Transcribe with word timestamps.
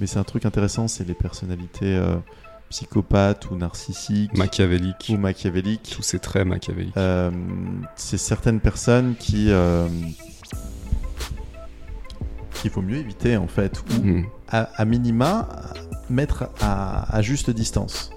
mais 0.00 0.06
c'est 0.06 0.18
un 0.18 0.24
truc 0.24 0.44
intéressant, 0.46 0.88
c'est 0.88 1.06
les 1.06 1.14
personnalités 1.14 1.94
euh, 1.96 2.16
psychopathes 2.70 3.50
ou 3.50 3.56
narcissiques 3.56 4.36
Machiavélique. 4.36 5.10
ou 5.12 5.16
machiavéliques. 5.18 5.92
Tous 5.96 6.02
ces 6.02 6.18
traits 6.18 6.46
machiavéliques. 6.46 6.96
Euh, 6.96 7.30
c'est 7.96 8.18
certaines 8.18 8.60
personnes 8.60 9.14
qui 9.18 9.50
euh, 9.50 9.86
qu'il 12.54 12.70
faut 12.70 12.82
mieux 12.82 12.96
éviter 12.98 13.36
en 13.36 13.46
fait, 13.48 13.80
ou 13.80 14.02
Mhm. 14.04 14.26
à, 14.48 14.60
à 14.76 14.84
minima 14.84 15.48
mettre 16.08 16.50
à, 16.60 17.14
à 17.16 17.22
juste 17.22 17.50
distance. 17.50 18.10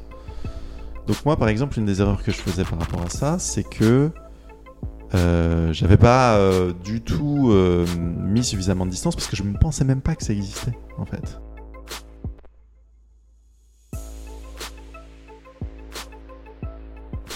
Donc 1.07 1.17
moi 1.25 1.37
par 1.37 1.47
exemple 1.49 1.77
une 1.79 1.85
des 1.85 2.01
erreurs 2.01 2.23
que 2.23 2.31
je 2.31 2.37
faisais 2.37 2.63
par 2.63 2.79
rapport 2.79 3.01
à 3.01 3.09
ça, 3.09 3.39
c'est 3.39 3.63
que 3.63 4.09
euh, 5.15 5.71
j'avais 5.73 5.97
pas 5.97 6.35
euh, 6.37 6.73
du 6.83 7.01
tout 7.01 7.49
euh, 7.51 7.85
mis 7.97 8.43
suffisamment 8.43 8.85
de 8.85 8.91
distance 8.91 9.15
parce 9.15 9.27
que 9.27 9.35
je 9.35 9.43
ne 9.43 9.55
pensais 9.57 9.85
même 9.85 10.01
pas 10.01 10.15
que 10.15 10.23
ça 10.23 10.33
existait 10.33 10.77
en 10.97 11.05
fait. 11.05 11.39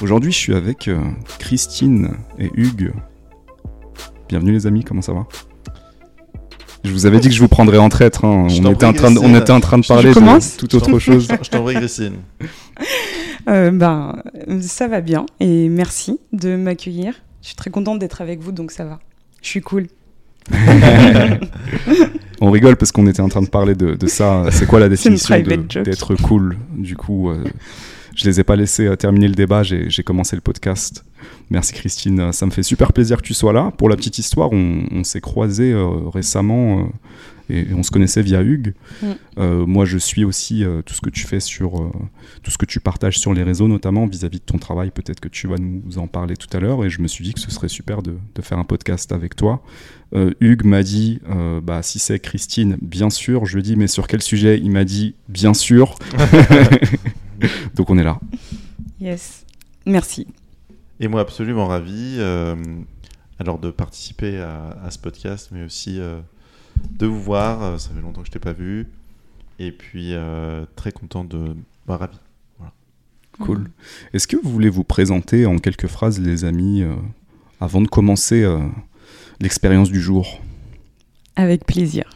Aujourd'hui, 0.01 0.31
je 0.31 0.37
suis 0.37 0.53
avec 0.53 0.87
euh, 0.87 0.99
Christine 1.39 2.11
et 2.37 2.51
Hugues. 2.53 2.93
Bienvenue 4.29 4.51
les 4.51 4.67
amis, 4.67 4.83
comment 4.83 5.01
ça 5.01 5.13
va? 5.13 5.25
Je 6.83 6.91
vous 6.91 7.05
avais 7.07 7.19
dit 7.19 7.29
que 7.29 7.33
je 7.33 7.39
vous 7.41 7.47
prendrais 7.47 7.79
en 7.79 7.89
traître. 7.89 8.23
hein. 8.23 8.47
On, 8.49 8.71
était 8.73 8.85
en 8.85 8.93
train 8.93 9.11
de, 9.11 9.19
on 9.19 9.35
était 9.35 9.51
en 9.51 9.59
train 9.59 9.79
de 9.79 9.85
parler 9.85 10.13
de 10.13 10.57
toute 10.57 10.73
autre 10.75 10.99
chose. 10.99 11.27
Je 11.41 11.49
t'en 11.49 11.63
prie 11.63 11.75
Christine. 11.75 12.13
Euh, 13.49 13.71
ben, 13.71 14.21
ça 14.59 14.89
va 14.89 14.99
bien 14.99 15.25
et 15.39 15.69
merci 15.69 16.19
de 16.33 16.57
m'accueillir. 16.57 17.13
Je 17.41 17.47
suis 17.47 17.55
très 17.55 17.69
contente 17.69 17.97
d'être 17.97 18.19
avec 18.19 18.41
vous, 18.41 18.51
donc 18.51 18.71
ça 18.71 18.83
va. 18.83 18.99
Je 19.41 19.47
suis 19.47 19.61
cool. 19.61 19.87
On 22.41 22.51
rigole 22.51 22.75
parce 22.75 22.91
qu'on 22.91 23.07
était 23.07 23.21
en 23.21 23.29
train 23.29 23.41
de 23.41 23.47
parler 23.47 23.73
de, 23.73 23.95
de 23.95 24.07
ça. 24.07 24.43
C'est 24.51 24.65
quoi 24.65 24.81
la 24.81 24.89
définition 24.89 25.33
d'être 25.39 26.15
cool? 26.15 26.57
Du 26.75 26.97
coup, 26.97 27.29
euh, 27.29 27.41
je 28.17 28.25
les 28.25 28.39
ai 28.39 28.43
pas 28.43 28.55
laissés 28.55 28.87
euh, 28.87 28.95
terminer 28.95 29.27
le 29.27 29.35
débat. 29.35 29.63
J'ai 29.63 29.89
j'ai 29.89 30.03
commencé 30.03 30.35
le 30.35 30.41
podcast. 30.41 31.05
Merci 31.49 31.73
Christine. 31.73 32.33
Ça 32.33 32.45
me 32.45 32.51
fait 32.51 32.63
super 32.63 32.91
plaisir 32.91 33.17
que 33.17 33.27
tu 33.27 33.33
sois 33.33 33.53
là. 33.53 33.71
Pour 33.77 33.89
la 33.89 33.95
petite 33.95 34.17
histoire, 34.17 34.51
on, 34.51 34.83
on 34.91 35.03
s'est 35.03 35.21
croisés 35.21 35.71
euh, 35.71 36.09
récemment 36.09 36.79
euh, 36.79 36.83
et, 37.49 37.67
on 37.73 37.83
se 37.83 37.91
connaissait 37.91 38.21
via 38.21 38.41
Hugues. 38.41 38.73
Mm. 39.01 39.07
Euh, 39.37 39.65
moi, 39.65 39.85
je 39.85 39.97
suis 39.97 40.25
aussi 40.25 40.63
euh, 40.63 40.81
tout 40.81 40.93
ce 40.93 41.01
que 41.01 41.09
tu 41.09 41.25
fais 41.25 41.39
sur 41.39 41.81
euh, 41.81 41.91
tout 42.43 42.51
ce 42.51 42.57
que 42.57 42.65
tu 42.65 42.79
partages 42.79 43.17
sur 43.17 43.33
les 43.33 43.43
réseaux, 43.43 43.67
notamment 43.67 44.05
vis-à-vis 44.05 44.39
de 44.39 44.43
ton 44.43 44.57
travail. 44.57 44.91
Peut-être 44.91 45.19
que 45.19 45.29
tu 45.29 45.47
vas 45.47 45.57
nous 45.57 45.97
en 45.97 46.07
parler 46.07 46.35
tout 46.35 46.55
à 46.55 46.59
l'heure. 46.59 46.83
Et 46.85 46.89
je 46.89 47.01
me 47.01 47.07
suis 47.07 47.23
dit 47.23 47.33
que 47.33 47.39
ce 47.39 47.51
serait 47.51 47.69
super 47.69 48.01
de, 48.01 48.15
de 48.35 48.41
faire 48.41 48.59
un 48.59 48.63
podcast 48.63 49.11
avec 49.11 49.35
toi. 49.35 49.63
Euh, 50.13 50.33
Hugues 50.39 50.65
m'a 50.65 50.83
dit, 50.83 51.19
euh, 51.29 51.61
bah, 51.61 51.81
si 51.81 51.99
c'est 51.99 52.19
Christine, 52.19 52.77
bien 52.81 53.09
sûr. 53.09 53.45
Je 53.45 53.53
lui 53.53 53.59
ai 53.59 53.63
dit, 53.63 53.75
mais 53.75 53.87
sur 53.87 54.07
quel 54.07 54.21
sujet? 54.21 54.59
Il 54.61 54.71
m'a 54.71 54.83
dit, 54.83 55.15
bien 55.29 55.53
sûr. 55.53 55.95
Donc 57.75 57.89
on 57.89 57.97
est 57.97 58.03
là. 58.03 58.19
Yes. 58.99 59.45
Merci. 59.85 60.27
Et 60.99 61.07
moi, 61.07 61.21
absolument 61.21 61.67
ravi 61.67 62.15
euh, 62.17 62.55
alors 63.39 63.59
de 63.59 63.69
participer 63.71 64.39
à, 64.39 64.77
à 64.83 64.91
ce 64.91 64.97
podcast, 64.99 65.49
mais 65.51 65.63
aussi 65.63 65.99
euh, 65.99 66.19
de 66.97 67.05
vous 67.05 67.21
voir. 67.21 67.63
Euh, 67.63 67.77
Ça 67.77 67.89
fait 67.95 68.01
longtemps 68.01 68.21
que 68.21 68.27
je 68.27 68.31
t'ai 68.31 68.39
pas 68.39 68.53
vu. 68.53 68.87
Et 69.59 69.71
puis, 69.71 70.13
euh, 70.13 70.65
très 70.75 70.91
content 70.91 71.23
de. 71.23 71.55
Bah, 71.87 71.97
ravi. 71.97 72.17
Cool. 73.39 73.69
Est-ce 74.13 74.27
que 74.27 74.35
vous 74.35 74.49
voulez 74.49 74.69
vous 74.69 74.83
présenter 74.83 75.45
en 75.45 75.59
quelques 75.59 75.85
phrases, 75.85 76.19
les 76.19 76.43
amis, 76.43 76.81
euh, 76.81 76.95
avant 77.61 77.81
de 77.81 77.87
commencer 77.87 78.41
euh, 78.43 78.57
l'expérience 79.39 79.91
du 79.91 80.01
jour? 80.01 80.41
Avec 81.35 81.63
plaisir. 81.65 82.09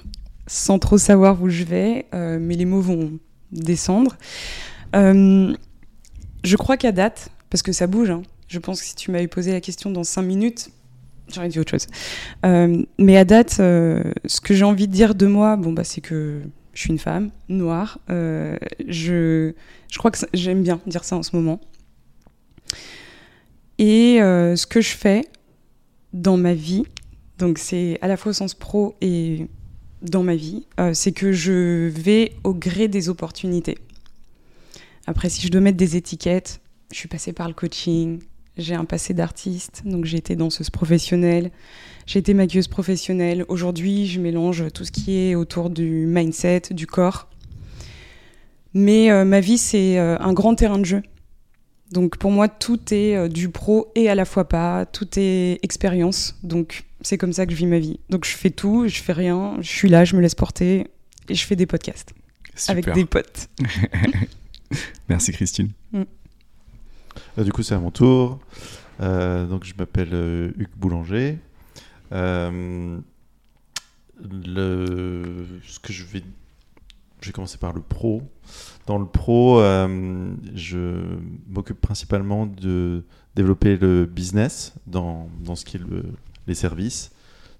Sans 0.47 0.79
trop 0.79 0.97
savoir 0.97 1.39
où 1.43 1.47
je 1.49 1.63
vais, 1.63 2.07
euh, 2.15 2.39
mais 2.41 2.55
les 2.55 2.65
mots 2.65 2.81
vont 2.81 3.11
descendre. 3.51 4.17
Euh, 4.95 5.55
je 6.43 6.55
crois 6.57 6.77
qu'à 6.77 6.91
date, 6.91 7.29
parce 7.49 7.61
que 7.61 7.71
ça 7.71 7.87
bouge, 7.87 8.09
hein, 8.09 8.23
je 8.47 8.59
pense 8.59 8.81
que 8.81 8.87
si 8.87 8.95
tu 8.95 9.11
m'avais 9.11 9.27
posé 9.27 9.51
la 9.51 9.61
question 9.61 9.91
dans 9.91 10.03
5 10.03 10.21
minutes, 10.21 10.69
j'aurais 11.33 11.49
dit 11.49 11.59
autre 11.59 11.71
chose. 11.71 11.87
Euh, 12.45 12.83
mais 12.97 13.17
à 13.17 13.25
date, 13.25 13.57
euh, 13.59 14.03
ce 14.25 14.41
que 14.41 14.53
j'ai 14.53 14.65
envie 14.65 14.87
de 14.87 14.93
dire 14.93 15.15
de 15.15 15.27
moi, 15.27 15.55
bon, 15.55 15.71
bah, 15.71 15.83
c'est 15.83 16.01
que 16.01 16.41
je 16.73 16.79
suis 16.79 16.89
une 16.89 16.99
femme 16.99 17.31
noire. 17.49 17.99
Je, 18.09 19.53
je 19.89 19.97
crois 19.97 20.11
que 20.11 20.19
j'aime 20.33 20.63
bien 20.63 20.79
dire 20.87 21.03
ça 21.03 21.15
en 21.15 21.23
ce 21.23 21.35
moment. 21.35 21.59
Et 23.77 24.17
ce 24.19 24.65
que 24.65 24.79
je 24.79 24.95
fais 24.95 25.25
dans 26.13 26.37
ma 26.37 26.53
vie, 26.53 26.83
donc 27.39 27.57
c'est 27.57 27.97
à 28.01 28.07
la 28.07 28.15
fois 28.15 28.29
au 28.29 28.33
sens 28.33 28.53
pro 28.53 28.95
et 29.01 29.47
dans 30.01 30.23
ma 30.23 30.35
vie, 30.35 30.65
c'est 30.93 31.11
que 31.11 31.33
je 31.33 31.89
vais 31.89 32.33
au 32.43 32.53
gré 32.53 32.87
des 32.87 33.09
opportunités. 33.09 33.77
Après, 35.07 35.29
si 35.29 35.41
je 35.41 35.51
dois 35.51 35.61
mettre 35.61 35.77
des 35.77 35.95
étiquettes, 35.95 36.61
je 36.91 36.97
suis 36.97 37.07
passée 37.07 37.33
par 37.33 37.47
le 37.47 37.53
coaching, 37.53 38.19
j'ai 38.57 38.75
un 38.75 38.85
passé 38.85 39.13
d'artiste, 39.13 39.83
donc 39.85 40.05
j'ai 40.05 40.17
été 40.17 40.35
danseuse 40.35 40.69
professionnelle, 40.69 41.51
j'ai 42.05 42.19
été 42.19 42.33
maquilleuse 42.33 42.67
professionnelle. 42.67 43.45
Aujourd'hui, 43.47 44.07
je 44.07 44.19
mélange 44.19 44.65
tout 44.73 44.85
ce 44.85 44.91
qui 44.91 45.17
est 45.17 45.35
autour 45.35 45.69
du 45.69 46.05
mindset, 46.05 46.63
du 46.71 46.87
corps. 46.87 47.29
Mais 48.73 49.11
euh, 49.11 49.25
ma 49.25 49.39
vie, 49.39 49.57
c'est 49.57 49.97
euh, 49.97 50.17
un 50.19 50.33
grand 50.33 50.55
terrain 50.55 50.79
de 50.79 50.85
jeu. 50.85 51.01
Donc 51.91 52.17
pour 52.17 52.31
moi, 52.31 52.47
tout 52.47 52.93
est 52.93 53.15
euh, 53.15 53.27
du 53.27 53.49
pro 53.49 53.91
et 53.95 54.09
à 54.09 54.15
la 54.15 54.25
fois 54.25 54.47
pas, 54.47 54.85
tout 54.85 55.07
est 55.17 55.59
expérience. 55.61 56.37
Donc 56.43 56.85
c'est 57.01 57.17
comme 57.17 57.33
ça 57.33 57.45
que 57.45 57.51
je 57.51 57.57
vis 57.57 57.65
ma 57.65 57.79
vie. 57.79 57.99
Donc 58.09 58.25
je 58.25 58.35
fais 58.35 58.49
tout, 58.49 58.87
je 58.87 59.01
fais 59.01 59.13
rien, 59.13 59.57
je 59.59 59.69
suis 59.69 59.89
là, 59.89 60.05
je 60.05 60.15
me 60.15 60.21
laisse 60.21 60.35
porter 60.35 60.87
et 61.27 61.35
je 61.35 61.45
fais 61.45 61.55
des 61.55 61.65
podcasts 61.65 62.13
avec 62.67 62.91
des 62.93 63.05
potes. 63.05 63.49
Merci 65.09 65.31
Christine. 65.31 65.69
Euh, 65.93 67.43
du 67.43 67.51
coup, 67.51 67.63
c'est 67.63 67.75
à 67.75 67.79
mon 67.79 67.91
tour. 67.91 68.39
Euh, 69.01 69.45
donc, 69.47 69.63
je 69.65 69.73
m'appelle 69.77 70.09
euh, 70.13 70.51
Hugues 70.57 70.75
Boulanger. 70.77 71.37
Euh, 72.11 72.99
le, 74.45 75.45
ce 75.65 75.79
que 75.79 75.91
je 75.93 76.03
vais, 76.03 76.23
je 77.21 77.27
vais 77.27 77.33
commencer 77.33 77.57
par 77.57 77.73
le 77.73 77.81
pro. 77.81 78.21
Dans 78.87 78.97
le 78.97 79.05
pro, 79.05 79.59
euh, 79.59 80.33
je 80.53 81.17
m'occupe 81.47 81.79
principalement 81.81 82.45
de 82.45 83.03
développer 83.35 83.77
le 83.77 84.05
business 84.05 84.73
dans, 84.87 85.29
dans 85.43 85.55
ce 85.55 85.65
qui 85.65 85.77
est 85.77 85.81
le- 85.81 86.05
les 86.47 86.55
services. 86.55 87.11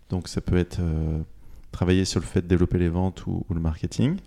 Donc, 0.10 0.28
ça 0.28 0.42
peut 0.42 0.58
être 0.58 0.80
euh, 0.80 1.22
travailler 1.72 2.06
sur 2.06 2.20
le 2.20 2.26
fait 2.26 2.42
de 2.42 2.48
développer 2.48 2.78
les 2.78 2.90
ventes 2.90 3.26
ou, 3.28 3.46
ou 3.50 3.54
le 3.54 3.62
marketing. 3.62 4.18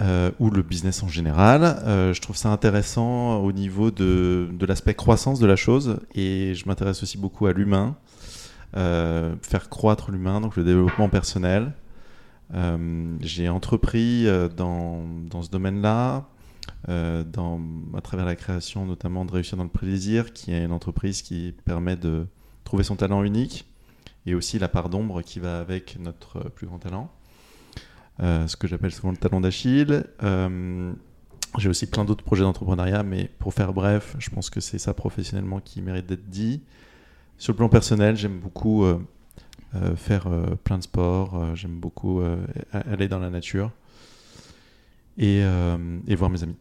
Euh, 0.00 0.32
ou 0.40 0.50
le 0.50 0.62
business 0.62 1.04
en 1.04 1.08
général. 1.08 1.62
Euh, 1.62 2.12
je 2.12 2.20
trouve 2.20 2.34
ça 2.36 2.50
intéressant 2.50 3.36
au 3.36 3.52
niveau 3.52 3.92
de, 3.92 4.48
de 4.52 4.66
l'aspect 4.66 4.94
croissance 4.94 5.38
de 5.38 5.46
la 5.46 5.54
chose 5.54 6.00
et 6.16 6.52
je 6.56 6.66
m'intéresse 6.66 7.04
aussi 7.04 7.16
beaucoup 7.16 7.46
à 7.46 7.52
l'humain, 7.52 7.96
euh, 8.76 9.36
faire 9.42 9.68
croître 9.68 10.10
l'humain, 10.10 10.40
donc 10.40 10.56
le 10.56 10.64
développement 10.64 11.08
personnel. 11.08 11.74
Euh, 12.54 13.16
J'ai 13.20 13.48
entrepris 13.48 14.26
dans, 14.56 15.04
dans 15.30 15.42
ce 15.42 15.50
domaine-là, 15.50 16.24
à 16.88 18.00
travers 18.02 18.26
la 18.26 18.34
création 18.34 18.86
notamment 18.86 19.24
de 19.24 19.30
Réussir 19.30 19.56
dans 19.56 19.62
le 19.62 19.68
plaisir, 19.68 20.32
qui 20.32 20.52
est 20.52 20.64
une 20.64 20.72
entreprise 20.72 21.22
qui 21.22 21.54
permet 21.64 21.94
de 21.94 22.26
trouver 22.64 22.82
son 22.82 22.96
talent 22.96 23.22
unique 23.22 23.64
et 24.26 24.34
aussi 24.34 24.58
la 24.58 24.68
part 24.68 24.88
d'ombre 24.88 25.22
qui 25.22 25.38
va 25.38 25.60
avec 25.60 25.98
notre 26.00 26.48
plus 26.48 26.66
grand 26.66 26.80
talent. 26.80 27.12
Euh, 28.20 28.46
ce 28.46 28.56
que 28.56 28.68
j'appelle 28.68 28.92
souvent 28.92 29.10
le 29.10 29.16
talon 29.16 29.40
d'Achille. 29.40 30.04
Euh, 30.22 30.92
j'ai 31.58 31.68
aussi 31.68 31.86
plein 31.86 32.04
d'autres 32.04 32.24
projets 32.24 32.42
d'entrepreneuriat, 32.42 33.02
mais 33.02 33.30
pour 33.38 33.54
faire 33.54 33.72
bref, 33.72 34.16
je 34.18 34.30
pense 34.30 34.50
que 34.50 34.60
c'est 34.60 34.78
ça 34.78 34.94
professionnellement 34.94 35.60
qui 35.60 35.82
mérite 35.82 36.06
d'être 36.06 36.28
dit. 36.28 36.62
Sur 37.38 37.52
le 37.52 37.56
plan 37.56 37.68
personnel, 37.68 38.16
j'aime 38.16 38.38
beaucoup 38.38 38.84
euh, 38.84 38.98
faire 39.96 40.28
plein 40.62 40.78
de 40.78 40.82
sports, 40.84 41.56
j'aime 41.56 41.78
beaucoup 41.80 42.22
aller 42.72 43.08
dans 43.08 43.18
la 43.18 43.30
nature 43.30 43.72
et, 45.18 45.40
et 46.06 46.14
voir 46.14 46.30
mes 46.30 46.44
amis. 46.44 46.56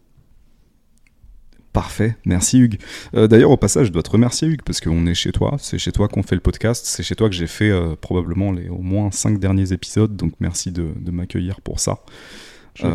Parfait, 1.74 2.16
merci 2.24 2.60
Hugues. 2.60 2.78
Euh, 3.16 3.28
D'ailleurs, 3.28 3.50
au 3.50 3.58
passage, 3.58 3.88
je 3.88 3.92
dois 3.92 4.04
te 4.04 4.12
remercier 4.12 4.48
Hugues 4.48 4.62
parce 4.64 4.80
qu'on 4.80 5.08
est 5.08 5.16
chez 5.16 5.32
toi, 5.32 5.56
c'est 5.58 5.80
chez 5.80 5.92
toi 5.92 6.08
qu'on 6.08 6.22
fait 6.22 6.36
le 6.36 6.42
podcast, 6.42 6.86
c'est 6.86 7.02
chez 7.02 7.16
toi 7.16 7.30
que 7.30 7.36
j'ai 7.36 7.48
fait 7.48 7.72
euh, 7.72 7.96
probablement 8.00 8.52
les 8.52 8.70
au 8.70 8.78
moins 8.78 9.10
cinq 9.10 9.40
derniers 9.40 9.74
épisodes, 9.74 10.16
donc 10.16 10.34
merci 10.40 10.72
de, 10.72 10.90
de 10.96 11.12
m'accueillir 11.12 11.62
pour 11.62 11.80
ça. 11.80 12.00
Je 12.76 12.86
Euh, 12.86 12.92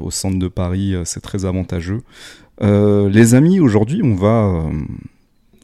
au 0.00 0.10
centre 0.10 0.38
de 0.38 0.48
Paris, 0.48 0.94
c'est 1.04 1.20
très 1.20 1.44
avantageux. 1.44 2.02
Les 2.60 3.34
amis, 3.34 3.60
aujourd'hui, 3.60 4.02
on 4.02 4.14
va, 4.14 4.64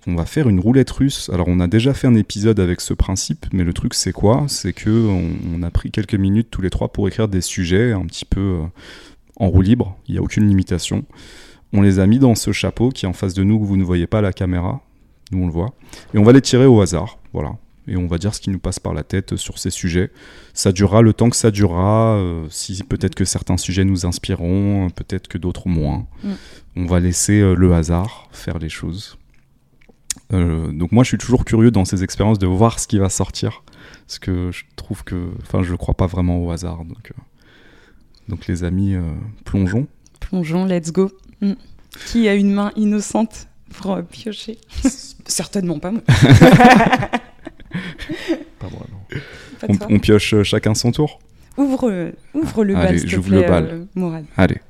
on 0.06 0.14
va 0.14 0.26
faire 0.26 0.48
une 0.48 0.58
roulette 0.60 0.90
russe. 0.90 1.30
Alors, 1.32 1.48
on 1.48 1.60
a 1.60 1.68
déjà 1.68 1.94
fait 1.94 2.06
un 2.06 2.14
épisode 2.16 2.60
avec 2.60 2.80
ce 2.80 2.92
principe, 2.92 3.46
mais 3.52 3.64
le 3.64 3.72
truc, 3.72 3.94
c'est 3.94 4.12
quoi? 4.12 4.44
C'est 4.48 4.72
que 4.72 4.90
on, 4.90 5.30
on 5.54 5.62
a 5.62 5.70
pris 5.70 5.90
quelques 5.90 6.16
minutes 6.16 6.48
tous 6.50 6.60
les 6.60 6.70
trois 6.70 6.88
pour 6.92 7.06
écrire 7.08 7.28
des 7.28 7.40
sujets 7.40 7.92
un 7.92 8.04
petit 8.04 8.24
peu 8.24 8.58
en 9.36 9.48
roue 9.48 9.62
libre. 9.62 9.96
Il 10.08 10.12
n'y 10.12 10.18
a 10.18 10.22
aucune 10.22 10.48
limitation. 10.48 11.04
On 11.72 11.82
les 11.82 11.98
a 11.98 12.06
mis 12.06 12.18
dans 12.18 12.34
ce 12.34 12.52
chapeau 12.52 12.90
qui 12.90 13.04
est 13.04 13.08
en 13.08 13.12
face 13.12 13.34
de 13.34 13.42
nous, 13.44 13.58
que 13.58 13.64
vous 13.64 13.76
ne 13.76 13.84
voyez 13.84 14.06
pas 14.06 14.18
à 14.18 14.22
la 14.22 14.32
caméra. 14.32 14.80
Nous, 15.32 15.42
on 15.42 15.46
le 15.46 15.52
voit. 15.52 15.74
Et 16.14 16.18
on 16.18 16.22
va 16.24 16.32
les 16.32 16.40
tirer 16.40 16.66
au 16.66 16.80
hasard. 16.80 17.18
Voilà. 17.34 17.56
et 17.86 17.96
on 17.96 18.06
va 18.06 18.18
dire 18.18 18.34
ce 18.34 18.40
qui 18.40 18.50
nous 18.50 18.58
passe 18.58 18.78
par 18.78 18.94
la 18.94 19.02
tête 19.02 19.36
sur 19.36 19.58
ces 19.58 19.70
sujets. 19.70 20.10
Ça 20.54 20.72
durera 20.72 21.02
le 21.02 21.12
temps 21.12 21.30
que 21.30 21.36
ça 21.36 21.50
durera. 21.50 22.16
euh, 22.16 22.46
si 22.50 22.82
peut-être 22.82 23.14
que 23.14 23.24
certains 23.24 23.56
sujets 23.58 23.84
nous 23.84 24.06
inspireront, 24.06 24.88
peut-être 24.90 25.28
que 25.28 25.38
d'autres 25.38 25.68
moins. 25.68 26.06
Mm. 26.24 26.32
On 26.76 26.86
va 26.86 27.00
laisser 27.00 27.40
euh, 27.40 27.54
le 27.54 27.72
hasard 27.74 28.28
faire 28.32 28.58
les 28.58 28.68
choses. 28.68 29.18
Euh, 30.32 30.70
donc 30.72 30.92
moi, 30.92 31.04
je 31.04 31.08
suis 31.08 31.18
toujours 31.18 31.44
curieux 31.44 31.70
dans 31.70 31.84
ces 31.84 32.02
expériences 32.02 32.38
de 32.38 32.46
voir 32.46 32.78
ce 32.78 32.86
qui 32.86 32.98
va 32.98 33.08
sortir, 33.08 33.62
parce 34.06 34.18
que 34.18 34.50
je 34.52 34.64
trouve 34.76 35.04
que, 35.04 35.30
enfin, 35.42 35.62
je 35.62 35.72
ne 35.72 35.76
crois 35.76 35.94
pas 35.94 36.06
vraiment 36.06 36.44
au 36.44 36.50
hasard. 36.50 36.84
Donc, 36.84 37.10
euh, 37.10 37.20
donc 38.28 38.46
les 38.46 38.64
amis, 38.64 38.94
euh, 38.94 39.02
plongeons. 39.44 39.86
Plongeons, 40.20 40.66
let's 40.66 40.92
go. 40.92 41.10
Mm. 41.40 41.52
Qui 42.06 42.28
a 42.28 42.34
une 42.34 42.52
main 42.52 42.72
innocente 42.76 43.48
pour 43.74 43.92
euh, 43.92 44.02
piocher 44.02 44.58
Certainement 45.26 45.78
pas 45.78 45.90
moi. 45.90 46.02
Pas 48.58 48.68
moi, 48.70 48.86
non. 48.90 48.98
Pas 49.60 49.86
On, 49.88 49.98
pioche 49.98 50.34
euh, 50.34 50.42
chacun 50.42 50.74
son 50.74 50.90
tour. 50.90 51.20
Ouvre, 51.56 52.12
ouvre 52.34 52.64
le 52.64 52.74
Allez, 52.76 52.86
bal, 52.88 52.98
s'il 52.98 53.08
te 53.08 53.14
j'ouvre 53.14 53.30
le 53.30 53.42
bal. 53.42 53.64
euh, 53.66 53.84
Mourad. 53.94 54.24
Allez. 54.36 54.60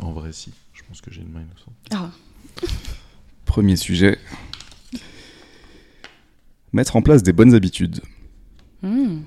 En 0.00 0.12
vrai, 0.12 0.32
si. 0.32 0.52
Je 0.72 0.82
pense 0.86 1.00
que 1.00 1.10
j'ai 1.12 1.22
une 1.22 1.30
main 1.32 1.40
innocente. 1.42 1.74
Ah, 1.92 2.10
Premier 3.44 3.76
sujet. 3.76 4.18
Mettre 6.72 6.96
en 6.96 7.02
place 7.02 7.22
des 7.22 7.32
bonnes 7.32 7.54
habitudes. 7.54 8.00
hmm. 8.82 9.20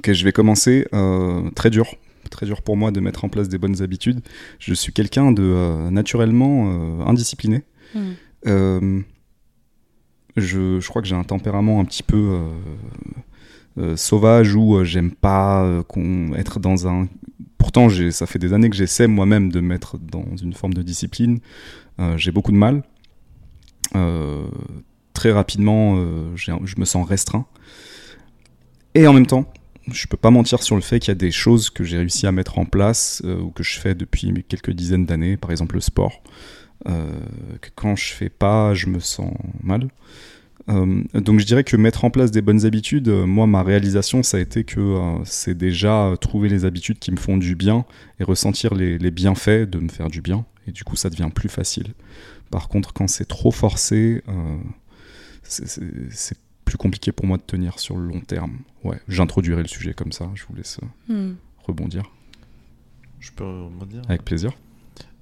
Ok, 0.00 0.14
je 0.14 0.24
vais 0.24 0.32
commencer. 0.32 0.86
euh, 0.94 1.50
très 1.50 1.68
dur. 1.68 1.94
Très 2.30 2.46
dur 2.46 2.62
pour 2.62 2.74
moi 2.74 2.90
de 2.90 3.00
mettre 3.00 3.22
en 3.26 3.28
place 3.28 3.50
des 3.50 3.58
bonnes 3.58 3.82
habitudes. 3.82 4.22
Je 4.58 4.72
suis 4.72 4.94
quelqu'un 4.94 5.30
de 5.30 5.42
euh, 5.42 5.90
naturellement 5.90 6.70
euh, 6.70 7.04
indiscipliné. 7.04 7.64
Hmm. 7.94 9.02
Je, 10.36 10.80
je 10.80 10.88
crois 10.88 11.02
que 11.02 11.08
j'ai 11.08 11.16
un 11.16 11.24
tempérament 11.24 11.80
un 11.80 11.84
petit 11.84 12.02
peu 12.02 12.40
sauvage 13.96 14.54
où 14.54 14.82
j'aime 14.84 15.10
pas 15.10 15.68
être 16.34 16.60
dans 16.60 16.88
un. 16.88 17.06
Pourtant, 17.58 17.88
ça 18.10 18.26
fait 18.26 18.38
des 18.38 18.54
années 18.54 18.70
que 18.70 18.76
j'essaie 18.76 19.06
moi-même 19.06 19.52
de 19.52 19.60
mettre 19.60 19.98
dans 19.98 20.34
une 20.40 20.54
forme 20.54 20.72
de 20.72 20.80
discipline. 20.80 21.40
J'ai 22.16 22.32
beaucoup 22.32 22.52
de 22.52 22.56
mal. 22.56 22.84
Très 25.12 25.32
rapidement, 25.32 25.96
je 26.36 26.74
me 26.78 26.86
sens 26.86 27.06
restreint. 27.06 27.44
Et 28.94 29.06
en 29.06 29.12
même 29.12 29.26
temps, 29.26 29.52
je 29.92 30.06
peux 30.06 30.16
pas 30.16 30.30
mentir 30.30 30.62
sur 30.62 30.76
le 30.76 30.82
fait 30.82 31.00
qu'il 31.00 31.08
y 31.08 31.12
a 31.12 31.16
des 31.16 31.30
choses 31.30 31.70
que 31.70 31.84
j'ai 31.84 31.98
réussi 31.98 32.26
à 32.26 32.32
mettre 32.32 32.58
en 32.58 32.64
place 32.64 33.22
euh, 33.24 33.40
ou 33.40 33.50
que 33.50 33.62
je 33.62 33.78
fais 33.78 33.94
depuis 33.94 34.32
quelques 34.48 34.70
dizaines 34.70 35.06
d'années, 35.06 35.36
par 35.36 35.50
exemple 35.50 35.74
le 35.74 35.80
sport, 35.80 36.22
euh, 36.88 37.10
quand 37.74 37.96
je 37.96 38.12
fais 38.12 38.28
pas, 38.28 38.74
je 38.74 38.86
me 38.86 39.00
sens 39.00 39.32
mal. 39.62 39.88
Euh, 40.68 41.02
donc 41.14 41.40
je 41.40 41.46
dirais 41.46 41.64
que 41.64 41.76
mettre 41.76 42.04
en 42.04 42.10
place 42.10 42.30
des 42.30 42.42
bonnes 42.42 42.66
habitudes, 42.66 43.08
moi 43.08 43.46
ma 43.46 43.62
réalisation 43.62 44.22
ça 44.22 44.36
a 44.36 44.40
été 44.40 44.64
que 44.64 44.98
c'est 45.24 45.56
déjà 45.56 46.14
trouver 46.20 46.48
les 46.48 46.64
habitudes 46.64 46.98
qui 46.98 47.10
me 47.10 47.16
font 47.16 47.38
du 47.38 47.56
bien 47.56 47.86
et 48.20 48.24
ressentir 48.24 48.74
les, 48.74 48.98
les 48.98 49.10
bienfaits 49.10 49.68
de 49.68 49.78
me 49.78 49.88
faire 49.88 50.08
du 50.08 50.20
bien 50.20 50.44
et 50.68 50.72
du 50.72 50.84
coup 50.84 50.96
ça 50.96 51.08
devient 51.08 51.30
plus 51.34 51.48
facile. 51.48 51.94
Par 52.50 52.68
contre 52.68 52.92
quand 52.92 53.08
c'est 53.08 53.24
trop 53.24 53.50
forcé, 53.50 54.22
c'est 55.42 56.36
plus 56.70 56.78
compliqué 56.78 57.10
pour 57.10 57.26
moi 57.26 57.36
de 57.36 57.42
tenir 57.42 57.80
sur 57.80 57.96
le 57.96 58.06
long 58.06 58.20
terme. 58.20 58.58
Ouais, 58.84 59.00
j'introduirai 59.08 59.60
le 59.62 59.68
sujet 59.68 59.92
comme 59.92 60.12
ça, 60.12 60.30
je 60.34 60.44
vous 60.48 60.54
laisse 60.54 60.78
euh, 61.10 61.12
Hmm. 61.32 61.34
rebondir 61.66 62.04
Je 63.18 63.32
peux 63.32 63.44
rebondir? 63.44 64.02
Avec 64.08 64.24
plaisir. 64.24 64.52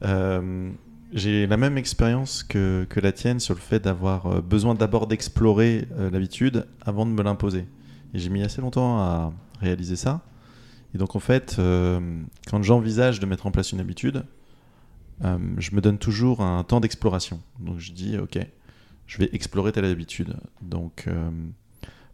Euh, 0.04 0.70
J'ai 1.14 1.46
la 1.46 1.56
même 1.56 1.78
expérience 1.78 2.42
que, 2.42 2.86
que 2.90 3.00
la 3.00 3.12
tienne 3.12 3.40
sur 3.40 3.54
le 3.54 3.60
fait 3.60 3.80
d'avoir 3.82 4.26
euh, 4.26 4.40
besoin 4.42 4.74
d'abord 4.74 5.06
d'explorer 5.06 5.88
euh, 5.98 6.10
l'habitude 6.10 6.66
avant 6.82 7.06
de 7.06 7.12
me 7.12 7.22
l'imposer. 7.22 7.64
Et 8.12 8.18
j'ai 8.18 8.28
mis 8.28 8.42
assez 8.42 8.60
longtemps 8.60 8.98
à 8.98 9.32
réaliser 9.60 9.96
ça. 9.96 10.20
Et 10.94 10.98
donc 10.98 11.16
en 11.16 11.20
fait, 11.20 11.56
euh, 11.58 11.98
quand 12.50 12.62
j'envisage 12.62 13.20
de 13.20 13.26
mettre 13.26 13.46
en 13.46 13.50
place 13.50 13.72
une 13.72 13.80
habitude, 13.80 14.22
euh, 15.24 15.38
je 15.56 15.74
me 15.74 15.80
donne 15.80 15.96
toujours 15.96 16.42
un 16.42 16.62
temps 16.62 16.80
d'exploration. 16.80 17.40
Donc 17.58 17.78
je 17.78 17.92
dis, 17.92 18.18
ok, 18.18 18.38
je 19.08 19.18
vais 19.18 19.30
explorer 19.32 19.72
telle 19.72 19.86
habitude. 19.86 20.36
Donc 20.62 21.06
euh, 21.08 21.30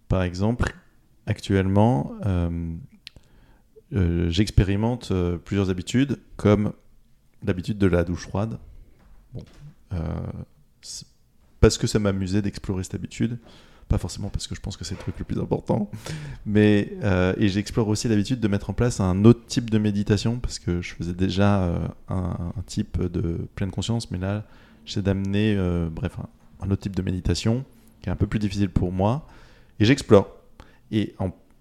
par 0.08 0.22
exemple, 0.22 0.72
actuellement, 1.26 2.12
euh, 2.24 2.72
euh, 3.92 4.30
j'expérimente 4.30 5.12
plusieurs 5.44 5.68
habitudes 5.68 6.18
comme 6.36 6.72
l'habitude 7.42 7.76
de 7.76 7.86
la 7.86 8.04
douche 8.04 8.22
froide. 8.22 8.58
Bon, 9.34 9.44
parce 11.60 11.78
que 11.78 11.86
ça 11.86 11.98
m'amusait 11.98 12.42
d'explorer 12.42 12.84
cette 12.84 12.94
habitude, 12.94 13.38
pas 13.88 13.98
forcément 13.98 14.28
parce 14.28 14.46
que 14.46 14.54
je 14.54 14.60
pense 14.60 14.76
que 14.76 14.84
c'est 14.84 14.94
le 14.94 15.00
truc 15.00 15.18
le 15.18 15.24
plus 15.24 15.40
important, 15.40 15.90
mais 16.44 16.92
et 17.38 17.48
j'explore 17.48 17.88
aussi 17.88 18.06
l'habitude 18.08 18.38
de 18.38 18.48
mettre 18.48 18.70
en 18.70 18.72
place 18.72 19.00
un 19.00 19.24
autre 19.24 19.46
type 19.46 19.70
de 19.70 19.78
méditation 19.78 20.40
parce 20.40 20.58
que 20.58 20.82
je 20.82 20.94
faisais 20.94 21.14
déjà 21.14 21.90
un, 22.08 22.52
type 22.66 23.00
de 23.00 23.48
pleine 23.54 23.70
conscience, 23.70 24.10
mais 24.10 24.18
là 24.18 24.44
j'essaie 24.84 25.02
d'amener, 25.02 25.56
bref, 25.90 26.18
un, 26.18 26.28
un 26.64 26.70
autre 26.70 26.82
type 26.82 26.96
de 26.96 27.02
méditation 27.02 27.64
qui 28.02 28.08
est 28.08 28.12
un 28.12 28.16
peu 28.16 28.26
plus 28.26 28.38
difficile 28.38 28.70
pour 28.70 28.92
moi 28.92 29.26
et 29.80 29.84
j'explore. 29.84 30.28
Et 30.90 31.14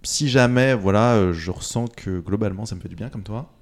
si 0.03 0.29
jamais, 0.29 0.75
voilà, 0.75 1.15
euh, 1.15 1.33
je 1.33 1.51
ressens 1.51 1.87
que 1.87 2.19
globalement 2.19 2.65
ça 2.65 2.75
me 2.75 2.81
fait 2.81 2.89
du 2.89 2.95
bien 2.95 3.09
comme 3.09 3.23
toi, 3.23 3.53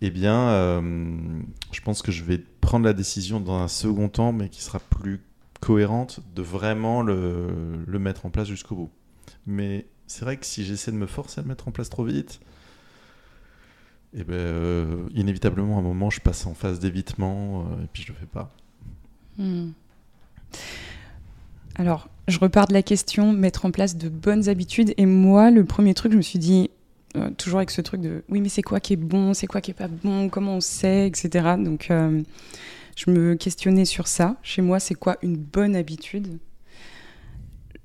eh 0.00 0.10
bien, 0.10 0.48
euh, 0.50 1.40
je 1.72 1.80
pense 1.82 2.00
que 2.00 2.10
je 2.12 2.24
vais 2.24 2.38
prendre 2.38 2.86
la 2.86 2.94
décision 2.94 3.40
dans 3.40 3.58
un 3.58 3.68
second 3.68 4.08
temps, 4.08 4.32
mais 4.32 4.48
qui 4.48 4.62
sera 4.62 4.78
plus 4.78 5.20
cohérente, 5.60 6.20
de 6.34 6.40
vraiment 6.40 7.02
le, 7.02 7.84
mettre 7.86 8.24
en 8.24 8.30
place 8.30 8.48
jusqu'au 8.48 8.74
bout. 8.76 8.90
Mais 9.46 9.86
c'est 10.06 10.24
vrai 10.24 10.38
que 10.38 10.46
si 10.46 10.64
j'essaie 10.64 10.90
de 10.90 10.96
me 10.96 11.06
forcer 11.06 11.40
à 11.40 11.42
le 11.42 11.48
mettre 11.48 11.68
en 11.68 11.70
place 11.70 11.90
trop 11.90 12.04
vite, 12.04 12.40
eh 14.14 14.24
ben, 14.24 14.34
euh, 14.34 15.08
inévitablement, 15.14 15.76
à 15.76 15.80
un 15.80 15.82
moment, 15.82 16.08
je 16.08 16.20
passe 16.20 16.46
en 16.46 16.54
phase 16.54 16.80
d'évitement, 16.80 17.66
et 17.82 17.86
puis 17.92 18.02
je 18.02 18.08
le 18.08 18.14
fais 18.14 18.26
pas. 18.26 18.50
Hmm. 19.36 19.72
Alors, 21.76 22.08
je 22.28 22.38
repars 22.38 22.66
de 22.66 22.72
la 22.72 22.82
question 22.82 23.32
mettre 23.32 23.66
en 23.66 23.70
place 23.70 23.96
de 23.96 24.08
bonnes 24.08 24.48
habitudes. 24.48 24.94
Et 24.96 25.06
moi, 25.06 25.50
le 25.50 25.64
premier 25.64 25.94
truc, 25.94 26.12
je 26.12 26.16
me 26.16 26.22
suis 26.22 26.38
dit, 26.38 26.70
euh, 27.16 27.30
toujours 27.36 27.58
avec 27.58 27.70
ce 27.70 27.80
truc 27.80 28.00
de 28.00 28.22
oui, 28.28 28.40
mais 28.40 28.48
c'est 28.48 28.62
quoi 28.62 28.78
qui 28.78 28.92
est 28.92 28.96
bon, 28.96 29.34
c'est 29.34 29.48
quoi 29.48 29.60
qui 29.60 29.72
est 29.72 29.74
pas 29.74 29.88
bon, 29.88 30.28
comment 30.28 30.56
on 30.56 30.60
sait, 30.60 31.08
etc. 31.08 31.54
Donc, 31.58 31.90
euh, 31.90 32.22
je 32.96 33.10
me 33.10 33.34
questionnais 33.34 33.84
sur 33.84 34.06
ça. 34.06 34.36
Chez 34.42 34.62
moi, 34.62 34.78
c'est 34.78 34.94
quoi 34.94 35.16
une 35.22 35.36
bonne 35.36 35.74
habitude? 35.74 36.38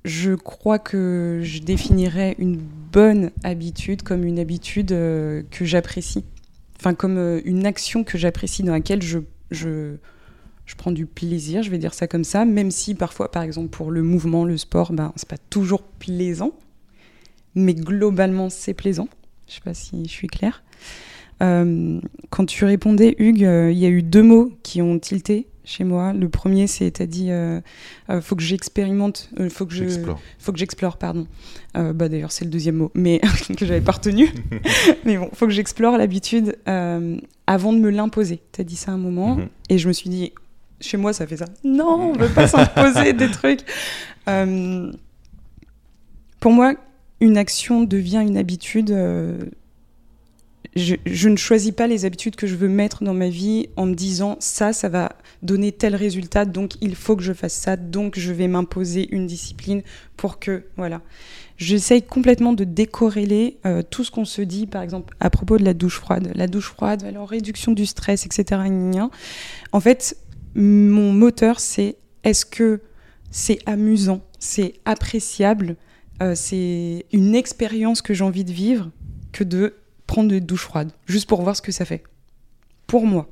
Je 0.04 0.34
crois 0.34 0.78
que 0.78 1.40
je 1.42 1.58
définirais 1.60 2.36
une 2.38 2.56
bonne 2.56 3.32
habitude 3.42 4.02
comme 4.02 4.24
une 4.24 4.38
habitude 4.38 4.92
euh, 4.92 5.42
que 5.50 5.64
j'apprécie. 5.64 6.24
Enfin, 6.78 6.94
comme 6.94 7.40
une 7.44 7.66
action 7.66 8.04
que 8.04 8.18
j'apprécie, 8.18 8.62
dans 8.62 8.74
laquelle 8.74 9.02
je, 9.02 9.96
je 10.66 10.74
prends 10.74 10.90
du 10.92 11.06
plaisir, 11.06 11.62
je 11.62 11.70
vais 11.70 11.78
dire 11.78 11.94
ça 11.94 12.06
comme 12.08 12.24
ça, 12.24 12.44
même 12.44 12.70
si 12.70 12.94
parfois, 12.94 13.30
par 13.30 13.42
exemple, 13.42 13.68
pour 13.68 13.90
le 13.90 14.02
mouvement, 14.02 14.44
le 14.44 14.56
sport, 14.56 14.92
ben, 14.92 15.12
c'est 15.16 15.28
pas 15.28 15.38
toujours 15.50 15.82
plaisant, 15.82 16.52
mais 17.54 17.74
globalement, 17.74 18.50
c'est 18.50 18.74
plaisant. 18.74 19.08
Je 19.48 19.54
sais 19.54 19.60
pas 19.60 19.74
si 19.74 20.04
je 20.04 20.10
suis 20.10 20.26
claire. 20.26 20.62
Euh, 21.42 22.00
quand 22.30 22.46
tu 22.46 22.64
répondais, 22.64 23.14
Hugues, 23.18 23.44
euh, 23.44 23.70
il 23.70 23.78
y 23.78 23.86
a 23.86 23.88
eu 23.90 24.02
deux 24.02 24.22
mots 24.22 24.52
qui 24.62 24.80
ont 24.82 24.98
tilté 24.98 25.46
chez 25.64 25.84
moi. 25.84 26.12
Le 26.12 26.28
premier, 26.28 26.66
c'est 26.66 26.90
t'as 26.92 27.06
dit, 27.06 27.30
euh, 27.30 27.60
euh, 28.10 28.20
faut 28.20 28.34
que 28.36 28.42
j'expérimente, 28.42 29.30
faut 29.50 29.66
que 29.66 29.74
je, 29.74 29.84
J'explore. 29.84 30.20
faut 30.38 30.52
que 30.52 30.58
j'explore, 30.58 30.96
pardon. 30.96 31.26
Bah 31.74 32.08
d'ailleurs, 32.08 32.32
c'est 32.32 32.44
le 32.46 32.50
deuxième 32.50 32.76
mot, 32.76 32.90
mais 32.94 33.20
que 33.56 33.66
j'avais 33.66 33.80
pas 33.82 33.92
retenu. 33.92 34.28
mais 35.04 35.16
bon, 35.18 35.28
faut 35.34 35.46
que 35.46 35.52
j'explore 35.52 35.98
l'habitude 35.98 36.56
avant 36.66 37.72
de 37.72 37.78
me 37.78 37.90
l'imposer. 37.90 38.40
T'as 38.52 38.64
dit 38.64 38.76
ça 38.76 38.92
un 38.92 38.96
moment, 38.98 39.36
Mhm. 39.36 39.48
et 39.68 39.78
je 39.78 39.86
me 39.88 39.92
suis 39.92 40.08
dit, 40.10 40.32
chez 40.80 40.96
moi, 40.96 41.12
ça 41.12 41.26
fait 41.26 41.38
ça. 41.38 41.46
Non, 41.64 42.10
on 42.10 42.12
veut 42.12 42.28
pas 42.28 42.48
s'imposer 42.48 43.12
des 43.12 43.30
trucs. 43.30 43.60
Euh, 44.28 44.90
pour 46.40 46.50
moi, 46.50 46.74
une 47.20 47.36
action 47.36 47.84
devient 47.84 48.24
une 48.26 48.36
habitude. 48.36 48.90
euh, 48.90 49.38
je, 50.74 50.96
je 51.06 51.28
ne 51.28 51.36
choisis 51.36 51.70
pas 51.70 51.86
les 51.86 52.04
habitudes 52.04 52.34
que 52.34 52.48
je 52.48 52.56
veux 52.56 52.66
mettre 52.68 53.04
dans 53.04 53.14
ma 53.14 53.28
vie 53.28 53.68
en 53.76 53.86
me 53.86 53.94
disant 53.94 54.36
ça, 54.40 54.72
ça 54.72 54.88
va 54.88 55.12
donner 55.42 55.70
tel 55.70 55.94
résultat, 55.94 56.44
donc 56.44 56.72
il 56.80 56.96
faut 56.96 57.14
que 57.14 57.22
je 57.22 57.32
fasse 57.32 57.54
ça, 57.54 57.76
donc 57.76 58.18
je 58.18 58.32
vais 58.32 58.48
m'imposer 58.48 59.08
une 59.14 59.26
discipline 59.26 59.82
pour 60.16 60.38
que, 60.38 60.64
voilà. 60.76 61.02
J'essaye 61.56 62.02
complètement 62.02 62.52
de 62.52 62.64
décorréler 62.64 63.56
euh, 63.64 63.82
tout 63.88 64.04
ce 64.04 64.10
qu'on 64.10 64.26
se 64.26 64.42
dit, 64.42 64.66
par 64.66 64.82
exemple, 64.82 65.14
à 65.20 65.30
propos 65.30 65.56
de 65.56 65.64
la 65.64 65.72
douche 65.72 65.98
froide. 65.98 66.30
La 66.34 66.48
douche 66.48 66.66
froide, 66.66 67.04
alors 67.04 67.30
réduction 67.30 67.72
du 67.72 67.86
stress, 67.86 68.26
etc. 68.26 68.60
En 69.72 69.80
fait, 69.80 70.18
mon 70.56 71.12
moteur, 71.12 71.60
c'est 71.60 71.96
est-ce 72.24 72.46
que 72.46 72.80
c'est 73.30 73.58
amusant, 73.66 74.22
c'est 74.38 74.74
appréciable, 74.84 75.76
euh, 76.22 76.34
c'est 76.34 77.04
une 77.12 77.34
expérience 77.34 78.00
que 78.00 78.14
j'ai 78.14 78.24
envie 78.24 78.44
de 78.44 78.52
vivre 78.52 78.90
que 79.32 79.44
de 79.44 79.74
prendre 80.06 80.32
une 80.32 80.40
douche 80.40 80.62
froide, 80.62 80.92
juste 81.06 81.28
pour 81.28 81.42
voir 81.42 81.56
ce 81.56 81.62
que 81.62 81.72
ça 81.72 81.84
fait. 81.84 82.02
pour 82.86 83.04
moi. 83.04 83.28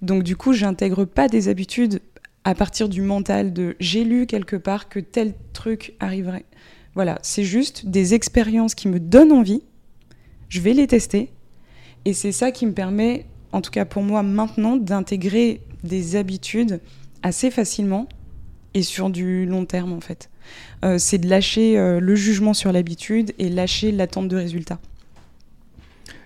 Donc 0.00 0.22
du 0.22 0.36
coup, 0.36 0.52
j'intègre 0.52 1.04
pas 1.04 1.28
des 1.28 1.48
habitudes 1.48 2.00
à 2.44 2.54
partir 2.54 2.88
du 2.88 3.02
mental 3.02 3.52
de 3.52 3.74
j'ai 3.80 4.04
lu 4.04 4.26
quelque 4.26 4.56
part 4.56 4.88
que 4.88 5.00
tel 5.00 5.34
truc 5.52 5.94
arriverait. 5.98 6.44
Voilà, 6.94 7.18
c'est 7.22 7.44
juste 7.44 7.86
des 7.86 8.14
expériences 8.14 8.74
qui 8.76 8.86
me 8.86 9.00
donnent 9.00 9.32
envie. 9.32 9.62
Je 10.48 10.60
vais 10.60 10.72
les 10.72 10.86
tester. 10.86 11.32
Et 12.04 12.12
c'est 12.12 12.32
ça 12.32 12.52
qui 12.52 12.64
me 12.66 12.72
permet, 12.72 13.26
en 13.50 13.60
tout 13.60 13.72
cas 13.72 13.84
pour 13.84 14.02
moi 14.02 14.22
maintenant, 14.22 14.76
d'intégrer 14.76 15.62
des 15.84 16.16
habitudes 16.16 16.80
assez 17.22 17.50
facilement 17.50 18.08
et 18.74 18.82
sur 18.82 19.10
du 19.10 19.46
long 19.46 19.64
terme 19.64 19.92
en 19.92 20.00
fait. 20.00 20.30
Euh, 20.84 20.98
c'est 20.98 21.18
de 21.18 21.28
lâcher 21.28 21.78
euh, 21.78 22.00
le 22.00 22.14
jugement 22.14 22.54
sur 22.54 22.72
l'habitude 22.72 23.32
et 23.38 23.48
lâcher 23.48 23.92
l'attente 23.92 24.28
de 24.28 24.36
résultats. 24.36 24.78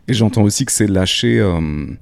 Et 0.09 0.15
j'entends 0.15 0.43
aussi 0.43 0.65
que 0.65 0.73
c'est 0.73 0.87
lâcher 0.87 1.39
euh, 1.39 1.97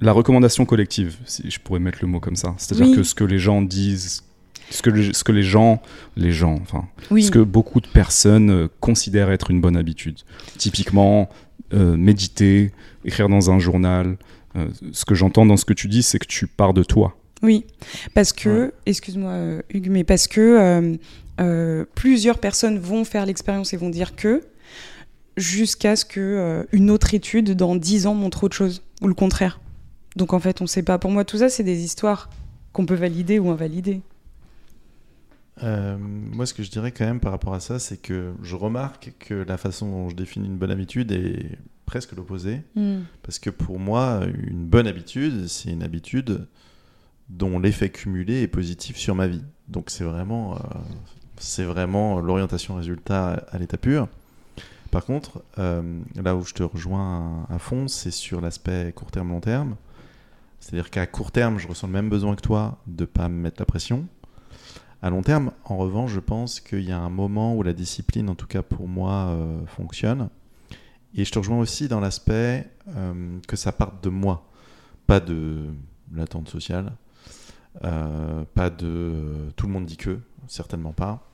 la 0.00 0.12
recommandation 0.12 0.64
collective, 0.64 1.16
si 1.26 1.50
je 1.50 1.58
pourrais 1.58 1.80
mettre 1.80 1.98
le 2.00 2.08
mot 2.08 2.20
comme 2.20 2.36
ça. 2.36 2.54
C'est-à-dire 2.58 2.94
que 2.94 3.02
ce 3.02 3.14
que 3.14 3.24
les 3.24 3.40
gens 3.40 3.60
disent, 3.60 4.22
ce 4.70 4.82
que, 4.82 5.12
ce 5.12 5.24
que 5.24 5.32
les 5.32 5.42
gens, 5.42 5.82
les 6.16 6.30
gens, 6.30 6.54
enfin, 6.62 6.86
ce 7.10 7.30
que 7.30 7.40
beaucoup 7.40 7.80
de 7.80 7.88
personnes 7.88 8.68
considèrent 8.78 9.32
être 9.32 9.50
une 9.50 9.60
bonne 9.60 9.76
habitude. 9.76 10.20
Typiquement, 10.58 11.28
méditer, 11.72 12.70
écrire 13.04 13.28
dans 13.28 13.50
un 13.50 13.58
journal. 13.58 14.16
Ce 14.92 15.04
que 15.04 15.14
j'entends 15.14 15.46
dans 15.46 15.56
ce 15.56 15.64
que 15.64 15.74
tu 15.74 15.88
dis, 15.88 16.02
c'est 16.02 16.18
que 16.18 16.26
tu 16.26 16.46
pars 16.46 16.74
de 16.74 16.82
toi. 16.82 17.16
Oui, 17.42 17.66
parce 18.14 18.32
que, 18.32 18.72
excuse-moi 18.86 19.30
euh, 19.30 19.62
Hugues, 19.70 19.90
mais 19.90 20.04
parce 20.04 20.26
que 20.26 20.40
euh, 20.40 20.96
euh, 21.40 21.84
plusieurs 21.94 22.38
personnes 22.38 22.78
vont 22.78 23.04
faire 23.04 23.26
l'expérience 23.26 23.74
et 23.74 23.76
vont 23.76 23.90
dire 23.90 24.16
que, 24.16 24.42
jusqu'à 25.36 25.96
ce 25.96 26.04
que 26.04 26.66
une 26.72 26.90
autre 26.90 27.12
étude 27.12 27.52
dans 27.52 27.76
10 27.76 28.06
ans 28.06 28.14
montre 28.14 28.44
autre 28.44 28.56
chose, 28.56 28.82
ou 29.02 29.08
le 29.08 29.14
contraire. 29.14 29.60
Donc 30.16 30.32
en 30.32 30.38
fait, 30.38 30.62
on 30.62 30.64
ne 30.64 30.68
sait 30.68 30.82
pas. 30.82 30.98
Pour 30.98 31.10
moi, 31.10 31.24
tout 31.24 31.38
ça, 31.38 31.50
c'est 31.50 31.62
des 31.62 31.84
histoires 31.84 32.30
qu'on 32.72 32.86
peut 32.86 32.94
valider 32.94 33.38
ou 33.38 33.50
invalider. 33.50 34.00
moi, 35.62 36.46
ce 36.46 36.54
que 36.54 36.62
je 36.62 36.70
dirais 36.70 36.90
quand 36.90 37.04
même 37.04 37.20
par 37.20 37.32
rapport 37.32 37.52
à 37.52 37.60
ça, 37.60 37.78
c'est 37.78 37.98
que 37.98 38.32
je 38.42 38.56
remarque 38.56 39.12
que 39.18 39.34
la 39.34 39.58
façon 39.58 39.90
dont 39.90 40.08
je 40.08 40.16
définis 40.16 40.46
une 40.46 40.56
bonne 40.56 40.70
habitude 40.70 41.12
est 41.12 41.58
presque 41.86 42.12
l'opposé. 42.12 42.62
Hmm. 42.74 43.02
Parce 43.22 43.38
que 43.38 43.50
pour 43.50 43.78
moi, 43.78 44.20
une 44.48 44.66
bonne 44.66 44.86
habitude, 44.86 45.46
c'est 45.46 45.70
une 45.70 45.82
habitude 45.82 46.46
dont 47.28 47.58
l'effet 47.58 47.90
cumulé 47.90 48.42
est 48.42 48.48
positif 48.48 48.96
sur 48.96 49.14
ma 49.14 49.26
vie. 49.26 49.42
Donc 49.68 49.90
c'est 49.90 50.04
vraiment, 50.04 50.54
euh, 50.54 50.58
c'est 51.38 51.64
vraiment 51.64 52.20
l'orientation 52.20 52.76
résultat 52.76 53.44
à, 53.50 53.58
l'état 53.58 53.78
pur. 53.78 54.08
Par 54.90 55.04
contre, 55.04 55.42
euh, 55.58 56.00
là 56.14 56.36
où 56.36 56.42
je 56.44 56.54
te 56.54 56.62
rejoins 56.62 57.46
à, 57.50 57.58
fond, 57.58 57.88
c'est 57.88 58.12
sur 58.12 58.40
l'aspect 58.40 58.92
court 58.94 59.10
terme, 59.10 59.30
long 59.30 59.40
terme. 59.40 59.76
C'est-à-dire 60.60 60.90
qu'à 60.90 61.06
court 61.06 61.32
terme, 61.32 61.58
je 61.58 61.68
ressens 61.68 61.86
le 61.86 61.92
même 61.92 62.08
besoin 62.08 62.34
que 62.34 62.40
toi 62.40 62.78
de 62.86 63.02
ne 63.02 63.06
pas 63.06 63.28
me 63.28 63.40
mettre 63.40 63.60
la 63.60 63.66
pression. 63.66 64.06
À 65.02 65.10
long 65.10 65.22
terme, 65.22 65.52
en 65.64 65.76
revanche, 65.76 66.12
je 66.12 66.20
pense 66.20 66.60
qu'il 66.60 66.82
y 66.82 66.92
a 66.92 66.98
un 66.98 67.10
moment 67.10 67.54
où 67.54 67.62
la 67.62 67.72
discipline, 67.72 68.30
en 68.30 68.34
tout 68.34 68.46
cas 68.46 68.62
pour 68.62 68.88
moi, 68.88 69.28
euh, 69.28 69.66
fonctionne. 69.66 70.30
Et 71.16 71.24
je 71.24 71.32
te 71.32 71.38
rejoins 71.38 71.58
aussi 71.58 71.88
dans 71.88 71.98
l'aspect 71.98 72.70
que 73.48 73.56
ça 73.56 73.72
parte 73.72 74.04
de 74.04 74.10
moi, 74.10 74.48
pas 75.06 75.18
de 75.18 75.64
l'attente 76.12 76.48
sociale. 76.48 76.92
Euh, 77.84 78.44
pas 78.54 78.70
de 78.70 79.50
tout 79.56 79.66
le 79.66 79.72
monde 79.72 79.86
dit 79.86 79.96
que, 79.96 80.18
certainement 80.48 80.92
pas. 80.92 81.30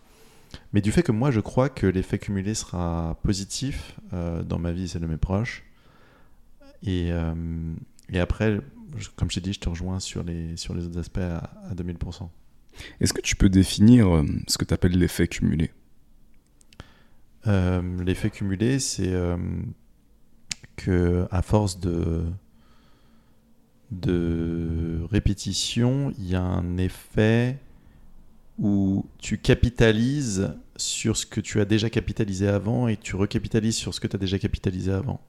Mais 0.73 0.81
du 0.81 0.93
fait 0.93 1.03
que 1.03 1.13
moi 1.13 1.31
je 1.31 1.41
crois 1.41 1.69
que 1.69 1.87
l'effet 1.87 2.19
cumulé 2.19 2.55
sera 2.55 3.19
positif 3.23 3.99
euh, 4.13 4.43
dans 4.43 4.59
ma 4.59 4.73
vie 4.73 4.93
et 4.95 4.99
de 4.99 5.07
mes 5.07 5.17
proches. 5.17 5.65
Et, 6.83 7.11
euh, 7.13 7.35
après, 8.15 8.61
comme 9.17 9.31
je 9.31 9.37
t'ai 9.37 9.41
dit, 9.41 9.53
je 9.53 9.61
te 9.61 9.69
rejoins 9.69 10.01
sur 10.01 10.23
les, 10.23 10.57
sur 10.57 10.75
les 10.75 10.85
autres 10.85 10.99
aspects 10.99 11.19
à, 11.19 11.75
2000%. 11.75 12.29
Est-ce 13.01 13.13
que 13.13 13.21
tu 13.21 13.37
peux 13.37 13.49
définir 13.49 14.23
ce 14.49 14.59
que 14.59 14.65
tu 14.65 14.75
appelles 14.75 14.99
l'effet 14.99 15.29
cumulé? 15.29 15.71
L'effet 17.45 18.31
cumulé, 18.31 18.79
c'est 18.79 19.13
que 20.77 21.27
à 21.31 21.43
force 21.43 21.81
de 21.81 22.25
répétition, 25.11 26.13
il 26.19 26.29
y 26.29 26.35
a 26.35 26.43
un 26.43 26.77
effet 26.77 27.59
où 28.59 29.07
tu 29.19 29.39
capitalises 29.39 30.55
sur 30.77 31.17
ce 31.17 31.27
que 31.27 31.41
tu 31.41 31.61
as 31.61 31.65
déjà 31.65 31.91
capitalisé 31.91 32.49
avant 32.49 32.89
et 32.89 32.97
tu 32.97 33.17
recapitalises 33.17 33.77
sur 33.77 33.95
ce 33.95 34.01
que 34.01 34.07
tu 34.07 34.17
as 34.17 34.19
déjà 34.19 34.39
capitalisé 34.39 34.93
avant. 34.93 35.21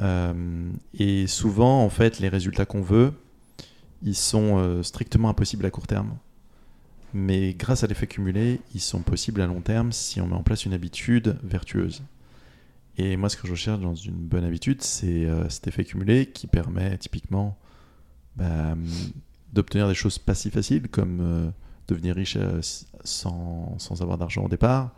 Euh, 0.00 0.70
et 0.98 1.26
souvent, 1.26 1.84
en 1.84 1.90
fait, 1.90 2.18
les 2.18 2.28
résultats 2.28 2.64
qu'on 2.64 2.82
veut, 2.82 3.12
ils 4.02 4.16
sont 4.16 4.58
euh, 4.58 4.82
strictement 4.82 5.28
impossibles 5.28 5.66
à 5.66 5.70
court 5.70 5.86
terme. 5.86 6.16
Mais 7.14 7.54
grâce 7.54 7.84
à 7.84 7.86
l'effet 7.86 8.06
cumulé, 8.06 8.60
ils 8.74 8.80
sont 8.80 9.02
possibles 9.02 9.40
à 9.42 9.46
long 9.46 9.60
terme 9.60 9.92
si 9.92 10.20
on 10.20 10.26
met 10.26 10.34
en 10.34 10.42
place 10.42 10.64
une 10.64 10.72
habitude 10.72 11.38
vertueuse. 11.42 12.02
Et 12.98 13.16
moi, 13.16 13.28
ce 13.28 13.36
que 13.36 13.46
je 13.46 13.52
recherche 13.52 13.80
dans 13.80 13.94
une 13.94 14.16
bonne 14.16 14.44
habitude, 14.44 14.82
c'est 14.82 15.24
euh, 15.24 15.48
cet 15.48 15.66
effet 15.68 15.84
cumulé 15.84 16.26
qui 16.26 16.46
permet 16.46 16.96
typiquement 16.98 17.56
bah, 18.36 18.74
d'obtenir 19.52 19.88
des 19.88 19.94
choses 19.94 20.18
pas 20.18 20.34
si 20.34 20.50
faciles 20.50 20.88
comme 20.88 21.20
euh, 21.20 21.50
devenir 21.88 22.14
riche 22.16 22.36
euh, 22.38 22.60
sans, 23.04 23.74
sans, 23.78 24.02
avoir 24.02 24.18
d'argent 24.18 24.44
au 24.44 24.48
départ 24.48 24.94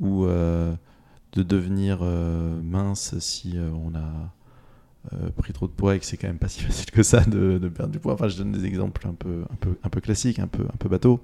ou 0.00 0.26
de 0.26 1.42
devenir 1.42 2.02
mince 2.02 3.18
si 3.18 3.58
on 3.58 3.94
a 3.94 4.32
pris 5.36 5.52
trop 5.52 5.66
de 5.66 5.72
poids 5.72 5.94
et 5.94 5.98
que 5.98 6.06
c'est 6.06 6.16
quand 6.16 6.28
même 6.28 6.38
pas 6.38 6.48
si 6.48 6.60
facile 6.64 6.90
que 6.90 7.02
ça 7.02 7.20
de, 7.20 7.58
perdre 7.68 7.92
du 7.92 7.98
poids. 7.98 8.14
Enfin, 8.14 8.28
je 8.28 8.38
donne 8.38 8.52
des 8.52 8.64
exemples 8.64 9.06
un 9.06 9.12
peu, 9.12 9.44
un 9.50 9.56
peu, 9.56 9.76
un 9.82 9.90
peu 9.90 10.00
classiques, 10.00 10.38
un 10.38 10.46
peu, 10.46 10.62
un 10.62 10.76
peu 10.78 10.88
bateau. 10.88 11.22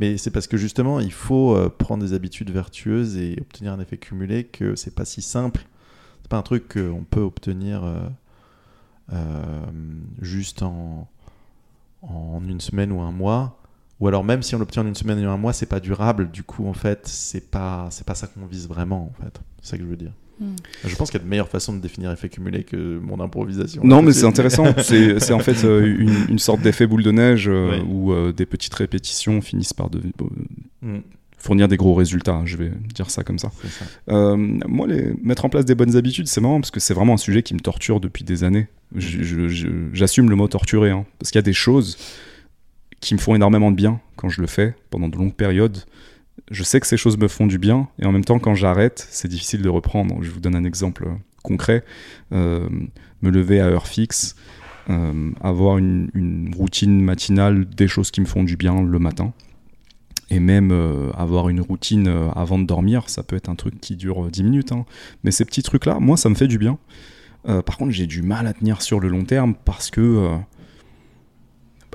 Mais 0.00 0.16
c'est 0.18 0.30
parce 0.30 0.46
que 0.46 0.56
justement, 0.56 1.00
il 1.00 1.12
faut 1.12 1.56
euh, 1.56 1.68
prendre 1.68 2.02
des 2.04 2.14
habitudes 2.14 2.50
vertueuses 2.50 3.16
et 3.16 3.36
obtenir 3.40 3.72
un 3.72 3.80
effet 3.80 3.96
cumulé 3.96 4.44
que 4.44 4.74
c'est 4.74 4.94
pas 4.94 5.04
si 5.04 5.22
simple. 5.22 5.66
C'est 6.22 6.28
pas 6.28 6.36
un 6.36 6.42
truc 6.42 6.74
qu'on 6.74 7.04
peut 7.08 7.20
obtenir 7.20 7.84
euh, 7.84 8.08
euh, 9.12 9.66
juste 10.20 10.62
en, 10.62 11.08
en 12.02 12.42
une 12.48 12.60
semaine 12.60 12.90
ou 12.90 13.00
un 13.00 13.12
mois. 13.12 13.60
Ou 14.00 14.08
alors 14.08 14.24
même 14.24 14.42
si 14.42 14.54
on 14.56 14.58
l'obtient 14.58 14.82
en 14.82 14.86
une 14.86 14.96
semaine 14.96 15.24
ou 15.24 15.30
un 15.30 15.36
mois, 15.36 15.52
c'est 15.52 15.66
pas 15.66 15.80
durable. 15.80 16.30
Du 16.30 16.42
coup, 16.42 16.66
en 16.66 16.74
fait, 16.74 17.06
c'est 17.06 17.50
pas 17.50 17.88
c'est 17.90 18.06
pas 18.06 18.16
ça 18.16 18.26
qu'on 18.26 18.46
vise 18.46 18.66
vraiment. 18.66 19.12
En 19.12 19.22
fait, 19.22 19.40
c'est 19.62 19.70
ça 19.70 19.76
que 19.76 19.84
je 19.84 19.88
veux 19.88 19.96
dire. 19.96 20.12
Hmm. 20.40 20.56
Je 20.84 20.96
pense 20.96 21.10
qu'il 21.10 21.20
y 21.20 21.22
a 21.22 21.24
de 21.24 21.30
meilleures 21.30 21.48
façons 21.48 21.72
de 21.72 21.78
définir 21.78 22.10
effet 22.10 22.28
cumulé 22.28 22.64
que 22.64 22.98
mon 22.98 23.20
improvisation. 23.20 23.82
Non, 23.84 24.02
mais 24.02 24.12
c'est 24.12 24.26
intéressant. 24.26 24.66
c'est 24.82 25.32
en 25.32 25.38
fait 25.38 25.64
euh, 25.64 25.96
une, 26.28 26.38
sorte 26.38 26.60
d'effet 26.60 26.86
boule 26.86 27.04
de 27.04 27.12
neige 27.12 27.48
euh, 27.48 27.80
où 27.82 28.12
euh, 28.12 28.32
des 28.32 28.46
petites 28.46 28.74
répétitions 28.74 29.40
finissent 29.40 29.72
par 29.72 29.90
de, 29.90 30.00
hmm. 30.82 30.98
fournir 31.38 31.68
des 31.68 31.76
gros 31.76 31.94
résultats. 31.94 32.42
Je 32.44 32.56
vais 32.56 32.72
dire 32.94 33.10
ça 33.10 33.22
comme 33.22 33.38
ça. 33.38 33.52
moi, 34.08 34.86
les, 34.88 35.12
mettre 35.22 35.44
en 35.44 35.48
place 35.48 35.64
des 35.64 35.76
bonnes 35.76 35.96
habitudes, 35.96 36.26
c'est 36.26 36.40
marrant 36.40 36.60
parce 36.60 36.72
que 36.72 36.80
c'est 36.80 36.94
vraiment 36.94 37.14
un 37.14 37.18
sujet 37.18 37.42
qui 37.42 37.54
me 37.54 37.60
torture 37.60 38.00
depuis 38.00 38.24
des 38.24 38.42
années. 38.42 38.66
J'assume 38.96 40.30
le 40.30 40.36
mot 40.36 40.48
torturer 40.48 40.90
hein, 40.90 41.04
parce 41.18 41.30
qu'il 41.30 41.38
y 41.38 41.40
a 41.40 41.42
des 41.42 41.52
choses 41.52 41.96
qui 43.00 43.14
me 43.14 43.20
font 43.20 43.34
énormément 43.34 43.70
de 43.70 43.76
bien 43.76 44.00
quand 44.16 44.28
je 44.28 44.40
le 44.40 44.46
fais 44.46 44.74
pendant 44.90 45.08
de 45.08 45.16
longues 45.16 45.34
périodes 45.34 45.78
je 46.50 46.62
sais 46.62 46.80
que 46.80 46.86
ces 46.86 46.96
choses 46.96 47.16
me 47.16 47.28
font 47.28 47.46
du 47.46 47.58
bien, 47.58 47.88
et 47.98 48.06
en 48.06 48.12
même 48.12 48.24
temps, 48.24 48.38
quand 48.38 48.54
j'arrête, 48.54 49.06
c'est 49.10 49.28
difficile 49.28 49.62
de 49.62 49.68
reprendre. 49.68 50.22
Je 50.22 50.30
vous 50.30 50.40
donne 50.40 50.56
un 50.56 50.64
exemple 50.64 51.08
concret. 51.44 51.84
Euh, 52.32 52.68
me 53.22 53.30
lever 53.30 53.60
à 53.60 53.66
heure 53.66 53.86
fixe, 53.86 54.34
euh, 54.90 55.30
avoir 55.40 55.78
une, 55.78 56.52
routine 56.56 57.00
matinale 57.00 57.64
des 57.64 57.88
choses 57.88 58.10
qui 58.10 58.20
me 58.20 58.26
font 58.26 58.42
du 58.42 58.56
bien 58.56 58.82
le 58.82 58.98
matin, 58.98 59.32
et 60.30 60.40
même 60.40 60.72
euh, 60.72 61.10
avoir 61.12 61.48
une 61.48 61.60
routine 61.60 62.08
avant 62.34 62.58
de 62.58 62.64
dormir, 62.64 63.08
ça 63.08 63.22
peut 63.22 63.36
être 63.36 63.48
un 63.48 63.54
truc 63.54 63.80
qui 63.80 63.96
dure 63.96 64.28
10 64.30 64.42
minutes. 64.42 64.72
Hein. 64.72 64.84
Mais 65.22 65.30
ces 65.30 65.44
petits 65.44 65.62
trucs-là, 65.62 66.00
moi, 66.00 66.16
ça 66.16 66.28
me 66.28 66.34
fait 66.34 66.48
du 66.48 66.58
bien. 66.58 66.78
par 67.44 67.78
contre, 67.78 67.92
j'ai 67.92 68.06
du 68.06 68.22
mal 68.22 68.46
à 68.46 68.52
tenir 68.52 68.82
sur 68.82 69.00
le 69.00 69.08
long 69.08 69.24
terme 69.24 69.54
parce 69.54 69.90
que 69.90 70.36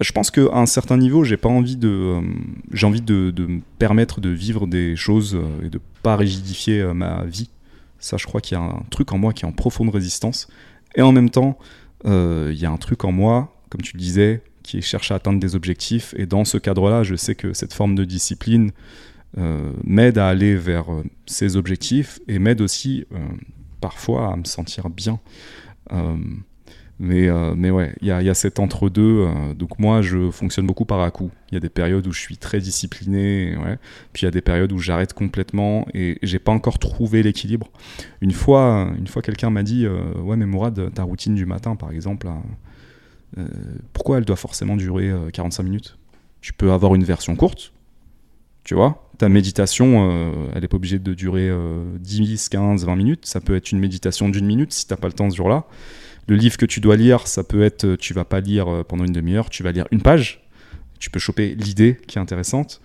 je 0.01 0.11
pense 0.11 0.31
qu'à 0.31 0.41
un 0.53 0.65
certain 0.65 0.97
niveau, 0.97 1.23
j'ai 1.23 1.37
pas 1.37 1.49
envie 1.49 1.75
de, 1.75 1.89
euh, 1.89 2.21
j'ai 2.71 2.85
envie 2.87 3.01
de, 3.01 3.33
me 3.37 3.61
permettre 3.77 4.21
de 4.21 4.29
vivre 4.29 4.67
des 4.67 4.95
choses 4.95 5.35
euh, 5.35 5.65
et 5.65 5.69
de 5.69 5.79
pas 6.03 6.15
rigidifier 6.15 6.81
euh, 6.81 6.93
ma 6.93 7.25
vie. 7.25 7.49
Ça, 7.99 8.17
je 8.17 8.25
crois 8.25 8.39
qu'il 8.39 8.57
y 8.57 8.61
a 8.61 8.63
un 8.63 8.83
truc 8.89 9.11
en 9.11 9.17
moi 9.17 9.33
qui 9.33 9.43
est 9.43 9.47
en 9.47 9.51
profonde 9.51 9.89
résistance. 9.89 10.47
Et 10.95 11.01
en 11.01 11.11
même 11.11 11.29
temps, 11.29 11.57
il 12.05 12.53
y 12.53 12.65
a 12.65 12.71
un 12.71 12.77
truc 12.77 13.03
en 13.03 13.11
moi, 13.11 13.53
comme 13.69 13.81
tu 13.81 13.97
le 13.97 13.99
disais, 13.99 14.41
qui 14.63 14.81
cherche 14.81 15.11
à 15.11 15.15
atteindre 15.15 15.39
des 15.39 15.55
objectifs. 15.55 16.15
Et 16.17 16.25
dans 16.25 16.45
ce 16.45 16.57
cadre-là, 16.57 17.03
je 17.03 17.15
sais 17.15 17.35
que 17.35 17.51
cette 17.51 17.73
forme 17.73 17.95
de 17.95 18.05
discipline 18.05 18.71
m'aide 19.83 20.17
à 20.17 20.29
aller 20.29 20.55
vers 20.55 20.85
ces 21.25 21.57
objectifs 21.57 22.21
et 22.29 22.39
m'aide 22.39 22.61
aussi 22.61 23.05
parfois 23.81 24.31
à 24.31 24.37
me 24.37 24.45
sentir 24.45 24.89
bien. 24.89 25.19
Mais, 27.01 27.29
euh, 27.29 27.53
mais 27.55 27.71
ouais, 27.71 27.95
il 28.01 28.07
y 28.09 28.11
a, 28.11 28.21
y 28.21 28.29
a, 28.29 28.33
cet 28.33 28.59
entre-deux. 28.59 29.25
Euh, 29.25 29.53
donc 29.53 29.79
moi, 29.79 30.01
je 30.01 30.29
fonctionne 30.31 30.67
beaucoup 30.67 30.83
par 30.83 30.99
à 30.99 31.11
coup. 31.11 31.31
Il 31.49 31.53
y 31.53 31.57
a 31.57 31.61
des 31.61 31.69
périodes 31.69 32.05
où 32.05 32.11
je 32.11 32.19
suis 32.19 32.37
très 32.37 32.59
discipliné, 32.59 33.55
puis 34.11 34.23
il 34.23 34.25
y 34.25 34.27
a 34.27 34.31
des 34.31 34.41
périodes 34.41 34.73
où 34.73 34.79
j'arrête 34.79 35.13
complètement 35.13 35.87
et 35.93 36.19
j'ai 36.23 36.39
pas 36.39 36.51
encore 36.51 36.77
trouvé 36.77 37.23
l'équilibre. 37.23 37.71
Une 38.19 38.33
fois, 38.33 38.91
une 38.97 39.07
fois 39.07 39.21
quelqu'un 39.21 39.49
m'a 39.49 39.63
dit 39.63 39.85
euh, 39.85 40.13
Ouais, 40.21 40.35
mais 40.35 40.45
Mourad, 40.45 40.93
ta 40.93 41.03
routine 41.03 41.35
du 41.35 41.45
matin, 41.45 41.77
par 41.77 41.91
exemple, 41.91 42.27
euh, 43.37 43.47
pourquoi 43.93 44.17
elle 44.17 44.25
doit 44.25 44.35
forcément 44.35 44.75
durer 44.75 45.09
45 45.31 45.63
minutes? 45.63 45.97
Tu 46.41 46.51
peux 46.51 46.73
avoir 46.73 46.95
une 46.95 47.05
version 47.05 47.35
courte, 47.37 47.71
tu 48.65 48.75
vois? 48.75 49.09
Ta 49.17 49.29
méditation, 49.29 50.49
elle 50.53 50.61
n'est 50.61 50.67
pas 50.67 50.77
obligée 50.77 50.99
de 50.99 51.13
durer 51.13 51.51
10, 51.99 52.49
15, 52.49 52.85
20 52.85 52.95
minutes. 52.95 53.25
Ça 53.25 53.41
peut 53.41 53.55
être 53.55 53.71
une 53.71 53.79
méditation 53.79 54.29
d'une 54.29 54.45
minute 54.45 54.71
si 54.71 54.87
tu 54.87 54.93
n'as 54.93 54.97
pas 54.97 55.07
le 55.07 55.13
temps 55.13 55.29
ce 55.29 55.35
jour-là. 55.35 55.65
Le 56.29 56.35
livre 56.35 56.57
que 56.57 56.67
tu 56.67 56.79
dois 56.79 56.95
lire, 56.95 57.25
ça 57.25 57.43
peut 57.43 57.63
être, 57.63 57.85
euh, 57.85 57.97
tu 57.97 58.13
vas 58.13 58.23
pas 58.23 58.39
lire 58.39 58.67
euh, 58.67 58.83
pendant 58.83 59.03
une 59.03 59.11
demi-heure, 59.11 59.49
tu 59.49 59.63
vas 59.63 59.71
lire 59.71 59.87
une 59.89 60.03
page. 60.03 60.43
Tu 60.99 61.09
peux 61.09 61.17
choper 61.17 61.55
l'idée 61.55 61.97
qui 62.07 62.19
est 62.19 62.21
intéressante. 62.21 62.81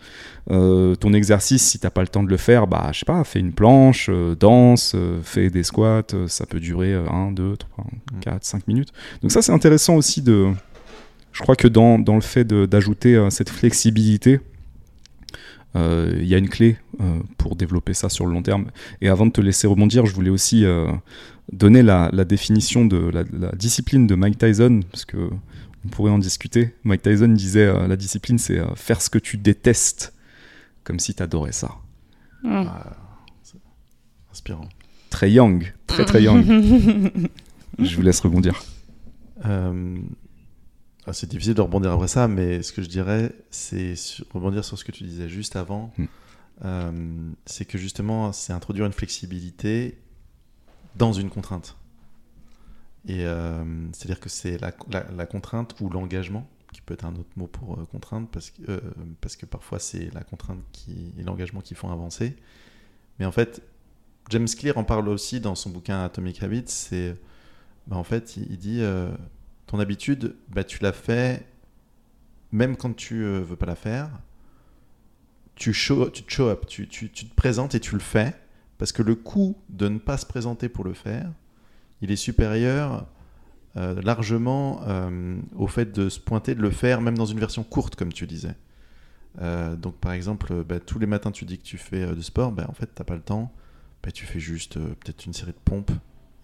Euh, 0.51 0.95
ton 0.95 1.13
exercice, 1.13 1.63
si 1.63 1.79
t'as 1.79 1.91
pas 1.91 2.01
le 2.01 2.09
temps 2.09 2.23
de 2.23 2.31
le 2.31 2.39
faire, 2.39 2.67
bah 2.67 2.89
je 2.93 3.01
sais 3.01 3.05
pas, 3.05 3.23
fais 3.23 3.41
une 3.41 3.53
planche, 3.53 4.09
danse, 4.41 4.97
fais 5.23 5.51
des 5.51 5.63
squats. 5.63 6.07
ça 6.27 6.47
peut 6.47 6.61
durer 6.61 6.95
1, 6.95 7.33
2, 7.33 7.57
3, 7.57 7.85
4, 8.23 8.45
5 8.45 8.69
minutes. 8.69 8.93
Donc 9.21 9.31
ça 9.31 9.43
c'est 9.43 9.53
intéressant 9.53 9.97
aussi 9.97 10.23
de. 10.23 10.53
Je 11.33 11.43
crois 11.43 11.57
que 11.57 11.67
dans, 11.67 11.99
dans 11.99 12.15
le 12.15 12.21
fait 12.21 12.47
d'ajouter 12.47 13.27
cette 13.31 13.51
flexibilité, 13.51 14.41
il 15.75 16.25
y 16.25 16.35
a 16.35 16.39
une 16.39 16.49
clé 16.49 16.77
pour 17.37 17.57
développer 17.57 17.95
ça 17.95 18.09
sur 18.09 18.27
le 18.27 18.33
long 18.33 18.43
terme. 18.43 18.67
Et 19.01 19.09
avant 19.09 19.27
de 19.27 19.33
te 19.33 19.41
laisser 19.41 19.67
rebondir, 19.67 20.07
je 20.07 20.15
voulais 20.15 20.31
aussi 20.31 20.65
donner 21.53 21.83
la, 21.83 22.11
définition 22.25 22.85
de 22.85 23.11
la, 23.13 23.25
discipline 23.53 24.07
de 24.07 24.15
Mike 24.15 24.39
Tyson, 24.39 24.81
parce 24.91 25.05
que 25.05 25.31
on 25.85 25.89
pourrait 25.89 26.11
en 26.11 26.19
discuter. 26.19 26.75
Mike 26.85 27.03
Tyson 27.03 27.29
disait 27.29 27.67
euh, 27.67 27.87
la 27.87 27.97
discipline, 27.97 28.39
c'est 28.39 28.59
euh, 28.59 28.75
faire 28.75 29.03
ce 29.03 29.11
que 29.11 29.19
tu 29.19 29.37
détestes, 29.37 30.15
comme 30.83 30.99
si 30.99 31.15
tu 31.15 31.23
adorais 31.23 31.53
ça. 31.53 31.77
Mm. 32.43 32.65
Ah, 32.67 32.97
inspirant. 34.33 34.69
Très 35.11 35.31
young, 35.31 35.73
très 35.87 36.05
très 36.05 36.23
young. 36.23 36.45
je 37.79 37.97
vous 37.97 38.03
laisse 38.03 38.21
rebondir. 38.21 38.65
Euh, 41.07 41.11
ah, 41.11 41.13
c'est 41.13 41.29
difficile 41.29 41.55
de 41.55 41.61
rebondir 41.61 41.93
après 41.93 42.09
ça, 42.09 42.29
mais 42.29 42.63
ce 42.63 42.73
que 42.73 42.83
je 42.83 42.89
dirais, 42.89 43.33
c'est 43.51 43.95
rebondir 44.33 44.65
sur 44.65 44.79
ce 44.79 44.85
que 44.85 44.93
tu 44.93 45.05
disais 45.05 45.29
juste 45.29 45.57
avant. 45.57 45.93
Mm. 45.99 47.33
c'est 47.47 47.65
que 47.65 47.79
justement, 47.79 48.33
c'est 48.33 48.53
introduire 48.53 48.87
une 48.87 48.93
flexibilité 48.93 49.99
dans 50.97 51.13
une 51.13 51.31
contrainte. 51.31 51.77
Et 53.07 53.27
euh, 53.27 53.65
c'est-à-dire 53.93 54.21
que 54.21 54.29
c'est 54.29 54.59
la, 54.59 54.73
la, 55.15 55.27
contrainte 55.27 55.75
ou 55.81 55.91
l'engagement, 55.91 56.49
qui 56.73 56.81
peut 56.81 56.95
être 56.95 57.05
un 57.05 57.15
autre 57.15 57.29
mot 57.37 57.47
pour 57.47 57.75
euh, 57.75 57.85
contrainte, 57.85 58.31
parce 58.31 58.51
que, 58.51 58.63
euh, 58.69 58.81
parce 59.21 59.37
que 59.37 59.45
parfois 59.45 59.79
c'est 59.79 60.13
la 60.15 60.23
contrainte 60.23 60.61
qui, 60.73 61.13
et 61.19 61.23
l'engagement 61.23 61.61
qui 61.61 61.75
font 61.75 61.91
avancer. 61.91 62.35
Mais 63.19 63.27
en 63.27 63.33
fait, 63.33 63.63
James 64.31 64.49
Clear 64.49 64.79
en 64.79 64.85
parle 64.85 65.09
aussi 65.09 65.41
dans 65.41 65.55
son 65.55 65.71
bouquin 65.71 66.03
Atomic 66.03 66.43
Habits. 66.43 66.65
C'est, 66.67 67.15
bah, 67.87 67.97
en 67.97 68.05
fait, 68.05 68.39
il, 68.39 68.57
dit 68.57 68.83
ton 69.67 69.79
habitude, 69.79 70.37
bah, 70.49 70.65
tu 70.65 70.83
la 70.83 70.93
fais 70.93 71.47
même 72.53 72.77
quand 72.77 72.95
tu 72.95 73.25
veux 73.25 73.57
pas 73.57 73.67
la 73.67 73.75
faire. 73.75 74.11
Tu, 75.57 75.73
show, 75.73 76.09
tu 76.11 76.23
te 76.23 76.33
show 76.33 76.49
up, 76.49 76.67
tu, 76.67 76.89
tu, 76.89 77.11
tu 77.11 77.27
te 77.27 77.35
présentes 77.35 77.75
et 77.75 77.81
tu 77.81 77.95
le 77.95 78.01
fais 78.01 78.35
parce 78.79 78.93
que 78.93 79.03
le 79.03 79.15
coût 79.15 79.57
de 79.69 79.89
ne 79.89 79.99
pas 79.99 80.17
se 80.17 80.27
présenter 80.27 80.69
pour 80.69 80.85
le 80.85 80.95
faire, 80.95 81.31
il 82.01 82.11
est 82.11 82.17
supérieur 82.17 83.07
euh, 83.77 84.01
largement 84.03 84.83
euh, 84.87 85.37
au 85.57 85.67
fait 85.67 85.93
de 85.93 86.09
se 86.09 86.21
pointer, 86.21 86.55
de 86.55 86.63
le 86.63 86.71
faire, 86.71 87.01
même 87.01 87.19
dans 87.19 87.27
une 87.27 87.41
version 87.41 87.65
courte, 87.65 87.97
comme 87.97 88.13
tu 88.13 88.27
disais. 88.27 88.55
Euh, 89.41 89.75
donc 89.75 89.97
par 89.97 90.13
exemple, 90.13 90.63
bah, 90.63 90.79
tous 90.79 90.99
les 90.99 91.07
matins 91.07 91.33
tu 91.33 91.45
dis 91.45 91.59
que 91.59 91.65
tu 91.65 91.79
fais 91.79 92.07
de 92.07 92.21
sport, 92.21 92.53
bah, 92.53 92.67
en 92.69 92.73
fait 92.73 92.87
tu 92.87 93.01
n'as 93.01 93.05
pas 93.05 93.17
le 93.17 93.23
temps, 93.23 93.53
bah, 94.03 94.13
tu 94.13 94.27
fais 94.27 94.39
juste 94.39 94.79
peut-être 94.79 95.27
une 95.27 95.33
série 95.33 95.53
de 95.53 95.59
pompes, 95.65 95.91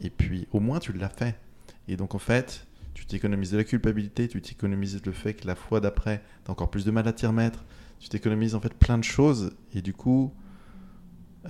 et 0.01 0.11
puis 0.11 0.49
au 0.51 0.59
moins 0.59 0.81
tu 0.81 0.93
l'as 0.93 1.09
fait. 1.09 1.39
Et 1.87 1.97
donc 1.97 2.15
en 2.15 2.19
fait, 2.19 2.67
tu 3.01 3.07
t'économises 3.07 3.53
de 3.53 3.57
la 3.57 3.65
culpabilité, 3.65 4.29
tu 4.29 4.43
t'économises 4.43 5.01
le 5.07 5.13
fait 5.13 5.33
que 5.33 5.47
la 5.47 5.55
fois 5.55 5.81
d'après, 5.81 6.23
tu 6.45 6.51
as 6.51 6.53
encore 6.53 6.71
plus 6.71 6.85
de 6.85 6.91
mal 6.91 7.09
à 7.09 7.15
t'y 7.15 7.25
remettre, 7.25 7.65
tu 7.99 8.11
t'économises 8.11 8.55
en 8.55 8.61
fait 8.61 8.75
plein 8.75 8.99
de 8.99 9.05
choses, 9.05 9.53
et 9.75 9.81
du 9.81 9.95
coup, 9.95 10.35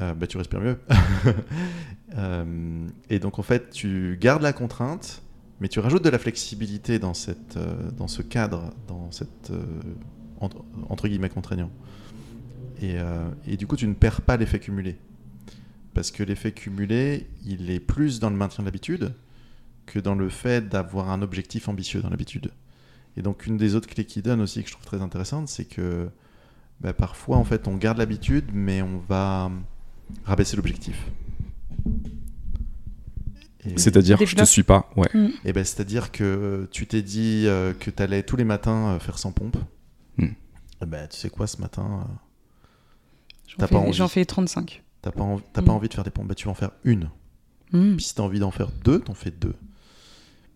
euh, 0.01 0.15
bah, 0.15 0.29
tu 0.29 0.39
respires 0.39 0.61
mieux. 0.61 0.79
Euh, 2.19 2.89
et 3.09 3.21
donc 3.21 3.39
en 3.39 3.43
fait, 3.43 3.71
tu 3.71 4.19
gardes 4.21 4.43
la 4.43 4.53
contrainte, 4.53 5.23
mais 5.61 5.69
tu 5.69 5.79
rajoutes 5.79 6.03
de 6.03 6.09
la 6.09 6.19
flexibilité 6.19 6.99
dans, 6.99 7.15
cette, 7.15 7.57
euh, 7.57 7.89
dans 7.93 8.09
ce 8.09 8.21
cadre, 8.21 8.75
dans 8.89 9.13
cette 9.13 9.53
entre, 10.41 11.07
guillemets 11.07 11.29
contraignant. 11.29 11.71
Et, 12.83 12.97
et, 13.47 13.57
du 13.57 13.69
coup, 13.69 13.77
tu 13.77 13.87
ne 13.87 13.95
perds 13.95 14.23
pas 14.23 14.37
l'effet 14.37 14.59
cumulé. 14.59 14.97
Parce 15.95 16.11
que 16.11 16.25
l'effet 16.25 16.51
cumulé, 16.51 17.29
il 17.47 17.71
est 17.71 17.79
plus 17.79 18.19
dans 18.19 18.31
le 18.31 18.37
maintien 18.37 18.65
de 18.65 18.67
l'habitude 18.67 19.13
que 19.91 19.99
dans 19.99 20.15
le 20.15 20.29
fait 20.29 20.69
d'avoir 20.69 21.11
un 21.11 21.21
objectif 21.21 21.69
ambitieux 21.69 22.01
dans 22.01 22.11
l'habitude. 22.11 22.53
Et 23.17 23.23
donc 23.23 23.47
une 23.47 23.57
des 23.57 23.75
autres 23.75 23.89
clés 23.89 24.05
qu'il 24.05 24.23
donne 24.23 24.41
aussi 24.41 24.63
que 24.63 24.69
je 24.69 24.75
trouve 24.75 24.87
très 24.87 25.03
intéressante, 25.03 25.49
c'est 25.49 25.65
que 25.65 26.09
bah, 26.81 26.93
parfois 26.93 27.37
en 27.37 27.45
fait 27.45 27.67
on 27.67 27.77
garde 27.77 27.99
l'habitude, 27.99 28.47
mais 28.53 28.83
on 28.83 28.99
va 28.99 29.51
rabaisser 30.25 30.57
l'objectif. 30.57 30.97
C'est-à-dire, 33.77 34.19
je 34.25 34.37
te 34.37 34.45
suis 34.45 34.63
pas, 34.63 34.91
ouais. 34.97 35.09
Mm. 35.13 35.27
Et 35.27 35.33
eh 35.47 35.53
ben, 35.53 35.65
c'est-à-dire 35.65 36.11
que 36.13 36.67
tu 36.71 36.87
t'es 36.87 37.03
dit 37.03 37.45
euh, 37.47 37.75
que 37.75 37.91
tu 37.91 38.03
allais 38.03 38.23
tous 38.23 38.37
les 38.37 38.45
matins 38.45 38.95
euh, 38.95 38.99
faire 38.99 39.19
100 39.19 39.33
pompes. 39.33 39.59
Mm. 40.17 40.29
Eh 40.83 40.87
ben, 40.87 41.07
tu 41.09 41.19
sais 41.19 41.29
quoi, 41.29 41.47
ce 41.47 41.61
matin, 41.61 42.07
euh, 43.61 43.67
j'en 43.93 44.09
fais, 44.09 44.25
35. 44.25 44.83
T'as 45.03 45.11
pas, 45.11 45.25
pas 45.53 45.61
mm. 45.61 45.69
envie 45.69 45.89
de 45.89 45.95
faire 45.95 46.05
des 46.05 46.11
pompes, 46.11 46.27
bah, 46.27 46.35
tu 46.35 46.47
vas 46.47 46.53
en 46.53 46.55
faire 46.55 46.71
une. 46.85 47.11
Puis 47.71 48.01
si 48.01 48.15
t'as 48.15 48.23
envie 48.23 48.41
d'en 48.41 48.51
faire 48.51 48.71
deux, 48.83 48.99
t'en 48.99 49.15
fais 49.15 49.31
deux. 49.31 49.55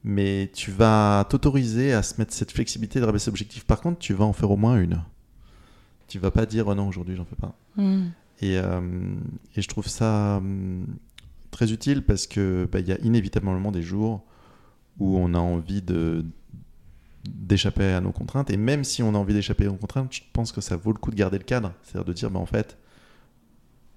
Mais 0.04 0.50
tu 0.52 0.70
vas 0.70 1.26
t'autoriser 1.30 1.92
à 1.92 2.02
se 2.02 2.20
mettre 2.20 2.34
cette 2.34 2.52
flexibilité 2.52 3.00
de 3.00 3.06
rabaisser 3.06 3.30
l'objectif. 3.30 3.64
Par 3.64 3.80
contre, 3.80 3.98
tu 3.98 4.12
vas 4.12 4.26
en 4.26 4.34
faire 4.34 4.50
au 4.50 4.56
moins 4.56 4.78
une. 4.78 5.02
Tu 6.08 6.18
vas 6.18 6.30
pas 6.30 6.44
dire, 6.44 6.68
oh 6.68 6.74
non, 6.74 6.88
aujourd'hui, 6.88 7.16
j'en 7.16 7.24
fais 7.24 7.36
pas. 7.36 7.56
Euh, 8.42 9.14
et, 9.56 9.62
je 9.62 9.68
trouve 9.68 9.86
ça 9.86 10.36
hum, 10.38 10.86
très 11.50 11.72
utile 11.72 12.02
parce 12.02 12.26
que 12.26 12.68
bah, 12.70 12.80
il 12.80 12.88
y 12.88 12.92
a 12.92 13.00
inévitablement 13.00 13.72
des 13.72 13.82
jours 13.82 14.24
où 14.98 15.16
on 15.18 15.34
a 15.34 15.38
envie 15.38 15.82
de 15.82 16.24
d'échapper 17.24 17.84
à 17.84 18.02
nos 18.02 18.12
contraintes 18.12 18.50
et 18.50 18.58
même 18.58 18.84
si 18.84 19.02
on 19.02 19.14
a 19.14 19.18
envie 19.18 19.32
d'échapper 19.32 19.64
nos 19.64 19.76
contraintes 19.76 20.12
je 20.12 20.20
pense 20.34 20.52
que 20.52 20.60
ça 20.60 20.76
vaut 20.76 20.92
le 20.92 20.98
coup 20.98 21.10
de 21.10 21.16
garder 21.16 21.38
le 21.38 21.44
cadre 21.44 21.72
c'est-à-dire 21.82 22.04
de 22.04 22.12
dire 22.12 22.30
bah, 22.30 22.38
en 22.38 22.44
fait 22.44 22.76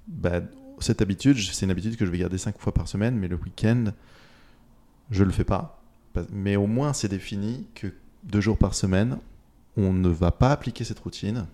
bah, 0.07 0.39
cette 0.79 1.01
habitude 1.01 1.37
c'est 1.37 1.65
une 1.65 1.71
habitude 1.71 1.97
que 1.97 2.05
je 2.05 2.11
vais 2.11 2.19
garder 2.19 2.37
cinq 2.37 2.57
fois 2.57 2.73
par 2.73 2.87
semaine 2.87 3.17
mais 3.17 3.27
le 3.27 3.35
week-end 3.35 3.91
je 5.11 5.25
le 5.25 5.31
fais 5.31 5.43
pas 5.43 5.76
mais 6.31 6.55
au 6.55 6.67
moins 6.67 6.93
c'est 6.93 7.07
défini 7.07 7.67
que 7.75 7.87
deux 8.23 8.41
jours 8.41 8.57
par 8.57 8.73
semaine 8.73 9.17
on 9.77 9.93
ne 9.93 10.09
va 10.09 10.31
pas 10.31 10.51
appliquer 10.51 10.83
cette 10.83 10.99
routine 10.99 11.45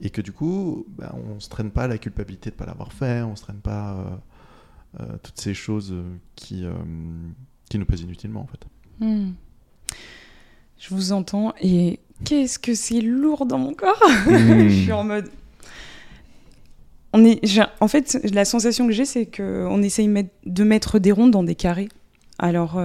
et 0.00 0.10
que 0.10 0.20
du 0.20 0.32
coup, 0.32 0.84
bah, 0.88 1.14
on 1.14 1.36
ne 1.36 1.40
se 1.40 1.48
traîne 1.48 1.70
pas 1.70 1.86
la 1.86 1.98
culpabilité 1.98 2.50
de 2.50 2.54
ne 2.54 2.58
pas 2.58 2.66
l'avoir 2.66 2.92
fait, 2.92 3.22
on 3.22 3.32
ne 3.32 3.36
se 3.36 3.42
traîne 3.42 3.60
pas 3.60 3.92
euh, 3.92 5.00
euh, 5.00 5.16
toutes 5.22 5.40
ces 5.40 5.54
choses 5.54 5.94
qui, 6.34 6.64
euh, 6.64 6.72
qui 7.68 7.78
nous 7.78 7.84
pèsent 7.84 8.00
inutilement 8.02 8.40
en 8.40 8.46
fait. 8.46 8.66
Hmm. 9.00 9.32
Je 10.78 10.94
vous 10.94 11.12
entends 11.12 11.54
et 11.60 12.00
qu'est-ce 12.24 12.58
que 12.58 12.74
c'est 12.74 13.00
lourd 13.00 13.46
dans 13.46 13.58
mon 13.58 13.74
corps 13.74 14.02
Je 14.26 14.82
suis 14.82 14.92
en 14.92 15.04
mode... 15.04 15.30
On 17.14 17.24
est, 17.26 17.40
en 17.80 17.88
fait, 17.88 18.18
la 18.32 18.46
sensation 18.46 18.86
que 18.86 18.92
j'ai, 18.92 19.04
c'est 19.04 19.26
qu'on 19.26 19.82
essaye 19.82 20.08
de 20.46 20.64
mettre 20.64 20.98
des 20.98 21.12
ronds 21.12 21.28
dans 21.28 21.42
des 21.42 21.54
carrés. 21.54 21.90
Alors, 22.38 22.80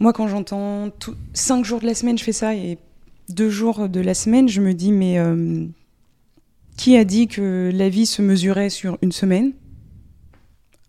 moi, 0.00 0.12
quand 0.12 0.28
j'entends 0.28 0.90
cinq 1.32 1.64
jours 1.64 1.80
de 1.80 1.86
la 1.86 1.94
semaine, 1.94 2.18
je 2.18 2.24
fais 2.24 2.32
ça 2.32 2.54
et 2.54 2.78
deux 3.28 3.50
jours 3.50 3.88
de 3.88 4.00
la 4.00 4.14
semaine, 4.14 4.48
je 4.48 4.60
me 4.60 4.74
dis, 4.74 4.92
mais 4.92 5.18
euh, 5.18 5.66
qui 6.76 6.96
a 6.96 7.04
dit 7.04 7.28
que 7.28 7.70
la 7.72 7.88
vie 7.88 8.06
se 8.06 8.22
mesurait 8.22 8.70
sur 8.70 8.98
une 9.02 9.12
semaine? 9.12 9.52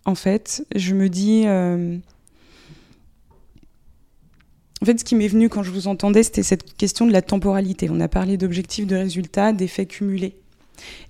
En 0.06 0.16
fait, 0.16 0.66
je 0.76 0.94
me 0.94 1.10
dis... 1.10 1.44
Euh, 1.46 1.98
en 4.82 4.86
fait, 4.86 5.00
ce 5.00 5.06
qui 5.06 5.16
m'est 5.16 5.28
venu 5.28 5.50
quand 5.50 5.64
je 5.64 5.72
vous 5.72 5.88
entendais, 5.88 6.24
c'était 6.24 6.44
cette 6.44 6.76
question 6.76 7.08
de 7.08 7.12
la 7.12 7.22
temporalité. 7.22 7.90
On 7.90 8.00
a 8.00 8.08
parlé 8.08 8.38
d'objectifs, 8.38 8.86
de 8.86 8.96
résultats, 8.96 9.54
d'effets 9.54 9.86
cumulés. 9.86 10.36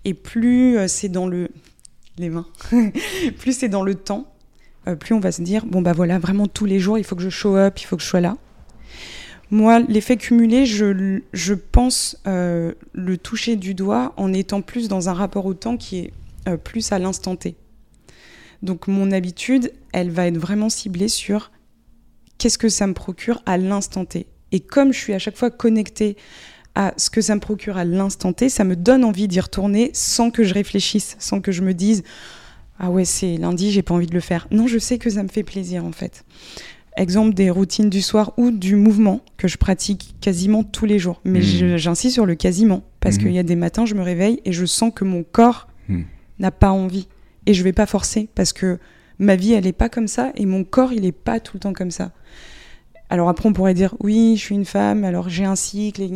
Et 0.05 0.13
plus 0.13 0.77
euh, 0.77 0.87
c'est 0.87 1.09
dans 1.09 1.27
le... 1.27 1.49
Les 2.17 2.29
mains. 2.29 2.47
plus 3.39 3.57
c'est 3.57 3.67
dans 3.67 3.83
le 3.83 3.95
temps, 3.95 4.31
plus 4.93 5.15
on 5.15 5.19
va 5.19 5.31
se 5.31 5.41
dire, 5.41 5.65
bon 5.65 5.81
bah 5.81 5.93
voilà, 5.93 6.19
vraiment 6.19 6.47
tous 6.47 6.65
les 6.65 6.79
jours, 6.79 6.97
il 6.97 7.03
faut 7.03 7.15
que 7.15 7.23
je 7.23 7.29
show 7.29 7.55
up, 7.55 7.79
il 7.79 7.85
faut 7.85 7.95
que 7.95 8.03
je 8.03 8.07
sois 8.07 8.21
là. 8.21 8.37
Moi, 9.51 9.79
l'effet 9.79 10.17
cumulé, 10.17 10.65
je, 10.65 11.21
je 11.33 11.53
pense 11.53 12.17
euh, 12.27 12.73
le 12.93 13.17
toucher 13.17 13.55
du 13.55 13.73
doigt 13.73 14.13
en 14.17 14.33
étant 14.33 14.61
plus 14.61 14.87
dans 14.87 15.07
un 15.09 15.13
rapport 15.13 15.45
au 15.45 15.53
temps 15.53 15.77
qui 15.77 15.99
est 15.99 16.13
euh, 16.47 16.57
plus 16.57 16.91
à 16.91 16.99
l'instant 16.99 17.35
T. 17.35 17.55
Donc 18.63 18.87
mon 18.87 19.11
habitude, 19.11 19.71
elle 19.93 20.09
va 20.09 20.27
être 20.27 20.37
vraiment 20.37 20.69
ciblée 20.69 21.07
sur 21.07 21.51
qu'est-ce 22.37 22.57
que 22.57 22.69
ça 22.69 22.87
me 22.87 22.93
procure 22.93 23.41
à 23.45 23.57
l'instant 23.57 24.05
T. 24.05 24.25
Et 24.51 24.59
comme 24.59 24.91
je 24.93 24.99
suis 24.99 25.13
à 25.13 25.19
chaque 25.19 25.37
fois 25.37 25.51
connectée 25.51 26.17
à 26.73 26.93
ce 26.97 27.09
que 27.09 27.21
ça 27.21 27.35
me 27.35 27.39
procure 27.39 27.77
à 27.77 27.85
l'instant 27.85 28.33
T, 28.33 28.49
ça 28.49 28.63
me 28.63 28.75
donne 28.75 29.05
envie 29.05 29.27
d'y 29.27 29.39
retourner 29.39 29.91
sans 29.93 30.31
que 30.31 30.43
je 30.43 30.53
réfléchisse, 30.53 31.15
sans 31.19 31.39
que 31.39 31.51
je 31.51 31.61
me 31.61 31.73
dise 31.73 32.03
ah 32.79 32.89
ouais 32.91 33.05
c'est 33.05 33.37
lundi, 33.37 33.71
j'ai 33.71 33.81
pas 33.81 33.93
envie 33.93 34.07
de 34.07 34.13
le 34.13 34.19
faire. 34.19 34.47
Non, 34.51 34.67
je 34.67 34.77
sais 34.77 34.97
que 34.97 35.09
ça 35.09 35.23
me 35.23 35.27
fait 35.29 35.43
plaisir 35.43 35.85
en 35.85 35.91
fait. 35.91 36.25
Exemple 36.97 37.33
des 37.33 37.49
routines 37.49 37.89
du 37.89 38.01
soir 38.01 38.31
ou 38.37 38.51
du 38.51 38.75
mouvement 38.75 39.21
que 39.37 39.47
je 39.49 39.57
pratique 39.57 40.15
quasiment 40.21 40.63
tous 40.63 40.85
les 40.85 40.97
jours. 40.99 41.19
Mais 41.25 41.39
Mhm. 41.39 41.77
j'insiste 41.77 42.13
sur 42.13 42.25
le 42.25 42.35
quasiment 42.35 42.83
parce 43.01 43.17
Mhm. 43.17 43.21
qu'il 43.23 43.31
y 43.33 43.39
a 43.39 43.43
des 43.43 43.55
matins, 43.57 43.85
je 43.85 43.95
me 43.95 44.01
réveille 44.01 44.39
et 44.45 44.53
je 44.53 44.65
sens 44.65 44.91
que 44.95 45.03
mon 45.03 45.23
corps 45.23 45.67
Mhm. 45.89 46.05
n'a 46.39 46.51
pas 46.51 46.69
envie 46.71 47.07
et 47.45 47.53
je 47.53 47.63
vais 47.63 47.73
pas 47.73 47.85
forcer 47.85 48.29
parce 48.33 48.53
que 48.53 48.79
ma 49.19 49.35
vie 49.35 49.53
elle 49.53 49.67
est 49.67 49.73
pas 49.73 49.89
comme 49.89 50.07
ça 50.07 50.31
et 50.35 50.45
mon 50.45 50.63
corps 50.63 50.93
il 50.93 51.05
est 51.05 51.11
pas 51.11 51.39
tout 51.41 51.55
le 51.55 51.59
temps 51.59 51.73
comme 51.73 51.91
ça. 51.91 52.11
Alors 53.09 53.29
après 53.29 53.47
on 53.47 53.53
pourrait 53.53 53.73
dire 53.73 53.93
oui 53.99 54.35
je 54.37 54.41
suis 54.41 54.55
une 54.55 54.65
femme 54.65 55.03
alors 55.03 55.29
j'ai 55.29 55.45
un 55.45 55.55
cycle 55.55 56.01
et 56.01 56.09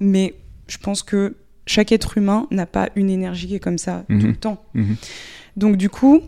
mais 0.00 0.34
je 0.66 0.78
pense 0.78 1.02
que 1.02 1.36
chaque 1.66 1.92
être 1.92 2.16
humain 2.18 2.46
n'a 2.50 2.66
pas 2.66 2.88
une 2.96 3.10
énergie 3.10 3.46
qui 3.48 3.54
est 3.54 3.60
comme 3.60 3.78
ça 3.78 4.04
tout 4.08 4.26
le 4.26 4.34
temps. 4.36 4.64
Donc 5.56 5.76
du 5.76 5.88
coup 5.88 6.20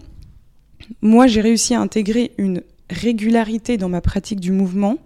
moi 1.02 1.26
j'ai 1.26 1.40
réussi 1.40 1.74
à 1.74 1.80
intégrer 1.80 2.32
une 2.38 2.62
régularité 2.90 3.76
dans 3.76 3.88
ma 3.88 4.00
pratique 4.00 4.40
du 4.40 4.52
mouvement 4.52 4.96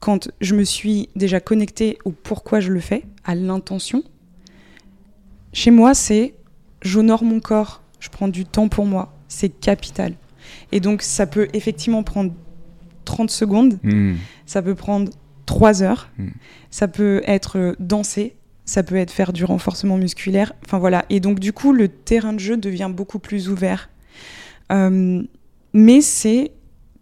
quand 0.00 0.28
je 0.40 0.54
me 0.54 0.64
suis 0.64 1.08
déjà 1.16 1.40
connectée 1.40 1.98
au 2.04 2.10
pourquoi 2.10 2.60
je 2.60 2.70
le 2.70 2.80
fais, 2.80 3.04
à 3.24 3.34
l'intention. 3.34 4.02
Chez 5.54 5.70
moi, 5.70 5.94
c'est 5.94 6.34
j'honore 6.82 7.24
mon 7.24 7.40
corps, 7.40 7.82
je 8.00 8.10
prends 8.10 8.28
du 8.28 8.44
temps 8.44 8.68
pour 8.68 8.84
moi, 8.84 9.14
c'est 9.28 9.48
capital. 9.48 10.12
Et 10.72 10.80
donc 10.80 11.00
ça 11.00 11.26
peut 11.26 11.48
effectivement 11.54 12.02
prendre 12.02 12.32
30 13.06 13.30
secondes, 13.30 13.78
Mhm. 13.82 14.18
ça 14.44 14.60
peut 14.60 14.74
prendre 14.74 15.10
3 15.46 15.82
heures, 15.82 16.10
Mm. 16.18 16.28
ça 16.70 16.86
peut 16.86 17.22
être 17.26 17.74
danser, 17.78 18.36
ça 18.64 18.82
peut 18.82 18.96
être 18.96 19.10
faire 19.10 19.32
du 19.32 19.44
renforcement 19.44 19.96
musculaire, 19.96 20.52
enfin 20.64 20.78
voilà. 20.78 21.04
Et 21.10 21.20
donc 21.20 21.40
du 21.40 21.52
coup, 21.52 21.72
le 21.72 21.88
terrain 21.88 22.32
de 22.32 22.40
jeu 22.40 22.56
devient 22.56 22.90
beaucoup 22.92 23.18
plus 23.18 23.48
ouvert. 23.48 23.90
Euh, 24.72 25.22
mais 25.72 26.00
c'est 26.00 26.52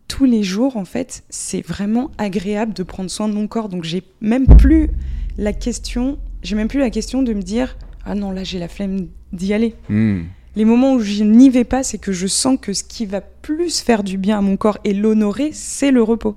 tous 0.09 0.25
les 0.25 0.43
jours, 0.43 0.77
en 0.77 0.85
fait, 0.85 1.25
c'est 1.31 1.63
vraiment 1.67 2.11
agréable 2.19 2.75
de 2.75 2.83
prendre 2.83 3.11
soin 3.11 3.29
de 3.29 3.35
mon 3.35 3.47
corps. 3.47 3.69
Donc 3.69 3.85
j'ai 3.85 4.03
même 4.21 4.47
plus 4.47 4.91
la 5.39 5.53
question, 5.53 6.19
j'ai 6.43 6.57
même 6.57 6.69
plus 6.69 6.81
la 6.81 6.91
question 6.91 7.23
de 7.23 7.33
me 7.33 7.43
dire 7.43 7.77
ah 8.05 8.15
non 8.15 8.33
là 8.33 8.45
j'ai 8.45 8.59
la 8.59 8.69
flemme 8.69 9.09
d'y 9.33 9.55
aller. 9.55 9.75
Mhm. 9.89 10.25
Les 10.55 10.65
moments 10.67 10.95
où 10.95 11.01
je 11.01 11.25
n'y 11.25 11.49
vais 11.49 11.65
pas, 11.65 11.83
c'est 11.83 11.97
que 11.97 12.13
je 12.13 12.27
sens 12.27 12.59
que 12.61 12.75
ce 12.75 12.85
qui 12.85 13.07
va 13.07 13.23
plus 13.23 13.81
faire 13.81 14.03
du 14.03 14.19
bien 14.19 14.39
à 14.39 14.43
mon 14.43 14.59
corps 14.59 14.79
et 14.85 14.93
l'honorer, 14.93 15.51
c'est 15.53 15.91
le 15.91 16.03
repos. 16.03 16.37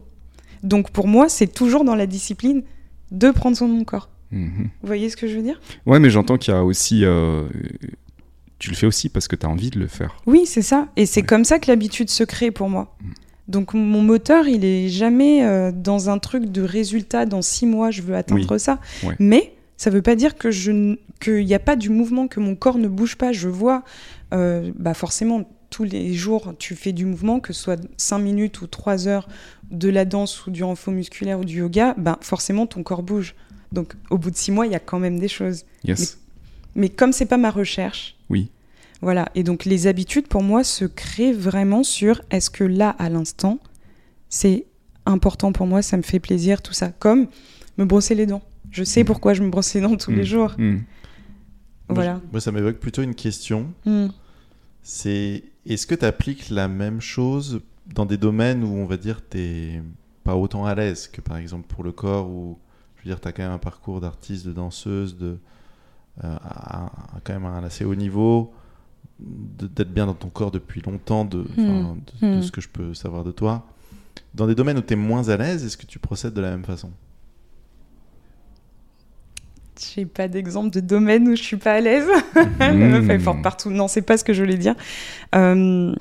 Donc 0.64 0.92
pour 0.92 1.08
moi, 1.08 1.28
c'est 1.28 1.48
toujours 1.48 1.84
dans 1.84 1.96
la 1.96 2.08
discipline 2.08 2.64
de 3.12 3.32
prendre 3.32 3.58
soin 3.58 3.68
de 3.68 3.74
mon 3.74 3.84
corps. 3.84 4.10
Mhm. 4.36 4.70
Vous 4.82 4.88
voyez 4.88 5.10
ce 5.10 5.18
que 5.18 5.28
je 5.28 5.36
veux 5.38 5.42
dire? 5.42 5.60
Ouais, 5.88 6.00
mais 6.00 6.10
j'entends 6.12 6.38
qu'il 6.38 6.54
y 6.54 6.58
a 6.58 6.64
aussi. 6.64 7.04
euh, 7.04 7.48
Tu 8.60 8.70
le 8.70 8.76
fais 8.78 8.88
aussi 8.88 9.10
parce 9.10 9.28
que 9.28 9.36
tu 9.36 9.46
as 9.46 9.50
envie 9.50 9.70
de 9.70 9.80
le 9.80 9.88
faire. 9.88 10.16
Oui, 10.26 10.46
c'est 10.46 10.62
ça. 10.62 10.88
Et 10.96 11.06
c'est 11.06 11.22
Ouais. 11.22 11.26
comme 11.28 11.44
ça 11.44 11.60
que 11.60 11.70
l'habitude 11.70 12.10
se 12.10 12.24
crée 12.24 12.52
pour 12.52 12.70
moi. 12.70 12.96
Mm. 13.02 13.08
Donc 13.48 13.74
mon 13.74 14.02
moteur, 14.02 14.48
il 14.48 14.64
est 14.66 14.88
jamais 14.90 15.44
euh, 15.46 15.72
dans 15.74 16.10
un 16.10 16.20
truc 16.20 16.46
de 16.46 16.62
résultat. 16.62 17.26
Dans 17.26 17.42
six 17.42 17.66
mois, 17.66 17.92
je 17.92 18.02
veux 18.02 18.16
atteindre 18.16 18.58
ça. 18.58 18.80
Ouais. 19.04 19.16
Mais 19.20 19.54
ça 19.78 19.90
veut 19.90 20.02
pas 20.02 20.16
dire 20.16 20.36
que 20.38 20.52
je 20.52 20.72
n- 20.72 20.98
qu'il 21.20 21.46
n'y 21.46 21.54
a 21.54 21.60
pas 21.60 21.76
du 21.76 21.90
mouvement, 21.90 22.28
que 22.28 22.40
mon 22.40 22.56
corps 22.56 22.78
ne 22.78 22.88
bouge 22.88 23.18
pas. 23.18 23.34
Je 23.34 23.50
vois, 23.50 23.84
euh, 24.34 24.72
bah 24.80 24.94
forcément, 24.94 25.48
tous 25.70 25.84
les 25.84 26.14
jours, 26.14 26.54
tu 26.58 26.76
fais 26.76 26.94
du 26.94 27.06
mouvement, 27.06 27.40
que 27.42 27.52
ce 27.54 27.62
soit 27.62 27.80
5 27.98 28.20
minutes 28.20 28.62
ou 28.62 28.68
3 28.68 29.08
heures 29.08 29.28
de 29.70 29.90
la 29.90 30.06
danse 30.06 30.48
ou 30.48 30.52
du 30.52 30.64
renfort 30.64 30.94
musculaire 30.94 31.40
ou 31.40 31.46
du 31.46 31.58
yoga, 31.60 31.94
bah 31.98 32.18
forcément, 32.22 32.66
ton 32.68 32.82
corps 32.84 33.04
bouge. 33.04 33.36
Donc 33.72 33.96
au 34.10 34.18
bout 34.18 34.32
de 34.32 34.36
six 34.36 34.52
mois, 34.52 34.66
il 34.66 34.72
y 34.72 34.76
a 34.76 34.80
quand 34.80 35.00
même 35.00 35.20
des 35.20 35.28
choses. 35.28 35.64
Yes. 35.84 36.20
Mais 36.76 36.90
comme 36.90 37.12
c'est 37.14 37.26
pas 37.26 37.38
ma 37.38 37.52
recherche, 37.52 38.16
Oui. 38.30 38.50
voilà. 39.02 39.30
Et 39.36 39.44
donc 39.44 39.66
les 39.66 39.88
habitudes 39.88 40.28
pour 40.28 40.44
moi 40.44 40.64
se 40.64 40.86
créent 40.86 41.34
vraiment 41.34 41.84
sur 41.84 42.22
est-ce 42.32 42.50
que 42.50 42.64
là 42.64 42.90
à 43.00 43.10
l'instant 43.10 43.60
c'est 44.30 44.66
important 45.06 45.52
pour 45.52 45.68
moi, 45.68 45.82
ça 45.82 45.98
me 45.98 46.02
fait 46.02 46.20
plaisir, 46.20 46.62
tout 46.62 46.74
ça. 46.74 46.90
Comme 47.00 47.28
me 47.78 47.86
brosser 47.86 48.16
les 48.16 48.26
dents. 48.26 48.42
Je 48.72 48.84
sais 48.84 49.04
Mm. 49.04 49.06
pourquoi 49.06 49.34
je 49.34 49.44
me 49.44 49.50
brosse 49.50 49.74
les 49.74 49.82
dents 49.82 49.96
tous 49.96 50.12
Mm. 50.12 50.16
les 50.16 50.24
jours. 50.26 50.56
Mhm. 50.58 50.74
Moi, 50.74 50.84
Voilà. 51.90 52.22
Moi, 52.32 52.42
ça 52.42 52.52
m'évoque 52.52 52.78
plutôt 52.80 53.04
une 53.04 53.14
question. 53.16 53.72
Mm. 53.86 54.08
C'est 54.82 55.44
est-ce 55.66 55.88
que 55.88 55.96
tu 55.96 56.06
appliques 56.06 56.50
la 56.50 56.68
même 56.68 57.02
chose 57.02 57.62
dans 57.94 58.06
des 58.06 58.18
domaines 58.18 58.64
où 58.64 58.76
on 58.78 58.86
va 58.86 58.98
dire 58.98 59.22
t'es 59.22 59.82
pas 60.24 60.36
autant 60.36 60.66
à 60.66 60.74
l'aise 60.76 61.08
que 61.08 61.22
par 61.22 61.38
exemple 61.38 61.68
pour 61.68 61.84
le 61.84 61.92
corps 61.92 62.28
je 62.28 62.56
veux 63.06 63.16
dire 63.16 63.20
t'as 63.22 63.32
quand 63.32 63.44
même 63.44 63.52
un 63.52 63.58
parcours 63.58 64.02
d'artiste, 64.02 64.46
de 64.46 64.54
danseuse, 64.54 65.18
de 65.18 65.38
euh, 66.24 66.36
à- 66.44 66.86
à- 66.86 66.92
quand 67.24 67.34
même 67.34 67.46
à 67.46 67.50
un 67.50 67.64
assez 67.64 67.84
haut 67.86 67.96
niveau, 67.96 68.54
d'être 69.20 69.94
bien 69.94 70.06
dans 70.06 70.14
ton 70.14 70.30
corps 70.30 70.52
depuis 70.52 70.82
longtemps, 70.82 71.26
de, 71.26 71.44
de 71.58 72.26
Hmm. 72.26 72.42
ce 72.42 72.52
que 72.52 72.62
je 72.62 72.70
peux 72.70 72.94
savoir 72.94 73.24
de 73.24 73.32
toi. 73.32 73.66
Dans 74.34 74.48
des 74.48 74.56
domaines 74.56 74.78
où 74.78 74.82
tu 74.82 74.94
es 74.94 74.98
moins 74.98 75.28
à 75.30 75.38
l'aise, 75.38 75.66
est-ce 75.66 75.78
que 75.78 75.86
tu 75.86 76.00
procèdes 76.00 76.34
de 76.34 76.42
la 76.42 76.52
même 76.52 76.64
façon? 76.66 76.92
J'ai 79.96 80.06
pas 80.06 80.28
d'exemple 80.30 80.70
de 80.70 80.80
domaine 80.80 81.28
où 81.28 81.36
je 81.36 81.44
suis 81.44 81.58
pas 81.58 81.74
à 81.74 81.82
l'aise. 81.82 82.08
La 82.60 82.72
meuf 82.74 83.10
elle 83.10 83.12
est 83.12 83.20
forte 83.20 83.42
partout. 83.42 83.70
Non, 83.70 83.88
c'est 83.90 84.02
pas 84.02 84.18
ce 84.18 84.24
que 84.24 84.34
je 84.34 84.42
voulais 84.42 84.58
dire. 84.58 84.76
Euh, 85.36 85.94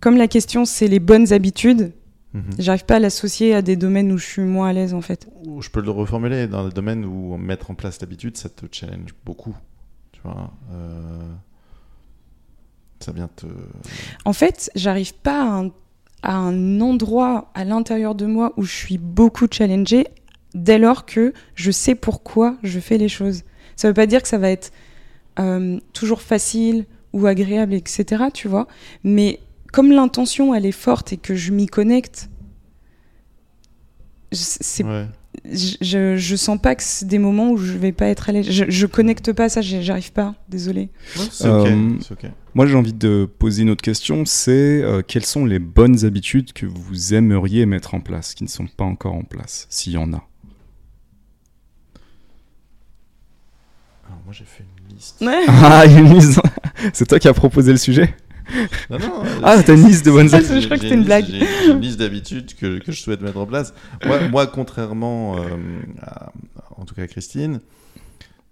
Comme 0.00 0.16
la 0.16 0.26
question 0.28 0.64
c'est 0.64 0.88
les 0.88 1.00
bonnes 1.00 1.32
habitudes, 1.34 1.92
Mhm. 2.34 2.50
j'arrive 2.58 2.84
pas 2.84 2.96
à 2.96 2.98
l'associer 2.98 3.54
à 3.54 3.62
des 3.62 3.76
domaines 3.76 4.10
où 4.10 4.18
je 4.18 4.26
suis 4.26 4.42
moins 4.42 4.68
à 4.68 4.72
l'aise 4.72 4.92
en 4.92 5.00
fait. 5.00 5.28
Je 5.60 5.70
peux 5.70 5.80
le 5.80 5.90
reformuler 5.90 6.48
dans 6.48 6.66
des 6.66 6.74
domaines 6.74 7.04
où 7.04 7.36
mettre 7.36 7.70
en 7.70 7.74
place 7.74 8.00
l'habitude, 8.00 8.36
ça 8.36 8.48
te 8.48 8.66
challenge 8.70 9.14
beaucoup. 9.24 9.54
Tu 10.10 10.20
vois, 10.24 10.52
euh, 10.72 11.32
ça 12.98 13.12
vient 13.12 13.28
te. 13.36 13.46
En 14.24 14.32
fait, 14.32 14.70
j'arrive 14.74 15.14
pas 15.14 15.42
à 15.42 15.46
un, 15.46 15.70
à 16.24 16.34
un 16.36 16.80
endroit 16.80 17.52
à 17.54 17.64
l'intérieur 17.64 18.16
de 18.16 18.26
moi 18.26 18.52
où 18.56 18.64
je 18.64 18.72
suis 18.72 18.98
beaucoup 18.98 19.46
challengée 19.48 20.08
dès 20.54 20.78
lors 20.78 21.06
que 21.06 21.32
je 21.54 21.70
sais 21.70 21.94
pourquoi 21.94 22.56
je 22.64 22.80
fais 22.80 22.98
les 22.98 23.08
choses. 23.08 23.42
Ça 23.76 23.88
veut 23.88 23.94
pas 23.94 24.06
dire 24.06 24.22
que 24.22 24.28
ça 24.28 24.38
va 24.38 24.50
être 24.50 24.72
euh, 25.38 25.78
toujours 25.92 26.20
facile 26.20 26.86
ou 27.12 27.26
agréable, 27.26 27.74
etc. 27.74 28.24
Tu 28.32 28.48
vois, 28.48 28.66
mais 29.04 29.38
comme 29.74 29.90
l'intention 29.90 30.54
elle 30.54 30.66
est 30.66 30.70
forte 30.72 31.12
et 31.12 31.16
que 31.16 31.34
je 31.34 31.50
m'y 31.50 31.66
connecte, 31.66 32.30
je- 34.30 34.38
c'est 34.40 34.84
Ouais. 34.84 35.06
je, 35.50 35.74
je, 35.80 36.16
je 36.16 36.36
sens 36.36 36.60
pas 36.60 36.76
que 36.76 36.82
c'est 36.84 37.06
des 37.08 37.18
moments 37.18 37.50
où 37.50 37.56
je 37.56 37.72
vais 37.76 37.90
pas 37.90 38.06
être 38.06 38.28
à 38.28 38.32
l'aise. 38.32 38.48
Je, 38.48 38.64
je 38.68 38.86
connecte 38.86 39.32
pas 39.32 39.48
ça, 39.48 39.62
j'arrive 39.62 40.12
pas, 40.12 40.36
désolé. 40.48 40.90
Ouais. 41.16 41.46
Euh. 41.46 41.98
Moi, 42.54 42.66
j'ai 42.68 42.76
envie 42.76 42.92
de 42.92 43.28
poser 43.38 43.62
une 43.62 43.70
autre 43.70 43.82
question. 43.82 44.24
C'est 44.24 44.80
euh, 44.82 45.02
quelles 45.06 45.24
sont 45.26 45.44
les 45.44 45.58
bonnes 45.58 46.04
habitudes 46.04 46.52
que 46.52 46.66
vous 46.66 47.12
aimeriez 47.14 47.66
mettre 47.66 47.94
en 47.94 48.00
place, 48.00 48.34
qui 48.34 48.44
ne 48.44 48.48
sont 48.48 48.68
pas 48.68 48.84
encore 48.84 49.14
en 49.14 49.24
place, 49.24 49.66
s'il 49.70 49.94
y 49.94 49.96
en 49.96 50.12
a? 50.12 50.22
Alors, 54.06 54.18
moi, 54.24 54.32
j'ai 54.32 54.44
fait 54.44 54.64
une 54.88 54.94
liste. 54.94 55.20
Ah, 55.48 55.84
une 55.86 56.14
liste 56.14 56.40
C'est 56.92 57.06
toi 57.08 57.18
qui 57.18 57.26
as 57.28 57.34
proposé 57.34 57.72
le 57.72 57.78
sujet? 57.78 58.14
Non, 58.90 58.98
non, 58.98 59.06
euh, 59.24 59.40
Ah, 59.42 59.62
t'as 59.62 59.74
une 59.76 59.86
liste 59.86 60.04
de 60.06 60.10
bonnes 60.10 60.28
c'est- 60.28 60.60
je 60.60 60.66
crois 60.66 60.76
que 60.76 60.82
c'était 60.82 60.94
une 60.94 61.04
blague. 61.04 61.24
J'ai 61.26 61.70
une 61.70 61.80
liste 61.80 61.98
d'habitudes 61.98 62.54
que, 62.54 62.78
que 62.78 62.92
je 62.92 63.00
souhaite 63.00 63.20
mettre 63.22 63.38
en 63.38 63.46
place. 63.46 63.72
Moi, 64.04 64.28
moi 64.30 64.46
contrairement 64.46 65.36
euh, 65.38 65.40
à, 66.02 66.32
en 66.76 66.84
tout 66.84 66.94
cas 66.94 67.02
à 67.02 67.06
Christine, 67.06 67.60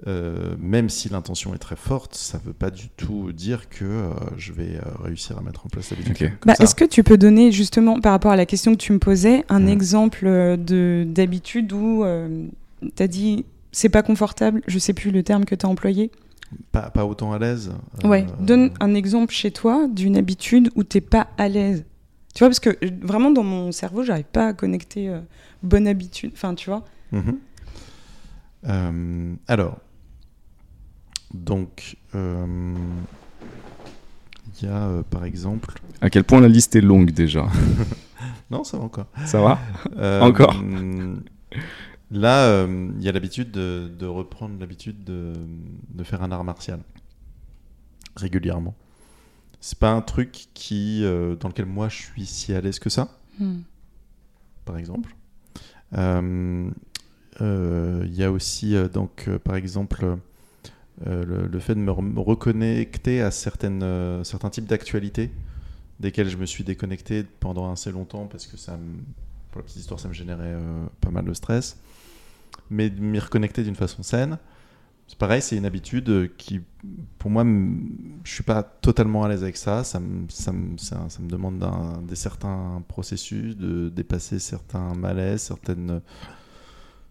euh, 0.08 0.54
même 0.58 0.88
si 0.88 1.08
l'intention 1.08 1.54
est 1.54 1.58
très 1.58 1.76
forte, 1.76 2.14
ça 2.16 2.38
ne 2.38 2.42
veut 2.48 2.52
pas 2.52 2.70
du 2.70 2.88
tout 2.96 3.30
dire 3.32 3.68
que 3.68 3.84
euh, 3.84 4.10
je 4.36 4.52
vais 4.52 4.74
euh, 4.76 4.80
réussir 5.04 5.38
à 5.38 5.42
mettre 5.42 5.64
en 5.64 5.68
place 5.68 5.90
l'habitude. 5.90 6.32
Bah. 6.44 6.54
Est-ce 6.58 6.74
que 6.74 6.84
tu 6.84 7.04
peux 7.04 7.16
donner 7.16 7.52
justement, 7.52 8.00
par 8.00 8.10
rapport 8.12 8.32
à 8.32 8.36
la 8.36 8.46
question 8.46 8.72
que 8.72 8.78
tu 8.80 8.92
me 8.92 8.98
posais, 8.98 9.44
un 9.48 9.60
Mhm. 9.60 9.68
exemple 9.68 10.24
de 10.58 11.04
d'habitude 11.06 11.72
où 11.72 12.04
tu 12.96 13.02
as 13.02 13.06
dit 13.06 13.44
c'est 13.70 13.88
pas 13.88 14.02
confortable, 14.02 14.60
je 14.66 14.78
sais 14.78 14.92
plus 14.92 15.10
le 15.12 15.22
terme 15.22 15.44
que 15.44 15.54
tu 15.54 15.64
as 15.64 15.68
employé 15.68 16.10
pas, 16.72 16.90
pas 16.90 17.04
autant 17.06 17.32
à 17.32 17.38
l'aise. 17.38 17.72
euh, 18.04 18.08
Ouais, 18.08 18.26
donne 18.40 18.70
un 18.80 18.94
exemple 18.94 19.32
chez 19.32 19.50
toi 19.50 19.86
d'une 19.88 20.16
habitude 20.16 20.70
où 20.74 20.84
t'es 20.84 21.00
pas 21.00 21.28
à 21.38 21.48
l'aise. 21.48 21.84
Tu 22.34 22.38
vois, 22.40 22.48
parce 22.48 22.60
que 22.60 22.70
euh, 22.70 22.90
vraiment 23.02 23.30
dans 23.30 23.42
mon 23.42 23.72
cerveau, 23.72 24.02
j'arrive 24.04 24.24
pas 24.32 24.48
à 24.48 24.52
connecter 24.54 25.08
euh, 25.08 25.20
bonne 25.62 25.86
habitude. 25.86 26.30
Enfin, 26.34 26.54
tu 26.54 26.70
vois. 26.70 26.84
Mhm. 27.12 27.38
Euh, 28.68 29.34
alors, 29.48 29.78
donc, 31.34 31.96
euh, 32.14 32.74
il 34.60 34.66
y 34.66 34.70
a 34.70 34.86
euh, 34.86 35.02
par 35.02 35.24
exemple. 35.24 35.74
À 36.00 36.10
quel 36.10 36.24
point 36.24 36.40
la 36.40 36.48
liste 36.48 36.76
est 36.76 36.80
longue 36.80 37.10
déjà 37.10 37.46
Non, 38.50 38.64
ça 38.64 38.76
va 38.78 38.84
encore. 38.84 39.06
Ça 39.26 39.40
va? 39.40 39.58
Euh, 39.96 40.20
Encore? 40.20 40.54
Là, 42.12 42.46
euh, 42.48 42.90
il 42.98 43.02
y 43.02 43.08
a 43.08 43.12
l'habitude 43.12 43.50
de, 43.50 43.90
de 43.98 44.06
reprendre 44.06 44.60
l'habitude 44.60 45.02
de, 45.02 45.32
de 45.94 46.04
faire 46.04 46.22
un 46.22 46.30
art 46.30 46.44
martial 46.44 46.80
régulièrement. 48.16 48.74
C'est 49.60 49.78
pas 49.78 49.90
un 49.92 50.02
truc 50.02 50.48
qui, 50.54 51.04
euh, 51.04 51.36
dans 51.36 51.48
lequel 51.48 51.66
moi 51.66 51.88
je 51.88 51.96
suis 51.96 52.26
si 52.26 52.52
à 52.52 52.60
l'aise 52.60 52.78
que 52.78 52.90
ça. 52.90 53.08
Hmm. 53.38 53.60
par 54.66 54.76
exemple. 54.76 55.16
Euh, 55.96 56.70
euh, 57.40 58.02
Il 58.06 58.14
y 58.14 58.24
a 58.24 58.30
aussi, 58.30 58.74
donc, 58.92 59.30
par 59.44 59.56
exemple, 59.56 60.18
le, 61.06 61.46
le 61.46 61.58
fait 61.58 61.74
de 61.74 61.80
me, 61.80 61.90
re- 61.90 62.02
me 62.02 62.20
reconnecter 62.20 63.22
à 63.22 63.30
certaines, 63.30 64.22
certains 64.24 64.50
types 64.50 64.66
d'actualités 64.66 65.30
desquelles 66.00 66.28
je 66.28 66.36
me 66.36 66.46
suis 66.46 66.64
déconnecté 66.64 67.24
pendant 67.40 67.72
assez 67.72 67.90
longtemps 67.90 68.26
parce 68.26 68.46
que 68.46 68.56
ça 68.58 68.76
me, 68.76 68.98
pour 69.50 69.60
la 69.60 69.64
petite 69.64 69.78
histoire, 69.78 69.98
ça 70.00 70.08
me 70.08 70.14
générait 70.14 70.56
pas 71.00 71.10
mal 71.10 71.24
de 71.24 71.32
stress. 71.32 71.78
Mais 72.70 72.90
de 72.90 73.00
m'y 73.00 73.18
reconnecter 73.18 73.62
d'une 73.62 73.76
façon 73.76 74.02
saine, 74.02 74.38
c'est 75.06 75.18
pareil, 75.18 75.42
c'est 75.42 75.56
une 75.56 75.66
habitude 75.66 76.08
euh, 76.08 76.28
qui, 76.38 76.60
pour 77.18 77.30
moi, 77.30 77.44
je 78.24 78.32
suis 78.32 78.44
pas 78.44 78.62
totalement 78.62 79.24
à 79.24 79.28
l'aise 79.28 79.42
avec 79.42 79.56
ça. 79.56 79.84
Ça 79.84 80.00
me, 80.00 80.26
ça 80.28 80.52
me, 80.52 80.78
ça, 80.78 81.04
ça 81.08 81.20
me 81.20 81.28
demande 81.28 81.62
des 82.08 82.16
certains 82.16 82.82
processus, 82.88 83.56
de 83.56 83.90
dépasser 83.90 84.38
certains 84.38 84.94
malaises, 84.94 85.42
certaines, 85.42 86.00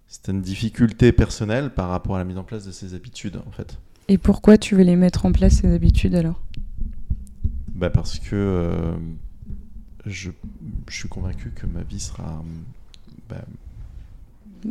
certaines 0.08 0.42
difficultés 0.42 1.12
personnelles 1.12 1.70
par 1.70 1.90
rapport 1.90 2.16
à 2.16 2.20
la 2.20 2.26
mise 2.26 2.38
en 2.38 2.44
place 2.44 2.66
de 2.66 2.72
ces 2.72 2.96
habitudes, 2.96 3.40
en 3.48 3.52
fait. 3.52 3.78
Et 4.08 4.18
pourquoi 4.18 4.58
tu 4.58 4.76
veux 4.76 4.84
les 4.84 4.96
mettre 4.96 5.26
en 5.26 5.32
place, 5.32 5.58
ces 5.62 5.72
habitudes 5.72 6.16
alors? 6.16 6.42
Bah 7.76 7.90
parce 7.90 8.20
que 8.20 8.36
euh, 8.36 8.96
je, 10.06 10.32
je 10.88 10.96
suis 10.96 11.10
convaincu 11.10 11.52
que 11.52 11.66
ma 11.66 11.82
vie 11.84 12.00
sera 12.00 12.44
bah, 13.30 13.46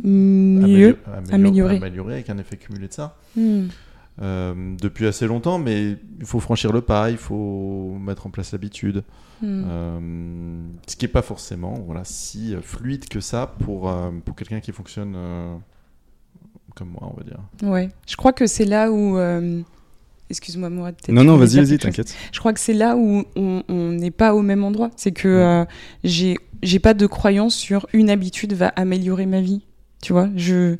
Mieux. 0.03 0.97
amélior- 1.05 1.33
améliorée. 1.33 1.77
améliorée 1.77 2.13
avec 2.15 2.29
un 2.29 2.37
effet 2.37 2.57
cumulé 2.57 2.87
de 2.87 2.93
ça. 2.93 3.17
Hmm. 3.35 3.67
Euh, 4.21 4.53
depuis 4.79 5.07
assez 5.07 5.25
longtemps, 5.25 5.57
mais 5.57 5.97
il 6.19 6.25
faut 6.25 6.39
franchir 6.39 6.71
le 6.73 6.81
pas, 6.81 7.09
il 7.09 7.17
faut 7.17 7.97
mettre 7.99 8.27
en 8.27 8.29
place 8.29 8.51
l'habitude. 8.51 9.03
Hmm. 9.41 9.63
Euh, 9.67 9.99
ce 10.85 10.95
qui 10.95 11.05
n'est 11.05 11.11
pas 11.11 11.21
forcément 11.23 11.79
voilà, 11.85 12.01
si 12.03 12.53
euh, 12.53 12.61
fluide 12.61 13.07
que 13.07 13.19
ça 13.19 13.47
pour, 13.59 13.89
euh, 13.89 14.11
pour 14.25 14.35
quelqu'un 14.35 14.59
qui 14.59 14.71
fonctionne 14.73 15.13
euh, 15.15 15.55
comme 16.75 16.89
moi, 16.89 17.11
on 17.13 17.17
va 17.17 17.23
dire. 17.23 17.39
Ouais. 17.63 17.89
Je 18.07 18.15
crois 18.15 18.33
que 18.33 18.45
c'est 18.47 18.65
là 18.65 18.91
où. 18.91 19.17
euh, 19.17 19.61
Excuse-moi, 20.29 20.69
Mourad. 20.69 20.95
Non, 21.09 21.25
non, 21.25 21.35
vas-y, 21.35 21.57
vas-y, 21.57 21.77
t'inquiète. 21.77 22.15
Je 22.31 22.39
crois 22.39 22.53
que 22.53 22.59
c'est 22.61 22.73
là 22.73 22.95
où 22.95 23.23
on 23.35 23.63
n'est 23.91 24.11
pas 24.11 24.33
au 24.33 24.41
même 24.41 24.63
endroit. 24.63 24.89
C'est 24.95 25.11
que 25.11 25.27
euh, 25.27 25.65
j'ai 26.05 26.37
j'ai 26.63 26.79
pas 26.79 26.93
de 26.93 27.05
croyance 27.05 27.53
sur 27.55 27.85
une 27.91 28.09
habitude 28.09 28.53
va 28.53 28.67
améliorer 28.69 29.25
ma 29.25 29.41
vie. 29.41 29.61
Tu 30.01 30.13
vois, 30.13 30.29
je 30.35 30.75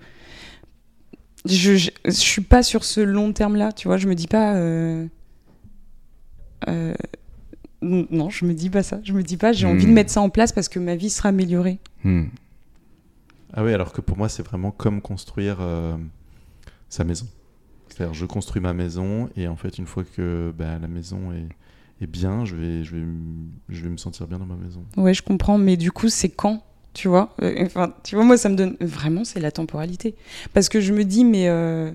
je, 1.46 1.76
je 1.76 1.90
je 2.06 2.12
suis 2.12 2.42
pas 2.42 2.64
sur 2.64 2.84
ce 2.84 3.00
long 3.02 3.34
terme 3.34 3.56
là. 3.56 3.72
Tu 3.72 3.88
vois, 3.88 3.98
je 3.98 4.08
me 4.08 4.16
dis 4.16 4.28
pas. 4.28 4.56
euh, 4.56 5.08
euh, 6.68 6.94
non, 7.82 8.30
je 8.30 8.46
me 8.46 8.54
dis 8.54 8.70
pas 8.70 8.84
ça. 8.84 9.00
Je 9.04 9.14
me 9.14 9.24
dis 9.24 9.38
pas. 9.38 9.52
J'ai 9.54 9.66
envie 9.68 9.86
de 9.86 9.92
Mm. 9.92 9.94
mettre 9.94 10.12
ça 10.12 10.22
en 10.22 10.30
place 10.30 10.52
parce 10.52 10.70
que 10.70 10.78
ma 10.80 10.96
vie 10.96 11.10
sera 11.10 11.30
améliorée. 11.30 11.80
Hmm. 12.04 12.26
Ah 13.54 13.64
oui, 13.64 13.74
alors 13.74 13.92
que 13.92 14.02
pour 14.02 14.18
moi, 14.18 14.30
c'est 14.30 14.44
vraiment 14.44 14.72
comme 14.72 15.02
construire 15.02 15.58
euh, 15.62 15.98
sa 16.90 17.04
maison. 17.04 17.28
C'est-à-dire, 17.90 18.14
je 18.14 18.26
construis 18.26 18.62
ma 18.62 18.74
maison 18.74 19.30
et 19.36 19.48
en 19.48 19.56
fait, 19.56 19.78
une 19.78 19.88
fois 19.88 20.04
que 20.04 20.54
bah, 20.58 20.78
la 20.80 20.88
maison 20.88 21.32
est, 21.34 21.50
est 22.04 22.08
bien, 22.08 22.46
je 22.46 22.56
vais, 22.56 22.84
je, 22.84 22.96
vais, 22.96 23.04
je 23.70 23.82
vais 23.84 23.90
me 23.90 23.98
sentir 23.98 24.28
bien 24.28 24.38
dans 24.40 24.46
ma 24.46 24.56
maison. 24.56 24.86
Ouais, 24.96 25.14
je 25.14 25.22
comprends, 25.24 25.58
mais 25.58 25.76
du 25.76 25.92
coup, 25.92 26.08
c'est 26.08 26.30
quand 26.30 26.64
Tu 26.94 27.08
vois 27.08 27.34
Euh, 27.42 27.64
Enfin, 27.66 27.94
tu 28.04 28.16
vois, 28.16 28.24
moi, 28.26 28.38
ça 28.38 28.50
me 28.50 28.56
donne. 28.56 28.76
Vraiment, 28.82 29.24
c'est 29.24 29.40
la 29.40 29.52
temporalité. 29.52 30.16
Parce 30.54 30.68
que 30.70 30.80
je 30.82 30.94
me 30.94 31.04
dis, 31.06 31.24
mais. 31.26 31.48
euh, 31.48 31.92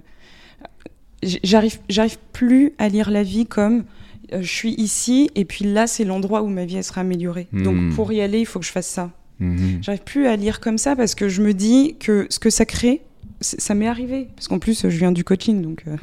J'arrive, 1.42 1.78
j'arrive 1.88 2.18
plus 2.32 2.72
à 2.78 2.88
lire 2.88 3.10
la 3.10 3.22
vie 3.22 3.46
comme 3.46 3.84
euh, 4.32 4.42
je 4.42 4.46
suis 4.52 4.74
ici 4.74 5.30
et 5.34 5.44
puis 5.44 5.64
là, 5.64 5.86
c'est 5.86 6.04
l'endroit 6.04 6.42
où 6.42 6.48
ma 6.48 6.66
vie 6.66 6.76
elle 6.76 6.84
sera 6.84 7.00
améliorée. 7.00 7.48
Hmm. 7.52 7.62
Donc, 7.62 7.94
pour 7.94 8.12
y 8.12 8.20
aller, 8.20 8.38
il 8.40 8.46
faut 8.46 8.58
que 8.60 8.66
je 8.66 8.70
fasse 8.70 8.86
ça. 8.86 9.10
Mhm. 9.40 9.78
J'arrive 9.82 10.02
plus 10.02 10.26
à 10.26 10.36
lire 10.36 10.60
comme 10.60 10.78
ça 10.78 10.94
parce 10.96 11.14
que 11.14 11.28
je 11.28 11.42
me 11.42 11.52
dis 11.52 11.96
que 11.98 12.26
ce 12.30 12.38
que 12.38 12.48
ça 12.50 12.64
crée, 12.64 13.02
ça 13.40 13.74
m'est 13.74 13.86
arrivé. 13.88 14.28
Parce 14.36 14.46
qu'en 14.48 14.58
plus, 14.58 14.82
je 14.88 14.96
viens 14.96 15.10
du 15.12 15.24
coaching, 15.24 15.62
donc. 15.62 15.82
euh, 15.88 15.96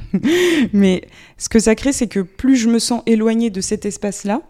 mais 0.73 1.03
ce 1.37 1.47
que 1.47 1.59
ça 1.59 1.75
crée, 1.75 1.93
c'est 1.93 2.07
que 2.07 2.19
plus 2.19 2.55
je 2.57 2.69
me 2.69 2.79
sens 2.79 3.01
éloignée 3.05 3.49
de 3.49 3.61
cet 3.61 3.85
espace-là, 3.85 4.41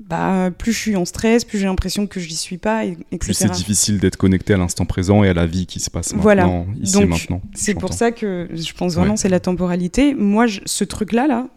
bah, 0.00 0.50
plus 0.56 0.72
je 0.72 0.78
suis 0.78 0.96
en 0.96 1.04
stress, 1.04 1.44
plus 1.44 1.58
j'ai 1.58 1.64
l'impression 1.66 2.06
que 2.06 2.20
je 2.20 2.28
n'y 2.28 2.34
suis 2.34 2.58
pas, 2.58 2.84
et- 2.84 2.92
etc. 3.12 3.18
Plus 3.18 3.34
c'est 3.34 3.50
difficile 3.50 3.98
d'être 3.98 4.16
connecté 4.16 4.52
à 4.54 4.56
l'instant 4.58 4.84
présent 4.84 5.24
et 5.24 5.28
à 5.28 5.34
la 5.34 5.46
vie 5.46 5.66
qui 5.66 5.80
se 5.80 5.90
passe 5.90 6.12
Voilà. 6.14 6.44
maintenant, 6.46 6.66
ici 6.82 6.92
Donc, 6.94 7.02
et 7.02 7.06
maintenant. 7.06 7.40
C'est 7.54 7.74
pour 7.74 7.92
ça 7.94 8.12
que 8.12 8.48
je 8.52 8.72
pense 8.74 8.94
vraiment 8.94 9.12
Ouais. 9.12 9.16
c'est 9.16 9.28
la 9.30 9.40
temporalité. 9.40 10.14
Moi, 10.14 10.46
je- 10.46 10.60
ce 10.66 10.84
truc-là, 10.84 11.26
là, 11.26 11.48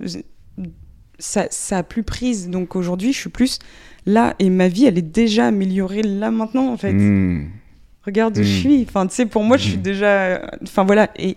ça, 1.19 1.47
ça 1.51 1.79
a 1.79 1.83
plus 1.83 2.03
prise. 2.03 2.49
Donc 2.49 2.75
aujourd'hui, 2.75 3.11
je 3.13 3.19
suis 3.19 3.29
plus 3.29 3.59
là 4.05 4.35
et 4.39 4.49
ma 4.49 4.67
vie, 4.69 4.85
elle 4.85 4.97
est 4.97 5.01
déjà 5.01 5.47
améliorée 5.47 6.01
là 6.03 6.31
maintenant, 6.31 6.71
en 6.71 6.77
fait. 6.77 6.93
Hmm. 6.93 7.49
Regarde 8.05 8.37
où 8.37 8.43
je 8.43 8.49
Mm. 8.49 8.59
suis. 8.59 8.85
Enfin, 8.87 9.05
tu 9.05 9.15
sais, 9.15 9.25
pour 9.25 9.43
moi, 9.43 9.57
je 9.57 9.67
suis 9.67 9.77
Mm. 9.77 9.81
déjà. 9.81 10.49
Enfin, 10.63 10.85
voilà. 10.85 11.09
Et, 11.17 11.35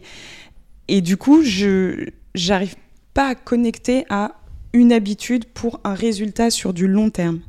et 0.88 1.00
du 1.00 1.16
coup, 1.16 1.42
je 1.42 2.06
j'arrive 2.34 2.76
pas 3.12 3.30
à 3.30 3.34
connecter 3.34 4.04
à 4.08 4.32
une 4.72 4.92
habitude 4.92 5.46
pour 5.46 5.80
un 5.84 5.94
résultat 5.94 6.50
sur 6.50 6.72
du 6.72 6.86
long 6.86 7.10
terme. 7.10 7.40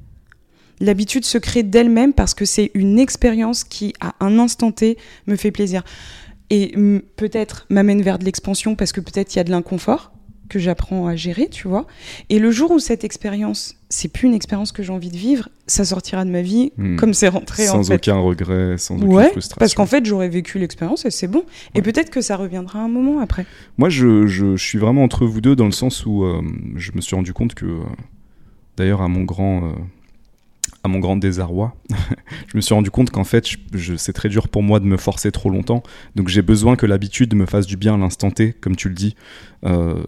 L'habitude 0.80 1.26
se 1.26 1.38
crée 1.38 1.64
d'elle-même 1.64 2.14
parce 2.14 2.34
que 2.34 2.46
c'est 2.46 2.72
une 2.74 3.00
expérience 3.00 3.64
qui, 3.64 3.94
à 4.00 4.16
un 4.20 4.40
instant 4.40 4.72
T, 4.72 4.98
me 5.28 5.36
fait 5.36 5.52
plaisir. 5.52 5.84
Et 6.50 6.76
peut-être 7.16 7.66
m'amène 7.70 8.02
vers 8.02 8.20
de 8.20 8.26
l'expansion 8.26 8.76
parce 8.76 8.92
que 8.92 9.02
peut-être 9.02 9.34
il 9.34 9.38
y 9.38 9.42
a 9.42 9.44
de 9.44 9.52
l'inconfort 9.52 10.13
que 10.50 10.60
j'apprends 10.60 11.08
à 11.08 11.16
gérer, 11.16 11.48
tu 11.50 11.68
vois. 11.68 11.88
Et 12.30 12.38
le 12.40 12.52
jour 12.52 12.72
où 12.72 12.80
cette 12.80 13.04
expérience, 13.04 13.76
c'est 13.90 14.08
plus 14.08 14.28
une 14.28 14.34
expérience 14.34 14.72
que 14.72 14.84
j'ai 14.84 14.92
envie 14.92 15.10
de 15.10 15.18
vivre, 15.18 15.50
ça 15.68 15.86
sortira 15.86 16.26
de 16.26 16.30
ma 16.30 16.42
vie 16.42 16.72
Hmm. 16.78 16.96
comme 16.98 17.14
c'est 17.14 17.28
rentré 17.30 17.68
en 17.70 17.74
Sans 17.74 17.84
fait. 17.86 17.96
aucun 17.96 18.18
regret, 18.18 18.78
sans 18.78 18.96
aucune 18.98 19.08
Ouais, 19.14 19.30
frustration. 19.32 19.58
parce 19.60 19.74
qu'en 19.74 19.86
fait, 19.86 20.06
j'aurais 20.06 20.30
vécu 20.30 20.60
l'expérience 20.60 21.06
et 21.06 21.12
c'est 21.12 21.28
bon. 21.28 21.44
Et 21.76 21.82
peut-être 21.82 22.10
que 22.10 22.22
ça 22.22 22.36
reviendra 22.38 22.80
un 22.80 22.88
moment 22.90 23.20
après. 23.20 23.46
Moi, 23.78 23.90
je, 23.90 24.28
je- 24.28 24.56
je 24.56 24.64
suis 24.64 24.78
vraiment 24.80 25.04
entre 25.04 25.26
vous 25.26 25.42
deux 25.42 25.56
dans 25.56 25.66
le 25.66 25.72
sens 25.72 26.06
où 26.06 26.24
euh, 26.24 26.42
je 26.76 26.92
me 26.94 27.02
suis 27.02 27.16
rendu 27.16 27.34
compte 27.34 27.54
que, 27.56 27.66
euh, 27.66 27.80
d'ailleurs, 28.78 29.02
à 29.02 29.08
mon 29.08 29.24
grand, 29.24 29.64
euh, 29.70 29.72
à 30.84 30.90
mon 30.90 31.00
grand 31.00 31.16
désarroi, 31.16 31.76
je 32.48 32.58
me 32.58 32.62
suis 32.62 32.74
rendu 32.74 32.92
compte 32.92 33.10
qu'en 33.10 33.24
fait, 33.24 33.48
je, 33.50 33.58
je- 33.74 33.96
c'est 33.96 34.14
très 34.14 34.28
dur 34.30 34.50
pour 34.50 34.62
moi 34.64 34.80
de 34.82 34.86
me 34.86 34.98
forcer 34.98 35.32
trop 35.32 35.50
longtemps. 35.50 35.82
Donc, 36.16 36.28
j'ai 36.28 36.42
besoin 36.42 36.76
que 36.76 36.86
l'habitude 36.86 37.34
me 37.36 37.46
fasse 37.46 37.66
du 37.68 37.78
bien 37.78 37.94
à 37.96 37.98
l'instant 37.98 38.32
T, 38.32 38.52
comme 38.54 38.76
tu 38.76 38.90
le 38.90 38.96
dis. 38.96 39.16
Euh, 39.66 40.04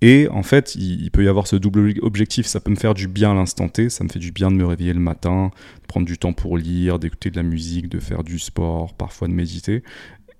et 0.00 0.28
en 0.28 0.42
fait, 0.42 0.74
il, 0.76 1.10
peut 1.10 1.24
y 1.24 1.28
avoir 1.28 1.46
ce 1.46 1.56
double 1.56 1.94
objectif. 2.02 2.46
Ça 2.46 2.60
peut 2.60 2.70
me 2.70 2.76
faire 2.76 2.94
du 2.94 3.08
bien 3.08 3.32
à 3.32 3.34
l'instant 3.34 3.68
T. 3.68 3.88
Ça 3.88 4.04
me 4.04 4.08
fait 4.08 4.20
du 4.20 4.30
bien 4.30 4.50
de 4.50 4.56
me 4.56 4.64
réveiller 4.64 4.92
le 4.92 5.00
matin, 5.00 5.50
de 5.82 5.86
prendre 5.86 6.06
du 6.06 6.18
temps 6.18 6.32
pour 6.32 6.56
lire, 6.56 7.00
d'écouter 7.00 7.30
de 7.30 7.36
la 7.36 7.42
musique, 7.42 7.88
de 7.88 7.98
faire 7.98 8.22
du 8.22 8.38
sport, 8.38 8.94
parfois 8.94 9.26
de 9.26 9.32
méditer. 9.32 9.82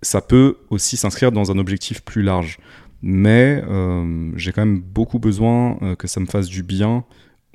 Ça 0.00 0.20
peut 0.20 0.58
aussi 0.70 0.96
s'inscrire 0.96 1.32
dans 1.32 1.50
un 1.50 1.58
objectif 1.58 2.02
plus 2.02 2.22
large 2.22 2.58
mais 3.02 3.62
euh, 3.68 4.32
j'ai 4.36 4.52
quand 4.52 4.64
même 4.64 4.80
beaucoup 4.80 5.18
besoin 5.18 5.78
euh, 5.82 5.94
que 5.94 6.08
ça 6.08 6.20
me 6.20 6.26
fasse 6.26 6.48
du 6.48 6.62
bien 6.62 7.04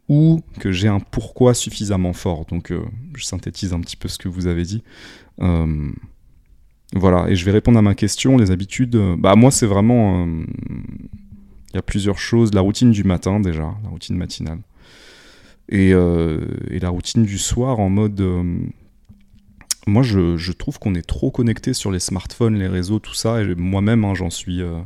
ou 0.10 0.42
que 0.60 0.72
j'ai 0.72 0.88
un 0.88 1.00
pourquoi 1.00 1.54
suffisamment 1.54 2.14
fort. 2.14 2.46
Donc 2.46 2.72
euh, 2.72 2.84
je 3.16 3.26
synthétise 3.26 3.74
un 3.74 3.80
petit 3.82 3.98
peu 3.98 4.08
ce 4.08 4.18
que 4.18 4.28
vous 4.28 4.48
avez 4.48 4.64
dit. 4.64 4.84
Voilà, 6.96 7.28
et 7.28 7.36
je 7.36 7.44
vais 7.44 7.52
répondre 7.52 7.80
à 7.80 7.82
ma 7.82 7.96
question, 7.96 8.38
les 8.38 8.52
habitudes. 8.52 8.96
bah 9.18 9.36
moi 9.36 9.50
c'est 9.50 9.66
vraiment... 9.66 10.28
Il 11.74 11.78
y 11.78 11.80
a 11.80 11.82
plusieurs 11.82 12.20
choses. 12.20 12.54
La 12.54 12.62
routine 12.62 12.92
du 12.92 13.04
matin 13.04 13.40
déjà, 13.40 13.74
la 13.84 13.90
routine 13.90 14.16
matinale. 14.16 14.60
Et, 15.70 15.94
euh, 15.94 16.40
la 16.70 16.90
routine 16.90 17.24
du 17.24 17.38
soir 17.38 17.80
en 17.80 17.90
mode... 17.90 18.20
euh, 18.22 18.44
moi, 19.86 20.02
je, 20.04 20.52
trouve 20.52 20.80
qu'on 20.80 20.96
est 20.96 21.06
trop 21.06 21.30
connecté 21.30 21.74
sur 21.74 21.92
les 21.92 22.00
smartphones, 22.00 22.56
les 22.56 22.68
réseaux, 22.68 23.00
tout 23.00 23.14
ça. 23.14 23.42
Et 23.42 23.56
moi-même, 23.56 24.06
hein, 24.06 24.14
j'en 24.14 24.30
suis 24.30 24.62
euh, 24.62 24.80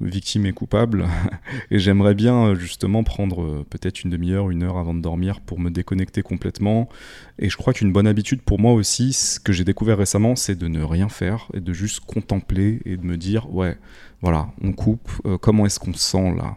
victime 0.00 0.46
et 0.46 0.52
coupable. 0.52 1.06
et 1.70 1.78
j'aimerais 1.78 2.14
bien, 2.14 2.54
justement, 2.54 3.02
prendre 3.04 3.64
peut-être 3.70 4.04
une 4.04 4.10
demi-heure, 4.10 4.50
une 4.50 4.62
heure 4.62 4.76
avant 4.76 4.94
de 4.94 5.00
dormir 5.00 5.40
pour 5.40 5.58
me 5.58 5.70
déconnecter 5.70 6.22
complètement. 6.22 6.88
Et 7.38 7.48
je 7.48 7.56
crois 7.56 7.72
qu'une 7.72 7.90
bonne 7.90 8.06
habitude 8.06 8.42
pour 8.42 8.60
moi 8.60 8.74
aussi, 8.74 9.12
ce 9.12 9.40
que 9.40 9.52
j'ai 9.52 9.64
découvert 9.64 9.98
récemment, 9.98 10.36
c'est 10.36 10.56
de 10.56 10.68
ne 10.68 10.82
rien 10.82 11.08
faire 11.08 11.48
et 11.54 11.60
de 11.60 11.72
juste 11.72 12.00
contempler 12.00 12.80
et 12.84 12.96
de 12.98 13.04
me 13.04 13.16
dire, 13.16 13.52
ouais, 13.52 13.76
voilà, 14.22 14.48
on 14.62 14.72
coupe. 14.72 15.10
Euh, 15.26 15.36
comment 15.36 15.66
est-ce 15.66 15.78
qu'on 15.78 15.92
se 15.92 15.98
sent 15.98 16.34
là? 16.36 16.56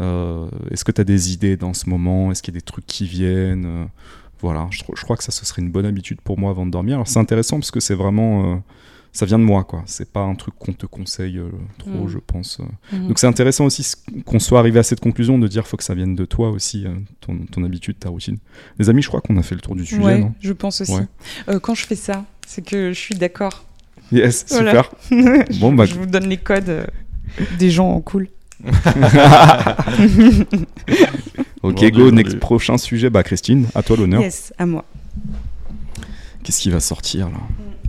Euh, 0.00 0.48
Est-ce 0.70 0.84
que 0.84 0.92
tu 0.92 1.00
as 1.00 1.04
des 1.04 1.32
idées 1.32 1.56
dans 1.56 1.74
ce 1.74 1.88
moment? 1.88 2.30
Est-ce 2.32 2.42
qu'il 2.42 2.54
y 2.54 2.56
a 2.56 2.60
des 2.60 2.64
trucs 2.64 2.86
qui 2.86 3.06
viennent? 3.06 3.66
Euh, 3.66 3.84
voilà, 4.40 4.66
je, 4.70 4.82
crois 5.02 5.16
que 5.16 5.24
ça, 5.24 5.32
ce 5.32 5.44
serait 5.46 5.62
une 5.62 5.70
bonne 5.70 5.86
habitude 5.86 6.20
pour 6.20 6.38
moi 6.38 6.50
avant 6.50 6.66
de 6.66 6.70
dormir. 6.70 6.94
Alors 6.96 7.08
c'est 7.08 7.18
intéressant 7.18 7.58
parce 7.58 7.70
que 7.70 7.80
c'est 7.80 7.94
vraiment, 7.94 8.62
ça 9.14 9.26
vient 9.26 9.38
de 9.38 9.44
moi, 9.44 9.62
quoi. 9.62 9.82
C'est 9.86 10.10
pas 10.12 10.20
un 10.22 10.34
truc 10.34 10.54
qu'on 10.58 10.72
te 10.72 10.86
conseille 10.86 11.38
euh, 11.38 11.48
trop, 11.78 12.04
Mm. 12.04 12.08
je 12.08 12.18
pense. 12.18 12.58
Mhm. 12.92 13.08
Donc 13.08 13.18
c'est 13.20 13.28
intéressant 13.28 13.64
aussi 13.64 13.94
qu'on 14.26 14.40
soit 14.40 14.58
arrivé 14.58 14.80
à 14.80 14.82
cette 14.82 15.00
conclusion 15.00 15.38
de 15.38 15.46
dire 15.46 15.66
faut 15.68 15.76
que 15.76 15.84
ça 15.84 15.94
vienne 15.94 16.16
de 16.16 16.24
toi 16.24 16.50
aussi, 16.50 16.84
euh, 16.84 16.94
ton, 17.20 17.38
ton 17.50 17.62
habitude, 17.64 17.96
ta 17.98 18.08
routine. 18.08 18.38
Les 18.78 18.90
amis, 18.90 19.02
je 19.02 19.08
crois 19.08 19.20
qu'on 19.20 19.36
a 19.36 19.42
fait 19.42 19.54
le 19.54 19.60
tour 19.60 19.76
du 19.76 19.86
sujet, 19.86 20.02
ouais, 20.02 20.18
non? 20.18 20.34
je 20.40 20.52
pense 20.52 20.80
aussi. 20.80 20.92
Ouais. 20.92 21.06
Euh, 21.48 21.60
quand 21.60 21.74
je 21.74 21.86
fais 21.86 21.94
ça, 21.94 22.26
c'est 22.44 22.62
que 22.66 22.92
je 22.92 22.98
suis 22.98 23.14
d'accord. 23.14 23.64
Yes, 24.12 24.44
Voilà. 24.50 24.70
super. 24.84 24.90
je, 25.10 25.58
Bon, 25.60 25.72
bah, 25.72 25.86
je 25.86 25.94
vous 25.94 26.06
donne 26.06 26.28
les 26.28 26.36
codes 26.36 26.68
euh, 26.68 26.86
des 27.58 27.70
gens 27.70 28.00
cool. 28.00 28.28
Ok, 31.62 31.82
go, 31.92 32.10
next 32.10 32.38
prochain 32.38 32.76
sujet. 32.76 33.08
Bah 33.08 33.22
Christine, 33.22 33.66
à 33.74 33.82
toi 33.82 33.96
l'honneur. 33.96 34.20
Yes, 34.20 34.52
à 34.58 34.66
moi. 34.66 34.84
Qu'est-ce 36.42 36.60
qui 36.60 36.68
va 36.70 36.78
sortir 36.80 37.28
là? 37.30 37.38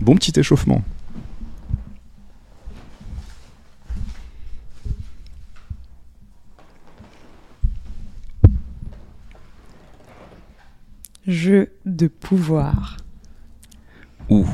Bon 0.00 0.14
petit 0.16 0.32
échauffement. 0.40 0.82
Jeu 11.26 11.72
de 11.84 12.06
pouvoir. 12.06 12.98
Ouh, 14.28 14.46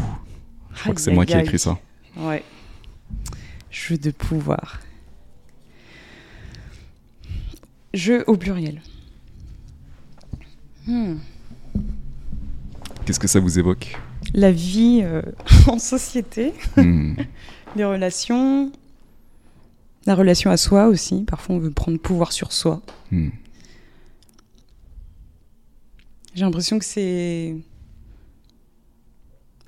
je 0.82 0.86
crois 0.86 0.94
que 0.96 1.00
c'est 1.00 1.12
moi 1.12 1.24
qui 1.24 1.34
ai 1.34 1.40
écrit 1.40 1.60
ça. 1.60 1.78
Ouais. 2.16 2.42
Jeu 3.70 3.96
de 3.98 4.10
pouvoir. 4.10 4.80
Jeu 7.94 8.24
au 8.26 8.36
pluriel. 8.36 8.82
Hmm. 10.88 11.18
Qu'est-ce 13.04 13.20
que 13.20 13.28
ça 13.28 13.38
vous 13.38 13.60
évoque? 13.60 13.96
La 14.34 14.50
vie 14.50 15.02
euh, 15.04 15.22
en 15.68 15.78
société, 15.78 16.52
Hmm. 16.76 17.14
les 17.76 17.84
relations, 17.84 18.72
la 20.06 20.16
relation 20.16 20.50
à 20.50 20.56
soi 20.56 20.88
aussi. 20.88 21.22
Parfois, 21.22 21.54
on 21.54 21.58
veut 21.60 21.70
prendre 21.70 21.98
pouvoir 21.98 22.32
sur 22.32 22.50
soi. 22.52 22.82
Hmm. 23.12 23.28
J'ai 26.34 26.44
l'impression 26.44 26.80
que 26.80 26.84
c'est 26.84 27.54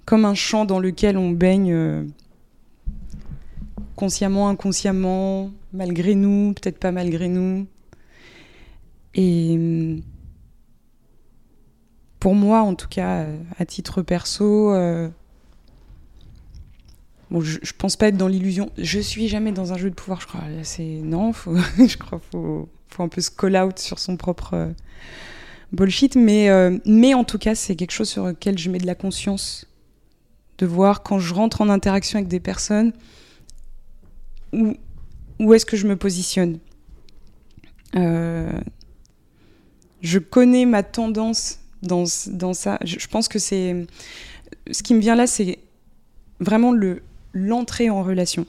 comme 0.05 0.25
un 0.25 0.35
champ 0.35 0.65
dans 0.65 0.79
lequel 0.79 1.17
on 1.17 1.31
baigne 1.31 1.73
euh, 1.73 2.05
consciemment, 3.97 4.49
inconsciemment, 4.49 5.51
malgré 5.73 6.15
nous, 6.15 6.55
peut-être 6.55 6.79
pas 6.79 6.93
malgré 6.93 7.29
nous. 7.29 7.67
Et 9.15 9.55
hum, 9.55 10.03
pour 12.21 12.35
moi, 12.35 12.61
en 12.61 12.75
tout 12.75 12.89
cas, 12.89 13.23
euh, 13.23 13.39
à 13.59 13.65
titre 13.65 14.03
perso, 14.03 14.73
euh, 14.75 15.09
bon, 17.31 17.41
je, 17.41 17.59
je 17.63 17.73
pense 17.73 17.97
pas 17.97 18.09
être 18.09 18.17
dans 18.17 18.29
l'illusion. 18.29 18.71
Je 18.77 19.01
suis 19.01 19.29
jamais 19.29 19.53
dans 19.53 19.73
un 19.73 19.79
jeu 19.79 19.91
de 19.91 19.95
pouvoir, 19.95 20.21
je 20.21 20.27
crois. 20.27 20.43
C'est 20.65 21.01
non, 21.03 21.33
faut, 21.33 21.57
je 21.79 21.97
crois 21.97 22.21
faut, 22.31 22.69
un 22.99 23.09
peu 23.09 23.21
se 23.21 23.31
call 23.31 23.57
out 23.57 23.79
sur 23.79 23.99
son 23.99 24.17
propre 24.17 24.73
bullshit, 25.73 26.15
mais, 26.15 26.49
mais 26.87 27.13
en 27.15 27.25
tout 27.25 27.39
cas, 27.39 27.57
c'est 27.57 27.75
quelque 27.75 27.91
chose 27.91 28.09
sur 28.09 28.27
lequel 28.27 28.57
je 28.57 28.71
mets 28.71 28.79
de 28.79 28.87
la 28.87 28.95
conscience. 28.95 29.67
De 30.59 30.67
voir 30.67 31.03
quand 31.03 31.19
je 31.19 31.35
rentre 31.35 31.61
en 31.61 31.69
interaction 31.69 32.19
avec 32.19 32.29
des 32.29 32.41
personnes, 32.41 32.93
où, 34.53 34.75
où 35.41 35.53
est-ce 35.55 35.67
que 35.67 35.77
je 35.77 35.87
me 35.87 35.97
positionne. 35.97 36.59
Euh, 37.97 38.53
je 40.01 40.19
connais 40.19 40.67
ma 40.67 40.83
tendance 40.83 41.59
dans, 41.83 42.05
dans 42.29 42.55
ça. 42.55 42.79
Je, 42.85 42.99
je 42.99 43.09
pense 43.09 43.29
que 43.29 43.39
c'est. 43.39 43.87
Ce 44.71 44.83
qui 44.83 44.95
me 44.95 45.01
vient 45.01 45.15
là, 45.17 45.27
c'est 45.27 45.59
vraiment 46.41 46.73
le 46.73 47.03
l'entrée 47.33 47.91
en 47.91 48.03
relation 48.05 48.47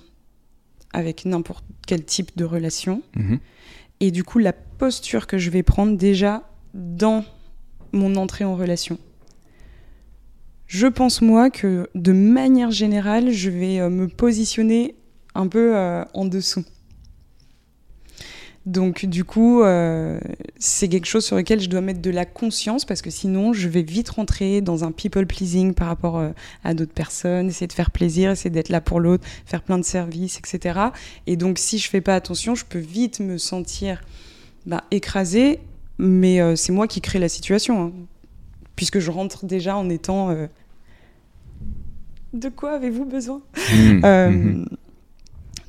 avec 0.94 1.26
n'importe 1.26 1.66
quel 1.88 2.06
type 2.06 2.38
de 2.38 2.46
relation 2.46 3.02
Mhm. 3.16 3.40
et 4.00 4.12
du 4.12 4.24
coup 4.24 4.38
la 4.38 4.54
posture 4.54 5.26
que 5.26 5.40
je 5.40 5.50
vais 5.50 5.64
prendre 5.64 5.98
déjà 5.98 6.44
dans 6.76 7.26
mon 7.94 8.16
entrée 8.16 8.46
en 8.46 8.56
relation. 8.56 9.00
Je 10.68 10.88
pense 10.88 11.22
moi 11.22 11.50
que 11.50 11.90
de 11.96 12.12
manière 12.12 12.72
générale, 12.72 13.32
je 13.32 13.50
vais 13.50 13.80
euh, 13.80 13.90
me 13.90 14.08
positionner 14.08 14.96
un 15.36 15.48
peu 15.48 15.76
euh, 15.76 16.04
en 16.14 16.26
dessous. 16.26 16.64
Donc 18.66 19.06
du 19.06 19.24
coup, 19.24 19.62
euh, 19.62 20.20
c'est 20.58 20.88
quelque 20.90 21.06
chose 21.06 21.24
sur 21.24 21.36
lequel 21.36 21.62
je 21.62 21.70
dois 21.70 21.82
mettre 21.82 22.02
de 22.02 22.10
la 22.10 22.26
conscience 22.26 22.84
parce 22.84 23.04
que 23.04 23.12
sinon, 23.12 23.54
je 23.54 23.70
vais 23.70 23.84
vite 23.84 24.10
rentrer 24.10 24.62
dans 24.62 24.84
un 24.84 24.92
people 24.92 25.28
pleasing 25.28 25.76
par 25.76 25.88
rapport 25.88 26.32
à 26.64 26.74
d'autres 26.74 26.94
personnes, 26.94 27.50
essayer 27.50 27.68
de 27.68 27.74
faire 27.74 27.92
plaisir, 27.92 28.32
essayer 28.32 28.50
d'être 28.50 28.70
là 28.70 28.82
pour 28.82 29.00
l'autre, 29.00 29.24
faire 29.46 29.62
plein 29.62 29.78
de 29.78 29.84
services, 29.84 30.40
etc. 30.40 30.80
Et 31.28 31.36
donc, 31.36 31.60
si 31.60 31.78
je 31.78 31.88
fais 31.88 32.02
pas 32.02 32.16
attention, 32.16 32.56
je 32.56 32.66
peux 32.66 32.80
vite 32.80 33.20
me 33.20 33.38
sentir 33.38 34.02
bah, 34.66 34.84
écrasée, 34.90 35.60
mais 36.00 36.56
c'est 36.56 36.72
moi 36.72 36.88
qui 36.88 37.02
crée 37.02 37.20
la 37.20 37.30
situation, 37.30 37.84
hein, 37.84 37.92
puisque 38.76 39.00
je 39.00 39.12
rentre 39.12 39.46
déjà 39.46 39.76
en 39.76 39.90
étant. 39.90 40.30
euh, 40.30 40.48
De 42.34 42.50
quoi 42.50 42.72
avez-vous 42.74 43.06
besoin? 43.06 43.42
Mhm. 43.74 44.02
euh, 44.06 44.30
Mhm. 44.30 44.66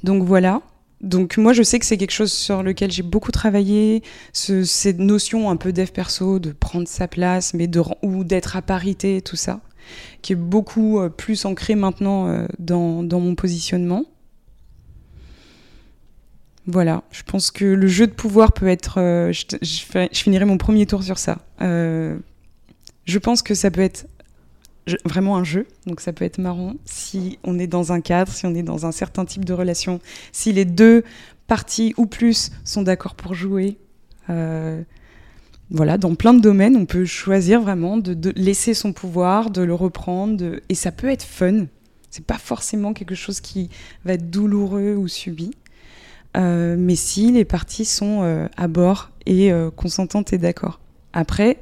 Donc 0.03 0.23
voilà. 0.25 0.62
Donc 1.03 1.37
moi 1.37 1.53
je 1.53 1.62
sais 1.62 1.79
que 1.79 1.85
c'est 1.85 1.99
quelque 1.99 2.11
chose 2.12 2.33
sur 2.33 2.62
lequel 2.62 2.90
j'ai 2.90 3.03
beaucoup 3.03 3.31
travaillé, 3.31 4.03
ce- 4.33 4.64
cette 4.64 4.99
notion 4.99 5.51
un 5.51 5.57
peu 5.57 5.73
dev 5.73 5.90
perso, 5.90 6.38
de 6.38 6.53
prendre 6.53 6.88
sa 6.88 7.07
place, 7.07 7.53
mais 7.55 7.66
de 7.66 7.83
ou 8.03 8.25
d'être 8.25 8.57
à 8.57 8.62
parité, 8.62 9.21
tout 9.21 9.37
ça, 9.37 9.61
qui 10.23 10.33
est 10.33 10.37
beaucoup 10.37 10.99
euh, 11.01 11.09
plus 11.11 11.45
ancré 11.45 11.75
maintenant 11.75 12.47
dans, 12.59 13.03
dans 13.03 13.21
mon 13.21 13.35
positionnement. 13.35 14.05
Voilà, 16.66 17.05
je 17.12 17.23
pense 17.23 17.51
que 17.53 17.64
le 17.64 17.87
jeu 17.87 18.07
de 18.09 18.12
pouvoir 18.12 18.53
peut 18.53 18.66
être... 18.66 18.99
euh, 19.01 19.33
je, 19.33 19.45
finirai 20.12 20.45
mon 20.47 20.59
premier 20.59 20.85
tour 20.87 21.03
sur 21.05 21.16
ça. 21.19 21.38
Euh, 21.62 22.19
je 23.07 23.19
pense 23.19 23.42
que 23.42 23.55
ça 23.55 23.71
peut 23.71 23.81
être 23.81 24.07
vraiment 25.05 25.37
un 25.37 25.45
jeu, 25.45 25.66
donc 25.87 26.01
ça 26.01 26.12
peut 26.12 26.25
être 26.25 26.38
marrant 26.38 26.75
si 26.85 27.38
on 27.45 27.59
est 27.59 27.66
dans 27.66 27.92
un 27.92 28.01
cadre, 28.01 28.33
si 28.33 28.47
on 28.47 28.55
est 28.55 28.62
dans 28.62 28.87
un 28.87 28.92
certain 28.92 29.25
type 29.25 29.45
de 29.45 29.53
relation, 29.53 30.01
si 30.33 30.53
les 30.53 30.64
deux 30.64 31.03
parties 31.47 31.95
ou 31.97 32.07
plus 32.07 32.51
sont 32.64 32.83
d'accord 32.83 33.14
pour 33.14 33.35
jouer. 33.35 33.79
Euh, 34.31 34.83
voilà, 35.71 35.99
dans 35.99 36.14
plein 36.14 36.35
de 36.35 36.40
domaines, 36.40 36.77
on 36.77 36.87
peut 36.87 37.05
choisir 37.05 37.61
vraiment 37.61 37.97
de, 37.97 38.33
laisser 38.37 38.75
son 38.75 38.92
pouvoir, 38.92 39.51
de 39.51 39.62
le 39.62 39.75
reprendre, 39.75 40.61
et 40.69 40.75
ça 40.75 40.92
peut 40.92 41.09
être 41.09 41.25
fun. 41.25 41.66
C'est 42.11 42.25
pas 42.25 42.38
forcément 42.38 42.92
quelque 42.92 43.16
chose 43.16 43.40
qui 43.40 43.69
va 44.05 44.12
être 44.12 44.31
douloureux 44.31 44.95
ou 44.95 45.09
subi. 45.09 45.51
Euh, 46.37 46.77
mais 46.79 46.95
si 46.95 47.33
les 47.33 47.45
parties 47.45 47.85
sont 47.85 48.23
euh, 48.23 48.47
à 48.57 48.69
bord 48.69 49.11
et 49.27 49.51
consentantes 49.75 50.33
et 50.33 50.38
d'accord. 50.38 50.79
Après, 51.12 51.59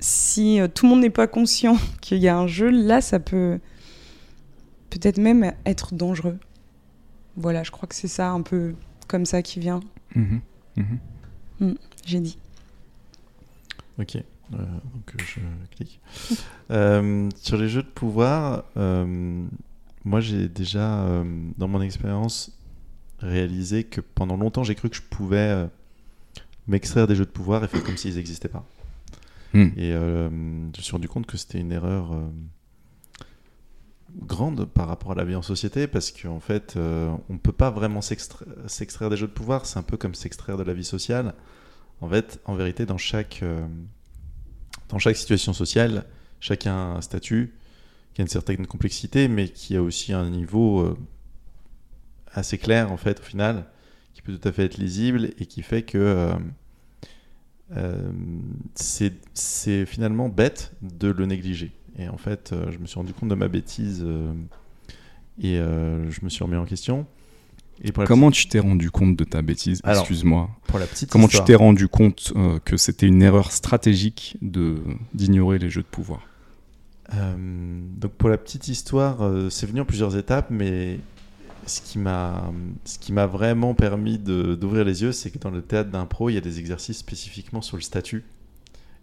si 0.00 0.60
euh, 0.60 0.68
tout 0.68 0.86
le 0.86 0.90
monde 0.90 1.00
n'est 1.00 1.10
pas 1.10 1.26
conscient 1.26 1.76
qu'il 2.00 2.18
y 2.18 2.28
a 2.28 2.36
un 2.38 2.46
jeu, 2.46 2.70
là, 2.70 3.00
ça 3.00 3.18
peut 3.20 3.58
peut-être 4.90 5.18
même 5.18 5.52
être 5.66 5.94
dangereux. 5.94 6.38
Voilà, 7.36 7.62
je 7.62 7.70
crois 7.70 7.88
que 7.88 7.94
c'est 7.94 8.08
ça 8.08 8.30
un 8.30 8.42
peu 8.42 8.74
comme 9.06 9.24
ça 9.26 9.42
qui 9.42 9.60
vient, 9.60 9.80
Mhm. 10.14 10.40
Mhm. 11.60 11.76
j'ai 12.04 12.20
dit. 12.20 12.38
Ok, 13.98 14.16
euh, 14.16 14.22
donc 14.56 15.14
euh, 15.14 15.18
je 15.24 15.40
clique. 15.76 16.00
Euh, 16.70 17.30
sur 17.36 17.56
les 17.56 17.68
jeux 17.70 17.82
de 17.82 17.88
pouvoir, 17.88 18.64
euh, 18.76 19.46
moi 20.04 20.20
j'ai 20.20 20.48
déjà, 20.48 21.24
dans 21.56 21.66
mon 21.66 21.80
expérience, 21.80 22.52
réalisé 23.20 23.84
que 23.84 24.02
pendant 24.02 24.36
longtemps 24.36 24.64
j'ai 24.64 24.74
cru 24.74 24.90
que 24.90 24.96
je 24.96 25.00
pouvais 25.02 25.66
m'extraire 26.66 27.06
des 27.06 27.14
jeux 27.16 27.24
de 27.24 27.30
pouvoir 27.30 27.64
et 27.64 27.68
faire 27.68 27.82
comme 27.82 27.96
s'ils 27.96 28.16
n'existaient 28.16 28.48
pas. 28.50 28.66
Hmm. 29.54 29.68
Et 29.76 29.92
euh, 29.92 30.28
je 30.30 30.78
me 30.78 30.82
suis 30.82 30.92
rendu 30.92 31.08
compte 31.08 31.26
que 31.26 31.36
c'était 31.36 31.58
une 31.58 31.72
erreur 31.72 32.12
euh, 32.12 32.28
grande 34.14 34.66
par 34.66 34.88
rapport 34.88 35.12
à 35.12 35.14
la 35.14 35.24
vie 35.24 35.34
en 35.34 35.42
société 35.42 35.86
parce 35.86 36.10
qu'en 36.10 36.40
fait, 36.40 36.76
euh, 36.76 37.14
on 37.28 37.34
ne 37.34 37.38
peut 37.38 37.52
pas 37.52 37.70
vraiment 37.70 38.00
s'extra- 38.00 38.46
s'extraire 38.66 39.10
des 39.10 39.16
jeux 39.16 39.26
de 39.26 39.32
pouvoir. 39.32 39.66
C'est 39.66 39.78
un 39.78 39.82
peu 39.82 39.96
comme 39.96 40.14
s'extraire 40.14 40.56
de 40.56 40.64
la 40.64 40.74
vie 40.74 40.84
sociale. 40.84 41.34
En 42.00 42.08
fait, 42.08 42.40
en 42.44 42.54
vérité, 42.54 42.86
dans 42.86 42.98
chaque, 42.98 43.42
dans 44.88 44.98
chaque 45.00 45.16
situation 45.16 45.52
sociale, 45.52 46.04
chacun 46.38 46.72
a 46.72 46.96
un 46.96 47.00
statut 47.00 47.54
qui 48.14 48.20
a 48.20 48.22
une 48.22 48.28
certaine 48.28 48.66
complexité, 48.68 49.26
mais 49.26 49.48
qui 49.48 49.76
a 49.76 49.82
aussi 49.82 50.12
un 50.12 50.30
niveau 50.30 50.96
assez 52.30 52.56
clair, 52.56 52.92
en 52.92 52.96
fait, 52.96 53.18
au 53.18 53.22
final, 53.24 53.66
qui 54.14 54.22
peut 54.22 54.36
tout 54.36 54.48
à 54.48 54.52
fait 54.52 54.66
être 54.66 54.76
lisible 54.76 55.30
et 55.38 55.46
qui 55.46 55.62
fait 55.62 55.82
que 55.82 56.30
euh, 57.76 58.10
c'est 58.74 59.86
finalement 59.86 60.28
bête 60.28 60.72
de 60.82 61.08
le 61.08 61.26
négliger. 61.26 61.72
Et 61.98 62.08
en 62.08 62.16
fait, 62.16 62.52
euh, 62.52 62.70
je 62.70 62.78
me 62.78 62.86
suis 62.86 62.96
rendu 62.96 63.12
compte 63.12 63.28
de 63.28 63.34
ma 63.34 63.48
bêtise 63.48 64.02
euh, 64.04 64.32
et 65.40 65.56
je 65.56 66.24
me 66.24 66.28
suis 66.28 66.42
remis 66.42 66.56
en 66.56 66.64
question. 66.64 67.06
Et 67.82 67.92
Comment 67.92 68.32
tu 68.32 68.48
t'es 68.48 68.58
rendu 68.58 68.90
compte 68.90 69.16
de 69.16 69.22
ta 69.22 69.40
bêtise? 69.40 69.80
Excuse-moi. 69.86 70.50
pour 70.66 70.80
la 70.80 70.86
petite 70.86 71.10
Comment 71.10 71.26
histoire, 71.26 71.44
tu 71.44 71.52
t'es 71.52 71.54
rendu 71.54 71.86
compte 71.86 72.32
que 72.64 72.76
c'était 72.76 73.06
une 73.06 73.22
erreur 73.22 73.52
stratégique 73.52 74.36
de 74.42 74.82
d'ignorer 75.14 75.58
les 75.58 75.70
jeux 75.70 75.82
de 75.82 75.86
pouvoir? 75.86 76.22
Donc 77.12 78.12
pour 78.12 78.28
la 78.28 78.36
petite 78.36 78.66
histoire, 78.66 79.18
c'est 79.50 79.66
venu 79.66 79.80
en 79.80 79.84
plusieurs 79.84 80.16
étapes, 80.16 80.48
mais 80.50 80.98
ce 81.68 81.80
qui 81.80 81.98
m'a, 81.98 82.52
ce 82.84 82.98
qui 82.98 83.12
m'a 83.12 83.26
vraiment 83.26 83.74
permis 83.74 84.18
d'ouvrir 84.18 84.84
les 84.84 85.02
yeux, 85.02 85.12
c'est 85.12 85.30
que 85.30 85.38
dans 85.38 85.50
le 85.50 85.62
théâtre 85.62 85.90
d'impro, 85.90 86.30
il 86.30 86.34
y 86.34 86.36
a 86.36 86.40
des 86.40 86.58
exercices 86.58 86.98
spécifiquement 86.98 87.62
sur 87.62 87.76
le 87.76 87.82
statut. 87.82 88.24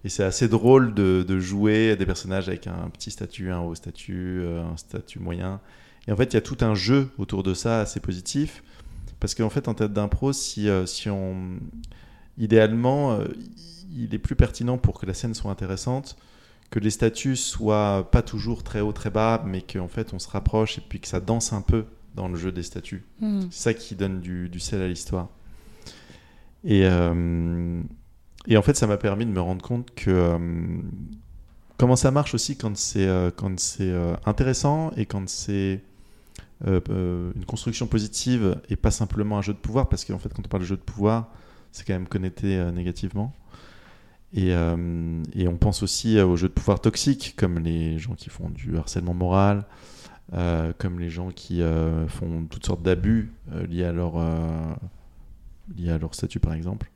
Et 0.04 0.10
c'est 0.10 0.24
assez 0.24 0.48
drôle 0.48 0.94
de, 0.94 1.26
de 1.28 1.40
jouer 1.40 1.96
des 1.96 2.06
personnages 2.06 2.48
avec 2.48 2.68
un 2.68 2.90
petit 2.90 3.10
statut, 3.10 3.52
un 3.52 3.60
haut 3.60 3.74
statut, 3.74 4.42
euh, 4.42 4.64
un 4.64 4.78
statut 4.78 5.20
moyen. 5.20 5.60
Et 6.08 6.12
en 6.12 6.16
fait, 6.16 6.26
il 6.26 6.34
y 6.36 6.38
a 6.38 6.42
tout 6.42 6.58
un 6.62 6.76
jeu 6.76 7.10
autour 7.18 7.42
de 7.42 7.54
ça 7.54 7.82
assez 7.82 8.00
positif. 8.00 8.64
Parce 9.20 9.34
qu'en 9.34 9.50
fait, 9.50 9.68
en 9.68 9.74
théâtre 9.74 9.94
d'impro, 9.94 10.34
si, 10.34 10.70
euh, 10.70 10.86
si 10.86 11.10
on. 11.10 11.60
Idéalement, 12.38 13.14
euh, 13.14 13.26
il 13.96 14.14
est 14.14 14.20
plus 14.20 14.36
pertinent 14.36 14.78
pour 14.78 15.00
que 15.00 15.06
la 15.06 15.14
scène 15.14 15.34
soit 15.34 15.50
intéressante 15.50 16.18
que 16.70 16.80
les 16.80 16.90
statuts 16.90 17.36
soient 17.36 18.10
pas 18.12 18.22
toujours 18.22 18.64
très 18.64 18.82
haut, 18.82 18.92
très 18.92 19.10
bas, 19.10 19.42
mais 19.46 19.62
qu'en 19.62 19.88
fait 19.88 20.14
on 20.14 20.20
se 20.20 20.28
rapproche 20.28 20.78
et 20.78 20.82
puis 20.82 21.00
que 21.00 21.08
ça 21.08 21.20
danse 21.20 21.54
un 21.54 21.62
peu 21.62 21.86
dans 22.16 22.28
le 22.28 22.36
jeu 22.36 22.52
des 22.52 22.64
statuts. 22.64 23.04
Hmm. 23.20 23.42
C'est 23.52 23.62
ça 23.62 23.74
qui 23.74 23.96
donne 23.96 24.22
du, 24.22 24.50
du 24.50 24.60
sel 24.60 24.82
à 24.82 24.88
l'histoire. 24.88 25.30
Et, 26.64 26.82
euh, 26.86 27.82
et 28.48 28.58
en 28.58 28.62
fait, 28.62 28.76
ça 28.76 28.88
m'a 28.88 28.98
permis 28.98 29.26
de 29.26 29.32
me 29.32 29.40
rendre 29.40 29.64
compte 29.64 29.94
que 29.96 30.10
euh, 30.10 30.38
comment 31.78 31.96
ça 31.96 32.12
marche 32.12 32.34
aussi 32.34 32.58
quand 32.58 32.76
c'est 32.76 33.08
euh, 33.08 33.30
quand 33.36 33.60
c'est 33.60 33.94
intéressant 34.26 34.92
et 34.98 35.06
quand 35.06 35.30
c'est 35.30 35.82
une 36.66 37.46
construction 37.46 37.86
positive 37.86 38.60
et 38.70 38.76
pas 38.76 38.92
simplement 38.92 39.38
un 39.38 39.42
jeu 39.42 39.54
de 39.54 39.60
pouvoir, 39.60 39.88
parce 39.90 40.04
qu'en 40.06 40.18
fait, 40.18 40.34
quand 40.34 40.44
on 40.46 40.50
parle 40.50 40.64
de 40.64 40.68
jeu 40.68 40.78
de 40.78 40.82
pouvoir, 40.82 41.30
c'est 41.72 41.86
quand 41.86 41.94
même 41.94 42.08
connoté 42.08 42.58
euh, 42.58 42.72
négativement. 42.72 43.34
Et, 44.34 44.50
et 44.50 45.48
on 45.48 45.56
pense 45.56 45.82
aussi 45.82 46.20
aux 46.20 46.36
jeux 46.36 46.50
de 46.50 46.54
pouvoir 46.54 46.82
toxiques, 46.82 47.36
comme 47.38 47.60
les 47.60 48.00
gens 48.00 48.16
qui 48.16 48.30
font 48.30 48.50
du 48.50 48.76
harcèlement 48.76 49.14
moral, 49.14 49.66
euh, 50.34 50.74
comme 50.78 51.00
les 51.00 51.10
gens 51.10 51.30
qui 51.30 51.62
euh, 51.62 52.08
font 52.08 52.46
toutes 52.50 52.66
sortes 52.66 52.82
d'abus 52.82 53.32
euh, 53.54 53.68
liés, 53.68 53.84
euh, 53.84 54.74
liés 55.78 55.92
à 55.92 55.98
leur 55.98 56.16
statut, 56.16 56.40
par 56.40 56.54
exemple. 56.54 56.90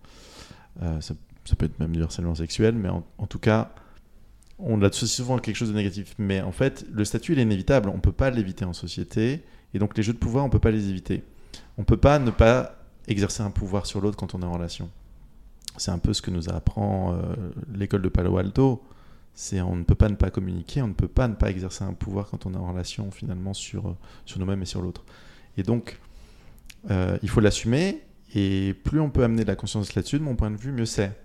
Ça, 1.02 1.56
peut 1.58 1.66
être 1.66 1.80
même 1.80 1.92
du 1.96 2.02
harcèlement 2.02 2.36
sexuel, 2.36 2.76
mais 2.76 2.90
en, 2.90 3.28
tout 3.28 3.40
cas, 3.40 3.72
on 4.60 4.82
associe 4.82 5.10
souvent 5.10 5.38
à 5.38 5.42
quelque 5.42 5.56
chose 5.56 5.72
de 5.72 5.76
négatif. 5.76 6.16
Mais 6.18 6.42
en 6.42 6.52
fait, 6.52 6.86
le 6.92 7.04
statut, 7.04 7.34
il 7.34 7.40
est 7.40 7.44
inévitable. 7.44 7.90
On 7.90 7.96
ne 7.96 8.02
peut 8.02 8.14
pas 8.14 8.30
l'éviter 8.30 8.66
en 8.66 8.74
société. 8.74 9.44
Et 9.74 9.80
donc, 9.80 9.98
les 9.98 10.04
jeux 10.04 10.14
de 10.14 10.18
pouvoir, 10.18 10.46
on 10.46 10.48
ne 10.48 10.52
peut 10.52 10.60
pas 10.60 10.72
les 10.72 10.90
éviter. 10.90 11.24
On 11.78 11.82
ne 11.82 11.86
peut 11.86 11.98
pas 11.98 12.20
ne 12.20 12.32
pas 12.32 12.76
exercer 13.08 13.42
un 13.42 13.50
pouvoir 13.50 13.88
sur 13.88 14.00
l'autre 14.00 14.16
quand 14.16 14.36
on 14.36 14.42
est 14.42 14.46
en 14.46 14.54
relation. 14.54 14.90
C'est 15.76 15.92
un 15.92 15.98
peu 15.98 16.14
ce 16.14 16.22
que 16.22 16.32
nous 16.32 16.50
apprend 16.50 17.20
l'école 17.74 18.04
de 18.04 18.10
Palo 18.10 18.38
Alto. 18.38 18.82
C'est 19.42 19.62
on 19.62 19.78
ne 19.78 19.84
peut 19.86 19.96
pas 19.96 20.10
ne 20.10 20.16
pas 20.16 20.32
communiquer, 20.32 20.82
on 20.82 20.90
ne 20.90 20.94
peut 20.94 21.08
pas 21.08 21.30
ne 21.30 21.34
pas 21.34 21.50
exercer 21.50 21.86
un 21.86 21.94
pouvoir 21.94 22.28
quand 22.30 22.46
on 22.46 22.54
est 22.54 22.58
en 22.58 22.68
relation 22.68 23.10
finalement 23.10 23.54
sur, 23.54 23.96
nous-mêmes 24.36 24.64
et 24.64 24.66
sur 24.66 24.82
l'autre. 24.82 25.06
Et 25.56 25.64
donc, 25.64 25.98
euh, 26.92 27.18
il 27.24 27.30
faut 27.30 27.40
l'assumer. 27.40 28.02
Et 28.36 28.74
plus 28.74 29.00
on 29.00 29.10
peut 29.10 29.24
amener 29.24 29.44
de 29.44 29.48
la 29.48 29.56
conscience 29.56 29.96
là-dessus, 29.96 30.20
de 30.20 30.26
mon 30.26 30.36
point 30.36 30.52
de 30.52 30.58
vue, 30.58 30.74
mieux 30.74 30.86
c'est. 30.86 31.18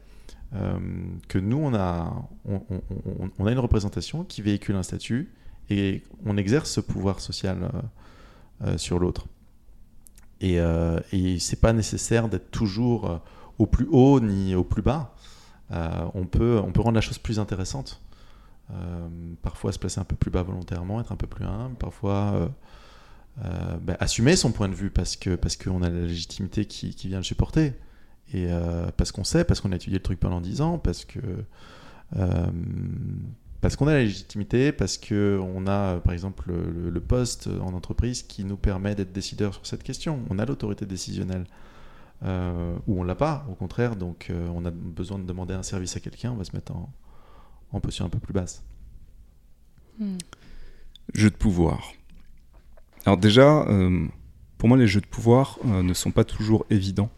Euh, 0.55 0.79
que 1.27 1.39
nous, 1.39 1.57
on 1.57 1.75
a, 1.75 2.15
une 2.47 3.59
représentation 3.59 4.23
qui 4.23 4.43
véhicule 4.43 4.77
un 4.77 4.85
statut 4.85 5.35
et 5.69 6.05
on 6.25 6.37
exerce 6.37 6.71
ce 6.71 6.81
pouvoir 6.81 7.19
social 7.19 7.69
euh, 8.63 8.79
sur 8.79 9.01
l'autre. 9.01 9.27
Et, 10.41 10.59
et 11.13 11.39
c'est 11.41 11.61
pas 11.61 11.73
nécessaire 11.73 12.29
d'être 12.29 12.53
toujours 12.53 13.21
au 13.59 13.67
plus 13.67 13.89
haut 13.91 14.21
ni 14.21 14.55
au 14.55 14.63
plus 14.63 14.83
bas. 14.83 15.17
On 15.71 16.27
peut 16.27 16.61
rendre 16.61 16.93
la 16.93 17.01
chose 17.01 17.19
plus 17.19 17.41
intéressante. 17.41 18.04
Euh, 18.71 19.09
parfois 19.43 19.73
se 19.73 19.79
placer 19.79 20.01
un 20.01 20.05
peu 20.05 20.17
plus 20.17 20.31
bas 20.31 20.43
volontairement, 20.43 21.01
être 21.01 21.13
un 21.13 21.17
peu 21.17 21.27
plus 21.27 21.45
humble, 21.45 21.77
parfois 21.77 22.33
euh, 22.35 22.49
euh, 23.45 23.77
bah, 23.83 23.97
assumer 24.01 24.37
son 24.37 24.53
point 24.53 24.69
de 24.69 24.75
vue 24.75 24.91
parce 24.91 25.17
que 25.17 25.35
parce 25.35 25.57
qu'on 25.57 25.83
a 25.83 25.91
la 25.91 26.01
légitimité 26.01 26.65
qui, 26.65 26.95
vient 27.07 27.19
le 27.19 27.25
supporter 27.25 27.75
et 28.33 28.49
parce 28.97 29.13
qu'on 29.13 29.23
sait, 29.23 29.45
parce 29.45 29.61
qu'on 29.61 29.71
a 29.73 29.77
étudié 29.77 29.99
le 29.99 30.03
truc 30.03 30.19
pendant 30.19 30.41
10 30.41 30.61
ans, 30.63 30.79
parce 30.79 31.05
que 31.05 31.21
parce 33.61 33.77
qu'on 33.77 33.87
a 33.87 33.93
la 33.93 34.01
légitimité, 34.01 34.73
parce 34.73 34.99
que 34.99 35.39
on 35.43 35.67
a 35.67 36.01
par 36.01 36.15
exemple 36.15 36.51
le, 36.53 37.01
poste 37.01 37.49
en 37.61 37.75
entreprise 37.75 38.23
qui 38.23 38.45
nous 38.45 38.57
permet 38.57 38.95
d'être 38.95 39.13
décideur 39.13 39.55
sur 39.55 39.67
cette 39.67 39.83
question. 39.83 40.21
On 40.31 40.39
a 40.39 40.47
l'autorité 40.47 40.87
décisionnelle. 40.87 41.45
Ou 42.23 43.01
on 43.01 43.05
l'a 43.05 43.15
pas, 43.15 43.47
au 43.51 43.55
contraire, 43.55 43.95
donc 43.95 44.33
on 44.55 44.65
a 44.65 44.71
besoin 44.71 45.19
de 45.19 45.25
demander 45.25 45.53
un 45.53 45.63
service 45.63 45.97
à 45.97 46.01
quelqu'un, 46.01 46.33
on 46.33 46.37
va 46.37 46.45
se 46.45 46.57
mettre 46.57 46.73
en, 46.73 46.91
en 47.77 47.81
position 47.81 48.05
un 48.07 48.09
peu 48.09 48.19
plus 48.19 48.33
basse. 48.33 48.63
Hmm. 49.99 50.17
Jeux 51.13 51.31
de 51.31 51.37
pouvoir. 51.37 51.93
Alors 53.05 53.19
déjà, 53.19 53.67
euh, 53.69 54.07
pour 54.59 54.69
moi, 54.69 54.79
les 54.79 54.87
jeux 54.87 55.01
de 55.01 55.07
pouvoir 55.07 55.59
euh, 55.67 55.83
ne 55.83 55.93
sont 55.95 56.11
pas 56.11 56.25
toujours 56.25 56.65
évidents, 56.71 57.11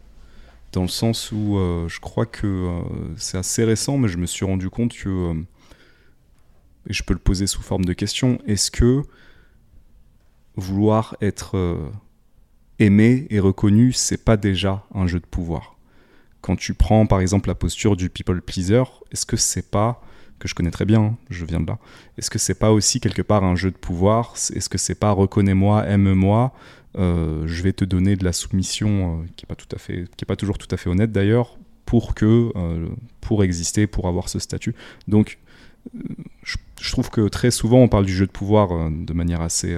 dans 0.73 0.81
le 0.81 0.89
sens 0.89 1.31
où 1.31 1.57
euh, 1.57 1.87
je 1.87 1.99
crois 1.99 2.25
que 2.25 2.45
euh, 2.45 2.81
c'est 3.15 3.37
assez 3.37 3.63
récent, 3.63 3.97
mais 3.97 4.09
je 4.09 4.17
me 4.17 4.25
suis 4.25 4.45
rendu 4.45 4.69
compte 4.69 4.93
que, 4.93 5.09
euh, 5.09 5.33
et 6.87 6.93
je 6.93 7.03
peux 7.03 7.13
le 7.13 7.19
poser 7.19 7.47
sous 7.47 7.61
forme 7.61 7.85
de 7.85 7.93
question, 7.93 8.39
est-ce 8.45 8.69
que 8.69 9.01
vouloir 10.55 11.15
être 11.21 11.55
euh, 11.55 11.89
aimé 12.79 13.27
et 13.29 13.39
reconnu, 13.39 13.93
c'est 13.93 14.23
pas 14.23 14.35
déjà 14.37 14.85
un 14.93 15.07
jeu 15.07 15.19
de 15.19 15.25
pouvoir? 15.25 15.77
Quand 16.41 16.57
tu 16.57 16.73
prends 16.73 17.07
par 17.07 17.21
exemple 17.21 17.47
la 17.47 17.55
posture 17.55 17.95
du 17.95 18.09
people 18.09 18.41
pleaser, 18.41 18.83
est-ce 19.11 19.25
que 19.25 19.37
c'est 19.37 19.71
pas 19.71 20.01
que 20.39 20.47
je 20.47 20.55
connais 20.55 20.71
très 20.71 20.85
bien, 20.85 21.01
hein, 21.01 21.17
je 21.29 21.45
viens 21.45 21.59
de 21.59 21.67
là. 21.67 21.79
Est-ce 22.17 22.29
que 22.29 22.39
c'est 22.39 22.57
pas 22.57 22.71
aussi 22.71 22.99
quelque 22.99 23.21
part 23.21 23.43
un 23.43 23.55
jeu 23.55 23.71
de 23.71 23.77
pouvoir? 23.77 24.33
Est-ce 24.53 24.69
que 24.69 24.77
c'est 24.77 24.95
pas 24.95 25.11
reconnais-moi, 25.11 25.85
aime-moi, 25.87 26.53
euh, 26.97 27.43
je 27.45 27.61
vais 27.61 27.73
te 27.73 27.85
donner 27.85 28.15
de 28.15 28.23
la 28.23 28.33
soumission 28.33 29.21
euh, 29.21 29.25
qui 29.35 29.45
est 29.45 29.47
pas 29.47 29.55
tout 29.55 29.67
à 29.75 29.77
fait, 29.77 30.05
qui 30.15 30.23
est 30.23 30.25
pas 30.25 30.35
toujours 30.35 30.57
tout 30.57 30.67
à 30.71 30.77
fait 30.77 30.89
honnête 30.89 31.11
d'ailleurs, 31.11 31.57
pour 31.85 32.15
que, 32.15 32.51
euh, 32.55 32.87
pour 33.21 33.43
exister, 33.43 33.87
pour 33.87 34.07
avoir 34.07 34.29
ce 34.29 34.39
statut. 34.39 34.75
Donc, 35.07 35.39
je, 36.43 36.91
trouve 36.91 37.09
que 37.09 37.29
très 37.29 37.51
souvent 37.51 37.79
on 37.79 37.87
parle 37.87 38.05
du 38.05 38.13
jeu 38.13 38.25
de 38.25 38.31
pouvoir 38.31 38.89
de 38.91 39.13
manière 39.13 39.39
assez 39.41 39.77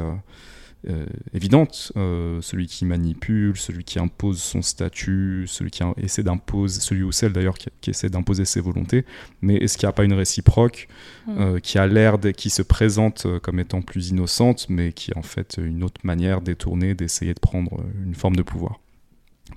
évidente. 1.33 1.91
Euh, 1.97 2.41
celui 2.41 2.67
qui 2.67 2.85
manipule, 2.85 3.57
celui 3.57 3.83
qui 3.83 3.99
impose 3.99 4.41
son 4.41 4.61
statut, 4.61 5.43
celui 5.47 5.71
qui 5.71 5.83
essaie 5.97 6.23
d'imposer, 6.23 6.79
celui 6.79 7.03
ou 7.03 7.11
celle 7.11 7.33
d'ailleurs 7.33 7.57
qui, 7.57 7.67
qui 7.81 7.89
essaie 7.89 8.09
d'imposer 8.09 8.45
ses 8.45 8.61
volontés. 8.61 9.05
Mais 9.41 9.55
est-ce 9.55 9.77
qu'il 9.77 9.87
n'y 9.87 9.89
a 9.89 9.93
pas 9.93 10.03
une 10.05 10.13
réciproque 10.13 10.87
Hmm. 11.27 11.37
euh, 11.37 11.59
qui 11.59 11.77
a 11.77 11.85
l'air, 11.85 12.17
qui 12.35 12.49
se 12.49 12.61
présente 12.61 13.25
euh, 13.25 13.39
comme 13.39 13.59
étant 13.59 13.81
plus 13.81 14.09
innocente, 14.09 14.67
mais 14.69 14.93
qui 14.93 15.11
est 15.11 15.17
en 15.17 15.21
fait 15.21 15.59
une 15.61 15.83
autre 15.83 16.01
manière 16.03 16.41
détournée 16.41 16.95
d'essayer 16.95 17.33
de 17.33 17.39
prendre 17.39 17.73
euh, 17.73 18.05
une 18.05 18.15
forme 18.15 18.35
de 18.35 18.41
pouvoir? 18.41 18.79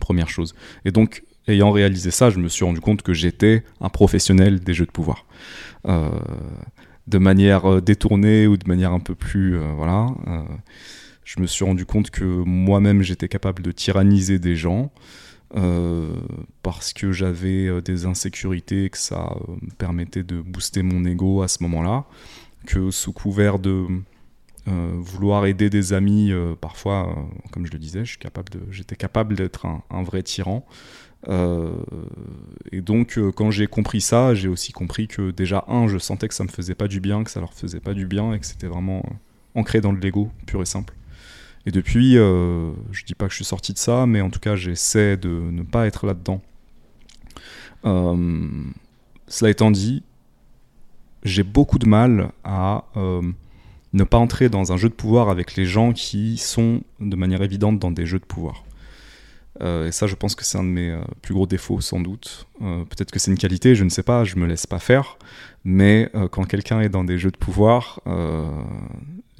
Première 0.01 0.29
chose. 0.29 0.55
Et 0.85 0.91
donc, 0.91 1.23
ayant 1.49 1.70
réalisé 1.70 2.11
ça, 2.11 2.31
je 2.31 2.39
me 2.39 2.49
suis 2.49 2.64
rendu 2.64 2.81
compte 2.81 3.03
que 3.03 3.14
j'étais 3.14 3.62
un 3.81 3.89
professionnel 3.89 4.61
des 4.61 4.75
jeux 4.75 4.87
de 4.87 4.91
pouvoir. 4.91 5.25
Euh, 5.87 6.11
de 7.07 7.18
manière 7.18 7.64
euh, 7.70 7.81
détournée 7.81 8.47
ou 8.47 8.57
de 8.57 8.66
manière 8.68 8.93
un 8.93 9.01
peu 9.01 9.14
plus. 9.14 9.57
euh, 9.57 9.73
voilà. 9.77 10.07
euh, 10.27 10.43
je 11.35 11.41
me 11.41 11.47
suis 11.47 11.64
rendu 11.64 11.87
compte 11.87 12.11
que 12.11 12.24
moi-même 12.24 13.01
j'étais 13.01 13.28
capable 13.28 13.62
de 13.62 13.72
tyranniser 13.72 14.39
des 14.39 14.55
gens 14.55 14.93
euh, 15.57 16.14
parce 16.62 16.93
que 16.93 17.12
j'avais 17.12 17.66
euh, 17.68 17.80
des 17.80 18.05
insécurités, 18.05 18.91
que 18.91 18.99
ça 18.99 19.35
euh, 19.49 19.55
me 19.62 19.70
permettait 19.70 20.24
de 20.24 20.43
booster 20.43 20.83
mon 20.83 21.05
ego 21.07 21.43
à 21.43 21.49
ce 21.49 21.62
moment-là, 21.62 22.05
que 22.66 22.91
sous 22.91 23.12
couvert 23.12 23.59
de 23.59 23.87
vouloir 24.64 25.47
aider 25.47 25.70
des 25.70 25.93
amis, 25.93 26.33
parfois, 26.61 27.16
comme 27.51 27.66
je 27.66 27.72
le 27.72 27.80
disais, 27.80 28.05
j'étais 28.05 28.95
capable 28.95 29.35
d'être 29.35 29.66
un, 29.66 30.03
vrai 30.05 30.22
tyran. 30.22 30.64
Et 31.28 32.80
donc, 32.80 33.18
quand 33.35 33.51
j'ai 33.51 33.66
compris 33.66 34.01
ça, 34.01 34.37
j'ai 34.37 34.47
aussi 34.47 34.70
compris 34.70 35.09
que 35.09 35.33
déjà, 35.33 35.64
un, 35.66 35.89
je 35.89 35.99
sentais 35.99 36.28
que 36.28 36.35
ça 36.35 36.45
me 36.45 36.49
faisait 36.49 36.76
pas 36.76 36.87
du 36.87 37.01
bien, 37.01 37.24
que 37.24 37.30
ça 37.33 37.41
leur 37.41 37.53
faisait 37.53 37.80
pas 37.80 37.93
du 37.93 38.07
bien, 38.07 38.35
et 38.35 38.39
que 38.39 38.47
c'était 38.47 38.68
vraiment 38.68 39.03
ancré 39.57 39.80
dans 39.80 39.91
l'ego, 39.91 40.30
pur 40.47 40.62
et 40.62 40.66
simple. 40.66 40.95
Et 41.67 41.71
depuis, 41.71 42.19
euh, 42.19 42.73
je 42.91 43.05
dis 43.05 43.15
pas 43.15 43.27
que 43.27 43.31
je 43.31 43.37
suis 43.37 43.45
sorti 43.45 43.73
de 43.73 43.79
ça, 43.79 44.07
mais 44.07 44.21
en 44.21 44.31
tout 44.31 44.41
cas, 44.41 44.57
j'essaie 44.57 45.17
de 45.17 45.29
ne 45.29 45.63
pas 45.63 45.87
être 45.87 46.07
là-dedans. 46.07 46.41
Euh, 47.85 48.49
cela 49.29 49.51
étant 49.51 49.71
dit, 49.71 50.03
j'ai 51.25 51.43
beaucoup 51.43 51.79
de 51.79 51.87
mal 51.87 52.33
à 52.45 52.85
euh, 52.97 53.23
ne 53.93 54.05
pas 54.05 54.19
entrer 54.19 54.49
dans 54.49 54.73
un 54.73 54.77
jeu 54.77 54.89
de 54.89 54.95
pouvoir 54.95 55.29
avec 55.29 55.57
les 55.57 55.65
gens 55.65 55.93
qui 55.93 56.37
sont 56.37 56.83
de 57.01 57.17
manière 57.17 57.43
évidente 57.43 57.79
dans 57.79 57.91
des 57.91 58.07
jeux 58.07 58.19
de 58.19 58.25
pouvoir. 58.25 58.65
Euh, 59.61 59.87
et 59.87 59.93
ça, 59.93 60.07
je 60.07 60.15
pense 60.15 60.35
que 60.35 60.45
c'est 60.45 60.59
un 60.59 60.65
de 60.65 60.69
mes 60.69 60.99
plus 61.21 61.35
gros 61.35 61.47
défauts, 61.47 61.81
sans 61.81 62.01
doute. 62.01 62.47
Peut-être 62.59 63.11
que 63.11 63.19
c'est 63.19 63.31
une 63.31 63.39
qualité, 63.39 63.75
je 63.75 63.85
ne 63.85 63.91
sais 63.91 64.03
pas, 64.03 64.25
je 64.25 64.37
me 64.37 64.47
laisse 64.47 64.67
pas 64.67 64.79
faire. 64.79 65.19
Mais 65.65 66.11
quand 66.33 66.45
quelqu'un 66.45 66.81
est 66.81 66.89
dans 66.89 67.05
des 67.05 67.19
jeux 67.19 67.31
de 67.31 67.37
pouvoir, 67.37 68.01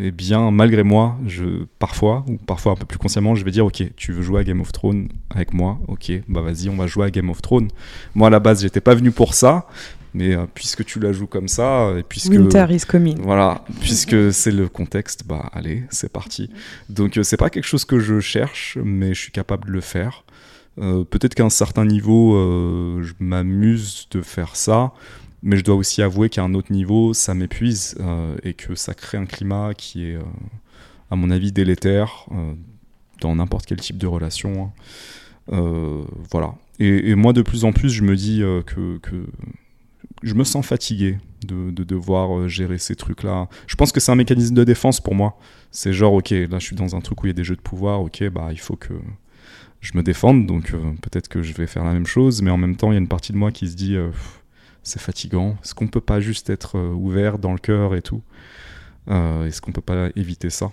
eh 0.05 0.11
bien, 0.11 0.51
malgré 0.51 0.83
moi, 0.83 1.17
je, 1.27 1.65
parfois, 1.79 2.25
ou 2.29 2.37
parfois 2.37 2.73
un 2.73 2.75
peu 2.75 2.87
plus 2.87 2.99
consciemment, 2.99 3.37
je 3.37 3.45
vais 3.45 3.53
dire, 3.53 3.65
ok, 3.65 3.85
tu 3.97 4.13
veux 4.13 4.23
jouer 4.23 4.41
à 4.41 4.45
Game 4.45 4.61
of 4.61 4.73
Thrones 4.73 5.09
avec 5.31 5.55
moi, 5.55 5.79
ok, 5.87 6.13
bah 6.29 6.41
vas-y, 6.41 6.69
on 6.69 6.77
va 6.77 6.89
jouer 6.89 7.07
à 7.07 7.11
Game 7.11 7.31
of 7.31 7.41
Thrones. 7.41 7.69
Moi, 8.17 8.27
à 8.27 8.31
la 8.31 8.41
base, 8.41 8.63
j'étais 8.63 8.81
pas 8.81 8.97
venu 8.97 9.13
pour 9.13 9.35
ça, 9.35 9.69
mais 10.13 10.35
euh, 10.35 10.47
puisque 10.53 10.85
tu 10.85 10.99
la 10.99 11.13
joues 11.13 11.29
comme 11.29 11.47
ça, 11.47 11.93
et 11.97 12.03
puisque... 12.03 12.33
Winter 12.33 12.67
is 12.71 12.81
coming. 12.81 13.19
Voilà, 13.23 13.65
puisque 13.81 14.33
c'est 14.33 14.51
le 14.51 14.69
contexte, 14.69 15.25
bah 15.27 15.51
allez, 15.53 15.85
c'est 15.91 16.13
parti. 16.13 16.51
Donc 16.89 17.17
euh, 17.17 17.23
c'est 17.23 17.37
pas 17.37 17.49
quelque 17.49 17.67
chose 17.67 17.85
que 17.85 18.01
je 18.01 18.19
cherche, 18.19 18.79
mais 18.83 19.15
je 19.15 19.21
suis 19.21 19.33
capable 19.33 19.67
de 19.69 19.73
le 19.73 19.81
faire. 19.81 20.25
Euh, 20.81 21.05
Peut-être 21.05 21.35
qu'à 21.35 21.45
un 21.45 21.51
certain 21.51 21.85
niveau, 21.85 22.35
euh, 22.35 23.03
je 23.03 23.13
m'amuse 23.21 24.09
de 24.11 24.23
faire 24.23 24.57
ça, 24.57 24.93
mais 25.43 25.57
je 25.57 25.65
dois 25.65 25.75
aussi 25.75 26.03
avouer 26.03 26.29
qu'à 26.29 26.43
un 26.43 26.55
autre 26.55 26.73
niveau, 26.73 27.15
ça 27.15 27.35
m'épuise 27.35 27.97
euh, 28.01 28.37
et 28.45 28.55
que 28.55 28.75
ça 28.75 28.95
crée 28.95 29.19
un 29.19 29.27
climat 29.27 29.75
qui 29.75 30.07
est, 30.07 30.15
euh, 30.15 30.23
à 31.11 31.17
mon 31.17 31.31
avis, 31.31 31.51
délétère 31.51 32.27
euh, 32.31 32.55
dans 33.21 33.35
n'importe 33.35 33.67
quel 33.67 33.81
type 33.81 33.99
de 33.99 34.07
relation. 34.07 34.73
hein. 35.51 36.05
Voilà. 36.31 36.55
Et, 36.79 37.15
moi, 37.15 37.33
de 37.33 37.43
plus 37.43 37.65
en 37.65 37.73
plus, 37.73 37.91
je 37.91 38.03
me 38.03 38.17
dis 38.17 38.43
que, 38.67 38.99
je 40.23 40.35
me 40.35 40.45
sens 40.45 40.65
fatigué 40.65 41.19
de, 41.47 41.71
de 41.71 41.85
devoir 41.85 42.49
gérer 42.49 42.79
ces 42.79 42.95
trucs-là. 42.95 43.49
Je 43.67 43.75
pense 43.77 43.93
que 43.93 44.01
c'est 44.01 44.11
un 44.13 44.17
mécanisme 44.17 44.55
de 44.55 44.65
défense 44.65 45.01
pour 45.01 45.15
moi. 45.15 45.39
C'est 45.71 45.93
genre, 45.93 46.15
ok, 46.15 46.31
là 46.31 46.59
je 46.59 46.65
suis 46.65 46.77
dans 46.77 46.97
un 46.97 47.01
truc 47.01 47.23
où 47.23 47.27
il 47.27 47.31
y 47.31 47.33
a 47.33 47.35
des 47.35 47.45
jeux 47.45 47.57
de 47.57 47.61
pouvoir, 47.61 48.01
ok, 48.01 48.29
bah 48.31 48.49
il 48.53 48.59
faut 48.59 48.77
que 48.77 48.95
je 49.81 49.93
me 49.97 50.03
défende, 50.03 50.47
donc 50.47 50.73
peut-être 51.03 51.29
que 51.29 51.43
je 51.43 51.53
vais 51.55 51.67
faire 51.67 51.85
la 51.85 51.93
même 51.93 52.07
chose, 52.07 52.43
mais 52.43 52.51
en 52.51 52.57
même 52.57 52.77
temps, 52.77 52.91
il 52.91 52.95
y 52.95 52.99
a 52.99 53.01
une 53.01 53.09
partie 53.09 53.33
de 53.33 53.39
moi 53.39 53.51
qui 53.53 53.69
se 53.69 53.75
dit, 53.75 53.97
c'est 54.83 55.01
fatigant, 55.01 55.57
est-ce 55.63 55.75
qu'on 55.75 55.89
peut 55.89 56.01
pas 56.01 56.21
juste 56.21 56.51
être 56.51 56.79
ouvert 56.79 57.39
dans 57.39 57.53
le 57.53 57.59
cœur 57.59 57.95
et 57.95 58.03
tout? 58.03 58.23
Est-ce 59.09 59.61
qu'on 59.61 59.73
peut 59.73 59.81
pas 59.81 60.09
éviter 60.17 60.51
ça? 60.51 60.71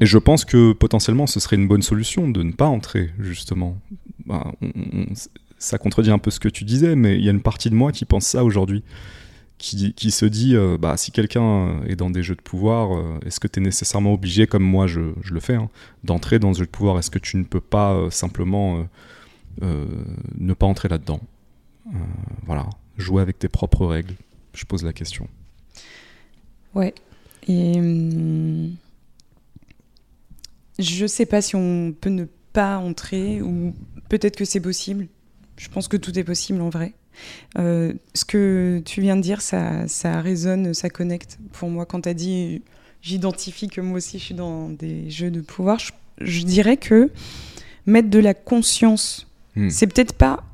Et 0.00 0.06
je 0.06 0.18
pense 0.18 0.44
que 0.44 0.72
potentiellement 0.72 1.26
ce 1.26 1.40
serait 1.40 1.56
une 1.56 1.66
bonne 1.66 1.82
solution 1.82 2.30
de 2.30 2.42
ne 2.42 2.52
pas 2.52 2.66
entrer 2.66 3.10
justement. 3.18 3.78
Bah, 4.26 4.52
ça 5.62 5.78
contredit 5.78 6.10
un 6.10 6.18
peu 6.18 6.30
ce 6.30 6.40
que 6.40 6.48
tu 6.48 6.64
disais, 6.64 6.96
mais 6.96 7.16
il 7.16 7.24
y 7.24 7.28
a 7.28 7.32
une 7.32 7.40
partie 7.40 7.70
de 7.70 7.74
moi 7.74 7.92
qui 7.92 8.04
pense 8.04 8.26
ça 8.26 8.44
aujourd'hui. 8.44 8.82
Qui, 9.58 9.94
qui, 9.94 10.10
se 10.10 10.26
dit, 10.26 10.56
euh, 10.56 10.76
bah, 10.76 10.96
si 10.96 11.12
quelqu'un 11.12 11.82
est 11.86 11.94
dans 11.94 12.10
des 12.10 12.24
jeux 12.24 12.34
de 12.34 12.40
pouvoir, 12.40 12.96
euh, 12.96 13.20
est-ce 13.24 13.38
que 13.38 13.46
tu 13.46 13.60
es 13.60 13.62
nécessairement 13.62 14.12
obligé, 14.12 14.48
comme 14.48 14.64
moi 14.64 14.88
je, 14.88 15.12
je 15.20 15.32
le 15.32 15.38
fais, 15.38 15.54
hein, 15.54 15.70
d'entrer 16.02 16.40
dans 16.40 16.48
un 16.48 16.52
jeu 16.54 16.64
de 16.64 16.70
pouvoir? 16.70 16.98
Est-ce 16.98 17.12
que 17.12 17.20
tu 17.20 17.36
ne 17.36 17.44
peux 17.44 17.60
pas 17.60 17.92
euh, 17.92 18.10
simplement 18.10 18.84
ne 19.60 20.54
pas 20.54 20.66
entrer 20.66 20.88
là-dedans? 20.88 21.20
Voilà, 22.44 22.66
jouer 22.96 23.22
avec 23.22 23.38
tes 23.38 23.48
propres 23.48 23.86
règles. 23.86 24.14
Je 24.54 24.64
pose 24.64 24.84
la 24.84 24.92
question. 24.92 25.28
Ouais. 26.74 26.94
Et 27.48 27.78
hum, 27.78 28.74
je 30.78 31.06
sais 31.06 31.26
pas 31.26 31.42
si 31.42 31.56
on 31.56 31.94
peut 31.98 32.10
ne 32.10 32.26
pas 32.52 32.78
entrer 32.78 33.42
ou 33.42 33.74
peut-être 34.08 34.36
que 34.36 34.44
c'est 34.44 34.60
possible. 34.60 35.08
Je 35.56 35.68
pense 35.68 35.88
que 35.88 35.96
tout 35.96 36.18
est 36.18 36.24
possible 36.24 36.60
en 36.60 36.70
vrai. 36.70 36.94
Euh, 37.58 37.92
ce 38.14 38.24
que 38.24 38.82
tu 38.84 39.00
viens 39.00 39.16
de 39.16 39.20
dire, 39.20 39.42
ça, 39.42 39.86
ça 39.88 40.20
résonne, 40.20 40.74
ça 40.74 40.88
connecte. 40.88 41.38
Pour 41.52 41.68
moi, 41.68 41.86
quand 41.86 42.02
tu 42.02 42.08
as 42.08 42.14
dit 42.14 42.62
j'identifie 43.02 43.68
que 43.68 43.80
moi 43.80 43.96
aussi 43.96 44.18
je 44.18 44.24
suis 44.24 44.34
dans 44.34 44.68
des 44.68 45.10
jeux 45.10 45.30
de 45.30 45.40
pouvoir, 45.40 45.78
je, 46.20 46.44
dirais 46.44 46.76
que 46.76 47.10
mettre 47.84 48.08
de 48.08 48.20
la 48.20 48.32
conscience, 48.32 49.26
hmm. 49.56 49.70
c'est 49.70 49.88
peut-être 49.88 50.14
pas. 50.14 50.44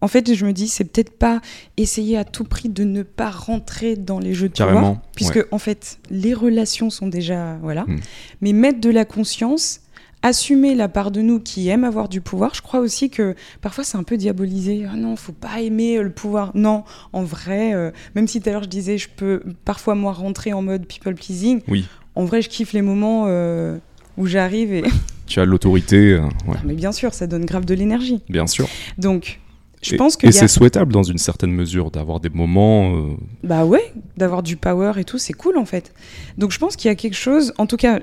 En 0.00 0.08
fait, 0.08 0.32
je 0.34 0.46
me 0.46 0.52
dis, 0.52 0.68
c'est 0.68 0.84
peut-être 0.84 1.16
pas 1.18 1.40
essayer 1.76 2.16
à 2.16 2.24
tout 2.24 2.44
prix 2.44 2.68
de 2.68 2.84
ne 2.84 3.02
pas 3.02 3.30
rentrer 3.30 3.96
dans 3.96 4.20
les 4.20 4.32
jeux 4.32 4.48
de 4.48 4.54
pouvoir, 4.54 4.96
puisque 5.14 5.44
en 5.50 5.58
fait, 5.58 5.98
les 6.10 6.34
relations 6.34 6.90
sont 6.90 7.08
déjà 7.08 7.56
voilà. 7.62 7.82
Hmm. 7.82 7.98
Mais 8.40 8.52
mettre 8.52 8.80
de 8.80 8.90
la 8.90 9.04
conscience, 9.04 9.80
assumer 10.22 10.74
la 10.74 10.88
part 10.88 11.10
de 11.10 11.20
nous 11.20 11.40
qui 11.40 11.68
aime 11.68 11.84
avoir 11.84 12.08
du 12.08 12.20
pouvoir. 12.20 12.54
Je 12.54 12.62
crois 12.62 12.80
aussi 12.80 13.10
que 13.10 13.34
parfois 13.60 13.84
c'est 13.84 13.96
un 13.96 14.02
peu 14.02 14.16
diabolisé. 14.16 14.86
Ah 14.90 14.96
non, 14.96 15.16
faut 15.16 15.32
pas 15.32 15.60
aimer 15.60 16.00
le 16.00 16.10
pouvoir. 16.10 16.52
Non, 16.54 16.84
en 17.12 17.22
vrai, 17.22 17.74
euh, 17.74 17.90
même 18.14 18.28
si 18.28 18.40
tout 18.40 18.48
à 18.48 18.52
l'heure 18.52 18.64
je 18.64 18.68
disais 18.68 18.98
je 18.98 19.08
peux 19.08 19.42
parfois 19.64 19.94
moi 19.94 20.12
rentrer 20.12 20.52
en 20.52 20.62
mode 20.62 20.86
people 20.86 21.14
pleasing. 21.14 21.60
Oui. 21.68 21.86
En 22.14 22.24
vrai, 22.24 22.42
je 22.42 22.48
kiffe 22.48 22.72
les 22.72 22.82
moments 22.82 23.24
euh, 23.26 23.78
où 24.16 24.26
j'arrive 24.26 24.72
et. 24.72 24.82
Tu 25.26 25.40
as 25.40 25.44
l'autorité. 25.44 26.14
Euh, 26.14 26.22
mais 26.64 26.72
bien 26.72 26.90
sûr, 26.90 27.12
ça 27.12 27.26
donne 27.26 27.44
grave 27.44 27.66
de 27.66 27.74
l'énergie. 27.74 28.22
Bien 28.28 28.46
sûr. 28.46 28.66
Donc. 28.96 29.40
Je 29.82 29.96
pense 29.96 30.16
que 30.16 30.26
et 30.26 30.32
c'est 30.32 30.48
souhaitable 30.48 30.92
dans 30.92 31.04
une 31.04 31.18
certaine 31.18 31.52
mesure 31.52 31.90
d'avoir 31.90 32.20
des 32.20 32.30
moments. 32.30 33.08
Bah 33.44 33.64
ouais, 33.64 33.92
d'avoir 34.16 34.42
du 34.42 34.56
power 34.56 34.92
et 34.96 35.04
tout, 35.04 35.18
c'est 35.18 35.32
cool 35.32 35.56
en 35.56 35.64
fait. 35.64 35.94
Donc 36.36 36.50
je 36.50 36.58
pense 36.58 36.74
qu'il 36.76 36.88
y 36.88 36.92
a 36.92 36.96
quelque 36.96 37.16
chose, 37.16 37.52
en 37.58 37.66
tout 37.66 37.76
cas 37.76 38.00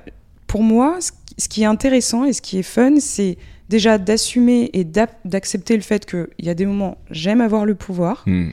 pour 0.47 0.63
moi, 0.63 0.97
ce 1.01 1.11
ce 1.37 1.49
qui 1.49 1.63
est 1.63 1.65
intéressant 1.65 2.25
et 2.25 2.33
ce 2.33 2.41
qui 2.41 2.57
est 2.57 2.63
fun, 2.63 2.95
c'est 2.99 3.37
déjà 3.69 3.97
d'assumer 3.97 4.69
et 4.73 4.83
d'accepter 4.83 5.75
le 5.75 5.81
fait 5.81 6.05
qu'il 6.05 6.27
y 6.39 6.49
a 6.49 6.53
des 6.53 6.65
moments, 6.65 6.97
j'aime 7.11 7.41
avoir 7.41 7.65
le 7.65 7.75
pouvoir, 7.75 8.23
hmm. 8.25 8.49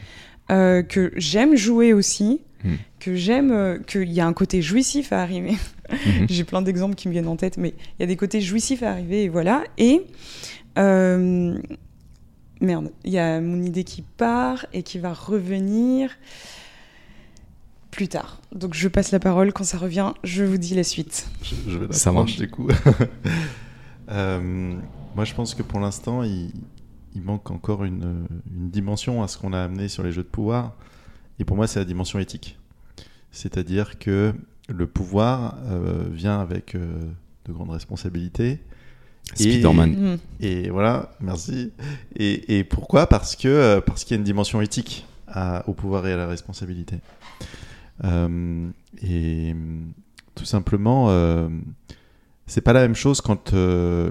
euh, 0.51 0.83
que 0.83 1.13
j'aime 1.17 1.55
jouer 1.57 1.93
aussi, 1.93 2.41
hmm. 2.65 2.75
que 2.99 3.15
j'aime, 3.15 3.53
euh, 3.53 3.79
qu'il 3.79 4.11
y 4.13 4.21
a 4.21 4.27
un 4.27 4.33
côté 4.33 4.63
jouissif 4.63 5.13
à 5.13 5.23
arriver. 5.23 5.57
Hmm. 5.91 6.27
J'ai 6.29 6.45
plein 6.45 6.63
d'exemples 6.63 6.95
qui 6.95 7.09
me 7.09 7.13
viennent 7.13 7.29
en 7.29 7.37
tête, 7.37 7.57
mais 7.59 7.75
il 7.99 8.03
y 8.03 8.05
a 8.05 8.07
des 8.07 8.17
côtés 8.17 8.41
jouissifs 8.41 8.83
à 8.83 8.91
arriver, 8.91 9.25
et 9.25 9.29
voilà. 9.29 9.63
Et. 9.79 10.03
Euh, 10.79 11.59
merde, 12.63 12.91
il 13.05 13.13
y 13.13 13.19
a 13.19 13.41
mon 13.41 13.63
idée 13.63 13.85
qui 13.85 14.03
part 14.03 14.67
et 14.73 14.83
qui 14.83 14.99
va 14.99 15.13
revenir 15.13 16.11
plus 17.91 18.09
tard. 18.09 18.41
Donc 18.53 18.75
je 18.75 18.89
passe 18.89 19.13
la 19.13 19.21
parole 19.21 19.53
quand 19.53 19.65
ça 19.65 19.79
revient, 19.79 20.13
je 20.25 20.43
vous 20.43 20.57
dis 20.57 20.75
la 20.75 20.83
suite. 20.83 21.29
Je, 21.67 21.79
vais 21.79 21.93
ça 21.93 22.11
marche 22.11 22.37
du 22.37 22.51
coup. 22.51 22.69
Euh, 24.09 24.75
moi 25.15 25.25
je 25.25 25.33
pense 25.33 25.55
que 25.55 25.63
pour 25.63 25.79
l'instant 25.79 26.23
il, 26.25 26.53
manque 27.15 27.51
encore 27.51 27.85
une, 27.85 28.27
dimension 28.47 29.23
à 29.23 29.29
ce 29.29 29.39
qu'on 29.39 29.53
a 29.53 29.61
amené 29.63 29.89
sur 29.89 30.03
les 30.03 30.11
jeux 30.11 30.25
de 30.25 30.29
pouvoir. 30.29 30.75
Et 31.39 31.45
pour 31.45 31.57
moi 31.57 31.67
c'est 31.67 31.79
la 31.79 31.85
dimension 31.85 32.19
éthique. 32.19 32.59
C'est-à-dire 33.31 33.99
que 34.01 34.35
le 34.69 34.87
pouvoir 34.87 35.57
euh, 35.67 36.09
vient 36.11 36.41
avec 36.41 36.75
euh, 36.75 37.01
de 37.47 37.53
grandes 37.53 37.71
responsabilités. 37.71 38.61
Spider-Man. 39.35 39.91
Mm. 39.91 40.19
Et, 40.41 40.71
voilà, 40.71 41.13
merci. 41.21 41.73
Et, 42.17 42.65
pourquoi? 42.65 43.07
Parce 43.07 43.37
que 43.37 43.81
parce 43.81 44.05
qu'il 44.05 44.15
y 44.15 44.17
a 44.17 44.19
une 44.19 44.25
dimension 44.25 44.61
éthique 44.61 45.07
au 45.67 45.73
pouvoir 45.73 46.07
et 46.07 46.13
à 46.13 46.17
la 46.17 46.27
responsabilité. 46.27 46.97
Euh, 48.05 48.71
et 49.03 49.55
tout 50.35 50.45
simplement, 50.45 51.11
euh, 51.11 51.49
c'est 52.47 52.61
pas 52.61 52.73
la 52.73 52.81
même 52.81 52.95
chose 52.95 53.21
quand 53.21 53.53
euh, 53.53 54.11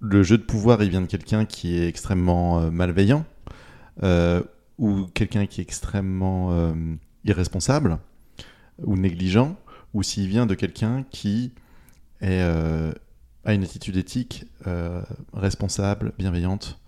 le 0.00 0.22
jeu 0.22 0.38
de 0.38 0.42
pouvoir 0.42 0.82
il 0.82 0.90
vient 0.90 1.00
de 1.00 1.06
quelqu'un 1.06 1.44
qui 1.44 1.78
est 1.78 1.88
extrêmement 1.88 2.70
malveillant 2.70 3.24
ou 4.78 5.06
quelqu'un 5.14 5.46
qui 5.46 5.60
est 5.60 5.64
extrêmement 5.64 6.74
irresponsable 7.24 7.98
ou 8.82 8.96
négligent, 8.96 9.56
ou 9.94 10.02
s'il 10.02 10.28
vient 10.28 10.46
de 10.46 10.54
quelqu'un 10.54 11.04
qui 11.10 11.52
est, 12.20 12.42
a 13.44 13.54
une 13.54 13.62
attitude 13.62 13.96
éthique 13.96 14.46
responsable, 15.32 16.12
bienveillante. 16.18 16.78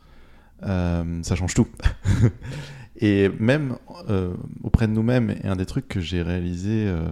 ça 0.63 1.35
change 1.35 1.55
tout. 1.55 1.69
Et 2.99 3.29
même 3.39 3.77
euh, 4.09 4.35
auprès 4.63 4.87
de 4.87 4.93
nous-mêmes, 4.93 5.31
et 5.43 5.47
un 5.47 5.57
des 5.57 5.67
trucs 5.67 5.89
que 5.89 6.01
j'ai 6.01 6.23
réalisé 6.23 6.89
euh, 6.89 7.09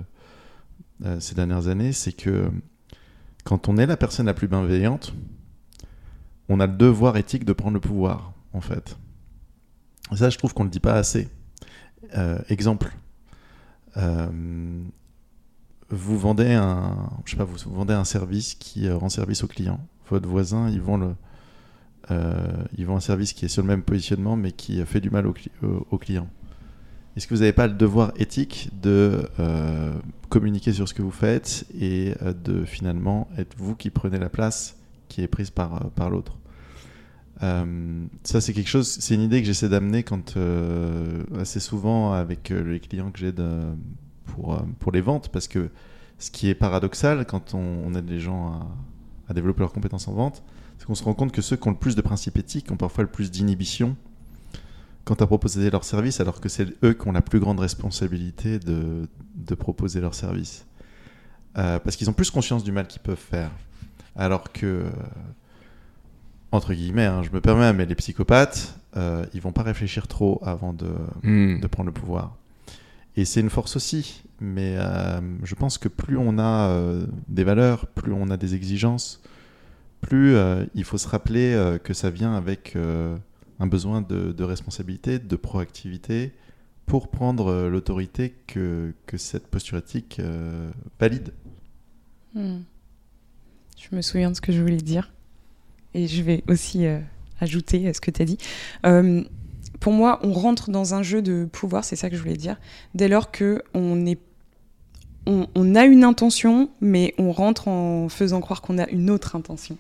euh, 1.05 1.21
ces 1.21 1.35
dernières 1.35 1.69
années, 1.69 1.93
c'est 1.93 2.13
que 2.13 2.51
quand 3.45 3.69
on 3.69 3.77
est 3.77 3.87
la 3.87 3.97
personne 3.97 4.27
la 4.27 4.35
plus 4.35 4.49
bienveillante, 4.49 5.15
on 6.49 6.61
a 6.61 6.67
le 6.67 6.73
devoir 6.75 7.17
éthique 7.17 7.45
de 7.45 7.53
prendre 7.53 7.75
le 7.75 7.81
pouvoir, 7.81 8.33
en 8.53 8.61
fait. 8.61 8.97
Et 10.13 10.17
ça, 10.17 10.31
je 10.31 10.39
trouve 10.39 10.55
qu'on 10.55 10.65
ne 10.65 10.69
le 10.69 10.73
dit 10.73 10.81
pas 10.81 10.95
assez. 10.95 11.29
exemple. 12.49 12.91
Vous 15.95 16.19
vendez 16.19 16.53
un, 16.53 16.97
je 17.25 17.33
sais 17.33 17.37
pas, 17.37 17.45
vous 17.45 17.57
vendez 17.73 17.95
un 17.95 18.05
service 18.05 18.55
qui 18.55 18.91
rend 18.91 19.09
service 19.09 19.45
au 19.45 19.47
client. 19.47 19.81
Votre 20.11 20.29
voisin, 20.29 20.69
il 20.69 20.81
vend 20.81 21.15
euh, 22.11 22.65
ils 22.77 22.85
vendent 22.85 22.99
un 22.99 23.01
service 23.01 23.33
qui 23.33 23.47
est 23.47 23.49
sur 23.49 23.63
le 23.63 23.69
même 23.69 23.83
positionnement 23.83 24.37
mais 24.37 24.53
qui 24.53 24.85
fait 24.85 25.01
du 25.01 25.11
mal 25.11 25.27
au, 25.27 25.99
client. 25.99 26.29
Est-ce 27.17 27.27
que 27.27 27.35
vous 27.35 27.41
n'avez 27.41 27.53
pas 27.53 27.67
le 27.67 27.75
devoir 27.75 28.13
éthique 28.17 28.69
de 28.83 29.29
euh, 29.39 29.95
communiquer 30.29 30.73
sur 30.73 30.89
ce 30.89 30.95
que 30.95 31.03
vous 31.03 31.13
faites 31.13 31.65
et 31.79 32.15
euh, 32.23 32.33
de 32.33 32.65
finalement 32.65 33.29
être 33.39 33.55
vous 33.57 33.75
qui 33.75 33.91
prenez 33.91 34.19
la 34.19 34.29
place 34.29 34.77
qui 35.09 35.23
est 35.23 35.29
prise 35.29 35.51
par, 35.51 35.91
par 35.91 36.11
l'autre? 36.11 36.39
Ça, 38.23 38.41
c'est 38.41 38.55
quelque 38.55 38.71
chose, 38.71 38.89
c'est 38.89 39.15
une 39.15 39.21
idée 39.21 39.43
que 39.43 39.47
j'essaie 39.47 39.69
d'amener 39.69 40.03
quand 40.03 40.39
assez 41.39 41.61
souvent 41.61 42.15
avec 42.15 42.49
les 42.49 42.81
clients 42.81 43.11
que 43.11 43.19
j'aide 43.19 43.43
pour, 44.27 44.61
pour 44.79 44.93
les 44.93 45.01
ventes 45.01 45.29
parce 45.31 45.49
que 45.49 45.71
ce 46.19 46.31
qui 46.31 46.49
est 46.49 46.55
paradoxal 46.55 47.27
quand 47.27 47.55
on, 47.55 47.95
aide 47.95 48.09
les 48.09 48.21
gens 48.21 48.49
à, 48.49 48.67
à 49.29 49.35
développer 49.35 49.61
leurs 49.61 49.73
compétences 49.73 50.09
en 50.09 50.13
vente, 50.13 50.43
c'est 50.79 50.87
qu'on 50.87 50.95
se 50.95 51.05
rend 51.05 51.15
compte 51.15 51.33
que 51.33 51.43
ceux 51.43 51.57
qui 51.57 51.69
ont 51.69 51.73
le 51.73 51.77
plus 51.77 51.97
de 51.97 52.03
principes 52.03 52.39
éthiques 52.39 52.71
ont 52.71 52.77
parfois 52.77 53.05
le 53.05 53.11
plus 53.11 53.31
d'inhibition 53.31 53.97
quant 55.05 55.15
à 55.15 55.27
proposer 55.27 55.71
leur 55.71 55.85
service, 55.85 56.21
alors 56.21 56.41
que 56.41 56.49
c'est 56.49 56.67
eux 56.83 56.95
qui 56.95 57.09
ont 57.09 57.13
la 57.13 57.23
plus 57.23 57.41
grande 57.41 57.61
responsabilité 57.61 58.59
de, 58.59 59.09
de 59.35 59.55
proposer 59.55 60.01
leur 60.01 60.15
service. 60.15 60.67
Euh, 61.57 61.79
parce 61.79 61.97
qu'ils 61.97 62.11
ont 62.11 62.15
plus 62.15 62.31
conscience 62.31 62.65
du 62.65 62.73
mal 62.73 62.87
qu'ils 62.87 63.03
peuvent 63.03 63.17
faire. 63.17 63.51
Alors 64.17 64.53
que, 64.53 64.67
euh, 64.67 64.91
entre 66.53 66.73
guillemets, 66.73 67.05
hein, 67.05 67.23
je 67.23 67.31
me 67.31 67.41
permets, 67.41 67.73
mais 67.73 67.87
les 67.87 67.95
psychopathes, 67.95 68.79
euh, 68.97 69.25
ils 69.35 69.41
vont 69.41 69.53
pas 69.53 69.63
réfléchir 69.63 70.09
trop 70.09 70.41
avant 70.45 70.73
de, 70.73 70.91
hmm. 71.23 71.61
de 71.61 71.67
prendre 71.67 71.89
le 71.89 71.93
pouvoir. 71.93 72.37
Et 73.17 73.25
c'est 73.25 73.41
une 73.41 73.51
force 73.51 73.77
aussi. 73.77 74.23
Mais 74.41 74.77
euh, 74.77 75.21
je 75.43 75.55
pense 75.55 75.79
que 75.79 75.89
plus 75.89 76.17
on 76.19 76.39
a 76.39 76.77
des 77.29 77.45
valeurs, 77.45 77.87
plus 77.87 78.13
on 78.13 78.31
a 78.31 78.37
des 78.37 78.55
exigences, 78.55 79.23
plus 80.05 80.37
euh, 80.37 80.67
il 80.75 80.85
faut 80.85 80.99
se 80.99 81.09
rappeler 81.09 81.55
euh, 81.55 81.79
que 81.79 81.95
ça 81.95 82.11
vient 82.11 82.35
avec 82.35 82.77
euh, 82.77 83.17
un 83.59 83.67
besoin 83.67 84.03
de, 84.03 84.43
responsabilité, 84.43 85.19
de 85.19 85.37
proactivité, 85.37 86.33
pour 86.87 87.09
prendre 87.09 87.69
l'autorité 87.69 88.35
que, 88.47 88.93
que, 89.07 89.17
cette 89.17 89.47
posture 89.47 89.79
éthique 89.79 90.21
valide. 91.01 91.33
Hmm. 92.35 92.59
Je 93.79 93.97
me 93.97 94.03
souviens 94.03 94.31
de 94.31 94.37
ce 94.37 94.43
que 94.43 94.53
je 94.53 94.61
voulais 94.61 94.77
dire. 94.77 95.11
Et 95.95 96.07
je 96.07 96.23
vais 96.23 96.45
aussi 96.47 96.85
ajouter 97.41 97.89
à 97.89 97.95
ce 97.95 98.03
que 98.03 98.11
tu 98.11 98.21
as 98.21 98.27
dit. 98.27 98.39
Pour 99.85 99.93
moi, 99.93 100.19
on 100.23 100.33
rentre 100.33 100.71
dans 100.71 100.95
un 100.95 101.03
jeu 101.03 101.21
de 101.21 101.45
pouvoir, 101.45 101.85
c'est 101.85 101.95
ça 101.95 102.09
que 102.09 102.17
je 102.17 102.23
voulais 102.23 102.39
dire, 102.39 102.57
dès 102.95 103.07
lors 103.07 103.31
que 103.31 103.63
on 103.75 104.07
est 104.07 104.19
on, 105.27 105.75
a 105.75 105.85
une 105.85 106.05
intention, 106.05 106.71
mais 106.81 107.13
on 107.19 107.33
rentre 107.33 107.69
en 107.69 108.09
faisant 108.09 108.41
croire 108.41 108.63
qu'on 108.63 108.79
a 108.79 108.89
une 108.89 109.11
autre 109.11 109.37
intention. 109.37 109.77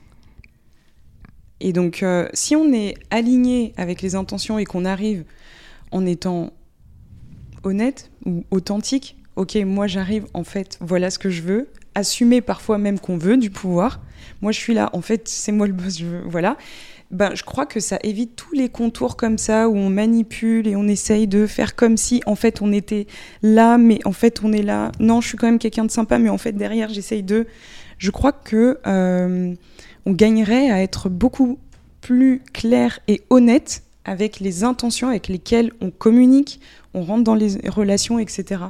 Et 1.60 1.72
donc, 1.72 2.02
euh, 2.02 2.28
si 2.34 2.54
on 2.54 2.70
est 2.74 2.96
aligné 3.08 3.72
avec 3.78 4.02
les 4.02 4.14
intentions 4.14 4.58
et 4.58 4.66
qu'on 4.66 4.84
arrive 4.84 5.24
en 5.90 6.04
étant 6.04 6.52
honnête 7.62 8.10
ou 8.26 8.44
authentique, 8.50 9.16
ok, 9.36 9.56
moi 9.64 9.86
j'arrive, 9.86 10.26
en 10.34 10.44
fait, 10.44 10.76
voilà 10.82 11.08
ce 11.08 11.18
que 11.18 11.30
je 11.30 11.40
veux, 11.40 11.70
assumer 11.94 12.42
parfois 12.42 12.76
même 12.76 13.00
qu'on 13.00 13.16
veut 13.16 13.38
du 13.38 13.48
pouvoir. 13.48 14.02
Moi 14.42 14.52
je 14.52 14.58
suis 14.58 14.74
là, 14.74 14.90
en 14.92 15.00
fait, 15.00 15.28
c'est 15.28 15.52
moi 15.52 15.66
le 15.66 15.72
boss, 15.72 16.02
voilà 16.26 16.58
ben, 17.14 17.30
je 17.34 17.44
crois 17.44 17.64
que 17.64 17.78
ça 17.78 17.98
évite 18.02 18.34
tous 18.34 18.52
les 18.54 18.68
contours 18.68 19.16
comme 19.16 19.38
ça 19.38 19.68
où 19.68 19.76
on 19.76 19.88
manipule 19.88 20.66
et 20.66 20.74
on 20.74 20.88
essaye 20.88 21.28
de 21.28 21.46
faire 21.46 21.76
comme 21.76 21.96
si 21.96 22.20
en 22.26 22.34
fait 22.34 22.60
on 22.60 22.72
était 22.72 23.06
là, 23.40 23.78
mais 23.78 24.00
en 24.04 24.10
fait 24.10 24.42
on 24.42 24.52
est 24.52 24.62
là. 24.62 24.90
Non, 24.98 25.20
je 25.20 25.28
suis 25.28 25.38
quand 25.38 25.46
même 25.46 25.60
quelqu'un 25.60 25.84
de 25.84 25.92
sympa, 25.92 26.18
mais 26.18 26.28
en 26.28 26.38
fait 26.38 26.52
derrière 26.52 26.88
j'essaye 26.88 27.22
de. 27.22 27.46
Je 27.98 28.10
crois 28.10 28.32
que 28.32 28.78
euh, 28.88 29.54
on 30.06 30.12
gagnerait 30.12 30.70
à 30.70 30.82
être 30.82 31.08
beaucoup 31.08 31.60
plus 32.00 32.42
clair 32.52 32.98
et 33.06 33.22
honnête 33.30 33.84
avec 34.04 34.40
les 34.40 34.64
intentions 34.64 35.08
avec 35.08 35.28
lesquelles 35.28 35.70
on 35.80 35.92
communique, 35.92 36.60
on 36.94 37.02
rentre 37.02 37.22
dans 37.22 37.36
les 37.36 37.68
relations, 37.68 38.18
etc. 38.18 38.60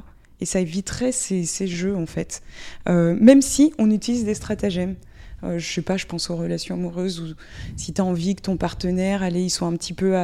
Et 0.42 0.44
ça 0.44 0.60
éviterait 0.60 1.12
ces, 1.12 1.66
jeux 1.66 1.96
en 1.96 2.04
fait, 2.04 2.42
euh, 2.90 3.16
même 3.18 3.40
si 3.40 3.72
on 3.78 3.90
utilise 3.90 4.26
des 4.26 4.34
stratagèmes. 4.34 4.96
Euh, 5.44 5.58
je 5.58 5.72
sais 5.72 5.82
pas, 5.82 5.96
je 5.96 6.06
pense 6.06 6.30
aux 6.30 6.36
relations 6.36 6.74
amoureuses 6.74 7.20
ou 7.20 7.34
si 7.76 7.92
tu 7.92 8.00
as 8.00 8.04
envie 8.04 8.34
que 8.34 8.42
ton 8.42 8.56
partenaire, 8.56 9.22
allez, 9.22 9.42
il 9.42 9.50
soit 9.50 9.68
un 9.68 9.76
petit 9.76 9.92
peu 9.92 10.14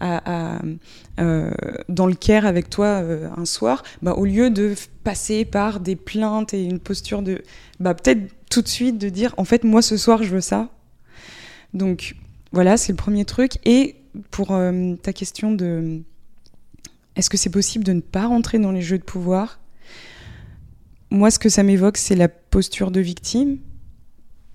euh, 0.00 1.50
dans 1.88 2.06
le 2.06 2.14
care 2.14 2.46
avec 2.46 2.70
toi 2.70 2.86
euh, 2.86 3.28
un 3.36 3.44
soir, 3.44 3.82
bah, 4.00 4.14
au 4.14 4.24
lieu 4.24 4.50
de 4.50 4.74
passer 5.04 5.44
par 5.44 5.80
des 5.80 5.96
plaintes 5.96 6.54
et 6.54 6.64
une 6.64 6.78
posture 6.78 7.22
de. 7.22 7.42
Bah, 7.80 7.94
peut-être 7.94 8.20
tout 8.50 8.62
de 8.62 8.68
suite 8.68 8.98
de 8.98 9.08
dire 9.08 9.34
en 9.36 9.44
fait, 9.44 9.64
moi 9.64 9.82
ce 9.82 9.96
soir, 9.96 10.22
je 10.22 10.30
veux 10.30 10.40
ça. 10.40 10.70
Donc 11.74 12.16
voilà, 12.52 12.76
c'est 12.76 12.92
le 12.92 12.96
premier 12.96 13.24
truc. 13.24 13.58
Et 13.64 13.96
pour 14.30 14.58
ta 15.02 15.12
question 15.12 15.52
de. 15.52 16.00
Est-ce 17.14 17.28
que 17.28 17.36
c'est 17.36 17.50
possible 17.50 17.84
de 17.84 17.92
ne 17.92 18.00
pas 18.00 18.26
rentrer 18.26 18.58
dans 18.58 18.72
les 18.72 18.80
jeux 18.80 18.98
de 18.98 19.04
pouvoir? 19.04 19.58
Moi, 21.10 21.30
ce 21.30 21.38
que 21.38 21.50
ça 21.50 21.62
m'évoque, 21.62 21.98
c'est 21.98 22.16
la 22.16 22.28
posture 22.28 22.90
de 22.90 23.00
victime 23.00 23.58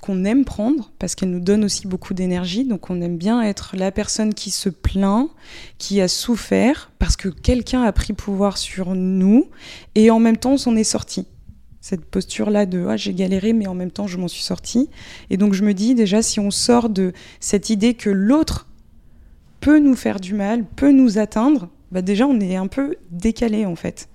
qu'on 0.01 0.25
aime 0.25 0.45
prendre 0.45 0.91
parce 0.99 1.15
qu'elle 1.15 1.31
nous 1.31 1.39
donne 1.39 1.63
aussi 1.63 1.87
beaucoup 1.87 2.13
d'énergie. 2.13 2.63
Donc 2.63 2.89
on 2.89 3.01
aime 3.01 3.17
bien 3.17 3.41
être 3.41 3.75
la 3.75 3.91
personne 3.91 4.33
qui 4.33 4.51
se 4.51 4.69
plaint, 4.69 5.29
qui 5.77 6.01
a 6.01 6.07
souffert 6.07 6.91
parce 6.99 7.15
que 7.15 7.29
quelqu'un 7.29 7.83
a 7.83 7.91
pris 7.91 8.13
pouvoir 8.13 8.57
sur 8.57 8.95
nous 8.95 9.49
et 9.95 10.11
en 10.11 10.19
même 10.19 10.37
temps 10.37 10.53
on 10.53 10.57
s'en 10.57 10.75
est 10.75 10.83
sorti. 10.83 11.25
Cette 11.81 12.05
posture-là 12.05 12.65
de 12.65 12.85
ah, 12.87 12.97
j'ai 12.97 13.13
galéré 13.13 13.53
mais 13.53 13.67
en 13.67 13.73
même 13.75 13.91
temps 13.91 14.07
je 14.07 14.17
m'en 14.17 14.27
suis 14.27 14.43
sorti. 14.43 14.89
Et 15.29 15.37
donc 15.37 15.53
je 15.53 15.63
me 15.63 15.73
dis 15.73 15.95
déjà 15.95 16.21
si 16.21 16.39
on 16.39 16.51
sort 16.51 16.89
de 16.89 17.13
cette 17.39 17.69
idée 17.69 17.93
que 17.93 18.09
l'autre 18.09 18.67
peut 19.59 19.79
nous 19.79 19.95
faire 19.95 20.19
du 20.19 20.33
mal, 20.33 20.63
peut 20.75 20.91
nous 20.91 21.17
atteindre, 21.17 21.69
bah 21.91 22.01
déjà 22.01 22.27
on 22.27 22.39
est 22.39 22.55
un 22.55 22.67
peu 22.67 22.95
décalé 23.09 23.65
en 23.65 23.75
fait. 23.75 24.09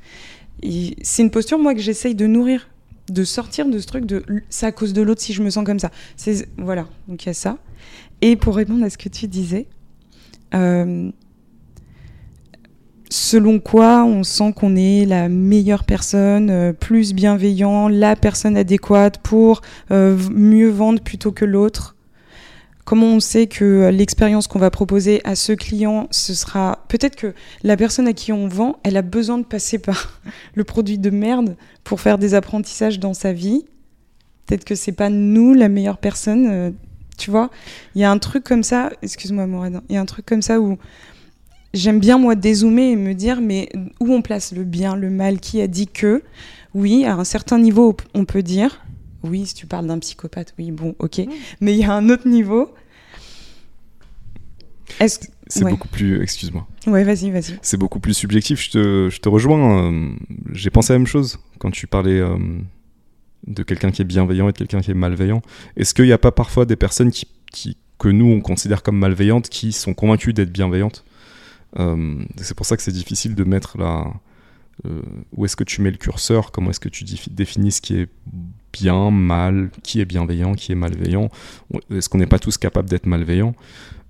C'est 1.03 1.23
une 1.23 1.31
posture 1.31 1.59
moi 1.59 1.75
que 1.75 1.81
j'essaye 1.81 2.15
de 2.15 2.27
nourrir 2.27 2.69
de 3.13 3.25
sortir 3.25 3.67
de 3.67 3.79
ce 3.79 3.87
truc 3.87 4.07
de 4.07 4.25
c'est 4.49 4.67
à 4.67 4.73
cause 4.73 4.93
de 4.93 5.03
l'autre 5.03 5.21
si 5.21 5.33
je 5.33 5.43
me 5.43 5.51
sens 5.51 5.65
comme 5.65 5.79
ça. 5.79 5.91
C'est 6.17 6.49
voilà, 6.59 6.87
donc 7.09 7.25
il 7.25 7.27
y 7.27 7.31
a 7.31 7.35
ça. 7.35 7.59
Et 8.21 8.37
pour 8.37 8.57
répondre 8.57 8.85
à 8.85 8.91
ce 8.91 8.99
que 8.99 9.09
tu 9.09 9.27
disais, 9.27 9.67
euh, 10.55 11.11
selon 13.11 13.61
quoi 13.61 14.05
on 14.05 14.23
sent 14.23 14.53
qu'on 14.55 14.77
est 14.77 15.05
la 15.05 15.29
meilleure 15.29 15.85
personne, 15.85 16.51
euh, 16.51 16.73
plus 16.73 17.13
bienveillant, 17.13 17.89
la 17.89 18.17
personne 18.17 18.57
adéquate 18.57 19.19
pour 19.19 19.61
euh, 19.91 20.17
mieux 20.31 20.71
vendre 20.71 21.03
plutôt 21.03 21.33
que 21.33 21.45
l'autre? 21.45 21.97
Comment 22.85 23.07
on 23.07 23.21
sait 23.21 23.47
que 23.47 23.91
l'expérience 23.91 24.49
qu'on 24.49 24.59
va 24.59 24.71
proposer 24.71 25.21
à 25.25 25.37
ce 25.37 25.53
client, 25.53 26.09
ce 26.11 26.35
sera 26.35 26.85
peut-être 26.89 27.15
que 27.15 27.33
la 27.63 27.77
personne 27.77 28.09
à 28.09 28.13
qui 28.13 28.33
on 28.33 28.49
vend, 28.49 28.77
elle 28.83 28.97
a 28.97 29.03
besoin 29.03 29.39
de 29.39 29.45
passer 29.45 29.79
par 29.79 30.21
le 30.55 30.65
produit 30.65 30.99
de 30.99 31.11
merde 31.11 31.57
pour 31.85 32.01
faire 32.01 32.19
des 32.19 32.35
apprentissages 32.35 32.99
dans 32.99 33.15
sa 33.15 33.33
vie. 33.33 33.65
Peut-être 34.47 34.65
que 34.65 34.75
c'est 34.75 34.93
pas 34.93 35.11
nous 35.11 35.55
la 35.55 35.69
meilleure 35.69 35.99
personne, 35.99 36.49
euh, 36.51 36.71
tu 37.17 37.31
vois. 37.31 37.51
Il 37.95 38.01
y 38.01 38.05
a 38.05 38.11
un 38.11 38.19
truc 38.19 38.43
comme 38.43 38.65
ça, 38.65 38.91
excuse-moi 39.01 39.47
Mourad, 39.47 39.81
il 39.89 39.95
y 39.95 39.99
a 39.99 40.01
un 40.01 40.07
truc 40.07 40.27
comme 40.27 40.43
ça 40.43 40.61
où 40.61 40.77
j'aime 41.73 42.01
bien 42.01 42.19
moi 42.19 42.35
dézoomer 42.35 42.91
et 42.91 42.97
me 42.97 43.15
dire 43.15 43.41
mais 43.41 43.69
où 44.01 44.13
on 44.13 44.23
place 44.23 44.53
le 44.53 44.65
bien, 44.65 44.97
le 44.97 45.09
mal, 45.09 45.39
qui 45.39 45.63
a 45.63 45.69
dit 45.69 45.87
que? 45.87 46.23
Oui, 46.75 47.05
à 47.05 47.15
un 47.15 47.25
certain 47.25 47.61
niveau 47.61 47.97
on 48.15 48.25
peut 48.25 48.43
dire 48.43 48.83
oui, 49.23 49.47
si 49.47 49.55
tu 49.55 49.67
parles 49.67 49.87
d'un 49.87 49.99
psychopathe, 49.99 50.55
oui, 50.59 50.71
bon, 50.71 50.95
ok. 50.99 51.23
Mais 51.61 51.73
il 51.75 51.79
y 51.79 51.85
a 51.85 51.93
un 51.93 52.09
autre 52.09 52.29
niveau. 52.29 52.75
C'est 55.47 55.65
beaucoup 55.65 55.89
plus. 55.89 56.23
Excuse-moi. 56.23 56.67
Ouais, 56.87 57.05
vas-y, 57.05 57.31
vas-y. 57.31 57.59
C'est 57.63 57.77
beaucoup 57.77 58.01
plus 58.01 58.15
subjectif. 58.15 58.63
Je 58.63 58.71
te, 58.71 59.09
je 59.11 59.21
te 59.21 59.29
rejoins. 59.29 59.93
Euh, 59.93 60.11
j'ai 60.53 60.71
pensé 60.71 60.93
à 60.93 60.95
la 60.95 61.01
même 61.01 61.07
chose 61.07 61.39
quand 61.59 61.71
tu 61.71 61.87
parlais 61.87 62.21
euh, 62.21 62.37
de 63.47 63.63
quelqu'un 63.63 63.91
qui 63.91 64.03
est 64.03 64.05
bienveillant 64.05 64.49
et 64.49 64.53
de 64.53 64.59
quelqu'un 64.59 64.81
qui 64.81 64.91
est 64.91 64.95
malveillant. 64.95 65.43
Est-ce 65.77 65.95
qu'il 65.95 66.05
n'y 66.05 66.13
a 66.13 66.19
pas 66.19 66.33
parfois 66.33 66.67
des 66.67 66.77
personnes 66.77 67.11
qui, 67.11 67.27
qui, 67.53 67.77
que 67.99 68.09
nous 68.09 68.27
on 68.27 68.41
considère 68.41 68.83
comme 68.83 68.99
malveillantes 68.99 69.49
qui 69.49 69.73
sont 69.73 69.95
convaincues 69.95 70.33
d'être 70.33 70.53
bienveillantes? 70.53 71.05
Euh, 71.79 72.23
C'est 72.37 72.55
pour 72.55 72.67
ça 72.67 72.77
que 72.77 72.83
c'est 72.83 72.93
difficile 72.93 73.35
de 73.35 73.45
mettre 73.45 73.79
la. 73.79 74.13
Où 75.37 75.45
est-ce 75.45 75.57
que 75.57 75.65
tu 75.65 75.83
mets 75.83 75.91
le 75.91 75.97
curseur? 75.97 76.51
Comment 76.51 76.71
est-ce 76.71 76.81
que 76.81 76.89
tu 76.89 77.05
définis 77.31 77.73
ce 77.73 77.81
qui 77.81 77.97
est 77.97 78.09
bien, 78.73 79.11
mal, 79.11 79.71
qui 79.83 80.01
est 80.01 80.05
bienveillant, 80.05 80.55
qui 80.55 80.73
est 80.73 80.77
malveillant? 80.77 81.31
Est-ce 81.91 82.09
qu'on 82.09 82.19
n'est 82.19 82.27
pas 82.27 82.39
tous 82.39 82.59
capables 82.59 82.89
d'être 82.89 83.07
malveillants? 83.07 83.55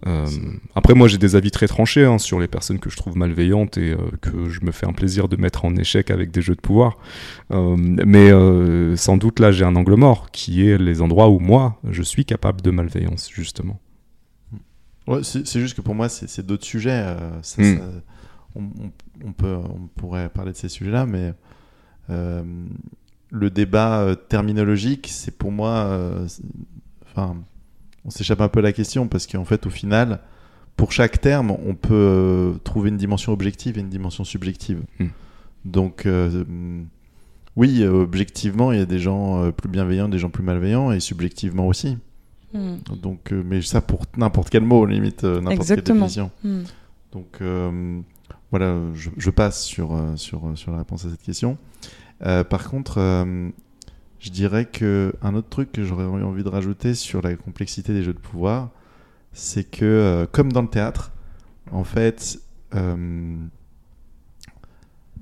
Euh, 0.07 0.27
après, 0.75 0.95
moi, 0.95 1.07
j'ai 1.07 1.19
des 1.19 1.37
avis 1.37 1.51
très 1.51 1.69
tranchés 1.69 2.05
hein, 2.05 2.19
sur 2.19 2.41
les 2.41 2.49
personnes 2.49 2.79
que 2.79 2.91
je 2.91 2.97
trouve 2.97 3.17
malveillantes 3.17 3.79
et 3.79 3.93
euh, 3.93 3.99
que 4.21 4.49
je 4.49 4.61
me 4.65 4.73
fais 4.73 4.87
un 4.87 4.93
plaisir 4.93 5.29
de 5.29 5.37
mettre 5.37 5.65
en 5.65 5.77
échec 5.77 6.11
avec 6.11 6.31
des 6.31 6.43
jeux 6.43 6.57
de 6.57 6.61
pouvoir. 6.61 6.99
Euh, 7.53 7.77
mais 7.79 8.31
sans 8.97 9.17
doute, 9.17 9.39
là, 9.39 9.53
j'ai 9.53 9.65
un 9.65 9.77
angle 9.77 9.95
mort 9.95 10.31
qui 10.31 10.67
est 10.67 10.79
les 10.79 11.03
endroits 11.03 11.29
où 11.29 11.39
moi, 11.39 11.79
je 11.89 12.03
suis 12.03 12.25
capable 12.25 12.61
de 12.63 12.71
malveillance, 12.71 13.31
justement. 13.33 13.81
Ouais, 15.07 15.21
c'est 15.23 15.61
juste 15.61 15.77
que 15.77 15.81
pour 15.81 15.95
moi, 15.95 16.09
c'est 16.09 16.45
d'autres 16.45 16.65
sujets. 16.65 17.17
Hmm. 17.59 17.79
on, 18.55 18.63
peut, 19.31 19.55
on 19.55 19.87
pourrait 19.95 20.29
parler 20.29 20.51
de 20.51 20.57
ces 20.57 20.69
sujets-là, 20.69 21.07
mais 21.07 21.33
le 23.33 23.51
débat 23.51 24.01
euh, 24.01 24.15
terminologique, 24.15 25.09
c'est 25.11 25.37
pour 25.37 25.51
moi. 25.51 25.71
Euh, 25.71 26.29
enfin, 27.07 27.35
on 28.05 28.11
s'échappe 28.11 28.41
un 28.41 28.49
peu 28.49 28.61
à 28.61 28.63
la 28.63 28.73
question 28.73 29.09
parce 29.09 29.27
qu'en 29.27 29.45
fait, 29.45 29.67
au 29.67 29.71
final, 29.71 30.21
pour 30.77 30.93
chaque 30.93 31.21
terme, 31.21 31.51
on 31.51 31.75
peut 31.75 31.95
euh, 31.95 32.53
trouver 32.63 32.91
une 32.91 32.99
dimension 32.99 33.33
objective 33.33 33.79
et 33.79 33.81
une 33.81 33.89
dimension 33.89 34.25
subjective. 34.25 34.83
Hmm. 35.01 35.09
Donc, 35.65 36.09
oui, 37.55 37.85
objectivement, 37.85 38.73
il 38.73 38.79
y 38.79 38.83
a 38.83 38.87
des 38.87 38.99
gens 38.99 39.53
plus 39.53 39.69
bienveillants, 39.69 40.09
des 40.09 40.19
gens 40.19 40.31
plus 40.31 40.43
malveillants, 40.43 40.91
et 40.91 40.99
subjectivement 40.99 41.69
aussi. 41.69 41.99
Hmm. 42.53 42.79
Donc, 43.01 43.31
mais 43.31 43.63
ça 43.63 43.81
pour 43.81 44.03
n'importe 44.17 44.51
quel 44.51 44.65
mot, 44.65 44.85
limite, 44.85 45.23
n'importe 45.23 45.69
quelle 45.69 45.83
définition. 45.83 46.33
Hmm. 46.43 46.63
Donc, 47.13 47.39
voilà, 48.53 48.77
je, 48.95 49.31
passe 49.31 49.65
sur, 49.65 49.99
sur, 50.17 50.57
sur 50.57 50.71
la 50.71 50.79
réponse 50.79 51.05
à 51.05 51.11
cette 51.11 51.23
question. 51.23 51.59
Euh, 52.25 52.45
par 52.45 52.69
contre, 52.71 52.99
euh, 52.99 53.51
je 54.21 54.31
dirais 54.31 54.67
que 54.67 55.15
un 55.23 55.35
autre 55.35 55.49
truc 55.49 55.73
que 55.73 55.85
j'aurais 55.85 56.05
envie 56.05 56.45
de 56.45 56.49
rajouter 56.49 56.95
sur 56.95 57.23
la 57.23 57.35
complexité 57.37 57.93
des 57.93 58.03
jeux 58.03 58.13
de 58.15 58.19
pouvoir, 58.19 58.71
c'est 59.33 59.65
que, 59.65 59.85
euh, 59.85 60.27
comme 60.31 60.53
dans 60.53 60.63
le 60.63 60.69
théâtre, 60.69 61.13
en 61.71 61.85
fait, 61.85 62.41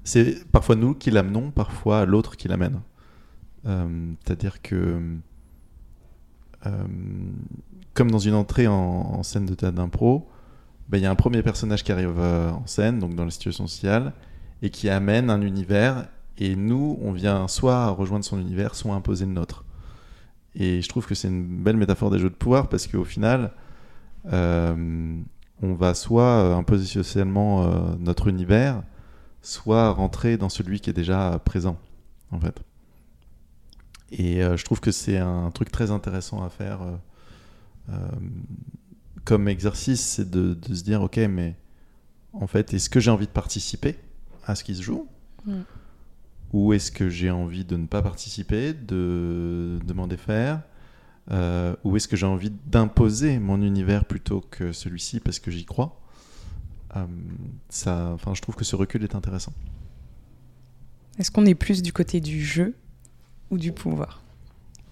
c'est 0.04 0.44
parfois 0.50 0.76
nous 0.76 0.94
qui 0.94 1.10
l'amenons, 1.10 1.50
parfois 1.50 2.04
l'autre 2.06 2.36
qui 2.36 2.48
l'amène. 2.48 2.80
C'est-à-dire 3.64 4.62
que, 4.62 5.00
comme 7.94 8.10
dans 8.10 8.18
une 8.18 8.34
entrée 8.34 8.66
en, 8.66 9.22
scène 9.22 9.46
de 9.46 9.54
théâtre 9.54 9.76
d'impro, 9.76 10.28
ben, 10.90 10.98
il 10.98 11.04
y 11.04 11.06
a 11.06 11.10
un 11.10 11.16
premier 11.16 11.42
personnage 11.42 11.84
qui 11.84 11.92
arrive 11.92 12.18
en 12.18 12.66
scène, 12.66 12.98
donc 12.98 13.14
dans 13.14 13.24
la 13.24 13.30
situation 13.30 13.66
sociale, 13.66 14.12
et 14.62 14.70
qui 14.70 14.90
amène 14.90 15.30
un 15.30 15.40
univers 15.40 16.06
et 16.40 16.56
nous, 16.56 16.98
on 17.02 17.12
vient 17.12 17.46
soit 17.48 17.88
rejoindre 17.90 18.24
son 18.24 18.40
univers, 18.40 18.74
soit 18.74 18.94
imposer 18.94 19.26
le 19.26 19.32
nôtre. 19.32 19.64
Et 20.54 20.80
je 20.80 20.88
trouve 20.88 21.06
que 21.06 21.14
c'est 21.14 21.28
une 21.28 21.62
belle 21.62 21.76
métaphore 21.76 22.10
des 22.10 22.18
jeux 22.18 22.30
de 22.30 22.34
pouvoir 22.34 22.68
parce 22.68 22.86
qu'au 22.86 23.04
final, 23.04 23.52
euh, 24.32 25.20
on 25.62 25.74
va 25.74 25.94
soit 25.94 26.22
euh, 26.22 26.56
imposer 26.56 26.86
socialement 26.86 27.64
euh, 27.64 27.94
notre 27.98 28.26
univers, 28.28 28.82
soit 29.42 29.90
rentrer 29.90 30.38
dans 30.38 30.48
celui 30.48 30.80
qui 30.80 30.88
est 30.88 30.94
déjà 30.94 31.38
présent, 31.44 31.78
en 32.30 32.40
fait. 32.40 32.62
Et 34.10 34.40
je 34.40 34.64
trouve 34.64 34.80
que 34.80 34.90
c'est 34.90 35.18
un 35.18 35.52
truc 35.52 35.70
très 35.70 35.92
intéressant 35.92 36.42
à 36.42 36.48
faire 36.48 36.80
comme 39.24 39.48
exercice, 39.48 40.00
c'est 40.00 40.30
de, 40.30 40.54
de, 40.54 40.74
se 40.74 40.82
dire, 40.82 41.02
ok, 41.02 41.18
mais 41.28 41.56
en 42.32 42.46
fait, 42.46 42.74
est-ce 42.74 42.90
que 42.90 43.00
j'ai 43.00 43.10
envie 43.10 43.26
de 43.26 43.32
participer 43.32 43.96
à 44.44 44.54
ce 44.54 44.64
qui 44.64 44.74
se 44.74 44.82
joue 44.82 45.08
Mm. 45.46 45.60
Ou 46.52 46.72
est-ce 46.72 46.90
que 46.90 47.08
j'ai 47.08 47.30
envie 47.30 47.64
de 47.64 47.76
ne 47.76 47.86
pas 47.86 48.02
participer, 48.02 48.72
de, 48.72 49.78
de 49.84 49.92
m'en 49.92 50.06
défaire 50.06 50.62
Euh, 51.30 51.76
Ou 51.84 51.96
est-ce 51.96 52.08
que 52.08 52.16
j'ai 52.16 52.26
envie 52.26 52.52
d'imposer 52.66 53.38
mon 53.38 53.62
univers 53.62 54.04
plutôt 54.04 54.40
que 54.40 54.72
celui-ci 54.72 55.20
parce 55.20 55.38
que 55.38 55.50
j'y 55.50 55.64
crois? 55.64 56.00
Euh, 56.96 57.06
ça, 57.68 58.10
enfin, 58.14 58.34
Je 58.34 58.42
trouve 58.42 58.56
que 58.56 58.64
ce 58.64 58.74
recul 58.74 59.04
est 59.04 59.14
intéressant. 59.14 59.52
Est-ce 61.18 61.30
qu'on 61.30 61.46
est 61.46 61.54
plus 61.54 61.82
du 61.82 61.92
côté 61.92 62.20
du 62.20 62.42
jeu 62.42 62.74
ou 63.50 63.58
du 63.58 63.72
pouvoir? 63.72 64.22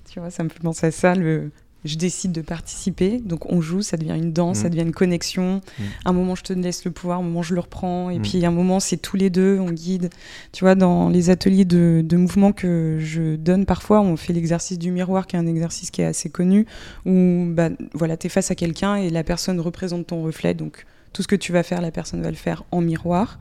Tu 0.08 0.20
vois, 0.20 0.30
ça 0.30 0.44
me 0.44 0.48
fait 0.48 0.60
penser 0.60 0.86
à 0.86 0.90
ça. 0.92 1.14
Le... 1.14 1.50
Je 1.88 1.96
décide 1.96 2.32
de 2.32 2.40
participer, 2.42 3.18
donc 3.18 3.50
on 3.50 3.60
joue, 3.60 3.82
ça 3.82 3.96
devient 3.96 4.14
une 4.16 4.32
danse, 4.32 4.58
Mm. 4.58 4.62
ça 4.62 4.68
devient 4.68 4.82
une 4.82 4.92
connexion. 4.92 5.60
Mm. 5.78 5.82
Un 6.04 6.12
moment, 6.12 6.34
je 6.34 6.42
te 6.42 6.52
laisse 6.52 6.84
le 6.84 6.90
pouvoir, 6.90 7.18
un 7.20 7.22
moment, 7.22 7.42
je 7.42 7.54
le 7.54 7.60
reprends. 7.60 8.10
Et 8.10 8.18
Mm. 8.18 8.22
puis, 8.22 8.44
un 8.46 8.50
moment, 8.50 8.78
c'est 8.80 8.96
tous 8.98 9.16
les 9.16 9.30
deux, 9.30 9.58
on 9.58 9.70
guide. 9.72 10.10
Tu 10.52 10.64
vois, 10.64 10.74
dans 10.74 11.08
les 11.08 11.30
ateliers 11.30 11.64
de, 11.64 12.02
de 12.04 12.16
mouvement 12.16 12.52
que 12.52 12.98
je 13.00 13.36
donne 13.36 13.64
parfois, 13.66 14.00
on 14.02 14.16
fait 14.16 14.32
l'exercice 14.32 14.78
du 14.78 14.90
miroir, 14.90 15.26
qui 15.26 15.36
est 15.36 15.38
un 15.38 15.46
exercice 15.46 15.90
qui 15.90 16.02
est 16.02 16.06
assez 16.06 16.28
connu, 16.30 16.66
où 17.06 17.46
bah, 17.48 17.70
voilà, 17.94 18.16
tu 18.16 18.26
es 18.26 18.30
face 18.30 18.50
à 18.50 18.54
quelqu'un 18.54 18.96
et 18.96 19.10
la 19.10 19.24
personne 19.24 19.58
représente 19.60 20.06
ton 20.08 20.22
reflet. 20.22 20.54
Donc, 20.54 20.84
tout 21.14 21.22
ce 21.22 21.28
que 21.28 21.36
tu 21.36 21.52
vas 21.52 21.62
faire, 21.62 21.80
la 21.80 21.90
personne 21.90 22.20
va 22.22 22.28
le 22.30 22.36
faire 22.36 22.64
en 22.70 22.82
miroir. 22.82 23.38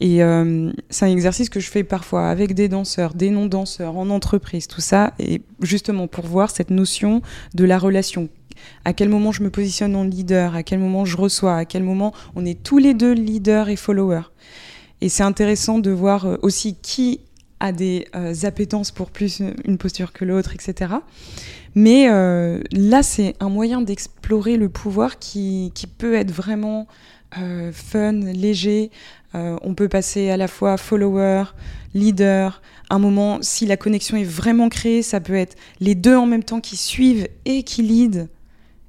Et 0.00 0.22
euh, 0.22 0.72
c'est 0.90 1.04
un 1.04 1.10
exercice 1.10 1.48
que 1.48 1.60
je 1.60 1.70
fais 1.70 1.84
parfois 1.84 2.28
avec 2.28 2.54
des 2.54 2.68
danseurs, 2.68 3.14
des 3.14 3.30
non-danseurs, 3.30 3.96
en 3.96 4.10
entreprise, 4.10 4.66
tout 4.66 4.80
ça, 4.80 5.14
et 5.18 5.42
justement 5.62 6.08
pour 6.08 6.26
voir 6.26 6.50
cette 6.50 6.70
notion 6.70 7.22
de 7.54 7.64
la 7.64 7.78
relation. 7.78 8.28
À 8.84 8.92
quel 8.92 9.08
moment 9.08 9.32
je 9.32 9.42
me 9.42 9.50
positionne 9.50 9.94
en 9.96 10.04
leader, 10.04 10.54
à 10.54 10.62
quel 10.62 10.78
moment 10.78 11.04
je 11.04 11.16
reçois, 11.16 11.56
à 11.56 11.64
quel 11.64 11.82
moment 11.82 12.12
on 12.34 12.44
est 12.44 12.62
tous 12.62 12.78
les 12.78 12.94
deux 12.94 13.12
leaders 13.12 13.68
et 13.68 13.76
followers. 13.76 14.30
Et 15.00 15.08
c'est 15.08 15.22
intéressant 15.22 15.78
de 15.78 15.90
voir 15.90 16.26
euh, 16.26 16.36
aussi 16.42 16.76
qui 16.80 17.20
a 17.60 17.72
des 17.72 18.06
euh, 18.14 18.34
appétences 18.42 18.90
pour 18.90 19.10
plus 19.10 19.42
une 19.64 19.78
posture 19.78 20.12
que 20.12 20.24
l'autre, 20.24 20.54
etc. 20.54 20.94
Mais 21.74 22.08
euh, 22.08 22.60
là, 22.72 23.02
c'est 23.02 23.34
un 23.40 23.48
moyen 23.48 23.80
d'explorer 23.82 24.56
le 24.56 24.68
pouvoir 24.68 25.18
qui, 25.18 25.72
qui 25.74 25.86
peut 25.86 26.14
être 26.14 26.30
vraiment 26.30 26.86
euh, 27.38 27.72
fun, 27.72 28.12
léger. 28.12 28.90
Euh, 29.34 29.58
on 29.62 29.74
peut 29.74 29.88
passer 29.88 30.30
à 30.30 30.36
la 30.36 30.48
fois 30.48 30.76
follower, 30.76 31.44
leader. 31.94 32.62
Un 32.90 32.98
moment, 32.98 33.38
si 33.42 33.66
la 33.66 33.76
connexion 33.76 34.16
est 34.16 34.24
vraiment 34.24 34.68
créée, 34.68 35.02
ça 35.02 35.20
peut 35.20 35.34
être 35.34 35.56
les 35.80 35.94
deux 35.94 36.16
en 36.16 36.26
même 36.26 36.44
temps 36.44 36.60
qui 36.60 36.76
suivent 36.76 37.28
et 37.44 37.62
qui 37.62 37.82
lead. 37.82 38.28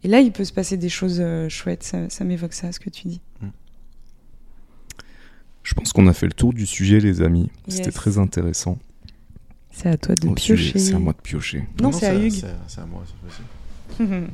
Et 0.03 0.07
là, 0.07 0.19
il 0.19 0.31
peut 0.31 0.43
se 0.43 0.53
passer 0.53 0.77
des 0.77 0.89
choses 0.89 1.17
euh, 1.19 1.49
chouettes. 1.49 1.83
Ça, 1.83 2.09
ça 2.09 2.23
m'évoque 2.23 2.53
ça, 2.53 2.71
ce 2.71 2.79
que 2.79 2.89
tu 2.89 3.07
dis. 3.07 3.21
Je 5.63 5.73
pense 5.73 5.93
qu'on 5.93 6.05
a 6.05 6.13
fait 6.13 6.27
le 6.27 6.33
tour 6.33 6.53
du 6.53 6.67
sujet, 6.67 6.99
les 6.99 7.21
amis. 7.23 7.49
C'était 7.67 7.91
très 7.91 8.19
intéressant. 8.19 8.77
C'est 9.71 9.89
à 9.89 9.97
toi 9.97 10.13
de 10.13 10.27
Au 10.27 10.33
piocher. 10.33 10.77
C'est 10.77 10.93
à 10.93 10.99
moi 10.99 11.13
de 11.13 11.21
piocher. 11.21 11.67
Non, 11.81 11.91
c'est 11.91 12.05
à 12.05 12.15
Hugues. 12.15 12.33
C'est 12.33 12.55
c'est 12.67 12.81
à 12.81 12.85
moi. 12.85 13.03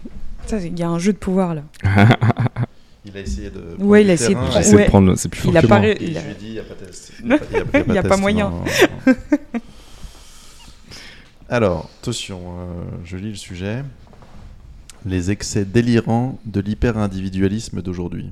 Ça, 0.45 0.59
il 0.59 0.77
y 0.77 0.83
a 0.83 0.89
un 0.89 0.99
jeu 0.99 1.13
de 1.13 1.17
pouvoir 1.17 1.55
là. 1.55 1.63
Il 3.05 3.17
a 3.17 3.19
essayé 3.21 3.49
de. 3.49 3.59
prendre 3.59 3.83
Ouais, 3.85 3.99
du 4.01 4.05
il 4.07 4.09
a 4.11 4.13
essayé 4.13 4.35
de 4.35 4.39
prendre- 4.39 4.55
Ouais. 4.75 4.83
de 4.83 4.89
prendre. 4.89 5.15
C'est 5.15 5.29
plus 5.29 5.41
fort 5.41 5.51
Il 5.53 5.57
a 5.57 5.61
que 5.61 5.67
pas 5.67 5.79
moi. 5.79 5.87
il 5.89 6.13
je 6.13 6.17
a- 6.19 6.21
lui 6.23 6.31
ai 6.31 6.35
dit, 6.35 6.45
il 6.47 6.51
n'y 6.53 6.59
a 6.59 6.63
pas 6.63 6.75
de 6.75 6.85
test. 6.85 7.11
Il 7.21 7.27
n'y 7.27 7.33
a, 7.33 7.37
pas- 7.39 7.45
il 7.49 7.53
y 7.53 7.57
a- 7.57 7.61
il 7.61 7.73
y 7.73 7.77
a 7.77 7.83
Il 7.87 7.93
y 7.95 7.97
a 7.97 8.03
pas 8.03 8.09
test, 8.09 8.21
moyen. 8.21 8.49
non. 8.49 8.63
Alors, 11.49 11.89
attention, 12.01 12.39
euh, 12.59 12.63
je 13.03 13.17
lis 13.17 13.29
le 13.31 13.35
sujet. 13.35 13.83
Les 15.05 15.31
excès 15.31 15.65
délirants 15.65 16.39
de 16.45 16.61
l'hyper-individualisme 16.61 17.81
d'aujourd'hui. 17.81 18.31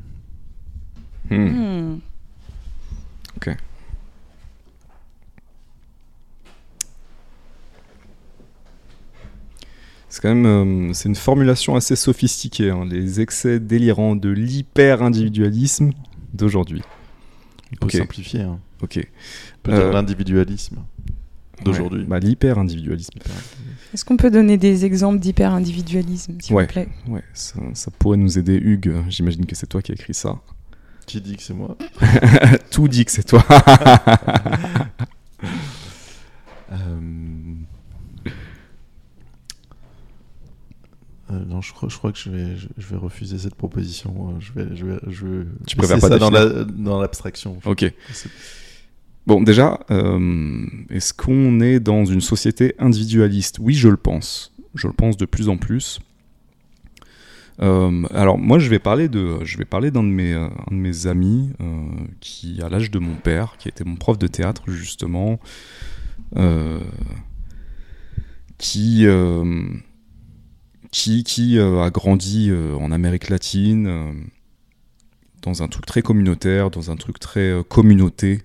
Hmm. 1.30 1.36
Hmm. 1.36 2.00
C'est 10.20 10.28
quand 10.28 10.36
même 10.36 10.90
euh, 10.90 10.94
c'est 10.94 11.08
une 11.08 11.16
formulation 11.16 11.78
assez 11.78 11.96
sophistiquée. 11.96 12.72
hein, 12.72 12.86
les 12.90 13.22
excès 13.22 13.62
délirants 13.62 14.18
de 14.18 14.28
l'hyper-individualisme 14.28 15.92
d'aujourd'hui. 16.34 16.82
On 17.72 17.76
peut 17.78 17.86
Ok. 17.86 17.92
simplifier. 17.94 18.42
Hein. 18.42 18.60
Ok. 18.82 19.00
Euh, 19.70 19.94
l'individualisme 19.94 20.80
d'aujourd'hui. 21.64 22.02
Ouais, 22.02 22.08
bah, 22.08 22.20
l'hyper-individualisme. 22.20 23.18
Est-ce 23.94 24.04
qu'on 24.04 24.18
peut 24.18 24.30
donner 24.30 24.58
des 24.58 24.84
exemples 24.84 25.20
d'hyper-individualisme, 25.20 26.34
s'il 26.42 26.54
Ouais. 26.54 26.64
vous 26.64 26.70
plaît? 26.74 26.90
Ouais, 27.08 27.24
ça, 27.34 27.56
ça 27.74 27.90
pourrait 27.98 28.18
nous 28.18 28.38
aider, 28.38 28.58
Hugues. 28.58 28.94
J'imagine 29.08 29.46
que 29.46 29.56
c'est 29.56 29.68
toi 29.68 29.82
qui 29.82 29.94
as 29.94 29.96
écrit 29.96 30.14
ça. 30.14 30.36
Qui 31.06 31.22
dit 31.22 31.38
que 31.38 31.44
c'est 31.44 31.54
moi? 31.54 31.78
Tout 32.72 32.90
dit 32.90 33.06
que 33.06 33.12
c'est 33.14 33.24
toi. 33.24 33.42
Euh, 36.72 37.00
euh, 41.32 41.46
non, 41.46 41.62
je 41.62 41.74
crois, 41.74 41.90
je 41.90 41.98
crois 41.98 42.12
que 42.12 42.18
je 42.18 42.30
vais, 42.30 42.56
je, 42.56 42.68
je 42.78 42.88
vais 42.88 42.96
refuser 42.98 43.38
cette 43.38 43.56
proposition. 43.56 44.30
Euh, 44.36 44.40
Je 44.40 44.52
vais, 44.54 44.76
je 44.76 44.86
vais, 44.86 45.00
je 45.08 45.28
vais 45.28 45.46
Tu 45.68 45.76
préfères 45.76 46.00
pas 46.00 46.10
ça 46.10 46.18
dans 46.20 46.30
la- 46.32 47.00
l'abstraction. 47.02 47.60
ok. 47.66 47.94
Bon, 49.28 49.42
déjà, 49.44 49.80
euh, 49.92 50.66
est-ce 50.90 51.14
qu'on 51.14 51.60
est 51.60 51.80
dans 51.80 52.04
une 52.06 52.22
société 52.22 52.74
individualiste? 52.80 53.58
Oui, 53.60 53.76
je 53.76 53.88
le 53.90 53.98
pense. 53.98 54.54
Je 54.74 54.88
le 54.88 54.94
pense 54.94 55.18
de 55.18 55.26
plus 55.26 55.50
en 55.50 55.58
plus. 55.58 56.00
Euh, 57.62 58.04
alors 58.14 58.38
moi, 58.40 58.58
je 58.58 58.70
vais 58.70 58.80
parler 58.80 59.08
de, 59.10 59.44
je 59.44 59.58
vais 59.58 59.66
parler 59.66 59.92
d'un 59.92 60.02
de 60.04 60.08
mes, 60.08 60.34
un 60.34 60.50
de 60.72 60.76
mes 60.76 61.06
amis 61.08 61.52
qui, 62.22 62.62
à 62.64 62.70
l'âge 62.70 62.90
de 62.90 62.98
mon 63.00 63.16
père, 63.16 63.56
qui 63.60 63.68
était 63.68 63.84
mon 63.84 63.98
prof 63.98 64.18
de 64.18 64.28
théâtre 64.28 64.64
justement, 64.72 65.40
qui, 68.58 69.06
qui, 70.92 71.24
qui 71.24 71.58
euh, 71.58 71.82
a 71.82 71.90
grandi 71.90 72.50
euh, 72.50 72.76
en 72.76 72.92
Amérique 72.92 73.30
latine, 73.30 73.88
euh, 73.88 74.12
dans 75.42 75.64
un 75.64 75.68
truc 75.68 75.86
très 75.86 76.02
communautaire, 76.02 76.70
dans 76.70 76.92
un 76.92 76.96
truc 76.96 77.20
très 77.20 77.64
communauté 77.68 78.42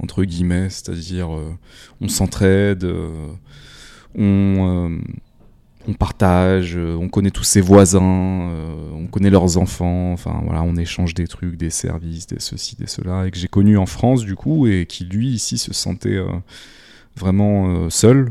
entre 0.00 0.22
guillemets, 0.22 0.70
c'est-à-dire 0.70 1.28
on 2.00 2.08
s'entraide, 2.08 2.86
on, 4.14 5.00
partage, 5.98 6.76
on 6.76 7.08
connaît 7.08 7.32
tous 7.32 7.42
ses 7.42 7.60
voisins, 7.60 8.00
on 8.00 9.08
connaît 9.10 9.28
leurs 9.28 9.58
enfants, 9.58 10.12
enfin 10.12 10.40
on 10.46 10.76
échange 10.76 11.14
des 11.14 11.26
trucs, 11.26 11.56
des 11.56 11.70
services, 11.70 12.28
des 12.28 12.38
ceci, 12.38 12.76
des 12.76 12.86
cela, 12.86 13.26
et 13.26 13.32
que 13.32 13.38
j'ai 13.38 13.48
connu 13.48 13.76
en 13.76 13.86
France 13.86 14.24
du 14.24 14.36
coup, 14.36 14.68
et 14.68 14.86
qui 14.86 15.04
lui 15.04 15.30
ici 15.30 15.58
se 15.58 15.74
sentait 15.74 16.18
vraiment 17.16 17.90
seul. 17.90 18.30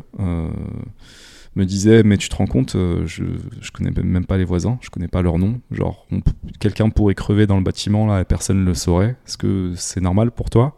Me 1.58 1.66
disait 1.66 2.04
mais 2.04 2.18
tu 2.18 2.30
te 2.30 2.36
rends 2.36 2.46
compte 2.46 2.76
euh, 2.76 3.06
je, 3.06 3.24
je 3.62 3.72
connais 3.72 3.92
même 3.92 4.26
pas 4.26 4.38
les 4.38 4.46
voisins 4.46 4.78
je 4.82 4.90
connais 4.90 5.08
pas 5.08 5.22
leur 5.22 5.40
nom 5.40 5.60
genre 5.72 6.08
quelqu'un 6.60 6.90
pourrait 6.90 7.16
crever 7.16 7.48
dans 7.48 7.58
le 7.58 7.64
bâtiment 7.64 8.06
là 8.06 8.22
et 8.22 8.26
personne 8.26 8.62
ne 8.62 8.66
le 8.66 8.74
saurait 8.74 9.16
est-ce 9.26 9.38
que 9.38 9.74
c'est 9.76 10.02
normal 10.02 10.32
pour 10.32 10.50
toi? 10.50 10.78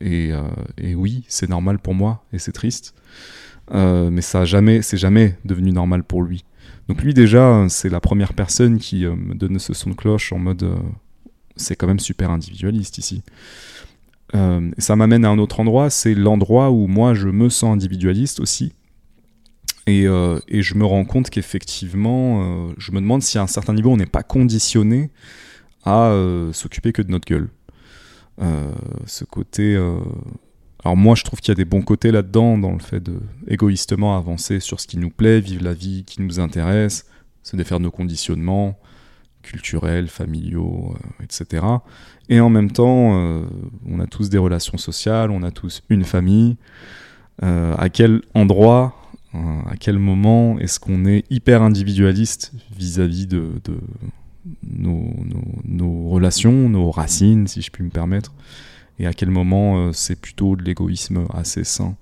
Et, 0.00 0.30
euh, 0.32 0.42
et 0.78 0.94
oui, 0.94 1.24
c'est 1.26 1.50
normal 1.50 1.80
pour 1.80 1.94
moi 1.94 2.24
et 2.32 2.38
c'est 2.38 2.52
triste. 2.52 2.94
Euh, 3.72 4.08
mais 4.08 4.20
ça 4.20 4.42
a 4.42 4.44
jamais, 4.44 4.82
c'est 4.82 4.96
jamais 4.96 5.36
devenu 5.44 5.72
normal 5.72 6.04
pour 6.04 6.22
lui. 6.22 6.44
Donc 6.86 7.02
lui 7.02 7.12
déjà, 7.12 7.66
c'est 7.68 7.88
la 7.88 8.00
première 8.00 8.32
personne 8.32 8.78
qui 8.78 9.04
me 9.04 9.34
donne 9.34 9.58
ce 9.58 9.74
son 9.74 9.90
de 9.90 9.96
cloche 9.96 10.32
en 10.32 10.38
mode, 10.38 10.64
c'est 11.56 11.74
quand 11.74 11.88
même 11.88 11.98
super 11.98 12.30
individualiste 12.30 12.98
ici. 12.98 13.22
Ça 14.32 14.94
m'amène 14.96 15.24
à 15.24 15.30
un 15.30 15.38
autre 15.38 15.58
endroit, 15.58 15.90
c'est 15.90 16.14
l'endroit 16.14 16.70
où 16.70 16.86
moi 16.86 17.14
je 17.14 17.28
me 17.28 17.48
sens 17.48 17.74
individualiste 17.74 18.38
aussi. 18.38 18.72
Et, 19.86 20.06
euh, 20.06 20.38
et 20.48 20.62
je 20.62 20.74
me 20.74 20.84
rends 20.84 21.04
compte 21.04 21.30
qu'effectivement, 21.30 22.42
euh, 22.42 22.74
je 22.78 22.92
me 22.92 23.00
demande 23.00 23.22
si 23.22 23.38
à 23.38 23.42
un 23.42 23.46
certain 23.46 23.74
niveau 23.74 23.90
on 23.90 23.96
n'est 23.96 24.06
pas 24.06 24.22
conditionné 24.22 25.10
à 25.84 26.08
euh, 26.08 26.52
s'occuper 26.52 26.92
que 26.92 27.02
de 27.02 27.10
notre 27.10 27.26
gueule. 27.26 27.48
Ce 29.04 29.24
côté. 29.24 29.76
Alors, 30.82 30.96
moi, 30.96 31.14
je 31.14 31.24
trouve 31.24 31.40
qu'il 31.40 31.50
y 31.50 31.52
a 31.52 31.56
des 31.56 31.66
bons 31.66 31.82
côtés 31.82 32.10
là-dedans, 32.10 32.56
dans 32.56 32.72
le 32.72 32.78
fait 32.78 33.00
de 33.00 33.20
égoïstement 33.46 34.16
avancer 34.16 34.60
sur 34.60 34.80
ce 34.80 34.86
qui 34.86 34.96
nous 34.96 35.10
plaît, 35.10 35.40
vivre 35.40 35.62
la 35.62 35.74
vie 35.74 36.04
qui 36.06 36.22
nous 36.22 36.40
intéresse, 36.40 37.04
se 37.42 37.54
défaire 37.54 37.76
de 37.80 37.84
nos 37.84 37.90
conditionnements 37.90 38.78
culturels, 39.42 40.08
familiaux, 40.08 40.94
etc. 41.22 41.66
Et 42.30 42.40
en 42.40 42.48
même 42.48 42.70
temps, 42.70 43.44
on 43.86 44.00
a 44.00 44.06
tous 44.06 44.30
des 44.30 44.38
relations 44.38 44.78
sociales, 44.78 45.30
on 45.30 45.42
a 45.42 45.50
tous 45.50 45.82
une 45.90 46.04
famille. 46.04 46.56
À 47.42 47.90
quel 47.90 48.22
endroit, 48.32 48.99
à 49.32 49.76
quel 49.78 49.98
moment 49.98 50.58
est-ce 50.58 50.80
qu'on 50.80 51.06
est 51.06 51.24
hyper 51.30 51.62
individualiste 51.62 52.52
vis-à-vis 52.76 53.26
de, 53.26 53.52
nos, 54.62 56.08
relations, 56.08 56.68
nos 56.68 56.90
racines, 56.90 57.46
si 57.46 57.62
je 57.62 57.70
puis 57.70 57.84
me 57.84 57.90
permettre, 57.90 58.32
et 58.98 59.06
à 59.06 59.12
quel 59.12 59.30
moment 59.30 59.78
euh, 59.78 59.92
c'est 59.92 60.20
plutôt 60.20 60.56
de 60.56 60.62
l'égoïsme 60.62 61.24
assez 61.32 61.64
sain? 61.64 61.96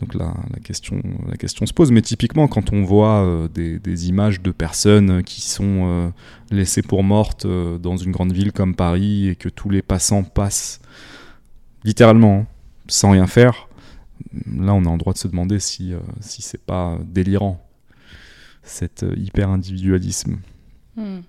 Donc 0.00 0.14
la, 0.14 0.34
la, 0.52 0.60
question, 0.60 1.66
se 1.66 1.72
pose. 1.72 1.90
Mais 1.90 2.02
typiquement, 2.02 2.48
quand 2.48 2.72
on 2.72 2.82
voit 2.82 3.24
euh, 3.24 3.48
des, 3.48 4.08
images 4.08 4.42
de 4.42 4.50
personnes 4.50 5.22
qui 5.22 5.40
sont 5.40 5.84
euh, 5.86 6.08
laissées 6.50 6.82
pour 6.82 7.02
mortes 7.02 7.46
euh, 7.46 7.78
dans 7.78 7.96
une 7.96 8.12
grande 8.12 8.32
ville 8.32 8.52
comme 8.52 8.74
Paris 8.74 9.28
et 9.28 9.36
que 9.36 9.48
tous 9.48 9.70
les 9.70 9.82
passants 9.82 10.22
passent 10.22 10.80
littéralement 11.84 12.40
hein, 12.40 12.46
sans 12.88 13.12
rien 13.12 13.26
faire, 13.26 13.68
là 14.56 14.74
on 14.74 14.84
a 14.84 14.88
en 14.88 14.96
droit 14.96 15.12
de 15.12 15.18
se 15.18 15.28
demander 15.28 15.58
si, 15.60 15.92
si 16.20 16.42
c'est 16.42 16.64
pas 16.64 16.98
délirant, 17.04 17.64
cet 18.62 19.04
hyper-individualisme. 19.16 20.38
Hmm 20.96 21.20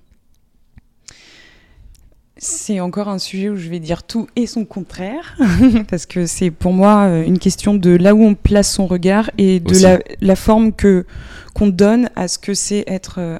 c'est 2.39 2.80
encore 2.80 3.10
un 3.10 3.20
sujet 3.20 3.49
où 3.49 3.55
je 3.55 3.70
vais 3.70 3.80
dire 3.80 4.03
tout 4.03 4.28
et 4.36 4.45
son 4.45 4.66
contraire, 4.66 5.38
parce 5.89 6.05
que 6.05 6.26
c'est 6.26 6.51
pour 6.51 6.74
moi 6.74 7.05
euh, 7.05 7.26
une 7.26 7.39
question 7.39 7.74
de 7.74 7.91
là 7.91 8.14
où 8.14 8.24
on 8.24 8.36
place 8.36 8.72
son 8.72 8.88
regard 8.88 9.32
et 9.38 9.60
de 9.60 9.78
la, 9.80 9.99
la, 10.22 10.36
forme 10.36 10.74
que 10.74 11.05
qu'on 11.53 11.68
donne 11.68 12.10
à 12.16 12.28
ce 12.28 12.38
que 12.38 12.53
c'est 12.53 12.84
être 12.88 13.20
euh, 13.20 13.39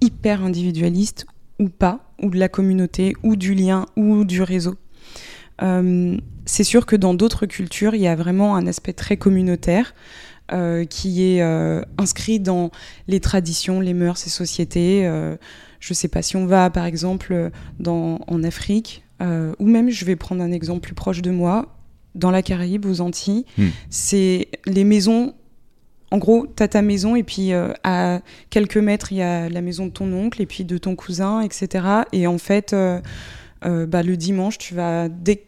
hyper 0.00 0.42
individualiste 0.42 1.26
ou 1.58 1.68
pas, 1.68 2.12
ou 2.22 2.30
de 2.30 2.38
la 2.38 2.48
communauté, 2.48 3.14
ou 3.22 3.34
du 3.34 3.54
lien, 3.54 3.86
ou 3.96 4.24
du 4.24 4.42
réseau. 4.42 4.76
Euh, 5.62 6.16
c'est 6.44 6.64
sûr 6.64 6.86
que 6.86 6.96
dans 6.96 7.14
d'autres 7.14 7.46
cultures, 7.46 7.94
il 7.94 8.00
y 8.00 8.08
a 8.08 8.16
vraiment 8.16 8.56
un 8.56 8.66
aspect 8.66 8.92
très 8.92 9.16
communautaire. 9.16 9.94
Euh, 10.50 10.86
qui 10.86 11.34
est 11.34 11.42
euh, 11.42 11.82
inscrit 11.98 12.40
dans 12.40 12.70
les 13.06 13.20
traditions, 13.20 13.80
les 13.80 13.92
mœurs 13.92 14.26
et 14.26 14.30
sociétés. 14.30 15.06
Euh, 15.06 15.36
je 15.78 15.92
ne 15.92 15.94
sais 15.94 16.08
pas 16.08 16.22
si 16.22 16.36
on 16.36 16.46
va, 16.46 16.70
par 16.70 16.86
exemple, 16.86 17.50
dans, 17.78 18.18
en 18.26 18.42
Afrique, 18.42 19.04
ou 19.20 19.66
même, 19.66 19.90
je 19.90 20.04
vais 20.06 20.16
prendre 20.16 20.42
un 20.42 20.50
exemple 20.50 20.80
plus 20.80 20.94
proche 20.94 21.20
de 21.20 21.30
moi, 21.30 21.76
dans 22.14 22.30
la 22.30 22.40
Caraïbe, 22.40 22.86
aux 22.86 23.02
Antilles, 23.02 23.44
hmm. 23.58 23.66
c'est 23.90 24.48
les 24.64 24.84
maisons. 24.84 25.34
En 26.10 26.16
gros, 26.16 26.46
tu 26.46 26.62
as 26.62 26.68
ta 26.68 26.80
maison 26.80 27.14
et 27.14 27.24
puis 27.24 27.52
à 27.52 28.20
quelques 28.48 28.78
mètres, 28.78 29.12
il 29.12 29.18
y 29.18 29.22
a 29.22 29.50
la 29.50 29.60
maison 29.60 29.86
de 29.86 29.90
ton 29.90 30.10
oncle 30.14 30.40
et 30.40 30.46
puis 30.46 30.64
de 30.64 30.78
ton 30.78 30.96
cousin, 30.96 31.42
etc. 31.42 31.84
Et 32.12 32.26
en 32.26 32.38
fait, 32.38 32.74
bah, 33.62 34.02
le 34.02 34.16
dimanche, 34.16 34.56
tu 34.56 34.74
vas, 34.74 35.08
dès, 35.08 35.44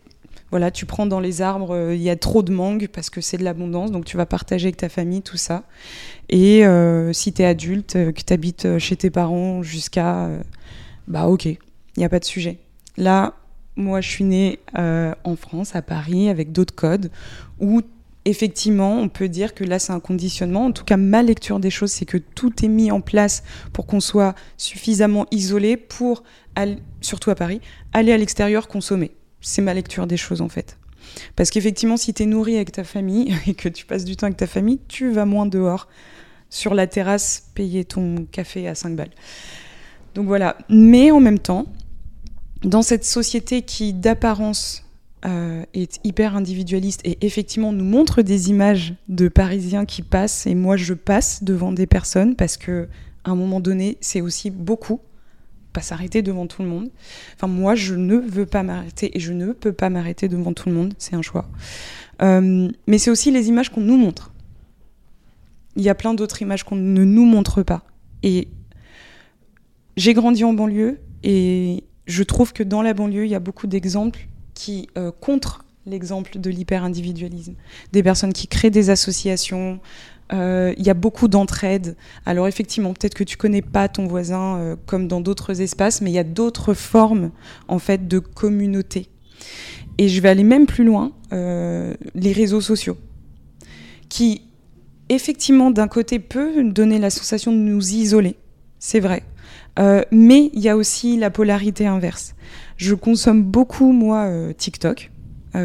voilà, 0.51 0.71
tu 0.71 0.85
prends 0.85 1.07
dans 1.07 1.21
les 1.21 1.43
arbres, 1.43 1.75
euh, 1.75 1.95
il 1.95 2.03
y 2.03 2.11
a 2.11 2.17
trop 2.17 2.43
de 2.43 2.53
mangue 2.53 2.89
parce 2.93 3.09
que 3.09 3.21
c'est 3.21 3.39
de 3.39 3.45
l'abondance, 3.45 3.93
donc 3.93 4.05
tu 4.05 4.17
vas 4.17 4.27
partager 4.27 4.67
avec 4.67 4.77
ta 4.77 4.89
famille 4.89 5.23
tout 5.23 5.37
ça. 5.37 5.63
Et 6.29 6.67
euh, 6.67 7.13
si 7.13 7.33
tu 7.33 7.43
es 7.43 7.45
adulte, 7.45 7.97
euh, 7.97 8.13
que 8.13 8.21
tu 8.23 8.33
habites 8.33 8.79
chez 8.79 8.97
tes 8.97 9.11
parents 9.11 9.63
jusqu'à. 9.63 10.29
bah 11.07 11.27
ok, 11.27 11.45
il 11.47 11.59
n'y 11.97 12.05
a 12.05 12.09
pas 12.09 12.19
de 12.19 12.25
sujet. 12.25 12.59
Là, 12.97 13.35
moi 13.77 14.01
je 14.01 14.09
suis 14.11 14.25
née 14.25 14.59
en 14.75 15.37
France, 15.37 15.77
à 15.77 15.83
Paris, 15.83 16.29
avec 16.29 16.53
d'autres 16.53 16.75
codes 16.75 17.11
où 17.61 17.83
effectivement, 18.27 18.99
on 18.99 19.09
peut 19.09 19.29
dire 19.29 19.55
que 19.55 19.65
là, 19.65 19.79
c'est 19.79 19.93
un 19.93 20.01
conditionnement. 20.01 20.67
En 20.67 20.73
tout 20.73 20.85
cas, 20.85 20.97
ma 20.97 21.23
lecture 21.23 21.59
des 21.59 21.71
choses, 21.71 21.91
c'est 21.91 22.05
que 22.05 22.19
tout 22.19 22.65
est 22.65 22.69
mis 22.69 22.91
en 22.91 23.01
place 23.01 23.43
pour 23.73 23.87
qu'on 23.87 24.01
soit 24.01 24.35
suffisamment 24.59 25.27
isolé 25.31 25.77
pour, 25.77 26.23
surtout 27.01 27.31
à 27.31 27.35
Paris, 27.35 27.61
aller 27.93 28.13
à 28.13 28.19
l'extérieur 28.19 28.69
consommer. 28.69 29.13
C'est 29.41 29.63
ma 29.63 29.75
lecture 29.75 30.07
des 30.07 30.17
choses 30.17 30.41
en 30.41 30.49
fait. 30.49 30.77
Parce 31.37 31.51
qu'effectivement, 31.51 31.97
si 31.97 32.15
tu 32.15 32.23
es 32.23 32.27
nourri 32.27 32.57
avec 32.57 32.73
ta 32.73 32.85
famille 32.85 33.35
et 33.47 33.55
que 33.55 33.69
tu 33.69 33.87
passes 33.87 34.05
du 34.05 34.17
temps 34.17 34.27
avec 34.27 34.37
ta 34.37 34.47
famille, 34.47 34.81
tu 34.89 35.11
vas 35.11 35.25
moins 35.25 35.47
dehors 35.47 35.89
sur 36.51 36.75
la 36.75 36.87
terrasse 36.87 37.49
payer 37.55 37.85
ton 37.85 38.27
café 38.31 38.69
à 38.69 38.75
5 38.75 38.97
balles. 38.97 39.11
Donc 40.15 40.27
voilà. 40.27 40.59
Mais 40.69 41.11
en 41.11 41.21
même 41.21 41.39
temps, 41.39 41.67
dans 42.63 42.83
cette 42.83 43.05
société 43.05 43.63
qui 43.63 43.93
d'apparence 43.93 44.85
euh, 45.27 45.65
est 45.75 46.01
hyper 46.05 46.35
individualiste 46.35 47.03
et 47.05 47.19
effectivement 47.21 47.73
nous 47.73 47.85
montre 47.85 48.23
des 48.23 48.49
images 48.49 48.95
de 49.09 49.29
Parisiens 49.29 49.85
qui 49.85 50.01
passent 50.01 50.47
et 50.47 50.55
moi 50.55 50.79
je 50.79 50.95
passe 50.95 51.45
devant 51.45 51.73
des 51.73 51.87
personnes 51.87 52.37
parce 52.37 52.57
que 52.57 52.89
à 53.25 53.31
un 53.31 53.35
moment 53.35 53.61
donné 53.61 53.99
c'est 54.01 54.23
aussi 54.23 54.51
beaucoup 54.51 55.01
pas 55.73 55.81
s'arrêter 55.83 56.23
devant 56.23 56.47
tout 56.47 56.63
le 56.63 56.69
monde. 56.69 56.91
Enfin, 57.35 57.47
moi, 57.47 57.75
je 57.75 57.95
ne 57.95 58.17
veux 58.17 58.47
pas 58.47 58.63
m'arrêter 58.63 59.17
et 59.17 59.21
je 59.21 59.33
ne 59.33 59.53
peux 59.53 59.73
pas 59.73 59.91
m'arrêter 59.91 60.29
devant 60.29 60.53
tout 60.53 60.69
le 60.69 60.75
monde. 60.75 60.95
C'est 60.99 61.15
un 61.15 61.23
choix. 61.23 61.49
Euh, 62.23 62.69
mais 62.87 62.99
c'est 62.99 63.11
aussi 63.11 63.31
les 63.31 63.49
images 63.49 63.71
qu'on 63.71 63.81
nous 63.81 63.97
montre. 63.97 64.33
Il 65.77 65.83
y 65.83 65.89
a 65.89 65.95
plein 65.95 66.15
d'autres 66.15 66.43
images 66.43 66.65
qu'on 66.65 66.77
ne 66.77 67.05
nous 67.05 67.25
montre 67.25 67.63
pas. 67.63 67.85
Et 68.23 68.49
j'ai 69.97 70.15
grandi 70.15 70.45
en 70.45 70.53
banlieue 70.53 70.99
et 71.23 71.85
je 72.07 72.23
trouve 72.23 72.53
que 72.53 72.63
dans 72.63 72.83
la 72.83 72.95
banlieue, 72.95 73.25
il 73.25 73.31
y 73.31 73.35
a 73.35 73.41
beaucoup 73.41 73.67
d'exemples 73.67 74.27
qui 74.55 74.89
euh, 74.99 75.13
contre 75.13 75.65
l'exemple 75.87 76.39
de 76.39 76.51
l'hyper-individualisme. 76.51 77.55
Des 77.93 78.03
personnes 78.03 78.33
qui 78.33 78.47
créent 78.47 78.71
des 78.71 78.91
associations, 78.91 79.81
il 80.33 80.85
y 80.85 80.91
a 80.91 80.95
beaucoup 80.95 81.29
d'entraide. 81.29 81.97
Alors 82.25 82.47
effectivement, 82.47 82.93
peut-être 82.93 83.15
que 83.15 83.25
tu 83.25 83.37
connais 83.37 83.63
pas 83.63 83.89
ton 83.89 84.07
voisin 84.07 84.59
euh, 84.59 84.77
comme 84.87 85.09
dans 85.09 85.21
d'autres 85.21 85.61
espaces, 85.61 86.01
mais 86.01 86.11
il 86.11 86.15
y 86.15 86.19
a 86.19 86.25
d'autres 86.25 86.75
formes 86.75 87.31
en 87.69 87.79
fait 87.79 88.07
de 88.07 88.19
communauté. 88.19 89.09
Et 89.99 90.09
je 90.09 90.21
vais 90.21 90.29
aller 90.29 90.45
même 90.45 90.67
plus 90.67 90.85
loin, 90.85 91.13
euh, 91.33 91.95
les 92.15 92.33
réseaux 92.33 92.61
sociaux, 92.61 92.97
qui 94.09 94.43
effectivement 95.09 95.71
d'un 95.71 95.89
côté 95.89 96.19
peut 96.19 96.63
donner 96.65 96.99
la 96.99 97.11
sensation 97.11 97.53
de 97.53 97.59
nous 97.59 97.93
isoler, 97.93 98.37
c'est 98.79 99.01
vrai, 99.01 99.25
mais 100.13 100.51
il 100.53 100.61
y 100.61 100.69
a 100.69 100.77
aussi 100.77 101.17
la 101.17 101.31
polarité 101.31 101.87
inverse. 101.87 102.35
Je 102.77 102.95
consomme 102.95 103.43
beaucoup 103.43 103.93
moi 103.93 104.31
TikTok, 104.57 105.11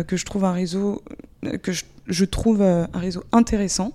que 0.08 0.18
je 0.18 0.26
trouve 0.26 0.46
un 0.46 0.54
réseau 0.54 1.04
que 1.62 1.72
je 2.08 2.26
trouve 2.26 2.62
un 2.62 2.88
réseau 2.94 3.24
intéressant 3.32 3.94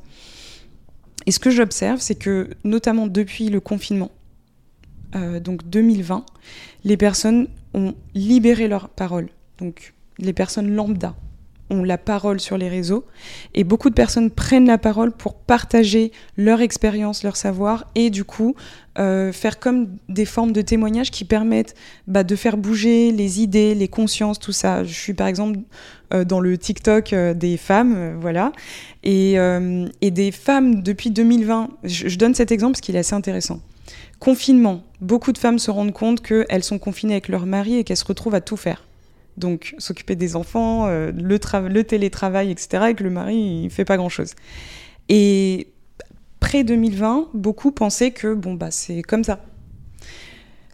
et 1.27 1.33
ce 1.33 1.39
que 1.39 1.51
j'observe, 1.51 2.01
c'est 2.01 2.15
que 2.15 2.51
notamment 2.65 3.07
depuis 3.07 3.49
le 3.49 3.61
confinement, 3.61 4.11
euh, 5.15 5.41
donc 5.41 5.69
2020, 5.69 6.25
les 6.85 6.97
personnes 6.97 7.49
ont 7.75 7.95
libéré 8.15 8.69
leur 8.69 8.89
parole. 8.89 9.29
Donc 9.59 9.95
les 10.19 10.33
personnes 10.33 10.75
lambda 10.75 11.15
ont 11.71 11.85
la 11.85 11.99
parole 11.99 12.41
sur 12.41 12.59
les 12.59 12.69
réseaux 12.69 13.05
et 13.55 13.65
beaucoup 13.65 13.91
de 13.91 13.95
personnes 13.95 14.31
prennent 14.31 14.67
la 14.67 14.79
parole 14.79 15.13
pour 15.13 15.35
partager 15.35 16.13
leur 16.37 16.61
expérience, 16.61 17.23
leur 17.23 17.37
savoir 17.37 17.87
et 17.95 18.11
du 18.11 18.25
coup 18.25 18.55
euh, 18.99 19.33
faire 19.33 19.61
comme 19.61 19.97
des 20.09 20.25
formes 20.25 20.53
de 20.53 20.63
témoignages 20.63 21.11
qui 21.11 21.25
permettent 21.25 21.75
bah, 22.07 22.25
de 22.25 22.35
faire 22.35 22.57
bouger 22.57 23.13
les 23.13 23.41
idées, 23.41 23.75
les 23.75 23.89
consciences, 23.89 24.39
tout 24.39 24.53
ça. 24.53 24.85
Je 24.85 24.93
suis 24.93 25.15
par 25.15 25.29
exemple 25.29 25.61
euh, 26.13 26.25
dans 26.25 26.41
le 26.41 26.59
TikTok 26.59 27.13
euh, 27.13 27.33
des 27.33 27.57
femmes, 27.57 28.19
voilà, 28.21 28.53
et, 29.05 29.39
des 30.03 30.33
femmes 30.33 30.83
depuis 30.83 31.11
2020. 31.11 31.69
Je, 31.85 32.09
je 32.09 32.19
donne 32.19 32.35
cet 32.35 32.51
exemple 32.51 32.73
parce 32.73 32.81
qu'il 32.81 32.97
est 32.97 33.01
assez 33.01 33.15
intéressant. 33.15 33.61
Confinement, 34.19 34.83
beaucoup 35.01 35.33
de 35.33 35.39
femmes 35.39 35.59
se 35.59 35.71
rendent 35.71 35.93
compte 35.93 36.21
qu'elles 36.21 36.65
sont 36.65 36.79
confinées 36.79 37.15
avec 37.15 37.29
leur 37.29 37.47
mari 37.47 37.77
et 37.77 37.85
qu'elles 37.85 37.97
se 37.97 38.05
retrouvent 38.05 38.35
à 38.35 38.41
tout 38.41 38.57
faire 38.57 38.85
donc 39.37 39.75
s'occuper 39.79 40.17
des 40.17 40.37
enfants, 40.37 40.87
euh, 40.87 41.13
le, 41.13 41.39
le, 41.69 41.85
télétravail, 41.85 42.51
etc., 42.51 42.87
et 42.91 42.95
que 42.95 43.05
le 43.05 43.11
mari, 43.11 43.63
il 43.65 43.71
fait 43.71 43.85
pas 43.85 43.97
grand-chose. 43.97 44.35
Et 45.09 45.69
près 46.39 46.65
2020, 46.65 47.29
beaucoup 47.35 47.73
pensaient 47.73 48.11
que 48.11 48.35
bon 48.35 48.55
bah 48.55 48.71
c'est 48.71 49.03
comme 49.03 49.25
ça. 49.25 49.41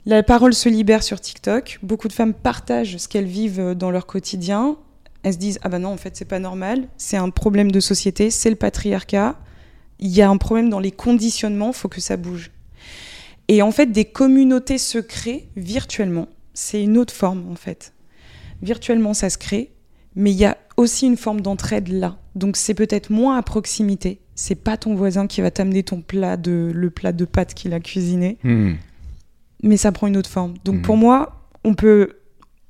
La 0.05 0.23
parole 0.23 0.55
se 0.55 0.69
libère 0.69 1.03
sur 1.03 1.21
TikTok, 1.21 1.81
beaucoup 1.83 2.07
de 2.07 2.13
femmes 2.13 2.35
partagent 2.35 2.97
ce 2.97 3.09
qu'elles 3.09 3.27
vivent 3.27 3.75
dans 3.75 3.91
leur 3.91 4.07
quotidien. 4.07 4.77
Elles 5.23 5.33
se 5.33 5.39
disent 5.39 5.59
ah 5.63 5.69
bah 5.69 5.79
non 5.81 5.91
en 5.91 5.97
fait 5.97 6.17
c'est 6.17 6.25
pas 6.25 6.39
normal, 6.39 6.87
c'est 6.97 7.17
un 7.17 7.31
problème 7.31 7.73
de 7.73 7.81
société, 7.81 8.31
c'est 8.31 8.51
le 8.51 8.57
patriarcat, 8.57 9.37
il 9.99 10.11
y 10.11 10.23
a 10.23 10.31
un 10.31 10.37
problème 10.37 10.71
dans 10.71 10.79
les 10.79 10.93
conditionnements, 10.93 11.73
faut 11.73 11.89
que 11.89 12.01
ça 12.01 12.17
bouge. 12.17 12.53
Et 13.49 13.63
en 13.63 13.73
fait 13.73 13.87
des 13.87 14.05
communautés 14.05 14.79
se 14.79 14.99
créent 14.99 15.49
virtuellement. 15.57 16.29
C'est 16.55 16.83
une 16.83 16.99
autre 16.99 17.13
forme 17.13 17.51
en 17.51 17.57
fait 17.57 17.93
virtuellement 18.63 19.15
ça 19.15 19.31
se 19.31 19.39
crée, 19.39 19.73
mais 20.15 20.33
il 20.33 20.39
y 20.39 20.45
a 20.45 20.57
aussi 20.77 21.07
une 21.07 21.17
forme 21.17 21.41
d'entraide 21.41 21.89
là. 21.89 22.19
Donc 22.35 22.57
c'est 22.57 22.75
peut-être 22.75 23.11
moins 23.11 23.37
à 23.37 23.43
proximité. 23.43 24.21
C'est 24.35 24.55
pas 24.55 24.77
ton 24.77 24.95
voisin 24.95 25.27
qui 25.27 25.41
va 25.41 25.51
t'amener 25.51 25.83
ton 25.83 26.03
plat 26.03 26.37
de 26.37 26.71
le 26.75 26.91
plat 26.91 27.13
de 27.13 27.25
pâtes 27.25 27.55
qu'il 27.55 27.73
a 27.73 27.81
cuisiné, 27.81 28.39
hmm. 28.45 28.75
mais 29.63 29.77
ça 29.77 29.93
prend 29.93 30.07
une 30.07 30.17
autre 30.17 30.31
forme. 30.31 30.55
Donc 30.65 30.83
pour 30.83 30.97
hmm. 30.97 31.01
moi, 31.01 31.49
on 31.65 31.75
peut, 31.75 32.19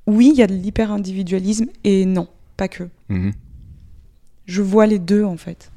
oui, 0.07 0.31
il 0.33 0.39
y 0.39 0.43
a 0.43 0.47
de 0.47 0.55
l'hyper 0.55 0.93
individualisme 0.93 1.67
et 1.83 2.05
non, 2.05 2.29
pas 2.57 2.69
que. 2.69 2.89
Hmm. 3.09 3.31
Je 4.47 4.63
vois 4.63 4.87
les 4.87 5.01
deux 5.01 5.25
en 5.25 5.37
fait. 5.37 5.73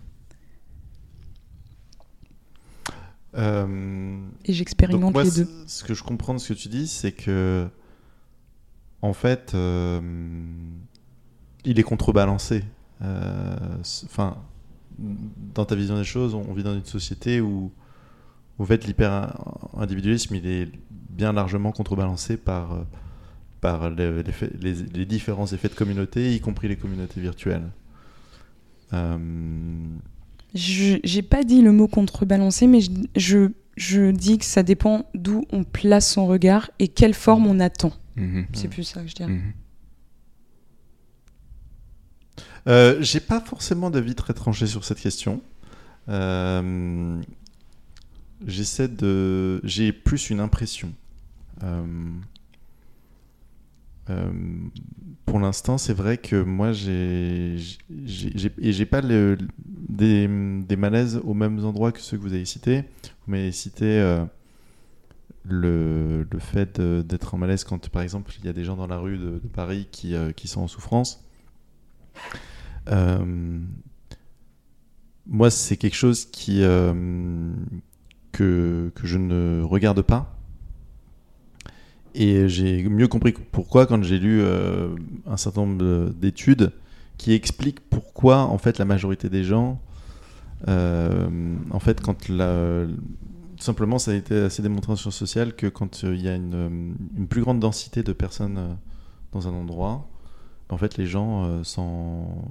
Euh, 3.35 4.17
et 4.45 4.53
j'expérimente 4.53 5.15
les 5.17 5.31
deux. 5.31 5.47
Ce 5.67 5.83
que 5.83 5.93
je 5.93 6.03
comprends 6.03 6.33
de 6.33 6.39
ce 6.39 6.53
que 6.53 6.59
tu 6.59 6.67
dis, 6.67 6.87
c'est 6.87 7.11
que 7.11 7.67
en 9.01 9.13
fait, 9.13 9.53
euh, 9.53 9.99
il 11.65 11.79
est 11.79 11.83
contrebalancé. 11.83 12.63
Euh, 13.01 13.55
enfin, 14.05 14.37
dans 14.97 15.65
ta 15.65 15.75
vision 15.75 15.97
des 15.97 16.03
choses, 16.03 16.33
on 16.33 16.53
vit 16.53 16.63
dans 16.63 16.75
une 16.75 16.85
société 16.85 17.39
où, 17.39 17.71
en 18.57 18.65
fait, 18.65 18.85
l'hyper-individualisme, 18.85 20.35
il 20.35 20.47
est 20.47 20.69
bien 20.89 21.33
largement 21.33 21.71
contrebalancé 21.71 22.35
par, 22.37 22.73
euh, 22.73 22.83
par 23.61 23.89
les, 23.89 25.05
différents 25.05 25.47
effets 25.47 25.69
de 25.69 25.75
communauté, 25.75 26.35
y 26.35 26.41
compris 26.41 26.67
les 26.67 26.75
communautés 26.75 27.21
virtuelles. 27.21 27.69
J'ai 30.53 31.21
pas 31.21 31.43
dit 31.43 31.61
le 31.61 31.71
mot 31.71 31.87
contrebalancer, 31.87 32.67
mais 32.67 32.79
je, 33.15 33.51
je 33.79 34.11
dis 34.11 34.37
que 34.37 34.45
ça 34.45 34.61
dépend 34.61 35.09
d'où 35.15 35.45
on 35.51 35.63
place 35.63 36.11
son 36.11 36.27
regard 36.27 36.69
et 36.79 36.89
quelle 36.89 37.13
forme 37.13 37.47
on 37.47 37.61
attend. 37.61 37.93
Mhm. 38.17 38.45
C'est 38.51 38.67
plus 38.67 38.83
ça 38.83 39.01
que 39.01 39.07
je 39.07 39.15
dirais. 39.15 39.31
Mhm. 39.31 39.53
Euh, 42.67 42.97
J'ai 42.99 43.21
pas 43.21 43.39
forcément 43.39 43.89
d'avis 43.89 44.15
très 44.15 44.33
tranché 44.33 44.67
sur 44.67 44.83
cette 44.83 44.99
question. 44.99 45.41
Euh, 46.09 47.21
J'essaie 48.45 48.89
de. 48.89 49.61
J'ai 49.63 49.93
plus 49.93 50.29
une 50.29 50.41
impression. 50.41 50.93
Euh, 51.63 51.85
euh, 54.09 54.31
pour 55.25 55.39
l'instant, 55.39 55.77
c'est 55.77 55.93
vrai 55.93 56.17
que 56.17 56.41
moi, 56.41 56.71
j'ai 56.71 57.57
pas 58.89 59.01
des, 59.01 60.27
malaises 60.77 61.21
aux 61.23 61.33
mêmes 61.33 61.63
endroits 61.65 61.91
que 61.91 61.99
ceux 61.99 62.17
que 62.17 62.21
vous 62.23 62.33
avez 62.33 62.45
cités. 62.45 62.83
Vous 63.25 63.31
m'avez 63.31 63.51
cité 63.51 63.99
euh, 63.99 64.25
le, 65.43 66.25
fait 66.39 66.81
d'être 66.81 67.35
en 67.35 67.37
malaise 67.37 67.63
quand, 67.63 67.89
par 67.89 68.01
exemple, 68.01 68.33
il 68.39 68.45
y 68.45 68.49
a 68.49 68.53
des 68.53 68.63
gens 68.63 68.75
dans 68.75 68.87
la 68.87 68.97
rue 68.97 69.17
de, 69.17 69.39
Paris 69.53 69.87
qui, 69.91 70.15
euh, 70.15 70.31
qui 70.31 70.47
sont 70.47 70.61
en 70.61 70.67
souffrance. 70.67 71.23
Moi, 75.27 75.51
c'est 75.51 75.77
quelque 75.77 75.95
chose 75.95 76.25
qui, 76.25 76.61
que, 78.31 78.91
que 78.95 79.05
je 79.05 79.17
ne 79.19 79.61
regarde 79.61 80.01
pas. 80.01 80.38
Et 82.15 82.49
j'ai 82.49 82.83
mieux 82.89 83.07
compris 83.07 83.33
pourquoi 83.51 83.85
quand 83.85 84.01
j'ai 84.03 84.19
lu 84.19 84.41
euh, 84.41 84.95
un 85.27 85.37
certain 85.37 85.61
nombre 85.61 85.77
de- 85.77 86.13
d'études 86.19 86.71
qui 87.17 87.33
expliquent 87.33 87.81
pourquoi, 87.89 88.39
en 88.45 88.57
fait, 88.57 88.77
la 88.77 88.85
majorité 88.85 89.29
des 89.29 89.43
gens, 89.43 89.81
euh, 90.67 91.55
en 91.71 91.79
fait, 91.79 92.01
quand 92.01 92.29
la, 92.29 92.85
simplement, 93.59 93.99
ça 93.99 94.11
a 94.11 94.13
été 94.15 94.35
assez 94.35 94.61
démontré 94.61 94.91
en 94.91 94.95
sciences 94.95 95.15
sociales 95.15 95.55
que 95.55 95.67
quand 95.67 96.03
euh, 96.03 96.15
il 96.15 96.21
y 96.21 96.29
a 96.29 96.35
une, 96.35 96.95
une 97.15 97.27
plus 97.27 97.41
grande 97.41 97.59
densité 97.59 98.03
de 98.03 98.13
personnes 98.13 98.57
euh, 98.57 98.73
dans 99.31 99.47
un 99.47 99.51
endroit, 99.51 100.07
en 100.69 100.77
fait, 100.77 100.97
les 100.97 101.07
gens 101.07 101.63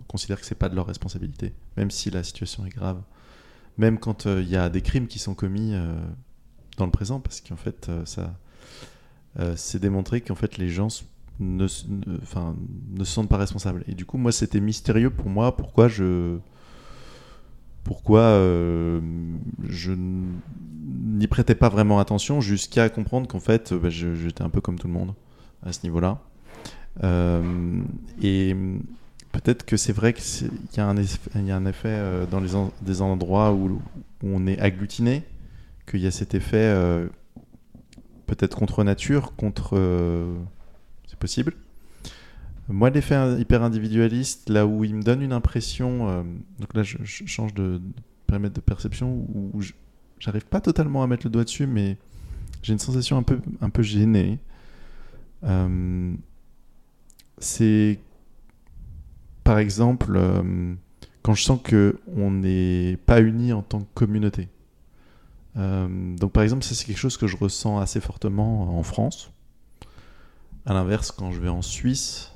considèrent 0.08 0.40
que 0.40 0.46
c'est 0.46 0.56
pas 0.56 0.68
de 0.68 0.74
leur 0.74 0.86
responsabilité, 0.86 1.54
même 1.76 1.92
si 1.92 2.10
la 2.10 2.24
situation 2.24 2.66
est 2.66 2.70
grave. 2.70 3.00
Même 3.76 4.00
quand 4.00 4.26
il 4.26 4.48
y 4.48 4.56
a 4.56 4.68
des 4.68 4.80
crimes 4.80 5.06
qui 5.06 5.20
sont 5.20 5.34
commis 5.34 5.72
dans 6.76 6.84
le 6.84 6.90
présent, 6.90 7.20
parce 7.20 7.40
qu'en 7.40 7.54
fait, 7.54 7.88
ça, 8.06 8.34
euh, 9.38 9.54
c'est 9.56 9.78
démontré 9.78 10.20
qu'en 10.20 10.34
fait, 10.34 10.58
les 10.58 10.68
gens 10.68 10.88
ne, 11.38 11.66
se 11.68 11.84
sentent 13.04 13.28
pas 13.28 13.36
responsables. 13.36 13.84
Et 13.86 13.94
du 13.94 14.04
coup, 14.04 14.18
moi, 14.18 14.32
c'était 14.32 14.60
mystérieux 14.60 15.10
pour 15.10 15.28
moi 15.28 15.56
pourquoi 15.56 15.88
je, 15.88 16.38
pourquoi 17.84 18.20
euh, 18.20 19.00
je 19.68 19.92
n'y 19.92 21.26
prêtais 21.26 21.54
pas 21.54 21.68
vraiment 21.68 22.00
attention 22.00 22.40
jusqu'à 22.40 22.88
comprendre 22.88 23.28
qu'en 23.28 23.40
fait, 23.40 23.72
bah, 23.74 23.90
j'étais 23.90 24.42
un 24.42 24.50
peu 24.50 24.60
comme 24.60 24.78
tout 24.78 24.88
le 24.88 24.94
monde 24.94 25.14
à 25.62 25.72
ce 25.72 25.80
niveau-là. 25.84 26.20
Euh, 27.04 27.80
et 28.20 28.56
peut-être 29.30 29.64
que 29.64 29.76
c'est 29.76 29.92
vrai 29.92 30.12
qu'il 30.14 30.50
y, 30.76 30.80
a 30.80 30.86
un 30.86 30.96
effet 31.66 32.26
dans 32.30 32.40
les 32.40 32.50
des 32.82 33.02
endroits 33.02 33.52
où, 33.52 33.80
on 34.24 34.48
est 34.48 34.58
agglutiné, 34.58 35.22
qu'il 35.88 36.00
y 36.00 36.08
a 36.08 36.10
cet 36.10 36.34
effet 36.34 37.08
peut-être 38.28 38.56
contre 38.56 38.84
nature, 38.84 39.34
contre... 39.34 39.76
euh, 39.76 40.36
c'est 41.08 41.18
possible. 41.18 41.54
Moi, 42.68 42.90
l'effet 42.90 43.40
hyper 43.40 43.62
individualiste, 43.62 44.50
là 44.50 44.66
où 44.66 44.84
il 44.84 44.94
me 44.94 45.02
donne 45.02 45.22
une 45.22 45.32
impression, 45.32 46.08
euh, 46.08 46.22
donc 46.60 46.74
là 46.74 46.82
je, 46.82 46.98
change 47.02 47.54
de, 47.54 47.80
périmètre 48.26 48.54
de 48.54 48.60
perception, 48.60 49.10
où, 49.10 49.60
j'arrive 50.20 50.44
pas 50.46 50.60
totalement 50.60 51.02
à 51.02 51.06
mettre 51.06 51.26
le 51.26 51.30
doigt 51.30 51.44
dessus, 51.44 51.66
mais 51.66 51.96
j'ai 52.62 52.74
une 52.74 52.78
sensation 52.78 53.16
un 53.16 53.22
peu, 53.22 53.40
un 53.62 53.70
peu 53.70 53.82
gênée. 53.82 54.38
Euh, 55.44 56.12
c'est 57.38 58.00
par 59.44 59.58
exemple 59.58 60.20
quand 61.22 61.34
je 61.34 61.42
sens 61.42 61.60
que 61.62 62.00
on 62.16 62.30
n'est 62.30 62.98
pas 63.06 63.20
unis 63.20 63.52
en 63.52 63.62
tant 63.62 63.80
que 63.80 63.86
communauté. 63.94 64.48
Euh, 65.58 66.16
donc 66.16 66.32
par 66.32 66.42
exemple, 66.42 66.64
ça 66.64 66.74
c'est 66.74 66.84
quelque 66.84 66.98
chose 66.98 67.16
que 67.16 67.26
je 67.26 67.36
ressens 67.36 67.78
assez 67.78 68.00
fortement 68.00 68.78
en 68.78 68.82
France. 68.82 69.32
À 70.66 70.74
l'inverse, 70.74 71.10
quand 71.10 71.32
je 71.32 71.40
vais 71.40 71.48
en 71.48 71.62
Suisse, 71.62 72.32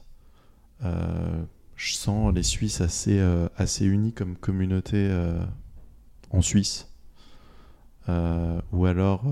euh, 0.85 1.43
je 1.77 1.95
sens 1.95 2.33
les 2.35 2.43
Suisses 2.43 2.81
assez, 2.81 3.19
euh, 3.19 3.49
assez 3.57 3.85
unis 3.85 4.13
comme 4.13 4.37
communauté 4.37 5.11
en 6.31 6.43
Suisse. 6.43 6.89
Ou 8.09 8.87
alors. 8.87 9.25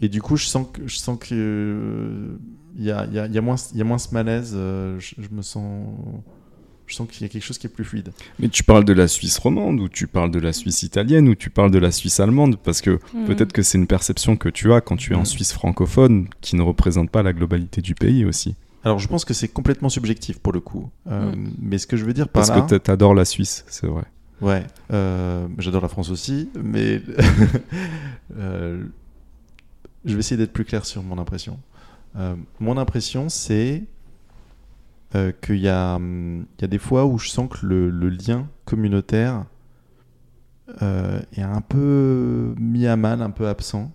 et 0.00 0.08
du 0.08 0.20
coup, 0.20 0.36
je 0.36 0.46
sens 0.46 0.66
que 0.72 0.86
je 0.86 0.96
sens 0.96 1.18
que 1.18 2.38
il 2.74 2.84
y, 2.84 2.90
a, 2.90 3.06
y, 3.06 3.32
y, 3.32 3.38
a 3.38 3.40
moins, 3.40 3.56
ce 3.56 4.14
malaise. 4.14 4.52
je 4.52 5.28
me 5.30 5.42
sens. 5.42 5.86
Je 6.86 6.94
sens 6.94 7.08
qu'il 7.10 7.22
y 7.22 7.24
a 7.24 7.28
quelque 7.28 7.42
chose 7.44 7.58
qui 7.58 7.66
est 7.66 7.70
plus 7.70 7.84
fluide. 7.84 8.10
Mais 8.38 8.48
tu 8.48 8.62
parles 8.62 8.84
de 8.84 8.92
la 8.92 9.08
Suisse 9.08 9.38
romande 9.38 9.80
ou 9.80 9.88
tu 9.88 10.06
parles 10.06 10.30
de 10.30 10.38
la 10.38 10.52
Suisse 10.52 10.82
italienne 10.84 11.28
ou 11.28 11.34
tu 11.34 11.50
parles 11.50 11.70
de 11.72 11.78
la 11.78 11.90
Suisse 11.90 12.20
allemande 12.20 12.56
parce 12.62 12.80
que 12.80 13.00
Mhm. 13.12 13.26
peut-être 13.26 13.52
que 13.52 13.62
c'est 13.62 13.76
une 13.78 13.88
perception 13.88 14.36
que 14.36 14.48
tu 14.48 14.72
as 14.72 14.80
quand 14.80 14.96
tu 14.96 15.12
es 15.12 15.16
en 15.16 15.20
Mhm. 15.20 15.24
Suisse 15.26 15.52
francophone 15.52 16.28
qui 16.40 16.54
ne 16.56 16.62
représente 16.62 17.10
pas 17.10 17.22
la 17.24 17.32
globalité 17.32 17.80
du 17.82 17.94
pays 17.96 18.24
aussi. 18.24 18.54
Alors, 18.84 19.00
je 19.00 19.08
pense 19.08 19.24
que 19.24 19.34
c'est 19.34 19.48
complètement 19.48 19.88
subjectif 19.88 20.38
pour 20.38 20.52
le 20.52 20.60
coup. 20.60 20.88
Euh, 21.08 21.32
Mm. 21.34 21.50
Mais 21.60 21.78
ce 21.78 21.88
que 21.88 21.96
je 21.96 22.04
veux 22.04 22.12
dire 22.12 22.28
par 22.28 22.44
Parce 22.46 22.56
là. 22.56 22.60
que 22.64 22.68
t'a- 22.70 22.78
t'adores 22.78 23.14
la 23.14 23.24
Suisse, 23.24 23.64
c'est 23.68 23.88
vrai. 23.88 24.04
Ouais, 24.40 24.64
euh, 24.92 25.48
j'adore 25.58 25.82
la 25.82 25.88
France 25.88 26.10
aussi, 26.10 26.50
mais 26.62 27.00
euh, 28.36 28.84
je 30.04 30.12
vais 30.14 30.20
essayer 30.20 30.36
d'être 30.36 30.52
plus 30.52 30.64
clair 30.64 30.84
sur 30.86 31.02
mon 31.02 31.18
impression. 31.18 31.58
Euh, 32.16 32.34
mon 32.60 32.76
impression, 32.78 33.28
c'est 33.28 33.82
euh, 35.14 35.32
qu'il 35.40 35.56
y, 35.58 35.68
a, 35.68 35.94
hum, 35.96 36.46
il 36.58 36.62
y 36.62 36.64
a 36.64 36.68
des 36.68 36.78
fois 36.78 37.06
où 37.06 37.18
je 37.18 37.28
sens 37.28 37.48
que 37.48 37.64
le, 37.66 37.90
le 37.90 38.08
lien 38.08 38.48
communautaire 38.64 39.44
euh, 40.82 41.20
est 41.36 41.42
un 41.42 41.60
peu 41.60 42.54
mis 42.58 42.86
à 42.86 42.96
mal, 42.96 43.22
un 43.22 43.30
peu 43.30 43.46
absent. 43.48 43.92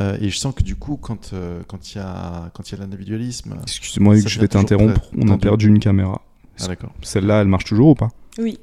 Euh, 0.00 0.16
et 0.20 0.30
je 0.30 0.38
sens 0.38 0.54
que 0.54 0.62
du 0.62 0.76
coup, 0.76 0.96
quand 0.96 1.32
euh, 1.34 1.62
quand 1.66 1.92
il 1.94 1.98
y 1.98 2.00
a 2.00 2.50
quand 2.54 2.70
il 2.70 2.72
y 2.72 2.78
a 2.78 2.80
l'individualisme, 2.80 3.56
Excuse-moi, 3.62 4.14
Ça 4.14 4.20
Hugues, 4.20 4.28
je 4.28 4.34
devient 4.38 4.40
vais 4.42 4.48
toujours 4.48 4.62
t'interrompre. 4.68 5.00
très 5.00 5.16
On 5.18 5.22
a 5.22 5.26
tendu. 5.28 5.38
perdu 5.40 5.68
une 5.68 5.80
caméra. 5.80 6.22
ah 6.60 6.66
d'accord. 6.68 6.92
Celle-là, 7.02 7.40
elle 7.42 7.48
marche 7.48 7.64
toujours 7.64 7.88
ou 7.88 7.94
pas? 7.94 8.08
Oui. 8.38 8.58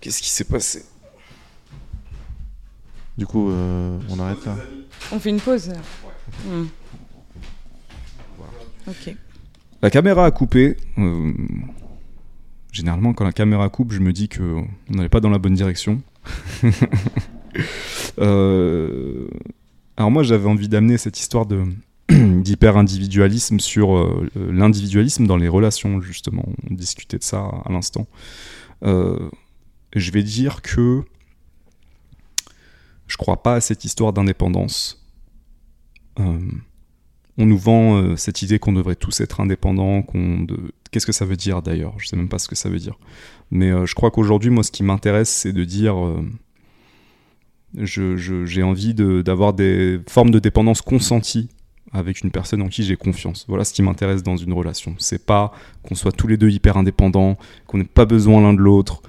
Qu'est-ce 0.00 0.20
qui 0.22 0.30
s'est 0.30 0.44
passé? 0.44 0.84
Du 3.18 3.26
coup, 3.26 3.50
euh, 3.50 3.98
on 4.10 4.18
arrête 4.20 4.44
là. 4.44 4.56
On 5.12 5.18
fait 5.18 5.30
une 5.30 5.40
pause. 5.40 5.72
Hmm. 6.46 6.64
Ok. 8.86 9.14
La 9.82 9.90
caméra 9.90 10.24
a 10.24 10.30
coupé. 10.30 10.76
Euh, 10.98 11.32
généralement, 12.72 13.12
quand 13.12 13.24
la 13.24 13.32
caméra 13.32 13.68
coupe, 13.68 13.92
je 13.92 14.00
me 14.00 14.12
dis 14.12 14.28
que 14.28 14.42
on 14.42 14.94
n'allait 14.94 15.08
pas 15.08 15.20
dans 15.20 15.30
la 15.30 15.38
bonne 15.38 15.54
direction. 15.54 16.02
Euh, 18.18 19.28
alors 19.96 20.10
moi, 20.10 20.22
j'avais 20.22 20.46
envie 20.46 20.68
d'amener 20.68 20.98
cette 20.98 21.18
histoire 21.18 21.46
de 21.46 21.64
d'hyper-individualisme 22.10 23.60
sur 23.60 23.96
euh, 23.96 24.28
l'individualisme 24.34 25.26
dans 25.26 25.38
les 25.38 25.48
relations, 25.48 26.02
justement. 26.02 26.44
On 26.70 26.74
discutait 26.74 27.16
de 27.16 27.22
ça 27.22 27.38
à 27.38 27.72
l'instant. 27.72 28.06
Je 28.82 30.10
vais 30.10 30.22
dire 30.22 30.60
que 30.60 31.02
je 33.06 33.16
crois 33.16 33.42
pas 33.42 33.54
à 33.54 33.60
cette 33.62 33.86
histoire 33.86 34.12
d'indépendance. 34.12 35.06
On 37.38 37.46
nous 37.46 37.58
vend 37.58 37.96
euh, 37.96 38.16
cette 38.16 38.40
idée 38.42 38.58
qu'on 38.58 38.72
devrait 38.72 38.94
tous 38.96 39.20
être 39.20 39.40
indépendants, 39.40 40.04
de... 40.14 40.56
qu'est-ce 40.90 41.04
que 41.06 41.12
ça 41.12 41.24
veut 41.26 41.36
dire 41.36 41.60
d'ailleurs? 41.62 41.94
Je 41.98 42.06
sais 42.06 42.16
même 42.16 42.28
pas 42.28 42.38
ce 42.38 42.48
que 42.48 42.54
ça 42.54 42.68
veut 42.70 42.78
dire. 42.78 42.98
Mais 43.50 43.70
euh, 43.70 43.84
je 43.86 43.94
crois 43.94 44.10
qu'aujourd'hui, 44.10 44.50
moi, 44.50 44.62
ce 44.64 44.70
qui 44.72 44.82
m'intéresse, 44.82 45.28
c'est 45.28 45.52
de 45.52 45.64
dire, 45.64 46.02
euh, 46.02 46.24
je- 47.76 48.16
j'ai 48.46 48.62
envie 48.62 48.94
de- 48.94 49.22
d'avoir 49.22 49.52
des 49.52 50.00
formes 50.08 50.30
de 50.30 50.38
dépendance 50.38 50.80
consenties 50.82 51.48
avec 51.92 52.22
une 52.22 52.30
personne 52.30 52.62
en 52.62 52.68
qui 52.68 52.82
j'ai 52.82 52.96
confiance. 52.96 53.44
Voilà 53.48 53.64
ce 53.64 53.72
qui 53.72 53.82
m'intéresse 53.82 54.22
dans 54.22 54.36
une 54.36 54.52
relation. 54.52 54.94
C'est 54.98 55.24
pas 55.24 55.52
qu'on 55.82 55.94
soit 55.94 56.12
tous 56.12 56.26
les 56.26 56.36
deux 56.36 56.50
hyper 56.50 56.76
indépendants, 56.76 57.36
qu'on 57.66 57.78
n'ait 57.78 57.84
pas 57.84 58.06
besoin 58.06 58.40
l'un 58.40 58.54
de 58.54 58.60
l'autre, 58.60 59.02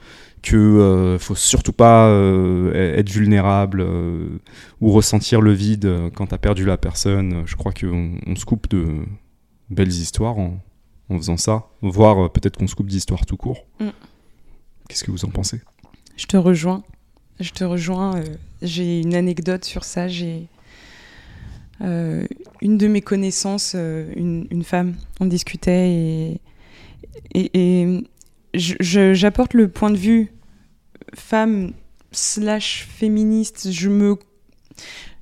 que 0.47 0.55
euh, 0.55 1.19
faut 1.19 1.35
surtout 1.35 1.73
pas 1.73 2.07
euh, 2.07 2.97
être 2.97 3.09
vulnérable 3.09 3.81
euh, 3.81 4.39
ou 4.79 4.91
ressentir 4.91 5.41
le 5.41 5.51
vide 5.51 5.85
euh, 5.85 6.09
quand 6.09 6.27
t'as 6.27 6.37
perdu 6.37 6.65
la 6.65 6.77
personne. 6.77 7.43
Je 7.45 7.55
crois 7.57 7.73
qu'on 7.73 8.17
on 8.25 8.35
se 8.35 8.45
coupe 8.45 8.69
de 8.69 8.85
belles 9.69 9.89
histoires 9.89 10.37
en, 10.37 10.57
en 11.09 11.17
faisant 11.17 11.35
ça, 11.35 11.67
voire 11.81 12.31
peut-être 12.31 12.57
qu'on 12.57 12.67
se 12.67 12.75
coupe 12.75 12.87
d'histoires 12.87 13.25
tout 13.25 13.35
court. 13.35 13.65
Mm. 13.81 13.87
Qu'est-ce 14.87 15.03
que 15.03 15.11
vous 15.11 15.25
en 15.25 15.29
pensez? 15.29 15.59
Je 16.15 16.27
te 16.27 16.37
rejoins. 16.37 16.83
Je 17.41 17.51
te 17.51 17.65
rejoins. 17.65 18.21
j'ai 18.61 19.01
une 19.01 19.15
anecdote 19.15 19.65
sur 19.65 19.83
ça. 19.83 20.07
J'ai 20.07 20.47
euh, 21.81 22.25
une 22.61 22.77
de 22.77 22.87
mes 22.87 23.01
connaissances, 23.01 23.73
une, 23.75 24.47
une 24.49 24.63
femme, 24.63 24.95
on 25.19 25.25
discutait 25.25 25.91
et, 25.91 26.41
et, 27.33 28.03
j'apporte 28.53 29.53
le 29.53 29.67
point 29.67 29.91
de 29.91 29.97
vue 29.97 30.31
femme 31.13 31.73
slash 32.11 32.87
féministe. 32.89 33.71
Je 33.71 33.89
me, 33.89 34.15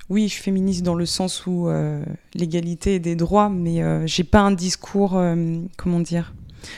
oui, 0.09 0.27
je 0.27 0.33
suis 0.33 0.43
féministe 0.43 0.83
dans 0.83 0.95
le 0.95 1.05
sens 1.05 1.45
où 1.47 1.67
euh, 1.67 2.03
l'égalité 2.33 2.99
des 2.99 3.15
droits, 3.15 3.49
mais 3.49 3.81
euh, 3.81 4.05
j'ai 4.05 4.23
pas 4.23 4.41
un 4.41 4.51
discours, 4.51 5.17
euh, 5.17 5.57
comment 5.77 5.99
dire. 5.99 6.33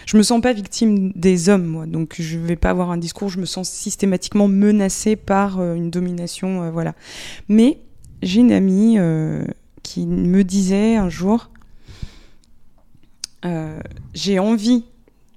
Je 0.05 0.17
me 0.17 0.23
sens 0.23 0.41
pas 0.41 0.51
victime 0.51 1.11
des 1.13 1.47
hommes, 1.47 1.65
moi, 1.65 1.85
donc 1.85 2.15
je 2.19 2.37
vais 2.37 2.57
pas 2.57 2.69
avoir 2.69 2.91
un 2.91 2.97
discours. 2.97 3.29
Je 3.29 3.39
me 3.39 3.45
sens 3.45 3.69
systématiquement 3.69 4.47
menacée 4.47 5.15
par 5.15 5.59
euh, 5.59 5.75
une 5.75 5.89
domination, 5.89 6.71
voilà. 6.71 6.93
Mais 7.47 7.79
j'ai 8.21 8.41
une 8.41 8.51
amie 8.51 8.97
qui 9.83 10.07
me 10.07 10.43
disait 10.43 10.95
un 10.95 11.07
jour, 11.07 11.51
j'ai 14.13 14.39
envie 14.39 14.83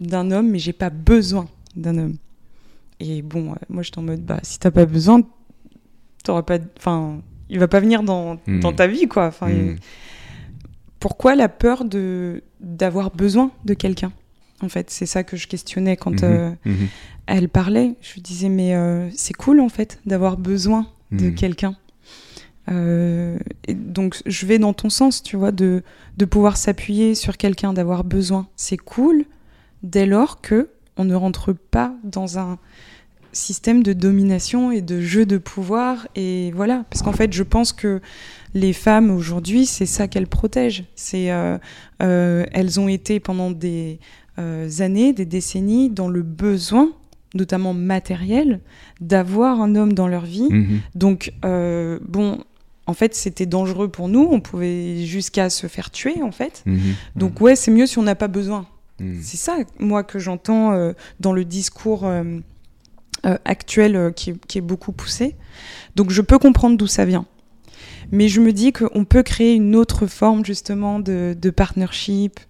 d'un 0.00 0.30
homme, 0.30 0.50
mais 0.50 0.58
j'ai 0.58 0.72
pas 0.72 0.90
besoin 0.90 1.46
d'un 1.76 1.98
homme. 1.98 2.16
Et 3.00 3.22
bon, 3.22 3.52
euh, 3.52 3.54
moi 3.68 3.82
j'étais 3.82 3.98
en 3.98 4.02
mode, 4.02 4.20
bah 4.24 4.38
si 4.42 4.58
t'as 4.58 4.70
pas 4.70 4.86
besoin, 4.86 5.22
t'auras 6.22 6.42
pas, 6.42 6.58
enfin, 6.76 7.20
il 7.48 7.58
va 7.58 7.66
pas 7.68 7.80
venir 7.80 8.02
dans, 8.02 8.36
Mm. 8.46 8.60
dans 8.60 8.72
ta 8.72 8.86
vie, 8.86 9.08
quoi. 9.08 9.26
Enfin, 9.28 9.48
Mm. 9.48 9.52
il- 9.52 9.76
pourquoi 11.00 11.34
la 11.34 11.48
peur 11.48 11.84
de 11.84 12.42
d'avoir 12.60 13.10
besoin 13.10 13.50
de 13.64 13.72
quelqu'un 13.74 14.12
En 14.62 14.68
fait, 14.68 14.90
c'est 14.90 15.06
ça 15.06 15.24
que 15.24 15.38
je 15.38 15.48
questionnais 15.48 15.96
quand 15.96 16.22
Mhm. 16.22 16.28
euh, 16.30 16.50
Mhm. 16.66 16.88
elle 17.26 17.48
parlait. 17.48 17.94
Je 18.02 18.12
lui 18.12 18.20
disais, 18.20 18.50
mais 18.50 18.74
euh, 18.74 19.08
c'est 19.14 19.32
cool 19.32 19.60
en 19.60 19.70
fait 19.70 19.98
d'avoir 20.04 20.36
besoin 20.36 20.86
de 21.10 21.28
Mhm. 21.28 21.34
quelqu'un. 21.34 21.76
Euh, 22.70 23.38
et 23.66 23.72
donc 23.74 24.20
je 24.26 24.44
vais 24.46 24.58
dans 24.58 24.74
ton 24.74 24.90
sens, 24.90 25.22
tu 25.22 25.36
vois, 25.36 25.50
de, 25.52 25.82
de 26.18 26.24
pouvoir 26.26 26.58
s'appuyer 26.58 27.14
sur 27.14 27.38
quelqu'un, 27.38 27.72
d'avoir 27.72 28.04
besoin. 28.04 28.46
C'est 28.56 28.76
cool 28.76 29.24
dès 29.82 30.04
lors 30.04 30.42
que 30.42 30.68
on 30.98 31.04
ne 31.04 31.14
rentre 31.14 31.52
pas 31.54 31.94
dans 32.04 32.38
un 32.38 32.58
système 33.32 33.82
de 33.82 33.92
domination 33.92 34.72
et 34.72 34.80
de 34.80 35.00
jeu 35.00 35.26
de 35.26 35.38
pouvoir 35.38 36.08
et 36.16 36.52
voilà 36.54 36.84
parce 36.90 37.02
qu'en 37.02 37.12
fait 37.12 37.32
je 37.32 37.42
pense 37.42 37.72
que 37.72 38.00
les 38.54 38.72
femmes 38.72 39.10
aujourd'hui 39.10 39.66
c'est 39.66 39.86
ça 39.86 40.08
qu'elles 40.08 40.26
protègent 40.26 40.84
c'est 40.96 41.30
euh, 41.30 41.58
euh, 42.02 42.44
elles 42.52 42.80
ont 42.80 42.88
été 42.88 43.20
pendant 43.20 43.50
des 43.50 43.98
euh, 44.38 44.68
années 44.80 45.12
des 45.12 45.26
décennies 45.26 45.90
dans 45.90 46.08
le 46.08 46.22
besoin 46.22 46.90
notamment 47.34 47.74
matériel 47.74 48.60
d'avoir 49.00 49.60
un 49.60 49.76
homme 49.76 49.92
dans 49.92 50.08
leur 50.08 50.24
vie 50.24 50.48
Mhm. 50.50 50.80
donc, 50.94 51.32
bon, 51.42 52.38
en 52.86 52.94
fait, 52.94 53.14
c'était 53.14 53.46
dangereux 53.46 53.86
pour 53.88 54.08
nous. 54.08 54.26
On 54.30 54.40
pouvait 54.40 55.04
jusqu'à 55.06 55.48
se 55.48 55.68
faire 55.68 55.90
tuer, 55.92 56.22
en 56.22 56.32
fait. 56.32 56.64
Mhm. 56.66 56.80
Donc, 57.14 57.40
ouais, 57.40 57.54
c'est 57.54 57.70
mieux 57.70 57.86
si 57.86 57.98
on 57.98 58.02
n'a 58.02 58.16
pas 58.16 58.26
besoin. 58.26 58.66
Mhm. 58.98 59.20
C'est 59.22 59.36
ça, 59.36 59.58
moi, 59.78 60.02
que 60.02 60.18
j'entends 60.18 60.72
euh, 60.72 60.92
dans 61.20 61.32
le 61.32 61.44
discours 61.44 62.04
euh, 62.04 62.24
euh, 63.26 63.36
actuel 63.44 63.96
euh, 63.96 64.10
qui, 64.10 64.30
est- 64.30 64.46
qui 64.46 64.58
est 64.58 64.62
beaucoup 64.62 64.92
poussé. 64.92 65.36
Donc, 65.96 66.10
je 66.10 66.22
peux 66.22 66.38
comprendre 66.38 66.76
d'où 66.76 66.86
ça 66.86 67.04
vient. 67.04 67.26
Mais 68.12 68.28
je 68.28 68.40
me 68.40 68.52
dis 68.52 68.72
qu'on 68.72 69.04
peut 69.04 69.22
créer 69.22 69.54
une 69.54 69.76
autre 69.76 70.06
forme, 70.06 70.44
justement, 70.44 70.98
de, 70.98 71.36
de 71.40 71.50
partnership, 71.50 72.40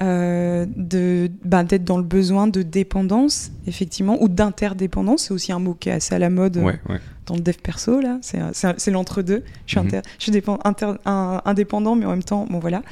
euh, 0.00 0.66
de 0.76 1.30
bah, 1.44 1.62
d'être 1.64 1.84
dans 1.84 1.98
le 1.98 2.04
besoin 2.04 2.46
de 2.46 2.62
dépendance, 2.62 3.50
effectivement, 3.66 4.16
ou 4.22 4.28
d'interdépendance. 4.28 5.24
C'est 5.24 5.34
aussi 5.34 5.52
un 5.52 5.58
mot 5.58 5.74
qui 5.74 5.88
est 5.88 5.92
assez 5.92 6.14
à 6.14 6.18
la 6.18 6.30
mode 6.30 6.56
euh, 6.58 6.62
Ouais, 6.62 6.80
ouais. 6.88 7.00
dans 7.26 7.34
le 7.34 7.40
dev 7.42 7.56
perso 7.62 8.00
là, 8.00 8.18
c'est 8.22 8.38
c'est 8.78 8.90
l'entre-deux. 8.90 9.42
Je 9.66 9.72
suis, 9.72 9.80
Mhm. 9.80 9.86
inter- 9.88 10.00
je 10.18 10.22
suis 10.22 10.32
dépen- 10.32 10.58
inter- 10.64 10.94
un- 11.04 11.42
indépendant, 11.44 11.96
mais 11.96 12.06
en 12.06 12.10
même 12.10 12.22
temps, 12.22 12.46
bon 12.48 12.60
voilà. 12.60 12.82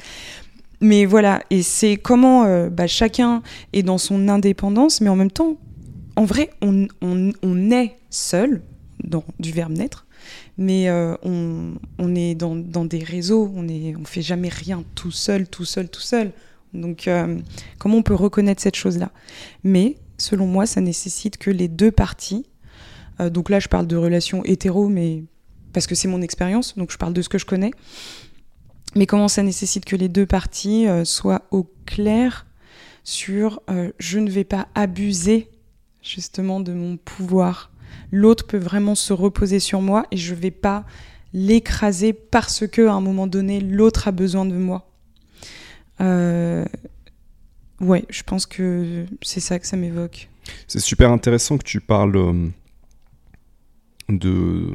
Mais 0.81 1.05
voilà, 1.05 1.41
et 1.49 1.61
c'est 1.63 1.97
comment 1.97 2.43
euh, 2.45 2.69
bah, 2.69 2.87
chacun 2.87 3.41
est 3.73 3.83
dans 3.83 3.97
son 3.97 4.27
indépendance, 4.29 5.01
mais 5.01 5.09
en 5.09 5.15
même 5.15 5.31
temps, 5.31 5.57
en 6.19 6.25
vrai, 6.25 6.49
on, 6.61 7.71
est 7.71 7.95
seul, 8.09 8.61
dans 9.01 9.23
du 9.39 9.53
verbe 9.53 9.71
naître, 9.71 10.05
mais 10.57 10.89
euh, 10.89 11.15
on, 11.23 12.13
est 12.13 12.35
dans, 12.35 12.57
des 12.57 13.05
réseaux, 13.05 13.49
on 13.55 13.65
on 13.65 14.03
fait 14.03 14.21
jamais 14.21 14.49
rien 14.49 14.83
tout 14.95 15.11
seul, 15.11 15.47
tout 15.47 15.63
seul, 15.63 15.87
tout 15.87 16.01
seul. 16.01 16.33
Donc, 16.73 17.07
euh, 17.07 17.39
comment 17.77 17.95
on 17.95 18.03
peut 18.03 18.15
reconnaître 18.15 18.61
cette 18.61 18.75
chose-là? 18.75 19.11
Mais, 19.63 19.95
selon 20.17 20.45
moi, 20.45 20.65
ça 20.65 20.81
nécessite 20.81 21.37
que 21.37 21.51
les 21.51 21.69
deux 21.69 21.91
parties 21.91 22.45
euh, 23.21 23.29
donc 23.29 23.49
là, 23.49 23.61
je 23.61 23.69
parle 23.69 23.87
de 23.87 23.95
relations 23.95 24.43
hétéro, 24.43 24.89
mais 24.89 25.23
parce 25.71 25.87
que 25.87 25.95
c'est 25.95 26.09
mon 26.09 26.21
expérience, 26.21 26.75
donc 26.77 26.91
je 26.91 26.97
parle 26.97 27.13
de 27.13 27.21
ce 27.21 27.29
que 27.29 27.37
je 27.37 27.45
connais. 27.45 27.71
Mais 28.93 29.05
comment 29.05 29.29
ça 29.29 29.41
nécessite 29.41 29.85
que 29.85 29.95
les 29.95 30.09
deux 30.09 30.25
parties 30.25 30.85
soient 31.05 31.43
au 31.51 31.65
clair 31.85 32.45
sur 33.03 33.61
je 33.99 34.19
ne 34.19 34.29
vais 34.29 34.45
pas 34.45 34.67
abuser 34.73 35.49
justement 36.01 36.59
de 36.59 36.73
mon 36.73 36.97
pouvoir. 36.97 37.71
L'autre 38.11 38.45
peut 38.45 38.57
vraiment 38.57 38.95
se 38.95 39.13
reposer 39.13 39.59
sur 39.59 39.81
moi 39.81 40.05
et 40.11 40.17
je 40.17 40.35
vais 40.35 40.51
pas 40.51 40.85
l'écraser 41.33 42.13
parce 42.13 42.67
que 42.67 42.87
à 42.87 42.93
un 42.93 43.01
moment 43.01 43.27
donné 43.27 43.59
l'autre 43.59 44.07
a 44.07 44.11
besoin 44.11 44.45
de 44.45 44.55
moi. 44.55 44.89
Euh, 46.01 46.65
Ouais, 47.81 48.05
je 48.09 48.23
pense 48.23 48.45
que 48.45 49.05
c'est 49.21 49.39
ça 49.39 49.57
que 49.57 49.65
ça 49.65 49.77
m'évoque. 49.77 50.29
C'est 50.67 50.79
super 50.81 51.11
intéressant 51.11 51.57
que 51.57 51.63
tu 51.63 51.79
parles 51.79 52.17
euh, 52.17 52.49
de, 54.09 54.73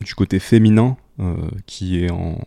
du 0.00 0.14
côté 0.14 0.38
féminin 0.38 0.96
euh, 1.18 1.50
qui 1.66 2.02
est 2.02 2.10
en, 2.10 2.38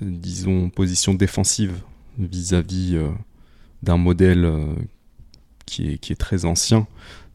disons, 0.00 0.70
position 0.70 1.12
défensive 1.12 1.82
vis-à-vis 2.18 2.96
euh, 2.96 3.10
d'un 3.82 3.98
modèle 3.98 4.50
qui, 5.70 5.92
est, 5.92 5.98
qui 5.98 6.12
est 6.12 6.16
très 6.16 6.44
ancien. 6.44 6.86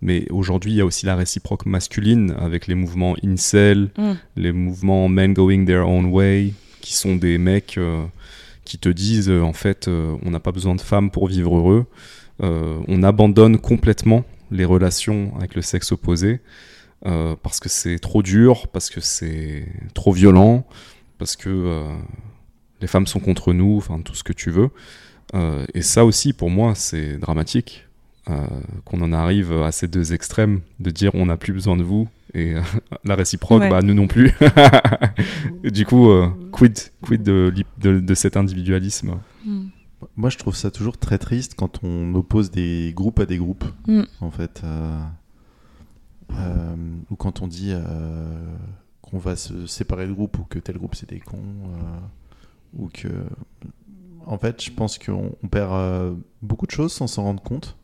Mais 0.01 0.27
aujourd'hui, 0.29 0.73
il 0.73 0.75
y 0.77 0.81
a 0.81 0.86
aussi 0.86 1.05
la 1.05 1.15
réciproque 1.15 1.65
masculine 1.65 2.36
avec 2.39 2.67
les 2.67 2.75
mouvements 2.75 3.15
incel, 3.23 3.89
Mm. 3.97 4.11
les 4.36 4.51
mouvements 4.51 5.07
men 5.09 5.33
going 5.33 5.65
their 5.65 5.88
own 5.88 6.05
way, 6.07 6.53
qui 6.81 6.93
sont 6.93 7.15
des 7.15 7.38
mecs 7.38 7.77
euh, 7.77 8.05
qui 8.65 8.77
te 8.77 8.89
disent 8.89 9.29
euh, 9.29 9.41
en 9.41 9.53
fait, 9.53 9.88
euh, 9.88 10.15
on 10.23 10.31
n'a 10.31 10.39
pas 10.39 10.51
besoin 10.51 10.75
de 10.75 10.81
femmes 10.81 11.09
pour 11.11 11.27
vivre 11.27 11.55
heureux. 11.55 11.86
Euh, 12.43 12.79
on 12.88 13.03
abandonne 13.03 13.57
complètement 13.57 14.25
les 14.51 14.65
relations 14.65 15.33
avec 15.38 15.55
le 15.55 15.61
sexe 15.61 15.91
opposé 15.91 16.41
parce 17.43 17.59
que 17.59 17.69
c'est 17.69 17.99
trop 17.99 18.23
dur, 18.23 18.67
parce 18.67 18.89
que 18.89 18.99
c'est 18.99 19.67
trop 19.93 20.11
violent, 20.11 20.65
parce 21.19 21.36
que 21.36 21.83
les 22.81 22.88
femmes 22.88 23.05
sont 23.05 23.19
contre 23.19 23.53
nous, 23.53 23.77
enfin 23.77 23.99
tout 24.01 24.15
ce 24.15 24.23
que 24.23 24.33
tu 24.33 24.49
veux. 24.49 24.69
Et 25.75 25.83
ça 25.83 26.03
aussi, 26.03 26.33
pour 26.33 26.49
moi, 26.49 26.73
c'est 26.73 27.19
dramatique. 27.19 27.86
Euh, 28.30 28.47
qu'on 28.86 29.01
en 29.01 29.13
arrive 29.13 29.51
à 29.51 29.71
ces 29.71 29.88
deux 29.88 30.13
extrêmes 30.13 30.61
de 30.80 30.89
dire 30.91 31.11
on 31.13 31.28
n'a 31.28 31.38
plus 31.38 31.53
besoin 31.53 31.78
de 31.78 31.84
vous 31.84 32.07
et 32.34 32.55
euh, 32.55 32.61
la 33.03 33.15
réciproque 33.15 33.61
Ouais. 33.61 33.69
bah 33.69 33.82
nous 33.82 33.93
non 33.93 34.07
plus 34.07 34.32
du 35.63 35.86
coup 35.86 36.09
euh, 36.09 36.28
quid 36.51 36.78
quid 37.01 37.23
de, 37.23 37.53
de, 37.80 37.99
de 37.99 38.13
cet 38.15 38.38
individualisme? 38.38 39.15
Mm. 39.45 39.65
Moi, 40.17 40.30
je 40.30 40.38
trouve 40.38 40.55
ça 40.55 40.69
toujours 40.71 40.97
très 40.97 41.17
triste 41.17 41.55
quand 41.55 41.84
on 41.84 42.13
oppose 42.15 42.51
des 42.51 42.93
groupes 42.95 43.19
à 43.19 43.26
des 43.26 43.38
groupes, 43.38 43.65
Mm. 43.88 44.01
en 44.21 44.30
fait. 44.32 44.61
euh, 44.63 44.99
euh, 46.34 46.76
ou 47.09 47.15
quand 47.15 47.41
on 47.41 47.47
dit 47.47 47.71
euh, 47.73 48.55
qu'on 49.01 49.17
va 49.17 49.36
se 49.36 49.67
séparer 49.67 50.05
de 50.07 50.13
groupe 50.13 50.38
ou 50.39 50.43
que 50.43 50.59
tel 50.59 50.77
groupe 50.77 50.95
c'est 50.95 51.10
des 51.10 51.19
cons. 51.19 51.38
euh, 51.38 51.99
ou 52.77 52.89
que. 52.93 53.07
En 54.27 54.38
fait, 54.38 54.64
je 54.64 54.72
pense 54.72 54.97
qu'on 54.97 55.31
on 55.43 55.47
perd 55.47 55.72
euh, 55.72 56.14
beaucoup 56.41 56.65
de 56.65 56.72
choses 56.72 56.91
sans 56.91 57.07
s'en 57.07 57.23
rendre 57.23 57.41
compte. 57.43 57.77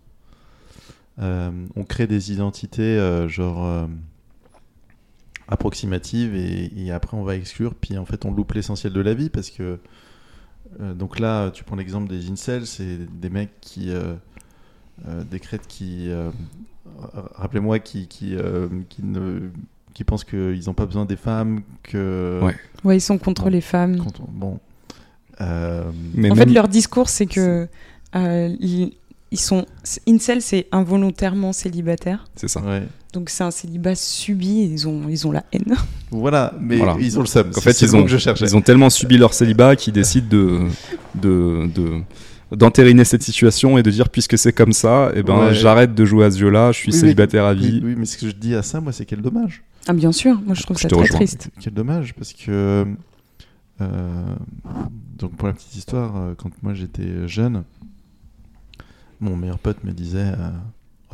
Euh, 1.22 1.52
on 1.76 1.84
crée 1.84 2.07
des 2.07 2.31
identités 2.31 2.81
euh, 2.98 3.27
genre 3.27 3.64
euh, 3.65 3.85
approximatives 5.48 6.35
et, 6.35 6.72
et 6.85 6.91
après 6.91 7.18
on 7.18 7.23
va 7.23 7.35
exclure. 7.35 7.76
Puis 7.76 7.98
en 7.98 8.06
fait, 8.06 8.26
on 8.26 8.31
loupe 8.31 8.53
l'essentiel 8.53 8.93
de 8.93 9.02
la 9.02 9.14
vie 9.14 9.30
parce 9.30 9.49
que 9.49 9.80
euh, 10.80 10.93
donc 10.93 11.19
là, 11.19 11.52
tu 11.52 11.64
prends 11.64 11.76
l'exemple 11.76 12.07
des 12.10 12.30
incels, 12.30 12.65
c'est 12.65 12.98
des 13.19 13.30
mecs 13.30 13.52
qui 13.60 13.89
euh, 13.91 14.14
euh, 15.07 15.23
décrètent 15.30 15.68
qui, 15.68 16.10
euh, 16.10 16.30
rappelez-moi, 17.35 17.80
qui 17.80 18.07
qui, 18.07 18.35
euh, 18.35 18.68
qui 18.89 19.03
ne 19.03 19.49
qui 19.93 20.06
pensent 20.06 20.23
qu'ils 20.23 20.64
n'ont 20.68 20.73
pas 20.73 20.85
besoin 20.85 21.03
des 21.03 21.18
femmes, 21.18 21.61
que 21.84 22.39
Ouais. 22.41 22.56
Ouais, 22.85 22.98
ils 22.98 23.02
sont 23.02 23.18
contre 23.18 23.43
Bon. 23.43 23.49
les 23.49 23.60
femmes. 23.61 23.98
bon. 24.30 24.60
Euh, 25.41 25.84
mais 26.15 26.31
en 26.31 26.35
même- 26.35 26.48
fait, 26.48 26.53
leur 26.53 26.69
discours, 26.69 27.10
c'est 27.10 27.26
que 27.26 27.68
euh, 28.15 28.56
ils, 28.61 28.93
ils 29.31 29.39
sont. 29.39 29.65
Incel, 30.07 30.41
c'est 30.41 30.67
involontairement 30.71 31.53
célibataire. 31.53 32.25
c'est 32.35 32.47
ça 32.47 32.61
ouais. 32.61 32.83
Donc 33.13 33.29
c'est 33.29 33.43
un 33.43 33.51
célibat 33.51 33.95
subi 33.95 34.61
et 34.61 34.65
ils 34.65 34.87
ont, 34.87 35.01
ils 35.09 35.27
ont 35.27 35.31
la 35.31 35.43
haine. 35.51 35.75
Voilà, 36.11 36.53
mais 36.59 36.77
Voilà. 36.77 36.95
ils 36.99 37.17
ont 37.17 37.21
le 37.21 37.27
seum. 37.27 37.49
En 37.55 37.61
fait, 37.61 37.81
ils 37.81 37.95
ont, 37.95 38.03
que 38.03 38.09
je 38.09 38.17
cherchais. 38.17 38.45
ils 38.45 38.55
ont 38.55 38.61
tellement 38.61 38.89
subi 38.89 39.17
leur 39.17 39.33
célibat 39.33 39.75
qu'ils 39.77 39.93
décident 39.93 40.27
de, 40.29 40.59
de, 41.15 41.67
de- 41.73 42.01
d'entériner 42.55 43.05
cette 43.05 43.23
situation 43.23 43.77
et 43.77 43.83
de 43.83 43.89
dire 43.91 44.09
puisque 44.09 44.37
c'est 44.37 44.51
comme 44.51 44.73
ça, 44.73 45.11
eh 45.15 45.23
ben, 45.23 45.37
Ouais. 45.47 45.53
j'arrête 45.53 45.95
de 45.95 46.03
jouer 46.05 46.25
à 46.25 46.31
ce 46.31 46.37
jeu-là, 46.37 46.73
je 46.73 46.77
suis 46.79 46.87
Oui, 46.91 46.95
mais- 46.95 46.99
célibataire 46.99 47.45
à 47.45 47.53
vie. 47.53 47.81
oui, 47.83 47.95
mais 47.97 48.05
ce 48.05 48.17
que 48.17 48.27
je 48.27 48.33
dis 48.33 48.55
à 48.55 48.61
ça, 48.63 48.81
moi, 48.81 48.91
c'est 48.91 49.05
quel 49.05 49.21
dommage. 49.21 49.63
Ah, 49.87 49.93
bien 49.93 50.11
sûr, 50.11 50.39
moi 50.45 50.53
je 50.53 50.63
trouve 50.63 50.77
Je 50.77 50.81
ça 50.83 50.87
très 50.89 50.99
rejoins. 50.99 51.17
triste. 51.17 51.49
Quel 51.61 51.73
dommage, 51.73 52.13
parce 52.13 52.33
que. 52.33 52.85
euh, 53.81 54.35
donc, 55.17 55.35
pour 55.35 55.47
la 55.47 55.53
petite 55.53 55.75
histoire, 55.75 56.11
euh, 56.17 56.33
quand 56.37 56.49
moi 56.61 56.73
j'étais 56.73 57.27
jeune, 57.27 57.63
mon 59.22 59.38
meilleur 59.38 59.60
pote 59.60 59.84
me 59.84 59.91
disait 59.93 60.34
euh, 60.38 60.49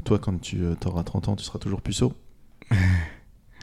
Toi, 0.04 0.18
quand 0.18 0.40
tu 0.42 0.64
auras 0.86 1.04
30 1.04 1.30
ans, 1.30 1.36
tu 1.36 1.44
seras 1.44 1.60
toujours 1.60 1.82
puceau. 1.82 2.14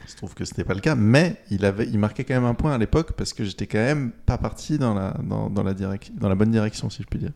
Il 0.06 0.10
se 0.10 0.16
trouve 0.16 0.34
que 0.34 0.44
c'était 0.44 0.64
pas 0.64 0.74
le 0.74 0.80
cas, 0.80 0.94
mais 0.94 1.40
il, 1.50 1.64
avait, 1.64 1.86
il 1.88 1.98
marquait 1.98 2.24
quand 2.24 2.34
même 2.34 2.44
un 2.44 2.52
point 2.52 2.74
à 2.74 2.78
l'époque 2.78 3.12
parce 3.12 3.32
que 3.32 3.42
j'étais 3.42 3.66
quand 3.66 3.78
même 3.78 4.12
pas 4.26 4.36
parti 4.36 4.76
dans 4.76 4.92
la, 4.92 5.12
dans, 5.22 5.48
dans 5.48 5.62
la, 5.62 5.72
direc 5.72 6.12
dans 6.14 6.28
la 6.28 6.34
bonne 6.34 6.50
direction, 6.50 6.90
si 6.90 7.02
je 7.02 7.08
puis 7.08 7.18
dire. 7.20 7.32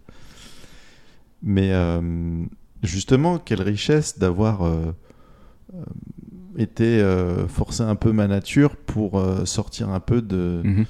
Mais 1.43 1.72
euh, 1.72 2.44
justement, 2.82 3.39
quelle 3.39 3.62
richesse 3.62 4.18
d'avoir 4.18 4.66
euh, 4.66 4.93
euh, 5.72 5.78
été 6.59 7.02
forcé 7.48 7.82
un 7.85 7.94
peu 7.94 8.12
ma 8.12 8.26
nature 8.26 8.76
pour 8.76 9.22
sortir 9.47 9.89
un 9.89 10.01
peu 10.01 10.20
de, 10.20 10.60
Mhm. 10.62 10.85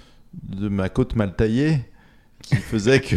de 0.58 0.68
ma 0.68 0.88
côte 0.88 1.14
mal 1.14 1.36
taillée 1.36 1.78
qui 2.42 2.56
faisait 2.56 3.00
que 3.00 3.16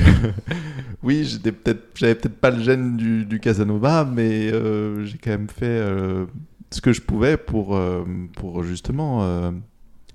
oui 1.03 1.23
j'étais 1.25 1.51
peut-être 1.51 1.89
j'avais 1.95 2.15
peut-être 2.15 2.39
pas 2.39 2.51
le 2.51 2.61
gène 2.61 2.97
du, 2.97 3.25
du 3.25 3.39
Casanova 3.39 4.05
mais 4.05 4.51
euh, 4.51 5.05
j'ai 5.05 5.17
quand 5.17 5.31
même 5.31 5.49
fait 5.49 5.65
euh, 5.65 6.25
ce 6.69 6.81
que 6.81 6.93
je 6.93 7.01
pouvais 7.01 7.37
pour 7.37 7.75
euh, 7.75 8.03
pour 8.35 8.63
justement 8.63 9.51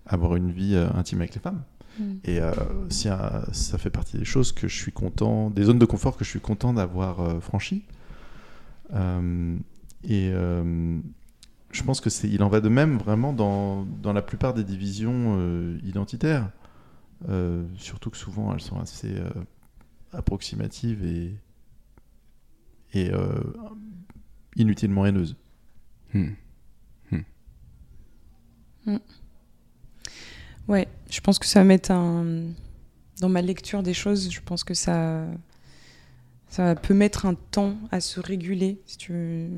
avoir 0.07 0.37
une 0.37 0.51
vie 0.51 0.77
intime 0.95 1.21
avec 1.21 1.35
les 1.35 1.41
femmes. 1.41 1.63
Mm. 1.99 2.15
et 2.25 2.41
si, 2.91 3.09
ça 3.53 3.79
fait 3.79 3.91
partie 3.91 4.19
des 4.19 4.25
choses 4.25 4.53
que 4.53 4.69
je 4.69 4.77
suis 4.77 4.93
content 4.93 5.51
des 5.51 5.65
zones 5.65 5.79
de 5.79 5.87
confort 5.87 6.17
que 6.17 6.25
je 6.25 6.31
suis 6.31 6.41
content 6.41 6.75
d'avoir 6.75 7.43
franchies. 7.43 7.85
Et 8.93 10.31
je 10.31 11.83
pense 11.85 12.01
que 12.01 12.11
c'est 12.11 12.29
il 12.29 12.43
en 12.43 12.49
va 12.49 12.61
de 12.61 12.69
même 12.69 12.99
vraiment 12.99 13.33
dans, 13.33 13.87
dans 14.03 14.13
la 14.13 14.23
plupart 14.23 14.55
des 14.55 14.65
divisions 14.65 15.39
identitaires 15.83 16.51
euh, 17.29 17.67
surtout 17.77 18.11
que 18.11 18.17
souvent 18.17 18.53
elles 18.53 18.61
sont 18.61 18.79
assez 18.79 19.17
euh, 19.17 19.31
approximatives 20.13 21.05
et, 21.05 21.35
et 22.93 23.11
euh, 23.13 23.43
inutilement 24.57 25.07
haineuses. 25.07 25.37
Hmm. 26.13 26.33
Ouais, 30.69 30.89
je 31.11 31.21
pense 31.21 31.39
que 31.39 31.47
ça 31.47 31.61
va 31.61 31.65
mettre 31.65 31.91
un. 31.91 32.45
Dans 33.21 33.29
ma 33.29 33.41
lecture 33.41 33.83
des 33.83 33.95
choses, 33.95 34.31
je 34.31 34.41
pense 34.41 34.65
que 34.65 34.75
ça. 34.75 35.25
Ça 36.49 36.75
peut 36.75 36.95
mettre 36.95 37.27
un 37.27 37.35
temps 37.35 37.77
à 37.91 38.01
se 38.01 38.21
réguler. 38.21 38.81
Si 38.87 38.97
tu 38.99 39.13
veux. 39.13 39.49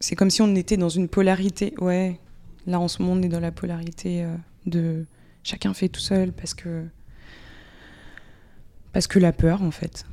C'est 0.00 0.16
comme 0.16 0.30
si 0.30 0.42
on 0.42 0.54
était 0.54 0.76
dans 0.76 0.88
une 0.88 1.08
polarité. 1.08 1.74
Ouais, 1.78 2.18
là 2.66 2.80
en 2.80 2.88
ce 2.88 3.02
moment, 3.02 3.18
on 3.18 3.22
est 3.22 3.28
dans 3.28 3.40
la 3.40 3.52
polarité 3.52 4.24
euh, 4.24 4.34
de 4.66 5.06
chacun 5.42 5.74
fait 5.74 5.88
tout 5.88 6.00
seul 6.00 6.32
parce 6.32 6.54
que. 6.54 6.84
Parce 8.92 9.06
que 9.06 9.18
la 9.18 9.32
peur, 9.32 9.62
en 9.62 9.70
fait. 9.70 10.06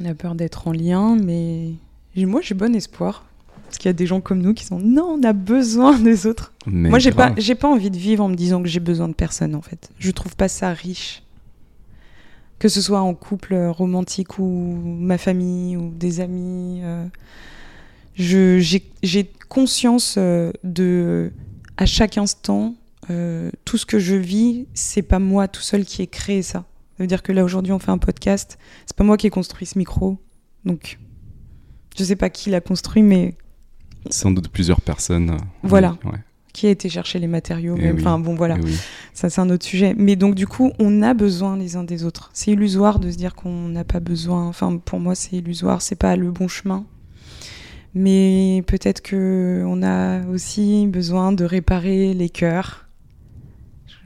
La 0.00 0.14
peur 0.14 0.34
d'être 0.34 0.66
en 0.68 0.72
lien, 0.72 1.16
mais 1.16 1.72
moi 2.16 2.40
j'ai 2.42 2.54
bon 2.54 2.74
espoir. 2.74 3.26
Parce 3.64 3.78
qu'il 3.78 3.88
y 3.88 3.90
a 3.90 3.94
des 3.94 4.06
gens 4.06 4.20
comme 4.20 4.40
nous 4.40 4.54
qui 4.54 4.64
sont 4.64 4.78
non, 4.78 5.16
on 5.18 5.22
a 5.24 5.32
besoin 5.32 5.98
des 5.98 6.26
autres. 6.26 6.52
Mais 6.66 6.90
Moi, 6.90 6.98
j'ai 6.98 7.10
pas, 7.12 7.34
j'ai 7.36 7.54
pas 7.54 7.68
envie 7.68 7.90
de 7.90 7.96
vivre 7.96 8.22
en 8.22 8.28
me 8.28 8.34
disant 8.36 8.62
que 8.62 8.68
j'ai 8.68 8.78
besoin 8.80 9.08
de 9.08 9.14
personne, 9.14 9.54
en 9.54 9.62
fait. 9.62 9.90
Je 9.98 10.10
trouve 10.12 10.36
pas 10.36 10.48
ça 10.48 10.70
riche. 10.72 11.22
Que 12.60 12.68
ce 12.68 12.80
soit 12.80 13.00
en 13.00 13.14
couple 13.14 13.54
romantique 13.56 14.38
ou 14.38 14.44
ma 14.44 15.18
famille 15.18 15.76
ou 15.76 15.90
des 15.90 16.20
amis. 16.20 16.80
euh, 16.84 17.04
je, 18.14 18.58
j'ai, 18.60 18.84
j'ai 19.02 19.30
conscience 19.48 20.14
euh, 20.18 20.52
de, 20.62 21.32
à 21.76 21.84
chaque 21.84 22.16
instant, 22.16 22.74
euh, 23.10 23.50
tout 23.64 23.76
ce 23.78 23.86
que 23.86 23.98
je 23.98 24.14
vis, 24.16 24.66
c'est 24.74 25.02
pas 25.02 25.18
moi 25.18 25.48
tout 25.48 25.60
seul 25.62 25.84
qui 25.84 26.02
ai 26.02 26.06
créé 26.06 26.42
ça. 26.42 26.60
Ça 26.96 27.02
veut 27.02 27.06
dire 27.06 27.22
que 27.22 27.32
là, 27.32 27.42
aujourd'hui, 27.44 27.72
on 27.72 27.78
fait 27.78 27.90
un 27.90 27.98
podcast. 27.98 28.58
C'est 28.86 28.96
pas 28.96 29.04
moi 29.04 29.16
qui 29.16 29.26
ai 29.26 29.30
construit 29.30 29.66
ce 29.66 29.78
micro. 29.78 30.18
Donc, 30.64 30.98
je 31.98 32.04
sais 32.04 32.16
pas 32.16 32.30
qui 32.30 32.50
l'a 32.50 32.60
construit, 32.60 33.02
mais 33.02 33.34
Sans 34.10 34.30
doute 34.30 34.48
plusieurs 34.48 34.80
personnes. 34.80 35.30
euh, 35.30 35.36
Voilà. 35.62 35.96
oui, 36.04 36.12
ouais. 36.12 36.18
qui 36.52 36.66
a 36.68 36.70
été 36.70 36.88
chercher 36.88 37.18
les 37.18 37.26
matériaux. 37.26 37.76
Eh 37.80 37.90
oui. 37.90 38.00
Enfin, 38.00 38.18
bon, 38.20 38.34
voilà. 38.36 38.56
Eh 38.60 38.64
oui. 38.64 38.76
Ça, 39.12 39.28
c'est 39.28 39.40
un 39.40 39.50
autre 39.50 39.64
sujet. 39.66 39.94
Mais 39.98 40.14
donc, 40.14 40.34
du 40.36 40.46
coup, 40.46 40.70
on 40.78 41.02
a 41.02 41.14
besoin 41.14 41.56
les 41.56 41.74
uns 41.76 41.82
des 41.84 42.04
autres. 42.04 42.30
C'est 42.32 42.52
illusoire 42.52 43.00
de 43.00 43.10
se 43.10 43.16
dire 43.16 43.34
qu'on 43.34 43.68
n'a 43.68 43.82
pas 43.84 44.00
besoin. 44.00 44.46
Enfin, 44.46 44.76
pour 44.78 45.00
moi, 45.00 45.14
c'est 45.16 45.36
illusoire. 45.36 45.82
C'est 45.82 45.96
pas 45.96 46.14
le 46.16 46.30
bon 46.30 46.46
chemin. 46.46 46.84
Mais 47.94 48.62
peut-être 48.66 49.02
que 49.02 49.62
on 49.66 49.82
a 49.82 50.24
aussi 50.26 50.86
besoin 50.86 51.32
de 51.32 51.44
réparer 51.44 52.12
les 52.14 52.28
cœurs. 52.28 52.83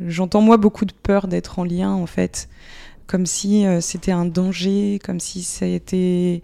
J'entends 0.06 0.40
moi 0.42 0.56
beaucoup 0.56 0.84
de 0.84 0.92
peur 0.92 1.26
d'être 1.28 1.58
en 1.58 1.64
lien, 1.64 1.92
en 1.92 2.06
fait, 2.06 2.48
comme 3.06 3.26
si 3.26 3.66
euh, 3.66 3.80
c'était 3.80 4.12
un 4.12 4.26
danger, 4.26 5.00
comme 5.04 5.18
si 5.20 5.42
c'était 5.42 6.42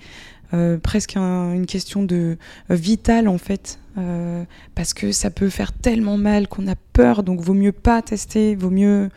euh, 0.53 0.79
presque 0.79 1.17
un- 1.17 1.53
une 1.55 1.67
question 1.67 2.03
de 2.03 2.37
euh, 2.71 2.75
vitale, 2.75 3.29
en 3.29 3.39
fait, 3.39 3.79
euh, 3.99 4.45
parce 4.75 4.93
que 4.95 5.13
ça 5.13 5.31
peut 5.31 5.49
faire 5.51 5.73
tellement 5.73 6.17
mal 6.17 6.49
qu'on 6.49 6.67
a 6.67 6.75
peur, 6.93 7.23
donc 7.23 7.41
vaut 7.41 7.55
mieux 7.55 7.73
pas 7.73 8.03
tester, 8.03 8.55
vaut 8.57 8.71
mieux. 8.71 9.09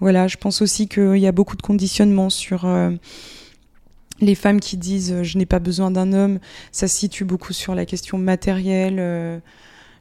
Voilà, 0.00 0.26
je 0.26 0.36
pense 0.36 0.62
aussi 0.62 0.88
qu'il 0.88 1.18
y 1.18 1.26
a 1.26 1.32
beaucoup 1.32 1.56
de 1.56 1.62
conditionnements 1.62 2.30
sur 2.30 2.64
euh, 2.64 2.90
les 4.20 4.34
femmes 4.34 4.60
qui 4.60 4.76
disent 4.76 5.22
je 5.22 5.38
n'ai 5.38 5.46
pas 5.46 5.58
besoin 5.58 5.90
d'un 5.90 6.12
homme. 6.12 6.38
Ça 6.72 6.88
se 6.88 6.96
situe 6.96 7.24
beaucoup 7.24 7.52
sur 7.52 7.74
la 7.74 7.84
question 7.86 8.18
matérielle. 8.18 8.98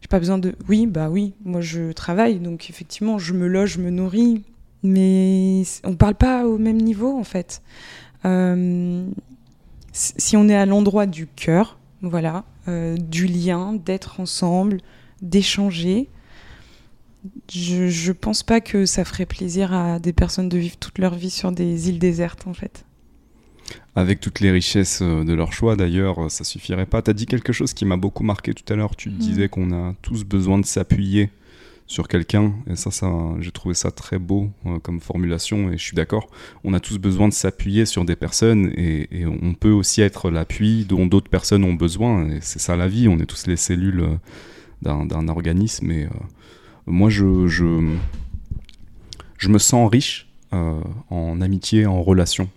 J'ai 0.02 0.08
pas 0.08 0.20
besoin 0.20 0.38
de. 0.38 0.56
Oui, 0.68 0.88
bah 0.88 1.10
oui, 1.10 1.34
moi 1.44 1.62
je 1.62 1.92
travaille, 1.92 2.40
donc 2.40 2.70
effectivement 2.70 3.18
je 3.18 3.34
me 3.34 3.48
loge, 3.48 3.74
je 3.74 3.82
me 3.82 3.90
nourris, 3.90 4.44
mais 4.84 5.64
on 5.84 5.96
parle 5.96 6.16
pas 6.16 6.46
au 6.48 6.58
même 6.58 6.82
niveau 6.82 7.18
en 7.18 7.24
fait. 7.24 7.62
Euh, 8.26 9.06
si 9.94 10.14
si 10.18 10.38
on 10.38 10.48
est 10.50 10.56
à 10.56 10.66
l'endroit 10.66 11.06
du 11.06 11.28
cœur, 11.28 11.78
voilà, 12.02 12.46
euh, 12.68 12.98
du 12.98 13.28
lien, 13.28 13.74
d'être 13.74 14.20
ensemble, 14.20 14.82
d'échanger. 15.22 16.10
Je, 17.52 17.88
je 17.88 18.12
pense 18.12 18.42
pas 18.42 18.62
que 18.62 18.88
ça 18.88 19.06
ferait 19.06 19.28
plaisir 19.28 19.74
à 19.74 20.00
des 20.00 20.14
personnes 20.14 20.50
de 20.50 20.58
vivre 20.58 20.78
toute 20.78 20.98
leur 20.98 21.14
vie 21.14 21.30
sur 21.30 21.52
des 21.52 21.90
îles 21.90 22.00
désertes, 22.00 22.48
en 22.48 22.54
fait. 22.54 22.84
Avec 23.96 24.20
toutes 24.22 24.40
les 24.40 24.52
richesses 24.52 25.00
euh, 25.02 25.24
de 25.26 25.34
leur 25.34 25.52
choix, 25.52 25.76
d'ailleurs, 25.76 26.24
euh, 26.26 26.30
ça 26.30 26.44
suffirait 26.44 26.86
pas. 26.86 27.02
Tu 27.02 27.12
as 27.12 27.14
dit 27.14 27.26
quelque 27.26 27.52
chose 27.54 27.74
qui 27.74 27.84
m'a 27.86 27.98
beaucoup 27.98 28.24
marqué 28.24 28.54
tout 28.54 28.72
à 28.72 28.76
l'heure. 28.78 28.96
Tu 28.96 29.10
Mhm. 29.10 29.18
disais 29.18 29.50
qu'on 29.50 29.72
a 29.74 29.94
tous 30.02 30.24
besoin 30.24 30.60
de 30.60 30.66
s'appuyer 30.66 31.30
sur 31.88 32.08
quelqu'un. 32.08 32.54
Et 32.70 32.78
ça, 32.78 32.90
ça 32.90 33.12
j'ai 33.42 33.52
trouvé 33.52 33.76
ça 33.76 33.92
très 33.92 34.18
beau 34.18 34.50
euh, 34.66 34.80
comme 34.80 35.02
formulation. 35.02 35.72
Et 35.72 35.78
je 35.78 35.84
suis 35.84 35.96
d'accord. 35.96 36.30
On 36.64 36.74
a 36.74 36.80
tous 36.80 37.00
besoin 37.00 37.28
de 37.28 37.34
s'appuyer 37.34 37.86
sur 37.86 38.06
des 38.06 38.16
personnes. 38.16 38.72
Et, 38.78 39.08
et 39.12 39.26
on 39.26 39.54
peut 39.54 39.72
aussi 39.72 40.02
être 40.02 40.32
l'appui 40.32 40.86
dont 40.86 41.06
d'autres 41.06 41.30
personnes 41.30 41.66
ont 41.66 41.74
besoin. 41.74 42.30
Et 42.30 42.40
c'est 42.42 42.60
ça 42.60 42.78
la 42.78 42.88
vie. 42.88 43.10
On 43.10 43.20
est 43.20 43.26
tous 43.26 43.46
les 43.48 43.58
cellules 43.58 44.02
euh, 44.86 45.06
d'un 45.06 45.28
organisme. 45.28 45.92
Et 45.92 46.06
euh, 46.06 46.10
moi, 46.88 47.10
je, 47.10 47.48
je, 47.48 47.66
je 49.38 49.50
me 49.50 49.58
sens 49.60 49.92
riche 49.92 50.28
en 50.54 51.40
amitié, 51.40 51.86
en 51.86 52.02
relation 52.02 52.50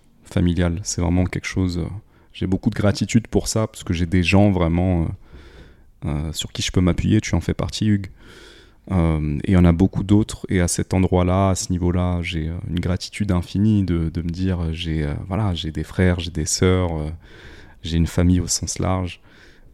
C'est 0.82 1.01
vraiment 1.01 1.24
quelque 1.27 1.47
chose. 1.47 1.78
euh, 1.78 1.86
j'ai 2.32 2.47
beaucoup 2.47 2.70
de 2.70 2.74
gratitude 2.74 3.28
pour 3.28 3.47
ça, 3.47 3.66
parce 3.66 3.85
que 3.85 3.93
j'ai 3.93 4.06
des 4.06 4.23
gens 4.23 4.51
vraiment 4.51 5.02
euh, 5.02 6.09
euh, 6.09 6.32
sur 6.32 6.52
qui 6.52 6.62
je 6.62 6.73
peux 6.73 6.81
m'appuyer. 6.81 7.20
Tu 7.20 7.35
en 7.35 7.40
fais 7.40 7.55
partie, 7.55 7.86
Hugues. 7.86 8.11
Et 8.90 8.94
il 9.48 9.52
y 9.52 9.56
en 9.56 9.65
a 9.65 9.73
beaucoup 9.73 10.02
d'autres. 10.02 10.44
Et 10.48 10.61
à 10.61 10.69
cet 10.69 10.93
endroit-là, 10.93 11.51
à 11.51 11.55
ce 11.55 11.73
niveau-là, 11.73 12.20
j'ai 12.23 12.51
une 12.69 12.81
gratitude 12.81 13.31
infinie 13.32 13.82
de, 13.82 14.11
me 14.16 14.28
dire 14.28 14.74
j'ai 14.74 15.06
des 15.73 15.85
frères, 15.85 16.20
j'ai 16.20 16.31
des 16.31 16.44
sœurs, 16.44 16.90
j'ai 17.82 17.97
une 17.97 18.06
famille 18.06 18.40
au 18.40 18.47
sens 18.47 18.78
large. 18.78 19.23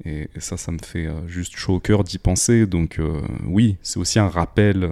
Et, 0.05 0.29
ça, 0.39 0.57
ça 0.57 0.71
me 0.71 0.79
fait 0.79 1.09
juste 1.27 1.57
chaud 1.57 1.75
au 1.75 1.81
cœur 1.81 2.05
d'y 2.05 2.19
penser. 2.19 2.67
Donc 2.67 3.01
oui, 3.49 3.79
c'est 3.83 3.99
aussi 3.99 4.21
un 4.21 4.29
rappel 4.29 4.89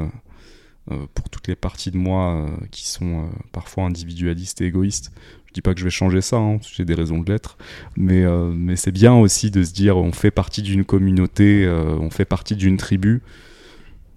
pour 1.15 1.31
toutes 1.31 1.47
les 1.47 1.55
parties 1.55 1.93
de 1.93 1.97
moi 1.97 2.45
qui 2.73 2.89
sont 2.89 3.31
parfois 3.53 3.85
individualistes 3.85 4.61
et 4.63 4.67
égoïstes. 4.67 5.13
Je 5.49 5.55
dis 5.55 5.63
pas 5.63 5.73
que 5.73 5.81
je 5.81 5.85
vais 5.85 5.91
changer 5.91 6.21
ça, 6.21 6.37
hein, 6.37 6.59
j'ai 6.61 6.85
des 6.85 6.95
raisons 6.95 7.19
de 7.19 7.33
l'être, 7.33 7.57
mais, 7.97 8.23
euh, 8.23 8.53
mais 8.55 8.77
c'est 8.77 8.93
bien 8.93 9.15
aussi 9.15 9.51
de 9.51 9.65
se 9.65 9.73
dire 9.73 9.97
on 9.97 10.13
fait 10.13 10.31
partie 10.31 10.61
d'une 10.61 10.85
communauté, 10.85 11.65
euh, 11.65 11.97
on 11.99 12.11
fait 12.11 12.27
partie 12.27 12.55
d'une 12.55 12.77
tribu, 12.77 13.23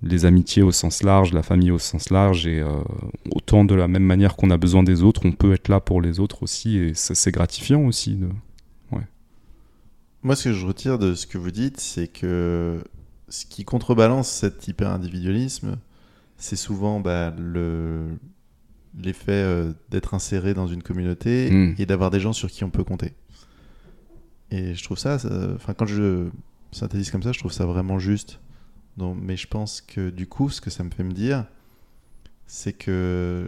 les 0.03 0.25
amitiés 0.25 0.61
au 0.61 0.73
sens 0.73 1.03
large, 1.03 1.31
la 1.31 1.41
famille 1.41 1.71
au 1.71 1.79
sens 1.79 2.09
large, 2.09 2.47
et 2.47 2.59
euh, 2.59 2.67
autant 3.33 3.63
de 3.63 3.73
la 3.75 3.87
même 3.87 4.03
manière 4.03 4.35
qu'on 4.35 4.49
a 4.49 4.57
besoin 4.57 4.83
des 4.83 5.03
autres, 5.03 5.21
on 5.23 5.31
peut 5.31 5.53
être 5.53 5.69
là 5.69 5.79
pour 5.79 6.01
les 6.01 6.19
autres 6.19 6.43
aussi, 6.43 6.77
et 6.77 6.91
c'est 6.93 7.31
gratifiant 7.31 7.85
aussi. 7.85 8.15
De... 8.15 8.27
Moi, 10.23 10.35
ce 10.35 10.49
que 10.49 10.53
je 10.53 10.65
retire 10.67 10.99
de 10.99 11.15
ce 11.15 11.25
que 11.25 11.39
vous 11.39 11.49
dites, 11.49 11.79
c'est 11.79 12.07
que 12.07 12.83
ce 13.27 13.45
qui 13.47 13.65
contrebalance 13.65 14.29
cet 14.29 14.67
hyper-individualisme, 14.67 15.77
c'est 16.37 16.55
souvent 16.55 16.99
bah, 16.99 17.33
le 17.39 18.05
l'effet 18.99 19.31
euh, 19.31 19.73
d'être 19.89 20.13
inséré 20.13 20.53
dans 20.53 20.67
une 20.67 20.83
communauté 20.83 21.49
Mm. 21.51 21.75
et 21.77 21.85
d'avoir 21.85 22.11
des 22.11 22.19
gens 22.19 22.33
sur 22.33 22.49
qui 22.49 22.63
on 22.63 22.69
peut 22.69 22.83
compter. 22.83 23.13
Et 24.51 24.73
je 24.75 24.83
trouve 24.83 24.97
ça, 24.97 25.17
enfin 25.55 25.73
quand 25.73 25.85
je 25.85 26.27
synthétise 26.71 27.09
comme 27.11 27.23
ça, 27.23 27.31
je 27.31 27.39
trouve 27.39 27.53
ça 27.53 27.65
vraiment 27.65 27.99
juste. 27.99 28.39
Donc, 28.97 29.17
mais 29.21 29.37
je 29.37 29.47
pense 29.47 29.79
que 29.81 30.09
du 30.09 30.27
coup, 30.27 30.49
ce 30.49 30.59
que 30.59 30.69
ça 30.69 30.83
me 30.83 30.89
fait 30.91 31.03
me 31.03 31.13
dire, 31.13 31.45
c'est 32.47 32.73
que 32.73 33.47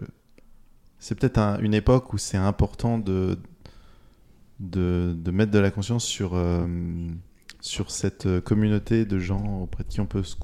c'est 0.99 1.15
peut-être 1.19 1.37
un- 1.39 1.59
une 1.59 1.73
époque 1.73 2.13
où 2.13 2.17
c'est 2.17 2.37
important 2.37 2.97
de 2.97 3.37
de, 4.59 5.13
de 5.17 5.31
mettre 5.31 5.51
de 5.51 5.59
la 5.59 5.71
conscience 5.71 6.05
sur, 6.05 6.35
euh, 6.35 6.65
sur 7.59 7.91
cette 7.91 8.39
communauté 8.41 9.03
de 9.03 9.19
gens 9.19 9.61
auprès 9.61 9.83
de 9.83 9.89
qui 9.89 9.99
on 9.99 10.05
peut 10.05 10.23
se 10.23 10.35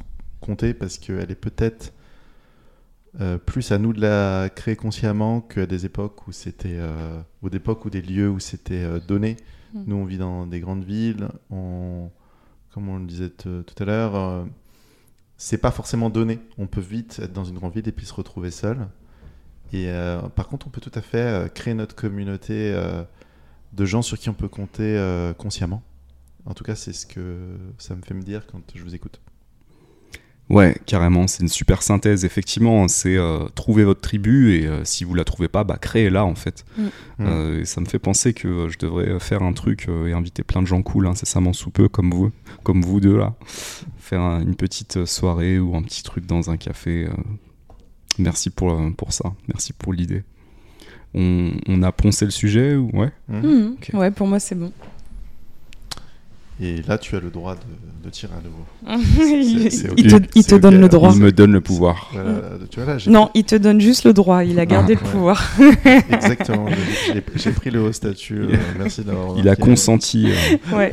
compter 0.42 0.74
parce 0.74 0.98
qu'elle 0.98 1.32
est 1.32 1.36
peut-être 1.36 1.94
euh, 3.20 3.40
plus 3.40 3.72
à 3.72 3.80
nous 3.80 3.92
de 3.92 4.02
la 4.02 4.50
créer 4.50 4.76
consciemment 4.76 5.42
qu'à 5.42 5.66
des 5.66 5.86
époques 5.86 6.28
où 6.28 6.32
c'était 6.32 6.78
euh, 6.78 7.20
ou 7.42 7.50
d'époques 7.50 7.86
ou 7.86 7.90
des 7.90 8.04
lieux 8.04 8.30
où 8.30 8.40
c'était 8.40 8.84
euh, 8.84 9.00
donné. 9.00 9.38
Mm. 9.74 9.84
Nous, 9.88 9.96
on 9.96 10.06
vit 10.06 10.20
dans 10.20 10.46
des 10.46 10.60
grandes 10.60 10.84
villes, 10.84 11.28
on, 11.50 12.12
comme 12.72 12.88
on 12.88 13.00
le 13.00 13.06
disait 13.06 13.30
tout 13.30 13.64
à 13.80 13.86
l'heure, 13.86 14.46
c'est 15.38 15.58
pas 15.58 15.72
forcément 15.72 16.10
donné. 16.10 16.40
On 16.58 16.68
peut 16.68 16.82
vite 16.82 17.20
être 17.24 17.34
dans 17.34 17.46
une 17.46 17.56
grande 17.56 17.74
ville 17.74 17.88
et 17.88 17.92
puis 17.92 18.06
se 18.06 18.14
retrouver 18.14 18.52
seul. 18.52 18.88
Et 19.74 19.92
par 20.36 20.48
contre, 20.48 20.66
on 20.66 20.70
peut 20.72 20.82
tout 20.82 20.92
à 20.96 21.02
fait 21.02 21.54
créer 21.54 21.76
notre 21.76 21.96
communauté 21.96 22.76
de 23.74 23.86
gens 23.86 24.02
sur 24.02 24.18
qui 24.18 24.30
on 24.30 24.34
peut 24.34 24.48
compter 24.48 25.32
consciemment. 25.38 25.84
En 26.46 26.56
tout 26.56 26.64
cas, 26.64 26.76
c'est 26.76 26.94
ce 26.94 27.06
que 27.06 27.58
ça 27.78 27.96
me 27.96 28.02
fait 28.02 28.16
me 28.16 28.24
dire 28.24 28.48
quand 28.48 28.62
je 28.74 28.84
vous 28.84 28.96
écoute. 28.96 29.22
Ouais, 30.50 30.76
carrément, 30.88 31.28
c'est 31.28 31.44
une 31.44 31.48
super 31.50 31.84
synthèse. 31.84 32.26
Effectivement, 32.26 32.88
c'est 32.88 33.16
euh, 33.18 33.48
trouver 33.54 33.84
votre 33.84 34.02
tribu 34.02 34.54
et 34.56 34.66
euh, 34.66 34.84
si 34.84 35.04
vous 35.04 35.14
la 35.14 35.24
trouvez 35.24 35.48
pas, 35.48 35.64
bah 35.64 35.78
créez-la 35.80 36.26
en 36.26 36.34
fait. 36.36 36.66
Mm. 36.78 36.84
Euh, 37.22 37.62
et 37.62 37.66
ça 37.66 37.82
me 37.82 37.86
fait 37.86 38.00
penser 38.00 38.34
que 38.34 38.48
euh, 38.48 38.70
je 38.70 38.80
devrais 38.80 39.20
faire 39.20 39.44
un 39.44 39.54
truc 39.54 39.86
euh, 39.90 40.08
et 40.08 40.14
inviter 40.14 40.42
plein 40.44 40.62
de 40.64 40.68
gens 40.68 40.82
cool 40.82 41.06
incessamment 41.06 41.54
sous 41.54 41.70
peu, 41.70 41.88
comme 41.88 42.12
vous, 42.12 42.32
comme 42.64 42.82
vous 42.82 43.00
deux 43.00 43.16
là. 43.18 43.36
Faire 44.00 44.22
un- 44.22 44.42
une 44.42 44.56
petite 44.56 45.06
soirée 45.06 45.60
ou 45.60 45.76
un 45.76 45.84
petit 45.84 46.02
truc 46.02 46.26
dans 46.26 46.50
un 46.50 46.58
café. 46.58 47.06
euh. 47.06 47.12
Merci 48.18 48.50
pour, 48.50 48.72
euh, 48.72 48.90
pour 48.90 49.14
ça, 49.14 49.34
merci 49.48 49.72
pour 49.72 49.94
l'idée. 49.94 50.24
On, 51.14 51.52
on 51.68 51.84
a 51.84 51.92
poncé 51.92 52.26
le 52.26 52.32
sujet 52.32 52.76
ou 52.76 52.90
ouais? 52.94 53.12
Ok. 53.32 53.92
Ouais, 53.94 54.12
pour 54.12 54.28
moi, 54.28 54.40
c'est 54.40 54.56
bon. 54.56 54.72
Et 56.62 56.82
là, 56.82 56.98
tu 56.98 57.16
as 57.16 57.22
le 57.22 57.30
droit 57.30 57.56
de, 57.56 57.62
de 58.06 58.10
tirer 58.10 58.34
à 58.34 58.42
nouveau. 58.42 58.66
il, 59.24 59.72
c'est 59.72 59.90
ok. 59.90 59.96
il 59.98 60.12
te, 60.46 60.56
il 60.56 60.60
donne 60.60 60.80
le 60.82 60.90
droit. 60.90 61.12
Il 61.16 61.22
me 61.22 61.32
donne 61.32 61.54
le 61.54 61.62
pouvoir. 61.62 62.10
Voilà, 62.12 62.42
tu 62.70 62.80
vois 62.82 62.86
là, 62.94 62.98
j'ai 62.98 63.10
Non, 63.10 63.30
il 63.34 63.46
te 63.46 63.56
donne 63.56 63.80
juste 63.80 64.04
le 64.04 64.12
droit. 64.12 64.44
Il 64.44 64.60
a 64.60 64.66
gardé 64.66 64.96
Ah, 64.98 65.00
le 65.00 65.06
ouais. 65.06 65.12
pouvoir. 65.14 65.52
exactement. 66.12 66.68
j'ai- 67.08 67.14
J'ai 67.14 67.24
j'ai 67.38 67.52
pris 67.52 67.70
le 67.72 67.82
haut 67.82 67.94
statut. 67.94 68.42
euh, 68.42 68.58
merci 68.78 69.04
d'avoir. 69.04 69.38
Il 69.38 69.48
a 69.48 69.56
consenti 69.56 70.32
euh, 70.32 70.76
Ouais. 70.76 70.92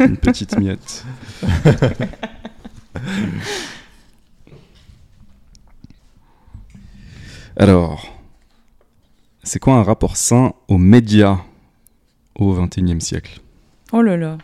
une 0.00 0.18
petite 0.18 0.58
miette. 0.58 1.04
Alors, 7.56 8.06
c'est 9.42 9.58
quoi 9.60 9.74
un 9.74 9.82
rapport 9.82 10.16
sain 10.16 10.52
aux 10.68 10.78
médias 10.78 11.38
au 12.34 12.54
XXIe 12.54 13.00
siècle? 13.00 13.40
Oh 13.92 14.02
là 14.02 14.16
là. 14.16 14.38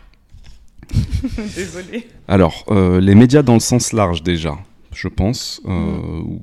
Désolée. 1.55 2.07
Alors, 2.27 2.65
euh, 2.69 2.99
les 2.99 3.15
médias 3.15 3.41
dans 3.43 3.53
le 3.55 3.59
sens 3.59 3.93
large 3.93 4.23
déjà, 4.23 4.57
je 4.93 5.07
pense. 5.07 5.61
Euh, 5.65 6.19
ou- 6.21 6.41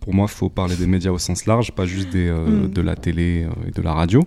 Pour 0.00 0.14
moi, 0.14 0.26
il 0.30 0.34
faut 0.34 0.48
parler 0.48 0.76
des 0.76 0.86
médias 0.86 1.10
au 1.10 1.18
sens 1.18 1.46
large, 1.46 1.72
pas 1.72 1.84
juste 1.86 2.10
des, 2.10 2.28
euh, 2.28 2.66
Mm. 2.66 2.68
de 2.72 2.80
la 2.80 2.94
télé 2.94 3.46
et 3.66 3.70
de 3.72 3.82
la 3.82 3.92
radio. 3.92 4.22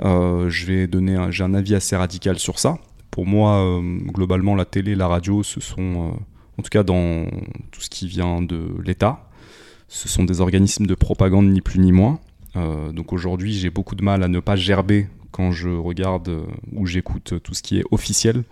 Je 0.00 0.66
vais 0.66 0.86
donner, 0.86 1.16
un- 1.16 1.30
j'ai 1.30 1.44
un 1.44 1.54
avis 1.54 1.74
assez 1.74 1.96
radical 1.96 2.38
sur 2.38 2.58
ça. 2.58 2.78
Pour 3.10 3.26
moi, 3.26 3.80
globalement, 4.14 4.54
la 4.54 4.64
télé 4.64 4.92
et 4.92 4.94
la 4.94 5.06
radio, 5.08 5.42
ce 5.42 5.60
sont, 5.60 6.12
en 6.58 6.62
tout 6.62 6.68
cas 6.70 6.82
dans 6.82 7.26
tout 7.70 7.80
ce 7.80 7.88
qui 7.90 8.06
vient 8.08 8.42
de 8.42 8.60
l'État, 8.84 9.28
ce 9.88 10.08
sont 10.08 10.24
des 10.24 10.40
organismes 10.40 10.86
de 10.86 10.94
propagande 10.94 11.46
ni 11.50 11.60
plus 11.60 11.78
ni 11.78 11.92
moins. 11.92 12.18
Donc 12.94 13.12
aujourd'hui, 13.12 13.52
j'ai 13.52 13.70
beaucoup 13.70 13.94
de 13.94 14.02
mal 14.04 14.22
à 14.22 14.28
ne 14.28 14.40
pas 14.40 14.56
gerber 14.56 15.08
quand 15.36 15.52
je 15.52 15.68
regarde 15.68 16.30
euh, 16.30 16.46
ou 16.72 16.86
j'écoute 16.86 17.34
tout 17.42 17.52
ce 17.52 17.62
qui 17.62 17.78
est 17.78 17.84
officiel. 17.90 18.44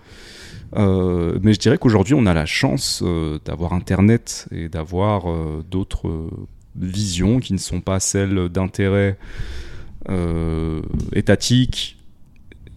Euh, 0.76 1.38
mais 1.42 1.54
je 1.54 1.58
dirais 1.58 1.78
qu'aujourd'hui, 1.78 2.14
on 2.14 2.26
a 2.26 2.34
la 2.34 2.44
chance 2.44 3.02
euh, 3.02 3.38
d'avoir 3.44 3.72
Internet 3.72 4.46
et 4.50 4.68
d'avoir 4.68 5.30
euh, 5.30 5.64
d'autres 5.70 6.08
euh, 6.08 6.30
visions 6.76 7.40
qui 7.40 7.54
ne 7.54 7.58
sont 7.58 7.80
pas 7.80 8.00
celles 8.00 8.50
d'intérêts 8.50 9.16
euh, 10.10 10.82
étatiques 11.12 11.96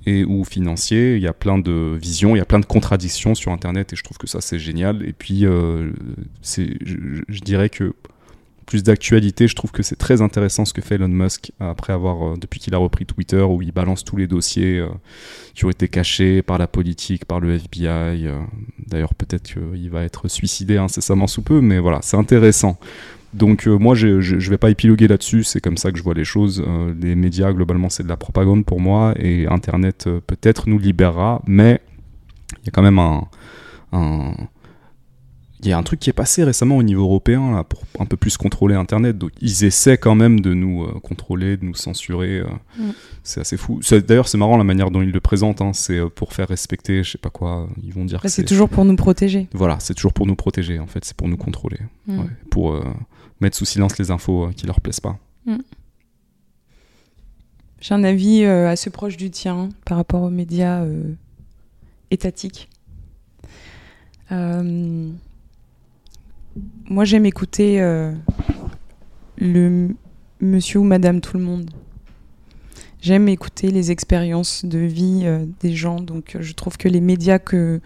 et 0.06 0.24
ou 0.24 0.46
financiers. 0.46 1.18
Il 1.18 1.22
y 1.22 1.28
a 1.28 1.34
plein 1.34 1.58
de 1.58 1.98
visions, 2.00 2.36
il 2.36 2.40
y 2.40 2.42
a 2.42 2.46
plein 2.46 2.60
de 2.62 2.66
contradictions 2.66 3.36
sur 3.36 3.52
Internet 3.52 3.92
et 3.92 3.96
je 3.98 4.04
trouve 4.04 4.18
que 4.18 4.28
ça, 4.28 4.40
c'est 4.40 4.60
génial. 4.60 5.04
Et 5.04 5.12
puis, 5.12 5.46
euh, 5.46 5.92
je 6.44 7.42
dirais 7.42 7.70
que 7.70 7.94
plus 8.68 8.84
d'actualité, 8.84 9.48
je 9.48 9.56
trouve 9.56 9.72
que 9.72 9.82
c'est 9.82 9.96
très 9.96 10.22
intéressant 10.22 10.66
ce 10.66 10.74
que 10.74 10.82
fait 10.82 10.96
Elon 10.96 11.08
Musk 11.08 11.54
après 11.60 11.94
avoir, 11.94 12.22
euh, 12.22 12.36
depuis 12.40 12.60
qu'il 12.60 12.76
a 12.76 12.78
repris 12.78 13.06
Twitter, 13.06 13.42
où 13.42 13.62
il 13.62 13.72
balance 13.72 14.04
tous 14.04 14.18
les 14.18 14.28
dossiers 14.28 14.78
euh, 14.80 14.90
qui 15.56 15.64
ont 15.64 15.70
été 15.70 15.88
cachés 15.88 16.42
par 16.42 16.58
la 16.58 16.68
politique, 16.68 17.24
par 17.26 17.40
le 17.40 17.56
FBI. 17.56 18.28
euh, 18.28 18.40
D'ailleurs, 18.86 19.16
peut-être 19.16 19.54
qu'il 19.54 19.90
va 19.90 20.04
être 20.04 20.28
suicidé 20.28 20.78
incessamment 20.78 21.28
sous 21.28 21.42
peu, 21.42 21.62
mais 21.62 21.80
voilà, 21.80 22.00
c'est 22.04 22.18
intéressant. 22.18 22.78
Donc 23.34 23.68
moi, 23.68 23.96
je, 23.96 24.20
je 24.20 24.50
vais 24.50 24.58
pas 24.58 24.70
épiloguer 24.70 25.08
là-dessus, 25.08 25.44
c'est 25.44 25.60
comme 25.62 25.78
ça 25.78 25.92
que 25.92 25.98
je 25.98 26.04
vois 26.04 26.14
les 26.14 26.24
choses. 26.24 26.64
Les 27.00 27.14
médias, 27.14 27.52
globalement, 27.52 27.90
c'est 27.90 28.04
de 28.04 28.08
la 28.08 28.16
propagande 28.18 28.66
pour 28.66 28.80
moi, 28.80 29.14
et 29.18 29.48
Internet 29.48 30.10
peut-être 30.26 30.70
nous 30.70 30.80
libérera, 30.80 31.42
mais 31.46 31.82
il 32.64 32.66
y 32.66 32.70
a 32.70 32.72
quand 32.72 32.82
même 32.82 33.00
un 33.00 33.28
il 35.62 35.68
y 35.70 35.72
a 35.74 35.78
un 35.78 35.84
truc 35.84 36.00
qui 36.00 36.10
est 36.10 36.14
passé 36.14 36.44
récemment 36.44 36.78
au 36.78 36.84
niveau 36.84 37.02
européen 37.04 37.52
là, 37.52 37.64
pour 37.64 37.82
un 38.00 38.06
peu 38.06 38.16
plus 38.16 38.38
contrôler 38.38 38.76
Internet. 38.76 39.18
Donc 39.18 39.32
ils 39.42 39.64
essaient 39.64 39.98
quand 39.98 40.14
même 40.16 40.40
de 40.40 40.54
nous 40.54 40.84
euh, 40.84 41.00
contrôler, 41.02 41.58
de 41.58 41.66
nous 41.66 41.74
censurer. 41.76 42.40
euh, 42.40 42.46
Mm. 42.78 42.92
C'est 43.24 43.42
assez 43.42 43.58
fou. 43.58 43.80
D'ailleurs, 44.08 44.28
c'est 44.28 44.38
marrant 44.38 44.56
la 44.56 44.64
manière 44.64 44.92
dont 44.92 45.02
ils 45.02 45.12
le 45.12 45.20
présentent. 45.20 45.62
hein, 45.62 45.74
C'est 45.74 45.98
euh, 45.98 46.10
pour 46.10 46.34
faire 46.34 46.48
respecter, 46.48 47.04
je 47.04 47.12
sais 47.14 47.18
pas 47.18 47.30
quoi. 47.32 47.68
Ils 47.84 47.92
vont 47.92 48.06
dire. 48.06 48.20
Bah, 48.20 48.24
que 48.24 48.30
c'est 48.30 48.44
toujours 48.46 48.70
pour 48.70 48.86
nous 48.86 48.96
protéger. 48.96 49.48
Voilà, 49.54 49.80
c'est 49.80 49.94
toujours 49.96 50.14
pour 50.14 50.28
nous 50.28 50.36
protéger. 50.36 50.80
En 50.80 50.88
fait, 50.88 51.04
c'est 51.04 51.18
pour 51.18 51.28
nous 51.28 51.38
contrôler, 51.38 51.80
Mm. 52.08 52.20
ouais, 52.20 52.26
pour 52.52 52.80
mettre 53.42 53.58
sous 53.58 53.66
silence 53.66 53.98
les 53.98 54.12
infos 54.12 54.50
qui 54.56 54.66
leur 54.68 54.80
plaisent 54.80 55.00
pas. 55.00 55.18
J'ai 57.80 57.94
un 57.94 58.04
avis 58.04 58.44
assez 58.46 58.90
proche 58.90 59.18
du 59.18 59.30
tien 59.30 59.70
par 59.86 59.98
rapport 59.98 60.22
aux 60.24 60.30
médias 60.30 60.86
étatiques. 62.12 62.70
Euh, 64.32 65.10
moi, 66.90 67.06
j'aime 67.06 67.26
écouter 67.26 67.82
euh, 67.82 68.14
le 69.38 69.90
monsieur 70.40 70.80
ou 70.80 70.84
madame 70.84 71.22
tout 71.22 71.38
le 71.38 71.44
monde. 71.44 71.70
J'aime 73.02 73.28
écouter 73.28 73.72
les 73.72 73.92
expériences 73.92 74.66
de 74.66 74.80
vie 74.80 75.22
euh, 75.24 75.46
des 75.62 75.74
gens. 75.74 76.00
Donc, 76.00 76.36
euh, 76.36 76.42
je 76.42 76.54
trouve 76.54 76.78
que 76.78 76.88
les 76.88 77.02
médias 77.02 77.40
que 77.40 77.80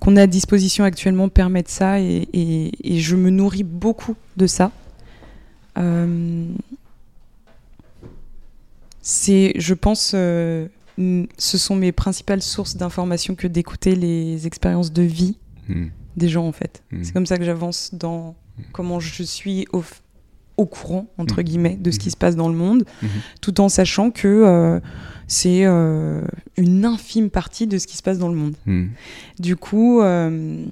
qu'on 0.00 0.16
a 0.16 0.22
à 0.22 0.26
disposition 0.26 0.82
actuellement 0.84 1.28
permettent 1.28 1.68
ça 1.68 2.00
et, 2.00 2.72
je 2.84 3.14
me 3.14 3.30
nourris 3.30 3.62
beaucoup 3.62 4.16
de 4.36 4.48
ça. 4.48 4.72
C'est, 9.00 9.52
je 9.56 9.74
pense, 9.74 10.12
euh, 10.14 10.66
ce 11.38 11.58
sont 11.58 11.76
mes 11.76 11.92
principales 11.92 12.42
sources 12.42 12.76
d'informations 12.76 13.36
que 13.36 13.46
d'écouter 13.46 13.94
les 13.94 14.46
expériences 14.46 14.92
de 14.92 15.02
vie 15.02 15.36
Hmm. 15.68 15.86
Des 16.16 16.28
gens, 16.28 16.46
en 16.46 16.52
fait. 16.52 16.82
Mm. 16.92 17.04
C'est 17.04 17.12
comme 17.12 17.26
ça 17.26 17.38
que 17.38 17.44
j'avance 17.44 17.90
dans 17.94 18.34
comment 18.72 19.00
je 19.00 19.22
suis 19.22 19.66
au, 19.72 19.82
au 20.58 20.66
courant, 20.66 21.06
entre 21.18 21.40
Mm. 21.40 21.44
guillemets, 21.44 21.76
de 21.76 21.90
ce 21.90 21.98
qui 21.98 22.08
Mhm. 22.08 22.12
se 22.12 22.16
passe 22.16 22.36
dans 22.36 22.48
le 22.48 22.54
monde, 22.54 22.84
Mhm. 23.02 23.08
tout 23.40 23.60
en 23.60 23.68
sachant 23.68 24.10
que 24.10 24.28
euh, 24.28 24.80
c'est 25.26 25.64
euh, 25.64 26.22
une 26.56 26.84
infime 26.84 27.30
partie 27.30 27.66
de 27.66 27.78
ce 27.78 27.86
qui 27.86 27.96
se 27.96 28.02
passe 28.02 28.18
dans 28.18 28.28
le 28.28 28.36
monde. 28.36 28.54
Du 29.38 29.56
coup, 29.56 30.02
euh, 30.02 30.64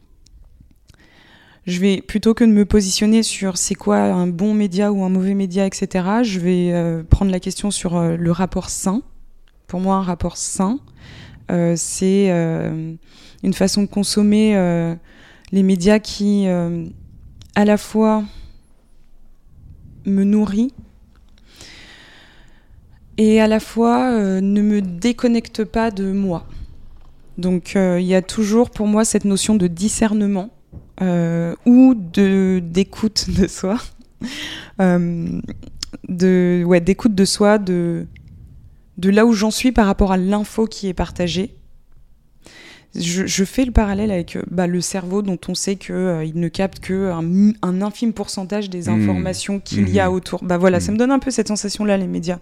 je 1.67 1.81
vais 1.81 2.01
plutôt 2.03 2.35
que 2.35 2.45
de 2.45 2.51
me 2.51 2.65
positionner 2.65 3.23
sur 3.23 3.57
c'est 3.57 3.75
quoi 3.75 3.99
un 3.99 4.27
bon 4.27 4.55
média 4.55 4.93
ou 4.93 5.03
un 5.05 5.09
mauvais 5.09 5.35
média, 5.35 5.67
etc. 5.67 6.05
Je 6.23 6.41
vais 6.41 7.03
prendre 7.09 7.31
la 7.31 7.41
question 7.41 7.71
sur 7.71 8.01
le 8.01 8.33
rapport 8.33 8.71
sain. 8.71 9.03
Pour 9.67 9.81
moi, 9.81 9.97
un 9.97 10.03
rapport 10.03 10.37
sain, 10.37 10.81
euh, 11.51 11.75
c'est 11.77 12.27
euh, 12.31 12.93
une 13.43 13.55
façon 13.55 13.83
de 13.83 13.87
consommer 13.87 14.57
euh, 14.57 14.95
les 15.53 15.63
médias 15.63 15.99
qui, 15.99 16.47
euh, 16.47 16.87
à 17.55 17.65
la 17.65 17.77
fois, 17.77 18.25
me 20.07 20.25
nourrit 20.25 20.73
et 23.19 23.41
à 23.41 23.47
la 23.47 23.61
fois 23.61 24.13
euh, 24.13 24.41
ne 24.41 24.63
me 24.63 24.81
déconnecte 24.81 25.65
pas 25.65 25.91
de 25.91 26.11
moi. 26.13 26.47
Donc 27.37 27.77
euh, 27.77 28.01
il 28.01 28.07
y 28.07 28.15
a 28.15 28.23
toujours 28.23 28.71
pour 28.71 28.87
moi 28.87 29.05
cette 29.05 29.25
notion 29.25 29.55
de 29.55 29.67
discernement 29.67 30.51
ou 31.65 31.95
de 31.95 32.61
d'écoute 32.63 33.31
de 33.31 33.47
soi, 33.47 33.79
d'écoute 36.09 37.15
de 37.15 37.25
soi, 37.25 37.57
de 37.59 38.07
là 38.99 39.25
où 39.25 39.33
j'en 39.33 39.51
suis 39.51 39.73
par 39.73 39.87
rapport 39.87 40.13
à 40.13 40.19
l'info 40.19 40.67
qui 40.67 40.89
est 40.89 40.95
partagée. 40.95 41.55
Je, 42.95 43.45
fais 43.45 43.65
le 43.65 43.71
parallèle 43.71 44.11
avec 44.11 44.37
euh, 44.37 44.43
bah, 44.51 44.67
le 44.67 44.81
cerveau 44.81 45.23
dont 45.23 45.39
on 45.49 45.55
sait 45.55 45.77
qu'il 45.77 45.95
euh, 45.95 46.27
ne 46.35 46.49
capte 46.49 46.81
que 46.81 47.13
un, 47.13 47.83
infime 47.83 48.13
pourcentage 48.13 48.69
des 48.69 48.89
mmh. 48.89 49.01
informations 49.01 49.61
qu'il 49.61 49.89
y 49.91 50.01
a 50.01 50.11
mmh. 50.11 50.13
autour. 50.13 50.43
Bah 50.43 50.59
voilà, 50.59 50.81
ça 50.81 50.91
mmh. 50.91 50.95
me 50.95 50.99
donne 50.99 51.11
un 51.13 51.21
peu 51.21 51.31
cette 51.31 51.49
sensation-là, 51.49 51.97
les 51.97 52.09
médias. 52.09 52.39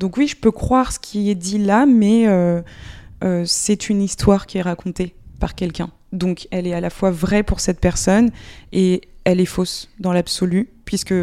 Donc 0.00 0.16
oui, 0.16 0.26
je 0.26 0.36
peux 0.36 0.50
croire 0.50 0.92
ce 0.92 0.98
qui 0.98 1.30
est 1.30 1.36
dit 1.36 1.58
là, 1.58 1.86
mais 1.86 2.24
euh, 2.26 2.62
c'est 3.46 3.88
une 3.88 4.02
histoire 4.02 4.46
qui 4.46 4.58
est 4.58 4.62
racontée 4.62 5.14
par 5.38 5.54
quelqu'un. 5.54 5.90
Donc 6.12 6.48
elle 6.50 6.66
est 6.66 6.74
à 6.74 6.80
la 6.80 6.90
fois 6.90 7.10
vraie 7.10 7.44
pour 7.44 7.60
cette 7.60 7.80
personne 7.80 8.30
et 8.72 9.02
elle 9.24 9.40
est 9.40 9.46
fausse 9.46 9.88
dans 10.00 10.12
l'absolu, 10.12 10.68
puisque 10.84 11.14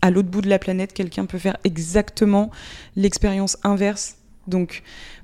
à 0.00 0.10
l'autre 0.10 0.28
bout 0.28 0.40
de 0.40 0.48
la 0.48 0.58
planète, 0.58 0.94
quelqu'un 0.94 1.26
peut 1.26 1.38
faire 1.38 1.58
exactement 1.64 2.50
l'expérience 2.96 3.58
inverse. 3.62 4.16
Donc 4.48 4.82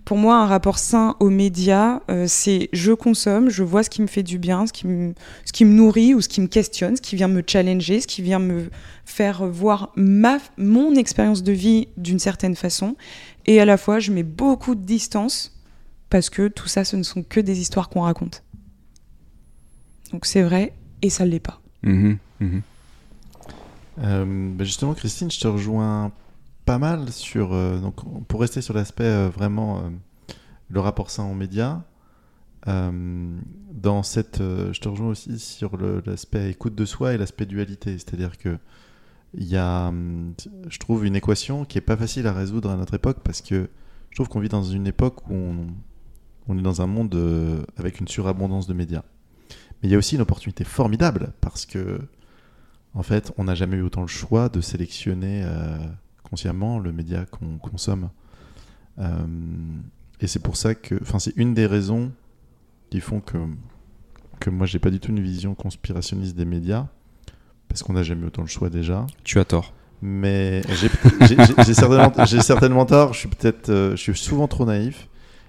pour 0.08 0.16
moi, 0.16 0.36
un 0.36 0.46
rapport 0.46 0.78
sain 0.78 1.16
aux 1.20 1.28
médias, 1.28 2.00
euh, 2.08 2.24
c'est 2.26 2.70
je 2.72 2.92
consomme, 2.92 3.50
je 3.50 3.62
vois 3.62 3.82
ce 3.82 3.90
qui 3.90 4.00
me 4.00 4.06
fait 4.06 4.22
du 4.22 4.38
bien, 4.38 4.66
ce 4.66 4.72
qui 4.72 4.86
me, 4.86 5.12
ce 5.44 5.52
qui 5.52 5.66
me 5.66 5.74
nourrit 5.74 6.14
ou 6.14 6.22
ce 6.22 6.30
qui 6.30 6.40
me 6.40 6.46
questionne, 6.46 6.96
ce 6.96 7.02
qui 7.02 7.14
vient 7.14 7.28
me 7.28 7.42
challenger, 7.46 8.00
ce 8.00 8.06
qui 8.06 8.22
vient 8.22 8.38
me 8.38 8.70
faire 9.04 9.46
voir 9.46 9.92
ma, 9.96 10.38
mon 10.56 10.94
expérience 10.94 11.42
de 11.42 11.52
vie 11.52 11.88
d'une 11.98 12.18
certaine 12.18 12.56
façon. 12.56 12.96
Et 13.44 13.60
à 13.60 13.66
la 13.66 13.76
fois, 13.76 13.98
je 13.98 14.10
mets 14.10 14.22
beaucoup 14.22 14.74
de 14.74 14.80
distance 14.80 15.54
parce 16.08 16.30
que 16.30 16.48
tout 16.48 16.68
ça, 16.68 16.84
ce 16.84 16.96
ne 16.96 17.02
sont 17.02 17.22
que 17.22 17.40
des 17.40 17.60
histoires 17.60 17.90
qu'on 17.90 18.00
raconte. 18.00 18.42
Donc 20.12 20.24
c'est 20.24 20.42
vrai 20.42 20.72
et 21.02 21.10
ça 21.10 21.26
ne 21.26 21.32
l'est 21.32 21.38
pas. 21.38 21.60
Mmh 21.82 22.14
mmh 22.40 22.58
euh, 23.98 24.54
bah, 24.54 24.64
justement, 24.64 24.94
Christine, 24.94 25.30
je 25.30 25.38
te 25.38 25.48
rejoins 25.48 26.12
pas 26.68 26.78
mal 26.78 27.10
sur. 27.10 27.54
Euh, 27.54 27.78
donc, 27.78 28.26
pour 28.26 28.42
rester 28.42 28.60
sur 28.60 28.74
l'aspect 28.74 29.04
euh, 29.04 29.30
vraiment 29.30 29.78
euh, 29.78 29.88
le 30.68 30.80
rapport 30.80 31.10
sain 31.10 31.24
aux 31.24 31.34
médias, 31.34 31.82
dans 32.66 34.02
cette, 34.02 34.40
je 34.40 34.78
te 34.78 34.88
rejoins 34.90 35.08
aussi 35.08 35.38
sur 35.38 35.78
l'aspect 36.04 36.50
écoute 36.50 36.74
de 36.74 36.84
soi 36.84 37.14
et 37.14 37.16
l'aspect 37.16 37.46
dualité. 37.46 37.92
C'est-à-dire 37.92 38.36
que 38.36 38.58
il 39.32 39.46
y 39.46 39.56
a, 39.56 39.90
je 40.68 40.78
trouve, 40.78 41.06
une 41.06 41.16
équation 41.16 41.64
qui 41.64 41.78
est 41.78 41.82
pas 41.82 41.96
facile 41.96 42.26
à 42.26 42.34
résoudre 42.34 42.68
à 42.68 42.76
notre 42.76 42.92
époque 42.92 43.20
parce 43.24 43.40
que 43.40 43.70
je 44.10 44.14
trouve 44.16 44.28
qu'on 44.28 44.40
vit 44.40 44.50
dans 44.50 44.64
une 44.64 44.86
époque 44.86 45.26
où 45.30 45.54
on 46.46 46.58
est 46.58 46.62
dans 46.62 46.82
un 46.82 46.86
monde 46.86 47.16
avec 47.78 48.00
une 48.00 48.08
surabondance 48.08 48.66
de 48.66 48.74
médias. 48.74 49.04
Mais 49.80 49.88
il 49.88 49.90
y 49.90 49.94
a 49.94 49.98
aussi 49.98 50.16
une 50.16 50.20
opportunité 50.20 50.64
formidable 50.64 51.32
parce 51.40 51.64
que, 51.64 52.02
en 52.92 53.02
fait, 53.02 53.32
on 53.38 53.44
n'a 53.44 53.54
jamais 53.54 53.78
eu 53.78 53.82
autant 53.82 54.02
le 54.02 54.08
choix 54.08 54.50
de 54.50 54.60
sélectionner 54.60 55.42
consciemment 56.28 56.78
le 56.78 56.92
média 56.92 57.24
qu'on 57.26 57.58
consomme. 57.58 58.10
Euh, 58.98 59.26
et 60.20 60.26
c'est 60.26 60.40
pour 60.40 60.56
ça 60.56 60.74
que, 60.74 60.96
enfin, 61.00 61.18
c'est 61.18 61.34
une 61.36 61.54
des 61.54 61.66
raisons 61.66 62.12
qui 62.90 63.00
font 63.00 63.20
que, 63.20 63.38
que 64.40 64.50
moi, 64.50 64.66
j'ai 64.66 64.78
pas 64.78 64.90
du 64.90 65.00
tout 65.00 65.10
une 65.10 65.20
vision 65.20 65.54
conspirationniste 65.54 66.36
des 66.36 66.44
médias, 66.44 66.86
parce 67.68 67.82
qu'on 67.82 67.92
n'a 67.92 68.02
jamais 68.02 68.26
autant 68.26 68.42
le 68.42 68.48
choix 68.48 68.70
déjà. 68.70 69.06
Tu 69.24 69.38
as 69.38 69.44
tort. 69.44 69.72
Mais 70.00 70.62
j'ai 70.78 71.74
certainement, 71.74 72.26
certainement, 72.42 72.86
tort. 72.86 73.14
Je 73.14 73.18
suis 73.20 73.28
peut-être, 73.28 73.68
euh, 73.68 73.90
je 73.92 73.96
suis 73.96 74.16
souvent 74.16 74.46
trop 74.46 74.64
naïf. 74.64 75.08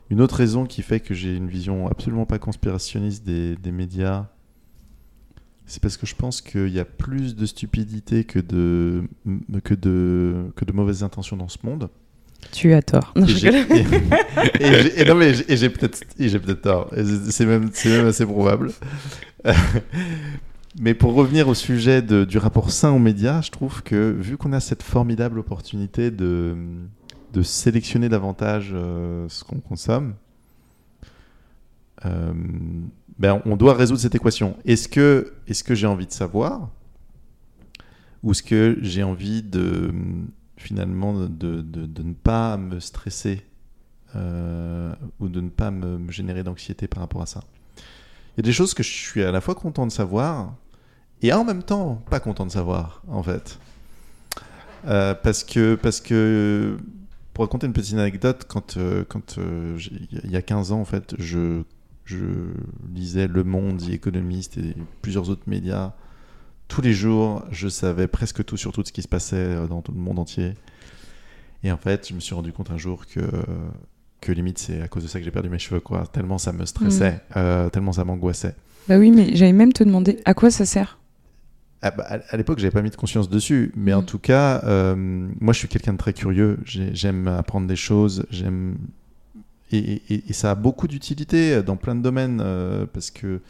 Une 0.10 0.22
autre 0.22 0.36
raison 0.36 0.66
qui 0.66 0.82
fait 0.82 1.00
que 1.00 1.14
j'ai 1.14 1.36
une 1.36 1.48
vision 1.48 1.88
absolument 1.88 2.26
pas 2.26 2.40
conspirationniste 2.40 3.24
des, 3.24 3.56
des 3.56 3.72
médias 3.72 4.26
c'est 5.70 5.82
parce 5.84 5.98
que 5.98 6.08
je 6.08 6.16
pense 6.16 6.42
qu'il 6.42 6.70
y 6.70 6.80
a 6.80 6.86
plus 6.86 7.36
de 7.36 7.46
stupidité 7.46 8.24
que 8.24 8.40
de, 8.40 9.04
que 9.64 9.76
de, 9.76 10.52
que 10.56 10.66
de 10.66 10.72
mauvaises 10.72 11.04
intentions 11.04 11.38
dans 11.38 11.48
ce 11.48 11.60
monde. 11.64 11.90
Tu 12.52 12.74
as 12.74 12.82
tort. 12.82 13.14
Non, 13.16 13.28
et 13.28 13.36
j'ai 15.58 15.70
peut-être 15.70 16.06
peut 16.42 16.56
tort. 16.56 16.90
C'est 17.30 17.46
même, 17.46 17.70
même 17.86 18.08
assez 18.08 18.26
probable. 18.26 18.72
mais 20.80 20.96
pour 20.96 21.14
revenir 21.14 21.48
au 21.48 21.54
sujet 21.54 22.02
de, 22.02 22.26
du 22.26 22.40
rapport 22.40 22.72
sain 22.72 22.90
aux 22.90 23.00
médias, 23.00 23.42
je 23.42 23.52
trouve 23.52 23.84
que 23.84 24.10
vu 24.20 24.38
qu'on 24.38 24.54
a 24.54 24.60
cette 24.60 24.82
formidable 24.82 25.38
opportunité 25.38 26.10
de, 26.10 26.56
de 27.34 27.42
sélectionner 27.44 28.10
davantage 28.10 28.72
euh, 28.74 29.28
ce 29.30 29.44
qu'on 29.44 29.60
consomme, 29.60 30.16
euh, 32.06 32.34
ben, 33.20 33.42
on 33.46 33.58
doit 33.58 33.74
résoudre 33.74 34.00
cette 34.00 34.16
équation. 34.16 34.56
Est-ce 34.66 34.88
que, 34.88 35.34
est 35.48 35.62
que 35.62 35.76
j'ai 35.76 35.88
envie 35.88 36.08
de 36.08 36.12
savoir 36.12 36.70
ou 38.24 38.32
est-ce 38.32 38.44
que 38.44 38.78
j'ai 38.82 39.04
envie 39.04 39.44
de 39.44 39.94
finalement 40.58 41.14
de, 41.14 41.62
de, 41.62 42.04
ne 42.04 42.14
pas 42.14 42.58
me 42.58 42.80
stresser 42.80 43.46
euh, 44.16 44.94
ou 45.20 45.30
de 45.30 45.40
ne 45.40 45.50
pas 45.50 45.72
me, 45.72 46.12
générer 46.12 46.44
d'anxiété 46.44 46.88
par 46.88 47.02
rapport 47.02 47.22
à 47.22 47.26
ça? 47.26 47.44
Il 48.36 48.38
y 48.38 48.42
a 48.42 48.44
des 48.44 48.54
choses 48.54 48.74
que 48.74 48.84
je 48.84 48.90
suis 48.90 49.24
à 49.24 49.32
la 49.32 49.42
fois 49.42 49.56
content 49.56 49.86
de 49.86 49.92
savoir 49.92 50.56
et 51.22 51.34
en 51.34 51.44
même 51.44 51.64
temps 51.64 52.02
pas 52.10 52.22
content 52.22 52.46
de 52.46 52.52
savoir 52.52 53.04
en 53.10 53.24
fait. 53.24 53.60
Euh, 54.88 55.14
parce 55.14 55.44
que 55.44 55.76
parce 55.76 56.00
que 56.00 56.78
pour 57.34 57.44
raconter 57.44 57.68
une 57.68 57.74
petite 57.74 57.96
anecdote, 57.96 58.46
quand, 58.48 58.78
euh, 58.78 59.04
quand 59.08 59.38
il 59.38 60.32
y 60.32 60.38
a 60.38 60.42
15 60.42 60.72
ans 60.72 60.80
en 60.80 60.86
fait, 60.86 61.16
je 61.20 61.64
je 62.10 62.26
lisais 62.94 63.28
Le 63.28 63.44
Monde, 63.44 63.82
The 63.82 63.90
Economist 63.90 64.58
et 64.58 64.76
plusieurs 65.02 65.30
autres 65.30 65.44
médias. 65.48 65.94
Tous 66.68 66.82
les 66.82 66.94
jours, 66.94 67.44
je 67.52 67.68
savais 67.68 68.08
presque 68.08 68.44
tout 68.44 68.58
sur 68.58 68.72
tout 68.72 68.84
ce 68.84 68.92
qui 68.92 69.02
se 69.02 69.08
passait 69.08 69.36
euh, 69.36 69.68
dans 69.68 69.82
tout 69.82 69.92
le 69.92 70.00
monde 70.00 70.18
entier. 70.18 70.54
Et 71.64 71.72
en 71.72 71.78
fait, 71.78 72.08
je 72.10 72.14
me 72.14 72.20
suis 72.20 72.34
rendu 72.34 72.52
compte 72.52 72.72
un 72.72 72.78
jour 72.78 73.06
que, 73.06 73.20
que 74.22 74.32
limite, 74.32 74.58
c'est 74.58 74.82
à 74.82 74.88
cause 74.88 75.04
de 75.04 75.08
ça 75.08 75.20
que 75.20 75.26
j'ai 75.26 75.32
perdu 75.32 75.50
mes 75.50 75.60
cheveux, 75.60 75.82
quoi. 75.82 76.08
Tellement 76.08 76.38
ça 76.38 76.52
me 76.52 76.66
stressait, 76.66 77.12
mm. 77.12 77.34
euh, 77.38 77.70
tellement 77.70 77.92
ça 77.92 78.06
m'angoissait. 78.06 78.56
Bah 78.88 78.98
oui, 78.98 79.12
mais 79.12 79.36
j'avais 79.36 79.54
même 79.54 79.74
te 79.74 79.84
demander 79.84 80.20
à 80.26 80.34
quoi 80.34 80.50
ça 80.50 80.66
sert? 80.66 80.98
Ah 81.82 81.92
bah, 81.92 82.06
à 82.30 82.38
l'époque, 82.38 82.60
j'avais 82.60 82.72
pas 82.72 82.82
mis 82.82 82.90
de 82.90 82.96
conscience 82.96 83.30
dessus, 83.30 83.72
mais 83.76 83.94
en 83.94 84.02
mm. 84.02 84.06
tout 84.06 84.20
cas, 84.20 84.62
euh, 84.64 84.96
moi, 84.96 85.54
je 85.54 85.60
suis 85.60 85.68
quelqu'un 85.68 85.94
de 85.94 85.98
très 85.98 86.14
curieux. 86.14 86.60
J'aime 86.66 87.28
apprendre 87.28 87.68
des 87.68 87.76
choses. 87.76 88.26
J'aime 88.32 88.78
et, 89.72 90.34
ça 90.34 90.52
a 90.52 90.56
beaucoup 90.56 90.88
d'utilité 90.88 91.62
dans 91.62 91.76
plein 91.76 91.96
de 91.96 92.02
domaines 92.02 92.42
euh, 92.44 92.86
parce 92.92 93.12
que 93.12 93.42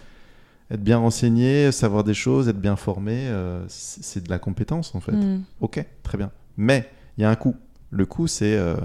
être 0.72 0.84
bien 0.84 0.98
renseigné, 0.98 1.72
savoir 1.72 2.04
des 2.04 2.14
choses, 2.14 2.48
être 2.48 2.60
bien 2.60 2.76
formé, 2.76 3.28
euh, 3.28 3.64
c'est 3.70 4.24
de 4.24 4.30
la 4.30 4.38
compétence 4.38 4.94
en 4.94 5.00
fait. 5.00 5.14
Mm. 5.14 5.44
Ok, 5.62 5.84
très 6.04 6.18
bien. 6.18 6.32
Mais 6.58 6.90
il 7.18 7.22
y 7.22 7.26
a 7.26 7.30
un 7.30 7.36
coût. 7.36 7.56
Le 7.90 8.06
coût, 8.06 8.28
c'est 8.28 8.56
euh, 8.56 8.76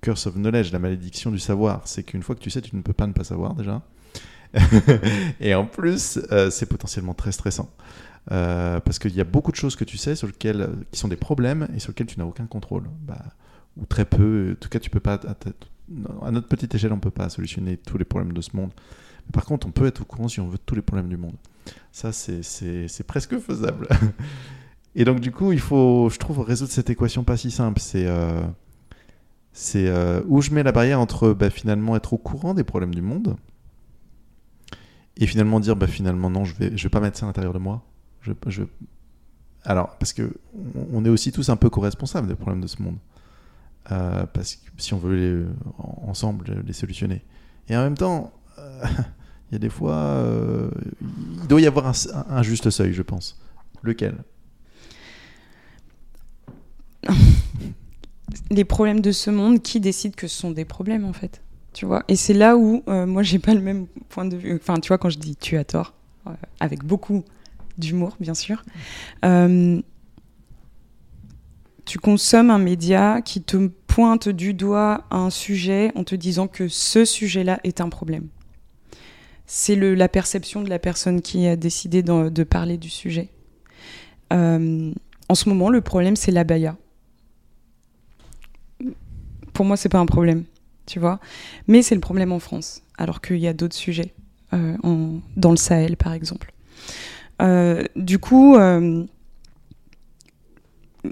curse 0.00 0.26
of 0.26 0.34
knowledge, 0.34 0.72
la 0.72 0.78
malédiction 0.78 1.30
du 1.30 1.38
savoir. 1.38 1.82
C'est 1.86 2.02
qu'une 2.02 2.22
fois 2.22 2.34
que 2.34 2.40
tu 2.40 2.50
sais, 2.50 2.60
tu 2.60 2.74
ne 2.74 2.82
peux 2.82 2.92
pas 2.92 3.06
ne 3.06 3.12
pas 3.12 3.24
savoir 3.24 3.54
déjà. 3.54 3.82
et 5.40 5.54
en 5.54 5.66
plus, 5.66 6.20
c'est 6.50 6.66
potentiellement 6.66 7.14
très 7.14 7.32
stressant. 7.32 7.70
parce 8.26 8.98
qu'il 8.98 9.14
y 9.14 9.20
a 9.20 9.24
beaucoup 9.24 9.50
de 9.50 9.56
choses 9.56 9.76
que 9.76 9.84
tu 9.84 9.96
sais 9.96 10.16
sur 10.16 10.26
lesquelles, 10.26 10.70
qui 10.90 10.98
sont 10.98 11.08
des 11.08 11.16
problèmes 11.16 11.68
et 11.76 11.80
sur 11.80 11.90
lesquels 11.90 12.06
tu 12.06 12.18
n'as 12.18 12.24
aucun 12.24 12.46
contrôle. 12.46 12.84
Bah, 13.02 13.22
ou 13.76 13.86
très 13.86 14.04
peu. 14.04 14.52
En 14.52 14.60
tout 14.60 14.68
cas, 14.68 14.78
tu 14.78 14.90
peux 14.90 15.00
pas 15.00 15.20
à 16.22 16.30
notre 16.30 16.48
petite 16.48 16.74
échelle, 16.74 16.92
on 16.92 16.96
ne 16.96 17.00
peut 17.00 17.10
pas 17.10 17.28
solutionner 17.28 17.76
tous 17.76 17.98
les 17.98 18.04
problèmes 18.04 18.32
de 18.32 18.40
ce 18.40 18.56
monde. 18.56 18.70
Par 19.32 19.44
contre, 19.44 19.66
on 19.66 19.70
peut 19.70 19.86
être 19.86 20.02
au 20.02 20.04
courant 20.04 20.28
si 20.28 20.40
on 20.40 20.48
veut 20.48 20.58
tous 20.58 20.74
les 20.74 20.82
problèmes 20.82 21.08
du 21.08 21.16
monde. 21.16 21.36
Ça, 21.92 22.12
c'est 22.12 23.06
presque 23.06 23.38
faisable. 23.38 23.88
Et 24.94 25.04
donc, 25.04 25.20
du 25.20 25.32
coup, 25.32 25.52
il 25.52 25.60
faut, 25.60 26.08
je 26.10 26.18
trouve, 26.18 26.40
résoudre 26.40 26.70
cette 26.70 26.90
équation 26.90 27.24
pas 27.24 27.36
si 27.36 27.50
simple. 27.50 27.80
C'est 27.80 28.06
euh, 28.06 28.42
euh, 29.74 30.22
où 30.26 30.40
je 30.40 30.50
mets 30.52 30.62
la 30.62 30.72
barrière 30.72 31.00
entre 31.00 31.32
bah, 31.32 31.50
finalement 31.50 31.96
être 31.96 32.12
au 32.12 32.18
courant 32.18 32.54
des 32.54 32.64
problèmes 32.64 32.94
du 32.94 33.02
monde 33.02 33.36
et 35.16 35.26
finalement 35.26 35.60
dire 35.60 35.76
bah, 35.76 35.86
finalement 35.86 36.28
non, 36.30 36.44
je 36.44 36.54
je 36.74 36.82
vais 36.82 36.88
pas 36.90 37.00
mettre 37.00 37.18
ça 37.18 37.26
à 37.26 37.28
l'intérieur 37.28 37.52
de 37.52 37.58
moi. 37.58 37.84
Alors, 39.64 39.96
parce 39.98 40.12
que 40.12 40.34
on 40.92 41.04
est 41.04 41.08
aussi 41.08 41.32
tous 41.32 41.48
un 41.48 41.56
peu 41.56 41.70
co-responsables 41.70 42.28
des 42.28 42.34
problèmes 42.34 42.60
de 42.60 42.66
ce 42.66 42.82
monde. 42.82 42.96
Euh, 43.92 44.24
parce 44.32 44.56
que 44.56 44.70
si 44.78 44.94
on 44.94 44.98
veut 44.98 45.14
les, 45.14 45.44
ensemble 45.78 46.62
les 46.66 46.72
solutionner. 46.72 47.22
Et 47.68 47.76
en 47.76 47.82
même 47.82 47.96
temps, 47.96 48.32
euh, 48.58 48.82
il 49.50 49.54
y 49.54 49.56
a 49.56 49.58
des 49.58 49.68
fois, 49.68 49.96
euh, 49.96 50.70
il 51.02 51.46
doit 51.48 51.60
y 51.60 51.66
avoir 51.66 51.92
un, 52.28 52.42
juste 52.42 52.70
seuil, 52.70 52.94
je 52.94 53.02
pense. 53.02 53.38
Lequel? 53.82 54.16
Les 58.50 58.64
problèmes 58.64 59.00
de 59.00 59.12
ce 59.12 59.30
monde, 59.30 59.62
qui 59.62 59.78
décide 59.80 60.14
que 60.14 60.26
ce 60.26 60.36
sont 60.38 60.50
des 60.50 60.64
problèmes 60.64 61.04
en 61.04 61.12
fait 61.12 61.40
tu 61.74 61.86
vois? 61.86 62.04
Et 62.06 62.14
c'est 62.14 62.34
là 62.34 62.56
où 62.56 62.84
moi 62.86 63.24
j'ai 63.24 63.40
pas 63.40 63.52
le 63.52 63.60
même 63.60 63.88
point 64.08 64.24
de 64.24 64.36
vue. 64.36 64.54
Enfin, 64.54 64.78
tu 64.78 64.88
vois, 64.88 64.98
quand 64.98 65.10
je 65.10 65.18
dis 65.18 65.34
tu 65.34 65.56
as 65.56 65.64
tort, 65.64 65.92
avec 66.60 66.84
beaucoup 66.84 67.24
d'humour 67.78 68.16
bien 68.20 68.34
sûr 68.34 68.62
tu 71.84 71.98
consommes 71.98 72.50
un 72.50 72.58
média 72.58 73.20
qui 73.22 73.42
te 73.42 73.68
pointe 73.94 74.28
du 74.28 74.54
doigt 74.54 75.04
un 75.10 75.30
sujet 75.30 75.92
en 75.94 76.04
te 76.04 76.14
disant 76.14 76.48
que 76.48 76.68
ce 76.68 77.04
sujet-là 77.04 77.60
est 77.64 77.80
un 77.80 77.88
problème. 77.88 78.28
C'est 79.46 79.76
la 79.76 80.08
perception 80.08 80.62
de 80.62 80.70
la 80.70 80.78
personne 80.78 81.20
qui 81.20 81.46
a 81.46 81.56
décidé 81.56 82.02
de, 82.02 82.42
parler 82.44 82.78
du 82.78 82.88
sujet. 82.88 83.28
Euh, 84.32 84.90
en 85.28 85.34
ce 85.34 85.48
moment, 85.48 85.68
le 85.68 85.80
problème, 85.80 86.16
c'est 86.16 86.32
l'abaya. 86.32 86.76
Pour 89.52 89.66
moi, 89.66 89.76
c'est 89.76 89.90
pas 89.90 89.98
un 89.98 90.06
problème, 90.06 90.44
tu 90.86 90.98
vois. 90.98 91.20
Mais 91.68 91.82
c'est 91.82 91.94
le 91.94 92.00
problème 92.00 92.32
en 92.32 92.40
France. 92.40 92.82
alors 92.96 93.20
qu'il 93.20 93.38
y 93.38 93.46
a 93.46 93.52
d'autres 93.52 93.76
sujets, 93.76 94.14
euh, 94.54 94.76
dans 95.36 95.50
le 95.50 95.56
Sahel 95.56 95.96
par 95.96 96.14
exemple. 96.14 96.52
Euh, 97.42 97.84
du 97.96 98.18
coup, 98.18 98.56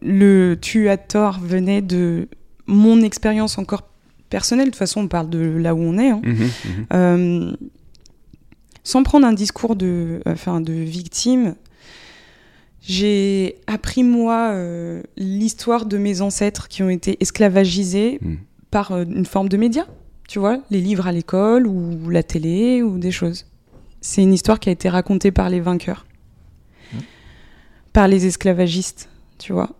le 0.00 0.56
tu 0.60 0.88
as 0.88 0.96
tort 0.96 1.38
venait 1.40 1.82
de 1.82 2.28
mon 2.66 3.02
expérience 3.02 3.58
encore 3.58 3.82
personnelle. 4.30 4.66
De 4.66 4.70
toute 4.70 4.78
façon, 4.78 5.02
on 5.02 5.08
parle 5.08 5.28
de 5.28 5.38
là 5.40 5.74
où 5.74 5.78
on 5.80 5.98
est. 5.98 6.10
hein. 6.10 6.22
Mhm, 6.24 6.34
mhm. 6.34 6.86
Euh, 6.94 7.52
sans 8.84 9.02
prendre 9.02 9.26
un 9.26 9.32
discours 9.32 9.76
de, 9.76 10.20
enfin, 10.26 10.60
de 10.60 10.72
victime, 10.72 11.54
j'ai 12.80 13.56
appris 13.68 14.02
moi 14.02 14.50
euh, 14.52 15.02
l'histoire 15.16 15.86
de 15.86 15.98
mes 15.98 16.20
ancêtres 16.20 16.66
qui 16.68 16.82
ont 16.82 16.90
été 16.90 17.16
esclavagisés 17.20 18.18
Mm. 18.20 18.34
par 18.70 18.92
euh, 18.92 19.04
une 19.04 19.26
forme 19.26 19.48
de 19.48 19.56
média. 19.56 19.86
Tu 20.28 20.38
vois, 20.38 20.60
les 20.70 20.80
livres 20.80 21.06
à 21.06 21.12
l'école 21.12 21.66
ou 21.66 22.08
la 22.10 22.22
télé 22.22 22.82
ou 22.82 22.98
des 22.98 23.10
choses. 23.12 23.46
C'est 24.00 24.22
une 24.22 24.32
histoire 24.32 24.58
qui 24.58 24.68
a 24.68 24.72
été 24.72 24.88
racontée 24.88 25.30
par 25.30 25.48
les 25.50 25.60
vainqueurs, 25.60 26.06
par 27.92 28.08
les 28.08 28.26
esclavagistes. 28.26 29.08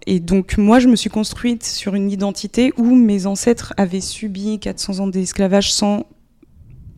Et 0.07 0.21
donc 0.21 0.57
moi, 0.59 0.79
je 0.79 0.89
me 0.89 0.97
suis 0.97 1.11
construite 1.11 1.65
sur 1.65 1.95
une 1.95 2.11
identité 2.11 2.73
où 2.77 2.95
mes 2.95 3.27
ancêtres 3.27 3.73
avaient 3.77 4.01
subi 4.01 4.59
400 4.59 5.01
ans 5.01 5.07
d'esclavage 5.07 5.73
sans 5.73 6.07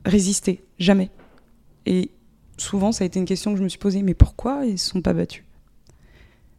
résister, 0.04 0.64
jamais. 0.78 1.10
Et 1.86 2.10
souvent, 2.56 2.92
ça 2.92 3.04
a 3.04 3.06
été 3.06 3.18
une 3.18 3.24
question 3.24 3.52
que 3.52 3.58
je 3.58 3.64
me 3.64 3.68
suis 3.68 3.78
posée, 3.78 4.02
mais 4.02 4.14
pourquoi 4.14 4.64
ils 4.64 4.72
ne 4.72 4.76
se 4.76 4.90
sont 4.90 5.02
pas 5.02 5.12
battus? 5.12 5.44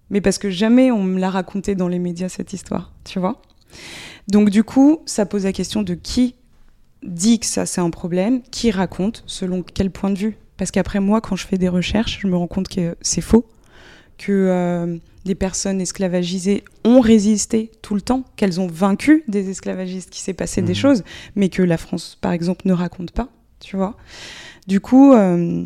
Mais 0.09 0.21
parce 0.21 0.37
que 0.37 0.49
jamais 0.49 0.91
on 0.91 1.03
me 1.03 1.19
l'a 1.19 1.29
raconté 1.29 1.75
dans 1.75 1.87
les 1.87 1.99
médias, 1.99 2.29
cette 2.29 2.53
histoire, 2.53 2.93
tu 3.03 3.19
vois. 3.19 3.41
Donc 4.27 4.49
du 4.49 4.63
coup, 4.63 4.99
ça 5.05 5.25
pose 5.25 5.45
la 5.45 5.53
question 5.53 5.81
de 5.81 5.93
qui 5.95 6.35
dit 7.03 7.39
que 7.39 7.45
ça 7.45 7.65
c'est 7.65 7.81
un 7.81 7.89
problème, 7.89 8.41
qui 8.43 8.71
raconte, 8.71 9.23
selon 9.25 9.63
quel 9.63 9.91
point 9.91 10.11
de 10.11 10.17
vue? 10.17 10.37
Parce 10.57 10.71
qu'après 10.71 10.99
moi, 10.99 11.21
quand 11.21 11.35
je 11.35 11.45
fais 11.45 11.57
des 11.57 11.69
recherches, 11.69 12.19
je 12.21 12.27
me 12.27 12.35
rends 12.35 12.47
compte 12.47 12.67
que 12.67 12.95
c'est 13.01 13.21
faux, 13.21 13.45
que 14.17 14.31
euh, 14.31 14.97
les 15.25 15.35
personnes 15.35 15.81
esclavagisées 15.81 16.63
ont 16.83 16.99
résisté 17.01 17.71
tout 17.81 17.95
le 17.95 18.01
temps, 18.01 18.23
qu'elles 18.35 18.61
ont 18.61 18.67
vaincu 18.67 19.23
des 19.27 19.49
esclavagistes, 19.49 20.09
qu'il 20.11 20.21
s'est 20.21 20.33
passé 20.33 20.61
des 20.61 20.73
Mhm. 20.73 20.75
choses, 20.79 21.03
mais 21.35 21.49
que 21.49 21.63
la 21.63 21.77
France, 21.77 22.17
par 22.21 22.31
exemple, 22.31 22.67
ne 22.67 22.73
raconte 22.73 23.11
pas, 23.11 23.29
tu 23.59 23.75
vois. 23.75 23.97
Du 24.67 24.79
coup, 24.79 25.13
euh, 25.13 25.65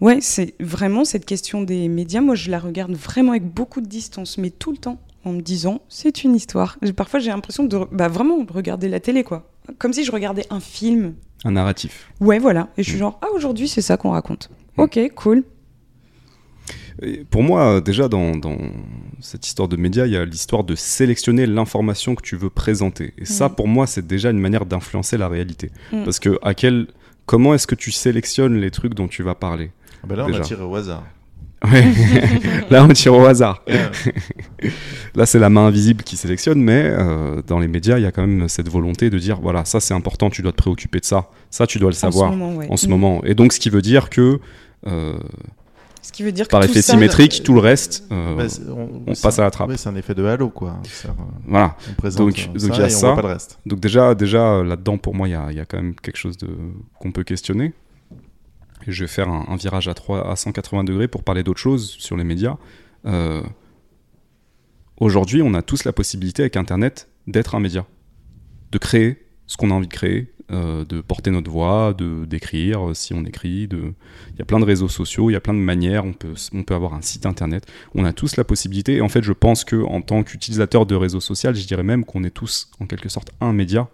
ouais, 0.00 0.18
c'est 0.20 0.54
vraiment 0.60 1.04
cette 1.04 1.24
question 1.26 1.62
des 1.62 1.88
médias. 1.88 2.20
Moi, 2.20 2.34
je 2.34 2.50
la 2.50 2.58
regarde 2.58 2.92
vraiment 2.92 3.32
avec 3.32 3.44
beaucoup 3.44 3.80
de 3.80 3.86
distance, 3.88 4.38
mais 4.38 4.50
tout 4.50 4.70
le 4.72 4.78
temps, 4.78 4.98
en 5.24 5.32
me 5.32 5.40
disant, 5.40 5.80
c'est 5.88 6.24
une 6.24 6.34
histoire. 6.34 6.78
Parfois, 6.96 7.20
j'ai 7.20 7.30
l'impression 7.30 7.64
de 7.64 7.78
bah, 7.92 8.08
vraiment 8.08 8.38
regarder 8.48 8.88
la 8.88 9.00
télé, 9.00 9.24
quoi. 9.24 9.50
Comme 9.78 9.92
si 9.92 10.04
je 10.04 10.12
regardais 10.12 10.46
un 10.50 10.60
film. 10.60 11.14
Un 11.44 11.52
narratif. 11.52 12.10
Ouais, 12.20 12.38
voilà. 12.38 12.68
Et 12.78 12.82
je 12.82 12.88
suis 12.88 12.96
Mm. 12.96 13.00
genre, 13.00 13.18
ah, 13.22 13.26
aujourd'hui, 13.34 13.68
c'est 13.68 13.82
ça 13.82 13.96
qu'on 13.96 14.10
raconte. 14.10 14.50
Mm. 14.76 14.80
Ok, 14.82 14.98
cool. 15.14 15.44
Et 17.02 17.24
pour 17.30 17.42
moi, 17.42 17.74
euh, 17.76 17.80
déjà, 17.80 18.08
dans, 18.08 18.36
dans 18.36 18.56
cette 19.20 19.46
histoire 19.46 19.68
de 19.68 19.76
médias, 19.76 20.06
il 20.06 20.12
y 20.12 20.16
a 20.16 20.24
l'histoire 20.24 20.64
de 20.64 20.74
sélectionner 20.74 21.46
l'information 21.46 22.14
que 22.14 22.22
tu 22.22 22.36
veux 22.36 22.50
présenter. 22.50 23.14
Et 23.18 23.24
ça, 23.24 23.48
Mhm. 23.48 23.54
pour 23.54 23.68
moi, 23.68 23.86
c'est 23.86 24.06
déjà 24.06 24.30
une 24.30 24.38
manière 24.40 24.66
d'influencer 24.66 25.16
la 25.16 25.28
réalité. 25.28 25.70
Mhm. 25.92 26.04
Parce 26.04 26.18
que 26.18 26.38
à 26.42 26.54
quel, 26.54 26.86
comment 27.26 27.54
est-ce 27.54 27.66
que 27.66 27.74
tu 27.76 27.92
sélectionnes 27.92 28.56
les 28.60 28.70
trucs 28.70 28.94
dont 28.94 29.08
tu 29.08 29.22
vas 29.22 29.34
parler 29.34 29.70
Ah 30.02 30.06
bah 30.08 30.16
là, 30.16 30.24
on 30.24 30.28
Déjà. 30.28 30.40
a 30.40 30.42
tiré 30.42 30.62
au 30.62 30.74
hasard. 30.74 31.04
Ouais. 31.72 31.84
Là, 32.70 32.84
on 32.84 32.88
tire 32.92 33.14
au 33.16 33.24
hasard. 33.26 33.64
Ouais. 33.66 34.70
Là, 35.16 35.26
c'est 35.26 35.40
la 35.40 35.50
main 35.50 35.66
invisible 35.66 36.04
qui 36.04 36.16
sélectionne, 36.16 36.60
mais 36.62 36.84
euh, 36.84 37.42
dans 37.48 37.58
les 37.58 37.66
médias, 37.66 37.98
il 37.98 38.02
y 38.02 38.06
a 38.06 38.12
quand 38.12 38.24
même 38.26 38.48
cette 38.48 38.68
volonté 38.68 39.10
de 39.10 39.18
dire 39.18 39.40
voilà, 39.40 39.64
ça 39.64 39.80
c'est 39.80 39.92
important, 39.94 40.30
tu 40.30 40.40
dois 40.42 40.52
te 40.52 40.56
préoccuper 40.56 41.00
de 41.00 41.04
ça, 41.04 41.30
ça 41.50 41.66
tu 41.66 41.78
dois 41.80 41.90
le 41.90 41.94
savoir 41.96 42.30
En 42.30 42.32
ce 42.32 42.36
moment, 42.38 42.56
ouais. 42.56 42.66
en 42.70 42.76
ce 42.76 42.86
Mm. 42.86 42.90
moment. 42.90 43.24
Et 43.24 43.34
donc, 43.34 43.52
ce 43.52 43.58
qui 43.58 43.70
veut 43.70 43.82
dire 43.82 44.08
que 44.08 44.38
euh, 44.86 45.18
Ce 46.02 46.12
qui 46.12 46.22
veut 46.22 46.32
dire 46.32 46.46
que 46.46 46.50
par 46.52 46.60
tout 46.62 46.70
effet 46.70 46.80
ça- 46.82 46.92
symétrique, 46.94 47.42
tout 47.42 47.54
le 47.54 47.60
reste, 47.60 48.04
euh, 48.12 48.34
Bah, 48.36 48.44
on, 48.70 49.02
on 49.06 49.14
passe 49.14 49.38
un- 49.38 49.42
à 49.42 49.44
la 49.46 49.50
trappe. 49.50 49.70
c'est 49.76 49.88
un 49.88 49.96
effet 49.96 50.14
de 50.14 50.24
halo, 50.24 50.48
quoi. 50.48 50.80
Euh, 51.04 51.08
voilà. 51.46 51.76
On 52.04 52.08
Donc- 52.08 52.48
euh, 52.54 52.58
il 52.58 52.68
y 52.76 52.80
a 52.82 52.88
ça. 52.88 53.06
voit 53.08 53.16
pas 53.16 53.22
le 53.28 53.32
reste. 53.34 53.58
Donc 53.66 53.80
déjà, 53.80 54.14
déjà 54.14 54.54
euh, 54.54 54.64
là-dedans, 54.64 54.96
pour 54.98 55.14
moi, 55.14 55.28
il 55.28 55.32
y 55.32 55.34
a, 55.34 55.48
il 55.50 55.56
y 55.56 55.60
a 55.60 55.64
quand 55.66 55.76
même 55.76 55.94
quelque 55.96 56.16
chose 56.16 56.36
de, 56.38 56.48
qu'on 57.00 57.12
peut 57.12 57.24
questionner. 57.24 57.72
Et 58.86 58.92
je 58.92 59.04
vais 59.04 59.08
faire 59.08 59.28
un, 59.28 59.44
un 59.48 59.56
virage 59.56 59.88
à, 59.88 59.94
3, 59.94 60.30
à 60.30 60.36
180 60.36 60.84
degrés 60.84 61.08
pour 61.08 61.24
parler 61.24 61.42
d'autre 61.42 61.60
chose 61.60 61.90
sur 61.98 62.16
les 62.16 62.24
médias. 62.24 62.56
Euh, 63.06 63.42
Aujourd'hui, 65.00 65.42
on 65.42 65.54
a 65.54 65.62
tous 65.62 65.84
la 65.84 65.92
possibilité 65.92 66.42
avec 66.42 66.56
Internet 66.56 67.08
d'être 67.28 67.54
un 67.54 67.60
média, 67.60 67.86
de 68.72 68.78
créer 68.78 69.24
ce 69.46 69.56
qu'on 69.56 69.70
a 69.70 69.74
envie 69.74 69.86
de 69.86 69.92
créer, 69.92 70.32
euh, 70.50 70.86
de 70.86 71.02
porter 71.02 71.30
notre 71.30 71.50
voix, 71.50 71.92
de 71.92 72.24
d'écrire 72.24 72.88
euh, 72.88 72.94
si 72.94 73.12
on 73.12 73.22
écrit. 73.26 73.68
Il 73.70 74.38
y 74.38 74.40
a 74.40 74.46
plein 74.46 74.58
de 74.58 74.64
réseaux 74.64 74.88
sociaux, 74.88 75.28
il 75.28 75.34
y 75.34 75.36
a 75.36 75.40
plein 75.40 75.52
de 75.52 75.58
manières. 75.58 76.06
On 76.06 76.14
peut, 76.14 76.74
avoir 76.74 76.94
un 76.94 77.02
site 77.02 77.26
Internet. 77.26 77.66
On 77.94 78.06
a 78.06 78.14
tous 78.14 78.36
la 78.36 78.44
possibilité. 78.44 78.96
Et 78.96 79.00
en 79.02 79.10
fait, 79.10 79.22
je 79.22 79.34
pense 79.34 79.62
que 79.64 79.76
en 79.76 80.00
tant 80.00 80.22
qu'utilisateur 80.22 80.86
de 80.86 80.94
réseaux 80.94 81.20
sociaux, 81.20 81.52
je 81.52 81.66
dirais 81.66 81.82
même 81.82 82.02
qu'on 82.06 82.24
est 82.24 82.30
tous 82.30 82.70
en 82.80 82.86
quelque 82.86 83.10
sorte 83.10 83.30
un 83.42 83.52
média 83.52 83.88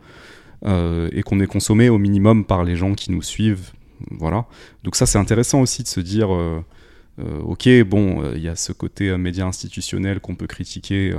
euh, 0.65 1.09
et 1.11 1.25
qu'on 1.25 1.41
est 1.41 1.49
consommé 1.49 1.89
au 1.89 1.99
minimum 1.99 2.45
par 2.45 2.63
les 2.63 2.77
gens 2.77 2.95
qui 2.95 3.11
nous 3.11 3.23
suivent. 3.23 3.73
Voilà. 4.13 4.47
Donc 4.85 4.95
ça, 4.95 5.07
c'est 5.07 5.19
intéressant 5.19 5.61
aussi 5.61 5.83
de 5.83 5.89
se 5.89 5.99
dire, 5.99 6.29
ok, 7.19 7.69
bon, 7.85 8.33
il 8.33 8.43
y 8.43 8.49
a 8.49 8.55
ce 8.55 8.73
côté 8.73 9.17
média 9.17 9.45
institutionnel 9.45 10.21
qu'on 10.21 10.37
peut 10.37 10.47
critiquer. 10.47 11.17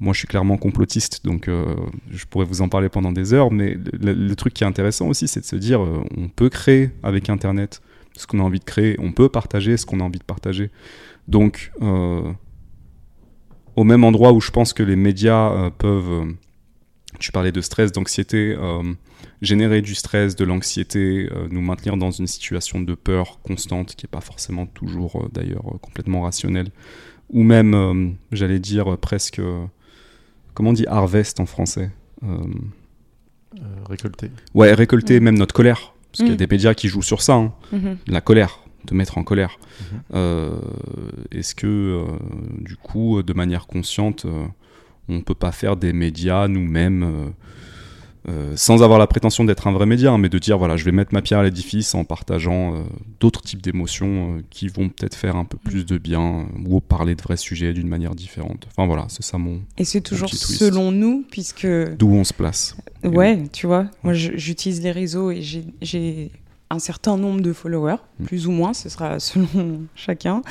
Moi, 0.00 0.14
je 0.14 0.20
suis 0.20 0.26
clairement 0.26 0.56
complotiste, 0.56 1.24
donc 1.26 1.46
euh, 1.46 1.76
je 2.10 2.24
pourrais 2.24 2.46
vous 2.46 2.62
en 2.62 2.70
parler 2.70 2.88
pendant 2.88 3.12
des 3.12 3.34
heures. 3.34 3.52
Mais 3.52 3.76
le, 3.92 4.34
truc 4.34 4.54
qui 4.54 4.64
est 4.64 4.66
intéressant 4.66 5.06
aussi, 5.08 5.28
c'est 5.28 5.40
de 5.40 5.44
se 5.44 5.56
dire, 5.56 5.82
euh, 5.82 6.02
on 6.16 6.28
peut 6.28 6.48
créer 6.48 6.90
avec 7.02 7.28
Internet 7.28 7.82
ce 8.16 8.26
qu'on 8.26 8.40
a 8.40 8.42
envie 8.42 8.58
de 8.58 8.64
créer, 8.64 8.96
on 8.98 9.12
peut 9.12 9.28
partager 9.28 9.76
ce 9.76 9.84
qu'on 9.84 10.00
a 10.00 10.02
envie 10.02 10.18
de 10.18 10.24
partager. 10.24 10.70
Donc, 11.28 11.70
euh, 11.82 12.32
au 13.76 13.84
même 13.84 14.02
endroit 14.02 14.32
où 14.32 14.40
je 14.40 14.50
pense 14.50 14.72
que 14.72 14.82
les 14.82 14.96
médias 14.96 15.70
peuvent 15.78 16.34
tu 17.18 17.32
parlais 17.32 17.52
de 17.52 17.60
stress, 17.60 17.92
d'anxiété, 17.92 18.56
générer 19.42 19.82
du 19.82 19.94
stress, 19.94 20.36
de 20.36 20.44
l'anxiété, 20.44 21.28
nous 21.50 21.60
maintenir 21.60 21.96
dans 21.96 22.10
une 22.10 22.26
situation 22.26 22.80
de 22.80 22.94
peur 22.94 23.40
constante 23.42 23.94
qui 23.94 24.06
n'est 24.06 24.10
pas 24.10 24.20
forcément 24.20 24.64
toujours 24.64 25.28
d'ailleurs 25.32 25.78
complètement 25.82 26.22
rationnelle, 26.22 26.70
ou 27.28 27.42
même, 27.42 28.16
j'allais 28.32 28.60
dire, 28.60 28.96
presque, 28.98 29.40
comment 30.54 30.70
on 30.70 30.74
dit 30.74 30.86
harvest 30.86 31.40
en 31.40 31.46
français 31.46 31.90
Euh, 32.22 32.26
Euh, 33.56 33.62
récolter. 33.88 34.30
Ouais, 34.54 34.72
récolter 34.74 35.18
Mm. 35.18 35.24
même 35.24 35.38
notre 35.38 35.54
colère, 35.54 35.92
parce 36.12 36.18
qu'il 36.18 36.28
y 36.28 36.30
a 36.30 36.34
Mm. 36.34 36.36
des 36.36 36.46
médias 36.46 36.74
qui 36.74 36.86
jouent 36.88 37.02
sur 37.02 37.20
ça, 37.20 37.34
hein, 37.34 37.52
Mhm. 37.72 37.96
la 38.06 38.20
colère, 38.20 38.60
te 38.86 38.94
mettre 38.94 39.18
en 39.18 39.24
colère. 39.24 39.58
Mhm. 39.60 40.00
Euh, 40.14 40.60
Est-ce 41.32 41.54
que, 41.56 41.66
euh, 41.66 42.04
du 42.60 42.76
coup, 42.76 43.22
de 43.22 43.32
manière 43.32 43.66
consciente, 43.66 44.24
euh, 44.26 44.46
on 45.08 45.14
ne 45.16 45.20
peut 45.22 45.34
pas 45.34 45.50
faire 45.52 45.76
des 45.76 45.92
médias 45.92 46.46
nous-mêmes 46.46 47.32
euh, 48.28 48.52
sans 48.56 48.82
avoir 48.82 48.98
la 48.98 49.06
prétention 49.06 49.44
d'être 49.44 49.66
un 49.66 49.72
vrai 49.72 49.86
média, 49.86 50.12
hein, 50.12 50.18
mais 50.18 50.28
de 50.28 50.38
dire 50.38 50.58
voilà, 50.58 50.76
je 50.76 50.84
vais 50.84 50.92
mettre 50.92 51.14
ma 51.14 51.22
pierre 51.22 51.38
à 51.38 51.42
l'édifice 51.42 51.94
en 51.94 52.04
partageant 52.04 52.74
euh, 52.74 52.82
d'autres 53.18 53.40
types 53.42 53.62
d'émotions 53.62 54.36
euh, 54.36 54.42
qui 54.50 54.68
vont 54.68 54.88
peut-être 54.90 55.14
faire 55.14 55.36
un 55.36 55.44
peu 55.46 55.56
plus 55.56 55.86
de 55.86 55.96
bien 55.98 56.46
ou 56.66 56.80
parler 56.80 57.14
de 57.14 57.22
vrais 57.22 57.36
sujets 57.38 57.72
d'une 57.72 57.88
manière 57.88 58.14
différente. 58.14 58.66
Enfin 58.70 58.86
voilà, 58.86 59.06
c'est 59.08 59.22
ça 59.22 59.38
mon 59.38 59.60
Et 59.78 59.84
c'est 59.84 60.00
toujours 60.02 60.28
selon 60.28 60.92
nous, 60.92 61.24
puisque 61.30 61.66
d'où 61.96 62.10
on 62.12 62.24
se 62.24 62.34
place. 62.34 62.76
Ouais, 63.04 63.42
tu 63.52 63.66
vois, 63.66 63.86
moi 64.02 64.12
j'utilise 64.12 64.82
les 64.82 64.92
réseaux 64.92 65.30
et 65.30 65.40
j'ai- 65.40 65.64
j'ai 65.80 66.30
un 66.68 66.78
certain 66.78 67.16
nombre 67.16 67.40
de 67.40 67.52
followers, 67.52 67.96
Mm. 68.20 68.24
plus 68.26 68.46
ou 68.46 68.50
moins, 68.52 68.74
ce 68.74 68.88
sera 68.90 69.18
selon 69.20 69.82
chacun. 69.94 70.42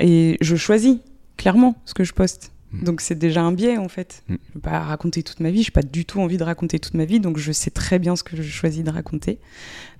Et 0.00 0.36
je 0.40 0.56
choisis 0.56 0.96
clairement 1.36 1.74
ce 1.84 1.94
que 1.94 2.04
je 2.04 2.12
poste. 2.12 2.52
Mm. 2.72 2.84
Donc 2.84 3.00
c'est 3.00 3.14
déjà 3.14 3.42
un 3.42 3.52
biais 3.52 3.76
en 3.78 3.88
fait. 3.88 4.22
Mm. 4.28 4.32
Je 4.34 4.34
ne 4.34 4.54
vais 4.54 4.60
pas 4.60 4.80
raconter 4.80 5.22
toute 5.22 5.40
ma 5.40 5.50
vie, 5.50 5.62
je 5.62 5.68
n'ai 5.70 5.72
pas 5.72 5.82
du 5.82 6.04
tout 6.04 6.20
envie 6.20 6.36
de 6.36 6.44
raconter 6.44 6.78
toute 6.78 6.94
ma 6.94 7.04
vie, 7.04 7.18
donc 7.20 7.38
je 7.38 7.50
sais 7.52 7.70
très 7.70 7.98
bien 7.98 8.14
ce 8.16 8.22
que 8.22 8.36
je 8.36 8.42
choisis 8.42 8.84
de 8.84 8.90
raconter. 8.90 9.38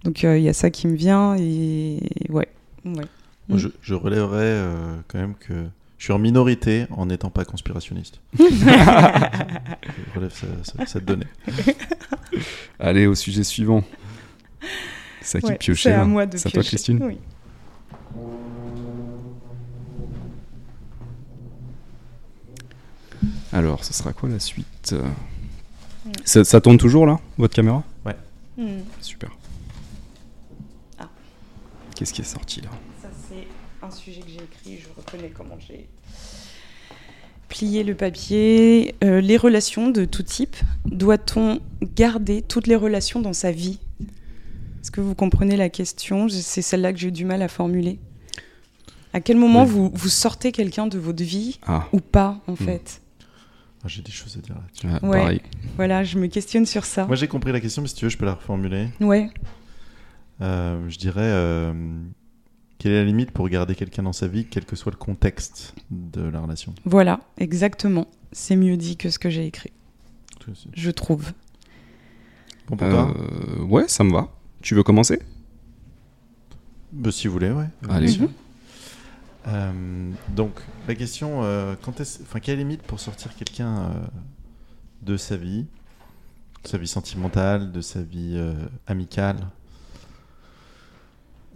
Donc 0.05 0.25
euh, 0.25 0.37
il 0.39 0.45
y 0.45 0.49
a 0.49 0.53
ça 0.53 0.71
qui 0.71 0.87
me 0.87 0.95
vient 0.97 1.35
et 1.39 1.99
ouais. 2.29 2.49
ouais. 2.85 2.93
Moi, 2.95 3.05
Mm. 3.49 3.57
je, 3.57 3.69
je 3.81 3.95
relèverais 3.95 4.43
euh, 4.43 4.97
quand 5.09 5.19
même 5.19 5.35
que 5.35 5.55
je 5.97 6.05
suis 6.05 6.13
en 6.13 6.19
minorité 6.19 6.85
en 6.91 7.07
n'étant 7.07 7.31
pas 7.31 7.45
conspirationniste. 7.47 8.21
je 8.39 8.45
relève 10.15 10.33
ce- 10.35 10.87
cette 10.87 11.05
donnée. 11.07 11.27
Allez 12.79 13.07
au 13.07 13.15
sujet 13.15 13.43
suivant. 13.45 13.83
C'est 15.23 15.39
à 15.39 15.41
qui 15.41 15.47
Ouais, 15.49 15.57
piocher 15.57 15.89
c'est 15.91 15.95
à 15.95 15.99
là? 15.99 16.05
moi 16.05 16.27
de 16.27 16.37
C'est 16.37 16.49
à 16.49 16.53
toi. 16.53 16.63
Christine? 16.63 17.03
Oui. 17.03 17.19
Alors, 23.53 23.85
ce 23.85 23.93
sera 23.95 24.13
quoi 24.13 24.29
la 24.29 24.39
suite 24.41 24.93
Euh, 24.93 25.05
ça, 26.25 26.45
ça 26.45 26.61
tourne 26.61 26.79
toujours 26.79 27.07
là, 27.07 27.19
votre 27.39 27.55
caméra? 27.55 27.83
Mm. 28.57 28.81
Super. 29.01 29.31
Ah. 30.99 31.09
Qu'est-ce 31.95 32.13
qui 32.13 32.23
est 32.23 32.25
sorti 32.25 32.61
là? 32.61 32.71
Ça, 33.01 33.09
c'est 33.29 33.47
un 33.87 33.91
sujet 33.93 34.21
que 34.21 34.27
j'ai 34.29 34.43
écrit. 34.43 34.83
Je 34.83 34.89
reconnais 34.97 35.31
comment 35.31 35.57
j'ai 35.67 35.89
plier 37.49 37.85
le 37.85 37.95
papier. 37.95 38.97
Euh, 39.05 39.21
les 39.21 39.37
relations 39.37 39.91
de 39.91 40.05
tout 40.05 40.25
type. 40.25 40.57
Doit-on 40.87 41.61
garder 41.95 42.43
toutes 42.43 42.67
les 42.67 42.75
relations 42.77 43.21
dans 43.21 43.33
sa 43.33 43.53
vie? 43.53 43.79
Est-ce 44.83 44.91
que 44.91 45.01
vous 45.01 45.15
comprenez 45.15 45.57
la 45.57 45.69
question? 45.69 46.29
C'est 46.29 46.63
celle-là 46.63 46.93
que 46.93 46.99
j'ai 46.99 47.09
eu 47.09 47.13
du 47.13 47.25
mal 47.25 47.43
à 47.43 47.49
formuler. 47.49 47.99
À 49.13 49.21
quel 49.21 49.37
moment 49.37 49.63
Oui. 49.63 49.71
vous, 49.71 49.91
vous 49.95 50.09
sortez 50.09 50.51
quelqu'un 50.53 50.89
de 50.89 50.99
votre 50.99 51.23
vie 51.23 51.61
Ah, 51.67 51.87
ou 51.93 52.01
pas, 52.01 52.41
en 52.49 52.53
Hmm. 52.55 52.57
fait? 52.57 53.01
Ah, 53.85 53.87
J'ai 53.89 54.03
des 54.03 54.11
choses 54.11 54.37
à 54.37 54.41
dire 54.41 54.57
là-dessus. 54.57 54.87
ouais, 54.87 55.09
Ouais. 55.09 55.21
pareil. 55.21 55.41
Voilà, 55.77 56.03
je 56.05 56.19
me 56.19 56.27
questionne 56.27 56.67
sur 56.67 56.85
ça. 56.85 57.07
Moi 57.07 57.17
j'ai 57.17 57.29
compris 57.29 57.53
la 57.53 57.61
question, 57.61 57.83
mais 57.83 57.89
si 57.89 57.95
tu 57.95 58.05
veux, 58.05 58.09
je 58.11 58.19
peux 58.19 58.27
la 58.27 58.35
reformuler. 58.35 58.89
Ouais. 59.01 59.31
Euh, 60.41 60.89
je 60.89 60.99
dirais 60.99 61.21
euh, 61.23 61.73
quelle 62.79 62.93
est 62.93 62.99
la 63.01 63.05
limite 63.05 63.31
pour 63.33 63.49
garder 63.49 63.75
quelqu'un 63.75 64.03
dans 64.05 64.13
sa 64.13 64.27
vie, 64.29 64.45
quel 64.47 64.65
que 64.65 64.77
soit 64.77 64.93
le 64.93 64.99
contexte 64.99 65.75
de 65.91 66.23
la 66.23 66.41
relation? 66.41 66.75
Voilà, 66.85 67.21
exactement. 67.39 68.07
C'est 68.33 68.57
mieux 68.57 68.77
dit 68.77 68.97
que 68.97 69.11
ce 69.11 69.19
que 69.19 69.31
j'ai 69.31 69.47
écrit, 69.47 69.73
je 70.75 70.91
trouve. 70.91 71.33
Bon 72.69 72.77
pour 72.77 72.89
toi? 72.89 73.15
Euh, 73.17 73.63
ouais, 73.65 73.89
ça 73.89 74.05
me 74.05 74.13
va. 74.13 74.29
Tu 74.61 74.75
veux 74.75 74.83
commencer? 74.83 75.21
Bah, 76.93 77.11
Si 77.13 77.27
vous 77.27 77.33
voulez, 77.33 77.51
ouais. 77.51 77.67
Allez. 77.89 78.19
Mhm. 78.19 78.29
Euh, 79.49 80.13
donc 80.35 80.61
la 80.87 80.95
question, 80.95 81.43
euh, 81.43 81.75
quand 81.83 82.01
est-ce- 82.01 82.23
enfin 82.23 82.39
quelle 82.41 82.57
est 82.57 82.63
limite 82.63 82.83
pour 82.83 83.01
sortir 83.01 83.35
quelqu'un 83.35 83.79
euh, 83.83 83.93
de 85.03 85.17
sa 85.17 85.37
vie, 85.37 85.67
de 86.65 86.69
sa 86.69 86.77
vie 86.79 86.89
sentimentale, 86.89 87.73
de 87.73 87.81
sa 87.81 88.03
vie 88.03 88.39
amicale, 88.87 89.37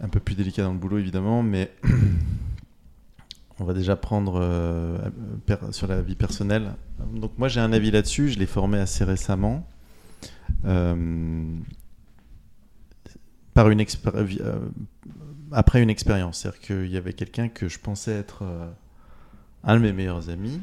un 0.01 0.07
peu 0.09 0.19
plus 0.19 0.35
délicat 0.35 0.63
dans 0.63 0.73
le 0.73 0.79
boulot 0.79 0.97
évidemment, 0.97 1.43
mais 1.43 1.71
on 3.59 3.65
va 3.65 3.73
déjà 3.73 3.95
prendre 3.95 4.41
sur 5.71 5.87
la 5.87 6.01
vie 6.01 6.15
personnelle. 6.15 6.73
Donc 7.15 7.37
moi 7.37 7.47
j'ai 7.47 7.59
un 7.59 7.73
avis 7.73 7.91
là-dessus, 7.91 8.29
je 8.29 8.39
l'ai 8.39 8.45
formé 8.45 8.79
assez 8.79 9.03
récemment. 9.03 9.67
Par 13.53 13.69
une 13.69 13.79
expérience 13.81 14.39
après 15.53 15.81
une 15.81 15.89
expérience. 15.89 16.39
C'est-à-dire 16.39 16.59
qu'il 16.61 16.91
y 16.91 16.97
avait 16.97 17.13
quelqu'un 17.13 17.47
que 17.47 17.69
je 17.69 17.79
pensais 17.79 18.11
être 18.11 18.43
euh, 18.43 18.69
un 19.63 19.75
de 19.75 19.81
mes 19.81 19.93
meilleurs 19.93 20.29
amis 20.29 20.59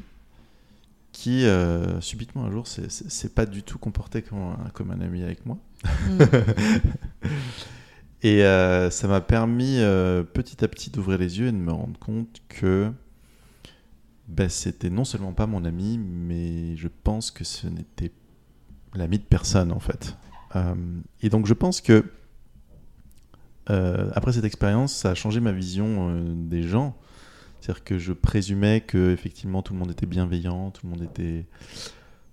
qui, 1.13 1.45
euh, 1.45 2.01
subitement 2.01 2.45
un 2.45 2.51
jour, 2.51 2.67
s'est- 2.67 3.35
pas 3.35 3.47
du 3.47 3.63
tout 3.63 3.79
comporté 3.79 4.23
comme 4.23 4.39
un, 4.39 4.71
comme 4.75 4.91
un 4.91 5.01
ami 5.01 5.23
avec 5.23 5.47
moi. 5.47 5.59
Mm. 5.85 6.23
Et 8.23 8.45
euh, 8.45 8.91
ça 8.91 9.09
m'a 9.09 9.23
permis 9.23 9.77
petit 10.35 10.63
à 10.63 10.69
petit 10.69 10.91
d'ouvrir 10.91 11.17
les 11.19 11.39
yeux 11.39 11.47
et 11.47 11.53
de 11.53 11.57
me 11.57 11.73
rendre 11.73 11.99
compte 11.99 12.43
que 12.51 12.93
ben, 14.29 14.51
c'était 14.51 14.91
non 14.91 15.07
seulement 15.07 15.33
pas 15.33 15.47
mon 15.47 15.65
ami, 15.65 15.97
mais 15.99 16.77
je 16.77 16.89
pense 17.03 17.31
que 17.31 17.45
ce 17.45 17.67
n'était 17.67 18.13
l'ami 18.95 19.19
de 19.19 19.25
personne 19.25 19.73
en 19.73 19.81
fait. 19.81 20.17
Et 21.23 21.31
donc 21.31 21.47
je 21.47 21.55
pense 21.55 21.81
que 21.81 22.05
euh, 23.69 24.11
après 24.15 24.33
cette 24.33 24.45
expérience, 24.45 24.95
ça 24.95 25.11
a 25.11 25.15
changé 25.15 25.41
ma 25.41 25.53
vision 25.53 26.09
euh, 26.11 26.33
des 26.35 26.63
gens. 26.63 26.97
C'est-à-dire 27.61 27.85
que 27.85 27.99
je 27.99 28.13
présumais 28.13 28.81
que 28.81 29.13
effectivement 29.13 29.61
tout 29.63 29.75
le 29.75 29.79
monde 29.79 29.91
était 29.91 30.07
bienveillant, 30.07 30.71
tout 30.71 30.87
le 30.87 30.91
monde 30.91 31.03
était 31.03 31.47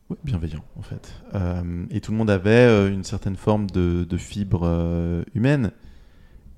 ouais, 0.09 0.17
bienveillant 0.23 0.63
en 0.77 0.81
fait, 0.81 1.13
Euh, 1.35 1.85
et 1.89 1.99
tout 1.99 2.11
le 2.11 2.17
monde 2.17 2.29
avait 2.29 2.89
une 2.89 3.03
certaine 3.03 3.35
forme 3.35 3.69
de, 3.69 4.05
de 4.05 4.17
fibre 4.17 5.25
humaine. 5.35 5.71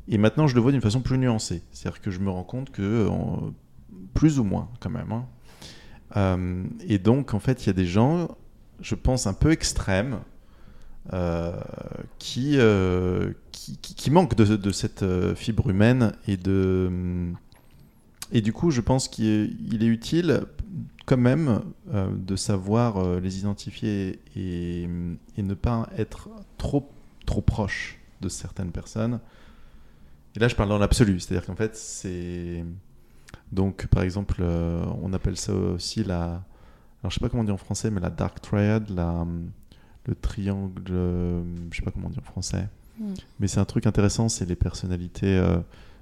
Et 0.07 0.17
maintenant, 0.17 0.47
je 0.47 0.55
le 0.55 0.61
vois 0.61 0.71
d'une 0.71 0.81
façon 0.81 1.01
plus 1.01 1.17
nuancée. 1.17 1.63
C'est-à-dire 1.71 2.01
que 2.01 2.11
je 2.11 2.19
me 2.19 2.29
rends 2.29 2.43
compte 2.43 2.69
que 2.71 3.07
plus 4.13 4.39
ou 4.39 4.43
moins 4.43 4.69
quand 4.79 4.89
même. 4.91 5.11
hein. 5.11 5.25
Et 6.87 6.97
donc, 6.97 7.33
en 7.33 7.39
fait, 7.39 7.63
il 7.63 7.67
y 7.67 7.69
a 7.69 7.73
des 7.73 7.85
gens, 7.85 8.27
je 8.81 8.95
pense, 8.95 9.27
un 9.27 9.33
peu 9.33 9.51
extrêmes. 9.51 10.19
Euh, 11.13 11.59
qui, 12.19 12.53
euh, 12.57 13.33
qui, 13.51 13.77
qui, 13.77 14.11
manquent 14.11 14.35
de, 14.35 14.55
de 14.55 14.71
cette 14.71 15.03
euh, 15.03 15.33
fibre 15.35 15.69
humaine 15.69 16.13
et 16.27 16.37
de 16.37 16.85
hum, 16.87 17.35
et 18.31 18.41
du 18.41 18.53
coup 18.53 18.71
je 18.71 18.81
pense 18.81 19.07
qu'il 19.07 19.25
est, 19.25 19.49
il 19.71 19.83
est 19.83 19.87
utile 19.87 20.41
quand 21.05 21.17
même 21.17 21.61
euh, 21.91 22.11
de 22.15 22.35
savoir 22.35 22.97
euh, 22.97 23.19
les 23.19 23.39
identifier 23.39 24.21
et, 24.35 24.83
et 25.37 25.43
ne 25.43 25.53
pas 25.55 25.89
être 25.97 26.29
trop 26.57 26.87
trop 27.25 27.41
proche 27.41 27.99
de 28.21 28.29
certaines 28.29 28.71
personnes. 28.71 29.19
Et 30.35 30.39
là 30.39 30.47
je 30.47 30.55
parle 30.55 30.69
dans 30.69 30.77
l'absolu 30.77 31.19
c'est 31.19 31.35
à 31.35 31.39
dire 31.39 31.47
qu'en 31.47 31.55
fait 31.55 31.75
c'est 31.75 32.63
donc 33.51 33.87
par 33.87 34.03
exemple 34.03 34.37
euh, 34.41 34.85
on 35.01 35.11
appelle 35.13 35.37
ça 35.37 35.53
aussi 35.53 36.03
la 36.03 36.43
alors 37.01 37.09
je 37.09 37.15
sais 37.15 37.19
pas 37.19 37.29
comment 37.29 37.41
on 37.41 37.45
dit 37.45 37.51
en 37.51 37.57
français 37.57 37.89
mais 37.89 38.01
la 38.01 38.11
dark 38.11 38.41
triad 38.41 38.87
la 38.89 39.25
le 40.09 40.15
triangle 40.15 40.81
euh, 40.91 41.41
je 41.71 41.77
sais 41.77 41.83
pas 41.83 41.91
comment 41.91 42.07
on 42.07 42.09
dit 42.11 42.19
en 42.19 42.31
français 42.31 42.67
Mm. 42.99 43.13
mais 43.39 43.47
c'est 43.47 43.61
un 43.61 43.65
truc 43.65 43.87
intéressant 43.87 44.27
c'est 44.27 44.43
les 44.45 44.57
personnalités 44.57 45.37
euh, 45.37 45.57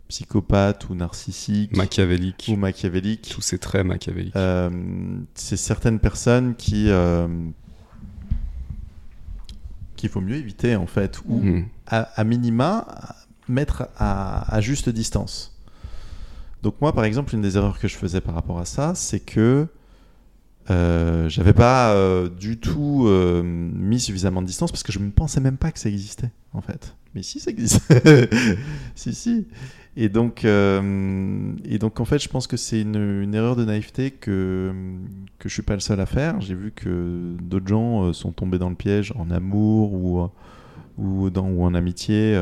psychopathes 0.07 0.89
ou 0.89 0.95
narcissiques 0.95 1.77
Machiavélique. 1.77 2.47
ou 2.51 2.55
machiavéliques 2.55 3.29
Tous 3.35 3.41
ces 3.41 3.59
traits 3.59 3.85
machiavéliques. 3.85 4.35
euh, 4.35 4.69
c'est 5.35 5.57
certaines 5.57 5.99
personnes 5.99 6.55
qui 6.55 6.89
euh, 6.89 7.27
qu'il 9.95 10.09
faut 10.09 10.21
mieux 10.21 10.35
éviter 10.35 10.75
en 10.75 10.87
fait 10.87 11.19
ou 11.27 11.39
Mhm. 11.39 11.65
à, 11.87 11.99
à 12.19 12.23
minima 12.23 12.87
mettre 13.47 13.89
à, 13.97 14.53
à 14.55 14.61
juste 14.61 14.89
distance. 14.89 15.55
Donc 16.63 16.75
moi 16.81 16.93
par 16.93 17.03
exemple 17.05 17.33
une 17.35 17.41
des 17.41 17.57
erreurs 17.57 17.79
que 17.79 17.87
je 17.87 17.95
faisais 17.95 18.21
par 18.21 18.33
rapport 18.35 18.59
à 18.59 18.65
ça 18.65 18.93
c'est 18.95 19.19
que 19.19 19.67
euh, 20.69 21.29
j'avais 21.29 21.53
pas 21.53 21.93
euh, 21.93 22.29
du 22.29 22.57
tout 22.57 23.05
euh, 23.07 23.41
mis 23.43 23.99
suffisamment 23.99 24.41
de 24.41 24.47
distance 24.47 24.71
parce 24.71 24.83
que 24.83 24.91
je 24.91 24.99
ne 24.99 25.11
pensais 25.11 25.39
même 25.39 25.57
pas 25.57 25.71
que 25.71 25.79
ça 25.79 25.89
existait 25.89 26.31
en 26.53 26.61
fait. 26.61 26.95
Mais 27.15 27.23
si 27.23 27.39
ça 27.39 27.51
existe, 27.51 27.81
si 28.95 29.13
si. 29.13 29.47
Et 29.95 30.09
donc 30.09 30.43
et 30.45 31.77
donc 31.79 31.99
en 31.99 32.05
fait 32.05 32.19
je 32.19 32.27
pense 32.27 32.47
que 32.47 32.57
c'est 32.57 32.81
une, 32.81 33.21
une 33.21 33.33
erreur 33.33 33.55
de 33.55 33.65
naïveté 33.65 34.11
que 34.11 34.71
que 35.39 35.49
je 35.49 35.53
suis 35.53 35.63
pas 35.63 35.73
le 35.73 35.79
seul 35.79 35.99
à 35.99 36.05
faire. 36.05 36.39
J'ai 36.41 36.53
vu 36.53 36.71
que 36.71 37.35
d'autres 37.41 37.67
gens 37.67 38.13
sont 38.13 38.31
tombés 38.31 38.59
dans 38.59 38.69
le 38.69 38.75
piège 38.75 39.13
en 39.17 39.31
amour 39.31 39.93
ou 39.93 40.29
ou, 40.99 41.29
dans, 41.29 41.47
ou 41.47 41.63
en 41.63 41.75
amitié, 41.75 42.39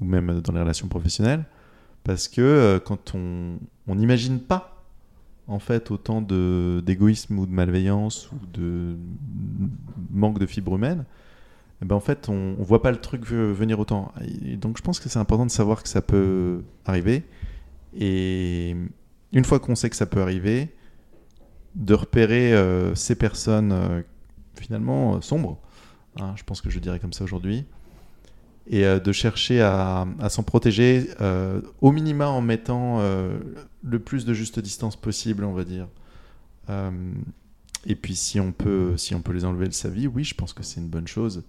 ou 0.00 0.04
même 0.04 0.40
dans 0.40 0.52
les 0.52 0.60
relations 0.60 0.88
professionnelles, 0.88 1.44
parce 2.04 2.28
que 2.28 2.80
quand 2.84 3.14
on 3.14 3.58
on 3.88 3.94
n'imagine 3.96 4.38
pas 4.38 4.71
en 5.48 5.58
fait 5.58 5.90
autant 5.90 6.22
d'égoïsme 6.22 7.38
ou 7.38 7.46
de 7.46 7.52
malveillance 7.52 8.30
ou 8.32 8.36
de 8.52 8.96
manque 10.10 10.38
de 10.38 10.46
fibre 10.46 10.76
humaine, 10.76 11.04
eh 11.82 11.84
ben 11.84 11.96
en 11.96 12.00
fait 12.00 12.28
on, 12.28 12.56
on 12.58 12.62
voit 12.62 12.80
pas 12.80 12.92
le 12.92 12.98
truc 12.98 13.24
ve- 13.26 13.52
venir 13.52 13.78
autant. 13.80 14.12
Donc 14.60 14.78
je 14.78 14.82
pense 14.82 15.00
que 15.00 15.08
c'est 15.08 15.18
important 15.18 15.46
de 15.46 15.50
savoir 15.50 15.82
que 15.82 15.88
ça 15.88 16.00
peut 16.02 16.62
arriver, 16.84 17.24
et 17.98 18.76
une 19.32 19.44
fois 19.44 19.58
qu'on 19.58 19.74
sait 19.74 19.90
que 19.90 19.96
ça 19.96 20.06
peut 20.06 20.22
arriver, 20.22 20.68
de 21.74 21.94
repérer 21.94 22.52
euh, 22.52 22.94
ces 22.94 23.14
personnes 23.14 23.72
euh, 23.72 24.02
finalement 24.54 25.16
euh, 25.16 25.20
sombres, 25.22 25.58
hein, 26.20 26.34
je 26.36 26.44
pense 26.44 26.60
que 26.60 26.70
je 26.70 26.78
dirais 26.78 26.98
comme 27.00 27.12
ça 27.14 27.24
aujourd'hui, 27.24 27.64
et 28.68 28.84
euh, 28.84 28.98
de 28.98 29.12
chercher 29.12 29.60
à, 29.60 30.06
s'en 30.28 30.42
protéger 30.42 31.08
euh, 31.20 31.60
au 31.80 31.92
minima 31.92 32.28
en 32.28 32.40
mettant 32.40 32.98
euh, 33.00 33.38
le 33.82 33.98
plus 33.98 34.24
de 34.24 34.34
juste 34.34 34.60
distance 34.60 34.96
possible, 34.96 35.44
on 35.44 35.52
va 35.52 35.64
dire. 35.64 35.88
Et 37.84 37.96
puis 37.96 38.16
si 38.16 38.40
on 38.40 38.52
peut, 38.52 38.96
si 38.96 39.14
on 39.14 39.20
peut 39.20 39.32
les 39.32 39.44
enlever 39.44 39.68
de 39.68 39.74
sa 39.74 39.90
vie, 39.90 40.06
oui, 40.06 40.24
je 40.24 40.34
pense 40.34 40.54
que 40.54 40.62
c'est 40.62 40.80
une 40.80 40.88
bonne 40.88 41.08
chose. 41.08 41.42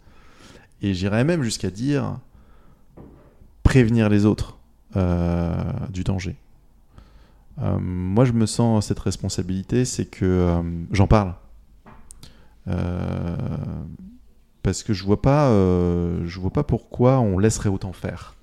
Et 0.81 0.93
j'irais 0.93 1.23
même 1.23 1.43
jusqu'à 1.43 1.69
dire 1.69 2.19
prévenir 3.61 4.09
les 4.09 4.25
autres 4.25 4.57
du 5.89 6.03
danger. 6.03 6.35
Moi, 7.57 8.25
je 8.25 8.33
me 8.33 8.45
sens 8.45 8.87
cette 8.87 8.99
responsabilité, 8.99 9.85
c'est 9.85 10.07
que 10.07 10.61
j'en 10.91 11.07
parle. 11.07 11.35
Parce 14.63 14.83
que 14.83 14.93
je 14.93 15.03
vois 15.03 15.21
pas, 15.21 15.49
euh, 15.49 16.21
je 16.25 16.39
vois 16.39 16.51
pas 16.51 16.63
pourquoi 16.63 17.19
on 17.19 17.37
laisserait 17.37 17.69
autant 17.69 17.93
faire. 17.93 18.35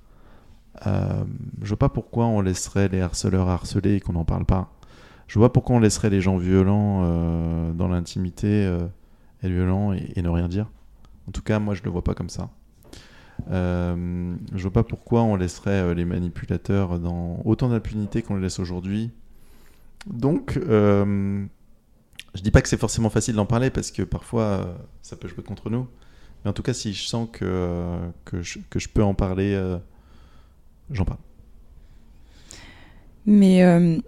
Euh, 0.86 1.24
je 1.62 1.68
vois 1.68 1.78
pas 1.78 1.88
pourquoi 1.88 2.26
on 2.26 2.40
laisserait 2.40 2.88
les 2.88 3.00
harceleurs 3.00 3.48
harceler 3.48 3.96
et 3.96 4.00
qu'on 4.00 4.12
n'en 4.12 4.24
parle 4.24 4.44
pas. 4.44 4.72
Je 5.26 5.38
vois 5.38 5.52
pourquoi 5.52 5.76
on 5.76 5.80
laisserait 5.80 6.10
les 6.10 6.20
gens 6.20 6.36
violents 6.36 7.02
euh, 7.04 7.72
dans 7.72 7.88
l'intimité 7.88 8.64
euh, 8.66 8.86
être 9.42 9.52
violents 9.52 9.92
et, 9.92 10.20
ne 10.20 10.28
rien 10.28 10.48
dire. 10.48 10.66
En 11.28 11.32
tout 11.32 11.42
cas, 11.42 11.58
moi, 11.58 11.74
je 11.74 11.82
le 11.82 11.90
vois 11.90 12.04
pas 12.04 12.14
comme 12.14 12.30
ça. 12.30 12.50
Euh, 13.50 14.34
je 14.54 14.62
vois 14.62 14.72
pas 14.72 14.82
pourquoi 14.82 15.22
on 15.22 15.36
laisserait 15.36 15.80
euh, 15.80 15.94
les 15.94 16.04
manipulateurs 16.04 16.98
dans 16.98 17.40
autant 17.44 17.68
d'impunité 17.70 18.22
qu'on 18.22 18.36
les 18.36 18.42
laisse 18.42 18.58
aujourd'hui. 18.58 19.10
Donc, 20.06 20.56
euh, 20.56 21.44
je 22.34 22.42
dis 22.42 22.50
pas 22.50 22.62
que 22.62 22.68
c'est 22.68 22.76
forcément 22.80 23.10
facile 23.10 23.34
d'en 23.34 23.46
parler 23.46 23.70
parce 23.70 23.90
que 23.90 24.02
parfois 24.02 24.42
euh, 24.42 24.64
ça 25.02 25.16
peut 25.16 25.28
jouer 25.28 25.42
contre 25.42 25.70
nous. 25.70 25.86
Mais 26.44 26.50
en 26.50 26.52
tout 26.54 26.62
cas, 26.62 26.72
si 26.72 26.92
je 26.94 27.02
sens 27.04 27.28
que, 27.30 27.98
que, 28.24 28.42
je, 28.42 28.58
que 28.70 28.78
je 28.78 28.88
peux 28.88 29.02
en 29.02 29.14
parler, 29.14 29.52
euh, 29.54 29.76
j'en 30.90 31.04
parle. 31.04 31.18
Mais 33.26 33.62
euh, 33.62 33.98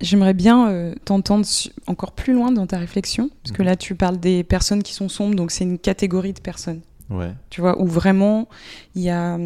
j'aimerais 0.00 0.34
bien 0.34 0.68
euh, 0.68 0.94
t'entendre 1.04 1.46
encore 1.86 2.12
plus 2.12 2.32
loin 2.34 2.50
dans 2.52 2.66
ta 2.66 2.78
réflexion, 2.78 3.30
parce 3.42 3.52
que 3.56 3.62
Mhm. 3.62 3.68
là, 3.68 3.76
tu 3.76 3.94
parles 3.94 4.18
des 4.18 4.42
personnes 4.44 4.82
qui 4.82 4.92
sont 4.92 5.08
sombres, 5.08 5.34
donc 5.36 5.50
c'est 5.50 5.64
une 5.64 5.78
catégorie 5.78 6.32
de 6.32 6.40
personnes, 6.40 6.80
Ouais. 7.08 7.32
tu 7.50 7.60
vois, 7.60 7.80
où 7.80 7.86
vraiment 7.86 8.48
il 8.96 9.02
y 9.02 9.10
a 9.10 9.38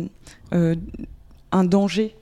un 1.53 1.65
danger 1.65 2.15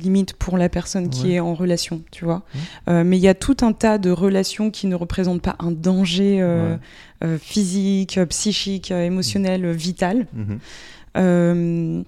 limite 0.00 0.34
pour 0.34 0.58
la 0.58 0.68
personne 0.68 1.08
qui 1.10 1.24
Ouais. 1.28 1.32
est 1.34 1.40
en 1.40 1.54
relation, 1.54 2.02
tu 2.10 2.24
vois. 2.24 2.42
Euh, 2.88 3.04
mais 3.04 3.16
il 3.16 3.22
y 3.22 3.28
a 3.28 3.34
tout 3.34 3.56
un 3.62 3.72
tas 3.72 3.98
de 3.98 4.10
relations 4.10 4.70
qui 4.70 4.86
ne 4.86 4.94
représentent 4.94 5.42
pas 5.42 5.56
un 5.58 5.70
danger 5.70 6.40
euh, 6.40 6.74
Ouais. 6.74 6.78
euh, 7.24 7.38
physique, 7.38 8.18
psychique, 8.28 8.90
émotionnel, 8.90 9.64
euh, 9.64 9.72
vital. 9.72 10.26
Mhm. 10.34 12.04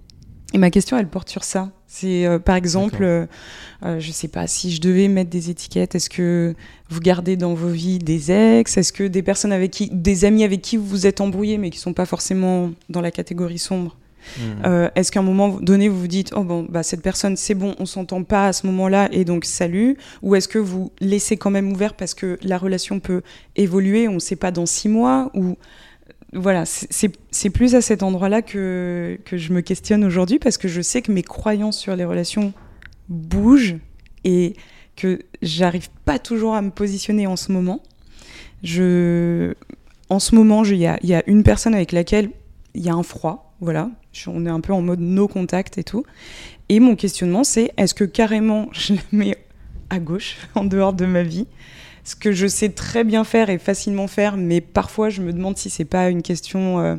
Et 0.55 0.59
ma 0.59 0.71
question, 0.71 0.97
elle 0.99 1.09
porte 1.09 1.29
sur 1.29 1.45
ça. 1.45 1.71
C'est 1.89 2.27
par 2.45 2.57
exemple, 2.57 3.27
je 3.83 4.11
sais 4.11 4.29
pas, 4.29 4.47
si 4.47 4.71
je 4.73 4.81
devais 4.81 5.09
mettre 5.09 5.31
des 5.31 5.51
étiquettes, 5.51 5.95
est-ce 5.95 6.11
que 6.11 6.55
vous 6.89 7.01
gardez 7.01 7.37
dans 7.37 7.55
vos 7.55 7.69
vies 7.69 7.99
des 7.99 8.31
ex? 8.33 8.77
Est-ce 8.77 8.93
que 8.93 9.05
des 9.05 9.23
personnes 9.23 9.53
avec 9.53 9.71
qui, 9.71 9.89
des 9.91 10.25
amis 10.25 10.45
avec 10.45 10.61
qui 10.63 10.77
vous 10.77 10.87
vous 10.87 11.07
êtes 11.07 11.21
embrouillés, 11.21 11.59
mais 11.59 11.71
qui 11.71 11.79
sont 11.79 11.93
pas 11.95 12.07
forcément 12.07 12.71
dans 12.89 13.01
la 13.01 13.11
catégorie 13.11 13.59
sombre 13.59 13.97
Mhm. 14.39 14.63
Euh, 14.67 14.89
Est-ce 14.95 15.11
qu'à 15.13 15.21
un 15.21 15.23
moment 15.25 15.49
donné, 15.61 15.89
vous 15.89 16.01
vous 16.01 16.07
dites, 16.09 16.33
oh 16.37 16.43
bon, 16.45 16.67
bah 16.69 16.83
cette 16.83 17.03
personne, 17.03 17.37
c'est 17.37 17.55
bon, 17.55 17.75
on 17.79 17.87
s'entend 17.87 18.23
pas 18.25 18.49
à 18.49 18.53
ce 18.53 18.67
moment-là, 18.67 19.09
et 19.13 19.25
donc 19.25 19.45
salut 19.45 19.97
Ou 20.23 20.35
est-ce 20.35 20.49
que 20.49 20.59
vous 20.59 20.91
laissez 21.01 21.37
quand 21.37 21.51
même 21.51 21.71
ouvert 21.73 21.95
parce 21.95 22.15
que 22.15 22.39
la 22.43 22.59
relation 22.59 23.01
peut 23.01 23.23
évoluer, 23.57 24.09
on 24.09 24.15
ne 24.15 24.19
sait 24.19 24.37
pas 24.37 24.51
dans 24.51 24.67
six 24.67 24.89
mois 24.89 25.31
ou 25.35 25.57
voilà, 26.33 26.65
c'est- 26.67 27.51
plus 27.51 27.75
à 27.75 27.81
cet 27.81 28.03
endroit-là 28.03 28.43
que, 28.43 29.19
que 29.25 29.37
je 29.39 29.53
me 29.53 29.61
questionne 29.63 30.05
aujourd'hui 30.05 30.39
parce 30.39 30.59
que 30.59 30.69
je 30.69 30.83
sais 30.83 31.01
que 31.01 31.11
mes 31.13 31.23
croyances 31.23 31.79
sur 31.79 31.95
les 31.97 32.05
relations 32.05 32.53
bougent 33.09 33.77
et 34.25 34.55
que 34.97 35.21
j'arrive 35.41 35.89
pas 36.05 36.19
toujours 36.19 36.55
à 36.55 36.63
me 36.63 36.71
positionner 36.71 37.27
en 37.27 37.37
ce 37.37 37.53
moment. 37.53 37.81
Je, 38.63 39.55
en 40.09 40.19
ce 40.19 40.35
moment, 40.35 40.65
il 40.65 40.77
y 40.77 40.87
a, 40.87 40.99
y 41.03 41.15
a 41.15 41.23
une 41.27 41.43
personne 41.43 41.75
avec 41.75 41.93
laquelle 41.93 42.31
il 42.75 42.83
y 42.85 42.89
a 42.89 42.95
un 42.95 43.03
froid, 43.03 43.55
voilà. 43.61 43.91
On 44.27 44.47
est 44.47 44.51
un 44.51 44.61
peu 44.61 44.73
en 44.73 44.83
mode 44.83 45.01
no 45.01 45.29
contact 45.29 45.79
et 45.79 45.85
tout. 45.85 46.05
Et 46.69 46.81
mon 46.81 46.97
questionnement, 46.97 47.45
c'est 47.45 47.73
est-ce 47.77 47.95
que 47.95 48.05
carrément 48.05 48.69
je 48.73 48.95
la 48.95 49.01
mets 49.13 49.37
à 49.91 49.99
gauche, 49.99 50.37
en 50.55 50.65
dehors 50.65 50.93
de 50.93 51.07
ma 51.07 51.23
vie? 51.23 51.47
Ce 52.07 52.15
que 52.15 52.31
je 52.31 52.47
sais 52.47 52.69
très 52.69 53.03
bien 53.03 53.25
faire 53.25 53.51
et 53.51 53.59
facilement 53.59 54.07
faire, 54.07 54.37
mais 54.37 54.61
parfois 54.61 55.11
je 55.11 55.21
me 55.23 55.33
demande 55.33 55.59
si 55.59 55.71
c'est 55.71 55.85
pas 55.85 56.09
une 56.09 56.23
question 56.23 56.79
euh, 56.79 56.95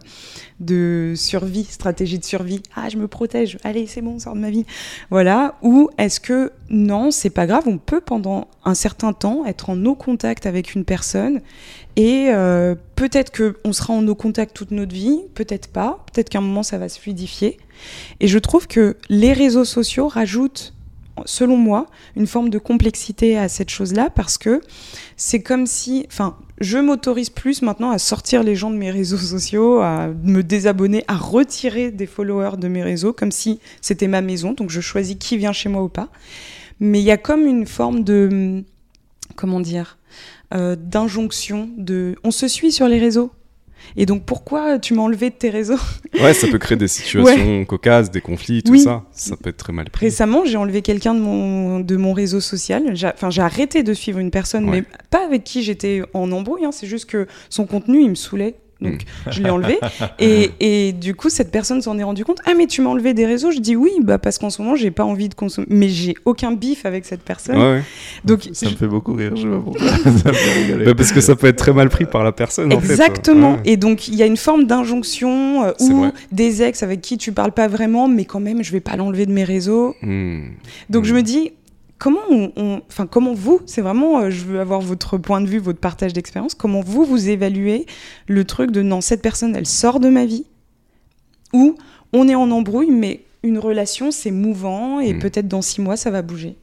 de 0.60 1.14
survie, 1.16 1.64
stratégie 1.64 2.20
de 2.20 2.26
survie. 2.26 2.62
Ah, 2.76 2.90
je 2.90 2.98
me 2.98 3.08
protège, 3.08 3.58
allez, 3.64 3.88
c'est 3.88 4.02
bon, 4.02 4.20
sors 4.20 4.36
de 4.36 4.42
ma 4.42 4.50
vie. 4.50 4.66
Voilà. 5.10 5.56
Ou 5.62 5.90
est-ce 5.98 6.20
que 6.20 6.52
non, 6.70 7.10
c'est 7.10 7.30
pas 7.30 7.48
grave, 7.48 7.64
on 7.68 7.78
peut 7.78 8.02
pendant 8.02 8.50
un 8.66 8.74
certain 8.74 9.14
temps 9.14 9.46
être 9.46 9.70
en 9.70 9.78
no 9.78 9.96
contact 9.96 10.46
avec 10.46 10.76
une 10.76 10.84
personne 10.84 11.40
et 11.96 12.28
euh, 12.30 12.76
peut-être 12.96 13.32
qu'on 13.32 13.72
sera 13.72 13.94
en 13.94 14.02
no 14.02 14.14
contact 14.14 14.54
toute 14.54 14.72
notre 14.72 14.94
vie, 14.94 15.22
peut-être 15.36 15.70
pas, 15.70 16.04
peut-être 16.12 16.28
qu'à 16.28 16.40
un 16.40 16.42
moment 16.42 16.64
ça 16.64 16.78
va 16.78 16.90
se 16.90 17.00
fluidifier. 17.00 17.58
Et 18.20 18.28
je 18.28 18.40
trouve 18.40 18.68
que 18.68 18.98
les 19.08 19.32
réseaux 19.32 19.66
sociaux 19.66 20.10
rajoutent 20.10 20.74
selon 21.26 21.58
moi, 21.58 21.88
une 22.16 22.28
forme 22.28 22.50
de 22.50 22.60
complexité 22.60 23.38
à 23.38 23.50
cette 23.50 23.70
chose-là 23.70 24.10
parce 24.10 24.38
que 24.38 24.62
c'est 25.16 25.42
comme 25.42 25.66
si, 25.66 26.06
enfin, 26.08 26.38
je 26.60 26.78
m'autorise 26.78 27.30
plus 27.30 27.62
maintenant 27.62 27.92
à 27.92 27.98
sortir 27.98 28.44
les 28.44 28.56
gens 28.56 28.72
de 28.72 28.78
mes 28.78 28.92
réseaux 28.92 29.18
sociaux, 29.36 29.80
à 29.80 30.08
me 30.24 30.42
désabonner, 30.42 31.04
à 31.08 31.16
retirer 31.16 31.92
des 31.92 32.06
followers 32.06 32.58
de 32.58 32.68
mes 32.68 32.84
réseaux 32.84 33.14
comme 33.14 33.32
si 33.32 33.60
c'était 33.82 34.08
ma 34.08 34.22
maison, 34.22 34.54
donc 34.54 34.70
je 34.70 34.82
choisis 34.82 35.16
qui 35.20 35.38
vient 35.38 35.54
chez 35.54 35.70
moi 35.70 35.84
ou 35.84 35.90
pas. 35.90 36.10
Mais 36.80 37.00
il 37.00 37.06
y 37.06 37.12
a 37.12 37.18
comme 37.18 37.46
une 37.46 37.66
forme 37.66 38.04
de, 38.04 38.64
comment 39.36 39.60
dire, 39.60 39.98
euh, 40.54 40.76
d'injonction, 40.78 41.70
de, 41.78 42.16
on 42.24 42.32
se 42.32 42.48
suit 42.48 42.72
sur 42.72 42.88
les 42.88 43.00
réseaux. 43.00 43.32
Et 43.96 44.06
donc 44.06 44.24
pourquoi 44.26 44.80
tu 44.80 44.94
m'as 44.94 45.04
enlevé 45.04 45.30
de 45.30 45.36
tes 45.36 45.50
réseaux 45.50 45.78
Ouais, 46.22 46.34
ça 46.34 46.48
peut 46.48 46.58
créer 46.58 46.78
des 46.78 46.88
situations 46.88 47.64
cocasses, 47.66 48.12
des 48.12 48.22
conflits, 48.22 48.64
tout 48.64 48.72
Oui. 48.74 48.80
ça. 48.80 49.04
Ça 49.12 49.36
peut 49.38 49.50
être 49.50 49.58
très 49.58 49.74
mal 49.74 49.90
pris. 49.90 50.06
Récemment, 50.08 50.44
j'ai 50.46 50.58
enlevé 50.58 50.82
quelqu'un 50.82 51.14
de 51.14 51.20
mon, 51.20 51.80
de 51.80 51.96
mon 51.96 52.14
réseau 52.14 52.40
social. 52.42 52.96
J'ai- 52.96 53.08
Enfin, 53.08 53.30
j'ai 53.30 53.42
arrêté 53.42 53.84
de 53.84 53.94
suivre 53.94 54.20
une 54.20 54.32
personne, 54.32 54.66
Ouais. 54.70 54.82
mais 54.82 54.84
pas 55.10 55.24
avec 55.26 55.44
qui 55.44 55.64
j'étais 55.64 56.02
en 56.14 56.32
embrouille. 56.32 56.66
hein. 56.66 56.72
C'est 56.72 56.88
juste 56.88 57.10
que 57.10 57.28
son 57.50 57.66
contenu, 57.66 58.02
il 58.02 58.10
me 58.10 58.16
saoulait. 58.16 58.56
Donc, 58.82 59.02
je 59.30 59.42
l'ai 59.42 59.50
enlevé. 59.50 59.80
Et, 60.20 60.52
et 60.60 60.92
du 60.94 61.16
coup, 61.16 61.30
cette 61.30 61.52
personne 61.52 61.82
s'en 61.82 61.98
est 61.98 62.04
rendu 62.04 62.24
compte. 62.26 62.40
Ah, 62.46 62.54
mais 62.58 62.68
tu 62.68 62.82
m'as 62.82 62.90
enlevé 62.90 63.14
des 63.14 63.26
réseaux 63.26 63.52
Je 63.52 63.60
dis 63.60 63.76
oui, 63.76 63.92
bah, 64.02 64.18
parce 64.18 64.38
qu'en 64.38 64.50
ce 64.50 64.62
moment, 64.62 64.76
j'ai 64.76 64.92
pas 64.92 65.04
envie 65.04 65.30
de 65.30 65.34
consommer. 65.34 65.68
Mais 65.70 65.90
j'ai 65.90 66.16
aucun 66.26 66.54
bif 66.54 66.86
avec 66.86 67.06
cette 67.06 67.22
personne. 67.22 67.58
Ouais, 67.58 67.72
ouais. 67.78 67.84
Donc, 68.26 68.50
ça 68.54 68.70
me 68.70 68.76
fait 68.76 68.88
beaucoup 68.88 69.14
rire, 69.14 69.36
je 69.36 69.44
sais 69.44 69.48
pas 69.48 69.60
pourquoi. 69.60 69.88
ça 69.98 70.10
me 70.30 70.34
fait 70.34 70.62
rigoler. 70.62 70.86
Bah, 70.86 70.96
parce 70.96 71.12
que 71.12 71.22
ça 71.22 71.36
peut 71.36 71.48
être 71.48 71.58
très 71.58 71.74
mal 71.74 71.90
pris 71.90 72.06
par 72.06 72.24
la 72.24 72.32
personne. 72.32 72.74
en 72.74 72.80
fait. 72.80 72.92
Exactement. 72.92 73.54
Ouais. 73.54 73.62
Et 73.66 73.78
donc, 73.78 74.08
il 74.08 74.16
y 74.16 74.24
a 74.24 74.26
une 74.26 74.38
forme 74.38 74.66
d'injonction 74.66 75.64
euh, 75.66 75.72
ou 75.80 76.08
des 76.32 76.62
ex 76.62 76.84
avec 76.84 77.02
qui 77.02 77.18
tu 77.18 77.32
parles 77.32 77.52
pas 77.52 77.68
vraiment, 77.68 78.08
mais 78.08 78.26
quand 78.26 78.40
même, 78.40 78.64
je 78.64 78.72
vais 78.72 78.80
pas 78.80 78.96
l'enlever 78.96 79.26
de 79.26 79.32
mes 79.32 79.44
réseaux. 79.44 79.96
Hmm. 80.02 80.42
Donc 80.90 81.06
je 81.06 81.14
me 81.14 81.22
dis, 81.22 81.52
comment 82.00 82.20
on, 82.30 82.52
on- 82.56 82.82
enfin 82.90 83.08
comment 83.08 83.34
vous, 83.34 83.62
c'est 83.66 83.82
vraiment, 83.82 84.20
euh, 84.20 84.30
je 84.30 84.46
veux 84.46 84.60
avoir 84.60 84.82
votre 84.82 85.18
point 85.18 85.42
de 85.42 85.48
vue, 85.48 85.58
votre 85.60 85.80
partage 85.80 86.14
d'expérience, 86.14 86.54
comment 86.56 86.82
vous 86.82 87.06
vous 87.06 87.30
évaluez 87.30 87.86
le 88.28 88.44
truc 88.46 88.72
de 88.72 88.82
non 88.82 89.02
cette 89.02 89.22
personne 89.22 89.56
elle 89.56 89.66
sort 89.68 90.00
de 90.00 90.10
ma 90.10 90.26
vie, 90.26 90.46
ou 91.54 91.76
on 92.14 92.28
est 92.28 92.36
en 92.36 92.52
embrouille 92.52 92.92
mais 92.92 93.24
une 93.44 93.60
relation 93.60 94.12
c'est 94.12 94.32
mouvant 94.32 95.00
et 95.00 95.14
Mm. 95.14 95.20
peut-être 95.20 95.48
dans 95.48 95.62
six 95.62 95.82
mois 95.82 95.96
ça 95.98 96.12
va 96.12 96.22
bouger. 96.22 96.56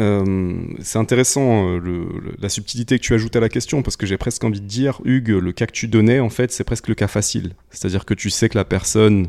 Euh, 0.00 0.62
c'est 0.80 0.98
intéressant 0.98 1.70
euh, 1.70 1.78
le- 1.78 2.04
le- 2.20 2.34
la 2.38 2.48
subtilité 2.48 2.98
que 2.98 3.02
tu 3.04 3.14
ajoutes 3.14 3.34
à 3.34 3.40
la 3.40 3.48
question 3.48 3.82
parce 3.82 3.96
que 3.96 4.06
j'ai 4.06 4.16
presque 4.16 4.44
envie 4.44 4.60
de 4.60 4.66
dire, 4.66 5.00
Hugues, 5.04 5.30
le 5.30 5.50
cas 5.50 5.66
que 5.66 5.72
tu 5.72 5.88
donnais, 5.88 6.20
en 6.20 6.28
fait, 6.30 6.52
c'est 6.52 6.62
presque 6.62 6.86
le 6.86 6.94
cas 6.94 7.08
facile. 7.08 7.54
C'est-à-dire 7.70 8.04
que 8.04 8.14
tu 8.14 8.30
sais 8.30 8.48
que 8.48 8.56
la 8.56 8.64
personne, 8.64 9.26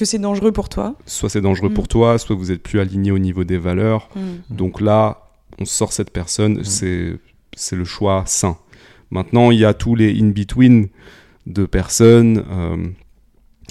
Que 0.00 0.06
c'est 0.06 0.18
dangereux 0.18 0.50
pour 0.52 0.68
toi. 0.70 0.96
soit 1.04 1.28
c'est 1.28 1.42
dangereux 1.42 1.68
Mm. 1.68 1.74
pour 1.74 1.86
toi, 1.86 2.18
soit 2.18 2.34
vous 2.34 2.50
êtes 2.50 2.62
plus 2.62 2.80
aligné 2.80 3.10
au 3.10 3.18
niveau 3.18 3.44
des 3.44 3.58
valeurs. 3.58 4.08
Mm. 4.16 4.54
Donc 4.54 4.80
là, 4.80 5.28
on 5.58 5.66
sort 5.66 5.92
cette 5.92 6.10
personne, 6.10 6.60
Mm. 6.60 6.64
c'est 6.64 7.18
c'est 7.54 7.76
le 7.76 7.84
choix 7.84 8.22
sain. 8.26 8.56
Maintenant, 9.10 9.50
il 9.50 9.58
y 9.58 9.64
a 9.66 9.74
tous 9.74 9.94
les 9.96 10.10
in-between 10.18 10.88
de 11.46 11.66
personnes. 11.66 12.44
euh, 12.50 12.86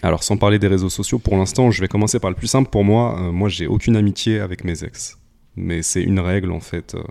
alors, 0.04 0.22
sans 0.24 0.38
parler 0.38 0.60
des 0.60 0.68
réseaux 0.68 0.90
sociaux, 0.90 1.18
pour 1.18 1.36
l'instant, 1.36 1.72
je 1.72 1.82
vais 1.82 1.88
commencer 1.88 2.20
par 2.20 2.30
le 2.30 2.36
plus 2.36 2.48
simple 2.48 2.70
pour 2.70 2.84
moi. 2.84 3.18
Euh, 3.20 3.32
moi, 3.32 3.50
j'ai 3.50 3.66
aucune 3.68 3.96
amitié 3.96 4.40
avec 4.40 4.64
mes 4.64 4.84
ex. 4.84 5.18
Mais 5.56 5.82
c'est 5.82 6.04
une 6.04 6.20
règle, 6.20 6.52
en 6.52 6.60
fait. 6.60 6.94
euh, 6.96 7.02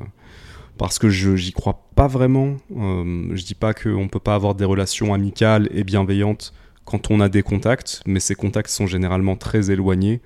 parce 0.79 0.99
que 1.01 1.09
je 1.09 1.35
j'y 1.35 1.53
crois 1.53 1.89
pas 1.97 2.07
vraiment. 2.07 2.57
Euh, 2.77 3.31
je 3.35 3.45
dis 3.45 3.55
pas 3.57 3.75
qu'on 3.75 4.07
peut 4.09 4.21
pas 4.21 4.37
avoir 4.37 4.55
des 4.55 4.65
relations 4.65 5.13
amicales 5.13 5.69
et 5.73 5.83
bienveillantes 5.83 6.53
quand 6.89 7.11
on 7.11 7.21
a 7.21 7.29
des 7.29 7.43
contacts, 7.43 8.01
mais 8.07 8.19
ces 8.19 8.35
contacts 8.35 8.71
sont 8.71 8.87
généralement 8.87 9.37
très 9.37 9.71
éloignés. 9.71 10.23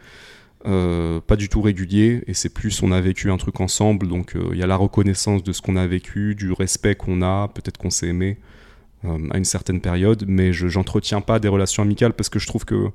Euh, 0.65 1.21
pas 1.21 1.35
du 1.35 1.49
tout 1.49 1.61
régulier 1.61 2.23
et 2.29 2.35
c'est 2.35 2.49
plus 2.49 2.85
on 2.85 2.93
a 2.93 3.01
vécu 3.01 3.33
un 3.33 3.37
truc 3.37 3.61
ensemble 3.61 4.07
donc 4.07 4.37
euh, 4.37 4.51
il 4.53 4.59
y 4.59 4.63
a 4.63 4.69
la 4.69 4.77
reconnaissance 4.77 5.43
de 5.43 5.53
ce 5.53 5.61
qu'on 5.61 5.75
a 5.75 5.89
vécu 5.89 6.37
du 6.37 6.53
respect 6.53 6.95
qu'on 6.95 7.21
a 7.21 7.49
peut-être 7.49 7.79
qu'on 7.79 7.91
s'est 7.91 8.07
aimé 8.07 8.39
euh, 9.05 9.19
à 9.33 9.39
une 9.39 9.45
certaine 9.45 9.81
période 9.81 10.25
mais 10.29 10.53
je 10.53 10.69
j'entretiens 10.69 11.21
pas 11.21 11.41
des 11.41 11.49
relations 11.49 11.83
amicales 11.83 12.13
parce 12.13 12.29
que 12.29 12.39
je 12.39 12.47
trouve 12.47 12.65
que 12.65 12.91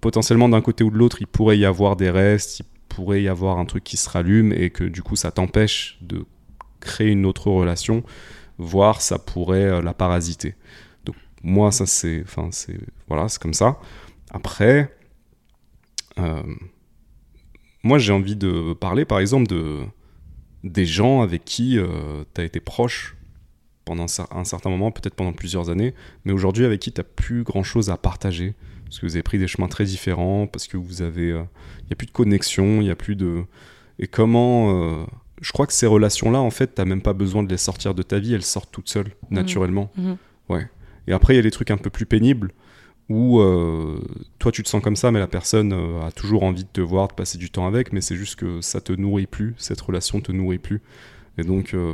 potentiellement 0.00 0.48
d'un 0.48 0.60
côté 0.60 0.84
ou 0.84 0.92
de 0.92 0.96
l'autre 0.96 1.16
il 1.20 1.26
pourrait 1.26 1.58
y 1.58 1.64
avoir 1.64 1.96
des 1.96 2.10
restes 2.10 2.60
il 2.60 2.66
pourrait 2.88 3.20
y 3.20 3.26
avoir 3.26 3.58
un 3.58 3.64
truc 3.64 3.82
qui 3.82 3.96
se 3.96 4.08
rallume 4.08 4.52
et 4.52 4.70
que 4.70 4.84
du 4.84 5.02
coup 5.02 5.16
ça 5.16 5.32
t'empêche 5.32 5.98
de 6.02 6.24
créer 6.78 7.08
une 7.08 7.26
autre 7.26 7.50
relation 7.50 8.04
voire 8.58 9.02
ça 9.02 9.18
pourrait 9.18 9.82
la 9.82 9.92
parasiter 9.92 10.54
moi 11.42 11.72
ça 11.72 11.86
c'est 11.86 12.22
enfin 12.22 12.48
c'est 12.52 12.78
voilà 13.08 13.28
c'est 13.28 13.40
comme 13.40 13.54
ça 13.54 13.78
après 14.30 14.94
euh, 16.18 16.42
moi, 17.82 17.98
j'ai 17.98 18.12
envie 18.12 18.36
de 18.36 18.74
parler, 18.74 19.04
par 19.06 19.20
exemple, 19.20 19.46
de 19.46 19.78
des 20.64 20.84
gens 20.84 21.22
avec 21.22 21.46
qui 21.46 21.78
tu 22.34 22.40
as 22.40 22.44
été 22.44 22.60
proche 22.60 23.16
pendant 23.86 24.02
un 24.02 24.06
cer- 24.06 24.26
un 24.30 24.44
certain 24.44 24.68
moment, 24.68 24.90
peut-être 24.90 25.14
pendant 25.14 25.32
plusieurs 25.32 25.70
années, 25.70 25.94
mais 26.26 26.32
aujourd'hui 26.32 26.66
avec 26.66 26.80
qui 26.80 26.92
tu 26.92 27.02
plus 27.02 27.42
grand-chose 27.42 27.88
à 27.88 27.96
partager, 27.96 28.54
parce 28.84 28.98
que 28.98 29.06
vous 29.06 29.16
avez 29.16 29.22
pris 29.22 29.38
des 29.38 29.46
chemins 29.46 29.68
très 29.68 29.84
différents, 29.84 30.46
parce 30.46 30.66
que 30.66 30.76
vous 30.76 31.00
avez... 31.00 31.28
Il 31.28 31.86
n'y 31.86 31.92
a 31.92 31.96
plus 31.96 32.06
de 32.06 32.12
connexion, 32.12 32.82
il 32.82 32.84
n'y 32.84 32.90
a 32.90 32.96
plus 32.96 33.16
de... 33.16 33.44
Et 33.98 34.06
comment... 34.06 34.74
euh, 34.74 35.06
je 35.40 35.52
crois 35.52 35.66
que 35.66 35.72
ces 35.72 35.86
relations-là, 35.86 36.40
en 36.40 36.50
fait, 36.50 36.74
tu 36.74 36.84
même 36.84 37.00
pas 37.00 37.14
besoin 37.14 37.42
de 37.42 37.48
les 37.48 37.56
sortir 37.56 37.94
de 37.94 38.02
ta 38.02 38.18
vie, 38.18 38.34
elles 38.34 38.42
sortent 38.44 38.70
toutes 38.72 38.90
seules, 38.90 39.12
naturellement. 39.30 39.90
Mhm. 39.96 40.10
Ouais. 40.10 40.16
Et 41.10 41.12
après, 41.12 41.34
il 41.34 41.36
y 41.36 41.40
a 41.40 41.42
les 41.42 41.50
trucs 41.50 41.72
un 41.72 41.76
peu 41.76 41.90
plus 41.90 42.06
pénibles 42.06 42.52
où 43.08 43.40
euh, 43.40 44.00
toi 44.38 44.52
tu 44.52 44.62
te 44.62 44.68
sens 44.68 44.80
comme 44.80 44.94
ça, 44.94 45.10
mais 45.10 45.18
la 45.18 45.26
personne 45.26 45.72
euh, 45.72 46.06
a 46.06 46.12
toujours 46.12 46.44
envie 46.44 46.62
de 46.62 46.68
te 46.72 46.80
voir, 46.80 47.08
de 47.08 47.14
passer 47.14 47.36
du 47.36 47.50
temps 47.50 47.66
avec, 47.66 47.92
mais 47.92 48.00
c'est 48.00 48.14
juste 48.14 48.36
que 48.36 48.60
ça 48.60 48.80
te 48.80 48.92
nourrit 48.92 49.26
plus, 49.26 49.54
cette 49.58 49.80
relation 49.80 50.20
te 50.20 50.30
nourrit 50.30 50.58
plus. 50.58 50.80
Et 51.36 51.42
donc, 51.42 51.74
euh, 51.74 51.92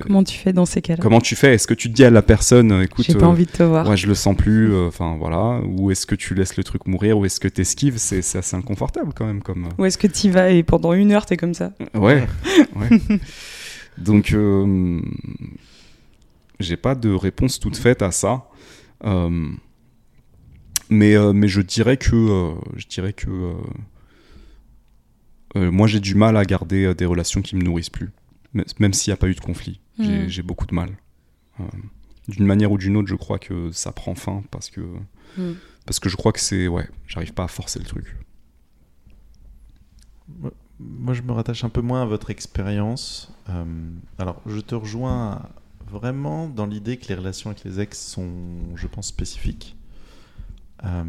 Comment 0.00 0.24
tu 0.24 0.38
fais 0.38 0.54
dans 0.54 0.64
ces 0.64 0.80
cas-là? 0.80 1.02
Comment 1.02 1.20
tu 1.20 1.36
fais? 1.36 1.54
Est-ce 1.54 1.66
que 1.66 1.74
tu 1.74 1.90
te 1.90 1.94
dis 1.94 2.04
à 2.04 2.10
la 2.10 2.22
personne, 2.22 2.82
écoute, 2.82 3.04
j'ai 3.04 3.14
pas 3.14 3.26
envie 3.26 3.44
de 3.44 3.50
te 3.50 3.64
voir. 3.64 3.86
ouais, 3.86 3.96
je 3.96 4.06
le 4.06 4.14
sens 4.14 4.34
plus, 4.34 4.74
enfin 4.86 5.16
voilà, 5.18 5.60
ou 5.66 5.90
est-ce 5.90 6.06
que 6.06 6.14
tu 6.14 6.34
laisses 6.34 6.56
le 6.56 6.64
truc 6.64 6.86
mourir, 6.86 7.18
ou 7.18 7.26
est-ce 7.26 7.40
que 7.40 7.48
tu 7.48 7.60
esquives 7.60 7.98
C'est 7.98 8.20
assez 8.38 8.56
inconfortable 8.56 9.12
quand 9.14 9.26
même 9.26 9.42
comme. 9.42 9.68
Ou 9.76 9.84
est-ce 9.84 9.98
que 9.98 10.06
tu 10.06 10.30
vas 10.30 10.50
et 10.50 10.62
pendant 10.62 10.94
une 10.94 11.12
heure 11.12 11.26
t'es 11.26 11.36
comme 11.36 11.52
ça? 11.52 11.72
Ouais, 11.94 12.26
ouais. 12.76 13.18
Donc, 13.98 14.34
j'ai 16.60 16.76
pas 16.76 16.94
de 16.94 17.10
réponse 17.12 17.58
toute 17.60 17.76
faite 17.76 18.02
à 18.02 18.10
ça. 18.10 18.48
Euh, 19.04 19.50
mais, 20.90 21.16
euh, 21.16 21.32
mais 21.32 21.48
je 21.48 21.60
dirais 21.60 21.96
que, 21.96 22.14
euh, 22.14 22.54
je 22.76 22.86
dirais 22.86 23.12
que 23.12 23.30
euh, 23.30 23.54
euh, 25.56 25.70
moi 25.70 25.86
j'ai 25.86 26.00
du 26.00 26.14
mal 26.14 26.36
à 26.36 26.44
garder 26.44 26.94
des 26.94 27.04
relations 27.06 27.42
qui 27.42 27.56
me 27.56 27.62
nourrissent 27.62 27.90
plus, 27.90 28.10
même 28.78 28.92
s'il 28.92 29.10
n'y 29.10 29.14
a 29.14 29.16
pas 29.16 29.28
eu 29.28 29.34
de 29.34 29.40
conflit. 29.40 29.80
J'ai 29.98 30.28
j'ai 30.28 30.42
beaucoup 30.42 30.66
de 30.66 30.74
mal. 30.74 30.90
Euh, 31.60 31.64
d'une 32.28 32.46
manière 32.46 32.70
ou 32.72 32.78
d'une 32.78 32.96
autre, 32.96 33.08
je 33.08 33.14
crois 33.16 33.38
que 33.38 33.70
ça 33.72 33.92
prend 33.92 34.14
fin 34.14 34.42
parce 34.50 34.70
que, 34.70 34.80
Mhm. 35.36 35.56
parce 35.86 35.98
que 36.00 36.08
je 36.08 36.16
crois 36.16 36.32
que 36.32 36.40
c'est. 36.40 36.68
Ouais, 36.68 36.88
j'arrive 37.06 37.32
pas 37.34 37.44
à 37.44 37.48
forcer 37.48 37.78
le 37.78 37.84
truc. 37.84 38.16
Moi, 40.80 41.14
je 41.14 41.22
me 41.22 41.32
rattache 41.32 41.64
un 41.64 41.68
peu 41.68 41.80
moins 41.80 42.02
à 42.02 42.06
votre 42.06 42.30
expérience. 42.30 43.32
Euh, 43.48 43.64
alors, 44.18 44.40
je 44.46 44.58
te 44.60 44.74
rejoins 44.74 45.42
vraiment 45.92 46.48
dans 46.48 46.66
l'idée 46.66 46.96
que 46.96 47.06
les 47.08 47.14
relations 47.14 47.50
avec 47.50 47.62
les 47.64 47.78
ex 47.80 47.98
sont, 48.04 48.30
je 48.74 48.86
pense, 48.86 49.06
spécifiques 49.06 49.76
euh, 50.84 51.04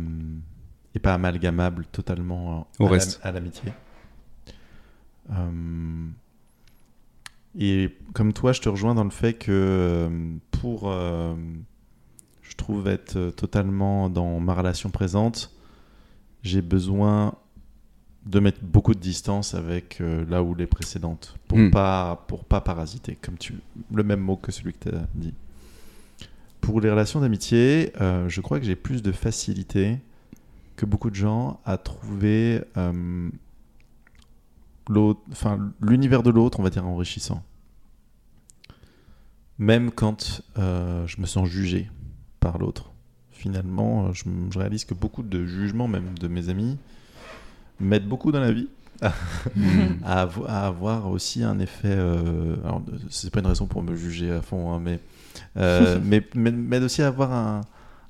et 0.95 0.99
pas 0.99 1.13
amalgamables 1.15 1.85
totalement 1.87 2.67
Au 2.79 2.83
à, 2.85 2.89
la- 2.89 2.93
reste. 2.93 3.19
à 3.23 3.31
l'amitié. 3.31 3.73
Euh, 5.31 6.07
et 7.57 7.95
comme 8.13 8.33
toi, 8.33 8.51
je 8.51 8.61
te 8.61 8.69
rejoins 8.69 8.95
dans 8.95 9.03
le 9.03 9.09
fait 9.09 9.33
que 9.33 9.51
euh, 9.51 10.35
pour, 10.51 10.91
euh, 10.91 11.35
je 12.41 12.55
trouve, 12.55 12.87
être 12.87 13.29
totalement 13.31 14.09
dans 14.09 14.39
ma 14.39 14.53
relation 14.53 14.89
présente, 14.89 15.51
j'ai 16.41 16.61
besoin 16.61 17.35
de 18.25 18.39
mettre 18.39 18.59
beaucoup 18.61 18.93
de 18.93 18.99
distance 18.99 19.53
avec 19.53 19.99
euh, 19.99 20.25
là 20.29 20.43
où 20.43 20.55
les 20.55 20.67
précédentes 20.67 21.35
pour 21.47 21.57
Hmm. 21.57 21.69
pas 21.71 22.23
pour 22.27 22.45
pas 22.45 22.61
parasiter 22.61 23.17
comme 23.21 23.37
tu 23.37 23.55
le 23.93 24.03
même 24.03 24.21
mot 24.21 24.37
que 24.37 24.51
celui 24.51 24.73
que 24.73 24.89
tu 24.89 24.95
as 24.95 25.07
dit. 25.13 25.33
Pour 26.61 26.79
les 26.79 26.89
relations 26.89 27.19
d'amitié 27.19 27.91
euh, 28.01 28.29
je 28.29 28.41
crois 28.41 28.59
que 28.59 28.65
j'ai 28.65 28.77
plus 28.77 29.01
de 29.03 29.11
facilité 29.11 29.99
que 30.77 30.85
beaucoup 30.85 31.09
de 31.09 31.15
gens 31.15 31.59
à 31.65 31.77
trouver 31.77 32.61
euh, 32.77 33.29
l'autre 34.87 35.21
enfin 35.31 35.59
l'univers 35.81 36.23
de 36.23 36.29
l'autre 36.29 36.59
on 36.59 36.63
va 36.63 36.69
dire 36.69 36.87
enrichissant. 36.87 37.43
Même 39.59 39.91
quand 39.91 40.41
je 40.55 41.21
me 41.21 41.25
sens 41.25 41.47
jugé 41.47 41.91
par 42.39 42.57
l'autre. 42.57 42.91
Finalement 43.31 44.11
je 44.13 44.57
réalise 44.57 44.85
que 44.85 44.93
beaucoup 44.93 45.23
de 45.23 45.45
jugements 45.45 45.87
même 45.89 46.17
de 46.17 46.27
mes 46.27 46.49
amis 46.49 46.77
m'aident 47.83 48.07
beaucoup 48.07 48.31
dans 48.31 48.39
la 48.39 48.51
vie 48.51 48.67
à, 50.03 50.25
avo- 50.25 50.45
à 50.47 50.65
avoir 50.67 51.09
aussi 51.09 51.43
un 51.43 51.59
effet. 51.59 51.87
euh, 51.89 52.55
alors, 52.63 52.81
c'est 53.09 53.31
pas 53.31 53.39
une 53.41 53.47
raison 53.47 53.65
pour 53.65 53.83
me 53.83 53.95
juger 53.95 54.31
à 54.31 54.41
fond, 54.41 54.73
hein, 54.73 54.79
mais, 54.81 54.99
euh, 55.57 55.99
mais, 56.03 56.23
m'aide 56.51 56.83
aussi 56.83 57.01
à 57.01 57.07
avoir 57.07 57.31
un, 57.33 57.61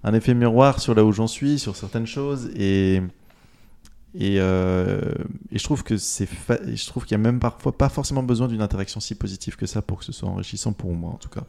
un 0.04 0.14
effet 0.14 0.34
miroir 0.34 0.80
sur 0.80 0.94
là 0.94 1.04
où 1.04 1.12
j'en 1.12 1.28
suis, 1.28 1.58
sur 1.60 1.76
certaines 1.76 2.06
choses. 2.06 2.52
Et, 2.56 3.02
et, 4.16 4.36
euh, 4.40 5.02
et 5.52 5.58
je 5.58 5.64
trouve 5.64 5.84
que 5.84 5.98
c'est, 5.98 6.28
je 6.68 6.86
trouve 6.86 7.04
qu'il 7.06 7.14
y 7.14 7.20
a 7.20 7.24
même 7.24 7.40
parfois 7.40 7.76
pas 7.76 7.90
forcément 7.90 8.22
besoin 8.22 8.48
d'une 8.48 8.62
interaction 8.62 9.00
si 9.00 9.16
positive 9.16 9.56
que 9.56 9.66
ça 9.66 9.82
pour 9.82 10.00
que 10.00 10.06
ce 10.06 10.12
soit 10.12 10.30
enrichissant 10.30 10.74
pour 10.74 10.94
moi, 10.94 11.12
en 11.12 11.18
tout 11.18 11.30
cas. 11.30 11.46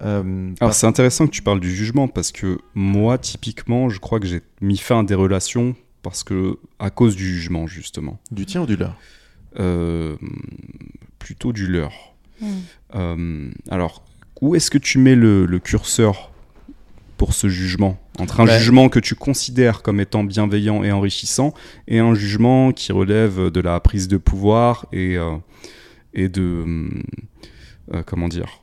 Euh, 0.00 0.52
Alors 0.60 0.74
c'est 0.74 0.86
intéressant 0.86 1.26
que 1.26 1.32
tu 1.32 1.42
parles 1.42 1.58
du 1.60 1.74
jugement 1.74 2.06
parce 2.06 2.30
que 2.30 2.58
moi 2.74 3.18
typiquement 3.18 3.88
je 3.88 3.98
crois 3.98 4.20
que 4.20 4.28
j'ai 4.28 4.42
mis 4.60 4.76
fin 4.76 5.00
à 5.00 5.02
des 5.02 5.16
relations 5.16 5.74
parce 6.08 6.24
que 6.24 6.58
à 6.78 6.90
cause 6.90 7.16
du 7.16 7.24
jugement 7.34 7.66
justement. 7.66 8.18
Du 8.30 8.46
tien 8.46 8.62
ou 8.62 8.66
du 8.66 8.76
leur? 8.76 8.96
Euh, 9.58 10.16
plutôt 11.18 11.52
du 11.52 11.66
leur. 11.66 11.92
Mm. 12.40 12.46
Euh, 12.94 13.50
alors 13.70 14.04
où 14.40 14.54
est-ce 14.54 14.70
que 14.70 14.78
tu 14.78 14.98
mets 14.98 15.16
le, 15.16 15.44
le 15.46 15.58
curseur 15.58 16.30
pour 17.16 17.34
ce 17.34 17.48
jugement? 17.48 17.98
Entre 18.18 18.40
un 18.40 18.46
Ouais. 18.46 18.58
jugement 18.58 18.88
que 18.88 19.00
tu 19.00 19.14
considères 19.14 19.82
comme 19.82 20.00
étant 20.00 20.24
bienveillant 20.24 20.82
et 20.82 20.92
enrichissant 20.92 21.52
et 21.88 21.98
un 21.98 22.14
jugement 22.14 22.72
qui 22.72 22.92
relève 22.92 23.50
de 23.50 23.60
la 23.60 23.78
prise 23.80 24.08
de 24.08 24.16
pouvoir 24.16 24.86
et, 24.92 25.16
euh, 25.18 25.36
et 26.14 26.28
de 26.28 26.64
euh, 27.94 28.02
comment 28.06 28.28
dire? 28.28 28.62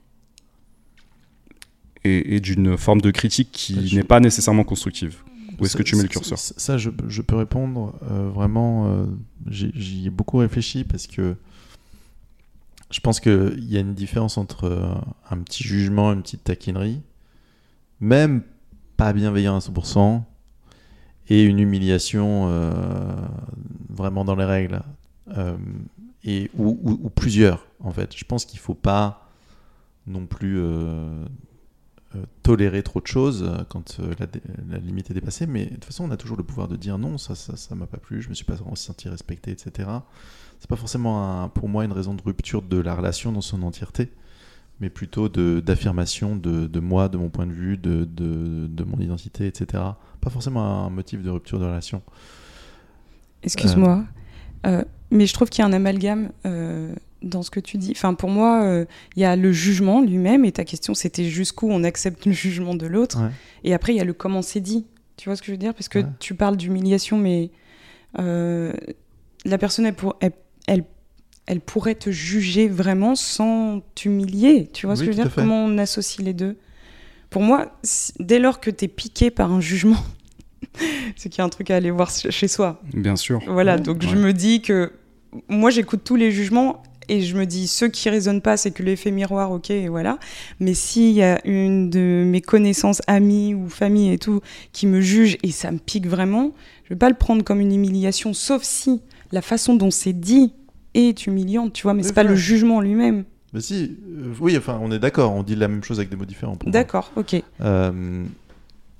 Et, 2.03 2.35
et 2.35 2.39
d'une 2.39 2.77
forme 2.77 3.01
de 3.01 3.11
critique 3.11 3.49
qui 3.51 3.87
Je- 3.87 3.95
n'est 3.95 4.03
pas 4.03 4.19
nécessairement 4.19 4.63
constructive 4.63 5.17
où 5.59 5.65
est-ce 5.65 5.77
que 5.77 5.83
tu 5.83 5.95
mets 5.95 6.03
le 6.03 6.07
curseur 6.07 6.37
Ça, 6.37 6.77
je, 6.77 6.89
peux 6.89 7.35
répondre 7.35 7.97
euh, 8.09 8.29
vraiment. 8.29 8.87
euh, 8.87 9.05
J'y 9.47 10.05
ai 10.07 10.09
beaucoup 10.09 10.37
réfléchi 10.37 10.83
parce 10.83 11.07
que 11.07 11.35
je 12.91 12.99
pense 12.99 13.19
qu'il 13.19 13.63
y 13.65 13.77
a 13.77 13.79
une 13.79 13.93
différence 13.93 14.37
entre 14.37 14.65
euh, 14.65 14.93
un 15.29 15.37
petit 15.39 15.63
jugement, 15.63 16.13
une 16.13 16.21
petite 16.21 16.43
taquinerie, 16.43 17.01
même 17.99 18.43
pas 18.97 19.11
bienveillant 19.13 19.55
à 19.55 19.59
100%, 19.59 20.21
et 21.29 21.43
une 21.43 21.59
humiliation 21.59 22.47
vraiment 23.89 24.23
dans 24.23 24.35
les 24.35 24.45
règles, 24.45 24.81
et, 26.23 26.51
ou, 26.55 26.79
ou- 26.83 27.09
plusieurs 27.09 27.65
en 27.79 27.91
fait. 27.91 28.15
Je 28.15 28.23
pense 28.25 28.45
qu'il 28.45 28.59
faut 28.59 28.75
pas 28.75 29.27
non 30.07 30.27
plus 30.27 30.61
tolérer 32.43 32.83
trop 32.83 33.01
de 33.01 33.07
choses 33.07 33.43
euh, 33.43 33.63
quand 33.69 33.97
euh, 33.99 34.13
la, 34.69 34.77
limite 34.79 35.11
est 35.11 35.13
dépassée, 35.13 35.47
mais 35.47 35.65
de 35.65 35.73
toute 35.75 35.85
façon, 35.85 36.05
on 36.05 36.11
a 36.11 36.17
toujours 36.17 36.37
le 36.37 36.43
pouvoir 36.43 36.67
de 36.67 36.75
dire 36.75 36.97
non, 36.97 37.17
ça, 37.17 37.35
ça, 37.35 37.55
ça 37.55 37.75
m'a 37.75 37.87
pas 37.87 37.97
plu, 37.97 38.21
je 38.21 38.29
me 38.29 38.33
suis 38.33 38.45
pas 38.45 38.55
senti 38.75 39.09
respecté, 39.09 39.51
etc. 39.51 39.89
C'est 40.59 40.69
pas 40.69 40.75
forcément 40.75 41.43
un- 41.43 41.49
pour 41.49 41.69
moi 41.69 41.85
une 41.85 41.91
raison 41.91 42.13
de 42.13 42.21
rupture 42.21 42.61
de 42.61 42.79
la 42.79 42.95
relation 42.95 43.31
dans 43.31 43.41
son 43.41 43.63
entièreté, 43.63 44.11
mais 44.79 44.89
plutôt 44.89 45.29
d'affirmation 45.29 46.35
de, 46.35 46.67
de 46.67 46.79
moi, 46.79 47.07
de 47.09 47.17
mon 47.17 47.29
point 47.29 47.47
de 47.47 47.53
vue, 47.53 47.77
de, 47.77 48.03
de, 48.05 48.67
de 48.67 48.83
mon 48.83 48.97
identité, 48.99 49.47
etc. 49.47 49.83
Pas 50.21 50.29
forcément 50.29 50.85
un 50.85 50.89
motif 50.89 51.21
de 51.21 51.29
rupture 51.29 51.59
de 51.59 51.65
relation. 51.65 52.01
Excuse-moi. 53.43 54.03
Euh, 54.65 54.83
mais 55.11 55.27
je 55.27 55.33
trouve 55.33 55.49
qu'il 55.49 55.61
y 55.61 55.65
a 55.65 55.67
un 55.67 55.73
amalgame 55.73 56.31
euh, 56.45 56.93
dans 57.25 57.41
ce 57.43 57.49
que 57.51 57.59
tu 57.59 57.77
dis. 57.77 57.91
Enfin, 57.95 58.13
pour 58.13 58.29
moi, 58.29 58.63
euh, 58.63 58.85
il 59.15 59.21
y 59.21 59.25
a 59.25 59.35
le 59.35 59.51
jugement 59.51 59.99
lui-même, 60.01 60.45
et 60.45 60.51
ta 60.53 60.63
question, 60.63 60.93
c'était 60.93 61.25
jusqu'où 61.25 61.67
on 61.69 61.83
accepte 61.83 62.25
le 62.25 62.31
jugement 62.31 62.75
de 62.75 62.85
l'autre. 62.87 63.19
Ouais. 63.21 63.29
Et 63.63 63.73
après, 63.73 63.93
il 63.93 63.97
y 63.97 64.01
a 64.01 64.03
le 64.05 64.13
comment 64.13 64.41
c'est 64.41 64.61
dit. 64.61 64.85
Tu 65.17 65.27
vois 65.29 65.35
ce 65.35 65.41
que 65.41 65.47
je 65.47 65.51
veux 65.51 65.57
dire? 65.57 65.73
Parce 65.73 65.89
que 65.89 65.99
Ouais. 65.99 66.05
tu 66.19 66.35
parles 66.35 66.55
d'humiliation, 66.55 67.17
mais 67.17 67.49
euh, 68.19 68.71
la 69.43 69.57
personne, 69.57 69.85
elle, 69.85 69.95
pour- 69.95 70.15
elle, 70.21 70.33
elle, 70.67 70.83
elle 71.47 71.61
pourrait 71.61 71.95
te 71.95 72.09
juger 72.11 72.67
vraiment 72.67 73.15
sans 73.15 73.81
t'humilier. 73.95 74.67
Tu 74.73 74.85
vois 74.85 74.95
ce 74.95 75.01
que 75.01 75.07
je 75.11 75.17
veux 75.17 75.23
dire? 75.23 75.31
fait. 75.31 75.41
Comment 75.41 75.65
on 75.65 75.77
associe 75.77 76.25
les 76.25 76.33
deux? 76.33 76.57
Pour 77.29 77.41
moi, 77.41 77.77
dès 78.19 78.39
lors 78.39 78.59
que 78.59 78.69
tu 78.69 78.85
es 78.85 78.87
piqué 78.87 79.31
par 79.31 79.51
un 79.51 79.59
jugement, 79.61 79.97
c'est 81.15 81.29
qu'il 81.29 81.39
y 81.39 81.41
a 81.41 81.45
un 81.45 81.49
truc 81.49 81.71
à 81.71 81.75
aller 81.75 81.91
voir 81.91 82.09
chez 82.11 82.47
soi. 82.47 82.81
bien 82.93 83.15
sûr 83.15 83.39
Voilà, 83.47 83.75
Ouais. 83.75 83.81
donc 83.81 84.01
je 84.03 84.15
me 84.15 84.31
dis 84.33 84.61
que 84.61 84.93
moi 85.49 85.69
j'écoute 85.69 86.01
tous 86.03 86.15
les 86.15 86.31
jugements 86.31 86.81
et 87.09 87.21
je 87.21 87.37
me 87.37 87.45
dis 87.45 87.67
ceux 87.67 87.87
qui 87.87 88.09
résonnent 88.09 88.41
pas, 88.41 88.57
c'est 88.57 88.71
que 88.71 88.83
l'effet 88.83 89.11
miroir, 89.11 89.51
ok, 89.51 89.69
et 89.71 89.87
voilà. 89.89 90.17
Mais 90.59 90.73
s'il 90.73 91.11
y 91.11 91.23
a 91.23 91.39
une 91.47 91.89
de 91.89 92.23
mes 92.25 92.41
connaissances, 92.41 93.01
amis 93.07 93.53
ou 93.53 93.69
famille 93.69 94.11
et 94.11 94.17
tout, 94.17 94.41
qui 94.71 94.87
me 94.87 95.01
juge 95.01 95.37
et 95.43 95.51
ça 95.51 95.71
me 95.71 95.77
pique 95.79 96.07
vraiment, 96.07 96.51
je 96.85 96.89
vais 96.89 96.97
pas 96.97 97.09
le 97.09 97.15
prendre 97.15 97.43
comme 97.43 97.59
une 97.61 97.73
humiliation, 97.73 98.33
sauf 98.33 98.63
si 98.63 99.01
la 99.31 99.41
façon 99.41 99.75
dont 99.75 99.91
c'est 99.91 100.13
dit 100.13 100.53
est 100.93 101.27
humiliante, 101.27 101.73
tu 101.73 101.83
vois, 101.83 101.93
mais 101.93 102.01
Oui, 102.03 102.07
c'est 102.07 102.13
pas 102.13 102.23
le 102.23 102.35
jugement 102.35 102.79
lui-même. 102.81 103.25
Mais 103.53 103.61
si, 103.61 103.97
euh, 104.17 104.33
oui, 104.41 104.57
enfin, 104.57 104.79
on 104.81 104.91
est 104.91 104.99
d'accord, 104.99 105.31
on 105.33 105.43
dit 105.43 105.55
la 105.55 105.67
même 105.67 105.83
chose 105.83 105.99
avec 105.99 106.09
des 106.09 106.15
mots 106.15 106.25
différents. 106.25 106.57
D'accord, 106.65 107.11
ok. 107.15 107.41
Euh, 107.61 108.23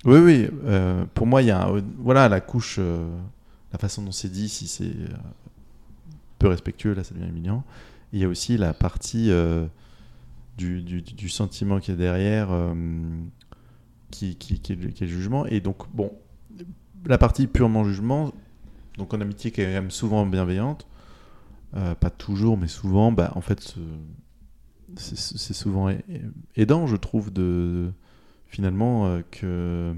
oui, 0.04 0.18
oui. 0.18 0.48
euh, 0.66 1.04
pour 1.14 1.26
moi, 1.26 1.42
il 1.42 1.48
y 1.48 1.50
a 1.50 1.62
un- 1.66 1.82
voilà 1.98 2.28
la 2.28 2.40
couche, 2.40 2.78
la 3.72 3.78
façon 3.78 4.02
dont 4.02 4.12
c'est 4.12 4.30
dit, 4.30 4.48
si 4.48 4.66
c'est 4.68 4.92
peu 6.38 6.48
respectueux, 6.48 6.94
là, 6.94 7.02
ça 7.04 7.14
devient 7.14 7.28
humiliant. 7.28 7.64
Il 8.12 8.20
y 8.20 8.24
a 8.24 8.28
aussi 8.28 8.56
la 8.56 8.72
partie 8.74 9.30
euh, 9.30 9.66
du, 10.56 10.82
du- 10.82 11.02
du 11.02 11.28
sentiment 11.28 11.80
qui 11.80 11.90
est 11.92 11.96
derrière, 11.96 12.48
euh, 12.52 12.74
qui, 14.10 14.36
qui, 14.36 14.60
qui 14.60 14.72
est 14.72 14.76
le, 14.76 15.06
jugement. 15.06 15.46
Et 15.46 15.60
donc, 15.60 15.88
bon, 15.92 16.12
la 17.04 17.18
partie 17.18 17.46
purement 17.46 17.84
jugement, 17.84 18.32
donc 18.96 19.12
en 19.14 19.20
amitié 19.20 19.50
qui 19.50 19.60
est 19.60 19.64
quand 19.66 19.70
même 19.72 19.90
souvent 19.90 20.24
bienveillante, 20.26 20.86
euh, 21.76 21.94
pas 21.94 22.10
toujours, 22.10 22.56
mais 22.56 22.68
souvent, 22.68 23.12
bah, 23.12 23.32
en 23.34 23.40
fait, 23.40 23.60
ce- 23.60 23.80
c'est 24.96 25.52
souvent 25.54 25.88
aidant, 26.56 26.86
je 26.86 26.96
trouve, 26.96 27.32
de 27.32 27.92
finalement 28.46 29.20
que 29.30 29.94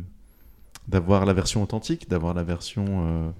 d'avoir 0.89 1.27
la 1.27 1.35
version 1.35 1.63
authentique, 1.63 2.09
d'avoir 2.09 2.33
la 2.35 2.43
version 2.43 3.33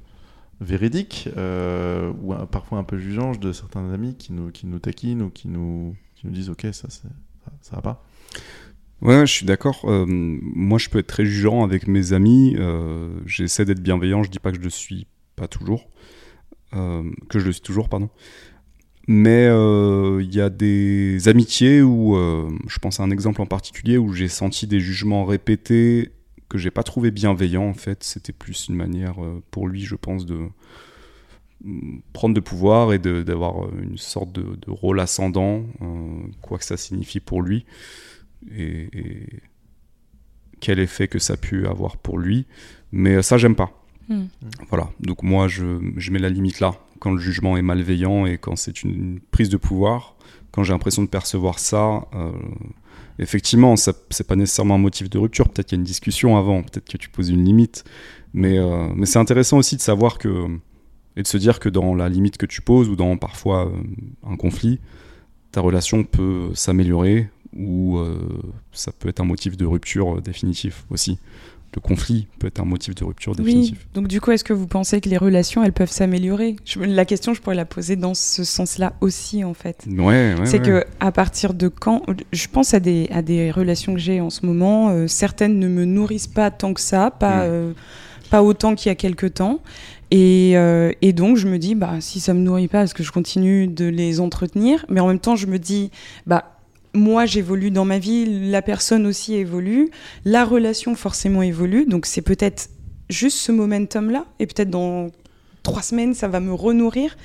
véridique, 0.61 1.29
euh, 1.37 2.13
ou 2.23 2.35
parfois 2.47 2.79
un 2.79 2.85
peu 2.85 2.99
jugeante 2.99 3.39
de 3.41 3.53
certains 3.53 3.93
amis 3.93 4.17
qui 4.17 4.33
nous, 4.33 4.51
qui 4.51 4.67
nous 4.67 4.79
taquinent 4.79 5.23
ou 5.23 5.31
qui 5.31 5.49
nous, 5.49 5.95
tu 6.17 6.27
nous 6.27 6.33
dises, 6.33 6.51
ok, 6.51 6.67
ça, 6.73 6.89
ça, 6.91 7.09
ça 7.61 7.77
va 7.77 7.83
pas. 7.83 8.05
Ouais, 9.01 9.27
je 9.27 9.33
suis 9.33 9.47
d'accord. 9.47 9.83
Euh, 9.85 10.05
moi, 10.09 10.79
je 10.79 10.89
peux 10.89 10.99
être 10.99 11.07
très 11.07 11.25
jugeant 11.25 11.63
avec 11.63 11.87
mes 11.87 12.13
amis. 12.13 12.57
Euh, 12.59 13.11
J'essaie 13.27 13.65
d'être 13.65 13.81
bienveillant. 13.81 14.25
Je 14.25 14.31
dis 14.31 14.41
pas 14.41 14.51
que 14.51 14.59
je 14.59 14.63
le 14.63 14.71
suis 14.71 15.07
pas 15.37 15.47
toujours, 15.47 15.89
que 16.73 17.39
je 17.39 17.47
le 17.47 17.53
suis 17.53 17.63
toujours, 17.63 17.89
pardon. 17.89 18.11
Mais 19.07 19.47
il 19.47 20.35
y 20.35 20.41
a 20.41 20.51
des 20.51 21.29
amitiés 21.29 21.81
où, 21.81 22.17
je 22.67 22.79
pense 22.81 22.99
à 22.99 23.05
un 23.05 23.13
exemple 23.13 23.41
en 23.41 23.47
particulier 23.47 23.99
où 23.99 24.13
j'ai 24.13 24.27
senti 24.27 24.67
des 24.67 24.81
jugements 24.81 25.25
répétés 25.25 26.11
que 26.49 26.59
j'ai 26.59 26.71
pas 26.71 26.83
trouvé 26.83 27.11
bienveillants. 27.11 27.69
En 27.69 27.75
fait, 27.75 28.03
c'était 28.05 28.33
plus 28.33 28.69
une 28.69 28.77
manière 28.77 29.23
euh, 29.23 29.43
pour 29.51 29.69
lui, 29.69 29.85
je 29.85 29.95
pense, 29.95 30.27
de 30.27 30.49
mm, 31.65 31.99
prendre 32.13 32.35
de 32.35 32.41
pouvoir 32.41 32.93
et 32.93 32.99
d'avoir 32.99 33.65
euh, 33.65 33.71
une 33.83 33.99
sorte 33.99 34.33
de, 34.33 34.43
de 34.43 34.71
rôle 34.71 35.01
ascendant, 35.01 35.65
euh, 35.83 36.21
quoi 36.41 36.59
que 36.59 36.65
ça 36.65 36.77
signifie 36.77 37.21
pour 37.21 37.43
lui 37.43 37.65
et, 38.55 38.89
et 38.93 39.27
quel 40.61 40.79
effet 40.79 41.09
que 41.09 41.19
ça 41.19 41.35
a 41.35 41.37
pu 41.37 41.67
avoir 41.67 41.97
pour 41.97 42.19
lui. 42.19 42.47
Mais 42.93 43.23
ça, 43.23 43.37
j'aime 43.39 43.55
pas. 43.55 43.73
Hmm. 44.09 44.27
Voilà. 44.71 44.91
Donc 45.01 45.23
moi, 45.23 45.49
je, 45.49 45.81
je 45.97 46.11
mets 46.11 46.19
la 46.19 46.31
limite 46.31 46.61
là. 46.61 46.75
Quand 46.99 47.13
le 47.13 47.21
jugement 47.21 47.57
est 47.57 47.63
malveillant 47.63 48.27
et 48.27 48.39
quand 48.39 48.57
c'est 48.57 48.83
une 48.83 49.21
prise 49.31 49.49
de 49.49 49.57
pouvoir, 49.57 50.17
quand 50.51 50.65
j'ai 50.65 50.73
l'impression 50.73 51.03
de 51.03 51.09
percevoir 51.09 51.59
ça, 51.59 52.09
euh, 52.15 52.33
effectivement, 53.19 53.77
ça 53.77 53.93
c'est 54.11 54.27
pas 54.27 54.37
nécessairement 54.37 54.77
un 54.77 54.79
motif 54.79 55.11
de 55.11 55.19
rupture. 55.19 55.49
Peut-être 55.49 55.69
qu'il 55.69 55.77
y 55.77 55.79
a 55.79 55.81
une 55.81 55.87
discussion 55.87 56.37
avant, 56.37 56.63
peut-être 56.63 56.89
que 56.89 56.97
tu 56.97 57.09
poses 57.09 57.31
une 57.31 57.45
limite. 57.45 57.85
Mais, 58.35 58.59
euh, 58.59 58.89
c'est 59.05 59.19
intéressant 59.19 59.59
aussi 59.59 59.77
de 59.77 59.81
savoir 59.81 60.19
que 60.19 60.47
et 61.17 61.23
de 61.23 61.27
se 61.27 61.37
dire 61.37 61.59
que 61.59 61.69
dans 61.69 61.95
la 61.95 62.09
limite 62.09 62.37
que 62.37 62.47
tu 62.47 62.63
poses 62.63 62.89
ou 62.89 62.95
dans 62.95 63.17
parfois 63.17 63.67
euh, 63.67 63.73
un 64.25 64.37
conflit, 64.37 64.79
ta 65.51 65.61
relation 65.61 66.05
peut 66.05 66.51
s'améliorer 66.55 67.29
ou 67.57 67.99
euh, 67.99 68.19
ça 68.71 68.93
peut 68.93 69.09
être 69.09 69.21
un 69.21 69.25
motif 69.25 69.57
de 69.57 69.67
rupture 69.67 70.23
définitif 70.23 70.85
aussi. 70.91 71.19
Le 71.79 71.81
conflit 71.89 72.27
peut 72.41 72.49
être 72.49 72.59
un 72.61 72.65
motif 72.65 72.97
de 72.97 73.05
rupture 73.05 73.35
Oui. 73.39 73.45
définitif. 73.45 73.87
Donc 73.95 74.09
du 74.09 74.21
coup, 74.21 74.33
est-ce 74.33 74.43
que 74.43 74.53
vous 74.53 74.67
pensez 74.67 75.01
que 75.01 75.09
les 75.09 75.17
relations, 75.17 75.63
elles 75.63 75.73
peuvent 75.73 75.91
s'améliorer? 75.93 76.57
La 76.77 77.05
question, 77.05 77.35
je 77.35 77.41
pourrais 77.41 77.55
la 77.55 77.65
poser 77.65 77.95
dans 77.95 78.15
ce 78.15 78.43
sens-là 78.43 78.95
aussi, 79.01 79.45
en 79.45 79.55
fait. 79.55 79.85
Ouais, 79.89 80.35
ouais, 80.35 80.35
c'est 80.45 80.59
ouais. 80.61 80.67
que 80.83 80.85
à 80.99 81.13
partir 81.13 81.55
de 81.55 81.69
quand 81.69 82.03
je 82.33 82.47
pense 82.49 82.75
à 82.75 82.81
des 82.81 83.09
à 83.13 83.23
des 83.23 83.53
relations 83.53 83.95
que 83.95 84.01
j'ai 84.01 84.21
en 84.21 84.31
ce 84.31 84.45
moment 84.45 84.89
euh, 84.91 85.07
certaines 85.07 85.59
ne 85.61 85.69
me 85.69 85.85
nourrissent 85.85 86.27
pas 86.27 86.51
tant 86.51 86.75
que 86.75 86.81
ça 86.81 87.11
pas 87.13 87.39
Mm. 87.39 87.51
euh, 87.51 87.73
pas 88.31 88.43
autant 88.43 88.75
qu'il 88.75 88.89
y 88.91 88.93
a 88.93 88.95
quelques 88.97 89.35
temps 89.35 89.61
et, 90.11 90.53
euh, 90.57 90.91
et 91.03 91.13
donc 91.13 91.37
je 91.37 91.47
me 91.47 91.59
dis 91.59 91.75
bah 91.75 91.95
si 92.01 92.19
ça 92.21 92.35
me 92.35 92.41
nourrit 92.41 92.69
pas 92.69 92.83
est-ce 92.83 92.95
que 92.95 93.03
je 93.05 93.13
continue 93.13 93.69
de 93.69 93.85
les 93.87 94.19
entretenir? 94.21 94.85
Mais 94.89 95.01
en 95.01 95.07
même 95.07 95.19
temps 95.21 95.37
je 95.37 95.47
me 95.47 95.59
dis 95.59 95.91
bah 96.27 96.58
moi 96.95 97.27
j'évolue 97.27 97.71
dans 97.71 97.85
ma 97.85 97.99
vie 97.99 98.51
la 98.51 98.63
personne 98.63 99.07
aussi 99.07 99.35
évolue 99.35 99.91
la 100.25 100.45
relation 100.45 100.95
forcément 100.95 101.43
évolue 101.43 101.85
donc 101.87 102.07
c'est 102.07 102.23
peut-être 102.23 102.71
juste 103.11 103.39
ce 103.39 103.53
momentum 103.53 104.11
là 104.11 104.25
et 104.39 104.47
peut-être 104.47 104.71
dans 104.71 105.09
trois 105.63 105.83
semaines 105.83 106.15
ça 106.15 106.29
va 106.29 106.41
me 106.41 106.53
renourrir 106.53 107.17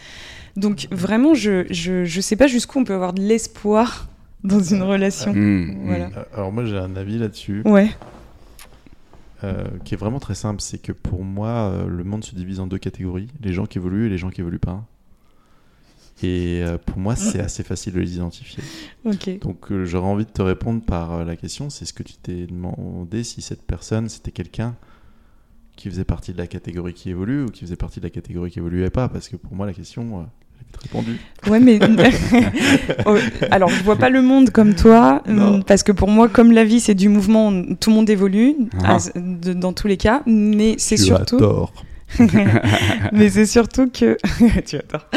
donc 0.56 0.88
vraiment, 0.92 1.34
je, 1.34 1.66
je, 1.72 2.06
je 2.06 2.22
sais 2.22 2.36
pas 2.36 2.46
jusqu'où 2.46 2.78
on 2.80 2.84
peut 2.84 2.94
avoir 2.94 3.14
de 3.14 3.22
l'espoir 3.24 4.08
dans 4.44 4.62
une 4.62 4.84
relation. 4.84 5.34
Mmh, 5.34 5.86
Voilà. 5.88 6.10
mmh. 6.10 6.12
Euh, 6.16 6.24
Alors 6.36 6.52
moi 6.52 6.64
j'ai 6.66 6.78
un 6.78 6.96
avis 6.96 7.18
là-dessus 7.18 7.64
Ouais. 7.66 7.90
euh, 9.44 9.64
qui 9.84 9.96
est 9.96 9.98
vraiment 9.98 10.20
très 10.20 10.36
simple, 10.36 10.62
c'est 10.62 10.80
que 10.80 10.92
pour 10.92 11.24
moi 11.24 11.50
euh, 11.50 11.88
le 11.88 12.04
monde 12.04 12.24
se 12.24 12.36
divise 12.36 12.60
en 12.60 12.68
deux 12.68 12.78
catégories, 12.78 13.30
les 13.42 13.52
gens 13.52 13.66
qui 13.66 13.80
évoluent 13.80 14.06
et 14.06 14.10
les 14.10 14.18
gens 14.20 14.30
qui 14.30 14.42
évoluent 14.42 14.60
pas. 14.60 14.86
Et 16.24 16.62
euh, 16.64 16.78
pour 16.84 16.98
moi 16.98 17.16
c'est 17.16 17.40
assez 17.48 17.64
facile 17.64 17.94
de 17.94 18.00
les 18.00 18.16
identifier. 18.16 18.64
Donc 19.42 19.72
euh, 19.72 19.86
j'aurais 19.86 20.08
envie 20.08 20.26
de 20.26 20.32
te 20.32 20.42
répondre 20.42 20.82
par 20.82 21.12
euh, 21.14 21.26
la 21.26 21.36
question, 21.36 21.70
c'est 21.70 21.86
ce 21.86 21.94
que 21.94 22.04
tu 22.04 22.14
t'es 22.16 22.46
demandé 22.48 23.24
si 23.24 23.42
cette 23.42 23.64
personne 23.64 24.08
c'était 24.10 24.32
quelqu'un 24.32 24.76
qui 25.76 25.90
faisait 25.90 26.04
partie 26.06 26.34
de 26.34 26.38
la 26.38 26.48
catégorie 26.48 26.94
qui 26.94 27.10
évolue 27.10 27.44
ou 27.44 27.48
qui 27.48 27.62
faisait 27.62 27.76
partie 27.76 28.00
de 28.00 28.06
la 28.06 28.12
catégorie 28.12 28.52
qui 28.52 28.60
évoluait 28.60 28.90
pas, 28.92 29.10
parce 29.10 29.28
que 29.28 29.36
pour 29.38 29.56
moi 29.56 29.66
la 29.66 29.74
question, 29.74 30.20
euh, 30.20 30.24
répondue. 30.84 31.18
Ouais, 31.50 31.60
mais 31.60 31.80
Oh, 33.08 33.16
alors 33.50 33.70
je 33.70 33.84
vois 33.84 33.96
pas 33.96 34.10
le 34.10 34.22
monde 34.22 34.52
comme 34.52 34.76
toi, 34.76 35.24
Non. 35.28 35.56
hum, 35.56 35.64
parce 35.64 35.82
que 35.82 35.92
pour 35.92 36.10
moi, 36.10 36.30
comme 36.30 36.52
la 36.52 36.64
vie 36.64 36.80
c'est 36.80 36.94
du 36.94 37.10
mouvement, 37.10 37.52
tout 37.80 37.90
le 37.90 37.96
monde 37.96 38.10
évolue 38.10 38.56
Ah. 38.84 38.98
à- 38.98 39.20
de- 39.20 39.54
dans 39.54 39.74
tous 39.74 39.88
les 39.88 39.98
cas. 39.98 40.22
Mais 40.28 40.76
c'est 40.78 40.96
surtout. 40.98 41.36
as 41.38 41.40
tort. 41.40 41.74
Mais 43.12 43.30
c'est 43.30 43.46
surtout 43.46 43.90
que 43.90 44.18
tu 44.66 44.76
as 44.78 44.82
tort. 44.82 45.08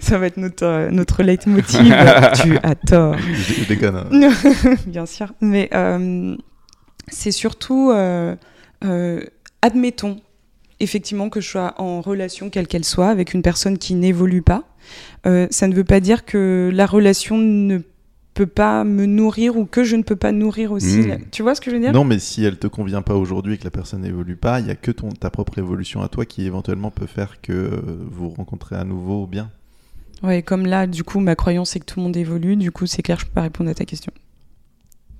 Ça 0.00 0.18
va 0.18 0.26
être 0.26 0.36
notre 0.36 0.64
euh, 0.64 0.90
notre 0.90 1.22
leitmotiv. 1.22 1.80
tu 2.42 2.58
as 2.62 2.74
tort. 2.74 3.16
Je, 3.18 3.54
je 3.62 3.64
déconne. 3.68 3.96
hein. 3.96 4.32
Bien 4.86 5.06
sûr. 5.06 5.32
Mais 5.40 5.68
euh, 5.74 6.36
c'est 7.08 7.30
surtout, 7.32 7.90
euh, 7.90 8.34
euh, 8.84 9.20
admettons, 9.62 10.20
effectivement, 10.80 11.28
que 11.28 11.40
je 11.40 11.48
sois 11.48 11.74
en 11.78 12.00
relation, 12.00 12.50
quelle 12.50 12.66
qu'elle 12.66 12.84
soit, 12.84 13.08
avec 13.08 13.34
une 13.34 13.42
personne 13.42 13.78
qui 13.78 13.94
n'évolue 13.94 14.42
pas. 14.42 14.64
Euh, 15.26 15.46
ça 15.50 15.66
ne 15.68 15.74
veut 15.74 15.84
pas 15.84 16.00
dire 16.00 16.24
que 16.24 16.70
la 16.72 16.86
relation 16.86 17.36
ne 17.38 17.80
peut 18.34 18.46
pas 18.46 18.84
me 18.84 19.06
nourrir 19.06 19.56
ou 19.56 19.64
que 19.66 19.82
je 19.84 19.96
ne 19.96 20.02
peux 20.02 20.16
pas 20.16 20.32
nourrir 20.32 20.72
aussi. 20.72 20.98
Mm. 20.98 21.08
la- 21.08 21.18
Tu 21.32 21.42
vois 21.42 21.54
ce 21.54 21.60
que 21.60 21.70
je 21.70 21.76
veux 21.76 21.82
dire? 21.82 21.92
Non, 21.92 22.04
mais 22.04 22.18
si 22.18 22.44
elle 22.44 22.58
te 22.58 22.66
convient 22.68 23.02
pas 23.02 23.14
aujourd'hui 23.16 23.54
et 23.54 23.58
que 23.58 23.64
la 23.64 23.70
personne 23.70 24.02
n'évolue 24.02 24.36
pas, 24.36 24.60
il 24.60 24.66
y 24.66 24.70
a 24.70 24.76
que 24.76 24.90
ton, 24.90 25.08
ta 25.10 25.30
propre 25.30 25.58
évolution 25.58 26.00
à 26.02 26.08
toi 26.08 26.24
qui 26.24 26.46
éventuellement 26.46 26.90
peut 26.90 27.06
faire 27.06 27.40
que 27.40 27.52
euh, 27.52 27.80
vous 28.10 28.28
rencontrez 28.30 28.76
à 28.76 28.84
nouveau 28.84 29.26
bien. 29.26 29.50
Ouais, 30.22 30.42
comme 30.42 30.66
là, 30.66 30.86
du 30.86 31.02
coup, 31.02 31.18
ma 31.20 31.34
croyance 31.34 31.70
c'est 31.70 31.80
que 31.80 31.86
tout 31.86 31.98
le 31.98 32.04
monde 32.04 32.16
évolue. 32.16 32.56
Du 32.56 32.70
coup, 32.70 32.86
c'est 32.86 33.02
clair, 33.02 33.18
je 33.18 33.24
peux 33.26 33.32
pas 33.32 33.42
répondre 33.42 33.70
à 33.70 33.74
ta 33.74 33.84
question. 33.84 34.12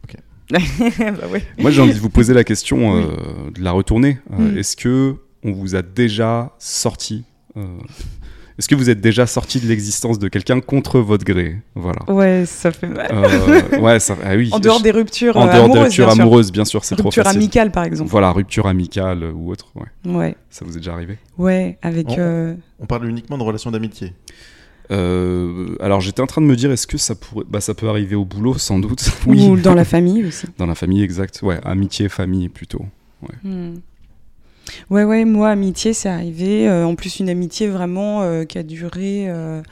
Ok. 0.05 0.17
bah 0.99 1.27
ouais. 1.33 1.43
Moi, 1.59 1.71
j'ai 1.71 1.81
envie 1.83 1.95
de 1.95 1.99
vous 1.99 2.11
poser 2.11 2.35
la 2.35 2.45
question, 2.45 2.97
euh, 2.97 3.51
de 3.55 3.63
la 3.63 3.73
retourner. 3.73 4.19
Euh, 4.33 4.53
Mm. 4.53 4.59
Est-ce 4.59 4.77
que 4.77 5.17
on 5.43 5.53
vous 5.53 5.75
a 5.75 5.83
déjà 5.83 6.53
sorti 6.59 7.25
euh, 7.57 7.63
Est-ce 8.61 8.69
que 8.69 8.75
vous 8.75 8.91
êtes 8.91 9.01
déjà 9.01 9.27
sorti 9.27 9.59
de 9.59 9.67
l'existence 9.67 10.19
de 10.19 10.29
quelqu'un 10.29 10.61
contre 10.61 11.01
votre 11.01 11.25
gré? 11.25 11.57
Voilà. 11.75 12.01
Ouais, 12.09 12.45
ça 12.45 12.71
fait 12.71 12.89
mal. 12.89 13.09
Euh, 13.11 13.79
ouais, 13.81 13.99
ça, 13.99 14.19
ah 14.23 14.37
oui. 14.37 14.51
En 14.53 14.59
dehors 14.59 14.83
des 14.83 14.91
ruptures 14.91 15.39
en 15.39 15.49
euh, 15.49 15.53
dehors 15.55 15.65
amoureuses, 15.65 15.73
des 15.73 15.81
ruptures 15.85 16.05
bien 16.05 16.15
sûr. 16.15 16.23
amoureuses, 16.23 16.53
bien 16.53 16.65
sûr, 16.67 16.85
c'est 16.85 16.95
trop 16.95 17.05
Rupture 17.09 17.25
facile. 17.25 17.39
amicale, 17.41 17.71
par 17.73 17.85
exemple. 17.85 18.11
Voilà, 18.11 18.31
rupture 18.33 18.67
amicale 18.67 19.25
ou 19.35 19.51
autre. 19.51 19.73
Ouais. 19.75 20.13
Ouais, 20.15 20.37
Ça 20.51 20.67
vous 20.67 20.73
est 20.75 20.81
déjà 20.81 20.93
arrivé? 20.93 21.17
Ouais, 21.39 21.79
avec. 21.81 22.09
Oh. 22.11 22.17
euh, 22.19 22.55
On 22.81 22.85
parle 22.85 23.09
uniquement 23.09 23.39
de 23.39 23.45
relations 23.45 23.71
d'amitié. 23.71 24.13
Euh, 24.91 25.75
alors 25.81 26.03
j'étais 26.03 26.21
en 26.21 26.27
train 26.27 26.43
de 26.43 26.47
me 26.47 26.55
dire, 26.55 26.71
est-ce 26.71 26.87
que 26.87 26.99
ça 26.99 27.15
pourrait, 27.15 27.47
bah 27.49 27.63
ça 27.63 27.73
peut 27.73 27.89
arriver 27.89 28.15
au 28.15 28.27
boulot 28.27 28.59
sans 28.59 28.79
doute. 28.79 29.11
Ou 29.27 29.57
dans 29.57 29.75
la 29.75 29.87
famille 29.87 30.27
aussi. 30.27 30.47
Dans 30.59 30.67
la 30.67 30.75
famille, 30.75 31.03
exact. 31.03 31.41
Ouais, 31.43 31.59
amitié, 31.65 32.11
famille 32.11 32.51
plutôt. 32.51 32.85
Hmm. 33.43 33.77
Ouais, 34.91 35.05
ouais, 35.05 35.25
moi, 35.25 35.51
amitié, 35.51 35.93
c'est 35.93 36.09
arrivé. 36.09 36.69
euh, 36.69 36.85
en 36.85 36.95
plus, 36.95 37.21
une 37.21 37.29
amitié 37.29 37.69
vraiment 37.69 38.23
euh, 38.23 38.45
qui 38.45 38.59
a 38.59 38.63
duré 38.63 39.27
euh, 39.29 39.63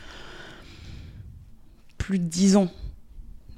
plus 1.99 2.19
de 2.19 2.25
dix 2.25 2.57
ans. 2.57 2.69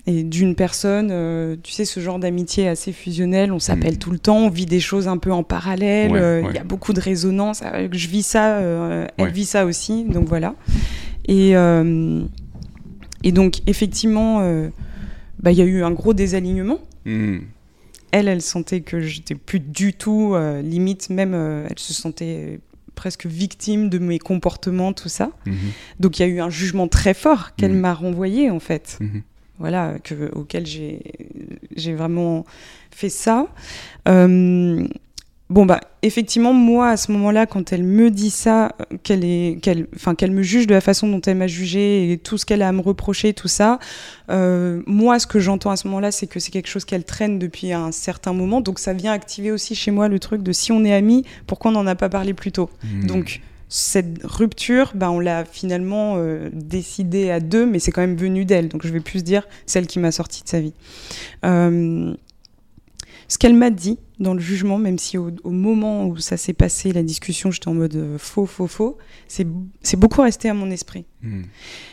Et 0.06 0.22
d'une 0.24 0.54
personne, 0.54 1.58
tu 1.62 1.72
sais, 1.72 1.84
ce 1.84 2.00
genre 2.00 2.18
d'amitié 2.18 2.66
assez 2.68 2.90
fusionnelle, 2.90 3.52
on 3.52 3.58
s'appelle 3.58 3.94
Mm. 3.94 3.98
tout 3.98 4.10
le 4.10 4.18
temps, 4.18 4.38
on 4.38 4.48
vit 4.48 4.64
des 4.66 4.80
choses 4.80 5.06
un 5.08 5.18
peu 5.18 5.30
en 5.30 5.42
parallèle, 5.44 6.10
il 6.10 6.46
ouais. 6.46 6.54
y 6.54 6.58
a 6.58 6.64
beaucoup 6.64 6.92
de 6.94 7.00
résonance. 7.00 7.62
Je 7.92 8.08
vis 8.08 8.22
ça, 8.22 8.60
elle 8.60 9.10
Ouais. 9.24 9.30
vit 9.30 9.44
ça 9.44 9.66
aussi, 9.66 10.04
donc 10.04 10.26
voilà. 10.26 10.54
Et, 11.28 11.50
et 13.22 13.32
donc, 13.32 13.60
effectivement, 13.66 14.40
bah, 15.38 15.52
il 15.52 15.58
y 15.58 15.62
a 15.62 15.66
eu 15.66 15.82
un 15.84 15.90
gros 15.92 16.14
désalignement 16.14 16.78
Hmm. 17.06 17.38
Elle, 18.12 18.28
elle 18.28 18.42
sentait 18.42 18.80
que 18.80 19.00
j'étais 19.00 19.34
plus 19.34 19.60
du 19.60 19.92
tout, 19.94 20.32
euh, 20.34 20.62
limite 20.62 21.10
même, 21.10 21.34
euh, 21.34 21.66
elle 21.70 21.78
se 21.78 21.92
sentait 21.94 22.60
presque 22.94 23.26
victime 23.26 23.88
de 23.88 23.98
mes 23.98 24.18
comportements, 24.18 24.92
tout 24.92 25.08
ça. 25.08 25.30
Mhm. 25.46 25.54
Donc 26.00 26.18
il 26.18 26.22
y 26.22 26.24
a 26.24 26.28
eu 26.28 26.40
un 26.40 26.50
jugement 26.50 26.86
très 26.88 27.14
fort 27.14 27.54
qu'elle 27.56 27.72
Mhm. 27.72 27.80
m'a 27.80 27.94
renvoyé 27.94 28.50
en 28.50 28.60
fait. 28.60 28.98
Mhm. 29.00 29.22
Voilà, 29.58 29.96
que, 30.02 30.30
auquel 30.34 30.66
j'ai 30.66 31.02
j'ai 31.76 31.94
vraiment 31.94 32.44
fait 32.90 33.10
ça. 33.10 33.46
Euh, 34.08 34.86
bon 35.50 35.66
bah 35.66 35.80
effectivement 36.02 36.54
moi 36.54 36.88
à 36.88 36.96
ce 36.96 37.12
moment-là 37.12 37.44
quand 37.44 37.72
elle 37.72 37.82
me 37.82 38.10
dit 38.10 38.30
ça, 38.30 38.66
euh, 38.80 38.96
qu'elle 39.02 39.24
est, 39.24 39.58
qu'elle, 39.60 39.86
enfin 39.94 40.14
qu'elle 40.14 40.30
me 40.30 40.42
juge 40.42 40.66
de 40.66 40.72
la 40.72 40.80
façon 40.80 41.08
dont 41.08 41.20
elle 41.20 41.36
m'a 41.36 41.46
jugé 41.46 42.12
et 42.12 42.18
tout 42.18 42.38
ce 42.38 42.46
qu'elle 42.46 42.62
a 42.62 42.68
à 42.68 42.72
me 42.72 42.80
reprocher, 42.80 43.34
tout 43.34 43.48
ça. 43.48 43.78
euh, 44.30 44.82
moi 44.86 45.18
ce 45.18 45.26
que 45.26 45.40
j'entends 45.40 45.70
à 45.70 45.76
ce 45.76 45.86
moment-là 45.88 46.10
c'est 46.12 46.26
que 46.26 46.40
c'est 46.40 46.50
quelque 46.50 46.68
chose 46.68 46.86
qu'elle 46.86 47.04
traîne 47.04 47.38
depuis 47.38 47.72
un 47.72 47.92
certain 47.92 48.32
moment, 48.32 48.62
donc 48.62 48.78
ça 48.78 48.94
vient 48.94 49.12
activer 49.12 49.50
aussi 49.52 49.74
chez 49.74 49.90
moi 49.90 50.08
le 50.08 50.18
truc 50.18 50.42
de 50.42 50.52
si 50.52 50.72
on 50.72 50.84
est 50.84 50.94
amis, 50.94 51.24
pourquoi 51.46 51.70
on 51.72 51.74
n'en 51.74 51.86
a 51.86 51.94
pas 51.94 52.08
parlé 52.08 52.32
plus 52.32 52.52
tôt? 52.52 52.70
Hmm. 52.82 53.06
Donc 53.06 53.40
cette 53.72 54.18
rupture, 54.24 54.90
bah, 54.96 55.12
on 55.12 55.20
l'a 55.20 55.44
finalement 55.44 56.14
euh, 56.16 56.50
décidée 56.52 57.30
à 57.30 57.38
deux, 57.38 57.64
mais 57.66 57.78
c'est 57.78 57.92
quand 57.92 58.00
même 58.00 58.16
venu 58.16 58.44
d'elle. 58.44 58.68
Donc 58.68 58.84
je 58.84 58.92
vais 58.92 58.98
plus 58.98 59.22
dire 59.22 59.46
celle 59.64 59.86
qui 59.86 60.00
m'a 60.00 60.10
sorti 60.10 60.42
de 60.42 60.48
sa 60.48 60.60
vie. 60.60 60.72
Euh, 61.44 62.12
ce 63.30 63.38
qu'elle 63.38 63.54
m'a 63.54 63.70
dit 63.70 64.00
dans 64.18 64.34
le 64.34 64.40
jugement, 64.40 64.76
même 64.76 64.98
si 64.98 65.16
au, 65.16 65.30
moment 65.44 66.08
où 66.08 66.18
ça 66.18 66.36
s'est 66.36 66.52
passé, 66.52 66.92
la 66.92 67.04
discussion, 67.04 67.52
j'étais 67.52 67.68
en 67.68 67.74
mode 67.74 67.94
euh, 67.94 68.18
faux, 68.18 68.44
faux, 68.44 68.66
faux, 68.66 68.98
c'est 69.28 69.46
beaucoup 69.96 70.22
resté 70.22 70.48
à 70.48 70.54
mon 70.54 70.68
esprit. 70.68 71.04
Hmm. 71.22 71.42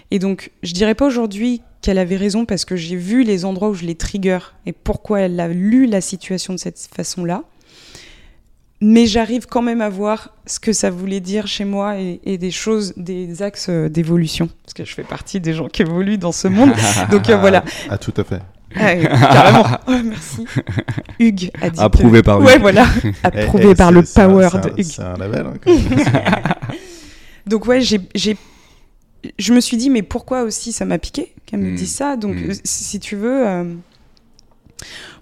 Et 0.10 0.18
donc, 0.18 0.50
je 0.64 0.74
dirais 0.74 0.96
pas 0.96 1.06
aujourd'hui 1.06 1.62
qu'elle 1.82 2.00
avait 2.00 2.16
raison 2.16 2.46
parce 2.46 2.66
que 2.66 2.76
j'ai 2.76 2.96
vu 2.96 3.24
les 3.24 3.46
endroits 3.46 3.70
où 3.70 3.76
je 3.76 3.86
les 3.86 3.94
trigger 3.94 4.40
et 4.66 4.74
pourquoi 4.74 5.20
elle 5.22 5.40
a 5.40 5.48
lu 5.48 5.86
la 5.86 6.02
situation 6.02 6.56
de 6.56 6.60
cette 6.60 6.90
façon-là. 6.92 7.44
Mais 8.82 9.06
j'arrive 9.06 9.46
quand 9.46 9.62
même 9.62 9.82
à 9.82 9.90
voir 9.90 10.34
ce 10.48 10.60
que 10.60 10.74
ça 10.74 10.90
voulait 10.90 11.20
dire 11.20 11.46
chez 11.46 11.66
moi 11.66 11.98
et, 12.00 12.40
des 12.40 12.52
choses, 12.52 12.94
des 12.98 13.44
axes 13.44 13.70
euh, 13.70 13.90
d'évolution. 13.90 14.50
Parce 14.64 14.74
que 14.74 14.86
je 14.86 14.94
fais 14.96 15.04
partie 15.04 15.40
des 15.40 15.54
gens 15.54 15.68
qui 15.68 15.84
évoluent 15.84 16.18
dans 16.18 16.32
ce 16.32 16.48
monde. 16.48 16.74
donc 17.12 17.30
euh, 17.30 17.38
voilà. 17.38 17.64
Ah, 17.92 18.00
tout 18.00 18.14
à 18.18 18.24
fait. 18.24 18.42
Ah, 18.76 18.96
carrément. 18.96 19.66
Oh, 19.88 19.92
merci. 20.04 20.46
Hugues 21.20 21.52
a 21.62 21.70
dit. 21.70 21.80
Approuvé 21.80 22.22
par 22.22 22.40
Ouais, 22.40 22.58
voilà. 22.58 22.86
Approuvé 23.24 23.76
par 23.76 23.92
le 23.92 24.04
power 24.04 24.50
de 24.64 24.82
Hugues. 24.82 24.84
C'est 24.84 25.02
un 25.02 25.18
label. 25.18 25.46
Hein, 25.48 25.54
donc 27.48 27.66
ouais, 27.66 27.82
j'ai 27.82 28.38
je 29.40 29.54
me 29.54 29.60
suis 29.60 29.78
dit, 29.78 29.90
mais 29.90 30.04
pourquoi 30.04 30.44
aussi 30.44 30.72
ça 30.72 30.86
m'a 30.86 31.00
piqué 31.00 31.34
qu'elle 31.46 31.60
me 31.60 31.72
hmm. 31.72 31.76
dise 31.76 31.92
ça? 31.92 32.16
Donc, 32.16 32.36
hmm. 32.36 32.54
si 32.64 33.00
tu 33.00 33.16
veux. 33.16 33.48
Euh, 33.48 33.76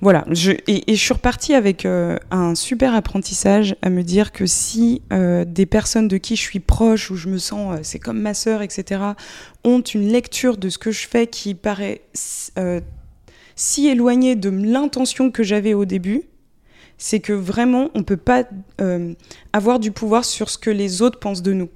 voilà, 0.02 0.26
je, 0.30 0.52
et, 0.68 0.84
je 0.88 1.00
suis 1.00 1.14
repartie 1.14 1.54
avec 1.54 1.86
euh, 1.86 2.18
un 2.30 2.56
super 2.56 2.94
apprentissage 2.94 3.78
à 3.82 3.90
me 3.90 4.04
dire 4.04 4.34
que 4.34 4.46
si 4.46 5.02
euh, 5.14 5.46
des 5.46 5.66
personnes 5.66 6.10
de 6.10 6.18
qui 6.18 6.36
je 6.36 6.42
suis 6.42 6.60
proche, 6.60 7.10
ou 7.10 7.16
je 7.16 7.30
me 7.30 7.38
sens, 7.38 7.80
c'est 7.84 8.00
comme 8.00 8.20
ma 8.20 8.34
sœur, 8.34 8.62
etc., 8.62 9.02
ont 9.64 9.82
une 9.82 10.10
lecture 10.10 10.58
de 10.58 10.68
ce 10.68 10.78
que 10.78 10.92
je 10.92 11.08
fais 11.08 11.28
qui 11.28 11.56
paraît 11.56 12.02
si 13.56 13.88
éloignée 13.88 14.36
de 14.36 14.50
l'intention 14.50 15.32
que 15.32 15.44
j'avais 15.44 15.74
au 15.74 15.86
début, 15.86 16.24
c'est 16.98 17.20
que 17.20 17.34
vraiment, 17.34 17.90
on 17.94 18.00
ne 18.00 18.04
peut 18.04 18.18
pas 18.18 18.44
avoir 19.54 19.80
du 19.80 19.92
pouvoir 19.92 20.26
sur 20.26 20.50
ce 20.50 20.58
que 20.58 20.70
les 20.70 21.02
autres 21.02 21.20
pensent 21.20 21.42
de 21.42 21.54
nous 21.54 21.70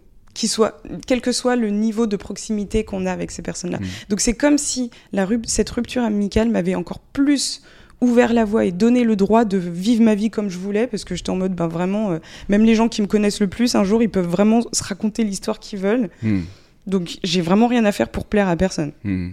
soit, 0.48 0.82
quel 1.08 1.22
que 1.22 1.32
soit 1.32 1.56
le 1.56 1.70
niveau 1.70 2.08
de 2.08 2.16
proximité 2.16 2.84
qu'on 2.84 3.06
a 3.06 3.12
avec 3.12 3.32
ces 3.32 3.42
personnes-là. 3.42 3.80
Mm. 3.80 3.86
Donc 4.10 4.22
c'est 4.22 4.34
comme 4.34 4.58
si 4.58 4.92
la, 5.12 5.28
cette 5.46 5.70
rupture 5.70 6.04
amicale 6.04 6.50
m'avait 6.50 6.76
encore 6.76 7.00
plus 7.00 7.62
ouvert 8.02 8.32
la 8.32 8.46
voie 8.46 8.64
et 8.64 8.72
donné 8.72 9.04
le 9.04 9.18
droit 9.18 9.44
de 9.44 9.58
vivre 9.58 10.04
ma 10.04 10.16
vie 10.16 10.30
comme 10.30 10.50
je 10.50 10.58
voulais, 10.58 10.88
parce 10.88 11.04
que 11.04 11.16
j'étais 11.16 11.32
en 11.32 11.36
mode, 11.36 11.54
ben 11.54 11.68
vraiment, 11.68 12.12
euh, 12.12 12.20
même 12.48 12.64
les 12.64 12.76
gens 12.76 12.88
qui 12.88 13.02
me 13.02 13.08
connaissent 13.08 13.42
le 13.42 13.48
plus, 13.48 13.76
un 13.76 13.84
jour, 13.84 14.02
ils 14.02 14.10
peuvent 14.10 14.28
vraiment 14.28 14.62
se 14.72 14.84
raconter 14.84 15.24
l'histoire 15.24 15.60
qu'ils 15.60 15.80
veulent. 15.80 16.10
Mm. 16.22 16.42
Donc 16.90 17.18
j'ai 17.24 17.42
vraiment 17.42 17.68
rien 17.68 17.86
à 17.86 17.92
faire 17.92 18.10
pour 18.10 18.26
plaire 18.26 18.48
à 18.48 18.56
personne. 18.56 18.92
Mm. 19.04 19.30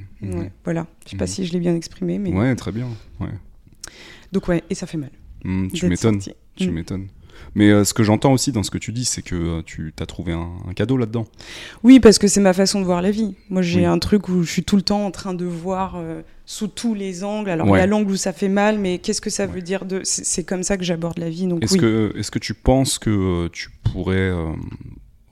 voilà. 0.64 0.86
Je 1.04 1.10
sais 1.10 1.16
pas 1.16 1.26
si 1.26 1.46
je 1.46 1.52
l'ai 1.52 1.60
bien 1.60 1.74
exprimé, 1.74 2.18
mais. 2.18 2.32
Ouais, 2.32 2.54
très 2.54 2.72
bien. 2.72 2.88
Ouais. 3.20 3.28
Donc 4.32 4.48
ouais, 4.48 4.62
et 4.70 4.74
ça 4.74 4.86
fait 4.86 4.98
mal. 4.98 5.10
tu 5.72 5.86
m'étonnes. 5.86 6.20
Tu 6.56 6.70
m'étonnes. 6.70 7.08
Mais 7.54 7.70
euh, 7.70 7.84
ce 7.84 7.94
que 7.94 8.02
j'entends 8.02 8.32
aussi 8.32 8.52
dans 8.52 8.62
ce 8.62 8.70
que 8.70 8.78
tu 8.78 8.92
dis, 8.92 9.04
c'est 9.04 9.22
que 9.22 9.34
euh, 9.34 9.62
tu 9.64 9.92
as 10.00 10.06
trouvé 10.06 10.32
un, 10.32 10.72
cadeau 10.74 10.96
là-dedans. 10.96 11.26
Oui, 11.82 12.00
parce 12.00 12.18
que 12.18 12.28
c'est 12.28 12.40
ma 12.40 12.52
façon 12.52 12.80
de 12.80 12.84
voir 12.84 13.02
la 13.02 13.10
vie. 13.10 13.34
Moi, 13.50 13.62
j'ai 13.62 13.84
un 13.84 13.98
truc 13.98 14.28
où 14.28 14.42
je 14.42 14.50
suis 14.50 14.64
tout 14.64 14.76
le 14.76 14.82
temps 14.82 15.04
en 15.04 15.10
train 15.10 15.34
de 15.34 15.44
voir 15.44 15.94
euh, 15.96 16.22
sous 16.44 16.68
tous 16.68 16.94
les 16.94 17.24
angles. 17.24 17.50
Alors, 17.50 17.66
il 17.68 17.78
y 17.78 17.82
a 17.82 17.86
l'angle 17.86 18.12
où 18.12 18.16
ça 18.16 18.32
fait 18.32 18.48
mal, 18.48 18.78
mais 18.78 18.98
qu'est-ce 18.98 19.20
que 19.20 19.30
ça 19.30 19.46
veut 19.46 19.62
dire 19.62 19.84
de. 19.84 20.00
C'est 20.04 20.44
comme 20.44 20.62
ça 20.62 20.76
que 20.76 20.84
j'aborde 20.84 21.18
la 21.18 21.30
vie. 21.30 21.48
Est-ce 21.62 21.76
que, 21.76 22.12
est 22.16 22.30
que 22.30 22.38
tu 22.38 22.54
penses 22.54 22.98
que 22.98 23.48
tu 23.48 23.70
pourrais 23.84 24.32